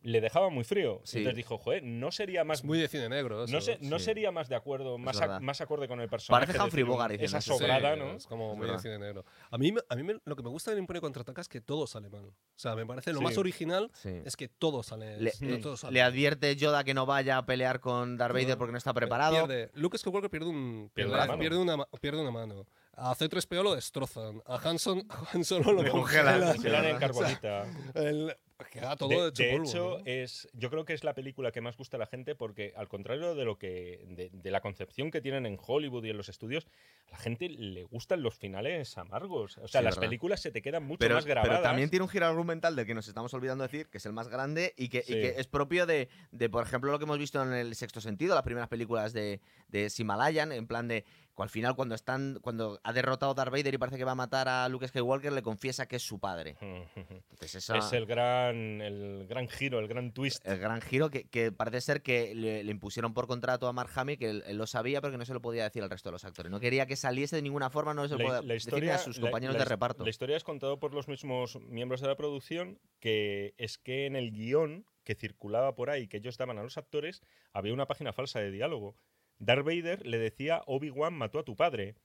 le 0.06 0.22
dejaba 0.22 0.50
muy 0.50 0.64
frío. 0.64 1.02
Sí. 1.04 1.18
Entonces 1.18 1.36
dijo, 1.38 1.58
joder, 1.58 1.82
no 1.84 2.12
sería 2.12 2.44
más. 2.44 2.60
Es 2.60 2.64
muy 2.66 2.78
de 2.78 2.88
cine 2.88 3.10
negro. 3.10 3.46
no, 3.48 3.60
sí. 3.62 3.74
sería 4.00 4.32
más 4.32 4.48
de 4.50 4.56
acuerdo, 4.56 4.98
más, 5.00 5.20
ac- 5.20 5.40
más 5.42 5.62
acorde 5.62 5.88
con 5.88 6.00
el 6.00 6.08
personaje. 6.08 6.46
Parece 6.46 6.64
Humphrey 6.64 6.84
Bogart 6.84 7.12
diciendo 7.12 7.38
Esa 7.40 7.54
sobrada, 7.54 7.94
Sí, 7.96 8.00
¿no? 8.00 8.12
Es 8.14 8.28
como 8.28 8.52
Es 8.52 8.58
muy 8.58 8.68
de 8.70 8.80
cine 8.80 9.00
negro. 9.00 9.26
A 9.50 9.58
mí, 9.58 9.72
me- 9.72 9.82
a 9.90 9.96
mí 9.96 10.04
me- 10.04 10.20
lo 10.24 10.36
que 10.36 10.44
me 10.44 10.50
gusta 10.50 10.70
del 10.72 10.80
Imperio 10.80 11.02
Contraataca 11.02 11.42
es 11.42 11.50
que 11.50 11.60
todo 11.60 11.88
sale 11.88 12.10
mal. 12.10 12.26
O 12.26 12.34
sea, 12.56 12.76
me 12.76 12.86
parece 12.86 13.12
lo 13.14 13.20
Sí. 13.20 13.24
más 13.26 13.38
original 13.40 13.90
Sí. 13.94 14.22
es 14.24 14.38
que 14.38 14.48
todo 14.48 14.84
sale, 14.84 15.20
Le, 15.20 15.32
no 15.42 15.60
todo 15.60 15.76
sale 15.76 15.94
le 15.94 16.02
mal. 16.02 16.12
advierte 16.12 16.56
Yoda 16.56 16.84
que 16.84 16.94
no 16.94 17.06
vaya 17.06 17.38
a 17.38 17.46
pelear 17.46 17.80
con 17.80 18.16
Darth 18.18 18.34
Vader 18.36 18.58
porque 18.58 18.74
no 18.74 18.78
está 18.78 18.94
preparado. 18.94 19.48
Pierde. 19.48 19.72
Luke 19.74 19.98
Skywalker 19.98 20.30
pierde, 20.30 20.48
un, 20.50 20.92
Pierde 20.94 21.10
pierde, 21.12 21.12
la 21.18 21.26
mano. 21.26 21.40
pierde 21.40 21.58
una, 21.58 21.86
pierde 22.00 22.22
una 22.22 22.32
mano. 22.32 22.68
A 22.98 23.14
C3PO 23.14 23.62
lo 23.64 23.76
destrozan. 23.76 24.42
A 24.46 24.56
Hanson, 24.58 25.06
a 25.10 25.28
Han 25.34 25.44
Solo 25.44 25.74
lo 25.74 25.92
congelan. 25.92 26.40
congelan. 26.40 26.62
Se 26.62 26.70
dan 26.70 26.86
en 26.86 26.98
carbonita. 27.00 27.66
El- 27.94 28.36
queda 28.72 28.96
todo 28.96 29.10
de, 29.10 29.30
hecho 29.30 29.44
de 29.44 29.52
polvo, 29.52 29.66
hecho, 29.70 29.98
¿no? 30.00 30.04
es, 30.06 30.48
yo 30.54 30.70
creo 30.70 30.86
que 30.86 30.94
es 30.94 31.04
la 31.04 31.14
película 31.14 31.52
que 31.52 31.60
más 31.62 31.76
gusta 31.78 31.98
a 31.98 32.00
la 32.00 32.06
gente 32.06 32.36
porque, 32.36 32.74
al 32.78 32.88
contrario 32.88 33.36
de 33.36 33.44
lo 33.46 33.58
que 33.58 34.04
de, 34.08 34.30
de 34.32 34.52
la 34.52 34.62
concepción 34.62 35.12
que 35.12 35.20
tienen 35.22 35.46
en 35.46 35.58
Hollywood 35.62 36.06
y 36.06 36.10
en 36.10 36.18
los 36.18 36.30
estudios, 36.30 36.66
a 37.08 37.12
la 37.12 37.18
gente 37.18 37.50
le 37.50 37.84
gustan 37.84 38.22
los 38.24 38.36
finales 38.36 38.98
amargos. 38.98 39.58
O 39.58 39.68
sea, 39.68 39.82
Sí, 39.82 39.86
las 39.86 39.96
verdad. 39.96 40.08
películas 40.08 40.42
se 40.42 40.52
te 40.52 40.62
quedan 40.62 40.84
mucho 40.86 41.00
Pero, 41.00 41.16
más 41.16 41.26
grabadas. 41.26 41.58
pero 41.58 41.64
también 41.64 41.90
tiene 41.90 42.04
un 42.04 42.10
giro 42.10 42.26
argumental 42.28 42.76
del 42.76 42.86
que 42.86 42.94
nos 42.94 43.08
estamos 43.08 43.34
olvidando 43.34 43.64
decir, 43.64 43.88
que 43.88 43.98
es 43.98 44.06
el 44.06 44.14
más 44.14 44.30
grande 44.30 44.74
y 44.78 44.88
que, 44.90 45.00
y 45.00 45.02
Sí. 45.04 45.14
que 45.14 45.36
es 45.38 45.48
propio 45.48 45.86
de, 45.86 46.08
de, 46.32 46.50
por 46.50 46.64
ejemplo, 46.66 46.92
lo 46.92 46.98
que 46.98 47.04
hemos 47.06 47.20
visto 47.20 47.42
en 47.44 47.54
el 47.54 47.76
sexto 47.76 48.00
sentido, 48.02 48.36
las 48.36 48.44
primeras 48.44 48.70
películas 48.70 49.12
de, 49.14 49.42
de 49.68 49.92
Himalayan, 49.98 50.52
en 50.52 50.68
plan 50.68 50.88
de 50.88 51.04
al 51.44 51.50
final 51.50 51.76
cuando 51.76 51.96
están 51.96 52.38
cuando 52.42 52.80
ha 52.84 52.94
derrotado 52.94 53.32
a 53.32 53.36
Darth 53.36 53.52
Vader 53.52 53.74
y 53.74 53.78
parece 53.78 53.98
que 53.98 54.04
va 54.06 54.12
a 54.14 54.16
matar 54.16 54.48
a 54.48 54.68
Luke 54.70 54.88
Skywalker, 54.88 55.32
le 55.34 55.42
confiesa 55.42 55.88
que 55.88 55.98
es 55.98 56.04
su 56.04 56.20
padre. 56.20 56.56
Entonces 56.96 57.56
esa- 57.56 57.78
Es 57.78 57.92
el 57.94 58.06
gran, 58.06 58.82
el 58.82 59.26
gran 59.28 59.48
giro, 59.50 59.80
el 59.80 59.88
gran 59.88 60.12
twist. 60.14 60.46
el 60.48 60.60
gran 60.60 60.82
giro 60.82 61.10
que, 61.10 61.26
que 61.28 61.52
parece 61.52 61.82
ser 61.82 62.02
que 62.02 62.34
le, 62.36 62.64
le 62.64 62.72
impusieron 62.72 63.14
por 63.14 63.28
contrato 63.28 63.68
a 63.68 63.74
Mark 63.74 63.90
Hamill, 63.96 64.18
que 64.18 64.30
él, 64.30 64.44
él 64.48 64.58
lo 64.58 64.68
sabía, 64.68 65.02
pero 65.02 65.12
que 65.12 65.18
no 65.18 65.26
se 65.26 65.34
lo 65.34 65.42
podía 65.42 65.64
decir 65.64 65.84
al 65.84 65.90
resto 65.90 66.10
de 66.10 66.14
los 66.14 66.26
actores. 66.26 66.52
No 66.52 66.60
quería 66.60 66.86
que 66.86 66.96
saliese 66.96 67.36
de 67.36 67.42
ninguna 67.42 67.70
forma, 67.70 67.94
no 67.94 68.08
se 68.08 68.16
lo 68.18 68.24
podía 68.24 68.42
decir 68.42 68.92
a 68.92 68.98
sus 68.98 69.18
la- 69.18 69.22
compañeros 69.24 69.56
la 69.56 69.60
de 69.60 69.64
his- 69.66 69.70
reparto. 69.70 70.04
La 70.04 70.10
historia 70.10 70.38
es 70.38 70.44
contada 70.44 70.78
por 70.78 70.94
los 70.94 71.08
mismos 71.08 71.60
miembros 71.62 72.02
de 72.02 72.08
la 72.08 72.16
producción, 72.16 72.80
que 73.00 73.54
es 73.58 73.78
que 73.78 74.06
en 74.06 74.16
el 74.16 74.32
guion 74.32 74.86
que 75.04 75.16
circulaba 75.16 75.76
por 75.76 75.90
ahí, 75.92 76.08
que 76.08 76.18
ellos 76.18 76.38
daban 76.38 76.58
a 76.58 76.64
los 76.64 76.78
actores, 76.78 77.22
había 77.54 77.74
una 77.74 77.86
página 77.86 78.12
falsa 78.12 78.40
de 78.40 78.50
diálogo. 78.52 78.96
Darth 79.40 79.66
Vader 79.66 80.06
le 80.06 80.18
decía, 80.18 80.62
Obi-Wan 80.66 81.14
mató 81.14 81.40
a 81.40 81.46
tu 81.46 81.56
padre. 81.56 81.96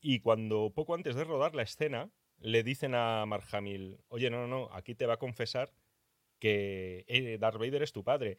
Y 0.00 0.20
cuando, 0.20 0.72
poco 0.74 0.94
antes 0.94 1.14
de 1.16 1.24
rodar 1.24 1.54
la 1.54 1.62
escena, 1.62 2.10
le 2.38 2.62
dicen 2.62 2.94
a 2.94 3.24
Mark 3.26 3.44
Hamill, 3.52 3.98
oye, 4.08 4.30
no, 4.30 4.46
no, 4.46 4.46
no, 4.46 4.74
aquí 4.74 4.94
te 4.94 5.06
va 5.06 5.14
a 5.14 5.18
confesar 5.18 5.72
que 6.38 7.04
eh, 7.08 7.38
Darth 7.38 7.58
Vader 7.58 7.82
es 7.82 7.92
tu 7.92 8.04
padre. 8.04 8.38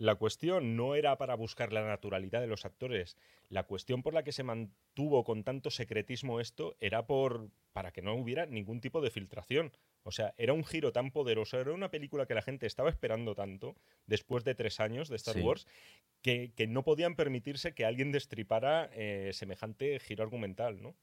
La 0.00 0.14
cuestión 0.14 0.76
no 0.76 0.94
era 0.94 1.18
para 1.18 1.34
buscar 1.34 1.72
la 1.72 1.84
naturalidad 1.84 2.40
de 2.40 2.46
los 2.46 2.64
actores. 2.64 3.16
La 3.48 3.64
cuestión 3.64 4.04
por 4.04 4.14
la 4.14 4.22
que 4.22 4.30
se 4.30 4.44
mantuvo 4.44 5.24
con 5.24 5.42
tanto 5.42 5.70
secretismo 5.70 6.38
esto 6.38 6.76
era 6.78 7.06
por 7.06 7.50
para 7.72 7.90
que 7.90 8.00
no 8.00 8.14
hubiera 8.14 8.46
ningún 8.46 8.80
tipo 8.80 9.00
de 9.00 9.10
filtración. 9.10 9.72
O 10.04 10.12
sea, 10.12 10.34
era 10.36 10.52
un 10.52 10.64
giro 10.64 10.92
tan 10.92 11.10
poderoso, 11.10 11.58
era 11.60 11.72
una 11.72 11.90
película 11.90 12.26
que 12.26 12.34
la 12.34 12.42
gente 12.42 12.66
estaba 12.66 12.90
esperando 12.90 13.34
tanto 13.34 13.74
después 14.06 14.44
de 14.44 14.54
tres 14.54 14.78
años 14.78 15.08
de 15.08 15.16
Star 15.16 15.34
Sí. 15.34 15.40
Wars 15.42 15.66
que, 16.22 16.52
que 16.54 16.68
no 16.68 16.84
podían 16.84 17.16
permitirse 17.16 17.74
que 17.74 17.84
alguien 17.84 18.12
destripara 18.12 18.88
eh, 18.92 19.30
semejante 19.32 19.98
giro 19.98 20.22
argumental, 20.22 20.80
¿no? 20.80 20.94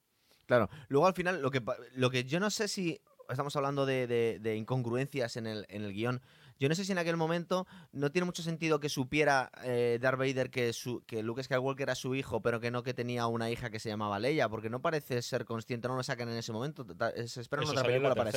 Claro. 0.46 0.70
Luego 0.88 1.08
al 1.08 1.14
final, 1.16 1.42
lo 1.42 1.52
que, 1.52 1.62
lo 1.96 2.10
que 2.10 2.24
yo 2.24 2.40
no 2.40 2.50
sé 2.50 2.70
si 2.70 3.02
estamos 3.30 3.56
hablando 3.58 3.86
de, 3.86 4.08
de- 4.08 4.40
de 4.40 4.56
incongruencias 4.56 5.36
en 5.36 5.48
el, 5.48 5.66
en 5.68 5.84
el 5.84 5.92
guion. 5.92 6.22
Yo 6.60 6.70
no 6.70 6.76
sé 6.76 6.86
si 6.86 6.92
en 6.92 6.98
aquel 6.98 7.18
momento 7.18 7.68
no 7.92 8.12
tiene 8.12 8.26
mucho 8.26 8.42
sentido 8.44 8.80
que 8.80 8.90
supiera 8.90 9.52
eh, 9.64 9.98
Darth 10.02 10.18
Vader 10.20 10.50
que, 10.50 10.72
su, 10.74 11.04
que 11.06 11.22
Luke 11.24 11.44
Skywalker 11.44 11.84
era 11.84 11.96
su 11.96 12.16
hijo, 12.16 12.42
pero 12.42 12.60
que 12.60 12.72
no 12.72 12.84
que 12.84 12.94
tenía 12.94 13.28
una 13.28 13.50
hija 13.52 13.70
que 13.70 13.80
se 13.80 13.90
llamaba 13.90 14.20
Leia, 14.20 14.48
porque 14.50 14.70
no 14.70 14.82
parece 14.82 15.22
ser 15.22 15.46
consciente, 15.46 15.88
no 15.88 15.96
lo 15.96 16.04
sacan 16.04 16.30
en 16.30 16.38
ese 16.38 16.52
momento. 16.52 16.86
Se 17.26 17.42
espera 17.42 17.62
en 17.62 17.64
Eso 17.70 17.72
otra 17.74 17.82
en 17.82 17.88
película 18.02 18.12
además, 18.12 18.34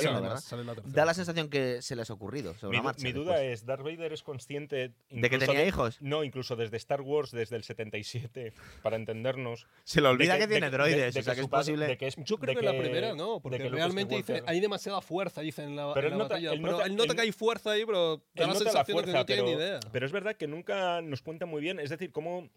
¿verdad? 0.51 0.59
en 0.59 0.65
la 0.67 0.75
Da 0.93 1.05
la 1.05 1.13
sensación 1.13 1.49
que 1.49 1.81
se 1.81 1.95
les 1.95 2.09
ha 2.09 2.13
ocurrido 2.13 2.53
sobre 2.55 2.71
Mi, 2.71 2.75
la 2.77 2.81
du- 2.81 2.85
marcha. 2.85 3.03
mi 3.03 3.11
duda 3.13 3.33
después. 3.37 3.59
es, 3.61 3.65
¿Darth 3.65 3.83
Vader 3.83 4.13
es 4.13 4.23
consciente 4.23 4.91
¿De 5.09 5.29
que 5.29 5.37
tenía 5.37 5.65
hijos? 5.65 5.97
No, 6.01 6.23
incluso 6.23 6.55
desde 6.55 6.77
Star 6.77 7.01
Wars, 7.01 7.31
desde 7.31 7.55
el 7.55 7.63
77, 7.63 8.53
para 8.81 8.95
entendernos. 8.95 9.65
Se 9.83 10.01
le 10.01 10.07
olvida 10.07 10.37
que, 10.37 10.47
tiene 10.47 10.65
de- 10.67 10.71
droides, 10.71 11.13
de 11.13 11.19
o 11.19 11.23
sea 11.23 11.35
que 11.35 11.41
es 11.41 11.47
padre- 11.47 11.61
posible. 11.61 11.87
de 11.87 11.97
que 11.97 12.07
es- 12.07 12.15
Yo 12.17 12.37
creo 12.37 12.55
que, 12.55 12.65
la 12.65 12.77
primera 12.77 13.13
no, 13.15 13.39
porque 13.39 13.69
realmente 13.69 14.15
dice, 14.17 14.43
hay 14.45 14.59
demasiada 14.59 15.01
fuerza, 15.01 15.41
dice 15.41 15.63
en 15.63 15.75
la, 15.75 15.93
Pero 15.93 16.07
en 16.07 16.13
él 16.13 16.17
la 16.19 16.23
nota- 16.25 16.33
batalla. 16.35 16.51
él 16.53 16.59
pero 16.61 16.71
nota- 16.73 16.85
él 16.85 16.95
nota 16.95 17.15
que 17.15 17.21
hay 17.21 17.31
fuerza 17.31 17.71
ahí, 17.71 17.85
pero 17.85 18.08
da 18.17 18.47
la 18.47 18.47
nota 18.47 18.59
la 18.65 18.71
sensación 18.71 18.97
de 18.97 19.03
que 19.03 19.11
fuerza, 19.11 19.17
no 19.19 19.25
tiene 19.25 19.41
pero, 19.43 19.57
ni 19.57 19.63
idea. 19.63 19.79
pero 19.91 20.05
es 20.05 20.11
verdad 20.11 20.35
que 20.35 20.47
nunca 20.47 21.01
nos 21.01 21.21
cuenta 21.21 21.45
muy 21.45 21.61
bien. 21.61 21.79
Es 21.79 21.89
decir, 21.89 22.11
cómo. 22.11 22.49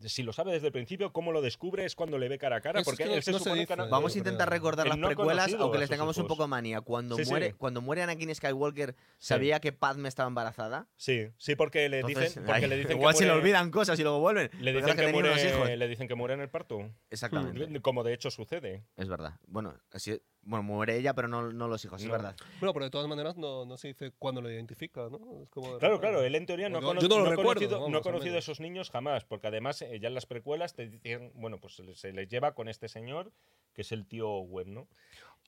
Si 0.00 0.24
lo 0.24 0.32
sabe 0.32 0.50
desde 0.52 0.66
el 0.66 0.72
principio, 0.72 1.12
cómo 1.12 1.30
lo 1.30 1.40
descubre 1.40 1.84
es 1.84 1.94
cuando 1.94 2.18
le 2.18 2.28
ve 2.28 2.36
cara 2.36 2.56
a 2.56 2.60
cara. 2.60 2.80
Es 2.80 2.84
porque 2.84 3.04
que 3.04 3.14
él 3.14 3.22
se 3.22 3.30
no 3.30 3.38
se 3.38 3.52
dice. 3.54 3.68
que 3.68 3.76
no- 3.76 3.88
Vamos 3.88 4.12
a 4.16 4.18
intentar 4.18 4.50
recordar 4.50 4.88
las 4.88 4.98
no 4.98 5.06
precuelas, 5.06 5.54
aunque 5.56 5.78
les 5.78 5.88
tengamos 5.88 6.16
un 6.16 6.22
hijos. 6.24 6.36
poco 6.36 6.48
manía. 6.48 6.80
Cuando 6.80 7.14
Sí, 7.16 7.24
sí. 7.24 7.30
muere, 7.30 7.52
cuando 7.54 7.80
muere 7.80 8.02
Anakin 8.02 8.34
Skywalker, 8.34 8.96
¿sabía 9.20 9.60
que 9.60 9.72
Padme 9.72 10.08
estaba 10.08 10.26
embarazada? 10.26 10.88
Sí, 10.96 11.28
sí, 11.38 11.54
porque 11.54 11.88
le 11.88 12.00
Entonces, 12.00 12.24
dicen, 12.30 12.44
porque 12.44 12.64
ahí- 12.64 12.68
le 12.68 12.76
dicen 12.78 12.90
igual 12.98 13.14
que 13.14 13.18
se 13.18 13.24
le 13.24 13.30
muere- 13.30 13.40
olvidan 13.40 13.70
cosas 13.70 13.98
y 14.00 14.02
luego 14.02 14.18
vuelven. 14.18 14.50
Le 14.58 14.72
Pero 14.72 14.84
dicen, 14.84 14.96
que 14.96 15.02
hijos. 15.10 15.58
muere, 15.60 15.76
le 15.76 15.88
dicen 15.88 16.08
que 16.08 16.14
muere 16.16 16.34
en 16.34 16.40
el 16.40 16.50
parto. 16.50 16.90
Exactamente. 17.10 17.80
Como 17.80 18.02
de 18.02 18.14
hecho 18.14 18.32
sucede. 18.32 18.82
Es 18.96 19.08
verdad. 19.08 19.34
Bueno, 19.46 19.74
así, 19.92 20.20
bueno, 20.46 20.62
muere 20.62 20.96
ella, 20.96 21.14
pero 21.14 21.28
no, 21.28 21.52
no 21.52 21.68
los 21.68 21.84
hijos, 21.84 22.02
es 22.02 22.08
verdad. 22.10 22.34
Bueno, 22.60 22.72
pero 22.72 22.84
de 22.84 22.90
todas 22.90 23.08
maneras 23.08 23.36
no, 23.36 23.64
no 23.64 23.76
se 23.76 23.88
dice 23.88 24.12
cuándo 24.18 24.40
lo 24.40 24.50
identifica, 24.50 25.08
¿no? 25.10 25.42
Es 25.42 25.48
como 25.50 25.74
de 25.74 25.78
Claro, 25.78 26.00
claro, 26.00 26.22
él 26.22 26.34
en 26.34 26.46
teoría 26.46 26.68
no 26.68 26.78
ha 26.78 26.80
Yo- 26.80 26.86
cono- 26.88 27.00
yo 27.00 27.08
no 27.08 27.18
lo 27.18 27.24
recuerdo, 27.30 27.60
conocido, 27.60 27.88
no 27.88 27.98
ha 27.98 28.02
conocido 28.02 28.36
a 28.36 28.38
esos 28.38 28.60
niños 28.60 28.90
jamás, 28.90 29.24
porque 29.24 29.46
además 29.48 29.80
eh, 29.82 29.98
ya 30.00 30.08
en 30.08 30.14
las 30.14 30.26
precuelas 30.26 30.74
te 30.74 30.88
dicen, 30.88 31.32
bueno, 31.34 31.58
pues 31.58 31.74
se 31.76 32.12
les- 32.12 32.28
lleva 32.28 32.54
con 32.54 32.68
este 32.68 32.88
señor, 32.88 33.32
que 33.74 33.82
es 33.82 33.92
el 33.92 34.06
tío 34.06 34.28
Owen, 34.28 34.72
¿no? 34.74 34.88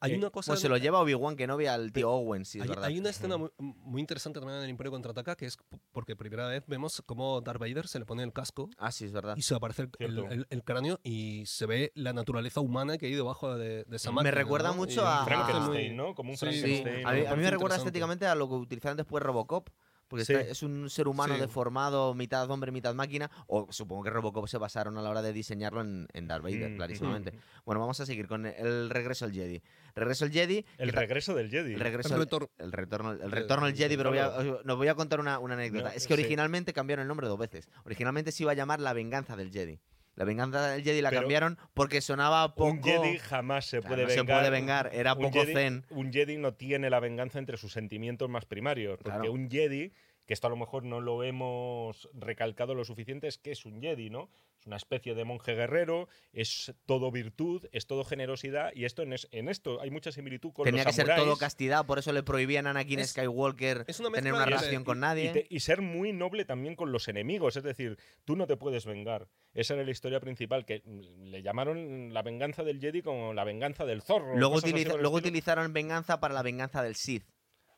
Hay 0.01 0.13
Eh, 0.13 0.19
una 0.19 0.31
cosa... 0.31 0.53
Pues 0.53 0.61
se 0.61 0.69
lo 0.69 0.77
lleva 0.77 1.01
Obi-Wan 1.01 1.37
que 1.37 1.47
no 1.47 1.57
ve 1.57 1.69
al 1.69 1.93
tío 1.93 2.11
Owen, 2.11 2.45
sí, 2.45 2.59
es 2.59 2.63
hay, 2.65 2.69
verdad. 2.69 2.85
hay 2.85 2.99
una 2.99 3.11
escena 3.11 3.37
muy, 3.39 3.51
muy 3.59 4.01
interesante 4.01 4.39
también 4.41 4.59
en 4.59 4.65
el 4.65 4.71
Imperio 4.71 4.91
Contraataca, 4.91 5.37
que 5.37 5.47
es 5.47 5.57
porque 5.93 6.17
primera 6.17 6.47
vez 6.49 6.63
vemos 6.67 7.03
cómo 7.07 7.41
Darth 7.41 7.59
Vader 7.61 7.89
se 7.89 7.99
le 7.99 8.05
pone 8.05 8.23
el 8.23 8.33
casco 8.33 8.69
Ah, 8.77 8.93
sí, 8.93 9.07
es 9.07 9.13
verdad. 9.13 9.37
y 9.37 9.43
se 9.43 9.55
aparece 9.55 9.83
el, 9.83 9.91
el- 9.99 10.19
el- 10.33 10.47
el 10.51 10.65
cráneo 10.65 11.01
y 11.03 11.45
se 11.47 11.65
ve 11.67 11.93
la 11.95 12.13
naturaleza 12.13 12.61
humana 12.61 12.99
que 12.99 13.07
hay 13.07 13.15
debajo 13.15 13.57
de, 13.57 13.85
de 13.85 13.97
esa 13.97 14.11
Me 14.11 14.17
máquina. 14.17 14.33
recuerda 14.33 14.69
¿no? 14.71 14.77
mucho 14.77 15.01
Y 15.03 15.05
a- 15.07 15.21
me 15.21 15.25
Frankenstein, 15.27 15.97
¿no? 15.97 16.15
Como 16.15 16.31
un 16.31 16.37
Sí, 16.37 16.47
Sí, 16.47 16.61
Frankenstein. 16.61 17.07
a 17.07 17.13
mí, 17.13 17.21
¿no? 17.23 17.31
a 17.31 17.37
mí 17.37 17.43
me 17.43 17.51
recuerda 17.51 17.77
estéticamente 17.77 18.27
a 18.27 18.35
lo 18.35 18.49
que 18.49 18.55
utilizaron 18.55 18.97
después 18.97 19.23
Robocop. 19.23 19.69
Porque 20.09 20.25
Sí. 20.25 20.33
está- 20.35 20.49
es 20.51 20.63
un 20.63 20.89
ser 20.89 21.09
humano 21.09 21.35
Sí. 21.35 21.41
deformado, 21.41 22.15
mitad 22.15 22.49
hombre, 22.51 22.71
mitad 22.71 22.95
máquina. 22.95 23.31
O 23.49 23.67
supongo 23.73 24.05
que 24.05 24.11
Robocop 24.11 24.47
se 24.47 24.59
basaron 24.59 24.97
a 24.99 25.03
la 25.03 25.11
hora 25.11 25.23
de 25.23 25.33
diseñarlo 25.33 25.81
en, 25.81 26.07
en 26.13 26.29
Darth 26.29 26.45
Vader, 26.45 26.71
Mm, 26.71 26.77
clarísimamente. 26.77 27.33
mm. 27.33 27.39
Bueno, 27.65 27.81
vamos 27.81 27.99
a 28.01 28.07
seguir 28.07 28.29
con 28.29 28.47
el 28.47 28.91
regreso 28.91 29.25
al 29.25 29.33
Jedi. 29.33 29.63
Regreso 29.95 30.25
al 30.25 30.31
Jedi. 30.31 30.65
El 30.79 30.93
regreso 30.93 31.35
del 31.35 31.51
Jedi. 31.51 31.75
el 31.75 31.81
regreso 31.81 32.09
El 32.09 32.15
al- 32.15 32.21
retorno. 32.21 32.51
el 32.59 32.73
retorno, 32.73 33.13
el 33.13 33.31
retorno 33.33 33.67
al 33.67 33.75
Jedi, 33.75 33.97
pero 33.97 34.11
voy 34.11 34.19
a, 34.19 34.33
claro. 34.35 34.57
os- 34.59 34.65
nos 34.65 34.77
voy 34.77 34.89
a 34.89 34.95
contar 34.95 35.21
una, 35.21 35.39
una 35.39 35.55
anécdota. 35.55 35.89
No, 35.89 35.95
es 35.95 36.07
que 36.07 36.15
sí. 36.15 36.21
originalmente 36.21 36.73
cambiaron 36.73 37.03
el 37.03 37.09
nombre 37.09 37.27
dos 37.27 37.39
veces. 37.39 37.69
Originalmente 37.85 38.31
se 38.33 38.43
iba 38.45 38.53
a 38.53 38.55
llamar 38.55 38.81
La 38.81 38.93
Venganza 38.93 39.37
del 39.37 39.51
Jedi. 39.51 39.81
La 40.17 40.25
Venganza 40.25 40.67
del 40.69 40.83
Jedi 40.83 41.01
la 41.03 41.11
Pero 41.11 41.23
cambiaron 41.23 41.59
porque 41.75 42.01
sonaba 42.01 42.55
poco... 42.55 42.71
Un 42.71 42.83
Jedi 42.83 43.19
jamás 43.19 43.67
se 43.67 43.79
Claro, 43.81 43.95
puede 43.95 44.03
no 44.05 44.11
se 44.11 44.17
vengar. 44.17 44.39
puede 44.39 44.51
vengar, 44.51 44.91
era 44.93 45.13
Un 45.15 45.23
poco 45.23 45.45
Jedi- 45.45 45.53
zen. 45.53 45.85
Un 45.91 46.13
Jedi 46.13 46.39
no 46.39 46.55
tiene 46.55 46.91
la 46.91 47.01
venganza 47.01 47.39
entre 47.39 47.57
sus 47.59 47.73
sentimientos 47.73 48.29
más 48.29 48.47
primarios. 48.47 48.99
Porque 48.99 49.19
Claro. 49.19 49.33
un 49.33 49.51
Jedi, 49.51 49.93
que 50.25 50.33
esto 50.35 50.47
a 50.47 50.51
lo 50.51 50.57
mejor 50.57 50.85
no 50.85 51.01
lo 51.01 51.23
hemos 51.23 52.09
recalcado 52.15 52.75
lo 52.75 52.85
suficiente, 52.85 53.29
es 53.29 53.39
que 53.39 53.53
es 53.53 53.65
un 53.67 53.81
Jedi, 53.81 54.09
¿no? 54.11 54.31
Es 54.67 54.69
una 54.69 54.77
especie 54.79 55.15
de 55.15 55.25
monje 55.25 55.55
guerrero, 55.55 56.09
es 56.33 56.75
todo 56.87 57.13
virtud, 57.13 57.65
es 57.71 57.87
todo 57.87 58.03
generosidad, 58.03 58.73
y 58.75 58.85
esto 58.85 59.03
en, 59.03 59.13
es- 59.13 59.29
en 59.31 59.49
esto 59.49 59.81
hay 59.81 59.93
mucha 59.93 60.11
similitud 60.11 60.53
con 60.53 60.65
Tenía 60.65 60.83
los 60.83 60.93
que 60.97 61.03
ser 61.05 61.15
todo 61.15 61.37
castidad, 61.37 61.87
por 61.87 62.01
eso 62.01 62.13
le 62.13 62.25
prohían 62.25 62.67
a 62.67 62.71
Anakin 62.71 62.99
Es- 62.99 63.11
Skywalker 63.11 63.85
es 63.87 64.01
una 64.01 64.11
tener 64.11 64.33
una 64.33 64.41
de- 64.45 64.51
relación 64.51 64.83
con 64.83 64.99
nadie. 64.99 65.27
Y, 65.31 65.33
te- 65.33 65.47
y 65.51 65.61
ser 65.61 65.83
muy 65.83 66.13
noble 66.13 66.45
también 66.45 66.75
con 66.75 66.91
los 66.91 67.07
enemigos, 67.07 67.57
es 67.57 67.63
decir, 67.63 67.97
tú 68.25 68.35
no 68.35 68.49
te 68.49 68.57
puedes 68.57 68.87
vengar. 68.87 69.29
Esa 69.55 69.75
era 69.75 69.85
la 69.85 69.91
historia 69.93 70.19
principal, 70.19 70.65
que 70.65 70.83
le 70.85 71.43
llamaron 71.43 72.13
la 72.13 72.23
venganza 72.23 72.65
del 72.65 72.81
Jedi 72.81 73.03
como 73.03 73.35
la 73.35 73.45
venganza 73.45 73.85
del 73.87 74.03
zorro. 74.03 74.37
luego 74.37 74.57
utiliza- 74.57 74.97
luego 74.97 75.15
utilizaron 75.17 75.73
venganza 75.73 76.19
para 76.19 76.35
la 76.35 76.43
venganza 76.43 76.83
del 76.83 76.97
Sith. 76.97 77.25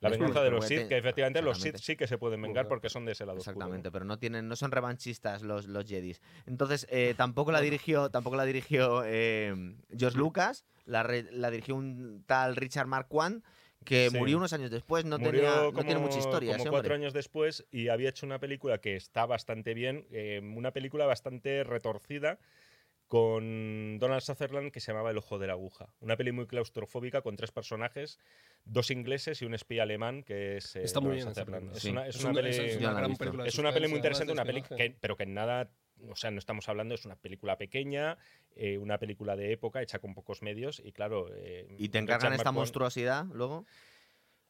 La 0.01 0.11
venganza 0.11 0.43
de 0.43 0.51
los 0.51 0.65
Sith, 0.67 0.87
que 0.89 0.97
efectivamente 0.97 1.43
los 1.43 1.61
Sith 1.61 1.77
sí 1.79 1.97
que 1.97 2.07
se 2.07 2.19
pueden 2.19 2.41
vengar 2.43 2.69
porque 2.69 2.89
son 2.89 3.05
de 3.05 3.13
ese 3.13 3.27
lado 3.27 3.39
oscuro, 3.39 3.55
¿no? 3.55 3.59
Exactamente, 3.65 3.91
pero 3.91 4.05
no 4.05 4.19
tienen, 4.19 4.47
no 4.49 4.55
son 4.57 4.71
revanchistas 4.71 5.43
los, 5.43 5.67
los 5.67 5.87
Jedis. 5.87 6.21
Entonces, 6.47 6.87
eh, 6.91 7.15
tampoco 7.17 7.51
la 7.53 7.61
dirigió, 7.61 8.11
tampoco 8.11 8.37
la 8.37 8.45
dirigió 8.45 9.03
eh, 9.05 9.55
George 9.97 10.17
Lucas, 10.19 10.65
la, 10.85 11.03
re- 11.03 11.31
la 11.33 11.51
dirigió 11.51 11.75
un 11.75 12.23
tal 12.27 12.55
Richard 12.57 12.87
Marquand, 12.87 13.43
que 13.85 14.09
Sí. 14.11 14.17
murió 14.17 14.37
unos 14.37 14.53
años 14.53 14.71
después, 14.71 15.05
no, 15.05 15.19
Murió 15.19 15.31
tenía, 15.33 15.55
no 15.63 15.73
como, 15.73 15.85
tiene 15.85 16.01
mucha 16.01 16.19
historia. 16.19 16.51
como 16.53 16.63
ese 16.63 16.71
cuatro 16.71 16.95
años 16.95 17.13
después 17.13 17.67
y 17.71 17.89
había 17.89 18.09
hecho 18.11 18.27
una 18.27 18.39
película 18.39 18.79
que 18.79 18.97
está 18.97 19.25
bastante 19.25 19.73
bien, 19.75 20.07
eh, 20.11 20.41
una 20.43 20.73
película 20.73 21.07
bastante 21.07 21.65
retorcida 21.65 22.39
con 23.09 23.99
Donald 23.99 24.21
Sutherland 24.21 24.71
que 24.71 24.81
se 24.81 24.93
llamaba 24.93 25.11
El 25.11 25.19
ojo 25.19 25.39
de 25.39 25.47
la 25.47 25.55
aguja. 25.55 25.89
Una 26.01 26.17
peli 26.17 26.31
muy 26.31 26.47
claustrofóbica 26.47 27.23
con 27.23 27.37
tres 27.37 27.51
personajes, 27.51 28.19
dos 28.65 28.91
ingleses 28.91 29.41
y 29.43 29.47
un 29.47 29.55
espía 29.55 29.83
alemán 29.85 30.23
que 30.23 30.59
es 30.59 30.77
eh, 30.77 30.85
Está 30.85 31.01
muy 31.01 31.19
Donald 31.19 31.25
bien 31.25 31.29
esa 31.33 31.41
Sutherland. 31.41 31.77
Es 31.77 31.83
Sí. 31.83 31.91
una, 31.91 32.07
es 32.07 32.15
Es 32.17 32.21
una 32.21 32.31
una, 32.31 32.41
peli, 32.43 32.51
es- 32.51 32.77
una 32.77 33.17
película 33.19 33.43
de 33.45 33.49
es 33.49 33.59
una 33.59 33.73
peli 33.73 33.89
muy 33.89 33.97
interesante, 33.97 34.33
una 34.33 34.45
peli 34.45 34.63
que, 34.63 34.95
pero 35.01 35.17
que 35.17 35.23
en 35.23 35.35
nada, 35.35 35.71
o 36.09 36.17
sea, 36.17 36.31
no 36.31 36.39
estamos 36.39 36.69
hablando, 36.69 36.95
es 36.95 37.07
una 37.07 37.17
película 37.17 37.57
pequeña, 37.57 38.19
eh, 38.55 38.77
una 38.77 38.99
película 38.99 39.37
de 39.37 39.53
época 39.53 39.81
hecha 39.83 39.99
con 40.01 40.13
pocos 40.15 40.43
medios 40.43 40.81
y 40.85 40.93
claro... 40.93 41.29
eh, 41.33 41.67
Y 41.79 41.89
te 41.89 42.01
Richard 42.01 42.17
encargan 42.17 42.33
esta 42.35 42.53
monstruosidad 42.53 43.25
luego. 43.33 43.65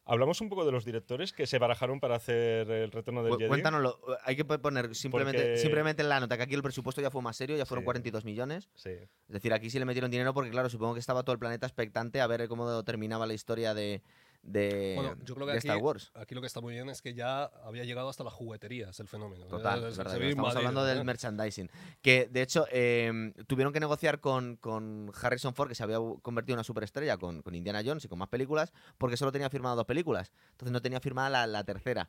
Hablamos 0.05 0.41
un 0.41 0.49
poco 0.49 0.65
de 0.65 0.71
los 0.71 0.85
directores 0.85 1.33
que 1.33 1.45
se 1.45 1.59
barajaron 1.59 1.99
para 1.99 2.15
hacer 2.15 2.69
el 2.71 2.91
retorno 2.91 3.23
del 3.23 3.37
Jedi. 3.37 3.47
Cuéntanoslo. 3.47 3.99
Hay 4.23 4.35
que 4.35 4.43
poner 4.43 4.95
simplemente, 4.95 5.39
Porque- 5.41 5.57
simplemente 5.57 6.01
en 6.01 6.09
la 6.09 6.19
nota 6.19 6.35
que 6.35 6.43
aquí 6.43 6.55
el 6.55 6.63
presupuesto 6.63 6.99
ya 7.01 7.11
fue 7.11 7.21
más 7.21 7.37
serio, 7.37 7.55
ya 7.57 7.65
fueron 7.67 7.83
Sí. 7.83 7.85
42 7.85 8.25
millones. 8.25 8.69
Sí. 8.73 8.89
Es 8.89 9.07
decir, 9.27 9.53
aquí 9.53 9.69
sí 9.69 9.77
le 9.77 9.85
metieron 9.85 10.09
dinero 10.09 10.33
porque, 10.33 10.49
claro, 10.49 10.67
supongo 10.69 10.95
que 10.95 10.99
estaba 10.99 11.21
todo 11.23 11.33
el 11.33 11.39
planeta 11.39 11.67
expectante 11.67 12.21
a 12.21 12.27
ver 12.27 12.47
cómo 12.47 12.83
terminaba 12.83 13.27
la 13.27 13.35
historia 13.35 13.75
de, 13.75 14.01
de, 14.41 14.93
Bueno, 14.95 15.15
yo 15.23 15.35
creo 15.35 15.45
que 15.47 15.51
de 15.53 15.57
aquí, 15.59 15.67
Star 15.67 15.81
Wars. 15.81 16.11
aquí 16.15 16.33
lo 16.33 16.41
que 16.41 16.47
está 16.47 16.61
muy 16.61 16.73
bien 16.73 16.89
es 16.89 17.01
que 17.01 17.13
ya 17.13 17.43
había 17.63 17.83
llegado 17.83 18.09
hasta 18.09 18.23
las 18.23 18.33
jugueterías 18.33 18.99
el 18.99 19.07
fenómeno. 19.07 19.45
Total, 19.45 19.83
es 19.85 19.97
verdad. 19.97 20.21
Estamos 20.21 20.55
hablando 20.55 20.85
del 20.85 20.99
¿eh? 20.99 21.03
merchandising. 21.03 21.69
Que 22.01 22.27
de 22.31 22.41
hecho 22.41 22.65
eh, 22.71 23.33
tuvieron 23.47 23.73
que 23.73 23.79
negociar 23.79 24.19
con, 24.19 24.55
con 24.57 25.11
Harrison 25.21 25.53
Ford, 25.53 25.69
que 25.69 25.75
se 25.75 25.83
había 25.83 25.97
convertido 26.21 26.53
en 26.53 26.57
una 26.59 26.63
superestrella 26.63 27.17
con, 27.17 27.41
con 27.41 27.53
Indiana 27.53 27.81
Jones 27.85 28.05
y 28.05 28.07
con 28.07 28.17
más 28.19 28.29
películas, 28.29 28.71
porque 28.97 29.17
solo 29.17 29.31
tenía 29.31 29.49
firmado 29.49 29.75
dos 29.75 29.85
películas. 29.85 30.31
Entonces 30.51 30.71
no 30.71 30.81
tenía 30.81 30.99
firmada 30.99 31.29
la, 31.29 31.47
la 31.47 31.63
tercera. 31.63 32.07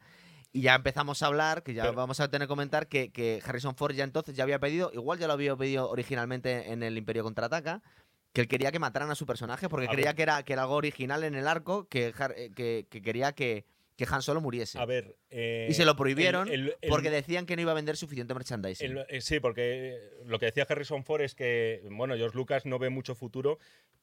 Y 0.52 0.62
ya 0.62 0.74
empezamos 0.74 1.22
a 1.22 1.26
hablar, 1.26 1.62
que 1.62 1.74
ya 1.74 1.82
Pero- 1.84 1.94
vamos 1.94 2.18
a 2.20 2.28
tener 2.28 2.46
que 2.46 2.50
comentar, 2.50 2.88
que, 2.88 3.12
que 3.12 3.40
Harrison 3.44 3.76
Ford 3.76 3.94
ya 3.94 4.02
entonces 4.04 4.34
ya 4.34 4.42
había 4.42 4.58
pedido, 4.58 4.90
igual 4.92 5.18
ya 5.18 5.26
lo 5.28 5.34
había 5.34 5.54
pedido 5.56 5.88
originalmente 5.88 6.72
en 6.72 6.82
el 6.82 6.98
Imperio 6.98 7.22
Contraataca, 7.22 7.82
que 8.32 8.40
él 8.42 8.48
quería 8.48 8.70
que 8.72 8.78
mataran 8.78 9.10
a 9.10 9.14
su 9.14 9.26
personaje 9.26 9.68
porque 9.68 9.86
A 9.86 9.90
creía 9.90 10.14
que 10.14 10.22
era, 10.22 10.42
que 10.44 10.52
era 10.52 10.62
algo 10.62 10.74
original 10.76 11.24
en 11.24 11.34
el 11.34 11.46
arco, 11.48 11.88
que, 11.88 12.08
eh, 12.36 12.50
que, 12.54 12.86
que 12.88 13.02
quería 13.02 13.32
que, 13.32 13.64
que 13.96 14.06
Han 14.10 14.22
Solo 14.22 14.40
muriese. 14.40 14.78
A 14.78 14.84
ver. 14.86 15.16
eh, 15.30 15.66
y 15.68 15.74
se 15.74 15.84
lo 15.84 15.96
prohibieron 15.96 16.48
el- 16.48 16.54
el- 16.54 16.76
el- 16.80 16.88
porque 16.88 17.10
decían 17.10 17.44
que 17.44 17.56
no 17.56 17.62
iba 17.62 17.72
a 17.72 17.74
vender 17.74 17.96
suficiente 17.96 18.32
merchandising. 18.34 18.98
eh, 19.08 19.20
sí, 19.20 19.40
porque 19.40 19.98
lo 20.24 20.38
que 20.38 20.46
decía 20.46 20.66
Harrison 20.68 21.04
Ford 21.04 21.22
es 21.22 21.34
que, 21.34 21.82
bueno, 21.90 22.14
George 22.16 22.36
Lucas 22.36 22.64
no 22.66 22.78
ve 22.78 22.88
mucho 22.88 23.14
futuro 23.14 23.58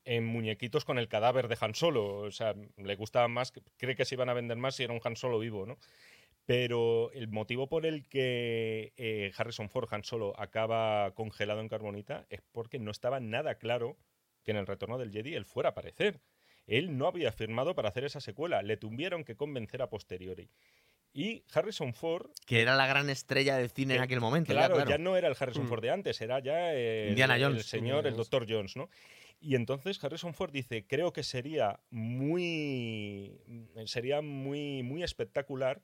en 0.05 0.23
muñequitos 0.25 0.85
con 0.85 0.99
el 0.99 1.07
cadáver 1.07 1.47
de 1.47 1.57
Han 1.59 1.73
Solo. 1.73 2.17
O 2.19 2.31
sea, 2.31 2.53
le 2.77 2.95
gustaba 2.95 3.27
más, 3.27 3.53
cree 3.77 3.95
que 3.95 4.05
se 4.05 4.15
iban 4.15 4.29
a 4.29 4.33
vender 4.33 4.57
más 4.57 4.75
si 4.75 4.83
era 4.83 4.93
un 4.93 5.01
Han 5.03 5.15
Solo 5.15 5.39
vivo, 5.39 5.65
¿no? 5.65 5.77
Pero 6.45 7.11
el 7.11 7.27
motivo 7.27 7.67
por 7.67 7.85
el 7.85 8.07
que 8.07 8.93
eh, 8.95 9.31
Harrison 9.37 9.69
Ford, 9.69 9.87
Han 9.91 10.03
Solo, 10.05 10.33
acaba 10.39 11.11
congelado 11.13 11.59
en 11.59 11.67
carbonita 11.67 12.25
es 12.29 12.41
porque 12.53 12.79
no 12.79 12.91
estaba 12.91 13.19
nada 13.19 13.55
claro 13.55 13.97
que 14.47 14.51
en 14.51 14.57
el 14.57 14.65
retorno 14.65 14.97
del 14.97 15.11
Jedi 15.11 15.35
él 15.35 15.43
fuera 15.43 15.67
a 15.67 15.71
aparecer. 15.71 16.21
Él 16.67 16.97
no 16.97 17.05
había 17.05 17.33
firmado 17.33 17.75
para 17.75 17.89
hacer 17.89 18.05
esa 18.05 18.21
secuela, 18.21 18.61
le 18.61 18.77
tuvieron 18.77 19.25
que 19.25 19.35
convencer 19.35 19.81
a 19.81 19.89
posteriori. 19.89 20.49
Y 21.13 21.43
Harrison 21.53 21.93
Ford, 21.93 22.29
que 22.45 22.61
era 22.61 22.77
la 22.77 22.87
gran 22.87 23.09
estrella 23.09 23.57
del 23.57 23.69
cine 23.71 23.95
en 23.95 23.99
Que, 23.99 24.03
aquel 24.05 24.21
momento. 24.21 24.53
ya, 24.53 24.67
claro, 24.69 24.85
ya 24.89 24.97
no 24.97 25.17
era 25.17 25.27
el 25.27 25.35
Harrison 25.37 25.65
Mm. 25.65 25.67
Ford 25.67 25.81
de 25.81 25.89
antes, 25.89 26.21
era 26.21 26.39
ya 26.39 26.73
el, 26.73 27.09
Indiana 27.09 27.35
el 27.35 27.43
Jones. 27.43 27.65
señor, 27.65 27.83
Indiana 27.97 28.07
el 28.07 28.13
Jones. 28.15 28.17
doctor 28.29 28.45
Jones, 28.49 28.75
¿no? 28.77 28.89
Y 29.41 29.55
entonces 29.55 30.01
Harrison 30.01 30.33
Ford 30.33 30.51
dice, 30.53 30.85
creo 30.87 31.11
que 31.11 31.23
sería 31.23 31.81
muy, 31.89 33.41
sería 33.85 34.21
muy, 34.21 34.81
muy 34.81 35.03
espectacular 35.03 35.81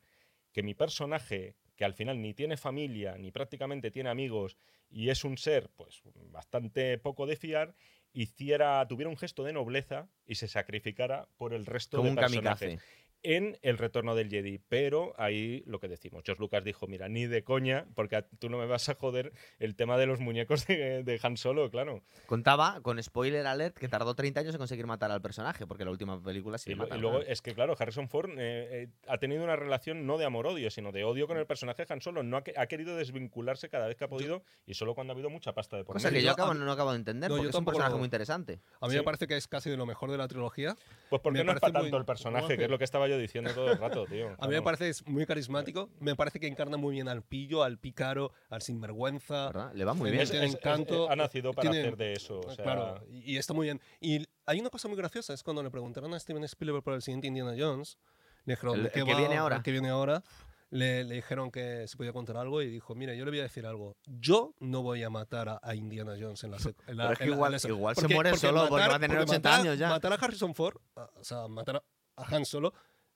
que 0.54 0.64
mi 0.64 0.74
personaje, 0.74 1.56
que 1.76 1.84
al 1.84 1.96
final 1.96 2.22
ni 2.22 2.34
tiene 2.34 2.56
familia, 2.56 3.18
ni 3.18 3.32
prácticamente 3.32 3.92
tiene 3.92 4.10
amigos, 4.10 4.56
y 4.90 5.10
es 5.10 5.24
un 5.26 5.38
ser, 5.38 5.70
pues, 5.76 6.02
bastante 6.32 6.98
poco 7.00 7.26
de 7.26 7.36
fiar, 7.36 7.76
hiciera, 8.14 8.88
tuviera 8.88 9.10
un 9.10 9.18
gesto 9.18 9.44
de 9.44 9.54
nobleza 9.54 10.08
y 10.26 10.36
se 10.36 10.48
sacrificara 10.48 11.28
por 11.38 11.54
el 11.54 11.66
resto 11.66 11.98
Como 11.98 12.06
de 12.06 12.10
un 12.12 12.16
kamikaze. 12.18 12.80
En 13.24 13.58
El 13.62 13.78
Retorno 13.78 14.16
del 14.16 14.30
Jedi. 14.30 14.60
Pero 14.70 15.14
ahí 15.18 15.64
lo 15.66 15.80
que 15.80 15.88
decimos, 15.88 16.24
George 16.26 16.42
Lucas 16.42 16.64
dijo, 16.64 16.88
mira, 16.88 17.10
ni 17.10 17.26
de 17.26 17.44
coña, 17.44 17.86
porque 17.96 18.24
tú 18.40 18.50
no 18.50 18.58
me 18.58 18.66
vas 18.66 18.88
a 18.90 18.96
joder 18.96 19.34
el 19.60 19.76
tema 19.76 19.98
de 19.98 20.06
los 20.06 20.20
muñecos 20.20 20.68
de, 20.68 21.04
de 21.04 21.20
Han 21.24 21.38
Solo, 21.38 21.70
claro. 21.72 22.02
Contaba, 22.28 22.80
con 22.82 23.02
spoiler 23.02 23.46
alert, 23.48 23.78
que 23.78 23.88
tardó 23.88 24.16
30 24.16 24.42
años 24.42 24.54
en 24.56 24.60
conseguir 24.60 24.86
matar 24.88 25.12
al 25.12 25.22
personaje, 25.22 25.66
porque 25.68 25.86
la 25.86 25.92
última 25.92 26.22
película 26.22 26.58
sí 26.58 26.72
Y, 26.72 26.74
y 26.96 26.98
luego 27.00 27.20
es 27.22 27.42
que, 27.42 27.54
claro, 27.54 27.76
Harrison 27.78 28.10
Ford 28.10 28.30
eh, 28.32 28.36
eh, 28.84 28.88
ha 29.08 29.18
tenido 29.18 29.44
una 29.44 29.56
relación 29.56 30.06
no 30.06 30.18
de 30.18 30.26
amor-odio, 30.26 30.70
sino 30.70 30.92
de 30.92 31.04
odio 31.04 31.28
con 31.28 31.38
el 31.38 31.46
personaje 31.46 31.86
de 31.86 31.94
Han 31.94 32.02
Solo. 32.02 32.24
No 32.24 32.38
ha, 32.38 32.44
ha 32.58 32.68
querido 32.68 32.96
desvincularse 32.96 33.70
cada 33.70 33.88
vez 33.88 33.96
que 33.96 34.04
ha 34.06 34.10
podido 34.10 34.44
y 34.66 34.74
solo 34.74 34.96
cuando 34.96 35.12
ha 35.12 35.16
habido 35.16 35.30
mucha 35.30 35.54
pasta 35.54 35.78
de 35.78 35.84
por 35.84 35.96
Cosa 35.96 36.10
medio. 36.10 36.20
que 36.20 36.24
yo 36.24 36.28
Yo- 36.30 36.34
acabo, 36.34 36.52
a- 36.52 36.54
no 36.56 36.72
acabo 36.72 36.92
de 36.92 36.98
entender, 36.98 37.30
No, 37.30 37.38
yo 37.38 37.42
porque 37.44 37.50
es 37.50 37.56
un 37.56 37.66
personaje 37.66 37.92
lo- 37.92 37.98
muy 37.98 38.06
interesante. 38.06 38.60
A 38.82 38.88
mí 38.88 38.92
Sí. 38.94 38.98
me 38.98 39.04
parece 39.04 39.28
que 39.28 39.38
es 39.38 39.48
casi 39.48 39.70
de 39.70 39.78
lo 39.78 39.86
mejor 39.86 40.12
de 40.12 40.18
la 40.18 40.28
trilogía. 40.28 40.76
Pues 41.10 41.22
porque 41.22 41.40
me 41.40 41.46
no 41.46 41.52
es 41.54 41.60
para 41.60 41.74
muy- 41.74 41.82
tanto 41.84 41.98
el 41.98 42.06
personaje, 42.06 42.54
no, 42.54 42.58
que 42.58 42.64
es 42.66 42.70
lo 42.70 42.78
que 42.78 42.84
estaba 42.84 43.08
yo 43.08 43.13
diciendo 43.18 43.52
todo 43.54 43.72
el 43.72 43.78
rato, 43.78 44.06
tío. 44.06 44.36
A 44.40 44.48
mí 44.48 44.54
me 44.54 44.62
parece 44.62 44.90
es 44.90 45.06
muy 45.08 45.26
carismático. 45.26 45.90
Me 46.00 46.16
parece 46.16 46.40
que 46.40 46.48
encarna 46.48 46.78
muy 46.78 46.94
bien 46.96 47.08
al 47.08 47.22
pillo, 47.24 47.64
al 47.64 47.78
pícaro, 47.80 48.32
al 48.50 48.62
sinvergüenza. 48.62 49.48
¿verdad? 49.48 49.72
Le 49.74 49.86
va 49.86 49.94
muy 49.94 50.10
Sí, 50.10 50.12
bien. 50.12 50.24
Es- 50.24 50.32
tiene 50.32 50.46
es- 50.46 50.52
es- 50.54 50.58
encanto, 50.60 51.10
ha 51.10 51.16
nacido 51.16 51.54
para 51.54 51.70
tiene- 51.70 51.86
hacer 51.88 51.98
de 51.98 52.14
eso. 52.14 52.40
o 52.40 52.52
sea, 52.54 52.64
Claro, 52.64 53.04
y, 53.10 53.34
y 53.34 53.38
está 53.38 53.54
muy 53.54 53.66
bien. 53.68 53.82
Y 54.00 54.26
hay 54.46 54.60
una 54.60 54.70
cosa 54.70 54.88
muy 54.88 54.98
graciosa, 54.98 55.34
es 55.34 55.44
cuando 55.44 55.64
le 55.64 55.70
preguntaron 55.72 56.14
a 56.14 56.20
Steven 56.20 56.44
Spielberg 56.44 56.84
por 56.84 56.94
el 56.94 57.02
siguiente 57.02 57.28
Indiana 57.28 57.54
Jones, 57.58 57.98
le 58.46 58.54
dijeron, 58.56 58.78
El- 58.78 58.84
¿de 58.84 58.90
qué 58.92 59.00
el 59.00 59.06
que 59.06 59.14
va? 59.14 59.20
viene 59.20 59.38
ahora. 59.38 59.56
El 59.58 59.64
que 59.64 59.72
viene 59.72 59.90
ahora. 59.90 60.24
Le, 60.70 61.04
le 61.04 61.14
dijeron 61.14 61.52
que 61.52 61.88
se 61.88 61.96
podía 61.98 62.12
contar 62.14 62.36
algo 62.36 62.60
y 62.64 62.68
dijo, 62.68 62.96
mire, 62.96 63.16
yo 63.16 63.26
le 63.26 63.30
voy 63.32 63.40
a 63.42 63.44
decir 63.44 63.64
algo. 63.68 63.96
Yo 64.08 64.56
no 64.60 64.82
voy 64.82 65.04
a 65.04 65.10
matar 65.12 65.48
a, 65.48 65.60
a 65.62 65.76
Indiana 65.76 66.16
Jones 66.20 66.44
en 66.46 66.50
la 66.50 66.58
sec- 66.58 66.74
en 66.88 66.98
la- 66.98 67.04
Pero 67.04 67.14
es 67.14 67.20
que 67.20 67.26
la- 67.28 67.36
igual- 67.36 67.52
la 67.52 67.70
igual 67.70 67.96
se 67.96 68.08
muere 68.08 68.36
solo 68.38 68.68
porque 68.68 68.88
va 68.88 68.96
a 68.96 69.00
tener 69.00 69.18
porque 69.20 69.32
80 69.34 69.50
matar- 69.50 69.62
años 69.62 69.78
ya. 69.78 69.90
Matar 69.90 70.14
a 70.14 70.16
Harrison 70.16 70.56
Ford, 70.56 70.78
o 70.96 71.24
sea, 71.24 71.48
matar 71.48 71.76
a, 71.76 71.84
a 72.24 72.36
Han 72.36 72.44
Solo, 72.46 72.74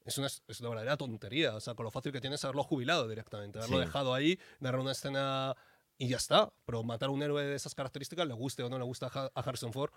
es 0.08 0.18
una, 0.18 0.28
es 0.28 0.60
una 0.62 0.70
verdadera 0.70 0.98
tontería. 0.98 1.54
O 1.56 1.60
sea, 1.60 1.76
con 1.76 1.84
lo 1.84 1.92
fácil 1.92 2.12
que 2.12 2.22
tienes 2.22 2.44
haberlo 2.44 2.64
jubilado 2.64 3.08
directamente, 3.08 3.60
haberlo 3.60 3.78
Sí. 3.78 3.86
dejado 3.86 4.14
ahí, 4.14 4.40
darle 4.60 4.82
una 4.82 4.94
escena 4.94 5.56
y 6.00 6.08
ya 6.08 6.18
está. 6.18 6.52
Pero 6.66 6.84
matar 6.84 7.10
a 7.10 7.12
un 7.12 7.22
héroe 7.22 7.44
de 7.44 7.56
esas 7.56 7.76
características, 7.76 8.26
le 8.28 8.34
guste 8.34 8.64
o 8.64 8.70
no 8.70 8.78
le 8.80 8.84
gusta 8.86 9.12
a 9.14 9.30
Harrison 9.42 9.74
Ford, 9.74 9.92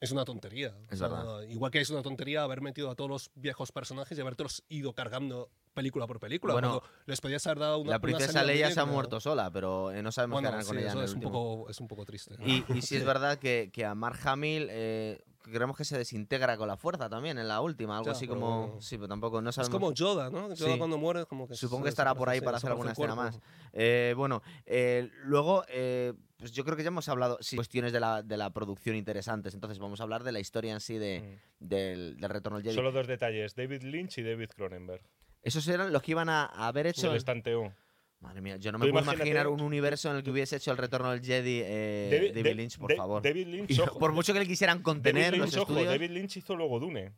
es 0.00 0.10
una 0.12 0.24
tontería. 0.24 0.74
Es 0.90 1.00
verdad. 1.00 1.42
Igual 1.42 1.70
que 1.70 1.80
es 1.80 1.90
una 1.90 2.02
tontería 2.02 2.42
haber 2.42 2.62
metido 2.62 2.90
a 2.90 2.94
todos 2.94 3.10
los 3.10 3.30
viejos 3.34 3.70
personajes 3.70 4.16
y 4.16 4.20
habértelos 4.20 4.64
ido 4.68 4.94
cargando 4.94 5.50
película 5.74 6.06
por 6.06 6.18
película. 6.18 6.54
Bueno, 6.54 6.82
les 7.06 7.20
podías 7.20 7.46
haber 7.46 7.58
dado 7.58 7.78
una 7.78 7.90
la 7.92 8.00
princesa 8.00 8.42
Leia 8.42 8.70
se 8.70 8.80
ha 8.80 8.84
muerto 8.86 9.20
sola, 9.20 9.50
pero 9.50 9.92
eh, 9.92 10.02
no 10.02 10.10
sabemos 10.10 10.36
Bueno, 10.36 10.48
qué 10.48 10.54
harán 10.54 10.66
con 10.66 10.78
ella 10.78 10.88
eso 10.88 10.98
en 10.98 11.04
el 11.04 11.08
es 11.08 11.14
un, 11.14 11.20
poco, 11.20 11.70
es 11.70 11.80
un 11.80 11.88
poco 11.88 12.04
triste. 12.04 12.34
Y, 12.44 12.64
y 12.74 12.82
sí 12.82 12.96
es 12.96 13.04
verdad 13.04 13.38
que, 13.38 13.70
que 13.72 13.84
a 13.84 13.94
Mark 13.94 14.18
Hamill 14.24 14.68
eh, 14.70 15.22
creemos 15.42 15.76
que 15.76 15.84
se 15.84 15.96
desintegra 15.96 16.56
con 16.56 16.68
la 16.68 16.76
fuerza 16.76 17.08
también 17.08 17.38
en 17.38 17.48
la 17.48 17.60
última, 17.60 17.96
algo 17.98 18.06
Ya, 18.06 18.12
así 18.12 18.26
pero 18.26 18.40
como... 18.40 18.80
Sí, 18.80 18.96
pero 18.96 19.08
tampoco, 19.08 19.40
no 19.40 19.50
es 19.50 19.56
sabemos... 19.56 19.78
como 19.78 19.92
Yoda, 19.92 20.30
¿no? 20.30 20.52
Yoda 20.54 20.72
Sí. 20.72 20.78
cuando 20.78 20.98
muere, 20.98 21.26
como 21.26 21.46
que 21.46 21.54
Supongo 21.54 21.84
que 21.84 21.90
estará 21.90 22.14
por 22.14 22.28
ahí 22.28 22.40
para 22.40 22.56
hacer 22.56 22.70
alguna 22.70 22.92
escena 22.92 23.14
más. 23.14 23.38
Eh, 23.72 24.14
bueno, 24.16 24.42
eh, 24.66 25.10
luego, 25.24 25.64
pues 26.40 26.50
yo 26.52 26.64
creo 26.64 26.76
que 26.76 26.82
ya 26.82 26.88
hemos 26.88 27.08
hablado 27.08 27.38
sí, 27.40 27.54
cuestiones 27.54 27.92
de 27.92 28.00
la, 28.00 28.22
de 28.22 28.36
la 28.36 28.50
producción 28.50 28.96
interesantes, 28.96 29.54
entonces 29.54 29.78
vamos 29.78 30.00
a 30.00 30.02
hablar 30.02 30.24
de 30.24 30.32
la 30.32 30.40
historia 30.40 30.72
en 30.72 30.80
sí 30.80 30.98
de, 30.98 31.20
Mm. 31.60 31.64
del, 31.68 32.16
del 32.18 32.30
Retorno 32.30 32.56
al 32.56 32.62
Jedi. 32.64 32.74
Solo 32.74 32.90
dos 32.90 33.06
detalles, 33.06 33.54
David 33.54 33.82
Lynch 33.82 34.18
y 34.18 34.22
David 34.22 34.48
Cronenberg. 34.56 35.02
Esos 35.42 35.66
eran 35.68 35.92
los 35.92 36.02
que 36.02 36.10
iban 36.10 36.28
a 36.28 36.46
haber 36.46 36.86
hecho... 36.88 37.12
El. 37.14 37.22
Madre 38.20 38.42
mía, 38.42 38.58
yo 38.58 38.70
no 38.70 38.78
Tú 38.78 38.84
me 38.84 38.92
puedo 38.92 39.14
imaginar 39.14 39.48
un 39.48 39.62
universo 39.62 40.10
en 40.10 40.16
el 40.16 40.22
que 40.22 40.30
hubiese 40.30 40.56
hecho 40.56 40.70
el 40.72 40.76
Retorno 40.76 41.10
del 41.10 41.22
Jedi 41.22 41.62
eh, 41.64 42.08
David, 42.12 42.28
David 42.34 42.44
Da- 42.50 42.54
Lynch, 42.54 42.78
por 42.78 42.94
favor. 42.94 43.22
David 43.22 43.46
Lynch, 43.46 43.78
ojo, 43.80 43.98
por 43.98 44.12
mucho 44.12 44.34
que 44.34 44.40
le 44.40 44.46
quisieran 44.46 44.82
contener 44.82 45.30
David 45.32 45.38
los 45.38 45.50
Lynch, 45.54 45.62
ojo, 45.62 45.72
estudios... 45.72 45.90
David 45.94 46.10
Lynch 46.10 46.36
hizo 46.36 46.54
luego 46.54 46.78
Dune. 46.78 47.12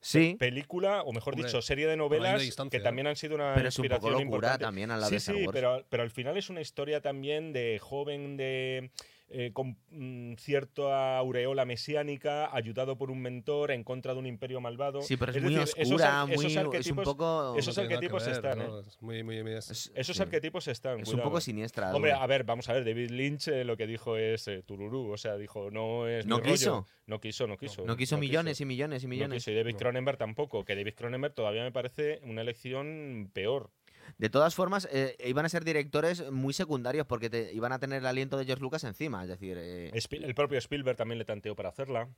Sí, 0.00 0.36
Película, 0.38 1.02
o 1.02 1.12
mejor 1.12 1.34
Hombre, 1.34 1.48
dicho, 1.48 1.60
serie 1.60 1.86
de 1.86 1.96
novelas 1.96 2.42
que 2.70 2.80
también 2.80 3.08
han 3.08 3.16
sido 3.16 3.34
una 3.34 3.52
pero 3.54 3.68
es 3.68 3.78
un 3.78 3.82
poco 3.82 3.94
inspiración 3.94 4.12
locura 4.12 4.24
importante. 4.24 4.64
también 4.64 4.90
a 4.92 4.96
la 4.96 5.08
sí, 5.08 5.18
sí, 5.18 5.46
pero, 5.52 5.84
pero 5.88 6.02
al 6.04 6.10
final 6.10 6.36
es 6.36 6.50
una 6.50 6.60
historia 6.60 7.00
también 7.00 7.52
de 7.52 7.78
joven 7.80 8.36
de 8.36 8.90
eh, 9.30 9.50
con 9.52 9.76
mm, 9.90 10.34
cierta 10.36 11.18
aureola 11.18 11.64
mesiánica, 11.64 12.54
ayudado 12.54 12.96
por 12.96 13.10
un 13.10 13.20
mentor 13.20 13.70
en 13.72 13.84
contra 13.84 14.14
de 14.14 14.18
un 14.20 14.26
imperio 14.26 14.60
malvado. 14.60 15.02
Sí, 15.02 15.16
pero 15.16 15.32
es, 15.32 15.36
Es 15.36 15.42
muy 15.42 15.54
decir, 15.54 15.74
esos 15.76 15.92
oscura, 15.92 16.24
esos 16.28 16.36
muy, 16.36 16.46
es 16.46 16.56
un 16.56 16.64
arquetipos- 16.72 17.04
poco... 17.04 17.54
esos 17.58 17.76
No 17.76 17.82
arquetipos 17.82 18.24
ver, 18.24 18.34
están, 18.34 18.58
¿no? 18.58 18.78
¿eh? 18.80 18.82
Es 18.86 19.02
muy, 19.02 19.22
muy, 19.22 19.42
muy- 19.42 19.52
es- 19.52 19.70
es- 19.70 19.92
Esos 19.94 20.16
sí. 20.16 20.22
arquetipos 20.22 20.66
están. 20.68 21.00
Es 21.00 21.12
un 21.12 21.20
poco 21.20 21.40
siniestra. 21.40 21.94
Hombre, 21.94 22.12
a 22.12 22.26
ver, 22.26 22.44
vamos 22.44 22.68
a 22.68 22.72
ver, 22.72 22.84
David 22.84 23.10
Lynch 23.10 23.48
eh, 23.48 23.64
lo 23.64 23.76
que 23.76 23.86
dijo 23.86 24.16
es 24.16 24.48
eh, 24.48 24.62
tururú, 24.64 25.12
o 25.12 25.16
sea, 25.18 25.36
dijo, 25.36 25.70
no 25.70 26.08
es 26.08 26.26
No 26.26 26.36
mi 26.36 26.42
rollo. 26.42 26.52
quiso. 26.54 26.86
No 27.06 27.20
quiso, 27.20 27.46
no 27.46 27.56
quiso. 27.56 27.84
no 27.84 27.96
quiso 27.96 28.18
millones 28.18 28.60
y 28.60 28.64
millones 28.66 29.02
y 29.02 29.06
No 29.06 29.10
millones. 29.10 29.36
quiso, 29.42 29.50
y 29.50 29.54
David 29.56 29.72
No. 29.72 29.78
Cronenberg 29.78 30.18
tampoco, 30.18 30.64
que 30.64 30.74
David 30.76 30.94
Cronenberg 30.94 31.34
todavía 31.34 31.62
me 31.62 31.72
parece 31.72 32.20
una 32.22 32.42
elección 32.42 33.30
peor. 33.32 33.70
De 34.16 34.30
todas 34.30 34.54
formas, 34.54 34.88
eh, 34.90 35.16
iban 35.24 35.44
a 35.44 35.48
ser 35.48 35.64
directores 35.64 36.30
muy 36.30 36.52
secundarios 36.52 37.06
porque 37.06 37.28
te, 37.30 37.52
iban 37.52 37.72
a 37.72 37.78
tener 37.78 37.98
el 37.98 38.06
aliento 38.06 38.38
de 38.38 38.44
George 38.44 38.62
Lucas 38.62 38.84
encima. 38.84 39.22
Es 39.22 39.28
decir, 39.28 39.56
eh, 39.60 39.90
El 40.10 40.34
propio 40.34 40.58
Spielberg 40.58 40.96
también 40.96 41.18
le 41.18 41.24
tanteó 41.24 41.54
para 41.54 41.68
hacerla. 41.68 42.08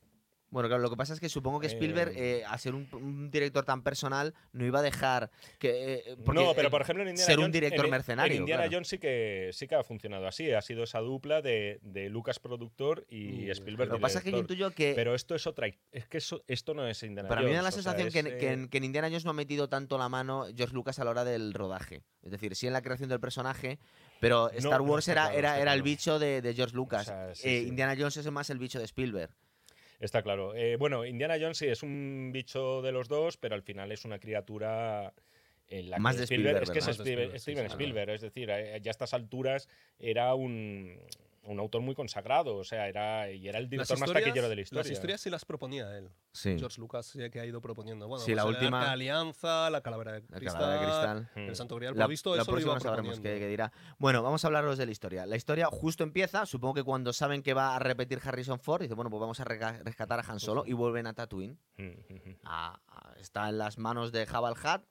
Bueno, 0.50 0.68
claro, 0.68 0.82
lo 0.82 0.90
que 0.90 0.96
pasa 0.96 1.14
es 1.14 1.20
que 1.20 1.28
supongo 1.28 1.60
que 1.60 1.66
Spielberg, 1.68 2.12
Eh, 2.16 2.38
eh, 2.40 2.44
a 2.46 2.58
ser 2.58 2.74
un, 2.74 2.88
un 2.92 3.30
director 3.30 3.64
tan 3.64 3.82
personal, 3.82 4.34
no 4.52 4.66
iba 4.66 4.80
a 4.80 4.82
dejar 4.82 5.30
que. 5.58 5.94
eh, 5.94 6.16
porque, 6.24 6.40
no, 6.42 6.54
pero 6.54 6.70
por 6.70 6.82
ejemplo 6.82 7.02
en 7.02 7.10
Indiana 7.10 7.26
ser 7.26 7.38
un 7.38 7.44
Jones- 7.44 7.52
director 7.52 7.84
en- 7.84 7.90
mercenario, 7.90 8.34
En 8.34 8.40
Indiana 8.42 8.62
claro. 8.64 8.72
Jones 8.76 8.88
sí 8.88 8.98
que, 8.98 9.50
sí 9.52 9.66
que 9.68 9.74
ha 9.76 9.84
funcionado 9.84 10.26
así. 10.26 10.50
Ha 10.52 10.60
sido 10.62 10.82
esa 10.84 10.98
dupla 11.00 11.40
de, 11.42 11.78
de 11.82 12.08
Lucas 12.08 12.38
productor 12.40 13.06
y 13.08 13.46
Mm, 13.46 13.50
Spielberg 13.52 13.88
Lo 13.90 13.96
que 13.96 14.02
pasa 14.02 14.18
es 14.18 14.24
que 14.24 14.32
yo 14.32 14.38
intuyo 14.38 14.70
que. 14.72 14.92
Pero 14.94 15.14
esto 15.14 15.34
es 15.34 15.46
otra. 15.46 15.68
Es 15.92 16.06
que 16.08 16.18
eso- 16.18 16.42
esto 16.48 16.74
no 16.74 16.86
es 16.86 17.02
Indiana 17.02 17.28
Para 17.28 17.42
mí 17.42 17.46
me 17.48 17.52
da 17.54 17.60
Jones, 17.62 17.64
la 17.76 17.82
sea, 17.82 17.92
sensación 17.92 18.24
que, 18.24 18.38
que 18.38 18.52
en, 18.52 18.68
que 18.68 18.78
en 18.78 18.84
Indiana 18.84 19.08
Jones 19.08 19.24
no 19.24 19.30
ha 19.30 19.34
metido 19.34 19.68
tanto 19.68 19.98
la 19.98 20.08
mano 20.08 20.46
George 20.56 20.74
Lucas 20.74 20.98
a 20.98 21.04
la 21.04 21.10
hora 21.10 21.24
del 21.24 21.54
rodaje. 21.54 22.02
Es 22.22 22.30
decir, 22.32 22.56
sí 22.56 22.66
en 22.66 22.72
la 22.72 22.82
creación 22.82 23.08
del 23.08 23.20
personaje, 23.20 23.78
pero 24.20 24.50
Star 24.50 24.80
no 24.80 24.86
Wars 24.86 25.06
era, 25.08 25.22
claro, 25.26 25.38
era, 25.38 25.60
era 25.60 25.74
el 25.74 25.82
bicho 25.82 26.18
de, 26.18 26.42
de 26.42 26.54
George 26.54 26.74
Lucas. 26.74 27.06
sea, 27.06 27.34
sí, 27.34 27.48
Eh, 27.48 27.60
sí. 27.62 27.68
Indiana 27.68 27.94
Jones 27.96 28.16
es 28.16 28.30
más 28.30 28.50
el 28.50 28.58
bicho 28.58 28.78
de 28.78 28.84
Spielberg. 28.84 29.30
Está 30.00 30.22
claro. 30.22 30.54
Eh, 30.54 30.76
bueno, 30.76 31.04
Indiana 31.04 31.36
Jones 31.40 31.58
sí 31.58 31.66
es 31.66 31.82
un 31.82 32.30
bicho 32.32 32.82
de 32.82 32.90
los 32.90 33.08
dos, 33.08 33.36
pero 33.36 33.54
al 33.54 33.62
final 33.62 33.92
es 33.92 34.04
una 34.04 34.18
criatura. 34.18 35.12
En 35.68 35.88
la 35.88 35.98
Más 36.00 36.14
que 36.16 36.18
de 36.20 36.24
Spielberg, 36.24 36.62
es 36.64 36.70
que 36.70 36.78
es 36.80 36.88
Spielberg- 36.88 37.00
Spielberg, 37.06 37.40
Steven 37.40 37.66
Spielberg, 37.66 38.10
es 38.10 38.20
decir, 38.22 38.48
ya 38.48 38.54
a 38.56 38.76
estas 38.90 39.14
alturas 39.14 39.68
era 40.00 40.34
un, 40.34 40.98
un 41.42 41.58
autor 41.58 41.80
muy 41.80 41.94
consagrado, 41.94 42.56
o 42.56 42.64
sea, 42.64 42.86
era, 42.86 43.30
y 43.30 43.48
era 43.48 43.58
el 43.58 43.68
director 43.70 43.98
más 43.98 44.12
taquillero 44.12 44.48
de 44.48 44.56
la 44.56 44.60
historia. 44.60 44.82
Las 44.82 44.90
historias 44.90 45.20
sí 45.22 45.30
las 45.30 45.44
proponía 45.44 45.96
él. 45.96 46.10
Sí. 46.32 46.56
George 46.58 46.80
Lucas 46.80 47.06
sí 47.06 47.18
que 47.30 47.40
ha 47.40 47.46
ido 47.46 47.60
proponiendo. 47.60 48.06
Bueno, 48.08 48.24
Sí, 48.24 48.34
la 48.34 48.42
pues 48.42 48.56
el 48.56 48.62
última- 48.62 48.84
de 48.84 48.90
Alianza, 48.90 49.70
la 49.70 49.80
Calavera 49.80 50.12
de 50.12 50.20
La 50.28 50.36
Cristal, 50.38 50.60
calavera 50.60 50.80
de 50.80 50.86
cristal. 50.86 51.30
Mm. 51.42 51.48
el 51.48 51.56
Santo 51.56 51.76
Grial. 51.76 51.96
La, 51.96 52.04
Por 52.04 52.10
visto, 52.10 52.36
la 52.36 52.42
eso 52.42 52.50
lo 52.50 52.54
próxima 52.54 52.72
iba 52.72 52.80
sabremos 52.80 53.20
qué, 53.20 53.38
qué 53.38 53.46
dirá. 53.48 53.72
Bueno, 53.98 54.22
vamos 54.22 54.44
a 54.44 54.48
hablaros 54.48 54.76
de 54.78 54.86
la 54.86 54.92
historia. 54.92 55.26
La 55.26 55.36
historia 55.36 55.66
justo 55.66 56.04
empieza, 56.04 56.44
supongo 56.46 56.74
que 56.74 56.84
cuando 56.84 57.12
saben 57.12 57.42
que 57.42 57.54
va 57.54 57.74
a 57.74 57.78
repetir 57.78 58.20
Harrison 58.22 58.60
Ford, 58.60 58.82
dice, 58.82 58.94
bueno, 58.94 59.10
pues 59.10 59.20
vamos 59.20 59.40
a 59.40 59.44
rescatar 59.44 60.20
a 60.20 60.22
Han 60.30 60.40
Solo 60.40 60.64
y 60.66 60.72
vuelven 60.74 61.06
a 61.06 61.14
Tatooine. 61.14 61.58
Mm, 61.78 61.82
mm, 61.84 62.14
mm. 62.26 62.36
A- 62.44 62.80
a- 62.86 63.14
está 63.18 63.48
en 63.48 63.58
las 63.58 63.78
manos 63.78 64.12
de 64.12 64.26
Jabal 64.26 64.52
Hutt 64.54 64.82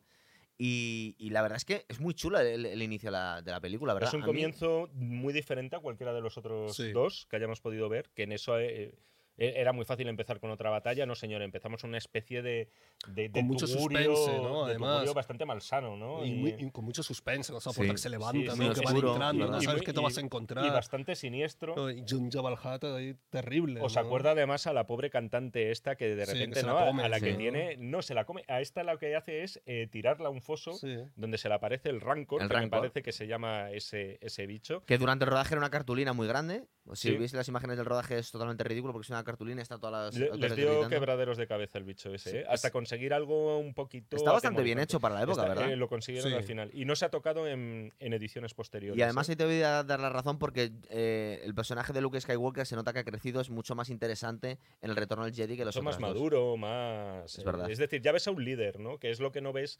y, 0.61 1.15
y 1.17 1.29
la 1.29 1.41
verdad 1.41 1.55
es 1.55 1.63
que 1.65 1.85
es 1.87 1.99
muy 2.01 2.13
chulo 2.13 2.37
el, 2.39 2.65
el 2.65 2.81
inicio 2.83 3.07
de 3.07 3.13
la, 3.13 3.41
de 3.41 3.49
la 3.49 3.61
película, 3.61 3.93
¿verdad? 3.93 4.09
Es 4.09 4.13
un 4.13 4.19
mí- 4.19 4.25
comienzo 4.27 4.89
muy 4.93 5.33
diferente 5.33 5.75
a 5.77 5.79
cualquiera 5.79 6.13
de 6.13 6.19
los 6.21 6.37
otros 6.37 6.75
Sí. 6.75 6.91
dos 6.91 7.25
que 7.29 7.37
hayamos 7.37 7.61
podido 7.61 7.87
ver, 7.87 8.09
que 8.13 8.23
en 8.23 8.33
eso 8.33 8.59
eh, 8.59 8.93
era 9.39 9.73
muy 9.73 9.85
fácil 9.85 10.07
empezar 10.07 10.39
con 10.39 10.51
otra 10.51 10.69
batalla. 10.69 11.05
No, 11.05 11.15
señor, 11.15 11.41
empezamos 11.41 11.83
una 11.83 11.97
especie 11.97 12.41
de, 12.41 12.69
de, 13.07 13.29
de 13.29 13.31
Con 13.31 13.45
mucho 13.45 13.65
tugurio- 13.67 14.15
suspense, 14.15 14.41
¿no? 14.41 14.65
de 14.65 14.71
Además. 14.71 15.13
bastante 15.13 15.45
malsano, 15.45 15.95
¿no? 15.97 16.25
Y, 16.25 16.31
muy- 16.31 16.55
y 16.57 16.71
con 16.71 16.85
mucho 16.85 17.03
suspense, 17.03 17.51
¿no? 17.51 17.57
O 17.57 17.61
sea, 17.61 17.71
Sí. 17.73 17.89
que 17.89 17.97
se 17.97 18.09
levanta, 18.09 18.53
sí, 18.53 18.59
¿no? 18.59 18.73
que 18.73 18.81
van 18.81 18.95
entrando, 18.95 19.39
¿verdad? 19.45 19.55
no 19.57 19.61
y 19.61 19.65
sabes 19.65 19.81
qué 19.83 19.93
te 19.93 19.99
y- 19.99 20.03
vas 20.03 20.17
a 20.17 20.21
encontrar. 20.21 20.65
y 20.65 20.69
bastante 20.69 21.15
siniestro. 21.15 21.75
No, 21.75 21.89
Y 21.89 22.03
Jun 22.07 22.29
Jabal 22.31 22.57
ahí 22.97 23.15
terrible. 23.29 23.79
¿Os 23.81 23.95
¿no? 23.95 24.01
acuerda 24.01 24.31
además 24.31 24.67
a 24.67 24.73
la 24.73 24.85
pobre 24.87 25.09
cantante 25.09 25.71
esta 25.71 25.95
que 25.95 26.15
de 26.15 26.25
Sí, 26.25 26.31
que 26.33 26.37
repente 26.39 26.59
se 26.61 26.65
la 26.65 26.73
¿no? 26.73 26.79
A- 26.79 26.85
come, 26.87 27.03
a 27.03 27.09
la 27.09 27.19
que 27.19 27.33
tiene 27.33 27.77
no 27.77 28.01
se 28.01 28.13
la 28.13 28.25
come 28.25 28.43
a 28.47 28.61
esta 28.61 28.83
lo 28.83 28.97
que 28.97 29.15
hace 29.15 29.43
es 29.43 29.61
eh, 29.65 29.87
tirarla 29.91 30.27
a 30.27 30.31
un 30.31 30.41
foso 30.41 30.73
Sí. 30.73 30.97
donde 31.15 31.37
se 31.37 31.47
le 31.49 31.55
aparece 31.55 31.89
el 31.89 32.01
rancor 32.01 32.41
El 32.41 32.47
que 32.49 32.53
me 32.55 32.59
Rancor. 32.61 32.79
parece 32.79 33.01
que 33.01 33.11
se 33.11 33.27
llama 33.27 33.71
ese, 33.71 34.17
ese 34.21 34.45
bicho 34.47 34.83
Que 34.85 34.97
durante 34.97 35.25
el 35.25 35.31
rodaje 35.31 35.53
era 35.53 35.59
una 35.59 35.69
cartulina 35.69 36.13
muy 36.13 36.27
grande. 36.27 36.65
Si 36.93 37.09
Sí. 37.09 37.15
veis 37.17 37.33
las 37.33 37.47
imágenes 37.47 37.77
del 37.77 37.85
rodaje 37.85 38.17
es 38.17 38.31
totalmente 38.31 38.63
ridículo 38.63 38.93
porque 38.93 39.05
es 39.05 39.09
una 39.11 39.23
cartulina 39.29 39.61
está 39.61 39.77
todas 39.77 40.13
las... 40.13 40.19
Le- 40.19 40.37
les 40.37 40.55
dio 40.55 40.65
gritando. 40.67 40.89
quebraderos 40.89 41.37
de 41.37 41.47
cabeza 41.47 41.77
el 41.77 41.83
bicho 41.83 42.13
ese 42.13 42.29
Sí, 42.31 42.37
¿eh? 42.37 42.45
hasta 42.49 42.67
es- 42.67 42.71
conseguir 42.73 43.13
algo 43.13 43.57
un 43.57 43.73
poquito 43.73 44.15
Está 44.17 44.31
bastante 44.31 44.61
bien 44.63 44.79
hecho 44.79 44.99
para 44.99 45.15
la 45.15 45.23
época, 45.23 45.41
Está- 45.43 45.53
¿verdad? 45.53 45.71
eh, 45.71 45.75
lo 45.75 45.87
consiguieron 45.87 46.29
Sí. 46.31 46.35
al 46.37 46.43
final 46.43 46.69
y 46.73 46.85
no 46.85 46.95
se 46.95 47.05
ha 47.05 47.09
tocado 47.09 47.47
en, 47.47 47.93
en 47.99 48.13
ediciones 48.13 48.53
posteriores 48.53 48.97
Y 48.97 49.01
además 49.01 49.29
¿eh? 49.29 49.33
ahí 49.33 49.35
te 49.35 49.45
voy 49.45 49.61
a 49.61 49.83
dar 49.83 49.99
la 49.99 50.09
razón 50.09 50.37
porque 50.39 50.71
eh, 50.89 51.41
el 51.43 51.53
personaje 51.55 51.93
de 51.93 52.01
Luke 52.01 52.19
Skywalker 52.19 52.65
se 52.65 52.75
nota 52.75 52.93
que 52.93 52.99
ha 52.99 53.03
crecido, 53.03 53.41
es 53.41 53.49
mucho 53.49 53.75
más 53.75 53.89
interesante 53.89 54.57
en 54.81 54.89
el 54.89 54.95
retorno 54.95 55.25
del 55.25 55.33
Jedi 55.33 55.55
que 55.57 55.65
los 55.65 55.75
más 55.81 55.95
otros 55.95 56.01
dos. 56.01 56.15
maduro, 56.15 56.57
más. 56.57 57.25
Es 57.33 57.39
eh, 57.39 57.43
verdad. 57.45 57.69
es 57.69 57.77
decir, 57.77 58.01
ya 58.01 58.11
ves 58.11 58.27
a 58.27 58.31
un 58.31 58.43
líder, 58.43 58.79
¿no? 58.79 58.97
Que 58.97 59.11
es 59.11 59.19
lo 59.19 59.31
que 59.31 59.41
no 59.41 59.53
ves, 59.53 59.79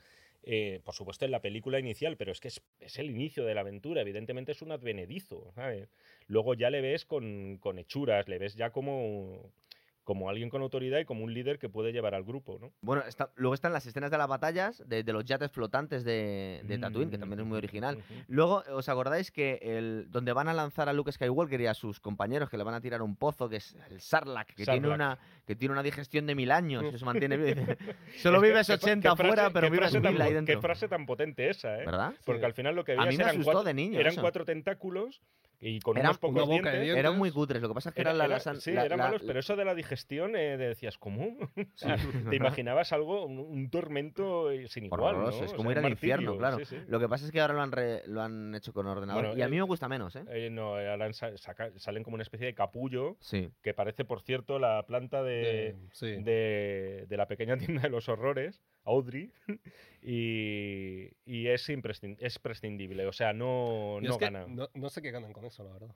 eh, 0.51 0.81
por 0.83 0.95
supuesto, 0.95 1.25
en 1.25 1.31
la 1.31 1.43
película 1.43 1.77
inicial, 1.77 2.17
pero 2.17 2.31
es 2.31 2.39
que 2.39 2.47
es, 2.47 2.59
el 2.97 3.11
inicio 3.11 3.45
de 3.45 3.53
la 3.53 3.61
aventura. 3.61 4.01
Evidentemente 4.01 4.51
es 4.53 4.63
un 4.63 4.71
advenedizo, 4.71 5.51
¿sabes? 5.53 5.89
Luego 6.25 6.55
ya 6.55 6.71
le 6.71 6.81
ves 6.81 7.05
con, 7.05 7.59
con 7.59 7.77
hechuras, 7.77 8.27
le 8.27 8.39
ves 8.39 8.55
ya 8.55 8.71
como. 8.71 9.53
Como 10.09 10.27
alguien 10.27 10.49
con 10.49 10.63
autoridad 10.63 10.97
y 10.97 11.05
como 11.05 11.23
un 11.23 11.35
líder 11.35 11.59
que 11.59 11.69
puede 11.69 11.91
llevar 11.91 12.15
al 12.15 12.23
grupo, 12.23 12.57
¿no? 12.59 12.71
Bueno, 12.81 13.03
está- 13.07 13.29
luego 13.35 13.53
están 13.53 13.73
las 13.73 13.85
escenas 13.85 14.09
de 14.09 14.17
las 14.17 14.27
batallas 14.27 14.81
de, 14.87 15.03
de 15.03 15.13
los 15.13 15.23
yates 15.23 15.51
flotantes 15.51 16.03
de, 16.03 16.61
de 16.63 16.79
Tatooine, 16.79 17.11
que 17.11 17.19
también 17.19 17.41
es 17.41 17.45
muy 17.45 17.59
original. 17.59 17.97
Ujú. 17.97 18.13
Luego, 18.27 18.63
¿os 18.73 18.89
acordáis 18.89 19.29
que 19.29 19.59
el, 19.61 20.07
donde 20.09 20.33
van 20.33 20.47
a 20.47 20.53
lanzar 20.55 20.89
a 20.89 20.93
Luke 20.93 21.11
Skywalker 21.11 21.61
y 21.61 21.67
a 21.67 21.75
sus 21.75 21.99
compañeros 21.99 22.49
que 22.49 22.57
le 22.57 22.63
van 22.63 22.73
a 22.73 22.81
tirar 22.81 23.03
un 23.03 23.15
pozo, 23.15 23.47
que 23.49 23.57
es 23.57 23.77
el 23.91 24.01
Sarlacc, 24.01 24.55
que, 24.55 24.65
Tiene, 24.65 24.87
una, 24.89 25.19
que 25.45 25.55
tiene 25.55 25.73
una 25.73 25.83
digestión 25.83 26.25
de 26.25 26.33
mil 26.33 26.49
años, 26.49 26.83
que 26.89 26.97
se 26.97 27.05
mantiene 27.05 27.37
Solo 28.17 28.41
vives 28.41 28.65
qué 28.65 28.77
fra- 28.79 28.85
80 28.87 29.09
qué 29.11 29.15
frase- 29.15 29.23
afuera, 29.27 29.49
pero 29.53 29.69
vives 29.69 29.91
tan 29.91 30.01
mil 30.01 30.19
ahí 30.23 30.33
dentro. 30.33 30.55
Qué 30.55 30.59
frase 30.59 30.87
tan 30.87 31.05
potente 31.05 31.47
esa, 31.51 31.75
¿eh? 31.83 31.85
¿Verdad? 31.85 32.15
Porque 32.25 32.39
Sí. 32.39 32.45
al 32.47 32.53
final 32.55 32.75
lo 32.75 32.83
que 32.83 32.93
A 32.93 33.01
mí 33.05 33.09
veías 33.09 33.17
me 33.19 33.23
eran, 33.25 33.43
cuatro, 33.43 33.63
de 33.63 33.73
niño 33.75 33.99
eran 33.99 34.15
cuatro 34.15 34.43
tentáculos 34.43 35.21
y 35.61 35.79
con 35.81 35.97
Era 35.97 36.09
unos 36.09 36.17
pocos 36.19 36.35
una 36.35 36.43
boca 36.43 36.53
de 36.53 36.61
dientes. 36.61 36.81
dientes. 36.83 36.99
Eran 36.99 37.17
muy 37.17 37.31
cutres, 37.31 37.61
lo 37.61 37.67
que 37.67 37.73
pasa 37.73 37.89
es 37.89 37.95
que 37.95 38.01
Era- 38.01 38.11
eran 38.11 38.17
la, 38.19 38.25
era- 38.25 38.33
la 38.35 38.39
san- 38.39 38.61
sí, 38.61 38.71
la- 38.71 38.85
eran 38.85 38.97
la- 38.99 39.05
malos, 39.05 39.23
pero 39.27 39.39
eso 39.39 39.55
de 39.55 39.65
la 39.65 39.75
digestión 39.75 40.35
eh, 40.35 40.57
de- 40.57 40.67
decías, 40.69 40.97
¿cómo? 40.97 41.37
O 41.57 41.65
Sí. 41.75 41.87
te 42.29 42.35
imaginabas 42.35 42.93
algo, 42.93 43.25
un, 43.25 43.39
un 43.39 43.69
tormento 43.69 44.51
eh, 44.51 44.67
sin 44.67 44.85
igual, 44.85 45.15
es 45.29 45.51
O 45.51 45.55
como 45.55 45.71
sea, 45.71 45.79
ir 45.79 45.85
al 45.85 45.91
infierno, 45.91 46.37
claro. 46.37 46.59
sí, 46.59 46.65
sí. 46.65 46.77
Lo 46.87 46.99
que 46.99 47.09
pasa 47.09 47.25
es 47.25 47.31
que 47.31 47.41
ahora 47.41 47.53
lo 47.55 47.61
han, 47.61 47.71
re- 47.71 48.03
lo 48.07 48.21
han 48.21 48.55
hecho 48.55 48.71
con 48.73 48.87
ordenador 48.87 49.23
Bueno, 49.25 49.37
y 49.37 49.41
a 49.41 49.45
eh, 49.45 49.49
mí 49.49 49.57
me 49.57 49.63
gusta 49.63 49.87
menos, 49.89 50.15
¿eh? 50.15 50.23
Eh, 50.29 50.49
no, 50.49 50.75
ahora 50.75 51.11
saca- 51.13 51.71
salen 51.77 52.03
como 52.03 52.13
una 52.15 52.23
especie 52.23 52.45
de 52.47 52.53
capullo 52.53 53.17
Sí. 53.19 53.49
que 53.61 53.73
parece, 53.73 54.05
por 54.05 54.21
cierto, 54.21 54.59
la 54.59 54.83
planta 54.87 55.23
de, 55.23 55.29
De- 55.33 55.75
sí. 55.91 56.23
de, 56.23 57.05
de 57.07 57.17
la 57.17 57.27
pequeña 57.27 57.57
tienda 57.79 57.81
de 57.81 57.89
los 57.89 58.07
horrores, 58.07 58.61
Audrey, 58.89 59.31
y, 60.01 61.09
y 61.25 61.47
es, 61.47 61.69
es 61.69 62.39
prescindible, 62.39 63.05
o 63.05 63.13
sea, 63.13 63.33
no, 63.33 63.99
no 64.01 64.11
es 64.11 64.17
que 64.17 64.25
gana. 64.25 64.45
no, 64.47 64.69
no 64.73 64.89
sé 64.89 65.01
qué 65.01 65.11
ganan 65.11 65.33
con 65.33 65.45
eso, 65.45 65.63
la 65.63 65.73
verdad. 65.73 65.95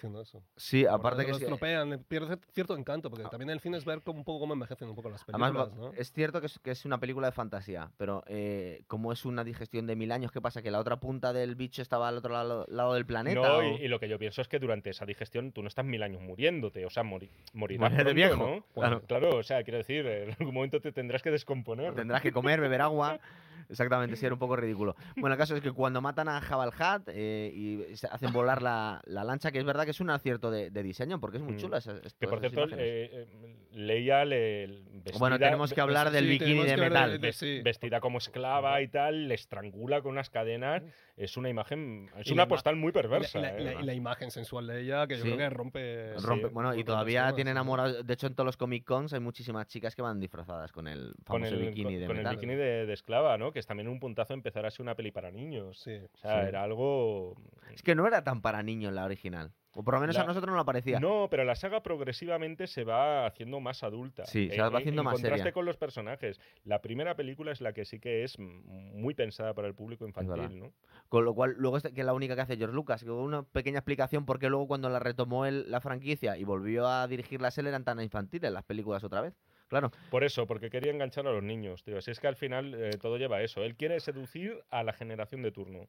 Haciendo 0.00 0.22
eso. 0.22 0.42
Sí, 0.56 0.84
Porque 0.84 0.94
aparte 0.96 1.26
que 1.26 1.32
lo 1.32 1.38
que- 1.38 1.44
estropean, 1.44 2.04
pierde 2.08 2.38
cierto 2.54 2.74
encanto, 2.74 3.10
porque 3.10 3.24
también 3.28 3.50
el 3.50 3.60
cine 3.60 3.76
es 3.76 3.84
ver 3.84 4.00
como 4.00 4.18
un 4.20 4.24
poco 4.24 4.40
cómo 4.40 4.54
envejecen 4.54 4.88
un 4.88 4.94
poco 4.94 5.10
las 5.10 5.22
películas, 5.24 5.50
Además, 5.50 5.70
va- 5.72 5.76
¿no? 5.76 5.92
es 5.92 6.10
cierto 6.10 6.40
que 6.40 6.46
es, 6.46 6.58
que 6.58 6.70
es 6.70 6.86
una 6.86 6.98
película 6.98 7.26
de 7.26 7.32
fantasía, 7.32 7.90
pero 7.98 8.24
eh, 8.26 8.82
como 8.86 9.12
es 9.12 9.26
una 9.26 9.44
digestión 9.44 9.86
de 9.86 9.96
mil 9.96 10.10
años, 10.10 10.32
¿qué 10.32 10.40
pasa? 10.40 10.62
¿Que 10.62 10.70
la 10.70 10.78
otra 10.78 11.00
punta 11.00 11.34
del 11.34 11.54
bicho 11.54 11.82
estaba 11.82 12.08
al 12.08 12.16
otro 12.16 12.32
lado, 12.32 12.64
lado 12.70 12.94
del 12.94 13.04
planeta? 13.04 13.40
No, 13.42 13.56
o- 13.58 13.62
y, 13.62 13.84
y 13.84 13.88
lo 13.88 14.00
que 14.00 14.08
yo 14.08 14.18
pienso 14.18 14.40
es 14.40 14.48
que 14.48 14.58
durante 14.58 14.88
esa 14.88 15.04
digestión 15.04 15.52
tú 15.52 15.60
no 15.60 15.68
estás 15.68 15.84
mil 15.84 16.02
años 16.02 16.22
muriéndote, 16.22 16.86
o 16.86 16.90
sea, 16.90 17.02
mori- 17.02 17.28
morirás 17.52 17.94
de 17.94 18.14
viejo, 18.14 18.36
¿no? 18.36 18.64
claro. 18.72 19.02
Claro, 19.02 19.36
o 19.36 19.42
sea, 19.42 19.62
quiero 19.64 19.76
decir, 19.76 20.06
en 20.06 20.30
algún 20.30 20.54
momento 20.54 20.80
te 20.80 20.92
tendrás 20.92 21.22
que 21.22 21.30
descomponer. 21.30 21.94
Tendrás 21.94 22.22
que 22.22 22.32
comer, 22.32 22.58
beber 22.58 22.80
agua. 22.80 23.20
Exactamente, 23.70 24.16
sí, 24.16 24.26
era 24.26 24.34
un 24.34 24.38
poco 24.38 24.56
ridículo. 24.56 24.96
Bueno, 25.16 25.34
el 25.34 25.38
caso 25.38 25.54
es 25.56 25.62
que 25.62 25.72
cuando 25.72 26.00
matan 26.00 26.28
a 26.28 26.40
Jabal 26.40 26.72
Hat 26.78 27.02
eh, 27.08 27.52
y 27.54 27.96
se 27.96 28.06
hacen 28.08 28.32
volar 28.32 28.62
la, 28.62 29.00
la 29.06 29.24
lancha, 29.24 29.50
que 29.52 29.58
es 29.58 29.64
verdad 29.64 29.84
que 29.84 29.92
es 29.92 30.00
un 30.00 30.10
acierto 30.10 30.50
de, 30.50 30.70
de 30.70 30.82
diseño, 30.82 31.20
porque 31.20 31.36
es 31.38 31.42
muy 31.42 31.54
Mm. 31.54 31.56
chula. 31.58 31.78
esa- 31.78 31.96
es- 32.02 32.14
Que 32.14 32.26
por 32.28 32.38
esas 32.38 32.52
cierto, 32.52 32.74
eh, 32.76 33.10
eh, 33.12 33.26
Leia 33.72 34.24
le, 34.24 34.66
vestida, 34.92 35.18
bueno, 35.18 35.38
tenemos 35.38 35.72
que 35.72 35.80
hablar 35.80 36.10
del 36.10 36.24
sí, 36.24 36.30
bikini 36.30 36.64
de 36.64 36.76
metal. 36.76 37.12
de- 37.12 37.18
de- 37.18 37.26
ves- 37.28 37.36
sí. 37.36 37.60
vestida 37.62 38.00
como 38.00 38.18
esclava 38.18 38.82
y 38.82 38.88
tal, 38.88 39.28
le 39.28 39.34
estrangula 39.34 40.02
con 40.02 40.12
unas 40.12 40.28
cadenas. 40.30 40.82
Es 41.16 41.36
una 41.36 41.48
imagen, 41.50 42.10
es 42.16 42.28
Y 42.28 42.32
una 42.32 42.48
postal 42.48 42.76
muy 42.76 42.88
la- 42.92 43.00
perversa. 43.02 43.38
y 43.38 43.42
la, 43.42 43.56
¿eh? 43.58 43.76
la- 43.82 43.94
imagen 43.94 44.30
sensual 44.30 44.66
de 44.66 44.80
ella, 44.80 45.06
que 45.06 45.16
yo 45.18 45.22
creo 45.22 45.36
que 45.36 45.50
rompe. 45.50 46.16
Rompe- 46.16 46.48
sí, 46.48 46.52
bueno, 46.54 46.74
y 46.74 46.82
todavía 46.82 47.32
tiene 47.34 47.50
enamorado. 47.50 48.02
De 48.02 48.14
hecho, 48.14 48.26
en 48.26 48.34
todos 48.34 48.46
los 48.46 48.56
Comic 48.56 48.84
Cons 48.84 49.12
hay 49.12 49.20
muchísimas 49.20 49.66
chicas 49.68 49.94
que 49.94 50.02
van 50.02 50.18
disfrazadas 50.18 50.72
con 50.72 50.88
el 50.88 51.12
con 51.26 51.42
famoso 51.42 51.54
el, 51.54 51.60
bikini 51.66 51.84
con- 51.84 52.00
de 52.00 52.06
con 52.06 52.16
el 52.16 52.22
metal. 52.22 52.36
bikini 52.36 52.54
de, 52.56 52.86
de 52.86 52.92
esclava, 52.92 53.36
¿no? 53.38 53.52
Que 53.52 53.59
es 53.60 53.66
también 53.66 53.88
un 53.88 54.00
puntazo 54.00 54.34
empezar 54.34 54.66
a 54.66 54.70
ser 54.70 54.82
una 54.82 54.94
peli 54.96 55.12
para 55.12 55.30
niños. 55.30 55.78
Sí. 55.78 55.96
O 56.12 56.16
sea, 56.18 56.42
Sí. 56.42 56.48
era 56.48 56.64
algo. 56.64 57.36
Es 57.72 57.82
que 57.82 57.94
no 57.94 58.06
era 58.06 58.24
tan 58.24 58.42
para 58.42 58.62
niños 58.62 58.92
la 58.92 59.04
original. 59.04 59.52
O 59.74 59.84
por 59.84 59.94
lo 59.94 60.00
menos 60.00 60.18
a 60.18 60.24
nosotros 60.24 60.50
no 60.50 60.56
lo 60.56 60.64
parecía. 60.64 60.98
No, 60.98 61.28
pero 61.30 61.44
la 61.44 61.54
saga 61.54 61.80
progresivamente 61.80 62.66
se 62.66 62.82
va 62.82 63.24
haciendo 63.24 63.60
más 63.60 63.84
adulta. 63.84 64.24
Sí, 64.26 64.48
se 64.48 64.56
En- 64.56 64.62
va 64.62 64.78
haciendo 64.78 65.02
en 65.02 65.04
más 65.04 65.12
contraste 65.14 65.38
seria. 65.38 65.52
con 65.52 65.64
los 65.64 65.76
personajes. 65.76 66.40
La 66.64 66.82
primera 66.82 67.14
película 67.14 67.52
es 67.52 67.60
la 67.60 67.72
que 67.72 67.84
sí 67.84 68.00
que 68.00 68.24
es 68.24 68.36
mm, 68.36 69.00
muy 69.00 69.14
pensada 69.14 69.54
para 69.54 69.68
el 69.68 69.74
público 69.76 70.08
infantil, 70.08 70.58
¿no? 70.58 70.72
Con 71.08 71.24
lo 71.24 71.34
cual, 71.34 71.54
luego 71.56 71.76
es 71.76 71.84
que 71.84 72.00
es 72.00 72.04
la 72.06 72.14
única 72.14 72.34
que 72.34 72.40
hace 72.40 72.56
George 72.56 72.74
Lucas. 72.74 73.04
Que 73.04 73.10
una 73.12 73.44
pequeña 73.44 73.78
explicación 73.78 74.26
porque 74.26 74.48
luego 74.48 74.66
cuando 74.66 74.88
la 74.88 74.98
retomó 74.98 75.46
él, 75.46 75.64
la 75.70 75.80
franquicia 75.80 76.36
y 76.36 76.42
volvió 76.42 76.88
a 76.88 77.06
dirigirlas 77.06 77.56
él 77.58 77.68
eran 77.68 77.84
tan 77.84 78.00
infantiles 78.00 78.50
las 78.50 78.64
películas 78.64 79.04
otra 79.04 79.20
vez. 79.20 79.34
Claro. 79.70 79.92
Por 80.10 80.24
eso, 80.24 80.46
porque 80.48 80.68
quería 80.68 80.90
enganchar 80.90 81.26
a 81.28 81.32
los 81.32 81.44
niños, 81.44 81.84
tío. 81.84 82.00
Si 82.02 82.10
es 82.10 82.18
que 82.18 82.26
al 82.26 82.34
final 82.34 82.74
eh, 82.74 82.90
todo 83.00 83.16
lleva 83.18 83.36
a 83.36 83.42
eso. 83.42 83.62
Él 83.62 83.76
quiere 83.76 84.00
seducir 84.00 84.60
a 84.68 84.82
la 84.82 84.92
generación 84.92 85.42
de 85.42 85.52
turno. 85.52 85.88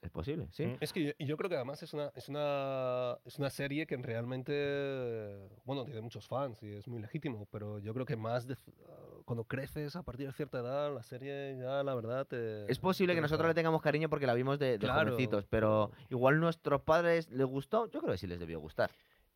Es 0.00 0.10
posible, 0.10 0.48
sí. 0.50 0.64
Mm. 0.64 0.76
Es 0.80 0.94
que 0.94 1.04
yo, 1.04 1.12
y 1.18 1.26
yo 1.26 1.36
creo 1.36 1.50
que 1.50 1.56
además 1.56 1.82
es 1.82 1.92
una, 1.92 2.10
es 2.14 2.30
una, 2.30 3.18
es 3.26 3.38
una 3.38 3.50
serie 3.50 3.86
que 3.86 3.98
realmente, 3.98 5.50
bueno, 5.66 5.84
tiene 5.84 6.00
muchos 6.00 6.26
fans 6.26 6.62
y 6.62 6.72
es 6.72 6.88
muy 6.88 7.02
legítimo, 7.02 7.46
pero 7.50 7.78
yo 7.78 7.92
creo 7.92 8.06
que 8.06 8.16
más 8.16 8.46
de- 8.46 8.56
cuando 9.26 9.44
creces 9.44 9.96
a 9.96 10.02
partir 10.02 10.26
de 10.26 10.32
cierta 10.32 10.60
edad, 10.60 10.94
la 10.94 11.02
serie 11.02 11.58
ya, 11.60 11.82
la 11.82 11.94
verdad, 11.94 12.26
te... 12.26 12.72
Es 12.72 12.78
posible 12.78 13.12
te 13.12 13.18
que 13.18 13.20
nosotros 13.20 13.46
le 13.48 13.54
tengamos 13.54 13.82
cariño 13.82 14.08
porque 14.08 14.26
la 14.26 14.32
vimos 14.32 14.58
de, 14.58 14.72
de 14.72 14.78
Claro, 14.78 15.10
jovencitos, 15.10 15.44
pero 15.46 15.90
igual 16.08 16.40
nuestros 16.40 16.80
padres 16.80 17.28
les 17.30 17.46
gustó. 17.46 17.84
Yo 17.90 18.00
creo 18.00 18.12
que 18.12 18.18
sí 18.18 18.26
les 18.26 18.40
debió 18.40 18.58
gustar. 18.58 18.90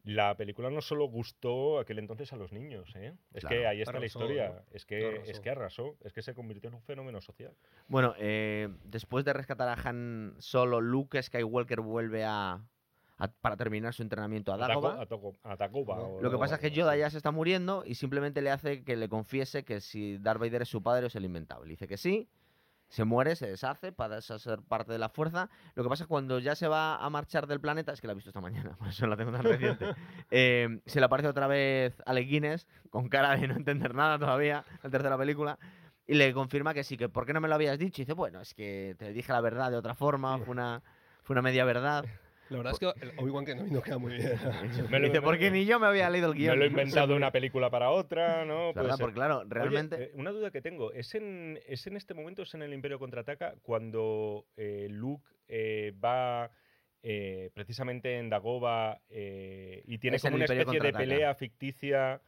La 0.05 0.37
película 0.37 0.69
no 0.71 0.83
solo 0.83 1.07
gustó 1.07 1.79
aquel 1.79 1.99
entonces 1.99 2.31
a 2.33 2.37
los 2.37 2.53
niños, 2.53 2.93
¿eh? 2.95 3.15
Es 3.33 3.41
Claro. 3.41 3.57
que 3.57 3.67
ahí 3.67 3.81
está 3.81 3.99
la 3.99 4.05
historia. 4.07 4.49
¿no? 4.51 4.61
Es 4.71 4.85
que, 4.85 5.07
Arrasó. 5.07 5.31
es 5.31 5.41
que 5.41 5.51
arrasó. 5.51 5.97
Es 6.05 6.13
que 6.13 6.21
se 6.23 6.35
convirtió 6.35 6.69
en 6.69 6.75
un 6.75 6.83
fenómeno 6.83 7.21
social. 7.23 7.53
Bueno, 7.89 8.15
eh, 8.19 8.69
después 8.85 9.25
de 9.25 9.33
rescatar 9.33 9.67
a 9.69 9.89
Han 9.89 10.35
Solo, 10.39 10.83
Luke 10.83 11.23
Skywalker 11.23 11.81
vuelve 11.81 12.23
a, 12.25 12.61
a- 13.17 13.29
para 13.29 13.57
terminar 13.57 13.95
su 13.95 14.03
entrenamiento 14.03 14.53
a 14.53 14.59
Dagobah. 14.59 15.01
A 15.01 15.07
Taco- 15.07 15.37
a 15.43 15.57
Tacoba, 15.57 15.99
o 16.01 16.21
Lo 16.21 16.31
que 16.31 16.37
pasa 16.37 16.57
es 16.57 16.61
que 16.61 16.71
Yoda 16.71 16.97
ya 16.99 17.09
se 17.09 17.17
está 17.17 17.31
muriendo 17.31 17.83
y 17.87 17.95
simplemente 17.95 18.43
le 18.43 18.51
hace 18.51 18.85
que 18.85 18.97
le 18.97 19.09
confiese 19.09 19.65
que 19.65 19.81
si 19.81 20.19
Darth 20.19 20.39
Vader 20.41 20.63
es 20.63 20.69
su 20.69 20.83
padre 20.83 21.05
o 21.05 21.07
es 21.07 21.17
el 21.17 21.25
inventable. 21.25 21.71
Dice 21.71 21.89
que 21.89 21.97
sí, 21.97 22.29
se 22.95 23.03
muere, 23.03 23.35
se 23.35 23.49
deshace 23.49 23.91
para 23.91 24.21
ser 24.21 24.63
parte 24.63 24.93
de 24.93 25.01
la 25.01 25.09
fuerza. 25.09 25.51
Lo 25.75 25.83
que 25.83 25.89
pasa 25.89 26.05
es 26.05 26.07
que 26.07 26.11
cuando 26.11 26.39
ya 26.39 26.55
se 26.55 26.69
va 26.69 26.95
a 26.97 27.11
marchar 27.11 27.49
del 27.49 27.61
planeta, 27.61 27.93
es 27.93 28.01
que 28.01 28.07
la 28.07 28.13
he 28.13 28.15
visto 28.15 28.31
esta 28.31 28.41
mañana, 28.41 28.77
por 28.79 28.87
eso 28.87 29.09
la 29.09 29.17
tengo 29.17 29.33
tan 29.33 29.43
reciente, 29.43 29.97
eh, 30.31 30.81
se 30.87 31.01
le 31.01 31.07
aparece 31.07 31.29
otra 31.29 31.49
vez 31.49 32.01
Alec 32.07 32.29
Guinness 32.29 32.69
con 32.91 33.09
cara 33.09 33.35
de 33.35 33.49
no 33.49 33.57
entender 33.57 33.97
nada 33.97 34.17
todavía, 34.17 34.65
la 34.81 34.91
tercera 34.91 35.19
película. 35.19 35.59
Y 36.07 36.15
le 36.15 36.33
confirma 36.33 36.73
que 36.73 36.85
sí, 36.85 36.97
que 36.97 37.09
¿por 37.09 37.27
qué 37.27 37.33
no 37.33 37.41
me 37.41 37.49
lo 37.49 37.57
habías 37.57 37.81
dicho? 37.81 38.01
Y 38.01 38.05
dice, 38.05 38.13
bueno, 38.13 38.41
es 38.41 38.55
que 38.55 38.95
te 38.97 39.13
dije 39.13 39.33
la 39.33 39.41
verdad 39.41 39.73
de 39.73 39.77
otra 39.77 39.97
forma, 39.97 40.39
fue 40.39 40.53
una, 40.53 40.81
fue 41.25 41.35
una 41.35 41.43
media 41.43 41.65
verdad. 41.65 42.05
La 42.51 42.59
verdad 42.59 42.73
es 42.75 42.79
que 42.79 42.87
Obi-Wan 43.17 43.45
Kenobi 43.47 43.71
no 43.71 43.81
queda 43.83 43.99
muy 43.99 44.15
bien. 44.15 44.33
Me 44.91 44.99
lo- 44.99 45.07
dice, 45.07 45.21
me- 45.21 45.25
porque 45.25 45.51
ni 45.51 45.65
yo 45.65 45.81
me 45.81 45.87
había 45.87 46.11
leído 46.11 46.29
el 46.29 46.35
Me 46.35 46.41
guion. 46.41 46.59
lo 46.59 46.65
he 46.65 46.69
inventado 46.69 47.07
de 47.09 47.15
una 47.15 47.31
película 47.31 47.71
para 47.71 47.91
otra, 47.91 48.45
¿no? 48.45 48.73
Puede 48.73 48.85
¿Verdad? 48.85 48.97
ser. 48.97 49.05
Porque 49.05 49.15
claro, 49.15 49.45
realmente... 49.49 49.97
eh, 50.05 50.11
una 50.15 50.31
duda 50.31 50.51
que 50.51 50.61
tengo. 50.61 50.93
¿Es 50.93 51.15
en, 51.15 51.59
¿Es 51.67 51.87
en 51.87 51.97
este 51.97 52.13
momento, 52.15 52.43
es 52.43 52.53
en 52.55 52.63
el 52.63 52.73
Imperio 52.75 52.99
Contraataca, 52.99 53.55
cuando 53.63 54.47
eh, 54.57 54.89
Luke 54.91 55.25
eh, 55.49 55.93
va 56.05 56.51
eh, 57.03 57.51
precisamente 57.55 58.19
en 58.19 58.29
Dagobah 58.31 59.01
eh, 59.09 59.83
y 59.87 59.99
tiene 59.99 60.17
Es 60.17 60.23
como 60.23 60.37
una 60.37 60.45
especie 60.45 60.81
de 60.81 60.93
pelea 60.93 61.35
ficticia 61.35 62.21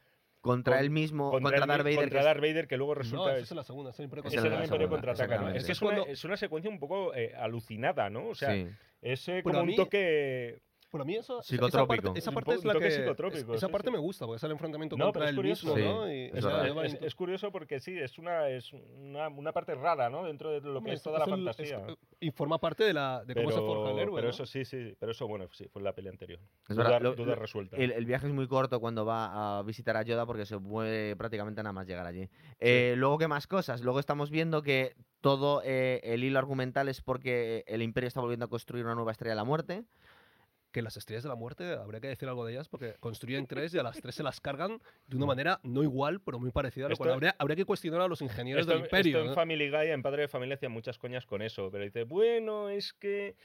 contra 0.47 0.75
con- 0.75 0.83
él 0.83 0.89
mismo, 0.89 1.31
contra, 1.31 1.51
contra, 1.59 1.67
Darth 1.67 1.83
Vader. 1.83 1.99
contra 1.99 2.23
Darth 2.23 2.41
Vader, 2.41 2.67
que 2.67 2.77
luego 2.77 2.93
No, 2.95 2.99
resulta... 2.99 3.31
esa 3.33 3.41
es- 3.43 3.51
la 3.51 3.63
segunda, 3.63 3.91
es 3.91 3.99
el 3.99 4.05
Imperio 4.05 4.23
es 4.25 4.31
que 5.65 5.71
es 5.73 5.81
una, 5.81 6.01
es 6.03 6.23
una 6.25 6.37
secuencia 6.37 6.71
un 6.71 6.79
poco 6.79 7.13
eh, 7.13 7.33
alucinada, 7.37 8.09
¿no? 8.09 8.27
O 8.29 8.35
sea, 8.35 8.53
sí. 8.53 8.67
es 9.01 9.27
eh, 9.27 9.41
como 9.43 9.59
un 9.61 9.67
mí- 9.67 9.75
toque... 9.75 10.59
Para 10.89 11.03
mí 11.03 11.15
eso, 11.15 11.39
esa- 11.41 11.47
Psicotrópico. 11.49 12.13
Esa 12.15 12.31
parte, 12.31 12.53
es 12.53 12.63
la 12.63 12.73
que... 12.75 12.91
psicotrópico, 12.91 13.53
Esa 13.55 13.67
sí, 13.67 13.71
parte 13.73 13.89
sí. 13.89 13.91
me 13.91 13.99
gusta, 13.99 14.25
porque 14.25 14.37
es 14.37 14.43
el 14.43 14.51
enfrentamiento 14.51 14.95
No, 14.95 15.05
contra 15.05 15.27
él 15.29 15.35
curioso. 15.35 15.75
mismo, 15.75 15.77
Sí, 15.77 15.83
¿no? 15.83 16.11
Y, 16.11 16.25
es 16.25 16.33
o 16.33 16.41
sea, 16.41 16.49
verdad. 16.49 16.63
lleva 16.65 16.85
Es, 16.85 16.93
in- 16.93 16.99
es 17.03 17.15
curioso 17.15 17.51
porque 17.51 17.79
sí, 17.81 17.97
es 17.99 18.17
una, 18.17 18.47
es 18.49 18.71
una, 18.71 19.27
una 19.27 19.51
parte 19.51 19.75
rara, 19.75 20.09
¿no? 20.09 20.23
Dentro 20.25 20.49
de 20.51 20.61
lo 20.61 20.81
que 20.81 20.91
es, 20.91 20.95
es- 20.97 21.03
toda 21.03 21.19
la 21.19 21.25
el- 21.25 21.31
fantasía. 21.31 21.85
es- 21.87 21.97
y 22.21 22.31
forma 22.31 22.57
parte 22.57 22.85
de, 22.85 22.93
la, 22.93 23.23
de 23.25 23.35
cómo 23.35 23.51
se 23.51 23.59
forja 23.59 23.91
el 23.91 23.99
héroe, 23.99 24.15
pero 24.15 24.27
¿no? 24.27 24.33
eso 24.33 24.45
sí, 24.45 24.63
sí, 24.63 24.95
pero 24.97 25.11
eso 25.11 25.27
bueno, 25.27 25.47
sí, 25.51 25.67
fue 25.67 25.81
en 25.81 25.83
la 25.83 25.93
peli 25.93 26.07
anterior. 26.07 26.39
Es 26.69 26.75
duda, 26.75 26.85
verdad, 26.89 27.01
lo- 27.01 27.15
duda 27.15 27.35
resuelta. 27.35 27.75
El, 27.75 27.91
el 27.91 28.05
viaje 28.05 28.27
es 28.27 28.33
muy 28.33 28.47
corto 28.47 28.79
cuando 28.79 29.05
va 29.05 29.59
a 29.59 29.63
visitar 29.63 29.97
a 29.97 30.03
Yoda 30.03 30.25
porque 30.25 30.45
se 30.45 30.57
puede 30.57 31.15
prácticamente 31.17 31.61
nada 31.63 31.73
más 31.73 31.85
llegar 31.85 32.05
allí. 32.07 32.29
Eh, 32.59 32.93
luego, 32.97 33.17
¿qué 33.17 33.27
más 33.27 33.45
cosas? 33.45 33.81
Luego 33.81 33.99
estamos 33.99 34.29
viendo 34.31 34.61
que 34.63 34.95
todo 35.19 35.61
eh, 35.65 35.99
el 36.03 36.23
hilo 36.23 36.39
argumental 36.39 36.87
es 36.87 37.01
porque 37.01 37.63
el 37.67 37.81
Imperio 37.81 38.07
está 38.07 38.21
volviendo 38.21 38.45
a 38.45 38.49
construir 38.49 38.85
una 38.85 38.95
nueva 38.95 39.11
estrella 39.11 39.31
de 39.31 39.35
la 39.35 39.43
muerte. 39.43 39.83
Que 40.77 40.81
las 40.83 40.95
estrellas 40.95 41.23
de 41.23 41.29
la 41.29 41.35
muerte, 41.35 41.73
habría 41.73 41.99
que 41.99 42.07
decir 42.07 42.29
algo 42.29 42.45
de 42.45 42.53
ellas, 42.53 42.67
porque 42.69 42.93
construyen 42.99 43.47
tres 43.47 43.73
y 43.73 43.79
a 43.79 43.83
las 43.83 43.99
tres 43.99 44.13
se 44.15 44.21
las 44.23 44.39
cargan 44.39 44.79
de 45.07 45.17
una 45.17 45.25
manera 45.25 45.59
no 45.63 45.81
igual, 45.81 46.19
pero 46.21 46.37
muy 46.39 46.51
parecida, 46.51 46.87
lo 46.87 46.93
Esto- 46.93 47.03
cual 47.03 47.13
habría, 47.15 47.35
habría 47.39 47.55
que 47.55 47.65
cuestionar 47.65 48.01
a 48.01 48.07
los 48.07 48.21
ingenieros 48.21 48.61
Esto, 48.61 48.73
del 48.73 48.83
imperio. 48.83 49.17
esto 49.17 49.21
en 49.23 49.27
¿no? 49.29 49.33
Family 49.35 49.69
Guy, 49.71 49.87
en 49.89 50.01
Padre 50.03 50.21
de 50.23 50.27
Familia, 50.27 50.55
hacían 50.55 50.71
muchas 50.71 50.97
coñas 50.99 51.25
con 51.25 51.41
eso. 51.41 51.69
Pero 51.71 51.83
dice, 51.83 52.03
bueno, 52.03 52.69
es 52.69 52.93
que. 52.93 53.35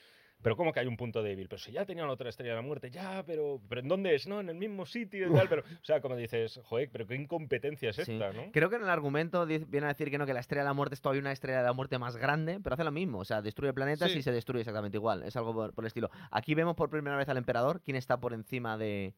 Pero 0.43 0.56
¿cómo 0.56 0.73
que 0.73 0.81
hay 0.81 0.86
un 0.86 0.97
punto 0.97 1.23
débil? 1.23 1.48
Pero 1.48 1.59
si 1.60 1.73
ya 1.73 1.85
tenían 1.86 2.09
otra 2.10 2.28
estrella 2.28 2.51
de 2.52 2.56
la 2.56 2.62
muerte, 2.66 2.90
ya, 2.90 3.23
pero, 3.27 3.60
pero 3.69 3.81
¿en 3.81 3.89
dónde 3.89 4.14
es? 4.14 4.27
No, 4.27 4.40
en 4.40 4.48
el 4.48 4.56
mismo 4.56 4.85
sitio 4.86 5.28
y 5.28 5.32
tal. 5.32 5.48
Pero, 5.48 5.62
o 5.62 5.85
sea, 5.85 6.01
como 6.01 6.16
dices, 6.16 6.60
joder, 6.64 6.89
pero 6.93 7.06
qué 7.06 7.14
incompetencia 7.14 7.90
es 7.90 7.97
Sí. 7.97 8.12
esta, 8.12 8.32
¿no? 8.32 8.51
Creo 8.52 8.69
que 8.69 8.77
en 8.77 8.82
el 8.82 8.90
argumento 8.90 9.47
viene 9.47 9.85
a 9.86 9.89
decir 9.89 10.10
que 10.10 10.19
no, 10.19 10.27
que 10.27 10.35
la 10.35 10.40
estrella 10.40 10.62
de 10.62 10.69
la 10.69 10.74
muerte 10.74 10.94
es 10.94 11.01
todavía 11.01 11.20
una 11.20 11.32
estrella 11.32 11.59
de 11.59 11.64
la 11.64 11.73
muerte 11.73 11.98
más 11.98 12.16
grande, 12.16 12.59
pero 12.62 12.74
hace 12.74 12.85
lo 12.85 12.93
mismo. 12.93 13.19
O 13.19 13.24
sea, 13.24 13.40
destruye 13.43 13.73
planetas 13.73 14.10
Sí. 14.12 14.19
y 14.19 14.23
se 14.23 14.32
destruye 14.32 14.60
exactamente 14.62 14.97
igual. 14.98 15.23
Es 15.23 15.36
algo 15.36 15.55
por, 15.55 15.73
por 15.73 15.85
el 15.85 15.86
estilo. 15.86 16.10
Aquí 16.31 16.55
vemos 16.55 16.74
por 16.77 16.90
primera 16.90 17.16
vez 17.16 17.28
al 17.28 17.36
emperador, 17.36 17.81
quien 17.81 17.97
está 17.97 18.19
por 18.19 18.32
encima 18.35 18.77
de, 18.77 19.14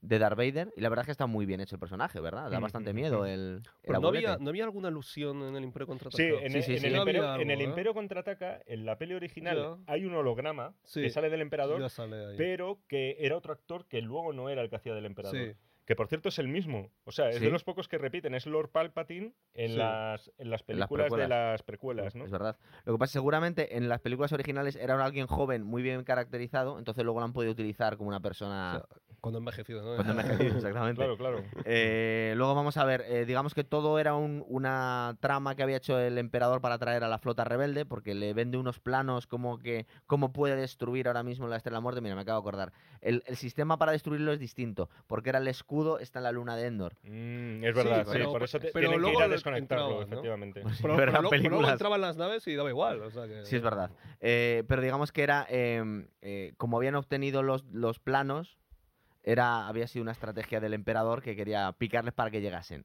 de 0.00 0.18
Darth 0.18 0.36
Vader. 0.36 0.72
Y 0.76 0.80
la 0.80 0.88
verdad 0.88 1.02
es 1.02 1.06
que 1.06 1.12
está 1.12 1.26
muy 1.26 1.46
bien 1.46 1.60
hecho 1.60 1.76
el 1.76 1.80
personaje, 1.80 2.20
¿verdad? 2.20 2.50
Da 2.50 2.58
Mm, 2.58 2.62
bastante 2.62 2.92
mm, 2.92 2.96
miedo 2.96 3.22
mm. 3.22 3.26
el, 3.26 3.62
no 3.84 3.94
había, 3.94 3.96
abuelete. 4.30 4.36
no 4.44 4.50
había 4.50 4.64
alguna 4.64 4.88
alusión 4.88 5.42
en 5.42 5.56
el 5.56 5.64
Imperio 5.64 5.86
Contraataca. 5.86 6.16
Sí, 6.22 6.28
en, 6.28 6.50
Sí, 6.50 6.56
el- 6.58 6.62
sí, 6.64 6.72
en 6.74 6.78
sí. 6.80 6.86
el, 6.86 6.96
Imperio, 6.96 7.28
algo, 7.28 7.42
en 7.42 7.50
el 7.50 7.60
¿eh? 7.60 7.64
Imperio 7.64 7.94
contraataca, 7.94 8.60
en 8.66 8.84
la 8.86 8.98
peli 8.98 9.14
original, 9.14 9.78
hay 9.86 10.04
un 10.04 10.14
holograma 10.14 10.74
Sí. 10.84 11.02
que 11.02 11.10
sale 11.10 11.30
del 11.30 11.40
emperador, 11.40 11.88
sale 11.90 12.36
pero 12.36 12.80
que 12.88 13.16
era 13.20 13.36
otro 13.36 13.52
actor 13.52 13.86
que 13.86 14.00
luego 14.02 14.32
no 14.32 14.48
era 14.48 14.62
el 14.62 14.70
que 14.70 14.76
hacía 14.76 14.94
del 14.94 15.06
emperador. 15.06 15.56
Que 15.86 15.94
por 15.96 16.08
cierto 16.08 16.28
es 16.28 16.38
el 16.40 16.48
mismo. 16.48 16.90
O 17.04 17.12
sea, 17.12 17.28
es 17.30 17.36
Sí. 17.38 17.44
de 17.44 17.50
los 17.50 17.62
pocos 17.64 17.86
que 17.88 17.96
repiten. 17.96 18.34
Es 18.34 18.44
Lord 18.46 18.70
Palpatine 18.70 19.32
en, 19.54 19.70
Sí. 19.70 19.76
las, 19.76 20.30
en 20.36 20.50
las 20.50 20.62
En 20.66 20.78
las 20.80 20.88
películas 20.88 21.12
de 21.12 21.28
las 21.28 21.62
precuelas, 21.62 22.14
¿no? 22.16 22.24
Es 22.24 22.30
verdad. 22.32 22.56
Lo 22.84 22.92
que 22.94 22.98
pasa 22.98 23.10
es 23.10 23.12
que 23.12 23.18
seguramente 23.18 23.76
en 23.76 23.88
las 23.88 24.00
películas 24.00 24.32
originales 24.32 24.74
era 24.76 25.02
alguien 25.04 25.26
joven, 25.28 25.62
muy 25.62 25.82
bien 25.82 26.02
caracterizado, 26.02 26.78
entonces 26.78 27.04
luego 27.04 27.20
lo 27.20 27.26
han 27.26 27.32
podido 27.32 27.52
utilizar 27.52 27.96
como 27.96 28.08
una 28.08 28.16
O 28.18 28.22
persona... 28.22 28.84
sea, 28.88 28.98
cuando 29.20 29.38
envejecido, 29.38 29.82
¿no? 29.82 29.94
cuando 29.96 30.12
envejecido, 30.20 30.56
exactamente. 30.56 30.96
Claro, 31.00 31.16
claro. 31.16 31.42
Eh, 31.64 32.34
luego 32.36 32.54
vamos 32.54 32.76
a 32.76 32.84
ver, 32.84 33.02
eh, 33.08 33.24
digamos 33.24 33.54
que 33.54 33.64
todo 33.64 33.98
era 33.98 34.14
un- 34.14 34.44
una 34.48 35.16
trama 35.20 35.54
que 35.56 35.62
había 35.62 35.76
hecho 35.78 35.98
el 35.98 36.18
emperador 36.18 36.60
para 36.60 36.76
atraer 36.76 37.02
a 37.04 37.08
la 37.08 37.18
flota 37.18 37.44
rebelde, 37.44 37.84
porque 37.86 38.14
le 38.14 38.34
vende 38.34 38.56
unos 38.58 38.80
planos 38.80 39.26
como 39.26 39.58
que 39.58 39.86
cómo 40.06 40.32
puede 40.32 40.56
destruir 40.56 41.06
ahora 41.08 41.22
mismo 41.22 41.46
la 41.48 41.56
Estrella 41.56 41.74
de 41.74 41.76
la 41.76 41.80
Muerte. 41.82 42.00
Mira, 42.00 42.14
me 42.14 42.22
acabo 42.22 42.40
de 42.40 42.48
acordar. 42.48 42.72
El, 43.00 43.22
el 43.26 43.36
sistema 43.36 43.78
para 43.78 43.92
destruirlo 43.92 44.32
es 44.32 44.38
distinto, 44.40 44.88
porque 45.06 45.30
era 45.30 45.38
el 45.38 45.48
escudo, 45.48 45.75
está 45.98 46.18
en 46.18 46.24
la 46.24 46.32
luna 46.32 46.56
de 46.56 46.66
Endor. 46.66 46.94
Mm, 47.02 47.64
es 47.64 47.74
verdad, 47.74 48.04
sí, 48.04 48.10
pero- 48.12 48.32
por 48.32 48.42
eso 48.42 48.58
te, 48.58 48.68
pero 48.72 48.88
tienen 48.88 48.96
que 48.98 49.00
luego 49.00 49.18
ir 49.18 49.24
a 49.24 49.26
lo 49.28 49.32
desconectarlo, 49.34 49.84
entraban, 49.84 49.98
¿no? 50.08 50.14
efectivamente. 50.14 50.60
Pues 50.62 50.76
Pero, 50.80 50.82
pero 50.82 50.96
pero 50.96 51.10
eran 51.10 51.22
luego, 51.22 51.30
pero 51.30 51.42
luego 51.42 51.50
películas- 51.52 51.72
entraban 51.72 52.00
las 52.00 52.16
naves 52.16 52.46
y 52.48 52.54
daba 52.54 52.68
igual. 52.70 53.02
O 53.02 53.10
sea 53.10 53.26
que... 53.26 53.44
Sí, 53.44 53.56
es 53.56 53.62
verdad. 53.62 53.90
Eh, 54.20 54.64
pero 54.68 54.82
digamos 54.82 55.12
que 55.12 55.22
era, 55.22 55.46
eh, 55.48 56.06
eh, 56.22 56.54
como 56.56 56.76
habían 56.76 56.94
obtenido 56.94 57.42
los, 57.42 57.64
los 57.72 57.98
planos, 57.98 58.58
era, 59.22 59.66
había 59.66 59.86
sido 59.88 60.02
una 60.02 60.12
estrategia 60.12 60.60
del 60.60 60.72
emperador 60.74 61.20
que 61.22 61.34
quería 61.34 61.72
picarles 61.72 62.14
para 62.14 62.30
que 62.30 62.40
llegasen. 62.40 62.84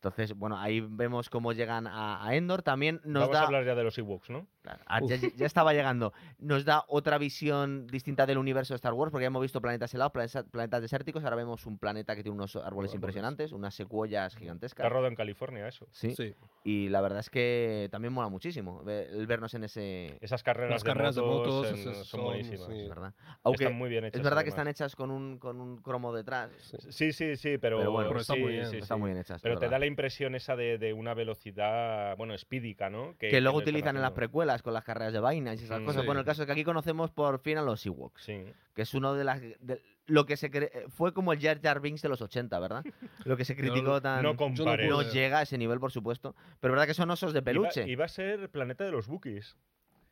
Entonces, 0.00 0.32
bueno, 0.34 0.56
ahí 0.56 0.80
vemos 0.80 1.28
cómo 1.28 1.52
llegan 1.52 1.88
a, 1.88 2.24
a 2.24 2.34
Endor. 2.36 2.62
También 2.62 3.00
nos 3.04 3.22
Vamos 3.22 3.34
da... 3.34 3.42
a 3.42 3.46
hablar 3.46 3.64
ya 3.64 3.74
de 3.74 3.82
los 3.82 3.98
Ewoks, 3.98 4.30
¿no? 4.30 4.46
Ah, 4.86 5.00
ya, 5.02 5.16
ya 5.16 5.46
estaba 5.46 5.72
llegando. 5.72 6.12
Nos 6.38 6.64
da 6.64 6.84
otra 6.88 7.18
visión 7.18 7.86
distinta 7.88 8.24
del 8.26 8.38
universo 8.38 8.74
de 8.74 8.76
Star 8.76 8.92
Wars, 8.92 9.10
porque 9.10 9.22
ya 9.24 9.28
hemos 9.28 9.42
visto 9.42 9.60
planetas 9.60 9.92
helados, 9.94 10.12
planetas, 10.12 10.44
planetas 10.52 10.82
desérticos. 10.82 11.24
Ahora 11.24 11.34
vemos 11.36 11.66
un 11.66 11.78
planeta 11.78 12.14
que 12.14 12.22
tiene 12.22 12.36
unos 12.36 12.54
árboles 12.54 12.68
Árboles. 12.68 12.94
impresionantes, 12.94 13.50
unas 13.52 13.74
secuoyas 13.74 14.28
Está 14.34 14.38
gigantescas. 14.40 14.88
rodado 14.88 15.08
en 15.08 15.16
California, 15.16 15.66
eso. 15.66 15.88
Sí. 15.90 16.14
Sí. 16.14 16.34
Y 16.62 16.90
la 16.90 17.00
verdad 17.00 17.18
es 17.20 17.30
que 17.30 17.88
también 17.90 18.12
mola 18.12 18.28
muchísimo 18.28 18.84
el 18.86 19.26
vernos 19.26 19.52
en 19.54 19.64
ese. 19.64 20.16
Esas 20.20 20.44
carreras, 20.44 20.70
Las 20.70 20.84
carreras 20.84 21.16
de 21.16 21.22
motos, 21.22 21.70
en- 21.70 21.82
son, 21.82 22.04
son, 22.04 22.24
buenísimas. 22.24 22.66
sí. 22.68 22.80
Es 22.82 22.88
verdad. 22.88 23.14
Aunque 23.42 23.64
Están 23.64 23.78
muy 23.78 23.88
bien 23.88 24.04
hechas. 24.04 24.18
es 24.20 24.24
verdad 24.24 24.42
que 24.44 24.50
están 24.50 24.68
hechas 24.68 24.94
con 24.94 25.10
un, 25.10 25.38
con 25.38 25.60
un 25.60 25.78
cromo 25.78 26.12
detrás. 26.12 26.50
Sí, 26.90 27.12
sí, 27.12 27.36
sí, 27.36 27.58
pero, 27.58 27.78
Pero 27.78 27.90
bueno, 27.90 28.10
pero 28.10 28.20
están 28.20 28.36
sí, 28.36 28.42
muy 28.42 28.52
bien, 28.52 28.66
sí, 28.70 28.76
Están 28.76 28.98
sí. 28.98 29.00
muy 29.00 29.08
bien 29.10 29.20
hechas. 29.22 29.40
Pero 29.42 29.58
te 29.58 29.68
da 29.68 29.78
la 29.78 29.86
impresión 29.88 30.34
esa 30.34 30.54
de, 30.56 30.78
de 30.78 30.92
una 30.92 31.14
velocidad, 31.14 32.16
bueno, 32.16 32.34
espídica, 32.34 32.88
¿no? 32.90 33.16
que 33.18 33.40
luego 33.40 33.58
utilizan 33.58 33.96
en 33.96 34.02
las 34.02 34.12
precuelas 34.12 34.62
con 34.62 34.72
las 34.74 34.84
carreras 34.84 35.12
de 35.12 35.20
vainas 35.20 35.60
y 35.60 35.64
esas 35.64 35.80
Mm. 35.80 35.84
cosas. 35.84 36.02
Sí. 36.02 36.06
Bueno, 36.06 36.20
el 36.20 36.26
caso 36.26 36.42
es 36.42 36.46
que 36.46 36.52
aquí 36.52 36.64
conocemos 36.64 37.10
por 37.10 37.38
fin 37.40 37.58
a 37.58 37.62
los 37.62 37.84
Ewoks, 37.84 38.22
Sí. 38.22 38.44
que 38.74 38.82
es 38.82 38.94
uno 38.94 39.14
de 39.14 39.24
las. 39.24 39.40
de- 39.40 39.82
lo 40.06 40.24
que 40.24 40.36
se 40.38 40.50
cre- 40.50 40.88
fue 40.88 41.12
como 41.12 41.34
el 41.34 41.40
Jar 41.40 41.60
Jar 41.60 41.80
Binks 41.80 42.00
de 42.00 42.08
los 42.08 42.22
80, 42.22 42.58
¿verdad? 42.60 42.82
Lo 43.26 43.36
que 43.36 43.44
se 43.44 43.54
criticó 43.54 44.00
tan. 44.00 44.22
No 44.22 44.36
compares. 44.36 44.88
no 44.88 45.02
llega 45.02 45.40
a 45.40 45.42
ese 45.42 45.58
nivel, 45.58 45.80
por 45.80 45.92
supuesto. 45.92 46.34
Pero 46.60 46.72
verdad 46.72 46.86
que 46.86 46.94
son 46.94 47.10
osos 47.10 47.34
de 47.34 47.42
peluche. 47.42 47.82
Iba, 47.82 47.90
iba 47.90 48.04
a 48.06 48.08
ser 48.08 48.40
el 48.40 48.48
planeta 48.48 48.84
de 48.84 48.92
los 48.92 49.06
Wookiees. 49.06 49.58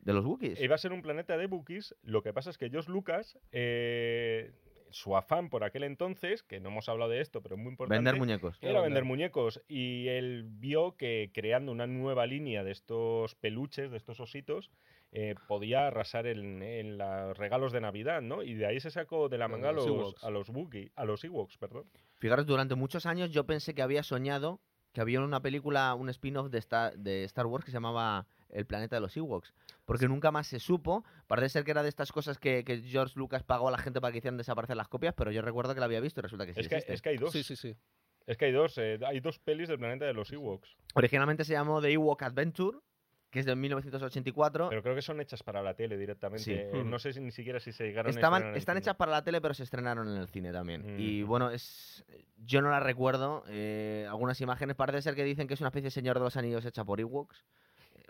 De 0.01 0.13
los 0.13 0.25
Wookiees. 0.27 0.61
Iba 0.61 0.75
a 0.75 0.79
ser 0.79 0.93
un 0.93 1.01
planeta 1.01 1.39
de 1.39 1.47
Wookiees. 1.47 1.95
Lo 2.03 2.23
que 2.23 2.35
pasa 2.35 2.51
es 2.51 2.59
que 2.59 2.69
Josh 2.71 2.89
Lucas, 2.89 3.39
eh, 3.53 4.53
su 4.91 5.17
afán 5.17 5.49
por 5.51 5.65
aquel 5.65 5.85
entonces, 5.85 6.43
que 6.43 6.61
no 6.61 6.69
hemos 6.71 6.89
hablado 6.89 7.11
de 7.11 7.21
esto, 7.21 7.43
pero 7.43 7.57
es 7.57 7.61
muy 7.61 7.71
importante. 7.71 7.97
Vender 7.99 8.17
muñecos. 8.17 8.59
Era 8.61 8.81
vender 8.81 9.05
muñecos 9.05 9.61
y 9.69 10.09
él 10.09 10.45
vio 10.49 10.97
que 10.97 11.31
creando 11.35 11.73
una 11.73 11.87
nueva 11.87 12.27
línea 12.27 12.65
de 12.65 12.73
estos 12.73 13.35
peluches, 13.35 13.91
de 13.91 13.97
estos 13.97 14.21
ositos, 14.21 14.71
eh, 15.13 15.35
podía 15.49 15.87
arrasar 15.87 16.27
en, 16.27 16.63
en 16.63 16.99
los 16.99 17.37
regalos 17.39 17.73
de 17.73 17.81
Navidad, 17.81 18.23
¿no? 18.23 18.43
Y 18.43 18.55
de 18.55 18.67
ahí 18.67 18.81
se 18.81 18.91
sacó 18.91 19.29
de 19.29 19.39
la 19.39 19.49
manga 19.49 19.71
a 19.71 19.73
los 19.73 19.87
los, 19.87 19.97
Ewoks. 19.97 20.25
a 20.25 20.31
los 20.31 20.49
Wookiee- 20.51 20.91
a 20.97 21.05
los 21.05 21.25
Ewoks, 21.25 21.57
perdón. 21.59 21.85
Fijaros, 22.17 22.47
durante 22.47 22.75
muchos 22.75 23.07
años 23.07 23.31
yo 23.31 23.45
pensé 23.47 23.75
que 23.75 23.83
había 23.83 24.03
soñado 24.03 24.61
que 24.93 25.03
había 25.03 25.21
una 25.21 25.43
película, 25.43 25.95
un 25.95 26.09
spin-off 26.09 26.49
de 26.51 26.57
Star, 26.59 26.97
de 26.97 27.25
Star 27.25 27.45
Wars 27.45 27.65
que 27.67 27.71
se 27.71 27.77
llamaba 27.77 28.27
El 28.49 28.67
planeta 28.67 28.97
de 28.97 29.01
los 29.01 29.17
Ewoks. 29.17 29.53
Porque 29.85 30.09
nunca 30.09 30.31
más 30.31 30.47
se 30.47 30.61
supo. 30.61 31.05
Parece 31.27 31.51
ser 31.51 31.65
que 31.65 31.71
era 31.73 31.83
de 31.83 31.89
estas 31.89 32.13
cosas 32.13 32.39
que, 32.39 32.65
que 32.65 32.79
George 32.83 33.15
Lucas 33.19 33.43
pagó 33.43 33.69
a 33.69 33.71
la 33.71 33.79
gente 33.79 34.01
para 34.01 34.13
que 34.13 34.19
hicieran 34.19 34.37
desaparecer 34.39 34.77
las 34.77 34.89
copias, 34.89 35.15
pero 35.15 35.31
yo 35.31 35.43
recuerdo 35.43 35.75
que 35.75 35.81
la 35.81 35.87
había 35.87 36.01
visto 36.01 36.21
y 36.21 36.23
resulta 36.23 36.47
que 36.47 36.55
sí 36.55 36.61
es, 36.61 36.69
que, 36.69 36.77
existe. 36.77 36.95
es 36.95 37.03
que 37.03 37.09
hay 37.11 37.17
dos. 37.17 37.33
Sí, 37.33 37.43
sí, 37.43 37.57
sí. 37.57 37.77
Es 38.27 38.37
que 38.37 38.47
hay 38.47 38.53
dos. 38.53 38.77
eh, 38.79 38.99
hay 39.07 39.21
dos 39.21 39.39
pelis 39.39 39.69
del 39.69 39.79
planeta 39.79 40.05
de 40.05 40.13
los 40.13 40.33
Ewoks. 40.33 40.77
Originalmente 40.95 41.45
se 41.45 41.53
llamó 41.53 41.81
The 41.81 41.93
Ewok 41.93 42.23
Adventure, 42.23 42.79
que 43.31 43.41
es 43.41 43.47
de 43.47 43.55
1984. 43.55 44.69
Pero 44.69 44.83
creo 44.83 44.95
que 44.95 45.03
son 45.03 45.21
hechas 45.21 45.43
para 45.43 45.63
la 45.63 45.75
tele 45.75 45.97
directamente. 45.97 46.45
Sí. 46.45 46.53
Eh, 46.55 46.83
no 46.85 46.99
sé 46.99 47.13
si 47.13 47.21
ni 47.21 47.31
siquiera 47.31 47.61
si 47.61 47.73
se 47.73 47.85
llegaron 47.85 48.09
a 48.09 48.11
Estaban, 48.11 48.39
estrenar 48.39 48.55
en 48.55 48.59
están 48.59 48.77
hechas 48.79 48.97
para 48.97 49.13
la 49.13 49.23
tele, 49.23 49.41
pero 49.41 49.55
se 49.55 49.63
estrenaron 49.63 50.09
en 50.09 50.17
el 50.17 50.29
cine 50.29 50.53
también. 50.53 50.97
Mm. 50.97 51.01
Y 51.01 51.23
bueno, 51.23 51.51
es 51.51 52.05
yo 52.39 52.63
no 52.63 52.71
la 52.71 52.81
recuerdo. 52.81 53.45
eh, 53.49 54.07
algunas 54.09 54.41
imágenes 54.41 54.77
parece 54.77 55.03
ser 55.03 55.15
que 55.15 55.25
dicen 55.25 55.47
que 55.47 55.55
es 55.55 55.61
una 55.61 55.69
especie 55.69 55.87
de 55.87 55.91
Señor 55.91 56.19
de 56.19 56.25
los 56.25 56.37
Anillos 56.37 56.65
hecha 56.65 56.85
por 56.85 57.01
Ewoks. 57.01 57.45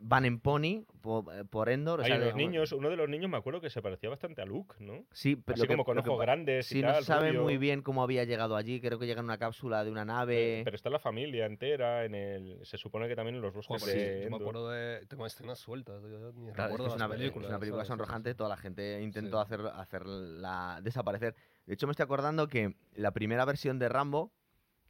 Van 0.02 0.26
en 0.26 0.40
Pony, 0.40 0.84
por, 1.00 1.24
por 1.48 1.70
Endor. 1.70 2.00
o 2.00 2.02
Hay 2.02 2.08
sea, 2.10 2.16
unos 2.18 2.28
de- 2.28 2.34
niños, 2.34 2.72
uno 2.72 2.90
de 2.90 2.96
los 2.96 3.08
niños 3.08 3.30
me 3.30 3.38
acuerdo 3.38 3.62
que 3.62 3.70
se 3.70 3.80
parecía 3.80 4.10
bastante 4.10 4.42
a 4.42 4.44
Luke, 4.44 4.74
¿no? 4.78 5.06
Sí, 5.10 5.36
pero 5.36 5.54
Así 5.54 5.62
lo 5.62 5.68
que- 5.68 5.72
como 5.74 5.84
con 5.86 5.96
lo 5.96 6.02
ojos 6.02 6.20
grandes 6.20 6.66
Sí, 6.66 6.80
y 6.80 6.82
no 6.82 6.88
tal. 6.88 6.96
se 7.02 7.04
sabe 7.06 7.28
rubio. 7.28 7.42
muy 7.44 7.56
bien 7.56 7.80
cómo 7.80 8.02
había 8.02 8.24
llegado 8.24 8.56
allí. 8.56 8.78
Creo 8.80 8.98
que 8.98 9.06
llega 9.06 9.20
en 9.20 9.24
una 9.24 9.38
cápsula 9.38 9.84
de 9.84 9.90
una 9.90 10.04
nave. 10.04 10.60
Pero 10.64 10.76
está 10.76 10.90
la 10.90 10.98
familia 10.98 11.46
entera, 11.46 12.04
en 12.04 12.14
el, 12.14 12.58
se 12.64 12.76
supone 12.76 13.08
que 13.08 13.16
también 13.16 13.36
en 13.36 13.40
los 13.40 13.54
bosques 13.54 13.80
Joder, 13.82 13.94
sí, 13.98 14.04
de 14.04 14.24
yo 14.24 14.30
me 14.30 14.36
acuerdo 14.36 14.68
de. 14.68 15.06
Tengo 15.06 15.24
escenas 15.24 15.58
sueltas. 15.58 16.02
Yo 16.02 16.30
ni 16.34 16.52
Claro, 16.52 16.74
es, 16.74 16.80
una, 16.80 16.88
es 16.88 16.94
una 16.96 17.08
película 17.08 17.48
¿sabes? 17.48 17.88
sonrojante, 17.88 18.34
toda 18.34 18.50
la 18.50 18.56
gente 18.58 19.00
intentó 19.02 19.38
Sí. 19.38 19.42
hacer, 19.54 19.66
hacerla 19.74 20.80
desaparecer. 20.82 21.34
De 21.64 21.72
hecho, 21.74 21.86
me 21.86 21.92
estoy 21.92 22.04
acordando 22.04 22.48
que 22.48 22.74
la 22.94 23.12
primera 23.12 23.44
versión 23.46 23.78
de 23.78 23.88
Rambo 23.88 24.30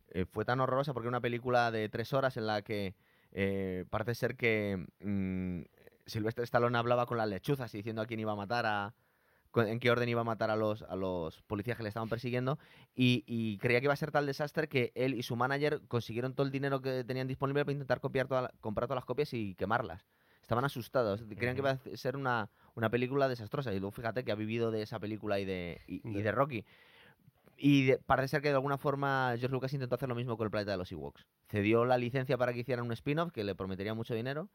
eh, 0.09 0.25
fue 0.25 0.45
tan 0.45 0.61
horrorosa 0.61 0.93
porque 0.95 1.07
era 1.07 1.11
una 1.11 1.21
película 1.21 1.71
de 1.71 1.89
tres 1.89 2.13
horas 2.13 2.37
en 2.37 2.47
la 2.47 2.63
que 2.63 2.95
eh, 3.39 3.85
parece 3.91 4.15
ser 4.15 4.35
que 4.37 4.87
mm, 5.01 5.61
Silvestre 6.07 6.45
Stallone 6.45 6.79
hablaba 6.79 7.05
con 7.05 7.19
las 7.19 7.29
lechuzas 7.29 7.73
y 7.75 7.79
diciendo 7.79 8.01
a 8.01 8.07
quién 8.07 8.19
iba 8.21 8.33
a 8.33 8.37
matar 8.37 8.65
a 8.67 8.95
en 9.55 9.79
qué 9.81 9.91
orden 9.91 10.09
iba 10.09 10.21
a 10.21 10.25
matar 10.25 10.51
a 10.51 10.57
los, 10.57 10.83
a 10.83 10.97
los 10.97 11.41
policías 11.43 11.77
que 11.79 11.83
le 11.83 11.89
estaban 11.89 12.09
persiguiendo 12.11 12.59
y, 12.95 13.25
y 13.27 13.57
creía 13.59 13.81
que 13.81 13.85
iba 13.87 13.93
a 13.95 13.97
ser 13.97 14.11
tal 14.11 14.27
desastre 14.27 14.69
que 14.69 14.93
él 14.95 15.15
y 15.15 15.23
su 15.23 15.35
manager 15.37 15.81
consiguieron 15.89 16.35
todo 16.35 16.45
el 16.47 16.53
dinero 16.53 16.83
que 16.83 17.05
tenían 17.05 17.27
disponible 17.27 17.65
para 17.65 17.73
intentar 17.73 18.01
copiar 18.01 18.27
toda 18.29 18.43
la- 18.43 18.53
comprar 18.61 18.87
todas 18.87 18.99
las 18.99 19.07
copias 19.07 19.33
y 19.33 19.55
quemarlas. 19.55 20.05
Estaban 20.43 20.65
asustados, 20.65 21.23
creían 21.23 21.55
que 21.57 21.61
iba 21.61 21.71
a 21.71 21.97
ser 21.97 22.17
una, 22.17 22.51
una 22.75 22.91
película 22.91 23.29
desastrosa 23.29 23.73
y 23.73 23.81
luego 23.81 23.93
fíjate 23.93 24.25
que 24.25 24.31
ha 24.33 24.35
vivido 24.37 24.71
de 24.71 24.83
esa 24.83 24.99
película 25.01 25.41
y 25.41 25.45
de, 25.47 25.81
y, 25.87 26.01
de 26.23 26.33
Rocky. 26.33 26.65
Y 27.57 27.97
parece 28.07 28.29
ser 28.29 28.43
que 28.43 28.49
de 28.49 28.55
alguna 28.55 28.77
forma 28.79 29.29
George 29.39 29.49
Lucas 29.49 29.73
intentó 29.73 29.95
hacer 29.95 30.09
lo 30.09 30.15
mismo 30.15 30.37
con 30.37 30.45
el 30.45 30.51
planeta 30.51 30.73
de 30.73 30.77
los 30.77 30.93
Ewoks. 30.93 31.27
Cedió 31.49 31.85
la 31.85 31.97
licencia 31.97 32.37
para 32.37 32.53
que 32.53 32.61
hicieran 32.61 32.85
un 32.85 32.93
spin-off 32.93 33.33
que 33.33 33.45
le 33.45 33.55
prometería 33.55 33.95
mucho 33.95 34.15
dinero 34.15 34.51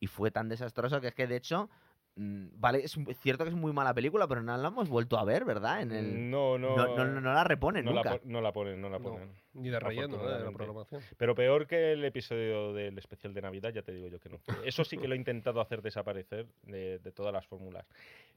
y 0.00 0.06
fue 0.06 0.30
tan 0.30 0.48
desastroso 0.48 1.00
que 1.00 1.08
es 1.08 1.14
que 1.14 1.26
de 1.26 1.36
hecho, 1.36 1.70
vale, 2.16 2.82
es 2.84 2.96
cierto 3.20 3.44
que 3.44 3.50
es 3.50 3.56
muy 3.56 3.72
mala 3.72 3.92
película, 3.92 4.26
pero 4.26 4.42
no 4.42 4.56
la 4.56 4.68
hemos 4.68 4.88
vuelto 4.88 5.18
a 5.18 5.24
ver, 5.24 5.44
¿verdad? 5.44 5.82
En 5.82 5.92
el... 5.92 6.30
No, 6.30 6.56
no. 6.58 6.74
no, 6.76 7.04
no, 7.04 7.20
la 7.32 7.44
reponen 7.44 7.84
no 7.84 7.92
nunca. 7.92 8.18
no 8.24 8.40
la 8.40 8.52
ponen, 8.52 8.80
no 8.80 8.88
la 8.88 8.98
No, 8.98 9.04
ponen. 9.04 9.30
Ni 9.54 9.68
de 9.68 9.78
relleno, 9.80 10.16
¿eh? 10.28 10.38
de 10.38 10.44
la 10.44 10.50
programación. 10.50 11.02
Pero 11.16 11.34
peor 11.34 11.66
que 11.66 11.92
el 11.92 12.04
episodio 12.04 12.72
del 12.72 12.96
especial 12.98 13.34
de 13.34 13.42
Navidad, 13.42 13.72
ya 13.72 13.82
te 13.82 13.92
digo 13.92 14.08
yo 14.08 14.18
que 14.18 14.28
no. 14.30 14.38
Eso 14.64 14.84
sí 14.84 14.96
que 14.98 15.08
lo 15.08 15.14
he 15.14 15.18
intentado 15.18 15.60
hacer 15.60 15.82
desaparecer 15.82 16.46
de, 16.62 16.98
de 16.98 17.12
todas 17.12 17.32
las 17.32 17.46
fórmulas. 17.46 17.86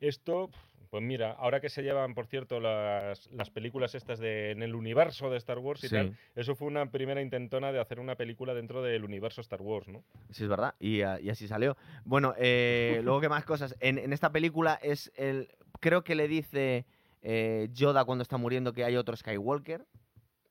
Esto, 0.01 0.49
pues 0.89 1.03
mira, 1.03 1.33
ahora 1.33 1.59
que 1.59 1.69
se 1.69 1.81
llevan, 1.83 2.13
por 2.15 2.25
cierto, 2.27 2.59
las, 2.61 3.29
las 3.31 3.49
películas 3.49 3.95
estas 3.95 4.17
de, 4.19 4.51
en 4.51 4.63
el 4.63 4.75
universo 4.75 5.29
de 5.29 5.37
Star 5.37 5.59
Wars 5.59 5.83
y 5.83 5.89
Sí. 5.89 5.95
tal, 5.95 6.15
eso 6.35 6.55
fue 6.55 6.67
una 6.67 6.89
primera 6.89 7.21
intentona 7.21 7.71
de 7.73 7.79
hacer 7.81 7.99
una 7.99 8.15
película 8.15 8.53
dentro 8.53 8.81
del 8.81 9.03
universo 9.03 9.41
Star 9.41 9.61
Wars, 9.61 9.87
¿no? 9.89 10.03
Sí, 10.31 10.43
es 10.43 10.49
verdad. 10.49 10.75
Y, 10.79 11.01
ah, 11.01 11.19
y 11.19 11.29
así 11.29 11.47
salió. 11.49 11.75
Bueno, 12.05 12.33
eh, 12.37 13.01
luego, 13.03 13.19
¿qué 13.19 13.27
más 13.29 13.43
cosas? 13.43 13.68
En, 13.79 13.97
en 13.97 14.13
esta 14.13 14.31
película 14.31 14.79
es 14.81 15.11
el. 15.15 15.49
Creo 15.79 16.03
que 16.03 16.15
le 16.15 16.27
dice 16.27 16.85
eh, 17.21 17.69
Yoda 17.71 18.05
cuando 18.05 18.21
está 18.21 18.37
muriendo 18.37 18.73
que 18.73 18.83
hay 18.83 18.95
otro 18.97 19.15
Skywalker. 19.15 19.85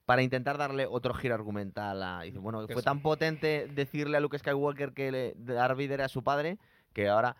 Para 0.06 0.22
intentar 0.22 0.56
darle 0.56 0.86
otro 0.86 1.12
giro 1.12 1.34
argumental 1.34 2.02
a. 2.02 2.22
Dice, 2.22 2.38
bueno, 2.38 2.66
fue 2.66 2.82
tan 2.82 3.02
potente 3.02 3.68
decirle 3.74 4.16
a 4.16 4.20
Luke 4.20 4.38
Skywalker 4.38 4.94
que 4.94 5.12
le, 5.12 5.34
Darth 5.36 5.72
Vader 5.76 5.92
era 5.92 6.08
su 6.08 6.22
padre 6.24 6.58
que 6.94 7.08
ahora. 7.08 7.36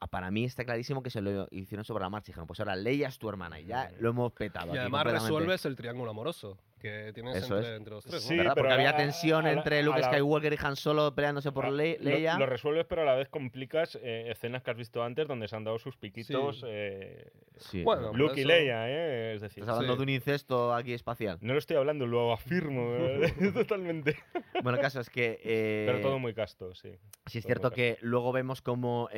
ah, 0.00 0.06
Para 0.06 0.30
mí 0.30 0.44
está 0.44 0.64
clarísimo 0.64 1.02
que 1.02 1.10
se 1.10 1.20
lo 1.20 1.46
hicieron 1.50 1.84
sobre 1.84 2.04
la 2.04 2.08
marcha. 2.08 2.28
Dijeron, 2.28 2.46
pues 2.46 2.60
ahora 2.60 2.76
Leia 2.76 3.08
es 3.08 3.18
tu 3.18 3.28
hermana 3.28 3.60
y 3.60 3.66
ya 3.66 3.90
Mm. 3.90 4.02
lo 4.02 4.08
hemos 4.10 4.32
petado. 4.32 4.68
Y 4.68 4.70
aquí 4.70 4.78
además 4.78 5.04
resuelves 5.04 5.66
el 5.66 5.76
triángulo 5.76 6.10
amoroso. 6.10 6.56
Que 6.78 7.12
tienes 7.14 7.36
Eso 7.36 7.56
entre, 7.56 7.72
es. 7.72 7.76
entre 7.78 7.94
los 7.94 8.04
tres, 8.04 8.14
¿no? 8.22 8.28
Sí, 8.28 8.36
¿verdad? 8.36 8.54
Porque 8.56 8.72
había 8.72 8.96
tensión 8.96 9.46
a 9.46 9.52
entre 9.52 9.82
Luke 9.82 10.00
la- 10.00 10.06
Skywalker 10.08 10.52
y 10.52 10.56
Han 10.62 10.76
Solo 10.76 11.14
peleándose 11.14 11.52
por 11.52 11.66
Ah, 11.66 11.70
Le- 11.70 11.98
Leia. 12.00 12.38
Lo, 12.38 12.46
resuelves, 12.46 12.86
pero 12.88 13.02
a 13.02 13.04
la 13.04 13.14
vez 13.14 13.28
complicas 13.28 13.98
eh, 14.02 14.26
escenas 14.30 14.62
que 14.62 14.70
has 14.70 14.76
visto 14.76 15.02
antes 15.02 15.26
donde 15.28 15.48
se 15.48 15.56
han 15.56 15.64
dado 15.64 15.78
sus 15.78 15.96
piquitos 15.96 16.60
Sí. 16.60 16.66
eh, 16.68 17.30
Sí. 17.58 17.82
Bueno, 17.82 18.12
Luke 18.12 18.40
y 18.40 18.44
Leia, 18.44 18.88
¿eh? 18.88 19.34
Es 19.34 19.40
decir, 19.40 19.62
Estás 19.64 19.76
hablando 19.76 19.94
Sí. 19.94 19.98
de 19.98 20.02
un 20.04 20.08
incesto 20.10 20.72
aquí 20.74 20.92
espacial. 20.92 21.38
no 21.40 21.52
lo 21.54 21.58
estoy 21.58 21.76
hablando, 21.76 22.06
lo 22.06 22.32
afirmo 22.32 22.92
¿verdad? 22.92 23.28
totalmente. 23.66 24.16
Bueno, 24.62 24.76
el 24.78 24.80
caso 24.80 25.00
es 25.00 25.10
que. 25.10 25.40
eh, 25.42 25.84
Pero 25.86 26.00
todo 26.00 26.18
muy 26.18 26.34
casto, 26.34 26.74
sí. 26.74 26.90
Sí, 27.26 27.38
es 27.38 27.44
todo 27.44 27.48
cierto 27.48 27.70
que 27.72 27.98
luego 28.00 28.30
vemos 28.32 28.62
como 28.62 29.08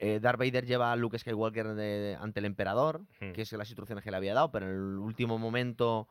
eh, 0.00 0.18
Darth 0.20 0.38
Vader 0.38 0.66
lleva 0.66 0.92
a 0.92 0.96
Luke 0.96 1.18
Skywalker 1.18 1.68
de- 1.74 2.16
ante 2.20 2.40
el 2.40 2.46
emperador, 2.46 3.02
Hmm. 3.20 3.32
que 3.32 3.42
es 3.42 3.52
las 3.52 3.68
instrucciones 3.68 4.02
que 4.04 4.10
le 4.10 4.16
había 4.16 4.34
dado, 4.34 4.50
pero 4.50 4.66
en 4.66 4.72
el 4.72 4.98
último 4.98 5.38
momento 5.38 6.08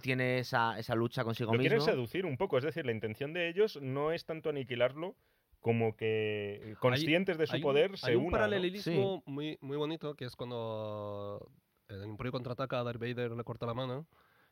tiene 0.00 0.38
esa, 0.38 0.78
esa 0.78 0.94
lucha 0.94 1.24
consigo 1.24 1.52
Lo 1.52 1.58
mismo. 1.58 1.68
quieren 1.68 1.84
seducir 1.84 2.24
un 2.26 2.36
poco, 2.36 2.58
es 2.58 2.64
decir, 2.64 2.86
la 2.86 2.92
intención 2.92 3.32
de 3.32 3.48
ellos 3.48 3.78
no 3.82 4.12
es 4.12 4.24
tanto 4.24 4.50
aniquilarlo 4.50 5.16
como 5.60 5.96
que 5.96 6.76
conscientes 6.78 7.36
de 7.38 7.46
su 7.48 7.54
Hay 7.54 7.58
un- 7.60 7.62
poder 7.64 7.98
se 7.98 8.10
hay 8.10 8.14
un 8.16 8.26
unan. 8.26 8.32
¿no? 8.32 8.38
paralelismo 8.46 9.22
muy, 9.26 9.58
muy 9.60 9.76
bonito 9.76 10.14
que 10.14 10.24
es 10.26 10.36
cuando 10.36 11.50
en 11.88 12.02
el 12.02 12.08
Imperio 12.08 12.30
contraataca 12.30 12.78
a 12.78 12.84
Darth 12.84 13.00
Vader 13.00 13.32
le 13.32 13.42
corta 13.42 13.66
la 13.66 13.74
mano 13.74 14.06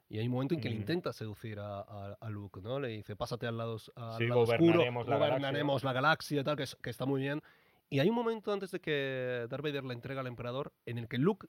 y 0.09 0.19
hay 0.19 0.27
un 0.27 0.33
momento 0.33 0.55
en 0.55 0.61
que 0.61 0.69
le 0.69 0.75
intenta 0.77 1.13
seducir 1.13 1.61
a, 1.61 1.81
a- 1.81 2.17
a 2.21 2.31
Luke, 2.31 2.61
¿no? 2.61 2.81
Le 2.81 2.89
dice, 2.89 3.15
pásate 3.15 3.47
al 3.47 3.57
lado, 3.57 3.77
al 3.95 4.19
Sí, 4.19 4.27
lado 4.27 4.41
oscuro, 4.41 4.59
gobernaremos 4.73 5.07
la 5.07 5.17
gobernaremos 5.19 5.85
la 5.85 5.93
galaxia 5.93 6.41
y 6.41 6.45
tal, 6.45 6.57
que 6.57 6.91
está 6.91 7.07
muy 7.07 7.21
bien. 7.21 7.41
Y 7.89 8.01
hay 8.01 8.09
un 8.09 8.15
momento 8.15 8.53
antes 8.53 8.71
de 8.71 8.81
que 8.81 9.47
Darth 9.49 9.63
Vader 9.63 9.85
le 9.85 9.95
entrega 9.95 10.21
al 10.21 10.27
emperador 10.27 10.73
en 10.87 10.99
el 10.99 11.09
que 11.09 11.19
Luke 11.19 11.47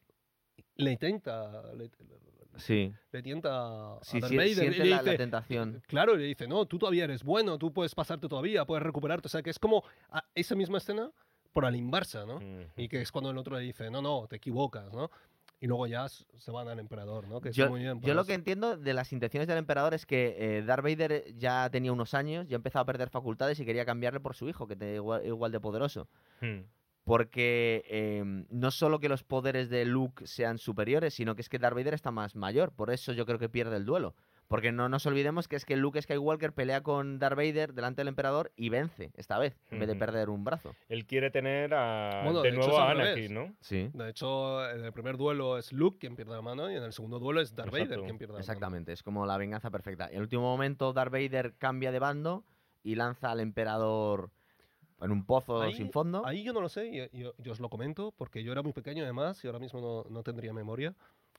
le 0.76 0.92
intenta, 0.92 1.74
le, 1.74 1.90
Sí, 2.58 2.92
le 3.12 3.22
tienta 3.22 3.98
a 3.98 4.00
sí, 4.04 4.20
Darth 4.20 4.32
sí, 4.32 4.38
Vader 4.38 4.50
y 4.52 4.56
siente 4.56 4.78
le 4.80 4.86
la, 4.90 4.96
la 4.98 5.04
dice, 5.04 5.18
tentación. 5.18 5.84
Claro, 5.88 6.16
y 6.16 6.18
le 6.20 6.24
dice, 6.26 6.48
no, 6.48 6.66
tú 6.66 6.80
todavía 6.80 7.04
eres 7.04 7.24
bueno, 7.24 7.58
tú 7.60 7.72
puedes 7.72 7.94
pasarte 7.94 8.28
todavía, 8.28 8.66
puedes 8.66 8.84
recuperarte. 8.84 9.28
O 9.28 9.30
sea, 9.30 9.42
que 9.44 9.52
es 9.52 9.60
como 9.60 9.84
a- 10.10 10.24
esa 10.34 10.56
misma 10.56 10.80
escena, 10.80 11.12
por 11.54 11.66
a 11.66 11.72
la 11.72 11.78
inversa, 11.78 12.26
¿no? 12.26 12.36
Ujú. 12.38 12.66
Y 12.76 12.88
que 12.88 13.02
es 13.02 13.12
cuando 13.12 13.30
el 13.32 13.38
otro 13.38 13.56
le 13.58 13.62
dice, 13.64 13.90
no, 13.92 14.02
no, 14.02 14.28
te 14.28 14.38
equivocas, 14.38 14.92
¿no? 14.94 15.10
Y 15.60 15.66
luego 15.68 15.88
ya 15.88 16.08
se 16.08 16.52
van 16.52 16.68
al 16.68 16.78
emperador, 16.80 17.28
¿no? 17.28 17.42
Que 17.42 17.52
Yo, 17.52 17.70
muy 17.70 17.80
bien. 17.80 17.96
yo 17.96 18.02
pero 18.02 18.14
lo 18.14 18.22
es- 18.22 18.28
que 18.28 18.34
entiendo 18.36 18.78
de 18.78 18.94
las 18.94 19.12
intenciones 19.12 19.48
del 19.48 19.58
emperador 19.58 19.94
es 19.96 20.06
que 20.06 20.36
eh, 20.38 20.62
Darth 20.64 20.84
Vader 20.84 21.36
ya 21.36 21.68
tenía 21.72 21.92
unos 21.92 22.14
años, 22.14 22.48
ya 22.48 22.56
empezaba 22.58 22.84
a 22.84 22.86
perder 22.86 23.10
facultades 23.10 23.60
y 23.60 23.66
quería 23.66 23.84
cambiarle 23.86 24.20
por 24.20 24.36
su 24.36 24.48
hijo, 24.48 24.68
que 24.68 24.76
tenía 24.76 24.96
igual, 24.96 25.26
igual 25.26 25.52
de 25.52 25.60
poderoso. 25.60 26.08
Hmm. 26.42 26.62
Porque 27.06 27.84
eh, 27.88 28.24
no 28.50 28.70
solo 28.70 29.00
que 29.00 29.08
los 29.10 29.24
poderes 29.24 29.70
de 29.70 29.86
Luke 29.86 30.28
sean 30.28 30.58
superiores, 30.58 31.14
sino 31.14 31.36
que 31.36 31.42
es 31.42 31.50
que 31.50 31.58
Darth 31.58 31.76
Vader 31.76 31.94
está 31.94 32.12
más 32.12 32.36
mayor. 32.36 32.74
Por 32.74 32.92
eso 32.92 33.14
yo 33.14 33.26
creo 33.26 33.40
que 33.40 33.48
pierde 33.50 33.78
el 33.78 33.86
duelo. 33.86 34.14
Porque 34.48 34.72
no 34.72 34.88
nos 34.88 35.06
olvidemos 35.06 35.50
que 35.50 35.58
es 35.58 35.66
que 35.66 35.76
Luke 35.76 36.02
Skywalker 36.02 36.54
pelea 36.54 36.82
con 36.82 37.20
Darth 37.20 37.36
Vader 37.36 37.74
delante 37.74 38.00
del 38.00 38.08
emperador 38.08 38.54
y 38.56 38.70
vence 38.70 39.12
esta 39.16 39.38
vez, 39.38 39.58
en 39.72 39.80
vez 39.80 39.90
de 39.90 39.96
perder 39.96 40.30
un 40.30 40.46
brazo. 40.46 40.74
Él 40.88 41.06
quiere 41.06 41.30
tener 41.32 41.74
a, 41.74 42.22
Bueno, 42.24 42.42
de 42.42 42.52
de 42.52 42.56
hecho 42.58 42.68
nuevo 42.70 42.82
es 42.82 42.88
a. 42.88 42.92
Anakin, 42.92 43.34
¿no? 43.34 43.54
Sí. 43.60 43.90
De 43.94 44.10
hecho, 44.10 44.70
en 44.70 44.86
el 44.86 44.94
primer 44.94 45.18
duelo 45.18 45.58
es 45.58 45.74
Luke 45.74 45.98
quien 46.00 46.16
pierde 46.16 46.32
la 46.32 46.42
mano 46.42 46.72
y 46.72 46.76
en 46.76 46.84
el 46.84 46.94
segundo 46.94 47.20
duelo 47.20 47.42
es 47.42 47.56
Darth 47.56 47.74
Exacto. 47.74 47.90
Vader 47.96 48.06
quien 48.06 48.18
pierde 48.18 48.32
la 48.34 48.38
mano. 48.38 48.42
Exactamente, 48.42 48.94
es 48.94 49.04
como 49.04 49.26
la 49.26 49.38
venganza 49.38 49.70
perfecta. 49.70 50.08
En 50.08 50.16
el 50.16 50.22
último 50.22 50.44
momento 50.44 50.94
Darth 50.94 51.12
Vader 51.12 51.56
cambia 51.58 51.92
de 51.92 52.00
bando 52.00 52.46
y 52.84 52.96
lanza 52.96 53.32
al 53.32 53.42
emperador 53.42 54.30
en 55.02 55.12
un 55.12 55.26
pozo 55.26 55.62
Ahí- 55.62 55.74
sin 55.74 55.92
fondo. 55.92 56.26
Ahí 56.26 56.44
yo 56.44 56.54
no 56.54 56.62
lo 56.62 56.70
sé, 56.70 56.88
y, 56.88 57.00
y- 57.20 57.30
yo 57.38 57.52
os 57.52 57.60
lo 57.60 57.68
comento, 57.70 58.14
porque 58.18 58.44
yo 58.44 58.54
era 58.54 58.62
muy 58.64 58.72
pequeño 58.72 59.04
además 59.04 59.44
y 59.44 59.48
ahora 59.48 59.60
mismo 59.60 59.82
no, 59.82 60.06
no 60.10 60.24
tendría 60.24 60.54
memoria. 60.54 60.96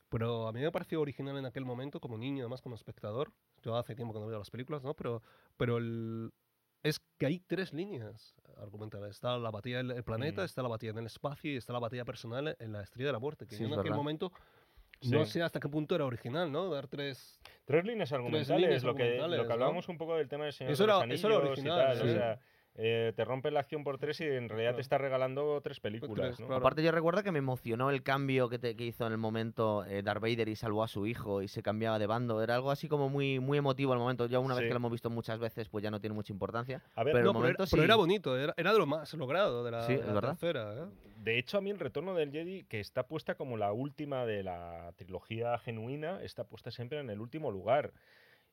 Pero 0.09 0.47
a 0.47 0.51
mí 0.51 0.59
me 0.61 0.71
pareció 0.71 0.99
original 1.01 1.37
en 1.37 1.45
aquel 1.45 1.65
momento, 1.65 1.99
como 1.99 2.17
niño, 2.17 2.43
además 2.43 2.61
como 2.61 2.75
espectador. 2.75 3.31
Yo 3.61 3.75
hace 3.77 3.95
tiempo 3.95 4.13
que 4.13 4.19
no 4.19 4.25
veo 4.27 4.39
las 4.39 4.49
películas, 4.49 4.83
¿no? 4.83 4.93
Pero, 4.95 5.21
pero 5.55 5.77
el- 5.77 6.31
es 6.81 6.99
que 7.17 7.25
hay 7.25 7.39
tres 7.39 7.73
líneas 7.73 8.35
argumentales. 8.57 9.11
Está 9.11 9.37
la 9.37 9.51
batalla 9.51 9.81
en 9.81 9.91
el 9.91 10.03
planeta, 10.03 10.41
Mm. 10.41 10.45
está 10.45 10.61
la 10.63 10.69
batalla 10.69 10.91
en 10.91 10.97
el 10.99 11.05
espacio 11.05 11.51
y 11.51 11.57
está 11.57 11.73
la 11.73 11.79
batalla 11.79 12.05
personal 12.05 12.55
en 12.59 12.71
la 12.73 12.81
Estrella 12.81 13.07
de 13.07 13.13
la 13.13 13.19
Muerte. 13.19 13.45
Que 13.45 13.55
Sí, 13.55 13.61
yo 13.63 13.67
en 13.67 13.73
aquel 13.73 13.83
verdad. 13.83 13.97
momento 13.97 14.31
Sí. 15.01 15.11
no 15.11 15.25
sé 15.25 15.41
hasta 15.43 15.59
qué 15.59 15.69
punto 15.69 15.93
era 15.95 16.05
original, 16.05 16.51
¿no? 16.51 16.69
Dar 16.69 16.87
tres... 16.87 17.39
Tres 17.65 17.85
líneas 17.85 18.11
argumentales, 18.11 18.61
líneas 18.61 18.83
lo, 18.83 18.95
que, 18.95 19.17
lo 19.17 19.29
que 19.29 19.37
¿no? 19.47 19.53
hablábamos 19.53 19.87
un 19.89 19.97
poco 19.97 20.15
del 20.15 20.27
tema 20.27 20.45
del 20.45 20.53
Señor 20.53 20.73
Eso 20.73 20.83
de 20.83 20.87
los 20.87 21.03
era- 21.03 21.13
eso 21.13 21.27
era 21.27 21.35
Anillos 21.37 21.47
y 21.47 21.51
original, 21.61 21.85
tal, 21.85 21.97
sí. 21.97 22.01
O 22.09 22.11
sea, 22.17 22.39
eh, 22.81 23.11
te 23.15 23.25
rompe 23.25 23.51
la 23.51 23.59
acción 23.59 23.83
por 23.83 23.97
tres 23.97 24.21
y 24.21 24.23
en 24.23 24.47
realidad 24.47 24.69
Claro. 24.69 24.75
te 24.77 24.81
está 24.81 24.97
regalando 24.97 25.59
tres 25.61 25.79
películas, 25.81 26.27
Tres, 26.27 26.39
¿no? 26.39 26.47
claro. 26.47 26.59
Aparte 26.61 26.81
yo 26.81 26.91
recuerdo 26.93 27.23
que 27.23 27.31
me 27.33 27.39
emocionó 27.39 27.89
el 27.89 28.03
cambio 28.03 28.47
que, 28.47 28.57
te- 28.57 28.75
que 28.77 28.85
hizo 28.85 29.05
en 29.05 29.11
el 29.11 29.17
momento 29.17 29.83
eh, 29.85 30.01
Darth 30.01 30.21
Vader 30.21 30.47
y 30.47 30.55
salvó 30.55 30.83
a 30.83 30.87
su 30.87 31.05
hijo 31.05 31.41
y 31.41 31.49
se 31.49 31.61
cambiaba 31.61 31.99
de 31.99 32.07
bando. 32.07 32.41
Era 32.41 32.55
algo 32.55 32.71
así 32.71 32.87
como 32.87 33.09
muy, 33.09 33.39
muy 33.39 33.57
emotivo 33.57 33.91
el 33.93 33.99
momento. 33.99 34.25
Ya 34.27 34.39
una 34.39 34.55
vez 34.55 34.63
Sí. 34.63 34.67
que 34.67 34.73
lo 34.73 34.77
hemos 34.77 34.91
visto 34.91 35.09
muchas 35.09 35.39
veces, 35.39 35.67
pues 35.67 35.83
ya 35.83 35.91
no 35.91 35.99
tiene 35.99 36.13
mucha 36.13 36.31
importancia. 36.31 36.81
A 36.95 37.03
ver, 37.03 37.13
Pero 37.13 37.25
No, 37.25 37.29
el 37.31 37.33
pero, 37.33 37.33
momento 37.33 37.63
era, 37.63 37.69
pero 37.69 37.81
sí. 37.81 37.85
era 37.85 37.95
bonito, 37.97 38.37
era, 38.37 38.53
era 38.55 38.71
de 38.71 38.79
lo 38.79 38.85
más 38.85 39.13
logrado 39.13 39.63
de 39.65 39.71
la, 39.71 39.81
Sí, 39.85 39.95
de 39.97 40.05
la 40.05 40.13
verdad. 40.13 40.29
tercera. 40.37 40.73
¿eh? 40.73 40.85
De 41.17 41.37
hecho, 41.37 41.57
a 41.57 41.61
mí 41.61 41.69
el 41.69 41.79
retorno 41.79 42.13
del 42.15 42.31
Jedi, 42.31 42.63
que 42.63 42.79
está 42.79 43.03
puesta 43.03 43.35
como 43.35 43.57
la 43.57 43.73
última 43.73 44.25
de 44.25 44.41
la 44.43 44.93
trilogía 44.95 45.57
genuina, 45.59 46.21
está 46.23 46.45
puesta 46.45 46.71
siempre 46.71 46.99
en 47.01 47.09
el 47.09 47.19
último 47.19 47.51
lugar. 47.51 47.91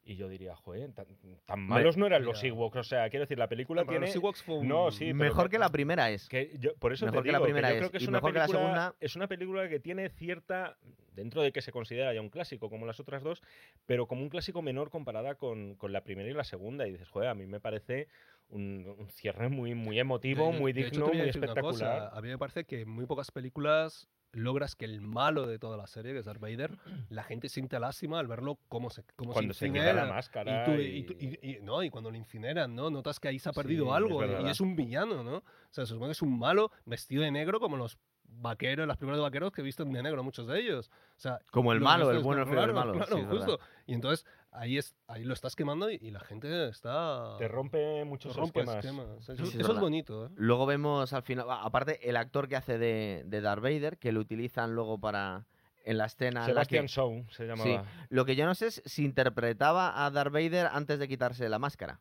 Y 0.08 0.14
yo 0.14 0.28
diría, 0.28 0.54
joder, 0.54 0.92
tan, 0.92 1.06
tan 1.46 1.60
malos 1.66 1.96
no 1.96 2.06
eran 2.06 2.24
los. 2.24 2.42
Ewoks. 2.44 2.76
O 2.76 2.84
sea, 2.84 3.10
quiero 3.10 3.24
decir, 3.24 3.38
la 3.38 3.48
película 3.48 3.82
Pero 3.82 3.90
tiene... 3.94 4.06
los 4.06 4.14
Ewoks 4.14 4.42
fue 4.44 4.58
un- 4.58 4.68
No, 4.68 4.92
sí, 4.92 5.12
Mejor 5.12 5.50
que- 5.50 5.58
la 5.58 5.68
primera 5.70 6.10
es. 6.10 6.28
Que 6.28 6.52
yo- 6.60 6.76
por 6.76 6.92
eso 6.92 7.06
Mejor 7.06 7.24
te 7.24 7.26
que 7.28 7.32
la 7.32 7.40
primera 7.42 7.68
yo 7.70 7.74
es, 7.74 7.78
creo 7.80 7.90
que 7.90 7.96
es 7.96 8.04
y 8.04 8.06
una 8.06 8.18
mejor 8.18 8.32
que 8.32 8.38
la 8.38 8.44
película, 8.46 8.62
segunda. 8.68 8.94
es 9.00 9.16
una 9.16 9.26
película 9.26 9.68
que 9.68 9.80
tiene 9.80 10.08
cierta, 10.10 10.76
dentro 11.16 11.42
de 11.42 11.50
que 11.50 11.60
se 11.60 11.72
considera 11.72 12.14
ya 12.14 12.20
un 12.20 12.28
clásico 12.30 12.70
como 12.70 12.86
las 12.86 13.00
otras 13.00 13.24
dos, 13.24 13.42
pero 13.84 14.06
como 14.06 14.22
un 14.22 14.28
clásico 14.28 14.62
menor 14.62 14.90
comparada 14.90 15.34
con, 15.34 15.74
con 15.74 15.92
la 15.92 16.02
primera 16.04 16.30
y 16.30 16.34
la 16.34 16.44
segunda. 16.44 16.86
Y 16.86 16.92
dices, 16.92 17.08
joder, 17.08 17.28
a 17.28 17.34
mí 17.34 17.46
me 17.46 17.58
parece 17.58 18.06
un, 18.48 18.94
un 18.98 19.08
cierre 19.10 19.48
muy, 19.48 19.74
muy 19.74 19.98
emotivo, 19.98 20.52
muy 20.52 20.72
digno, 20.72 21.08
muy 21.08 21.20
espectacular. 21.20 21.62
cosa, 21.62 22.08
A 22.08 22.20
mí 22.20 22.28
me 22.28 22.38
parece 22.38 22.64
que 22.64 22.82
en 22.82 22.88
muy 22.90 23.06
pocas 23.06 23.30
películas 23.30 24.08
logras 24.32 24.74
que 24.76 24.84
el 24.84 25.00
malo 25.00 25.46
de 25.46 25.58
toda 25.58 25.76
la 25.78 25.86
serie, 25.86 26.12
que 26.12 26.18
es 26.18 26.26
Darth 26.26 26.40
Vader, 26.40 26.70
la 27.10 27.22
gente 27.22 27.48
siente 27.48 27.78
lástima 27.80 28.18
al 28.18 28.26
verlo 28.26 28.58
cómo 28.68 28.90
se, 28.90 29.02
cómo 29.16 29.32
Cuando 29.32 29.54
se 29.54 29.66
incinera. 29.66 29.92
quita 29.92 30.04
la 30.06 30.12
máscara. 30.12 30.62
Y, 30.62 30.64
tú- 30.64 30.80
y- 30.80 30.84
y 30.98 31.02
tú- 31.04 31.14
y- 31.18 31.58
no, 31.62 31.82
y 31.82 31.90
cuando 31.90 32.10
lo 32.10 32.16
incineran, 32.16 32.74
¿no? 32.74 32.90
Notas 32.90 33.18
que 33.18 33.28
ahí 33.28 33.38
se 33.38 33.48
ha 33.48 33.52
Sí, 33.52 33.60
perdido 33.60 33.86
es 33.86 33.92
algo 33.94 34.22
y- 34.22 34.26
verdad. 34.28 34.46
y 34.46 34.50
es 34.50 34.60
un 34.60 34.76
villano, 34.76 35.22
¿no? 35.24 35.36
O 35.38 35.42
sea, 35.70 35.86
se 35.86 35.92
supone 35.94 36.08
que 36.08 36.12
es 36.12 36.22
un 36.22 36.38
malo 36.38 36.70
vestido 36.84 37.22
de 37.22 37.30
negro 37.30 37.58
como 37.60 37.76
los 37.76 37.98
vaqueros, 38.28 38.86
las 38.86 38.98
de 38.98 39.06
vaqueros 39.06 39.52
que 39.52 39.62
visten 39.62 39.90
de 39.92 40.02
negro, 40.02 40.22
muchos 40.22 40.46
de 40.46 40.60
ellos. 40.60 40.90
O 41.16 41.20
sea, 41.20 41.38
Como 41.50 41.72
el 41.72 41.80
malo, 41.80 42.10
el 42.10 42.18
bueno, 42.18 42.42
el 42.42 42.74
malo. 42.74 42.92
Claro, 42.92 43.16
sí, 43.16 43.22
es 43.22 43.28
justo. 43.28 43.58
Y 43.86 43.94
entonces 43.94 44.26
ahí, 44.56 44.78
es, 44.78 44.96
ahí 45.06 45.24
lo 45.24 45.34
estás 45.34 45.54
quemando 45.56 45.90
y, 45.90 45.98
y 46.02 46.10
la 46.10 46.20
gente 46.20 46.68
está... 46.68 47.36
Te 47.38 47.46
rompe 47.48 48.04
muchos 48.04 48.34
rompe 48.36 48.60
esquemas. 48.60 48.84
esquemas. 48.84 49.28
Eso, 49.28 49.36
Sí, 49.36 49.36
sí, 49.36 49.42
es 49.42 49.48
eso 49.50 49.60
es 49.60 49.66
verdad. 49.68 49.80
bonito, 49.80 50.26
¿eh? 50.26 50.30
Luego 50.36 50.66
vemos 50.66 51.12
al 51.12 51.22
final, 51.22 51.46
aparte 51.50 52.08
el 52.08 52.16
actor 52.16 52.48
que 52.48 52.56
hace 52.56 52.78
de, 52.78 53.22
de 53.26 53.40
Darth 53.40 53.62
Vader, 53.62 53.98
que 53.98 54.12
lo 54.12 54.20
utilizan 54.20 54.74
luego 54.74 54.98
para 55.00 55.46
en 55.84 55.98
la 55.98 56.06
escena. 56.06 56.44
Sebastian 56.46 56.86
que- 56.86 56.92
Shaw 56.92 57.24
se 57.30 57.46
llamaba. 57.46 57.84
Lo 58.08 58.24
que 58.24 58.34
yo 58.34 58.44
no 58.44 58.54
sé 58.56 58.66
es 58.66 58.82
si 58.86 59.04
interpretaba 59.04 60.04
a 60.04 60.10
Darth 60.10 60.32
Vader 60.32 60.68
antes 60.72 60.98
de 60.98 61.06
quitarse 61.06 61.48
la 61.48 61.58
máscara. 61.60 62.00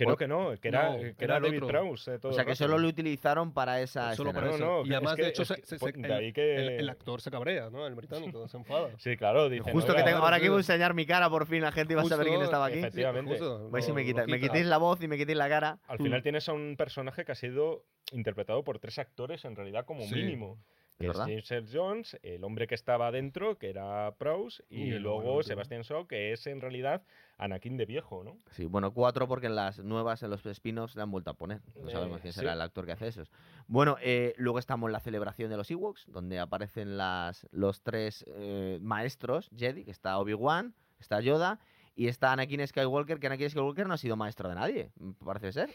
Que 0.00 0.06
no, 0.06 0.16
que 0.16 0.26
no, 0.28 0.52
que 0.58 0.68
era, 0.68 0.90
No, 0.92 0.98
que 0.98 1.14
era 1.18 1.36
era 1.36 1.40
David. 1.40 1.62
Prowse. 1.66 2.14
eh, 2.14 2.18
O 2.22 2.32
sea 2.32 2.44
que 2.44 2.52
rato. 2.52 2.64
solo 2.64 2.78
lo 2.78 2.88
utilizaron 2.88 3.52
para 3.52 3.82
esa 3.82 4.14
Solo 4.14 4.30
escena. 4.30 4.32
para 4.32 4.46
No, 4.46 4.54
eso. 4.56 4.64
no, 4.64 4.80
y 4.86 4.88
que 4.88 4.94
además, 4.94 5.12
es 5.12 5.16
que- 5.16 5.22
de 5.24 5.28
hecho, 5.28 5.42
es 5.42 5.48
se- 5.48 5.54
que 5.56 5.66
se- 5.66 5.78
por- 5.78 5.92
se- 5.92 5.98
de 5.98 6.06
el, 6.08 6.12
ahí 6.14 6.32
que- 6.32 6.56
el- 6.56 6.68
el 6.80 6.88
actor 6.88 7.20
se 7.20 7.30
cabrea, 7.30 7.68
¿no? 7.68 7.86
El 7.86 7.94
británico 7.94 8.48
se 8.48 8.56
enfada. 8.56 8.88
Sí, 8.98 9.16
claro, 9.18 9.48
dice. 9.50 9.70
Justo 9.72 9.92
no, 9.92 9.98
que 9.98 10.02
tengo, 10.04 10.18
ahora 10.18 10.40
que 10.40 10.46
a 10.46 10.56
enseñar 10.56 10.94
mi 10.94 11.04
cara, 11.04 11.28
por 11.28 11.46
fin 11.46 11.60
la 11.60 11.70
gente 11.72 11.92
iba 11.92 12.00
a 12.02 12.06
saber 12.06 12.28
quién 12.28 12.40
estaba 12.40 12.66
aquí. 12.66 12.78
efectivamente. 12.78 13.30
justo, 13.32 13.68
Vais 13.70 13.86
y 13.88 13.92
me, 13.92 14.04
quita- 14.06 14.26
me 14.26 14.40
quitéis 14.40 14.64
la 14.66 14.78
voz 14.78 15.02
y 15.02 15.08
me 15.08 15.18
quitéis 15.18 15.36
la 15.36 15.48
cara. 15.50 15.78
Al 15.86 15.98
Mm. 15.98 16.02
final 16.02 16.22
tienes 16.22 16.48
a 16.48 16.54
un 16.54 16.76
personaje 16.78 17.24
que 17.26 17.32
ha 17.32 17.34
sido 17.34 17.84
interpretado 18.12 18.64
por 18.64 18.78
tres 18.78 18.98
actores 18.98 19.44
en 19.44 19.54
realidad 19.54 19.84
como 19.84 20.02
Sí. 20.04 20.14
mínimo. 20.14 20.58
Que 21.00 21.08
es. 21.08 21.16
James 21.16 21.50
Earl 21.50 21.66
Jones, 21.72 22.18
el 22.22 22.44
hombre 22.44 22.66
que 22.66 22.74
estaba 22.74 23.10
dentro, 23.10 23.56
que 23.58 23.70
era 23.70 24.14
Prowse, 24.18 24.62
y, 24.68 24.90
luego 24.92 25.22
bueno. 25.22 25.42
Sebastian 25.42 25.82
Shaw, 25.82 26.06
que 26.06 26.32
es 26.32 26.46
en 26.46 26.60
realidad 26.60 27.02
Anakin 27.38 27.76
de 27.76 27.86
viejo, 27.86 28.22
¿no? 28.22 28.36
Sí, 28.50 28.66
bueno, 28.66 28.92
cuatro 28.92 29.26
porque 29.26 29.46
en 29.46 29.54
las 29.56 29.78
nuevas, 29.78 30.22
en 30.22 30.30
los 30.30 30.44
spin-offs, 30.44 30.94
le 30.96 31.02
han 31.02 31.10
vuelto 31.10 31.30
a 31.30 31.34
poner. 31.34 31.60
No 31.80 31.88
Eh, 31.88 31.92
sabemos 31.92 32.20
quién 32.20 32.32
sí. 32.34 32.40
será 32.40 32.52
el 32.52 32.60
actor 32.60 32.84
que 32.84 32.92
hace 32.92 33.08
esos. 33.08 33.30
Bueno, 33.66 33.96
eh, 34.02 34.34
luego 34.36 34.58
estamos 34.58 34.88
en 34.88 34.92
la 34.92 35.00
celebración 35.00 35.50
de 35.50 35.56
los 35.56 35.70
Ewoks, 35.70 36.04
donde 36.08 36.38
aparecen 36.38 36.96
las, 36.98 37.46
los 37.50 37.82
tres 37.82 38.24
eh, 38.28 38.78
maestros 38.82 39.50
Jedi, 39.56 39.84
que 39.84 39.90
está 39.90 40.18
Obi-Wan, 40.18 40.74
está 40.98 41.20
Yoda 41.20 41.60
y 41.96 42.08
está 42.08 42.32
Anakin 42.32 42.66
Skywalker, 42.66 43.18
que 43.20 43.26
Anakin 43.26 43.48
Skywalker 43.50 43.86
no 43.88 43.94
ha 43.94 43.98
sido 43.98 44.16
maestro 44.16 44.48
de 44.48 44.54
nadie, 44.54 44.90
parece 45.24 45.52
ser. 45.52 45.70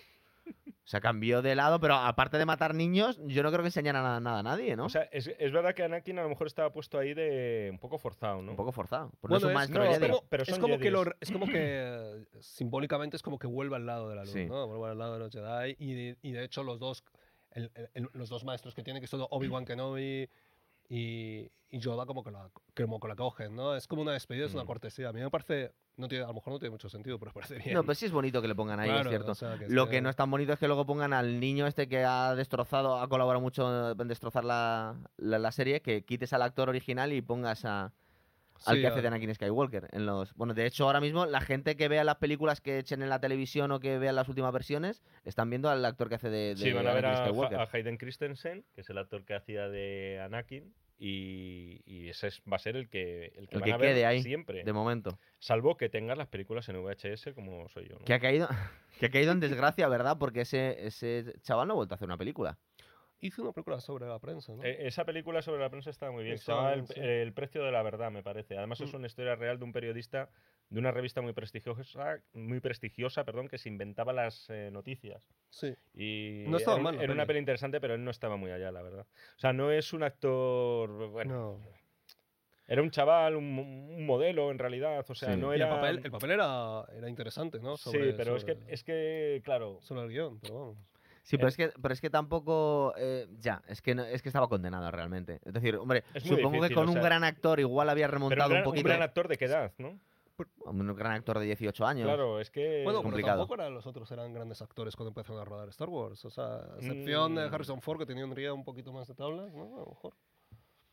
Se 0.85 1.01
cambió 1.01 1.41
de 1.41 1.55
lado, 1.55 1.79
pero 1.79 1.95
aparte 1.95 2.37
de 2.37 2.45
matar 2.45 2.75
niños, 2.75 3.19
yo 3.25 3.41
no 3.41 3.49
creo 3.49 3.61
que 3.63 3.67
enseñara 3.69 4.03
nada, 4.03 4.19
nada 4.19 4.39
a 4.39 4.43
nadie, 4.43 4.75
¿no? 4.75 4.85
O 4.85 4.89
sea, 4.89 5.01
es, 5.11 5.27
es 5.27 5.51
verdad 5.51 5.73
que 5.73 5.81
Anakin 5.83 6.19
a 6.19 6.21
lo 6.23 6.29
mejor 6.29 6.45
estaba 6.45 6.71
puesto 6.71 6.99
ahí 6.99 7.15
de 7.15 7.69
un 7.71 7.79
poco 7.79 7.97
forzado, 7.97 8.43
¿no? 8.43 8.51
Un 8.51 8.55
poco 8.57 8.71
forzado. 8.71 9.11
Bueno, 9.21 9.33
no 9.33 9.37
es 9.37 9.43
un 9.43 9.49
es- 9.49 9.55
maestro 9.55 9.83
no, 9.83 9.89
Jedi. 9.89 9.99
pero- 9.99 10.13
como, 10.19 10.43
es 10.53 10.59
como 10.59 10.77
que, 10.79 10.91
lo- 10.91 11.15
es 11.19 11.31
como 11.31 11.47
que 11.47 12.25
simbólicamente 12.39 13.17
es 13.17 13.23
como 13.23 13.39
que 13.39 13.47
vuelve 13.47 13.75
al 13.75 13.85
lado 13.87 14.09
de 14.09 14.15
la 14.15 14.21
luz, 14.23 14.31
Sí. 14.33 14.45
¿no? 14.45 14.67
Vuelve 14.67 14.91
al 14.91 14.97
lado 14.99 15.13
de 15.13 15.19
los 15.19 15.31
Jedi 15.33 15.75
y 15.79 15.93
de, 15.95 16.17
y 16.21 16.31
de 16.33 16.43
hecho 16.43 16.63
los 16.63 16.79
dos, 16.79 17.03
el- 17.51 17.71
el- 17.73 17.89
el- 17.95 18.09
los 18.13 18.29
dos 18.29 18.43
maestros 18.43 18.75
que 18.75 18.83
tiene, 18.83 19.01
que 19.01 19.07
son 19.07 19.25
Obi-Wan 19.29 19.65
Kenobi 19.65 20.29
y, 20.89 21.49
y 21.69 21.79
Yoda 21.79 22.05
como 22.05 22.23
que, 22.23 22.31
la, 22.31 22.49
como 22.75 22.99
que 22.99 23.07
la 23.07 23.15
cogen, 23.15 23.55
¿no? 23.55 23.75
Es 23.75 23.87
como 23.87 24.01
una 24.01 24.13
despedida, 24.13 24.45
es 24.45 24.53
una 24.53 24.63
Mm. 24.63 24.67
cortesía. 24.67 25.09
A 25.09 25.13
mí 25.13 25.19
me 25.21 25.29
parece, 25.29 25.73
no 25.97 26.07
tiene, 26.07 26.23
a 26.23 26.27
lo 26.27 26.33
mejor 26.35 26.53
no 26.53 26.59
tiene 26.59 26.71
mucho 26.71 26.89
sentido, 26.89 27.17
pero 27.19 27.31
parece 27.33 27.55
bien. 27.57 27.73
No, 27.73 27.83
pues 27.83 27.97
sí 27.97 28.05
es 28.05 28.11
bonito 28.11 28.41
que 28.41 28.47
le 28.47 28.55
pongan 28.55 28.79
ahí, 28.79 28.89
es 28.91 29.07
cierto. 29.09 29.31
o 29.31 29.35
sea, 29.35 29.57
que 29.57 29.67
Lo 29.69 29.89
que 29.89 30.01
no 30.01 30.09
es 30.09 30.15
tan 30.15 30.29
bonito 30.31 30.53
es 30.53 30.59
que 30.59 30.67
luego 30.67 30.85
pongan 30.85 31.13
al 31.13 31.39
niño 31.39 31.67
este 31.67 31.87
que 31.87 32.03
ha 32.03 32.35
destrozado, 32.35 32.99
ha 32.99 33.07
colaborado 33.09 33.41
mucho 33.41 33.91
en 33.91 34.07
destrozar 34.07 34.43
la, 34.45 34.95
la, 35.17 35.39
la 35.39 35.51
serie, 35.51 35.81
que 35.81 36.03
quites 36.03 36.33
al 36.33 36.41
actor 36.43 36.69
original 36.69 37.11
y 37.13 37.21
pongas 37.21 37.65
a, 37.65 37.93
al 38.65 38.75
Sí, 38.75 38.81
que 38.81 38.87
hace 38.87 39.01
de 39.01 39.07
Anakin 39.07 39.33
Skywalker. 39.35 39.87
En 39.91 40.05
los, 40.05 40.33
bueno, 40.35 40.53
de 40.53 40.65
hecho, 40.65 40.85
ahora 40.85 41.01
mismo 41.01 41.25
la 41.25 41.41
gente 41.41 41.75
que 41.75 41.87
vea 41.87 42.03
las 42.03 42.15
películas 42.17 42.61
que 42.61 42.79
echen 42.79 43.01
en 43.01 43.09
la 43.09 43.19
televisión 43.19 43.71
o 43.71 43.79
que 43.79 43.97
vea 43.99 44.11
las 44.13 44.27
últimas 44.29 44.51
versiones 44.53 45.03
están 45.23 45.49
viendo 45.49 45.69
al 45.69 45.83
actor 45.85 46.09
que 46.09 46.15
hace 46.15 46.29
de, 46.29 46.55
de 46.55 46.57
Sí, 46.57 46.71
van 46.71 46.87
a 46.87 46.93
ver 46.93 47.05
Anakin 47.05 47.23
a, 47.23 47.27
Skywalker. 47.27 47.59
Ha- 47.59 47.63
a 47.63 47.69
Hayden 47.71 47.97
Christensen, 47.97 48.65
que 48.73 48.81
es 48.81 48.89
el 48.89 48.97
actor 48.97 49.25
que 49.25 49.33
hacía 49.35 49.67
de 49.69 50.21
Anakin, 50.23 50.73
y, 50.97 51.81
y 51.85 52.09
ese 52.09 52.27
es- 52.27 52.41
va 52.51 52.55
a 52.55 52.59
ser 52.59 52.75
el 52.77 52.89
que, 52.89 53.25
el 53.35 53.47
que 53.49 53.55
El 53.55 53.61
van 53.61 53.63
que 53.63 53.73
a 53.73 53.77
ver 53.77 53.89
quede 53.93 54.05
ahí, 54.05 54.21
siempre. 54.23 54.63
de 54.63 54.73
momento. 54.73 55.19
Salvo 55.39 55.75
que 55.77 55.89
tengas 55.89 56.17
las 56.17 56.27
películas 56.27 56.67
en 56.69 56.77
VHS 56.81 57.33
como 57.33 57.67
soy 57.69 57.87
yo. 57.89 57.95
¿no? 57.99 58.05
Que 58.05 58.13
ha 58.13 58.19
caído, 58.19 58.47
que 58.99 59.07
ha 59.07 59.09
caído 59.09 59.31
en 59.31 59.39
desgracia, 59.39 59.87
¿verdad? 59.89 60.17
Porque 60.17 60.41
ese, 60.41 60.85
ese 60.87 61.33
chaval 61.41 61.67
no 61.67 61.73
ha 61.73 61.75
vuelto 61.75 61.93
a 61.93 61.97
hacer 61.97 62.07
una 62.07 62.17
película. 62.17 62.57
Hizo 63.21 63.41
una 63.41 63.53
película 63.53 63.79
sobre 63.79 64.05
la 64.07 64.19
prensa, 64.19 64.53
¿no? 64.53 64.63
Eh, 64.63 64.87
Esa 64.87 65.03
película 65.05 65.41
sobre 65.41 65.61
la 65.61 65.69
prensa 65.69 65.89
está 65.89 66.11
muy 66.11 66.23
bien. 66.23 66.37
Se 66.37 66.41
Está 66.43 66.53
llama 66.55 66.69
bien, 66.73 66.79
el, 66.81 66.87
sí. 66.87 66.99
El 66.99 67.33
precio 67.33 67.63
de 67.63 67.71
la 67.71 67.81
verdad, 67.81 68.11
me 68.11 68.21
parece. 68.21 68.57
Además 68.57 68.81
es 68.81 68.93
Mm. 68.93 68.97
una 68.97 69.07
historia 69.07 69.35
real 69.35 69.57
de 69.57 69.63
un 69.65 69.71
periodista 69.73 70.29
de 70.69 70.79
una 70.79 70.91
revista 70.91 71.21
muy 71.21 71.31
prestigiosa, 71.33 72.19
muy 72.33 72.59
prestigiosa, 72.59 73.23
perdón, 73.23 73.47
que 73.47 73.57
se 73.57 73.69
inventaba 73.69 74.13
las 74.13 74.49
eh, 74.49 74.69
noticias. 74.71 75.27
Sí. 75.49 75.73
Y 75.93 76.43
No 76.49 76.57
estaba 76.57 76.75
era, 76.77 76.83
mal 76.83 77.01
era 77.01 77.13
una 77.13 77.25
peli. 77.25 77.39
interesante, 77.39 77.79
pero 77.79 77.93
él 77.93 78.03
no 78.03 78.11
estaba 78.11 78.35
muy 78.35 78.51
allá, 78.51 78.71
la 78.71 78.81
verdad. 78.81 79.05
O 79.37 79.39
sea, 79.39 79.53
no 79.53 79.71
es 79.71 79.93
un 79.93 80.03
actor, 80.03 81.09
bueno, 81.09 81.59
No. 81.59 81.59
era 82.67 82.81
un 82.81 82.89
chaval, 82.91 83.35
un, 83.35 83.45
un 83.59 84.05
modelo 84.05 84.51
en 84.51 84.57
realidad. 84.59 85.05
O 85.07 85.15
sea, 85.15 85.33
Sí. 85.35 85.39
no 85.39 85.53
Y 85.53 85.57
era. 85.57 85.69
el 85.69 85.75
papel, 85.75 86.01
el 86.03 86.11
papel 86.11 86.31
era, 86.31 86.83
era 86.97 87.09
interesante, 87.09 87.59
¿no? 87.59 87.77
sí, 87.77 87.91
Sobre- 87.91 88.13
pero 88.13 88.35
es 88.35 88.43
que 88.43 88.57
es 88.67 88.83
que 88.83 89.41
claro. 89.45 89.79
Sobre 89.81 90.01
el 90.01 90.09
guion, 90.09 90.39
pero 90.39 90.53
vamos. 90.59 90.77
Sí, 91.25 91.37
pero 91.37 91.47
Eh. 91.47 91.49
es 91.49 91.57
que, 91.57 91.71
pero 91.81 91.93
es 91.93 91.99
que 92.01 92.09
tampoco. 92.11 92.93
eh, 92.97 93.27
ya, 93.39 93.61
es 93.67 93.81
que, 93.81 93.95
no- 93.95 94.03
es 94.05 94.21
que 94.21 94.29
estaba 94.29 94.47
condenado 94.47 94.89
realmente. 94.91 95.39
Es 95.43 95.53
decir, 95.53 95.75
hombre, 95.75 96.03
Es 96.13 96.21
supongo 96.23 96.51
difícil, 96.51 96.69
que 96.69 96.75
con 96.75 96.85
o 96.85 96.91
un 96.91 96.93
sea, 96.93 97.01
gran 97.03 97.23
actor 97.23 97.59
igual 97.59 97.89
había 97.89 98.05
Pero 98.05 98.13
remontado 98.19 98.45
un 98.45 98.49
gran, 98.51 98.61
un 98.61 98.67
un 98.67 98.71
poquito. 98.71 98.87
gran 98.89 99.01
actor 99.01 99.27
de 99.27 99.37
qué 99.37 99.45
edad, 99.45 99.73
¿no? 99.79 99.99
Un 100.65 100.95
gran 100.95 101.13
actor 101.13 101.39
de 101.39 101.45
18 101.45 101.85
años. 101.85 102.05
Claro, 102.05 102.39
es 102.41 102.51
que. 102.51 102.83
Bueno, 102.83 102.99
pero 102.99 103.03
complicado. 103.03 103.39
tampoco 103.39 103.55
eran 103.61 103.73
los 103.73 103.87
otros 103.87 104.11
eran 104.11 104.33
grandes 104.33 104.61
actores 104.61 104.95
cuando 104.95 105.09
empezaron 105.11 105.41
a 105.41 105.45
rodar 105.45 105.69
Star 105.69 105.89
Wars. 105.89 106.23
O 106.25 106.29
sea, 106.29 106.57
a 106.57 106.75
excepción 106.77 107.35
de 107.35 107.49
Mm. 107.49 107.53
Harrison 107.53 107.81
Ford, 107.81 107.97
que 107.99 108.05
tenía 108.05 108.25
un 108.25 108.35
día 108.35 108.53
un 108.53 108.63
poquito 108.65 108.91
más 108.93 109.07
de 109.07 109.15
tablas, 109.15 109.53
¿no? 109.53 109.63
A 109.77 109.79
lo 109.79 109.85
mejor. 109.87 110.13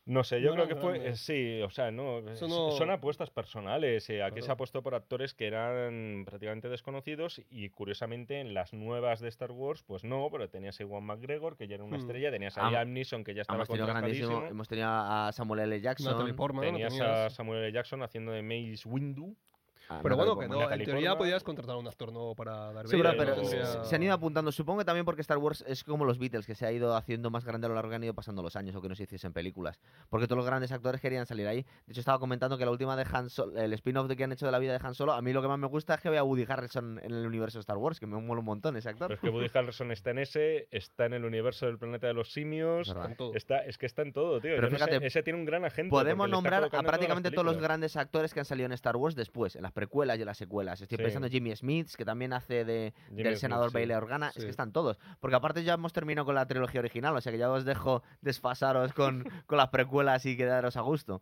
No 0.05 0.25
sé, 0.25 0.41
yo 0.41 0.49
No 0.49 0.55
creo 0.55 0.67
que 0.67 0.75
fue. 0.75 0.93
grandes. 0.99 1.29
eh, 1.29 1.57
sí, 1.59 1.61
o 1.63 1.69
sea, 1.69 1.89
no. 1.89 2.21
Son 2.35 2.89
apuestas 2.91 3.29
personales. 3.29 4.09
eh, 4.09 4.21
aquí 4.21 4.35
se 4.35 4.39
Claro. 4.41 4.53
ha 4.53 4.57
puesto 4.57 4.83
por 4.83 4.95
actores 4.95 5.33
que 5.33 5.47
eran 5.47 6.23
prácticamente 6.25 6.67
desconocidos 6.67 7.41
y 7.49 7.69
curiosamente 7.69 8.41
en 8.41 8.53
las 8.53 8.73
nuevas 8.73 9.21
de 9.21 9.29
Star 9.29 9.51
Wars, 9.51 9.81
pues 9.83 10.03
no, 10.03 10.27
pero 10.29 10.49
tenías 10.49 10.77
a 10.79 10.83
Iwan 10.83 11.05
McGregor, 11.05 11.55
que 11.55 11.67
ya 11.69 11.75
era 11.75 11.85
una 11.85 11.95
Hmm. 11.97 12.01
estrella, 12.01 12.31
tenías 12.31 12.57
a 12.57 12.65
Am- 12.65 12.71
Liam 12.73 12.91
Neeson, 12.93 13.23
que 13.23 13.33
ya 13.33 13.43
estaba 13.43 13.59
Hemos 13.59 13.69
tenido, 13.69 13.87
grandísimo, 13.87 14.27
contrastadísimo, 14.27 14.51
hemos 14.51 14.67
tenido 14.67 14.87
a 14.89 15.31
Samuel 15.31 15.59
L. 15.61 15.79
Jackson. 15.81 16.35
Portman, 16.35 16.65
¿no? 16.65 16.71
tenías 16.73 16.93
a 16.93 16.97
Tenías- 16.97 17.33
Samuel 17.35 17.63
L. 17.63 17.71
Jackson 17.71 18.03
haciendo 18.03 18.31
de 18.33 18.41
Mace 18.41 18.87
Windu. 18.89 19.37
Pero 19.87 20.15
Natalie 20.15 20.33
bueno, 20.35 20.39
que 20.39 20.47
no, 20.47 20.71
en 20.71 20.83
teoría 20.83 21.17
podías 21.17 21.43
contratar 21.43 21.75
a 21.75 21.77
un 21.77 21.87
actor 21.87 22.11
nuevo 22.11 22.35
para 22.35 22.71
dar 22.73 22.87
Sí, 22.87 22.95
vida, 22.95 23.13
pero, 23.17 23.35
se- 23.43 23.95
han 23.95 24.03
ido 24.03 24.13
apuntando. 24.13 24.51
Supongo 24.51 24.79
que 24.79 24.85
también 24.85 25.05
porque 25.05 25.21
Star 25.21 25.37
Wars 25.37 25.63
es 25.67 25.83
como 25.83 26.05
los 26.05 26.17
Beatles, 26.17 26.45
que 26.45 26.55
se 26.55 26.65
ha 26.65 26.71
ido 26.71 26.95
haciendo 26.95 27.29
más 27.29 27.45
grande 27.45 27.65
a 27.65 27.69
lo 27.69 27.75
largo 27.75 27.89
que 27.89 27.95
han 27.97 28.03
ido 28.03 28.13
pasando 28.13 28.41
los 28.41 28.55
años 28.55 28.75
o 28.75 28.81
que 28.81 28.89
no 28.89 28.95
se 28.95 29.03
hiciesen 29.03 29.33
películas. 29.33 29.79
Porque 30.09 30.25
todos 30.25 30.37
los 30.37 30.45
grandes 30.45 30.71
actores 30.71 31.01
querían 31.01 31.25
salir 31.25 31.47
ahí. 31.47 31.63
De 31.85 31.91
hecho, 31.91 31.99
estaba 31.99 32.19
comentando 32.19 32.57
que 32.57 32.65
la 32.65 32.71
última 32.71 32.95
de 32.95 33.05
Han 33.11 33.29
Solo, 33.29 33.57
el 33.59 33.73
spin-off 33.73 34.07
de 34.07 34.15
que 34.15 34.23
han 34.23 34.31
hecho 34.31 34.45
de 34.45 34.51
la 34.51 34.59
vida 34.59 34.77
de 34.77 34.85
Han 34.85 34.95
Solo, 34.95 35.13
a 35.13 35.21
mí 35.21 35.33
lo 35.33 35.41
que 35.41 35.47
más 35.47 35.59
me 35.59 35.67
gusta 35.67 35.95
es 35.95 36.01
que 36.01 36.09
vea 36.09 36.21
a 36.21 36.23
Woody 36.23 36.45
Harrelson 36.47 36.99
en 37.03 37.11
el 37.13 37.25
universo 37.27 37.57
de 37.57 37.61
Star 37.61 37.77
Wars, 37.77 37.99
que 37.99 38.07
me 38.07 38.19
mola 38.19 38.39
un 38.39 38.45
montón 38.45 38.75
ese 38.77 38.89
actor. 38.89 39.07
Pero 39.09 39.15
es 39.15 39.21
que 39.21 39.29
Woody 39.29 39.49
Harrelson 39.53 39.91
está 39.91 40.11
en 40.11 40.19
ese, 40.19 40.67
está 40.71 41.05
en 41.05 41.13
el 41.13 41.25
universo 41.25 41.65
del 41.65 41.77
planeta 41.77 42.07
de 42.07 42.13
los 42.13 42.31
simios. 42.31 42.87
Es 42.87 42.93
verdad. 42.93 43.09
Con 43.09 43.15
todo. 43.17 43.33
Está, 43.35 43.59
es 43.65 43.77
que 43.77 43.85
está 43.85 44.01
en 44.01 44.13
todo, 44.13 44.39
tío. 44.39 44.51
Pero 44.55 44.67
Yo 44.67 44.71
no 44.73 44.77
sé, 44.79 44.85
fíjate, 44.85 45.05
ese 45.07 45.23
tiene 45.23 45.39
un 45.39 45.45
gran 45.45 45.65
agente. 45.65 45.89
Podemos 45.89 46.27
está 46.27 46.35
nombrar 46.35 46.63
a 46.63 46.77
en 46.79 46.85
prácticamente 46.85 47.31
todos 47.31 47.45
los 47.45 47.57
grandes 47.57 47.97
actores 47.97 48.33
que 48.33 48.39
han 48.39 48.45
salido 48.45 48.65
en 48.67 48.71
Star 48.73 48.95
Wars 48.95 49.15
después, 49.15 49.55
en 49.55 49.63
las 49.63 49.72
precuelas 49.73 50.17
y 50.17 50.21
en 50.21 50.27
las 50.27 50.37
secuelas. 50.37 50.81
Estoy 50.81 50.97
Sí. 50.97 51.03
pensando 51.03 51.27
en 51.27 51.33
Jimmy 51.33 51.55
Smith, 51.55 51.89
que 51.97 52.05
también 52.05 52.33
hace 52.33 52.63
de, 52.65 52.93
Jimmy 53.09 53.23
del 53.23 53.37
senador. 53.37 53.71
Bailey 53.73 53.95
Organa. 53.95 54.29
Es 54.35 54.43
que 54.43 54.49
están 54.49 54.71
todos. 54.71 54.97
Porque 55.19 55.35
aparte 55.35 55.63
ya 55.63 55.73
hemos 55.73 55.91
terminado 55.93 56.25
con 56.25 56.35
la 56.35 56.45
trilogía 56.47 56.79
original, 56.79 57.15
o 57.15 57.21
sea 57.21 57.31
que 57.31 57.37
ya 57.37 57.49
os 57.51 57.65
dejo 57.65 58.03
desfasaros 58.21 58.93
con, 58.93 59.25
con 59.45 59.57
las 59.57 59.69
precuelas 59.69 60.25
y 60.25 60.37
quedaros 60.37 60.77
a 60.77 60.81
gusto. 60.81 61.21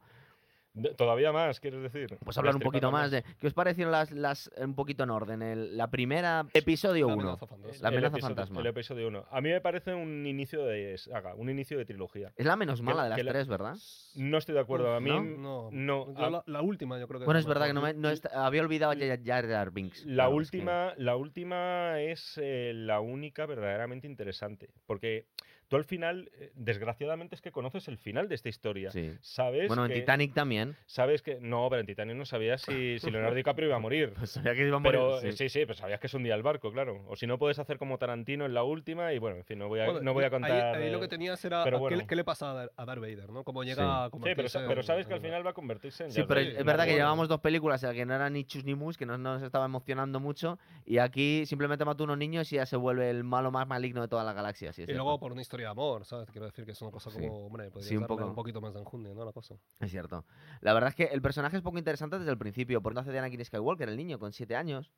De- 0.73 0.93
Todavía 0.93 1.33
más, 1.33 1.59
quieres 1.59 1.81
decir. 1.81 2.17
Pues 2.23 2.37
hablar 2.37 2.55
un 2.55 2.61
poquito 2.61 2.91
más 2.91 3.11
de. 3.11 3.23
¿Qué 3.39 3.47
os 3.47 3.53
parecieron 3.53 3.91
las, 3.91 4.11
las 4.11 4.49
un 4.57 4.73
poquito 4.73 5.03
en 5.03 5.09
orden? 5.09 5.41
El- 5.41 5.75
la 5.77 5.89
primera, 5.89 6.45
episodio 6.53 7.07
La 7.07 7.13
1. 7.13 7.21
amenaza 7.23 7.45
fantasma. 7.47 7.81
La 7.81 7.89
El 7.89 7.93
amenaza 7.95 8.15
episodio- 8.17 8.35
fantasma. 8.35 8.59
El 8.61 8.67
episodio 8.67 9.07
1. 9.09 9.25
A 9.29 9.41
mí 9.41 9.49
me 9.49 9.59
parece 9.59 9.93
un 9.93 10.25
inicio 10.25 10.63
de 10.65 10.97
saga, 10.97 11.35
un 11.35 11.49
inicio 11.49 11.77
de 11.77 11.83
trilogía. 11.85 12.31
Es 12.37 12.45
la 12.45 12.55
menos 12.55 12.81
mala 12.81 13.03
de 13.03 13.09
las 13.09 13.17
que 13.17 13.23
la- 13.25 13.31
tres, 13.33 13.47
¿verdad? 13.49 13.75
No 14.15 14.37
estoy 14.37 14.55
de 14.55 14.61
acuerdo. 14.61 14.93
A 14.95 15.01
mí, 15.01 15.09
¿no? 15.09 15.69
No, 15.71 16.05
no, 16.05 16.13
a- 16.17 16.29
la, 16.29 16.43
la 16.45 16.61
última 16.61 16.97
yo 16.99 17.07
creo 17.07 17.19
que 17.19 17.25
Bueno, 17.25 17.37
la 17.37 17.41
es 17.41 17.47
verdad 17.47 17.67
que 17.67 17.73
no, 17.73 17.81
me, 17.81 17.93
no 17.93 18.09
est- 18.09 18.27
había 18.33 18.61
olvidado 18.61 18.93
a 18.93 18.95
Jar 19.23 19.71
Binks. 19.71 20.05
La 20.05 20.23
es 20.23 20.29
que- 20.29 20.35
última, 20.35 20.93
la 20.97 21.15
última 21.17 21.99
es 21.99 22.39
eh, 22.41 22.71
la 22.73 23.01
única 23.01 23.45
verdaderamente 23.45 24.07
interesante. 24.07 24.69
Porque 24.85 25.25
tú 25.71 25.77
al 25.77 25.85
final, 25.85 26.29
eh, 26.37 26.51
desgraciadamente, 26.53 27.33
es 27.33 27.41
que 27.41 27.53
conoces 27.53 27.87
el 27.87 27.97
final 27.97 28.27
de 28.27 28.35
esta 28.35 28.49
historia. 28.49 28.91
Sí. 28.91 29.13
Sabes 29.21 29.69
Bueno, 29.69 29.85
en 29.85 29.93
Titanic 29.93 30.33
también. 30.33 30.75
Sabes 30.85 31.21
que. 31.21 31.39
No, 31.39 31.67
pero 31.69 31.79
en 31.79 31.85
Titanic 31.85 32.17
no 32.17 32.25
sabías 32.25 32.61
si, 32.61 32.99
si 32.99 33.09
Leonardo 33.09 33.35
DiCaprio 33.35 33.67
iba 33.69 33.77
a 33.77 33.79
morir. 33.79 34.13
Pues 34.21 34.31
sabía 34.31 34.53
que 34.53 34.67
iba 34.67 34.75
a 34.75 34.79
morir. 34.79 34.99
Pero 34.99 35.21
sí. 35.21 35.27
eh, 35.27 35.31
sí, 35.31 35.47
sí, 35.47 35.65
pues 35.65 35.77
sabías 35.77 36.01
que 36.01 36.07
es 36.07 36.13
un 36.13 36.23
día 36.23 36.33
al 36.33 36.43
barco, 36.43 36.73
claro. 36.73 37.01
O 37.07 37.15
si 37.15 37.25
no, 37.25 37.37
puedes 37.39 37.57
hacer 37.57 37.77
como 37.77 37.97
Tarantino 37.97 38.45
en 38.45 38.53
la 38.53 38.63
última 38.63 39.13
y 39.13 39.17
bueno, 39.19 39.37
en 39.37 39.45
fin, 39.45 39.59
no 39.59 39.69
voy 39.69 39.79
a, 39.79 39.85
Bueno, 39.85 40.01
no 40.01 40.13
voy 40.13 40.25
a 40.25 40.29
contar. 40.29 40.75
Ahí, 40.75 40.91
lo 40.91 40.97
eh, 40.97 41.01
que 41.01 41.07
tenías 41.07 41.43
era 41.45 41.63
pero 41.63 41.87
qué, 41.87 41.95
le- 41.95 42.05
qué 42.07 42.15
le 42.17 42.23
pasa 42.25 42.51
a 42.51 42.53
Dar- 42.53 42.71
a 42.75 42.85
Darth 42.85 42.99
Vader, 43.01 43.29
¿no? 43.29 43.45
Cómo 43.45 43.63
llega 43.63 43.75
Sí. 43.75 43.81
a 43.81 43.85
Sí, 43.85 43.93
pero, 44.01 44.11
convertirse 44.11 44.59
sa- 44.59 44.67
pero 44.67 44.81
en- 44.81 44.87
sabes 44.87 45.07
que 45.07 45.13
al 45.13 45.21
final 45.21 45.45
va 45.45 45.51
a 45.51 45.53
convertirse 45.53 46.03
en 46.03 46.11
Sí, 46.11 46.23
pero 46.27 46.41
es 46.41 46.55
verdad 46.65 46.83
que 46.83 46.91
bueno. 46.91 47.05
llevamos 47.05 47.29
dos 47.29 47.39
películas 47.39 47.81
en 47.83 47.87
las 47.89 47.95
que 47.95 48.05
no 48.05 48.13
era 48.15 48.29
ni 48.29 48.43
chus 48.43 48.65
ni 48.65 48.75
mus, 48.75 48.97
que 48.97 49.05
no 49.05 49.17
nos 49.17 49.41
estaba 49.41 49.63
emocionando 49.65 50.19
mucho, 50.19 50.59
y 50.85 50.97
aquí 50.97 51.45
simplemente 51.45 51.85
mató 51.85 52.03
unos 52.03 52.17
niños 52.17 52.51
y 52.51 52.57
ya 52.57 52.65
se 52.65 52.75
vuelve 52.75 53.09
el 53.09 53.23
malo 53.23 53.51
más 53.51 53.65
maligno 53.67 54.01
de 54.01 54.09
toda 54.09 54.25
la 54.25 54.33
galaxia. 54.33 54.73
sí, 54.73 54.81
es 54.81 54.85
Y 54.89 54.91
cierto. 54.91 55.03
luego 55.03 55.19
por 55.19 55.31
una 55.31 55.41
historia 55.41 55.60
de 55.61 55.69
amor, 55.69 56.05
¿sabes? 56.05 56.29
Quiero 56.31 56.45
decir 56.45 56.65
que 56.65 56.71
es 56.71 56.81
una 56.81 56.91
cosa 56.91 57.09
Sí. 57.09 57.19
como, 57.19 57.45
hombre, 57.45 57.69
podrías 57.71 57.87
Sí, 57.89 57.95
un 57.95 58.01
darle 58.01 58.15
poco. 58.17 58.27
un 58.29 58.35
poquito 58.35 58.61
más 58.61 58.73
de 58.73 58.79
enjundia, 58.79 59.13
¿no? 59.13 59.23
La 59.25 59.31
cosa. 59.33 59.55
Es 59.79 59.91
cierto. 59.91 60.25
La 60.61 60.73
verdad 60.73 60.89
es 60.89 60.95
que 60.95 61.05
el 61.05 61.21
personaje 61.21 61.57
es 61.57 61.63
poco 61.63 61.77
interesante 61.77 62.17
desde 62.19 62.31
el 62.31 62.37
principio, 62.37 62.81
porque 62.81 62.95
no 62.95 63.01
hace 63.01 63.11
de 63.11 63.19
Anakin 63.19 63.43
Skywalker, 63.45 63.89
el 63.89 63.97
niño, 63.97 64.19
con 64.19 64.31
siete 64.33 64.55
años. 64.55 64.91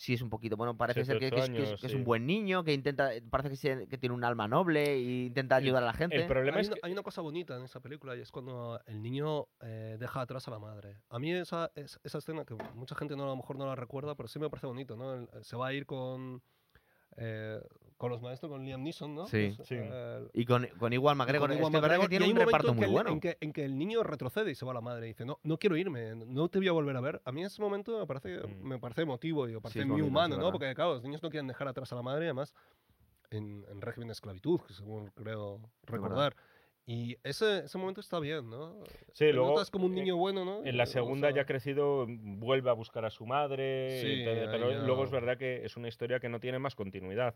Sí, 0.00 0.14
es 0.14 0.22
un 0.22 0.30
poquito. 0.30 0.56
Bueno, 0.56 0.76
parece 0.76 1.04
ser 1.04 1.18
que, 1.18 1.28
que 1.28 1.40
es, 1.40 1.50
que 1.50 1.56
es- 1.62 1.66
años, 1.70 1.80
que 1.80 1.86
es 1.88 1.94
un 1.94 2.04
buen 2.04 2.24
niño, 2.24 2.62
que 2.62 2.72
intenta. 2.72 3.10
Parece 3.30 3.50
que, 3.50 3.56
se- 3.56 3.88
que 3.88 3.98
tiene 3.98 4.14
un 4.14 4.22
alma 4.22 4.46
noble 4.46 4.92
e 4.92 5.24
intenta 5.26 5.56
ayudar 5.56 5.82
a 5.82 5.86
la 5.86 5.92
gente. 5.92 6.14
El 6.14 6.26
problema 6.28 6.58
Hay 6.58 6.60
es 6.62 6.68
una, 6.68 6.74
que. 6.76 6.80
hay 6.84 6.92
una 6.92 7.02
cosa 7.02 7.20
bonita 7.20 7.56
en 7.56 7.64
esa 7.64 7.80
película 7.80 8.14
y 8.14 8.20
es 8.20 8.30
cuando 8.30 8.80
el 8.86 9.02
niño 9.02 9.48
eh, 9.60 9.96
deja 9.98 10.20
atrás 10.20 10.46
a 10.46 10.52
la 10.52 10.60
madre. 10.60 10.98
A 11.08 11.18
mí 11.18 11.32
esa, 11.32 11.72
es- 11.74 11.98
esa 12.04 12.18
escena, 12.18 12.44
que 12.44 12.54
mucha 12.74 12.94
gente 12.94 13.16
no, 13.16 13.24
a 13.24 13.26
lo 13.26 13.34
mejor 13.36 13.56
no 13.56 13.66
la 13.66 13.74
recuerda, 13.74 14.14
pero 14.14 14.28
sí 14.28 14.38
me 14.38 14.48
parece 14.48 14.68
bonito, 14.68 14.94
¿no? 14.96 15.14
El- 15.14 15.28
se 15.42 15.56
va 15.56 15.66
a 15.66 15.72
ir 15.72 15.84
con, 15.84 16.42
eh, 17.16 17.60
con 17.98 18.10
los 18.10 18.22
maestros, 18.22 18.50
con 18.50 18.64
Liam 18.64 18.82
Neeson, 18.82 19.14
¿no? 19.14 19.26
Sí. 19.26 19.54
Es, 19.58 19.66
Sí. 19.66 19.74
eh, 19.76 20.26
Y 20.32 20.44
con, 20.46 20.66
con 20.78 20.92
Igual 20.92 21.16
McGregor. 21.16 21.48
con 21.50 21.58
que 21.58 21.62
es 21.64 21.70
verdad 21.70 21.80
que 21.80 21.88
McGregor, 21.98 22.04
y 22.06 22.08
tiene 22.16 22.32
un 22.32 22.46
reparto 22.46 22.68
en 22.70 22.76
muy 22.76 22.84
el- 22.86 22.90
bueno. 22.92 23.10
En 23.10 23.20
que, 23.20 23.36
en 23.40 23.52
que 23.52 23.64
el 23.64 23.76
niño 23.76 24.02
retrocede 24.04 24.50
y 24.50 24.54
se 24.54 24.64
va 24.64 24.70
a 24.70 24.74
la 24.74 24.80
madre 24.80 25.06
y 25.06 25.08
dice, 25.10 25.24
no, 25.26 25.38
no 25.42 25.58
quiero 25.58 25.76
irme, 25.76 26.14
no 26.14 26.48
te 26.48 26.58
voy 26.58 26.68
a 26.68 26.72
volver 26.72 26.96
a 26.96 27.00
ver. 27.00 27.20
A 27.24 27.32
mí 27.32 27.44
ese 27.44 27.60
momento 27.60 27.98
me 27.98 28.06
parece, 28.06 28.38
Mm. 28.46 28.62
me 28.66 28.78
parece 28.78 29.02
emotivo 29.02 29.48
y 29.48 29.52
me 29.54 29.60
parece 29.60 29.80
es 29.80 29.86
muy 29.86 30.00
bonito, 30.00 30.08
humano, 30.10 30.36
¿no? 30.38 30.50
Porque, 30.52 30.72
claro, 30.74 30.94
los 30.94 31.02
niños 31.02 31.22
no 31.22 31.28
quieren 31.28 31.48
dejar 31.48 31.68
atrás 31.68 31.92
a 31.92 31.96
la 31.96 32.02
madre, 32.02 32.24
además, 32.26 32.54
en, 33.30 33.66
en 33.68 33.80
régimen 33.82 34.08
de 34.08 34.12
esclavitud, 34.12 34.60
que 34.60 34.72
según 34.72 35.10
creo 35.10 35.60
recordar. 35.82 36.34
Y 36.86 37.18
ese, 37.22 37.64
ese 37.66 37.76
momento 37.76 38.00
está 38.00 38.18
bien, 38.18 38.48
¿no? 38.48 38.82
Sí, 39.12 39.26
Te 39.26 39.32
luego, 39.34 39.50
notas 39.50 39.70
como 39.70 39.84
un 39.84 39.92
eh, 39.92 39.96
niño 39.96 40.16
bueno, 40.16 40.46
¿no? 40.46 40.64
En 40.64 40.76
la 40.78 40.84
O 40.84 40.86
segunda, 40.86 41.28
sea, 41.28 41.36
ya 41.36 41.44
crecido, 41.44 42.06
vuelve 42.08 42.70
a 42.70 42.72
buscar 42.72 43.04
a 43.04 43.10
su 43.10 43.26
madre. 43.26 44.00
Sí, 44.00 44.06
ahí 44.06 44.46
pero 44.50 44.70
ya- 44.70 44.78
luego 44.78 45.04
es 45.04 45.10
verdad 45.10 45.36
que 45.36 45.66
es 45.66 45.76
una 45.76 45.88
historia 45.88 46.18
que 46.20 46.30
no 46.30 46.40
tiene 46.40 46.58
más 46.58 46.74
continuidad. 46.74 47.34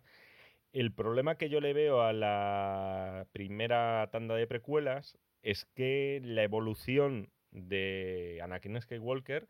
El 0.72 0.92
problema 0.92 1.36
que 1.36 1.48
yo 1.50 1.60
le 1.60 1.72
veo 1.74 2.02
a 2.02 2.12
la 2.12 3.26
primera 3.32 4.08
tanda 4.10 4.34
de 4.34 4.46
precuelas 4.46 5.18
es 5.42 5.66
que 5.74 6.20
la 6.24 6.42
evolución 6.42 7.30
de 7.50 8.40
Anakin 8.42 8.80
Skywalker 8.80 9.48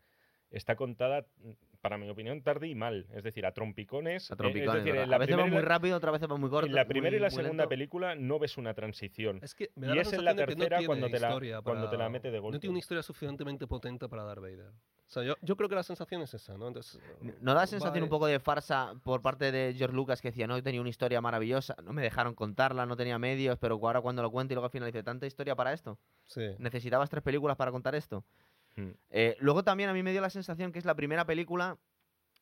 está 0.49 0.75
contada, 0.75 1.25
para 1.81 1.97
mi 1.97 2.07
opinión, 2.09 2.43
tarde 2.43 2.67
y 2.67 2.75
mal. 2.75 3.07
Es 3.13 3.23
decir, 3.23 3.45
a 3.45 3.53
trompicones. 3.53 4.29
A 4.29 4.33
Eh, 4.33 4.37
trompicones, 4.37 4.69
es 4.79 4.83
decir, 4.83 4.91
¿verdad? 4.91 5.03
en 5.05 5.09
la 5.09 5.15
a 5.15 5.19
veces 5.19 5.37
va 5.37 5.45
muy 5.47 5.61
rápido, 5.61 5.97
otra 5.97 6.11
vez 6.11 6.21
va 6.29 6.37
muy 6.37 6.49
corto. 6.49 6.67
en 6.67 6.75
la 6.75 6.85
primera 6.85 7.15
y 7.15 7.19
la 7.19 7.29
segunda 7.29 7.63
lento. 7.63 7.69
película 7.69 8.15
no 8.15 8.37
ves 8.39 8.57
una 8.57 8.73
transición. 8.73 9.39
Es 9.41 9.55
que 9.55 9.69
me 9.75 9.87
da 9.87 9.93
Y 9.93 9.95
la 9.95 10.01
es 10.01 10.13
en 10.13 10.25
la 10.25 10.33
no 10.33 10.45
tercera 10.45 10.79
cuando 10.85 11.09
te 11.09 11.19
la- 11.19 11.61
cuando 11.63 11.89
te 11.89 11.97
la 11.97 12.09
mete 12.09 12.31
de 12.31 12.39
golpe. 12.39 12.55
No 12.57 12.59
tiene 12.59 12.71
una 12.71 12.79
historia 12.79 13.01
suficientemente 13.01 13.65
potente 13.65 14.07
para 14.09 14.23
Darth 14.23 14.41
Vader. 14.41 14.71
O 15.07 15.11
sea, 15.13 15.23
yo, 15.23 15.35
yo 15.41 15.55
creo 15.55 15.69
que 15.69 15.75
la 15.75 15.83
sensación 15.83 16.21
es 16.21 16.33
esa, 16.33 16.57
¿no? 16.57 16.67
Entonces, 16.67 16.99
¿No 17.41 17.53
da 17.53 17.67
sensación 17.67 17.93
vale. 17.93 18.03
un 18.03 18.09
poco 18.09 18.25
de 18.25 18.39
farsa 18.39 18.95
por 19.03 19.21
parte 19.21 19.51
de 19.51 19.75
George 19.77 19.95
Lucas 19.95 20.21
que 20.21 20.29
decía, 20.29 20.47
no, 20.47 20.61
tenía 20.63 20.81
una 20.81 20.89
historia 20.89 21.21
maravillosa, 21.21 21.75
no 21.83 21.93
me 21.93 22.01
dejaron 22.01 22.33
contarla, 22.33 22.85
no 22.85 22.95
tenía 22.95 23.19
medios, 23.19 23.59
pero 23.59 23.75
ahora 23.75 24.01
cuando 24.01 24.21
lo 24.21 24.31
cuento 24.31 24.53
y 24.53 24.55
luego 24.55 24.65
al 24.65 24.71
final 24.71 24.87
dice, 24.87 25.03
¿tanta 25.03 25.27
historia 25.27 25.55
para 25.55 25.73
esto? 25.73 25.99
Sí. 26.25 26.55
¿Necesitabas 26.57 27.09
tres 27.09 27.21
películas 27.21 27.57
para 27.57 27.71
contar 27.71 27.95
esto? 27.95 28.23
Mm. 28.75 28.89
Eh, 29.11 29.37
luego 29.39 29.63
también 29.63 29.89
a 29.89 29.93
mí 29.93 30.01
me 30.01 30.11
dio 30.11 30.21
la 30.21 30.29
sensación 30.29 30.71
que 30.71 30.79
es 30.79 30.85
la 30.85 30.95
primera 30.95 31.25
película 31.25 31.77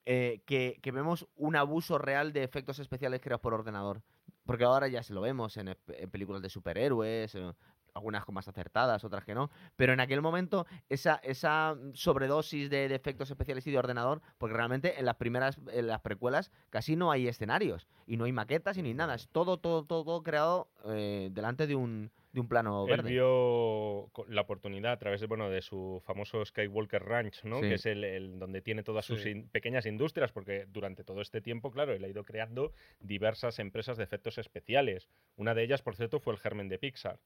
eh, 0.05 0.41
que, 0.45 0.79
que 0.81 0.91
vemos 0.91 1.27
un 1.35 1.55
abuso 1.55 1.97
real 1.97 2.31
de 2.31 2.43
efectos 2.43 2.79
especiales 2.79 3.21
creados 3.21 3.41
por 3.41 3.53
ordenador. 3.53 4.01
Porque 4.45 4.63
ahora 4.63 4.87
ya 4.87 5.03
se 5.03 5.13
lo 5.13 5.21
vemos 5.21 5.55
en 5.57 5.77
películas 6.11 6.41
de 6.41 6.49
superhéroes, 6.49 7.35
eh, 7.35 7.53
algunas 7.93 8.25
con 8.25 8.35
más 8.35 8.47
acertadas, 8.47 9.03
otras 9.03 9.23
que 9.25 9.35
no. 9.35 9.49
Pero 9.75 9.93
en 9.93 9.99
aquel 9.99 10.21
momento, 10.21 10.65
esa, 10.89 11.15
esa 11.23 11.75
sobredosis 11.93 12.69
de, 12.69 12.87
de 12.87 12.95
efectos 12.95 13.29
especiales 13.29 13.65
y 13.67 13.71
de 13.71 13.77
ordenador, 13.77 14.21
porque 14.37 14.55
realmente 14.55 14.99
en 14.99 15.05
las 15.05 15.15
primeras, 15.15 15.57
en 15.71 15.87
las 15.87 16.01
precuelas, 16.01 16.51
casi 16.69 16.95
no 16.95 17.11
hay 17.11 17.27
escenarios, 17.27 17.87
y 18.07 18.17
no 18.17 18.25
hay 18.25 18.31
maquetas 18.31 18.77
y 18.77 18.81
ni 18.81 18.93
nada. 18.93 19.15
Es 19.15 19.27
todo, 19.29 19.57
todo, 19.57 19.83
todo, 19.85 20.03
todo 20.03 20.23
creado 20.23 20.69
eh, 20.85 21.29
delante 21.31 21.67
de 21.67 21.75
un, 21.75 22.11
de 22.31 22.39
un 22.39 22.47
plano 22.47 22.85
Él 22.85 22.91
verde. 22.97 23.09
vio 23.11 24.09
la 24.27 24.41
oportunidad 24.41 24.93
a 24.93 24.97
través 24.97 25.19
de, 25.21 25.27
bueno, 25.27 25.49
de 25.49 25.61
su 25.61 26.01
famoso 26.05 26.43
Skywalker 26.45 27.03
Ranch, 27.03 27.43
¿no? 27.43 27.57
Sí. 27.57 27.67
Que 27.67 27.73
es 27.75 27.85
el, 27.85 28.03
el 28.03 28.39
donde 28.39 28.61
tiene 28.61 28.83
todas 28.83 29.05
sus 29.05 29.21
Sí. 29.21 29.29
in- 29.29 29.49
pequeñas 29.49 29.85
industrias, 29.85 30.31
porque 30.31 30.65
durante 30.69 31.03
todo 31.03 31.21
este 31.21 31.41
tiempo, 31.41 31.71
claro, 31.71 31.93
él 31.93 32.03
ha 32.03 32.07
ido 32.07 32.23
creando 32.23 32.71
diversas 32.99 33.59
empresas 33.59 33.97
de 33.97 34.03
efectos 34.05 34.37
especiales. 34.37 35.09
Una 35.35 35.53
de 35.53 35.63
ellas, 35.63 35.81
por 35.81 35.95
cierto, 35.95 36.19
fue 36.19 36.33
el 36.33 36.39
germen 36.39 36.69
de 36.69 36.79
Pixar. 36.79 37.19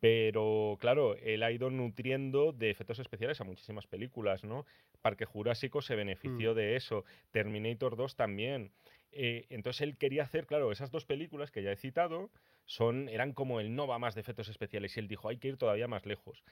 Pero, 0.00 0.78
claro, 0.80 1.14
él 1.16 1.42
ha 1.42 1.52
ido 1.52 1.68
nutriendo 1.70 2.52
de 2.52 2.70
efectos 2.70 2.98
especiales 2.98 3.40
a 3.40 3.44
muchísimas 3.44 3.86
películas, 3.86 4.44
¿no? 4.44 4.64
Parque 5.02 5.26
Jurásico 5.26 5.82
se 5.82 5.94
benefició 5.94 6.54
de 6.54 6.76
eso. 6.76 7.04
Terminator 7.30 7.96
2 7.96 8.16
también. 8.16 8.72
Eh, 9.12 9.46
entonces 9.50 9.82
él 9.82 9.96
quería 9.98 10.22
hacer, 10.22 10.46
claro, 10.46 10.72
esas 10.72 10.90
dos 10.90 11.04
películas 11.04 11.50
que 11.50 11.62
ya 11.62 11.72
he 11.72 11.76
citado, 11.76 12.30
son, 12.64 13.08
eran 13.08 13.32
como 13.34 13.60
el 13.60 13.74
no 13.74 13.86
va 13.86 13.98
más 13.98 14.14
de 14.14 14.22
efectos 14.22 14.48
especiales. 14.48 14.96
Y 14.96 15.00
él 15.00 15.08
dijo, 15.08 15.28
hay 15.28 15.36
que 15.36 15.48
ir 15.48 15.56
todavía 15.58 15.86
más 15.88 16.06
lejos. 16.06 16.42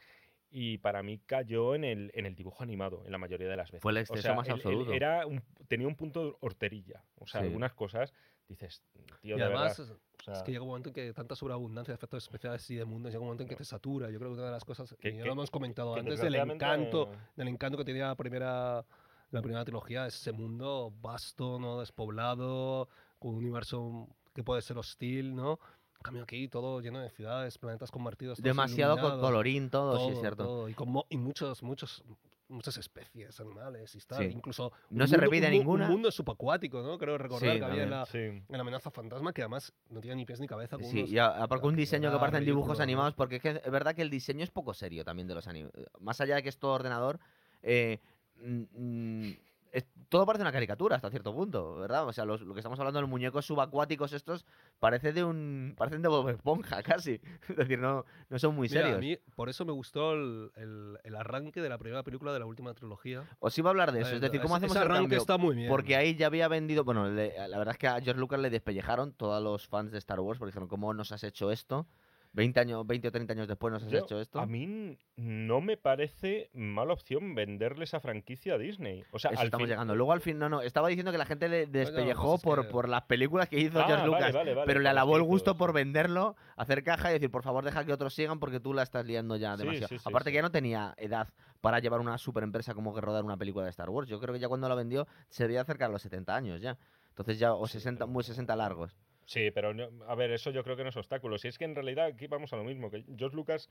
Y 0.50 0.78
para 0.78 1.02
mí 1.02 1.18
cayó 1.24 1.74
en 1.74 1.84
el, 1.84 2.10
en 2.14 2.26
el 2.26 2.34
dibujo 2.34 2.62
animado, 2.62 3.02
en 3.06 3.12
la 3.12 3.18
mayoría 3.18 3.48
de 3.48 3.56
las 3.56 3.70
veces. 3.70 3.82
Fue 3.82 3.92
el 3.92 3.98
O 3.98 4.00
exceso 4.00 4.22
sea, 4.22 4.34
más 4.34 4.46
él- 4.48 4.54
él 4.54 4.60
absoluto. 4.60 4.92
era 4.92 5.26
un- 5.26 5.42
tenía 5.68 5.86
un 5.86 5.94
punto 5.94 6.36
horterilla. 6.40 7.02
O 7.16 7.26
sea, 7.26 7.40
Sí. 7.40 7.46
algunas 7.46 7.72
cosas 7.74 8.12
dices, 8.48 8.82
tío, 9.20 9.36
Y 9.36 9.38
de 9.38 9.44
además, 9.44 9.78
verdad. 9.78 9.96
Sea, 10.28 10.36
es 10.38 10.42
que 10.42 10.52
llega 10.52 10.62
un 10.62 10.68
momento 10.68 10.88
en 10.90 10.94
que 10.94 11.12
tanta 11.12 11.34
sobreabundancia 11.34 11.92
de 11.92 11.96
efectos 11.96 12.22
especiales 12.24 12.68
y 12.70 12.76
de 12.76 12.84
mundos, 12.84 13.10
llega 13.12 13.20
un 13.20 13.26
momento 13.26 13.42
en 13.42 13.48
que 13.48 13.56
te 13.56 13.64
satura. 13.64 14.10
Yo 14.10 14.18
creo 14.18 14.30
que 14.30 14.34
una 14.38 14.46
de 14.46 14.52
las 14.52 14.64
cosas, 14.64 14.94
Que- 15.00 15.10
y 15.10 15.12
ya 15.16 15.22
que- 15.22 15.26
lo 15.26 15.32
hemos 15.32 15.50
comentado 15.50 15.94
que 15.94 16.00
antes, 16.00 16.20
del 16.20 16.34
encanto, 16.36 17.10
del 17.36 17.48
encanto 17.48 17.78
que 17.78 17.84
tenía 17.84 18.06
la 18.08 18.14
primera, 18.16 18.84
la 19.30 19.42
primera 19.42 19.64
trilogía, 19.64 20.06
es 20.06 20.14
ese 20.14 20.32
mundo 20.32 20.92
vasto, 21.00 21.58
¿no? 21.58 21.80
despoblado, 21.80 22.88
con 23.18 23.32
un 23.32 23.36
universo 23.38 24.08
que 24.34 24.42
puede 24.44 24.62
ser 24.62 24.78
hostil, 24.78 25.34
¿no? 25.34 25.58
En 25.96 26.02
cambio 26.02 26.22
aquí 26.22 26.46
todo 26.48 26.80
lleno 26.80 27.00
de 27.00 27.10
ciudades, 27.10 27.58
planetas 27.58 27.90
convertidos. 27.90 28.40
Demasiado 28.40 28.94
co- 28.94 29.00
iluminados, 29.00 29.20
colorín 29.20 29.68
todo, 29.70 29.98
sí 29.98 30.06
es 30.06 30.12
todo, 30.12 30.20
cierto. 30.20 30.44
todo, 30.44 30.68
Y, 30.68 30.74
con 30.74 30.90
mo- 30.90 31.06
y 31.10 31.16
muchos, 31.16 31.62
muchos, 31.64 32.04
muchas 32.48 32.76
especies 32.78 33.38
animales 33.40 33.94
y 33.94 33.98
tal. 34.00 34.18
Sí. 34.18 34.24
Incluso 34.34 34.72
No 34.90 35.06
se 35.06 35.12
mundo- 35.16 35.24
repite 35.26 35.46
un 35.46 35.52
ninguna. 35.52 35.86
Un 35.86 35.92
mundo 35.92 36.10
subacuático, 36.10 36.82
¿no? 36.82 36.96
Creo 36.98 37.18
recordar 37.18 37.52
Sí, 37.52 37.58
que 37.58 37.64
había 37.64 37.82
en 37.84 37.90
la, 37.90 38.06
sí. 38.06 38.18
en 38.18 38.44
la 38.48 38.60
amenaza 38.60 38.90
fantasma 38.90 39.32
que 39.32 39.42
además 39.42 39.72
no 39.90 40.00
tiene 40.00 40.16
ni 40.16 40.24
pies 40.26 40.40
ni 40.40 40.46
cabeza. 40.46 40.76
con 40.76 40.84
Sí, 40.86 40.98
unos- 41.00 41.10
y 41.10 41.18
aparte 41.18 41.66
un 41.66 41.76
diseño 41.76 42.10
que 42.12 42.18
parecen 42.18 42.44
dibujos 42.44 42.80
animados, 42.80 43.14
porque 43.14 43.36
es, 43.36 43.42
que 43.42 43.48
es 43.64 43.70
verdad 43.70 43.94
que 43.94 44.02
el 44.02 44.10
diseño 44.10 44.42
es 44.44 44.50
poco 44.50 44.72
serio 44.74 45.04
también 45.04 45.28
de 45.28 45.34
los 45.34 45.46
animes. 45.46 45.72
Más 46.00 46.20
allá 46.20 46.36
de 46.36 46.42
que 46.42 46.48
es 46.48 46.58
todo 46.58 46.72
ordenador, 46.72 47.18
eh, 47.62 47.98
mm, 48.42 48.62
mm, 48.74 49.36
es- 49.78 49.86
todo 50.08 50.24
parece 50.24 50.42
una 50.42 50.52
caricatura 50.52 50.96
hasta 50.96 51.10
cierto 51.10 51.34
punto, 51.34 51.76
¿verdad? 51.76 52.06
O 52.06 52.12
sea, 52.12 52.24
los- 52.24 52.40
lo 52.42 52.54
que 52.54 52.60
estamos 52.60 52.78
hablando 52.78 52.98
de 52.98 53.02
los 53.02 53.10
muñecos 53.10 53.44
subacuáticos 53.46 54.12
estos 54.12 54.46
parece 54.78 55.12
de 55.12 55.24
un 55.24 55.74
parecen 55.76 56.02
de 56.02 56.08
Bob 56.08 56.28
Esponja 56.28 56.82
casi. 57.02 57.20
Es 57.48 57.56
decir, 57.56 57.78
no, 57.78 58.04
no 58.30 58.38
son 58.38 58.54
muy 58.54 58.68
Mira, 58.68 58.80
serios. 58.82 58.96
a 58.96 59.00
mí 59.00 59.16
por 59.34 59.48
eso 59.48 59.64
me 59.64 59.72
gustó 59.72 60.12
el, 60.12 60.50
el- 60.56 60.98
el 61.04 61.14
arranque 61.16 61.60
de 61.60 61.68
la 61.68 61.78
primera 61.78 62.02
película 62.02 62.32
de 62.32 62.38
la 62.38 62.46
última 62.46 62.74
trilogía. 62.74 63.24
Os 63.40 63.56
iba 63.58 63.68
a 63.68 63.72
hablar 63.72 63.92
de 63.92 64.00
eso, 64.02 64.14
es 64.14 64.20
decir, 64.20 64.40
¿cómo 64.40 64.56
hacemos 64.56 64.76
ese 64.76 64.84
el 64.84 64.90
arranque 64.90 65.02
cambio? 65.04 65.18
está 65.18 65.36
muy 65.38 65.54
bien. 65.56 65.68
Porque 65.68 65.96
ahí 65.96 66.14
ya 66.16 66.26
había 66.26 66.48
vendido, 66.48 66.84
bueno, 66.84 67.08
le- 67.10 67.34
la 67.48 67.58
verdad 67.58 67.72
es 67.72 67.78
que 67.78 67.88
a 67.88 68.00
George 68.00 68.20
Lucas 68.20 68.40
le 68.40 68.50
despellejaron 68.50 69.12
todos 69.12 69.42
los 69.42 69.66
fans 69.68 69.92
de 69.92 69.98
Star 69.98 70.20
Wars 70.20 70.38
porque 70.38 70.50
dijeron, 70.50 70.68
¿cómo 70.68 70.92
nos 70.94 71.12
has 71.12 71.22
hecho 71.24 71.50
esto? 71.50 71.86
20 72.32 72.60
años, 72.60 72.86
20 72.86 73.08
o 73.08 73.10
30 73.12 73.32
años 73.32 73.48
después 73.48 73.72
nos 73.72 73.82
has 73.82 73.90
Yo- 73.90 73.98
hecho 73.98 74.20
esto. 74.20 74.38
A 74.38 74.46
mí 74.46 74.96
no 75.16 75.60
me 75.60 75.76
parece 75.76 76.50
mala 76.52 76.92
opción 76.92 77.34
venderle 77.34 77.84
esa 77.84 78.00
franquicia 78.00 78.54
a 78.54 78.58
Disney. 78.58 79.02
O 79.12 79.18
sea, 79.18 79.30
Eso 79.32 79.40
al 79.40 79.46
estamos 79.46 79.64
fin- 79.64 79.70
llegando. 79.70 79.96
Luego 79.96 80.12
al 80.12 80.20
fin, 80.20 80.38
no, 80.38 80.48
no, 80.48 80.60
estaba 80.60 80.88
diciendo 80.88 81.10
que 81.10 81.18
la 81.18 81.24
gente 81.26 81.48
le 81.48 81.66
despellejó 81.66 82.24
pues 82.32 82.38
es 82.38 82.42
por, 82.44 82.62
que- 82.66 82.70
por 82.72 82.88
las 82.88 83.02
películas 83.02 83.48
que 83.48 83.58
hizo 83.58 83.80
Ah, 83.80 83.84
George 83.86 84.06
Lucas, 84.06 84.32
vale, 84.32 84.54
vale, 84.54 84.66
pero 84.66 84.80
le 84.80 84.88
alabó 84.88 85.16
el 85.16 85.22
gusto 85.22 85.56
por 85.56 85.72
venderlo, 85.72 86.36
hacer 86.56 86.84
caja 86.84 87.10
y 87.10 87.14
decir, 87.14 87.30
por 87.30 87.42
favor, 87.42 87.64
deja 87.64 87.84
que 87.84 87.92
otros 87.92 88.14
sigan 88.14 88.38
porque 88.38 88.60
tú 88.60 88.72
la 88.74 88.82
estás 88.82 89.04
liando 89.06 89.36
ya 89.36 89.56
demasiado. 89.56 89.88
sí, 89.88 89.98
sí, 89.98 90.04
Aparte 90.06 90.30
sí. 90.30 90.32
que 90.32 90.36
ya 90.36 90.42
no 90.42 90.50
tenía 90.52 90.94
edad 90.98 91.28
para 91.60 91.80
llevar 91.80 92.00
una 92.00 92.18
super 92.18 92.44
empresa 92.44 92.74
como 92.74 92.94
que 92.94 93.00
rodar 93.00 93.24
una 93.24 93.36
película 93.36 93.64
de 93.64 93.70
Star 93.70 93.90
Wars. 93.90 94.08
Yo 94.08 94.20
creo 94.20 94.32
que 94.34 94.38
ya 94.40 94.48
cuando 94.48 94.68
la 94.68 94.74
vendió 94.76 95.08
se 95.28 95.42
debía 95.44 95.62
acercar 95.62 95.88
a 95.88 95.92
los 95.92 96.02
70 96.02 96.36
años 96.36 96.60
ya. 96.60 96.78
Entonces 97.08 97.38
ya, 97.40 97.52
o 97.54 97.66
60, 97.66 98.06
muy 98.06 98.22
60 98.22 98.54
largos. 98.54 98.96
Sí, 99.28 99.50
pero 99.50 99.74
a 100.06 100.14
ver, 100.14 100.30
eso 100.30 100.50
yo 100.50 100.64
creo 100.64 100.74
que 100.74 100.84
no 100.84 100.88
es 100.88 100.96
obstáculo. 100.96 101.36
Si 101.36 101.48
es 101.48 101.58
que 101.58 101.66
en 101.66 101.74
realidad 101.74 102.06
aquí 102.06 102.26
vamos 102.28 102.54
a 102.54 102.56
lo 102.56 102.64
mismo, 102.64 102.90
que 102.90 103.04
George 103.14 103.36
Lucas 103.36 103.68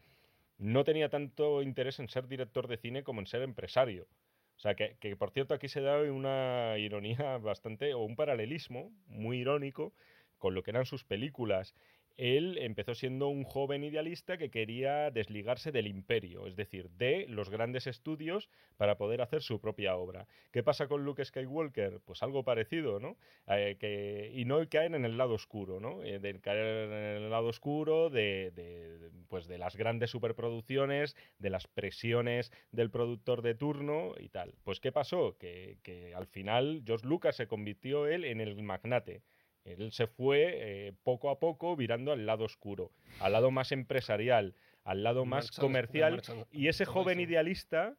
no 0.59 0.83
tenía 0.83 1.09
tanto 1.09 1.63
interés 1.63 1.99
en 1.99 2.09
ser 2.09 2.27
director 2.27 2.67
de 2.67 2.77
cine 2.77 3.03
como 3.03 3.21
en 3.21 3.25
ser 3.25 3.41
empresario. 3.41 4.07
O 4.55 4.59
sea, 4.59 4.75
que, 4.75 4.97
que, 4.99 5.15
por 5.15 5.31
cierto 5.31 5.55
aquí 5.55 5.67
se 5.67 5.81
da 5.81 5.99
una 6.11 6.77
ironía 6.77 7.37
bastante, 7.39 7.95
o 7.95 8.01
un 8.01 8.15
paralelismo 8.15 8.91
muy 9.07 9.39
irónico 9.39 9.95
con 10.37 10.53
lo 10.53 10.61
que 10.61 10.69
eran 10.71 10.85
sus 10.85 11.03
películas. 11.03 11.73
Él 12.17 12.57
empezó 12.57 12.95
siendo 12.95 13.27
un 13.27 13.43
joven 13.43 13.83
idealista 13.83 14.37
que 14.37 14.49
quería 14.49 15.11
desligarse 15.11 15.71
del 15.71 15.85
imperio, 15.85 16.47
es 16.47 16.55
decir, 16.55 16.89
de 16.89 17.27
los 17.29 17.51
grandes 17.51 17.85
estudios 17.85 18.49
para 18.75 18.97
poder 18.97 19.21
hacer 19.21 19.43
su 19.43 19.61
propia 19.61 19.95
obra. 19.95 20.27
¿Qué 20.51 20.63
pasa 20.63 20.87
con 20.87 21.05
Luke 21.05 21.23
Skywalker? 21.23 21.99
Pues 22.03 22.23
algo 22.23 22.43
parecido, 22.43 22.99
¿no? 22.99 23.17
Eh, 23.47 23.77
que, 23.79 24.31
y 24.33 24.45
no 24.45 24.67
caer 24.67 24.95
en 24.95 25.05
el 25.05 25.17
lado 25.17 25.35
oscuro, 25.35 25.79
¿no? 25.79 26.03
Eh, 26.03 26.17
de 26.17 26.39
caer 26.39 26.91
en 26.91 27.23
el 27.23 27.29
lado 27.29 27.47
oscuro 27.47 28.09
de, 28.09 29.11
pues 29.27 29.47
de 29.47 29.59
las 29.59 29.75
grandes 29.75 30.09
superproducciones, 30.09 31.15
de 31.37 31.51
las 31.51 31.67
presiones 31.67 32.51
del 32.71 32.89
productor 32.89 33.43
de 33.43 33.53
turno 33.53 34.15
y 34.19 34.29
tal. 34.29 34.55
Pues 34.63 34.79
¿qué 34.79 34.91
pasó? 34.91 35.37
Que, 35.37 35.77
que 35.83 36.15
al 36.15 36.25
final 36.25 36.81
George 36.83 37.05
Lucas 37.05 37.35
se 37.35 37.47
convirtió 37.47 38.07
él 38.07 38.25
en 38.25 38.41
el 38.41 38.61
magnate. 38.63 39.21
Él 39.67 39.91
se 39.91 40.07
fue 40.07 40.87
eh, 40.87 40.93
poco 41.03 41.29
a 41.29 41.39
poco 41.39 41.75
virando 41.75 42.11
al 42.11 42.25
lado 42.25 42.45
oscuro, 42.45 42.91
al 43.19 43.33
lado 43.33 43.51
más 43.51 43.71
empresarial, 43.71 44.55
al 44.83 45.03
lado 45.03 45.25
más 45.25 45.51
comercial. 45.51 46.21
Y 46.51 46.69
ese 46.69 46.85
joven 46.85 47.19
idealista, 47.19 47.97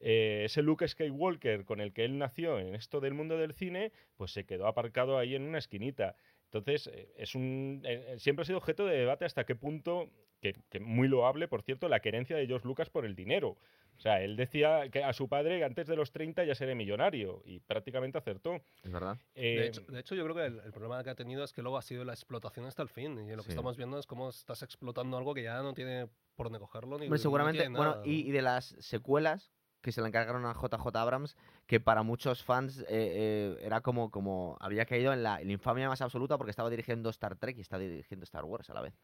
eh, 0.00 0.42
ese 0.46 0.62
Luke 0.62 0.88
Skywalker 0.88 1.64
con 1.64 1.80
el 1.80 1.92
que 1.92 2.04
él 2.04 2.16
nació 2.18 2.58
en 2.58 2.74
esto 2.74 3.00
del 3.00 3.14
mundo 3.14 3.36
del 3.36 3.52
cine, 3.52 3.92
pues 4.16 4.32
se 4.32 4.46
quedó 4.46 4.66
aparcado 4.66 5.18
ahí 5.18 5.34
en 5.34 5.42
una 5.42 5.58
esquinita. 5.58 6.16
Entonces, 6.52 6.88
eh, 6.88 7.08
es 7.16 7.36
un, 7.36 7.82
eh, 7.84 8.04
eh, 8.08 8.18
siempre 8.18 8.42
ha 8.42 8.46
sido 8.46 8.58
objeto 8.58 8.84
de 8.84 8.98
debate 8.98 9.24
hasta 9.24 9.44
qué 9.44 9.54
punto, 9.54 10.10
que, 10.40 10.56
que 10.68 10.80
muy 10.80 11.06
loable, 11.06 11.46
por 11.46 11.62
cierto, 11.62 11.88
la 11.88 12.00
querencia 12.00 12.36
de 12.36 12.46
George 12.46 12.66
Lucas 12.66 12.90
por 12.90 13.06
el 13.06 13.14
dinero. 13.14 13.56
O 14.00 14.02
sea, 14.02 14.22
él 14.22 14.34
decía 14.34 14.88
que 14.88 15.04
a 15.04 15.12
su 15.12 15.28
padre 15.28 15.58
que 15.58 15.64
antes 15.66 15.86
de 15.86 15.94
los 15.94 16.10
30 16.10 16.42
ya 16.44 16.54
seré 16.54 16.74
millonario 16.74 17.42
y 17.44 17.60
prácticamente 17.60 18.16
acertó. 18.16 18.54
Es 18.82 18.90
verdad. 18.90 19.18
Eh, 19.34 19.56
De 19.58 19.66
hecho, 19.66 19.82
de 19.82 20.00
hecho, 20.00 20.14
yo 20.14 20.24
creo 20.24 20.34
que 20.36 20.46
el, 20.46 20.58
el 20.60 20.72
problema 20.72 21.04
que 21.04 21.10
ha 21.10 21.14
tenido 21.14 21.44
es 21.44 21.52
que 21.52 21.60
luego 21.60 21.76
ha 21.76 21.82
sido 21.82 22.02
la 22.06 22.14
explotación 22.14 22.64
hasta 22.64 22.82
el 22.82 22.88
fin. 22.88 23.18
Y 23.18 23.36
lo 23.36 23.42
Sí. 23.42 23.48
que 23.48 23.52
estamos 23.52 23.76
viendo 23.76 23.98
es 23.98 24.06
cómo 24.06 24.30
estás 24.30 24.62
explotando 24.62 25.18
algo 25.18 25.34
que 25.34 25.42
ya 25.42 25.60
no 25.62 25.74
tiene 25.74 26.08
por 26.34 26.46
dónde 26.46 26.60
cogerlo. 26.60 26.98
Ni, 26.98 27.10
no 27.10 27.18
seguramente, 27.18 27.60
tiene 27.60 27.76
bueno, 27.76 28.00
y, 28.02 28.30
de 28.32 28.40
las 28.40 28.74
secuelas 28.78 29.52
que 29.82 29.92
se 29.92 30.00
le 30.00 30.08
encargaron 30.08 30.46
a 30.46 30.54
JJ 30.54 30.96
Abrams, 30.96 31.36
que 31.66 31.78
para 31.78 32.02
muchos 32.02 32.42
fans 32.42 32.80
eh, 32.80 32.86
eh, 32.90 33.56
era 33.62 33.82
como, 33.82 34.10
como 34.10 34.56
había 34.60 34.86
caído 34.86 35.12
en 35.12 35.22
la, 35.22 35.42
en 35.42 35.46
la 35.48 35.52
infamia 35.52 35.88
más 35.88 36.00
absoluta 36.00 36.38
porque 36.38 36.50
estaba 36.50 36.70
dirigiendo 36.70 37.10
Star 37.10 37.36
Trek 37.36 37.58
y 37.58 37.60
estaba 37.60 37.82
dirigiendo 37.82 38.24
Star 38.24 38.44
Wars 38.46 38.70
a 38.70 38.74
la 38.74 38.80
vez. 38.80 38.94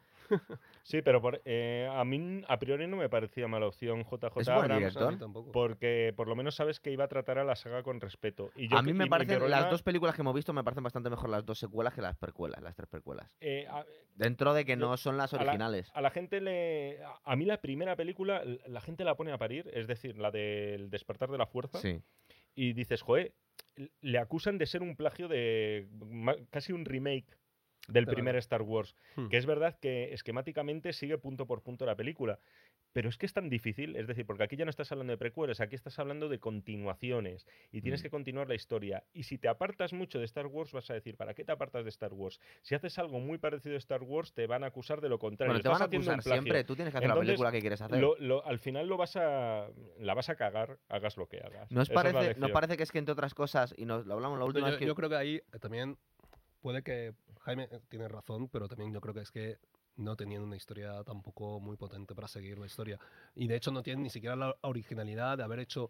Sí, 0.83 1.03
pero 1.03 1.21
por- 1.21 1.41
eh, 1.45 1.89
a 1.91 2.05
mí 2.05 2.43
a 2.49 2.59
priori 2.59 2.87
no 2.87 2.97
me 2.97 3.09
parecía 3.09 3.49
mala 3.49 3.67
opción 3.67 4.05
JJ 4.05 4.41
Es 4.41 4.49
Abrams. 4.49 4.97
Porque 5.53 6.13
por 6.17 6.29
lo 6.29 6.37
menos 6.37 6.55
sabes 6.55 6.81
que 6.81 6.91
iba 6.91 7.05
a 7.05 7.09
tratar 7.09 7.39
a 7.39 7.45
la 7.45 7.57
saga 7.57 7.83
con 7.83 8.01
respeto. 8.01 8.51
Y 8.57 8.69
yo 8.69 8.77
a 8.79 8.83
mí 8.83 8.93
me 8.93 9.07
parecen, 9.07 9.49
las 9.51 9.71
dos 9.71 9.83
películas 9.83 10.15
que 10.15 10.23
hemos 10.23 10.35
visto 10.35 10.53
me 10.53 10.65
parecen 10.65 10.85
bastante 10.85 11.11
mejor 11.11 11.31
las 11.31 11.45
dos 11.45 11.59
secuelas 11.59 11.95
que 11.95 12.03
las 12.03 12.17
precuelas, 12.17 12.63
las 12.63 12.75
tres 12.75 12.89
precuelas. 12.89 13.31
eh, 13.41 13.67
a, 13.69 13.85
Dentro 14.15 14.55
de 14.55 14.65
que 14.65 14.73
Yo- 14.73 14.79
no 14.79 14.97
son 14.97 15.19
las 15.19 15.35
a 15.35 15.37
la- 15.37 15.43
originales. 15.43 15.91
a 15.95 16.01
la 16.01 16.11
gente 16.11 16.41
le. 16.41 17.01
A, 17.25 17.37
mí 17.37 17.45
la 17.45 17.61
primera 17.61 17.97
película, 17.97 18.43
la 18.67 18.81
gente 18.81 19.05
la 19.05 19.15
pone 19.15 19.31
a 19.33 19.37
parir, 19.39 19.71
es 19.75 19.87
decir, 19.87 20.17
la 20.17 20.31
del 20.31 20.89
despertar 20.89 21.31
de 21.31 21.37
la 21.37 21.47
fuerza. 21.47 21.79
Sí. 21.81 22.01
Y 22.55 22.73
dices, 22.73 23.03
joder, 23.03 23.35
l- 23.77 23.91
le 24.01 24.19
acusan 24.19 24.57
de 24.57 24.65
ser 24.65 24.83
un 24.83 24.97
plagio 24.97 25.29
de. 25.29 25.87
casi 26.51 26.73
un 26.73 26.87
remake. 26.87 27.27
Del 27.89 28.05
Claro. 28.05 28.15
primer 28.17 28.37
Star 28.37 28.63
Wars. 28.63 28.95
Hmm. 29.17 29.29
Que 29.29 29.37
es 29.37 29.47
verdad 29.47 29.79
que 29.81 30.13
esquemáticamente 30.13 30.93
sigue 30.93 31.19
punto 31.19 31.47
por 31.47 31.63
punto 31.63 31.87
la 31.87 31.95
película. 31.97 32.39
Pero 32.93 33.11
es 33.11 33.19
que 33.19 33.27
es 33.27 33.35
tan 33.35 33.51
difícil, 33.51 33.95
es 33.97 34.07
decir, 34.07 34.25
porque 34.25 34.43
aquí 34.45 34.57
ya 34.57 34.65
no 34.65 34.71
estás 34.71 34.91
hablando 34.91 35.11
de 35.11 35.19
precuelas, 35.19 35.61
aquí 35.61 35.75
estás 35.75 35.99
hablando 35.99 36.31
de 36.31 36.39
continuaciones 36.39 37.47
y 37.71 37.83
tienes 37.83 38.01
Mm. 38.01 38.05
que 38.05 38.11
continuar 38.11 38.49
la 38.49 38.55
historia. 38.55 39.05
Y 39.13 39.25
si 39.25 39.37
te 39.37 39.49
apartas 39.49 39.93
mucho 39.93 40.19
de 40.19 40.25
Star 40.25 40.47
Wars, 40.47 40.73
vas 40.73 40.89
a 40.91 40.95
decir, 40.95 41.17
¿para 41.17 41.35
qué 41.35 41.45
te 41.45 41.53
apartas 41.53 41.85
de 41.85 41.91
Star 41.91 42.15
Wars? 42.15 42.41
Si 42.63 42.75
haces 42.75 42.99
algo 42.99 43.21
muy 43.21 43.37
parecido 43.37 43.75
a 43.75 43.79
Star 43.79 44.03
Wars, 44.03 44.33
te 44.33 44.47
van 44.47 44.65
a 44.65 44.69
acusar 44.69 45.03
de 45.03 45.11
lo 45.11 45.19
contrario. 45.19 45.51
Bueno, 45.53 45.63
te 45.63 45.69
Estás 45.69 45.79
van 45.79 45.83
a 45.83 45.95
acusar 45.95 46.15
plagio. 46.23 46.43
siempre. 46.43 46.65
Tú 46.65 46.75
tienes 46.75 46.93
que 46.93 46.99
hacer 46.99 47.11
Entonces, 47.11 47.27
la 47.27 47.33
película 47.33 47.53
que 47.53 47.61
quieres 47.61 47.81
hacer. 47.83 48.01
Lo- 48.01 48.17
lo- 48.19 48.47
al 48.47 48.59
final 48.59 48.87
lo 48.87 48.97
vas 48.97 49.15
a 49.17 49.69
la 49.99 50.15
vas 50.15 50.31
a 50.31 50.37
cagar, 50.37 50.79
hagas 50.89 51.19
lo 51.19 51.29
que 51.29 51.41
hagas. 51.41 51.71
¿No 51.71 51.83
os 51.83 51.91
Esa 51.91 51.93
es 51.93 51.97
la 51.97 52.03
parece, 52.13 52.29
lección. 52.29 52.49
¿no 52.49 52.53
parece 52.55 52.77
que 52.79 52.83
es 52.83 52.93
que 52.93 52.99
entre 52.99 53.13
otras 53.13 53.35
cosas, 53.35 53.75
y 53.77 53.85
nos 53.85 54.07
lo 54.07 54.15
hablamos 54.15 54.39
la 54.39 54.45
última 54.47 54.69
yo, 54.69 54.71
vez 54.73 54.79
que... 54.79 54.87
yo 54.87 54.95
creo 54.95 55.11
que 55.11 55.17
ahí 55.17 55.43
también 55.61 55.99
puede 56.63 56.83
que 56.83 57.13
Jaime 57.47 57.69
eh, 57.71 57.81
tiene 57.89 58.09
razón, 58.09 58.49
pero 58.49 58.69
también 58.69 58.93
yo 58.93 59.01
creo 59.01 59.15
que 59.15 59.21
es 59.21 59.31
que 59.31 59.59
no 59.97 60.17
tenían 60.17 60.43
una 60.43 60.57
historia 60.57 61.03
tampoco 61.05 61.59
muy 61.61 61.77
potente 61.77 62.15
para 62.15 62.29
seguir 62.29 62.59
la 62.59 62.67
historia. 62.67 62.99
Y 63.35 63.47
de 63.47 63.57
hecho 63.57 63.71
no 63.71 63.83
tienen 63.83 64.03
ni 64.03 64.11
siquiera 64.11 64.37
la 64.37 64.55
originalidad 64.63 65.39
de 65.39 65.45
haber 65.45 65.61
hecho 65.61 65.89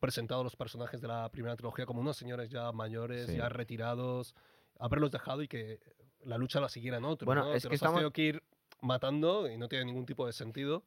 presentado 0.00 0.40
a 0.40 0.44
los 0.44 0.56
personajes 0.56 1.00
de 1.00 1.06
la 1.08 1.28
primera 1.30 1.54
trilogía 1.54 1.86
como 1.86 2.00
unos 2.00 2.16
señores 2.16 2.50
ya 2.50 2.72
mayores, 2.72 3.26
Sí. 3.26 3.36
ya 3.36 3.48
retirados, 3.48 4.34
haberlos 4.78 5.10
dejado 5.12 5.42
y 5.42 5.48
que 5.48 5.78
la 6.24 6.38
lucha 6.38 6.58
la 6.60 6.68
siguieran 6.68 7.04
otros. 7.04 7.26
Bueno, 7.26 7.44
¿no? 7.44 7.54
es 7.54 7.62
Te 7.62 7.68
que 7.68 7.74
los 7.74 7.82
has 7.82 7.90
tenido 7.92 8.10
que 8.10 8.22
ir 8.22 8.42
matando 8.80 9.48
y 9.48 9.56
no 9.58 9.68
tiene 9.68 9.84
ningún 9.84 10.06
tipo 10.06 10.26
de 10.26 10.32
sentido. 10.32 10.82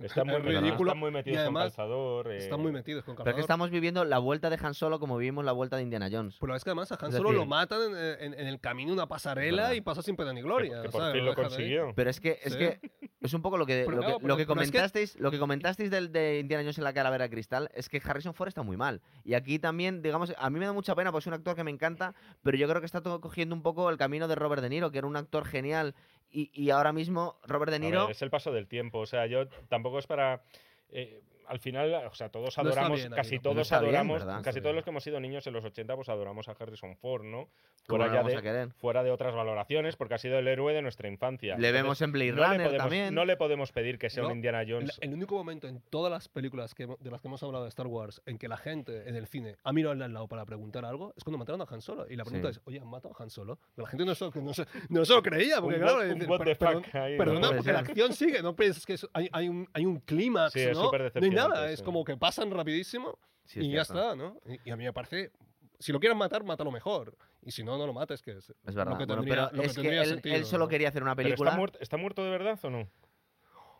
Están 0.00 0.26
muy, 0.26 0.36
es 0.36 0.42
metidos- 0.44 0.62
ridículo, 0.62 0.90
están 0.90 0.98
muy 1.00 1.08
y 1.08 1.12
metidos 1.12 1.38
además 1.40 1.62
con 1.64 1.70
calzador. 1.70 2.32
eh, 2.32 2.36
Están 2.38 2.60
muy 2.60 2.72
metidos 2.72 3.04
con 3.04 3.14
Pero 3.16 3.22
es 3.22 3.24
calzador. 3.24 3.34
que 3.36 3.40
estamos 3.40 3.70
viviendo 3.70 4.04
la 4.04 4.18
vuelta 4.18 4.48
de 4.50 4.58
Han 4.62 4.74
Solo 4.74 4.98
como 5.00 5.16
vivimos 5.18 5.44
la 5.44 5.52
vuelta 5.52 5.76
de 5.76 5.82
Indiana 5.82 6.08
Jones. 6.10 6.36
Pero 6.40 6.54
es 6.56 6.64
que 6.64 6.70
además 6.70 6.90
a 6.92 6.94
Han 7.00 7.12
Solo 7.12 7.30
decir- 7.30 7.34
lo 7.40 7.46
matan 7.46 7.80
en, 7.82 7.96
en- 8.32 8.34
en 8.40 8.46
el 8.46 8.60
camino 8.60 8.92
una 8.92 9.06
pasarela 9.06 9.74
y 9.74 9.80
pasa 9.80 10.02
sin 10.02 10.16
pena 10.16 10.32
ni 10.32 10.40
gloria. 10.42 10.82
que 10.82 10.88
por 10.88 11.00
¿sabes? 11.00 11.14
fin 11.16 11.24
lo 11.24 11.30
dejan 11.32 11.44
ahí. 11.44 11.50
consiguió. 11.50 11.92
Pero 11.94 12.10
es 12.10 12.20
que 12.20 12.38
es 12.42 12.52
Sí. 12.52 12.58
que 12.58 12.80
es 13.20 13.34
un 13.34 13.42
poco 13.42 13.58
lo 13.58 13.66
que, 13.66 13.82
Pero 13.84 13.96
lo 13.96 13.96
que, 14.02 14.06
claro, 14.06 14.12
lo 14.12 14.18
que 14.18 14.22
pero- 14.22 14.22
pero 14.22 14.34
es 14.34 14.38
que- 14.38 14.46
comentasteis, 14.78 15.16
lo 15.20 15.30
que 15.30 15.38
comentasteis 15.38 15.90
del 15.90 16.12
de 16.12 16.38
Indiana 16.38 16.62
Jones 16.62 16.78
en 16.78 16.84
la 16.84 16.92
calavera 16.92 17.24
de 17.24 17.30
cristal 17.30 17.68
es 17.74 17.88
que 17.88 18.00
Harrison 18.04 18.32
Ford 18.34 18.48
está 18.48 18.62
muy 18.62 18.76
mal. 18.76 19.02
Y 19.24 19.34
aquí 19.34 19.58
también, 19.58 20.00
digamos, 20.02 20.32
a 20.38 20.50
mí 20.50 20.58
me 20.60 20.66
da 20.66 20.72
mucha 20.72 20.94
pena 20.94 21.10
porque 21.10 21.24
es 21.24 21.26
un 21.26 21.34
actor 21.34 21.56
que 21.56 21.64
me 21.64 21.70
encanta, 21.72 22.14
pero 22.42 22.56
yo 22.56 22.68
creo 22.68 22.80
que 22.80 22.86
está 22.86 23.02
todo 23.02 23.20
cogiendo 23.20 23.54
un 23.54 23.62
poco 23.62 23.90
el 23.90 23.98
camino 23.98 24.28
de 24.28 24.34
Robert 24.36 24.62
De 24.62 24.68
Niro, 24.70 24.90
que 24.92 24.98
era 24.98 25.06
un 25.06 25.16
actor 25.16 25.44
genial 25.44 25.94
y, 26.30 26.50
y 26.52 26.70
ahora 26.70 26.92
mismo 26.92 27.38
Robert 27.44 27.72
De 27.72 27.78
Niro 27.78 28.02
ver, 28.06 28.12
es 28.12 28.22
el 28.22 28.30
paso 28.30 28.52
del 28.52 28.66
tiempo. 28.68 28.98
O 28.98 29.06
sea, 29.06 29.26
yo 29.26 29.48
tampoco 29.68 29.98
es 29.98 30.06
para. 30.06 30.42
eh, 30.90 31.22
al 31.48 31.58
final, 31.58 31.92
o 32.10 32.14
sea, 32.14 32.28
todos 32.30 32.56
No 32.56 32.62
adoramos, 32.62 32.98
bien, 33.00 33.12
casi 33.12 33.38
todos 33.38 33.56
No 33.56 33.62
está 33.62 33.80
bien, 33.80 33.96
adoramos, 33.96 34.42
casi 34.44 34.60
todos 34.60 34.74
los 34.74 34.84
que 34.84 34.90
hemos 34.90 35.02
sido 35.02 35.18
niños 35.20 35.46
en 35.46 35.52
los 35.54 35.64
80, 35.64 35.94
pues 35.96 36.08
adoramos 36.08 36.48
a 36.48 36.52
Harrison 36.52 36.96
Ford, 36.96 37.24
¿no? 37.24 37.48
¿cómo 37.86 38.04
Fuera, 38.04 38.22
ya 38.22 38.42
de, 38.52 38.68
fuera 38.74 39.02
de 39.02 39.10
otras 39.10 39.34
valoraciones, 39.34 39.96
porque 39.96 40.14
ha 40.14 40.18
sido 40.18 40.38
el 40.38 40.46
héroe 40.46 40.74
de 40.74 40.82
nuestra 40.82 41.08
infancia. 41.08 41.56
Le 41.56 41.68
Entonces, 41.68 41.72
vemos 41.82 42.02
en 42.02 42.12
Blade 42.12 42.32
no 42.32 42.44
Runner 42.44 42.66
podemos- 42.66 42.76
también. 42.82 43.14
No 43.14 43.24
le 43.24 43.36
podemos 43.38 43.72
pedir 43.72 43.98
que 43.98 44.10
sea 44.10 44.26
un 44.26 44.32
Indiana 44.32 44.62
Jones. 44.68 44.98
el 45.00 45.14
único 45.14 45.34
momento 45.36 45.66
en 45.68 45.80
todas 45.88 46.12
las 46.12 46.28
películas 46.28 46.74
que, 46.74 46.86
de 46.86 47.10
las 47.10 47.20
que 47.22 47.28
hemos 47.28 47.42
hablado 47.42 47.64
de 47.64 47.70
Star 47.70 47.86
Wars 47.86 48.20
en 48.26 48.36
que 48.36 48.46
la 48.48 48.58
gente 48.58 49.08
en 49.08 49.16
el 49.16 49.26
cine 49.26 49.56
ha 49.64 49.72
mirado 49.72 49.92
al 50.04 50.12
lado 50.12 50.28
para 50.28 50.44
preguntar 50.44 50.84
algo 50.84 51.14
es 51.16 51.24
cuando 51.24 51.38
mataron 51.38 51.62
a 51.62 51.66
Han 51.70 51.80
Solo. 51.80 52.06
Y 52.10 52.16
la 52.16 52.24
pregunta 52.24 52.52
Sí. 52.52 52.58
es, 52.60 52.66
oye, 52.66 52.78
¿han 52.80 52.88
matado 52.88 53.14
a 53.18 53.22
Han 53.22 53.30
Solo? 53.30 53.58
Pero 53.74 53.86
la 53.86 53.90
gente 53.90 54.04
no 54.04 54.14
se, 54.14 54.24
no 54.40 54.52
se, 54.52 54.66
no 54.90 55.04
se 55.06 55.14
lo 55.14 55.22
creía. 55.22 55.60
Porque, 55.62 55.76
Un 55.78 55.82
claro, 55.82 56.02
es 56.02 56.12
un 56.12 56.18
decir, 56.18 56.58
per- 56.58 57.00
ahí, 57.00 57.12
¿no? 57.12 57.18
Perdona, 57.24 57.40
Puede 57.48 57.56
porque 57.56 57.72
la 57.72 57.78
acción 57.78 58.12
sigue. 58.12 58.42
No 58.42 58.54
piensas 58.54 58.84
que 58.84 58.92
es- 58.94 59.08
hay, 59.14 59.28
hay 59.32 59.48
un, 59.48 59.66
hay 59.72 59.86
un 59.86 60.00
clímax, 60.00 60.52
Sí, 60.52 60.60
es 60.60 60.76
¿no? 60.76 60.90
decepcionante, 60.90 61.20
nada. 61.46 61.70
Es 61.70 61.78
sí. 61.80 61.84
como 61.84 62.04
que 62.04 62.16
pasan 62.16 62.50
rapidísimo 62.50 63.18
Sí, 63.44 63.60
y 63.60 63.70
ya 63.72 63.82
está, 63.82 64.14
¿no? 64.16 64.40
Y, 64.46 64.68
y 64.68 64.70
a 64.72 64.76
mí 64.76 64.84
me 64.84 64.92
parece... 64.92 65.30
Si 65.78 65.92
lo 65.92 66.00
quieren 66.00 66.18
matar, 66.18 66.42
mátalo 66.42 66.72
mejor. 66.72 67.16
Y 67.40 67.52
si 67.52 67.62
no, 67.62 67.78
no 67.78 67.86
lo 67.86 67.92
mates, 67.92 68.20
que 68.20 68.32
es, 68.32 68.52
Es 68.66 68.74
verdad. 68.74 68.92
lo 68.92 68.98
que 68.98 69.06
Bueno, 69.06 69.22
tendría, 69.22 69.46
pero 69.48 69.56
lo 69.56 69.62
que 69.62 69.66
es 69.68 69.72
que 69.76 69.80
tendría 69.82 70.02
él, 70.02 70.08
sentido, 70.08 70.34
él 70.36 70.44
solo 70.44 70.64
¿no? 70.64 70.68
quería 70.68 70.88
hacer 70.88 71.02
una 71.02 71.14
¿Pero 71.14 71.26
película. 71.28 71.50
está 71.50 71.56
muerto, 71.58 71.78
está 71.80 71.96
muerto 71.96 72.24
de 72.24 72.30
verdad 72.30 72.58
o 72.64 72.70
no? 72.70 72.88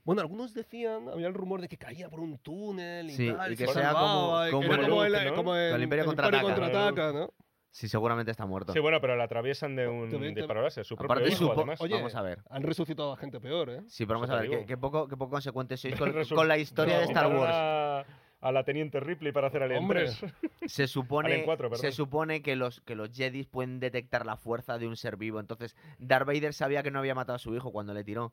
Bueno, 0.04 0.22
algunos 0.22 0.54
decían, 0.54 1.08
había 1.08 1.26
el 1.26 1.34
rumor 1.34 1.60
de 1.60 1.68
que 1.68 1.76
caía 1.76 2.08
por 2.08 2.20
un 2.20 2.38
túnel 2.38 3.10
y 3.10 3.14
Sí, 3.14 3.32
tal, 3.32 3.52
y 3.52 3.56
se 3.56 3.66
que 3.66 3.72
sea 3.72 3.82
salvaba, 3.92 4.00
como- 4.10 4.26
como 4.28 4.74
el 4.74 4.80
como 4.80 5.04
Luke, 5.04 5.18
el, 5.18 5.26
¿no? 5.26 5.34
como 5.34 5.54
el, 5.56 5.74
El 5.74 5.82
Imperio 5.82 6.02
el 6.04 6.06
contraataca. 6.06 6.42
contraataca, 6.44 7.12
¿no? 7.12 7.34
Sí, 7.70 7.86
seguramente 7.88 8.30
está 8.30 8.46
muerto. 8.46 8.72
Sí, 8.72 8.78
bueno, 8.80 9.00
pero 9.00 9.14
la 9.16 9.24
atraviesan 9.24 9.76
de 9.76 9.86
un 9.88 10.08
ve- 10.10 10.18
te- 10.18 10.34
disparo 10.40 10.62
láser. 10.62 10.84
Su 10.84 10.96
propio 10.96 11.12
Aparte, 11.14 11.28
hijo, 11.30 11.44
supo- 11.44 11.52
además. 11.58 11.80
Oye, 11.80 11.94
Vamos 11.94 12.14
a 12.14 12.22
ver. 12.22 12.40
Han 12.50 12.62
resucitado 12.62 13.12
a 13.12 13.16
gente 13.16 13.40
peor, 13.40 13.70
¿eh? 13.70 13.82
Sí, 13.88 14.06
pero 14.06 14.18
vamos 14.18 14.30
Eso 14.30 14.36
a 14.36 14.40
te 14.40 14.42
ver, 14.42 14.50
qué, 14.50 14.56
digo. 14.56 14.66
qué 14.68 14.76
poco, 14.78 15.06
qué 15.08 15.16
poco 15.16 15.30
consecuentes 15.32 15.80
sois 15.80 15.94
con, 15.98 16.12
Resu- 16.14 16.34
con 16.34 16.48
la 16.48 16.56
historia 16.58 16.94
No, 16.94 17.00
de 17.00 17.06
Star 17.06 17.24
Quitaron 17.26 17.42
Wars. 17.42 17.54
A, 17.54 18.04
a 18.40 18.52
la 18.52 18.64
teniente 18.64 19.00
Ripley 19.00 19.32
para 19.32 19.48
hacer 19.48 19.62
Alien 19.62 19.82
Hombre. 19.82 20.04
3. 20.04 20.24
Se 20.66 20.86
supone, 20.86 21.28
Alien 21.28 21.44
cuatro, 21.44 21.68
perdón. 21.68 21.82
se 21.82 21.92
supone 21.92 22.40
que 22.42 22.56
los, 22.56 22.80
que 22.82 22.94
los 22.94 23.10
Jedi 23.10 23.44
pueden 23.44 23.80
detectar 23.80 24.24
la 24.26 24.36
fuerza 24.36 24.78
de 24.78 24.86
un 24.86 24.96
ser 24.96 25.16
vivo. 25.16 25.38
Entonces, 25.40 25.76
Darth 25.98 26.26
Vader 26.26 26.54
sabía 26.54 26.82
que 26.82 26.90
no 26.90 26.98
había 27.00 27.14
matado 27.14 27.36
a 27.36 27.38
su 27.38 27.54
hijo 27.54 27.70
cuando 27.72 27.92
le 27.94 28.02
tiró. 28.04 28.32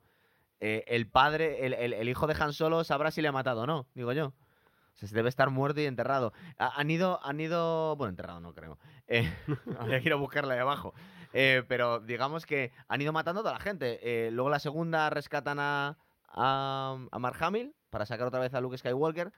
Eh, 0.60 0.84
el 0.86 1.06
padre, 1.08 1.66
el, 1.66 1.74
el- 1.74 1.92
el 1.92 2.08
hijo 2.08 2.26
de 2.26 2.34
Han 2.40 2.52
Solo 2.54 2.82
sabrá 2.84 3.10
si 3.10 3.20
le 3.20 3.28
ha 3.28 3.32
matado 3.32 3.62
o 3.62 3.66
no, 3.66 3.86
digo 3.94 4.12
yo. 4.12 4.32
O 4.96 4.98
sea, 4.98 5.08
se 5.08 5.14
debe 5.14 5.28
estar 5.28 5.50
muerto 5.50 5.80
y 5.80 5.84
enterrado. 5.86 6.32
Ha- 6.58 6.80
Han 6.80 6.90
ido, 6.90 7.20
han 7.22 7.38
ido, 7.38 7.94
bueno, 7.96 8.10
enterrado 8.10 8.40
no 8.40 8.54
creo. 8.54 8.78
Eh, 9.06 9.30
habría 9.78 10.00
que 10.00 10.06
ir 10.08 10.12
a 10.12 10.16
buscarla 10.16 10.54
ahí 10.54 10.60
abajo. 10.60 10.94
Eh, 11.32 11.62
pero 11.68 12.00
digamos 12.00 12.46
que 12.46 12.72
han 12.88 13.00
ido 13.02 13.12
matando 13.12 13.40
a 13.40 13.44
toda 13.44 13.54
la 13.54 13.60
gente. 13.60 13.98
Eh, 14.02 14.30
luego 14.30 14.48
la 14.50 14.58
segunda 14.58 15.10
rescatan 15.10 15.58
a, 15.60 15.98
a, 16.28 16.96
a 17.10 17.18
Mark 17.18 17.36
Hamill 17.42 17.74
para 17.90 18.06
sacar 18.06 18.26
otra 18.26 18.40
vez 18.40 18.54
a 18.54 18.60
Luke 18.60 18.78
Skywalker. 18.78 19.32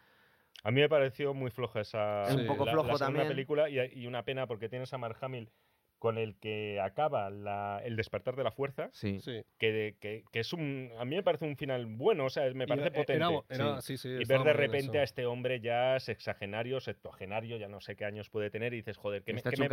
A 0.64 0.70
mí 0.70 0.80
me 0.80 0.88
pareció 0.88 1.34
muy 1.34 1.50
floja 1.50 1.80
esa. 1.80 2.24
Es 2.24 2.34
un 2.36 2.46
poco 2.46 2.64
la- 2.64 2.72
flojo 2.72 2.88
la 2.88 2.98
segunda 2.98 3.20
también. 3.20 3.28
película 3.28 3.68
y, 3.68 3.78
y 4.00 4.06
una 4.06 4.24
pena 4.24 4.46
porque 4.46 4.68
tienes 4.68 4.92
a 4.92 4.98
Mark 4.98 5.16
Hamill 5.20 5.50
con 5.98 6.16
el 6.18 6.36
que 6.36 6.80
acaba 6.80 7.28
la- 7.30 7.80
el 7.84 7.96
despertar 7.96 8.36
de 8.36 8.44
la 8.44 8.50
fuerza, 8.52 8.88
Sí. 8.92 9.18
Que, 9.58 9.96
que- 10.00 10.22
que 10.30 10.40
es 10.40 10.52
un. 10.52 10.90
A 10.98 11.04
mí 11.04 11.16
me 11.16 11.22
parece 11.22 11.44
un 11.44 11.56
final 11.56 11.86
bueno, 11.86 12.26
o 12.26 12.30
sea, 12.30 12.44
me 12.54 12.64
Y 12.64 12.66
parece 12.68 12.86
era- 12.88 12.96
potente. 12.96 13.24
Era, 13.24 13.40
era- 13.70 13.80
sí, 13.80 13.96
sí, 13.96 14.08
y 14.08 14.24
ver 14.24 14.42
de 14.42 14.52
repente 14.52 14.90
eso. 14.92 15.00
a 15.00 15.02
este 15.02 15.26
hombre 15.26 15.60
ya 15.60 15.98
sexagenario, 15.98 16.80
septuagenario, 16.80 17.56
ya 17.56 17.68
no 17.68 17.80
sé 17.80 17.96
qué 17.96 18.04
años 18.04 18.30
puede 18.30 18.50
tener, 18.50 18.72
y 18.74 18.76
dices, 18.76 18.96
joder, 18.96 19.22
¿qué, 19.22 19.32
me, 19.32 19.42
qué 19.42 19.48
me- 19.50 19.68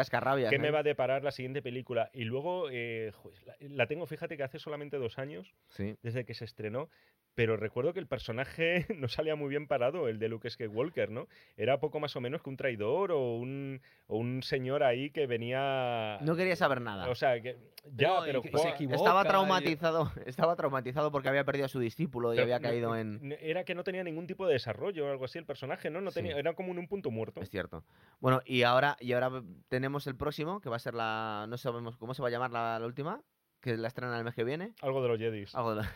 qué 0.49 0.56
¿eh? 0.56 0.60
me 0.60 0.72
va 0.72 0.80
a 0.80 0.84
deparar 0.84 1.23
la 1.23 1.31
siguiente 1.31 1.61
película? 1.61 2.10
Y 2.14 2.23
luego, 2.23 2.69
eh, 2.72 3.11
joder, 3.14 3.43
la, 3.45 3.56
la 3.60 3.88
tengo, 3.88 4.06
fíjate 4.07 4.38
que 4.38 4.43
hace 4.43 4.60
solamente 4.60 4.97
dos 4.97 5.19
años, 5.19 5.53
Sí. 5.69 5.95
desde 6.02 6.26
que 6.26 6.34
se 6.34 6.45
estrenó, 6.45 6.89
pero 7.35 7.57
recuerdo 7.57 7.93
que 7.93 7.99
el 7.99 8.07
personaje 8.07 8.85
no 8.97 9.10
salía 9.10 9.35
muy 9.35 9.49
bien 9.49 9.68
parado, 9.68 10.07
el 10.07 10.19
de 10.19 10.30
Luke 10.30 10.49
Skywalker, 10.49 11.11
¿no? 11.11 11.27
Era 11.57 11.80
poco 11.81 11.99
más 11.99 12.15
o 12.15 12.22
menos 12.22 12.41
que 12.41 12.49
un 12.49 12.56
traidor 12.57 13.11
o 13.11 13.35
un, 13.35 13.81
o 14.07 14.18
un 14.18 14.41
señor 14.41 14.84
ahí 14.84 15.10
que 15.10 15.27
venía... 15.27 16.15
No 16.22 16.36
quería 16.36 16.56
saber 16.56 16.82
nada. 16.82 17.10
O 17.10 17.16
sea, 17.16 17.42
que 17.42 17.58
ya, 17.94 18.22
pero... 18.26 18.42
se 18.42 18.70
equivoca 18.70 18.96
Estaba 18.98 19.22
y- 19.24 19.28
traumatizado, 19.28 20.12
estaba 20.26 20.56
traumatizado 20.56 21.12
porque 21.12 21.30
había 21.30 21.44
perdido 21.44 21.66
a 21.66 21.70
su 21.70 21.80
discípulo 21.80 22.34
y 22.34 22.38
pero 22.38 22.44
había 22.46 22.60
no- 22.60 22.64
caído 22.68 22.96
en. 22.96 23.36
Era 23.40 23.64
que 23.64 23.76
no 23.76 23.84
tenía 23.84 24.04
ningún 24.04 24.26
tipo 24.28 24.48
de 24.48 24.54
desarrollo 24.54 25.06
o 25.06 25.12
algo 25.12 25.26
así 25.26 25.38
el 25.38 25.46
personaje, 25.46 25.90
¿no? 25.90 26.02
no 26.02 26.12
Sí. 26.12 26.16
tenía, 26.16 26.38
Era 26.38 26.54
como 26.56 26.72
en 26.72 26.80
un 26.80 26.88
punto 26.88 27.12
muerto. 27.12 27.42
Es 27.42 27.50
cierto. 27.50 27.84
Bueno, 28.20 28.42
y 28.46 28.64
ahora, 28.64 28.98
y 29.00 29.14
ahora 29.14 29.44
tenemos 29.70 30.08
el 30.08 30.16
próximo, 30.16 30.62
que 30.62 30.70
va 30.70 30.78
a 30.78 30.80
ser 30.80 30.94
la. 30.96 31.46
No 31.48 31.58
sabemos 31.58 31.98
cómo 31.98 32.14
se 32.14 32.22
va 32.22 32.30
a 32.30 32.32
llamar 32.32 32.52
la, 32.52 32.80
la 32.80 32.86
última, 32.86 33.22
que 33.66 33.76
la 33.78 33.88
estrenan 33.88 34.16
el 34.18 34.24
mes 34.24 34.36
que 34.36 34.44
viene. 34.44 34.74
Algo 34.82 35.02
de 35.02 35.08
los 35.10 35.18
Jedis. 35.20 35.56
Algo 35.56 35.74
de 35.76 35.82
la- 35.82 35.92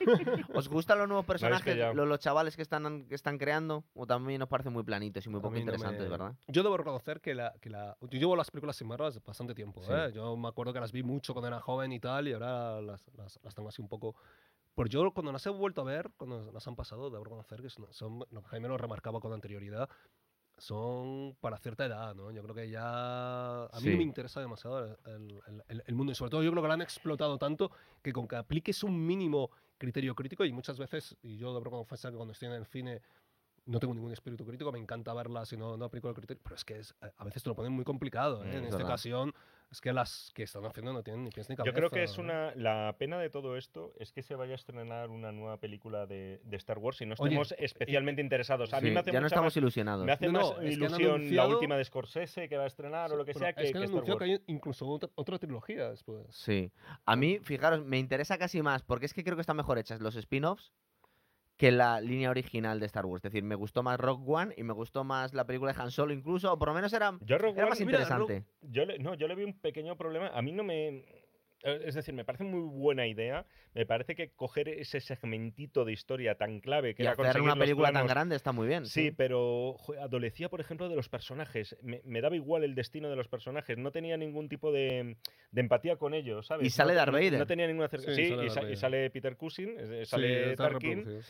¿Os 0.54 0.68
gustan 0.68 0.98
los 0.98 1.06
nuevos 1.06 1.26
personajes, 1.26 1.74
pillado. 1.74 1.92
los, 1.94 2.08
los 2.08 2.18
chavales 2.18 2.56
que 2.56 2.62
están, 2.62 3.06
que 3.06 3.14
están 3.14 3.36
creando? 3.36 3.84
¿O 3.94 4.06
también 4.06 4.40
os 4.40 4.48
parecen 4.48 4.72
muy 4.72 4.82
planitos 4.82 5.24
y 5.26 5.28
muy 5.28 5.38
A 5.38 5.42
poco 5.42 5.54
no 5.54 5.60
interesantes, 5.60 6.02
me- 6.04 6.08
verdad? 6.08 6.34
Yo 6.48 6.62
debo 6.62 6.76
reconocer 6.78 7.20
que 7.20 7.34
la, 7.34 7.52
que 7.60 7.68
la. 7.68 7.96
Yo 8.00 8.18
llevo 8.18 8.36
las 8.36 8.50
películas 8.50 8.76
sin 8.76 8.88
barras 8.88 9.22
bastante 9.22 9.54
tiempo. 9.54 9.82
Sí. 9.82 9.92
¿eh? 9.92 10.10
Yo 10.14 10.36
me 10.36 10.48
acuerdo 10.48 10.72
que 10.72 10.80
las 10.80 10.92
vi 10.92 11.02
mucho 11.02 11.34
cuando 11.34 11.48
era 11.48 11.60
joven 11.60 11.92
y 11.92 12.00
tal, 12.00 12.26
y 12.26 12.32
ahora 12.32 12.80
las, 12.80 13.06
las, 13.16 13.38
las 13.42 13.54
tengo 13.54 13.68
así 13.68 13.82
un 13.82 13.88
poco. 13.88 14.16
Pues 14.74 14.88
yo, 14.88 15.10
cuando 15.12 15.32
las 15.32 15.44
he 15.44 15.50
vuelto 15.50 15.82
a 15.82 15.84
ver, 15.84 16.10
cuando 16.16 16.50
las 16.52 16.66
han 16.66 16.76
pasado, 16.76 17.10
debo 17.10 17.24
reconocer 17.24 17.60
que 17.60 17.68
son. 17.68 17.86
son 17.92 18.20
lo 18.30 18.40
que 18.42 18.48
Jaime 18.48 18.68
lo 18.68 18.78
remarcaba 18.78 19.20
con 19.20 19.32
anterioridad. 19.32 19.88
Son 20.60 21.34
para 21.40 21.56
cierta 21.58 21.86
edad, 21.86 22.14
¿no? 22.14 22.30
Yo 22.30 22.42
creo 22.42 22.54
que 22.54 22.68
ya. 22.70 23.64
A 23.64 23.76
mí 23.76 23.80
Sí. 23.82 23.90
no 23.92 23.96
me 23.96 24.02
interesa 24.02 24.40
demasiado 24.40 24.84
el, 25.06 25.40
el- 25.46 25.62
el- 25.68 25.82
el 25.86 25.94
mundo. 25.94 26.12
Y 26.12 26.14
sobre 26.14 26.30
todo, 26.30 26.42
yo 26.42 26.50
creo 26.50 26.62
que 26.62 26.68
lo 26.68 26.74
han 26.74 26.82
explotado 26.82 27.38
tanto 27.38 27.70
que 28.02 28.12
con 28.12 28.28
que 28.28 28.36
apliques 28.36 28.82
un 28.84 29.04
mínimo 29.06 29.50
criterio 29.78 30.14
crítico, 30.14 30.44
y 30.44 30.52
muchas 30.52 30.78
veces, 30.78 31.16
y 31.22 31.38
yo 31.38 31.54
debo 31.54 31.70
confesar 31.70 32.10
que 32.12 32.16
cuando 32.18 32.32
estoy 32.32 32.48
en 32.48 32.54
el 32.54 32.66
cine 32.66 33.00
no 33.66 33.78
tengo 33.80 33.94
ningún 33.94 34.12
espíritu 34.12 34.44
crítico, 34.44 34.70
me 34.72 34.78
encanta 34.78 35.14
verlas 35.14 35.52
y 35.52 35.56
no, 35.56 35.76
no 35.76 35.86
aplico 35.86 36.08
el 36.08 36.14
criterio, 36.14 36.42
pero 36.42 36.56
es 36.56 36.64
que 36.64 36.78
es- 36.78 36.94
a 37.16 37.24
veces 37.24 37.42
te 37.42 37.48
lo 37.48 37.54
ponen 37.54 37.72
muy 37.72 37.84
complicado. 37.84 38.44
¿eh? 38.44 38.48
Mm, 38.48 38.50
en 38.50 38.56
es 38.58 38.64
esta 38.64 38.76
verdad. 38.76 38.90
ocasión 38.90 39.34
es 39.70 39.80
que 39.80 39.92
las 39.92 40.32
que 40.34 40.42
están 40.42 40.64
haciendo 40.66 40.92
no 40.92 41.02
tienen 41.02 41.22
ni 41.24 41.30
pies 41.30 41.48
ni 41.48 41.54
cabeza. 41.56 41.70
Yo 41.70 41.74
creo 41.76 41.90
que 41.90 42.02
es 42.02 42.18
una. 42.18 42.52
La 42.56 42.96
pena 42.98 43.18
de 43.18 43.30
todo 43.30 43.56
esto 43.56 43.92
es 43.98 44.10
que 44.12 44.22
se 44.22 44.34
vaya 44.34 44.52
a 44.52 44.54
estrenar 44.56 45.10
una 45.10 45.30
nueva 45.30 45.58
película 45.58 46.06
de, 46.06 46.40
de 46.44 46.56
Star 46.56 46.78
Wars 46.78 47.00
y 47.02 47.06
no 47.06 47.14
Oye, 47.18 47.34
estemos 47.40 47.54
especialmente 47.58 48.20
interesados. 48.20 48.72
A 48.74 48.80
Sí, 48.80 48.86
mí 48.86 48.90
me 48.90 49.00
hace 49.00 49.12
ya 49.12 49.20
no 49.20 49.26
estamos 49.28 49.46
más- 49.52 49.56
ilusionados. 49.56 50.04
Me 50.04 50.12
hace 50.12 50.26
No, 50.26 50.32
más 50.54 50.62
es 50.64 50.72
ilusión 50.72 51.34
la 51.36 51.46
última 51.46 51.76
de 51.76 51.84
Scorsese 51.84 52.48
que 52.48 52.56
va 52.56 52.64
a 52.64 52.66
estrenar 52.66 53.12
o 53.12 53.16
lo 53.16 53.24
que 53.24 53.32
sea 53.34 53.52
que, 53.52 53.62
es 53.62 53.72
que 53.72 53.78
que 53.78 53.84
Star 53.84 54.02
Wars. 54.02 54.16
que 54.18 54.24
hay 54.24 54.40
incluso 54.48 54.88
otra, 54.88 55.08
otra 55.14 55.38
trilogía 55.38 55.88
después. 55.90 56.26
Sí. 56.30 56.72
A 57.06 57.14
mí, 57.14 57.38
fijaros, 57.38 57.84
me 57.84 57.98
interesa 57.98 58.38
casi 58.38 58.62
más, 58.62 58.82
porque 58.82 59.06
es 59.06 59.14
que 59.14 59.22
creo 59.22 59.36
que 59.36 59.42
están 59.42 59.56
mejor 59.56 59.78
hechas 59.78 60.00
los 60.00 60.16
spin-offs 60.16 60.72
que 61.60 61.70
la 61.70 62.00
línea 62.00 62.30
original 62.30 62.80
de 62.80 62.86
Star 62.86 63.04
Wars. 63.04 63.22
Es 63.22 63.30
decir, 63.30 63.44
me 63.44 63.54
gustó 63.54 63.82
más 63.82 64.00
Rock 64.00 64.26
One 64.26 64.54
y 64.56 64.62
me 64.62 64.72
gustó 64.72 65.04
más 65.04 65.34
la 65.34 65.44
película 65.44 65.74
de 65.74 65.82
Han 65.82 65.90
Solo 65.90 66.14
incluso, 66.14 66.50
o 66.50 66.58
por 66.58 66.68
lo 66.68 66.74
menos 66.74 66.90
era, 66.94 67.18
Yo 67.20 67.34
a 67.36 67.38
Rogue 67.38 67.52
era 67.58 67.64
One- 67.64 67.68
más 67.70 67.80
mira, 67.80 67.90
interesante. 68.00 68.44
Yo 68.62 68.86
le, 68.86 68.98
no, 68.98 69.12
yo 69.12 69.28
le 69.28 69.34
vi 69.34 69.44
un 69.44 69.52
pequeño 69.60 69.94
problema. 69.94 70.28
A 70.28 70.40
mí 70.40 70.52
no 70.52 70.64
me. 70.64 71.04
Eh, 71.62 71.82
Es 71.84 71.94
decir, 71.94 72.14
me 72.14 72.24
parece 72.24 72.44
muy 72.44 72.60
buena 72.60 73.06
idea. 73.06 73.44
Me 73.74 73.86
parece 73.86 74.14
que 74.14 74.30
coger 74.30 74.68
ese 74.68 75.00
segmentito 75.00 75.84
de 75.84 75.92
historia 75.92 76.34
tan 76.36 76.60
clave 76.60 76.94
que 76.94 77.02
Y 77.02 77.06
era 77.06 77.12
hacer 77.12 77.24
conseguir 77.24 77.44
una 77.52 77.56
película 77.56 77.92
tan 77.92 78.06
grande 78.06 78.36
está 78.36 78.52
muy 78.52 78.66
bien. 78.66 78.86
Sí, 78.86 79.10
pero 79.10 79.74
jo, 79.78 79.94
adolecía, 80.00 80.48
por 80.48 80.60
ejemplo, 80.60 80.88
de 80.88 80.96
los 80.96 81.08
personajes. 81.08 81.76
Me, 81.82 82.00
me 82.04 82.20
daba 82.20 82.36
igual 82.36 82.64
el 82.64 82.74
destino 82.74 83.08
de 83.10 83.16
los 83.16 83.28
personajes. 83.28 83.78
No 83.78 83.92
tenía 83.92 84.16
ningún 84.16 84.48
tipo 84.48 84.72
de, 84.72 85.16
de 85.52 85.60
empatía 85.60 85.96
con 85.96 86.14
ellos, 86.14 86.46
¿sabes? 86.46 86.66
Y 86.66 86.70
sale 86.70 86.92
no, 86.92 86.98
Darth 86.98 87.12
no- 87.12 87.18
Vader. 87.18 87.38
No 87.38 87.46
tenía 87.46 87.66
ninguna 87.66 87.86
acerca- 87.86 88.14
Sí, 88.14 88.24
Sí, 88.24 88.28
sale 88.30 88.42
y, 88.44 88.48
Darth 88.48 88.54
sa- 88.54 88.70
y 88.70 88.76
sale 88.76 89.10
Peter 89.10 89.36
Cushing, 89.36 89.76
eh, 89.78 90.00
Sí, 90.04 90.10
sale 90.10 90.56
Tarkin. 90.56 91.22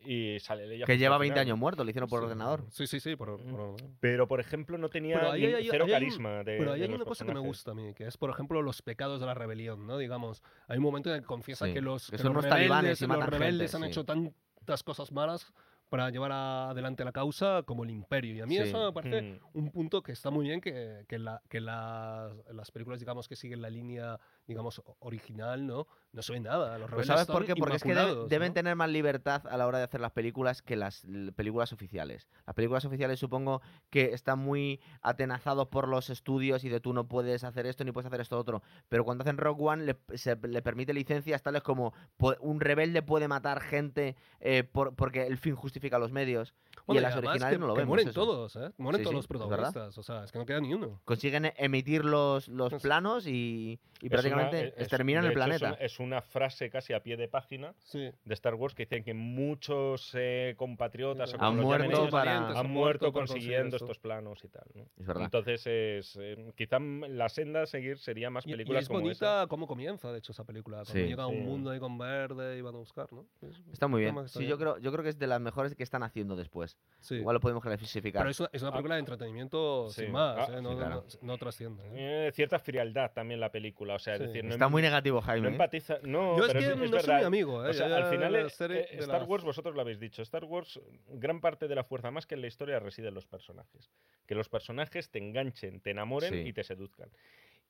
Y 0.00 0.38
sale 0.40 0.66
Leia 0.66 0.86
Que 0.86 0.96
lleva 0.96 1.16
al 1.16 1.20
20 1.20 1.34
final. 1.34 1.46
años 1.46 1.58
muerto, 1.58 1.82
lo 1.84 1.90
hicieron 1.90 2.08
por 2.08 2.20
Sí. 2.20 2.24
ordenador. 2.24 2.64
Sí, 2.70 2.86
sí, 2.86 3.00
sí. 3.00 3.16
Por, 3.16 3.36
por- 3.42 3.76
Pero, 4.00 4.28
por 4.28 4.40
ejemplo, 4.40 4.78
no 4.78 4.88
tenía 4.88 5.20
ni- 5.34 5.44
hay- 5.46 5.68
cero 5.70 5.84
hay 5.86 5.90
carisma 5.90 6.38
de 6.44 6.56
Pero 6.58 6.72
ahí 6.72 6.80
de 6.80 6.86
hay 6.86 6.94
una 6.94 7.04
cosa 7.04 7.24
que 7.26 7.34
me 7.34 7.40
gusta 7.40 7.72
a 7.72 7.74
mí, 7.74 7.92
que 7.94 8.06
es, 8.06 8.16
por 8.16 8.30
ejemplo, 8.30 8.62
los 8.62 8.80
pecados 8.82 9.20
de 9.20 9.26
la 9.26 9.34
rebelión, 9.34 9.86
¿no? 9.86 9.98
Digamos, 9.98 10.42
hay 10.68 10.78
un 10.78 10.84
momento 10.84 11.10
en 11.10 11.16
el 11.16 11.20
que 11.22 11.26
confiesa 11.26 11.66
Sí, 11.66 11.74
que 11.74 11.80
los, 11.80 12.10
que 12.10 12.16
que 12.16 12.22
son 12.22 12.32
los 12.34 12.44
rebeldes, 12.44 13.00
y 13.00 13.06
los 13.06 13.16
matan 13.16 13.30
rebeldes 13.30 13.72
gente, 13.72 13.76
han 13.86 13.92
sí. 13.92 14.00
hecho 14.00 14.04
tantas 14.04 14.82
cosas 14.82 15.10
malas 15.12 15.52
para 15.88 16.10
llevar 16.10 16.30
adelante 16.32 17.02
la 17.02 17.12
causa 17.12 17.62
como 17.64 17.82
el 17.84 17.90
imperio. 17.90 18.34
Y 18.36 18.40
a 18.40 18.46
mí 18.46 18.56
Sí. 18.56 18.62
eso 18.62 18.86
me 18.86 18.92
parece 18.92 19.22
Mm. 19.22 19.38
un 19.54 19.70
punto 19.70 20.02
que 20.02 20.12
está 20.12 20.30
muy 20.30 20.46
bien 20.46 20.60
que, 20.60 21.04
que, 21.08 21.18
la- 21.18 21.40
que 21.48 21.60
las, 21.62 22.32
las 22.52 22.70
películas, 22.70 23.00
digamos, 23.00 23.26
que 23.26 23.36
siguen 23.36 23.62
la 23.62 23.70
línea, 23.70 24.18
digamos, 24.48 24.82
original, 25.00 25.66
¿no? 25.66 25.86
No 26.10 26.22
se 26.22 26.32
ve 26.32 26.40
nada. 26.40 26.78
Los 26.78 26.90
Pues 26.90 27.06
¿sabes 27.06 27.26
por 27.26 27.44
qué? 27.44 27.54
Porque 27.54 27.76
es 27.76 27.82
que 27.82 27.94
deben, 28.28 28.54
tener 28.54 28.74
más 28.74 28.88
libertad 28.88 29.46
a 29.46 29.58
la 29.58 29.66
hora 29.66 29.76
de 29.76 29.84
hacer 29.84 30.00
las 30.00 30.12
películas 30.12 30.62
que 30.62 30.74
las 30.74 31.06
películas 31.36 31.72
oficiales. 31.74 32.26
Las 32.46 32.54
películas 32.54 32.84
oficiales 32.86 33.20
supongo 33.20 33.60
que 33.90 34.14
están 34.14 34.38
muy 34.38 34.80
atenazados 35.02 35.68
por 35.68 35.86
los 35.86 36.08
estudios 36.08 36.64
y 36.64 36.70
de 36.70 36.80
tú 36.80 36.94
no 36.94 37.06
puedes 37.08 37.44
hacer 37.44 37.66
esto 37.66 37.84
ni 37.84 37.92
puedes 37.92 38.06
hacer 38.06 38.22
esto 38.22 38.38
otro. 38.38 38.62
Pero 38.88 39.04
cuando 39.04 39.22
hacen 39.22 39.36
Rock 39.36 39.60
One 39.60 39.84
le, 39.84 39.98
se- 40.16 40.36
le 40.48 40.62
permite 40.62 40.94
licencias 40.94 41.42
tales 41.42 41.62
como 41.62 41.92
un 42.40 42.60
rebelde 42.60 43.02
puede 43.02 43.28
matar 43.28 43.60
gente 43.60 44.16
eh, 44.40 44.64
por- 44.64 44.94
porque 44.96 45.26
el 45.26 45.36
fin 45.36 45.54
justifica 45.56 45.98
los 45.98 46.10
medios. 46.10 46.54
Y 46.94 46.96
en 46.96 47.02
las 47.02 47.16
originales 47.16 47.54
que, 47.54 47.58
no 47.58 47.66
lo 47.68 47.74
que 47.74 47.78
vemos. 47.80 47.88
mueren 47.88 48.08
eso. 48.08 48.20
todos, 48.20 48.56
¿eh? 48.56 48.70
Mueren 48.78 48.98
Sí, 49.00 49.04
todos 49.04 49.12
sí, 49.12 49.16
los 49.16 49.26
protagonistas. 49.26 49.98
O 49.98 50.02
sea, 50.02 50.24
es 50.24 50.32
que 50.32 50.38
no 50.38 50.46
queda 50.46 50.60
ni 50.60 50.72
uno. 50.74 51.00
Consiguen 51.04 51.46
e- 51.46 51.54
emitir 51.58 52.04
los, 52.04 52.48
los 52.48 52.74
planos 52.82 53.26
y, 53.26 53.78
y 54.00 54.06
Es 54.06 54.10
prácticamente 54.10 54.58
una- 54.60 54.68
es- 54.68 54.78
exterminan 54.78 55.24
el 55.24 55.30
hecho, 55.30 55.34
planeta. 55.38 55.66
una- 55.68 55.76
Es 55.76 56.00
una, 56.00 56.22
frase 56.22 56.70
casi 56.70 56.92
a 56.92 57.02
pie 57.02 57.16
de 57.16 57.28
página 57.28 57.74
Sí. 57.84 58.10
de 58.24 58.34
Star 58.34 58.54
Wars 58.54 58.74
que 58.74 58.84
dicen 58.84 59.04
que 59.04 59.14
muchos 59.14 60.12
eh, 60.14 60.54
compatriotas 60.56 61.34
o 61.34 61.36
Han 61.42 61.56
muerto 61.58 61.84
ellos, 61.86 62.10
para- 62.10 62.58
han 62.58 62.70
muerto 62.70 63.12
consiguiendo 63.12 63.76
esto. 63.76 63.84
estos 63.86 63.98
planos 63.98 64.42
y 64.44 64.48
tal. 64.48 64.64
¿no? 64.74 64.82
Es 64.98 65.06
verdad. 65.06 65.24
Entonces, 65.24 65.66
es, 65.66 66.16
eh, 66.20 66.52
quizá 66.56 66.78
la 66.80 67.28
senda 67.28 67.62
a 67.62 67.66
seguir 67.66 67.98
sería 67.98 68.30
más 68.30 68.46
Y- 68.46 68.50
películas 68.52 68.82
y 68.82 68.84
es 68.84 68.88
como 68.88 69.00
bonita 69.00 69.46
cómo 69.48 69.66
comienza, 69.66 70.12
de 70.12 70.18
hecho, 70.18 70.32
esa 70.32 70.44
película. 70.44 70.78
Cuando 70.78 70.92
Sí. 70.92 71.00
llega 71.06 71.24
a 71.24 71.26
un 71.26 71.44
mundo 71.44 71.70
ahí 71.70 71.80
con 71.80 71.98
verde 71.98 72.56
y 72.58 72.62
van 72.62 72.74
a 72.74 72.78
buscar, 72.78 73.12
¿no? 73.12 73.26
Es- 73.42 73.60
Está 73.72 73.88
muy 73.88 74.00
bien. 74.02 74.28
Sí, 74.28 74.46
yo 74.46 74.58
creo, 74.58 74.78
yo 74.78 74.90
creo 74.92 75.02
que 75.02 75.10
es 75.10 75.18
de 75.18 75.26
las 75.26 75.40
mejores 75.40 75.74
que 75.74 75.82
están 75.82 76.02
haciendo 76.02 76.36
después. 76.36 76.77
Sí. 77.00 77.14
Igual 77.14 77.34
lo 77.34 77.40
podemos 77.40 77.62
clasificar. 77.62 78.22
Pero 78.22 78.30
es 78.30 78.40
una, 78.40 78.50
es 78.52 78.60
una 78.60 78.72
película 78.72 78.96
de 78.96 78.98
entretenimiento 79.00 79.88
Sí. 79.88 80.02
sin 80.02 80.12
más, 80.12 80.48
Ah, 80.48 80.58
¿eh? 80.58 80.60
no, 80.60 80.70
sí, 80.70 80.74
no- 80.74 80.76
claro. 80.76 81.04
no, 81.22 81.26
no 81.28 81.38
trasciende. 81.38 81.84
¿eh? 81.92 82.26
Eh, 82.28 82.32
cierta 82.32 82.58
frialdad 82.58 83.12
también 83.12 83.38
la 83.38 83.52
película. 83.52 83.94
O 83.94 83.98
sea, 84.00 84.14
es 84.14 84.20
decir, 84.20 84.44
no, 84.44 84.50
Está 84.54 84.64
em- 84.66 84.70
muy 84.72 84.82
negativo, 84.82 85.20
no 85.20 85.22
Jaime. 85.22 85.46
¿eh? 85.46 85.50
empatiza. 85.52 85.98
No, 86.02 86.36
Yo 86.36 86.42
es 86.44 86.48
pero 86.48 86.58
que 86.58 86.64
es, 86.66 86.70
es 86.72 86.90
no 86.90 87.00
soy 87.00 87.14
muy 87.14 87.24
amigo, 87.24 87.64
¿eh? 87.64 87.68
O 87.70 87.72
sea, 87.72 87.86
al 87.96 88.10
final, 88.10 88.32
la 88.32 88.40
eh, 88.40 88.50
serie 88.50 88.80
eh, 88.90 88.96
de 88.96 89.02
Star 89.02 89.20
las- 89.20 89.28
Wars, 89.28 89.44
vosotros 89.44 89.74
lo 89.76 89.80
habéis 89.80 90.00
dicho. 90.00 90.22
Star 90.22 90.44
Wars, 90.44 90.80
gran 91.08 91.40
parte 91.40 91.68
de 91.68 91.74
la 91.76 91.84
fuerza 91.84 92.10
más 92.10 92.26
que 92.26 92.34
en 92.34 92.40
la 92.40 92.48
historia 92.48 92.80
reside 92.80 93.08
en 93.08 93.14
los 93.14 93.26
personajes. 93.26 93.90
Que 94.26 94.34
los 94.34 94.48
personajes 94.48 95.08
te 95.08 95.18
enganchen, 95.20 95.80
te 95.80 95.92
enamoren 95.92 96.32
Sí. 96.34 96.40
y 96.48 96.52
te 96.52 96.64
seduzcan. 96.64 97.08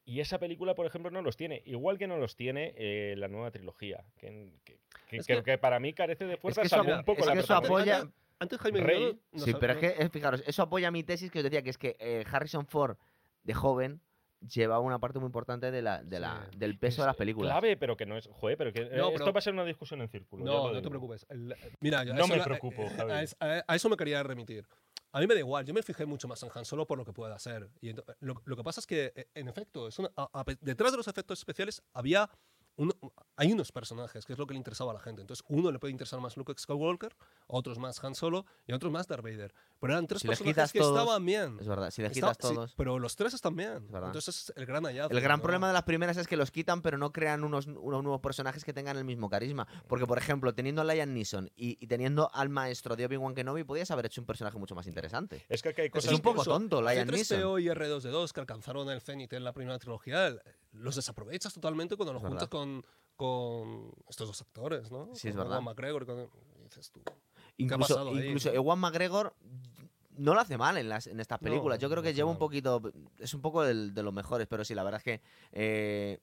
Y 0.06 0.20
esa 0.20 0.38
película, 0.38 0.74
por 0.74 0.86
ejemplo, 0.86 1.10
no 1.10 1.20
los 1.20 1.36
tiene. 1.36 1.62
Igual 1.66 1.98
que 1.98 2.06
no 2.06 2.16
los 2.16 2.34
tiene 2.34 2.72
eh, 2.78 3.14
la 3.18 3.28
nueva 3.28 3.50
trilogía. 3.50 4.04
Que, 4.18 4.54
que- 4.64 4.78
que- 5.06 5.16
Es 5.18 5.26
que- 5.26 5.58
para 5.58 5.78
mí 5.80 5.92
carece 5.92 6.24
de 6.24 6.38
fuerza, 6.38 6.62
que 6.62 6.66
eso- 6.68 6.76
salvo 6.76 6.94
un 6.94 7.04
poco 7.04 7.20
es 7.20 7.26
la 7.26 7.32
que 7.34 7.40
eso 7.40 7.54
apoya- 7.54 8.08
Antes 8.40 8.58
Jaime 8.60 8.80
Rey. 8.80 9.20
Sí, 9.34 9.50
ha- 9.52 9.58
pero 9.58 9.72
es 9.74 9.78
que, 9.78 9.86
eh, 10.02 10.08
fijaros, 10.10 10.42
eso 10.46 10.62
apoya 10.62 10.90
mi 10.90 11.02
tesis 11.02 11.30
que 11.30 11.38
os 11.40 11.44
decía, 11.44 11.62
que 11.62 11.70
es 11.70 11.78
que 11.78 11.96
eh, 11.98 12.24
Harrison 12.30 12.66
Ford, 12.66 12.96
de 13.42 13.54
joven, 13.54 14.00
lleva 14.40 14.78
una 14.78 15.00
parte 15.00 15.18
muy 15.18 15.26
importante 15.26 15.72
de 15.72 15.82
la, 15.82 16.02
de 16.04 16.20
la, 16.20 16.46
Sí. 16.52 16.58
del 16.58 16.78
peso 16.78 17.02
de 17.02 17.08
las 17.08 17.16
películas. 17.16 17.50
Clave, 17.50 17.76
pero 17.76 17.96
que 17.96 18.06
no 18.06 18.16
es. 18.16 18.28
Joder, 18.32 18.56
pero 18.56 18.72
que. 18.72 18.82
eh, 18.82 18.90
No, 18.96 19.08
esto 19.08 19.18
pero- 19.24 19.32
va 19.32 19.38
a 19.38 19.42
ser 19.42 19.52
una 19.54 19.64
discusión 19.64 20.00
en 20.00 20.08
círculo. 20.08 20.44
No, 20.44 20.72
no 20.72 20.80
te 20.80 20.88
preocupes. 20.88 21.26
El- 21.28 21.56
mira, 21.80 22.04
yo 22.04 22.12
a 22.12 22.16
No 22.16 22.28
me 22.28 22.36
la- 22.36 22.44
preocupo, 22.44 22.82
eh, 22.82 22.90
Javi. 22.96 23.10
A, 23.12 23.22
es- 23.22 23.36
a- 23.40 23.64
a 23.66 23.74
eso 23.76 23.88
me 23.88 23.96
quería 23.96 24.22
remitir. 24.22 24.64
A 25.10 25.20
mí 25.20 25.26
me 25.26 25.34
da 25.34 25.40
igual, 25.40 25.64
yo 25.64 25.72
me 25.74 25.82
fijé 25.82 26.04
mucho 26.06 26.28
más 26.28 26.40
en 26.44 26.50
Han 26.54 26.64
Solo 26.64 26.86
por 26.86 26.98
lo 26.98 27.04
que 27.04 27.12
pueda 27.12 27.34
hacer. 27.34 27.68
Y 27.80 27.92
lo, 28.20 28.40
lo 28.44 28.56
que 28.56 28.62
pasa 28.62 28.78
es 28.80 28.86
que, 28.86 29.12
eh, 29.16 29.26
en 29.34 29.48
efecto, 29.48 29.88
es 29.88 29.98
una- 29.98 30.10
a- 30.16 30.28
a 30.32 30.44
pe- 30.44 30.58
detrás 30.60 30.92
de 30.92 30.98
los 30.98 31.08
efectos 31.08 31.38
especiales 31.40 31.82
había 31.94 32.30
un- 32.78 32.92
hay 33.36 33.52
unos 33.52 33.70
personajes 33.70 34.24
que 34.26 34.32
es 34.32 34.38
lo 34.38 34.46
que 34.46 34.54
le 34.54 34.58
interesaba 34.58 34.90
a 34.90 34.94
la 34.94 35.00
gente. 35.00 35.20
Entonces, 35.20 35.44
uno 35.48 35.70
le 35.70 35.78
puede 35.78 35.92
interesar 35.92 36.20
más 36.20 36.36
Luke 36.36 36.52
Skywalker, 36.56 37.14
otros 37.46 37.78
más 37.78 38.02
Han 38.02 38.14
Solo 38.14 38.46
y 38.66 38.72
otros 38.72 38.90
más 38.90 39.06
Darth 39.06 39.22
Vader. 39.22 39.52
Pero 39.80 39.92
eran 39.92 40.06
tres 40.08 40.22
Si 40.22 40.26
personajes 40.28 40.72
que 40.72 40.78
todos, 40.80 40.98
estaban 40.98 41.24
bien. 41.24 41.56
Es 41.60 41.68
verdad, 41.68 41.90
si 41.92 42.02
les 42.02 42.10
Estaba- 42.12 42.32
quitas 42.34 42.48
sí, 42.50 42.54
todos. 42.56 42.74
pero 42.74 42.98
los 42.98 43.14
tres 43.14 43.34
están 43.34 43.54
bien. 43.54 43.86
verdad. 43.92 44.08
Entonces, 44.08 44.36
es 44.50 44.52
el 44.56 44.66
gran 44.66 44.84
hallazgo. 44.84 45.14
El 45.14 45.20
gran 45.22 45.38
¿no? 45.38 45.42
problema 45.42 45.68
de 45.68 45.72
las 45.74 45.84
primeras 45.84 46.16
es 46.16 46.26
que 46.26 46.36
los 46.36 46.50
quitan, 46.50 46.82
pero 46.82 46.98
no 46.98 47.12
crean 47.12 47.44
unos, 47.44 47.66
unos 47.66 48.02
nuevos 48.02 48.20
personajes 48.20 48.64
que 48.64 48.72
tengan 48.72 48.96
el 48.96 49.04
mismo 49.04 49.28
carisma. 49.28 49.68
Porque, 49.86 50.06
por 50.06 50.18
ejemplo, 50.18 50.52
teniendo 50.54 50.80
a 50.80 50.84
Liam 50.84 51.12
Neeson 51.12 51.50
y, 51.54 51.76
y 51.82 51.86
teniendo 51.86 52.30
al 52.34 52.48
maestro 52.48 52.96
de 52.96 53.06
Obi-Wan 53.06 53.34
Kenobi, 53.34 53.62
podías 53.64 53.90
haber 53.92 54.06
hecho 54.06 54.20
un 54.20 54.26
personaje 54.26 54.58
mucho 54.58 54.74
más 54.74 54.86
interesante. 54.86 55.44
Es 55.48 55.62
que 55.62 55.68
aquí 55.70 55.80
hay 55.82 55.86
Es 55.88 55.92
cosas. 55.92 56.12
un 56.14 56.20
poco 56.20 56.42
tonto, 56.44 56.80
Liam 56.82 57.06
Neeson. 57.08 57.38
C3PO 57.40 57.58
y 57.62 57.68
R2D2 57.68 58.32
que 58.32 58.40
alcanzaron 58.40 58.90
el 58.90 59.00
Zenith 59.00 59.32
en 59.32 59.44
la 59.44 59.52
primera 59.52 59.78
trilogía, 59.78 60.34
los 60.72 60.96
desaprovechas 60.96 61.52
totalmente 61.54 61.96
cuando 61.96 62.12
los 62.12 62.22
Es 62.22 62.28
juntas 62.28 62.48
verdad. 62.50 62.50
Con, 63.16 63.90
con 63.90 63.92
estos 64.08 64.28
dos 64.28 64.40
actores, 64.40 64.90
¿no? 64.90 65.08
Sí, 65.14 65.28
es 65.28 65.34
Con 65.34 65.44
verdad. 65.44 65.56
Ewan 65.56 65.64
McGregor 65.64 66.06
con- 66.06 66.28
dices 66.64 66.90
tú. 66.90 67.02
Incluso, 67.56 67.94
pasado 67.94 68.10
ahí? 68.10 68.26
incluso 68.26 68.52
Ewan 68.52 68.78
McGregor 68.78 69.34
no 70.16 70.34
lo 70.34 70.40
hace 70.40 70.56
mal 70.56 70.76
en, 70.76 70.88
las, 70.88 71.06
en 71.06 71.18
estas 71.20 71.40
No, 71.40 71.44
películas. 71.44 71.78
Yo 71.78 71.88
creo 71.88 72.02
no 72.02 72.06
que 72.06 72.14
lleva 72.14 72.30
un 72.30 72.38
poquito. 72.38 72.80
Es 73.18 73.34
un 73.34 73.40
poco 73.40 73.62
de 73.64 74.02
los 74.02 74.12
mejores, 74.12 74.46
pero 74.48 74.64
sí, 74.64 74.74
la 74.74 74.82
verdad 74.84 74.98
es 74.98 75.04
que. 75.04 75.20
eh, 75.52 76.18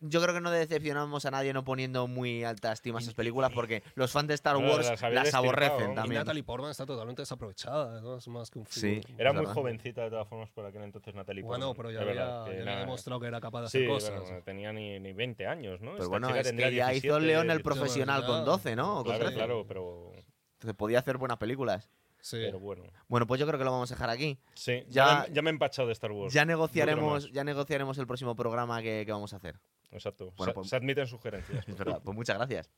yo 0.00 0.20
creo 0.20 0.34
que 0.34 0.40
no 0.40 0.50
decepcionamos 0.50 1.24
a 1.24 1.30
nadie 1.30 1.52
no 1.52 1.64
poniendo 1.64 2.06
muy 2.06 2.44
alta 2.44 2.72
estima 2.72 2.98
a 2.98 3.02
esas 3.02 3.14
películas 3.14 3.50
porque 3.54 3.82
los 3.94 4.12
fans 4.12 4.28
de 4.28 4.34
Star 4.34 4.58
No, 4.60 4.68
Wars 4.70 5.00
las 5.12 5.34
aborrecen 5.34 5.86
¿no? 5.86 5.92
Y 5.92 5.94
también. 5.94 6.20
Natalie 6.20 6.42
Portman 6.44 6.70
está 6.70 6.84
totalmente 6.84 7.22
desaprovechada, 7.22 8.00
¿no? 8.00 8.16
Es 8.18 8.28
más 8.28 8.50
que 8.50 8.58
un 8.58 8.66
Sí. 8.66 9.00
Era 9.18 9.32
muy 9.32 9.40
verdad. 9.40 9.54
jovencita 9.54 10.02
de 10.04 10.10
todas 10.10 10.28
formas 10.28 10.50
por 10.50 10.66
aquel 10.66 10.82
entonces 10.82 11.14
Natalie 11.14 11.42
Bueno, 11.42 11.68
Portman. 11.74 11.76
pero 11.76 11.90
ya 11.94 12.00
había, 12.10 12.22
verdad, 12.24 12.42
había 12.46 12.76
demostrado 12.80 13.20
que 13.20 13.26
era 13.26 13.40
capaz 13.40 13.60
de 13.60 13.66
hacer 13.66 13.80
Sí, 13.82 13.88
cosas. 13.88 14.20
bueno, 14.20 14.36
no 14.36 14.42
tenía 14.42 14.72
ni, 14.72 15.00
ni 15.00 15.12
20 15.12 15.46
años, 15.46 15.80
¿no? 15.80 15.92
Pero 15.92 16.04
Esta 16.04 16.08
bueno, 16.08 16.28
es 16.34 16.52
que 16.52 16.56
ya 16.74 16.92
hizo 16.92 17.00
17, 17.18 17.20
León 17.20 17.50
el 17.50 17.58
18. 17.58 17.62
profesional 17.64 18.26
con 18.26 18.44
12, 18.44 18.76
¿no? 18.76 18.94
Con 18.96 19.04
Claro, 19.04 19.18
13. 19.20 19.34
claro, 19.34 19.64
pero, 19.66 20.12
Entonces 20.54 20.76
podía 20.76 20.98
hacer 20.98 21.16
buenas 21.18 21.38
películas. 21.38 21.88
Sí. 22.18 22.38
pero 22.44 22.58
bueno. 22.58 22.82
Bueno, 23.06 23.26
pues 23.28 23.38
yo 23.38 23.46
creo 23.46 23.56
que 23.56 23.64
lo 23.64 23.70
vamos 23.70 23.92
a 23.92 23.94
dejar 23.94 24.10
aquí. 24.10 24.36
Sí, 24.54 24.82
Ya- 24.88 25.22
ya, 25.22 25.26
me, 25.28 25.34
ya 25.34 25.42
me 25.42 25.50
he 25.50 25.52
empachado 25.52 25.86
de 25.86 25.92
Star 25.92 26.10
Wars. 26.10 26.32
Ya 26.34 26.44
negociaremos, 26.44 27.30
ya 27.30 27.44
negociaremos 27.44 27.96
el 27.98 28.06
próximo 28.08 28.34
programa 28.34 28.82
que, 28.82 29.04
que 29.06 29.12
vamos 29.12 29.32
a 29.32 29.36
hacer. 29.36 29.60
Exacto. 29.90 30.32
Bueno, 30.36 30.50
se, 30.50 30.54
pues- 30.54 30.68
se 30.68 30.76
admiten 30.76 31.06
sugerencias. 31.06 31.64
Es 31.68 31.76
verdad. 31.78 32.00
Pues 32.04 32.14
muchas 32.16 32.36
gracias. 32.36 32.70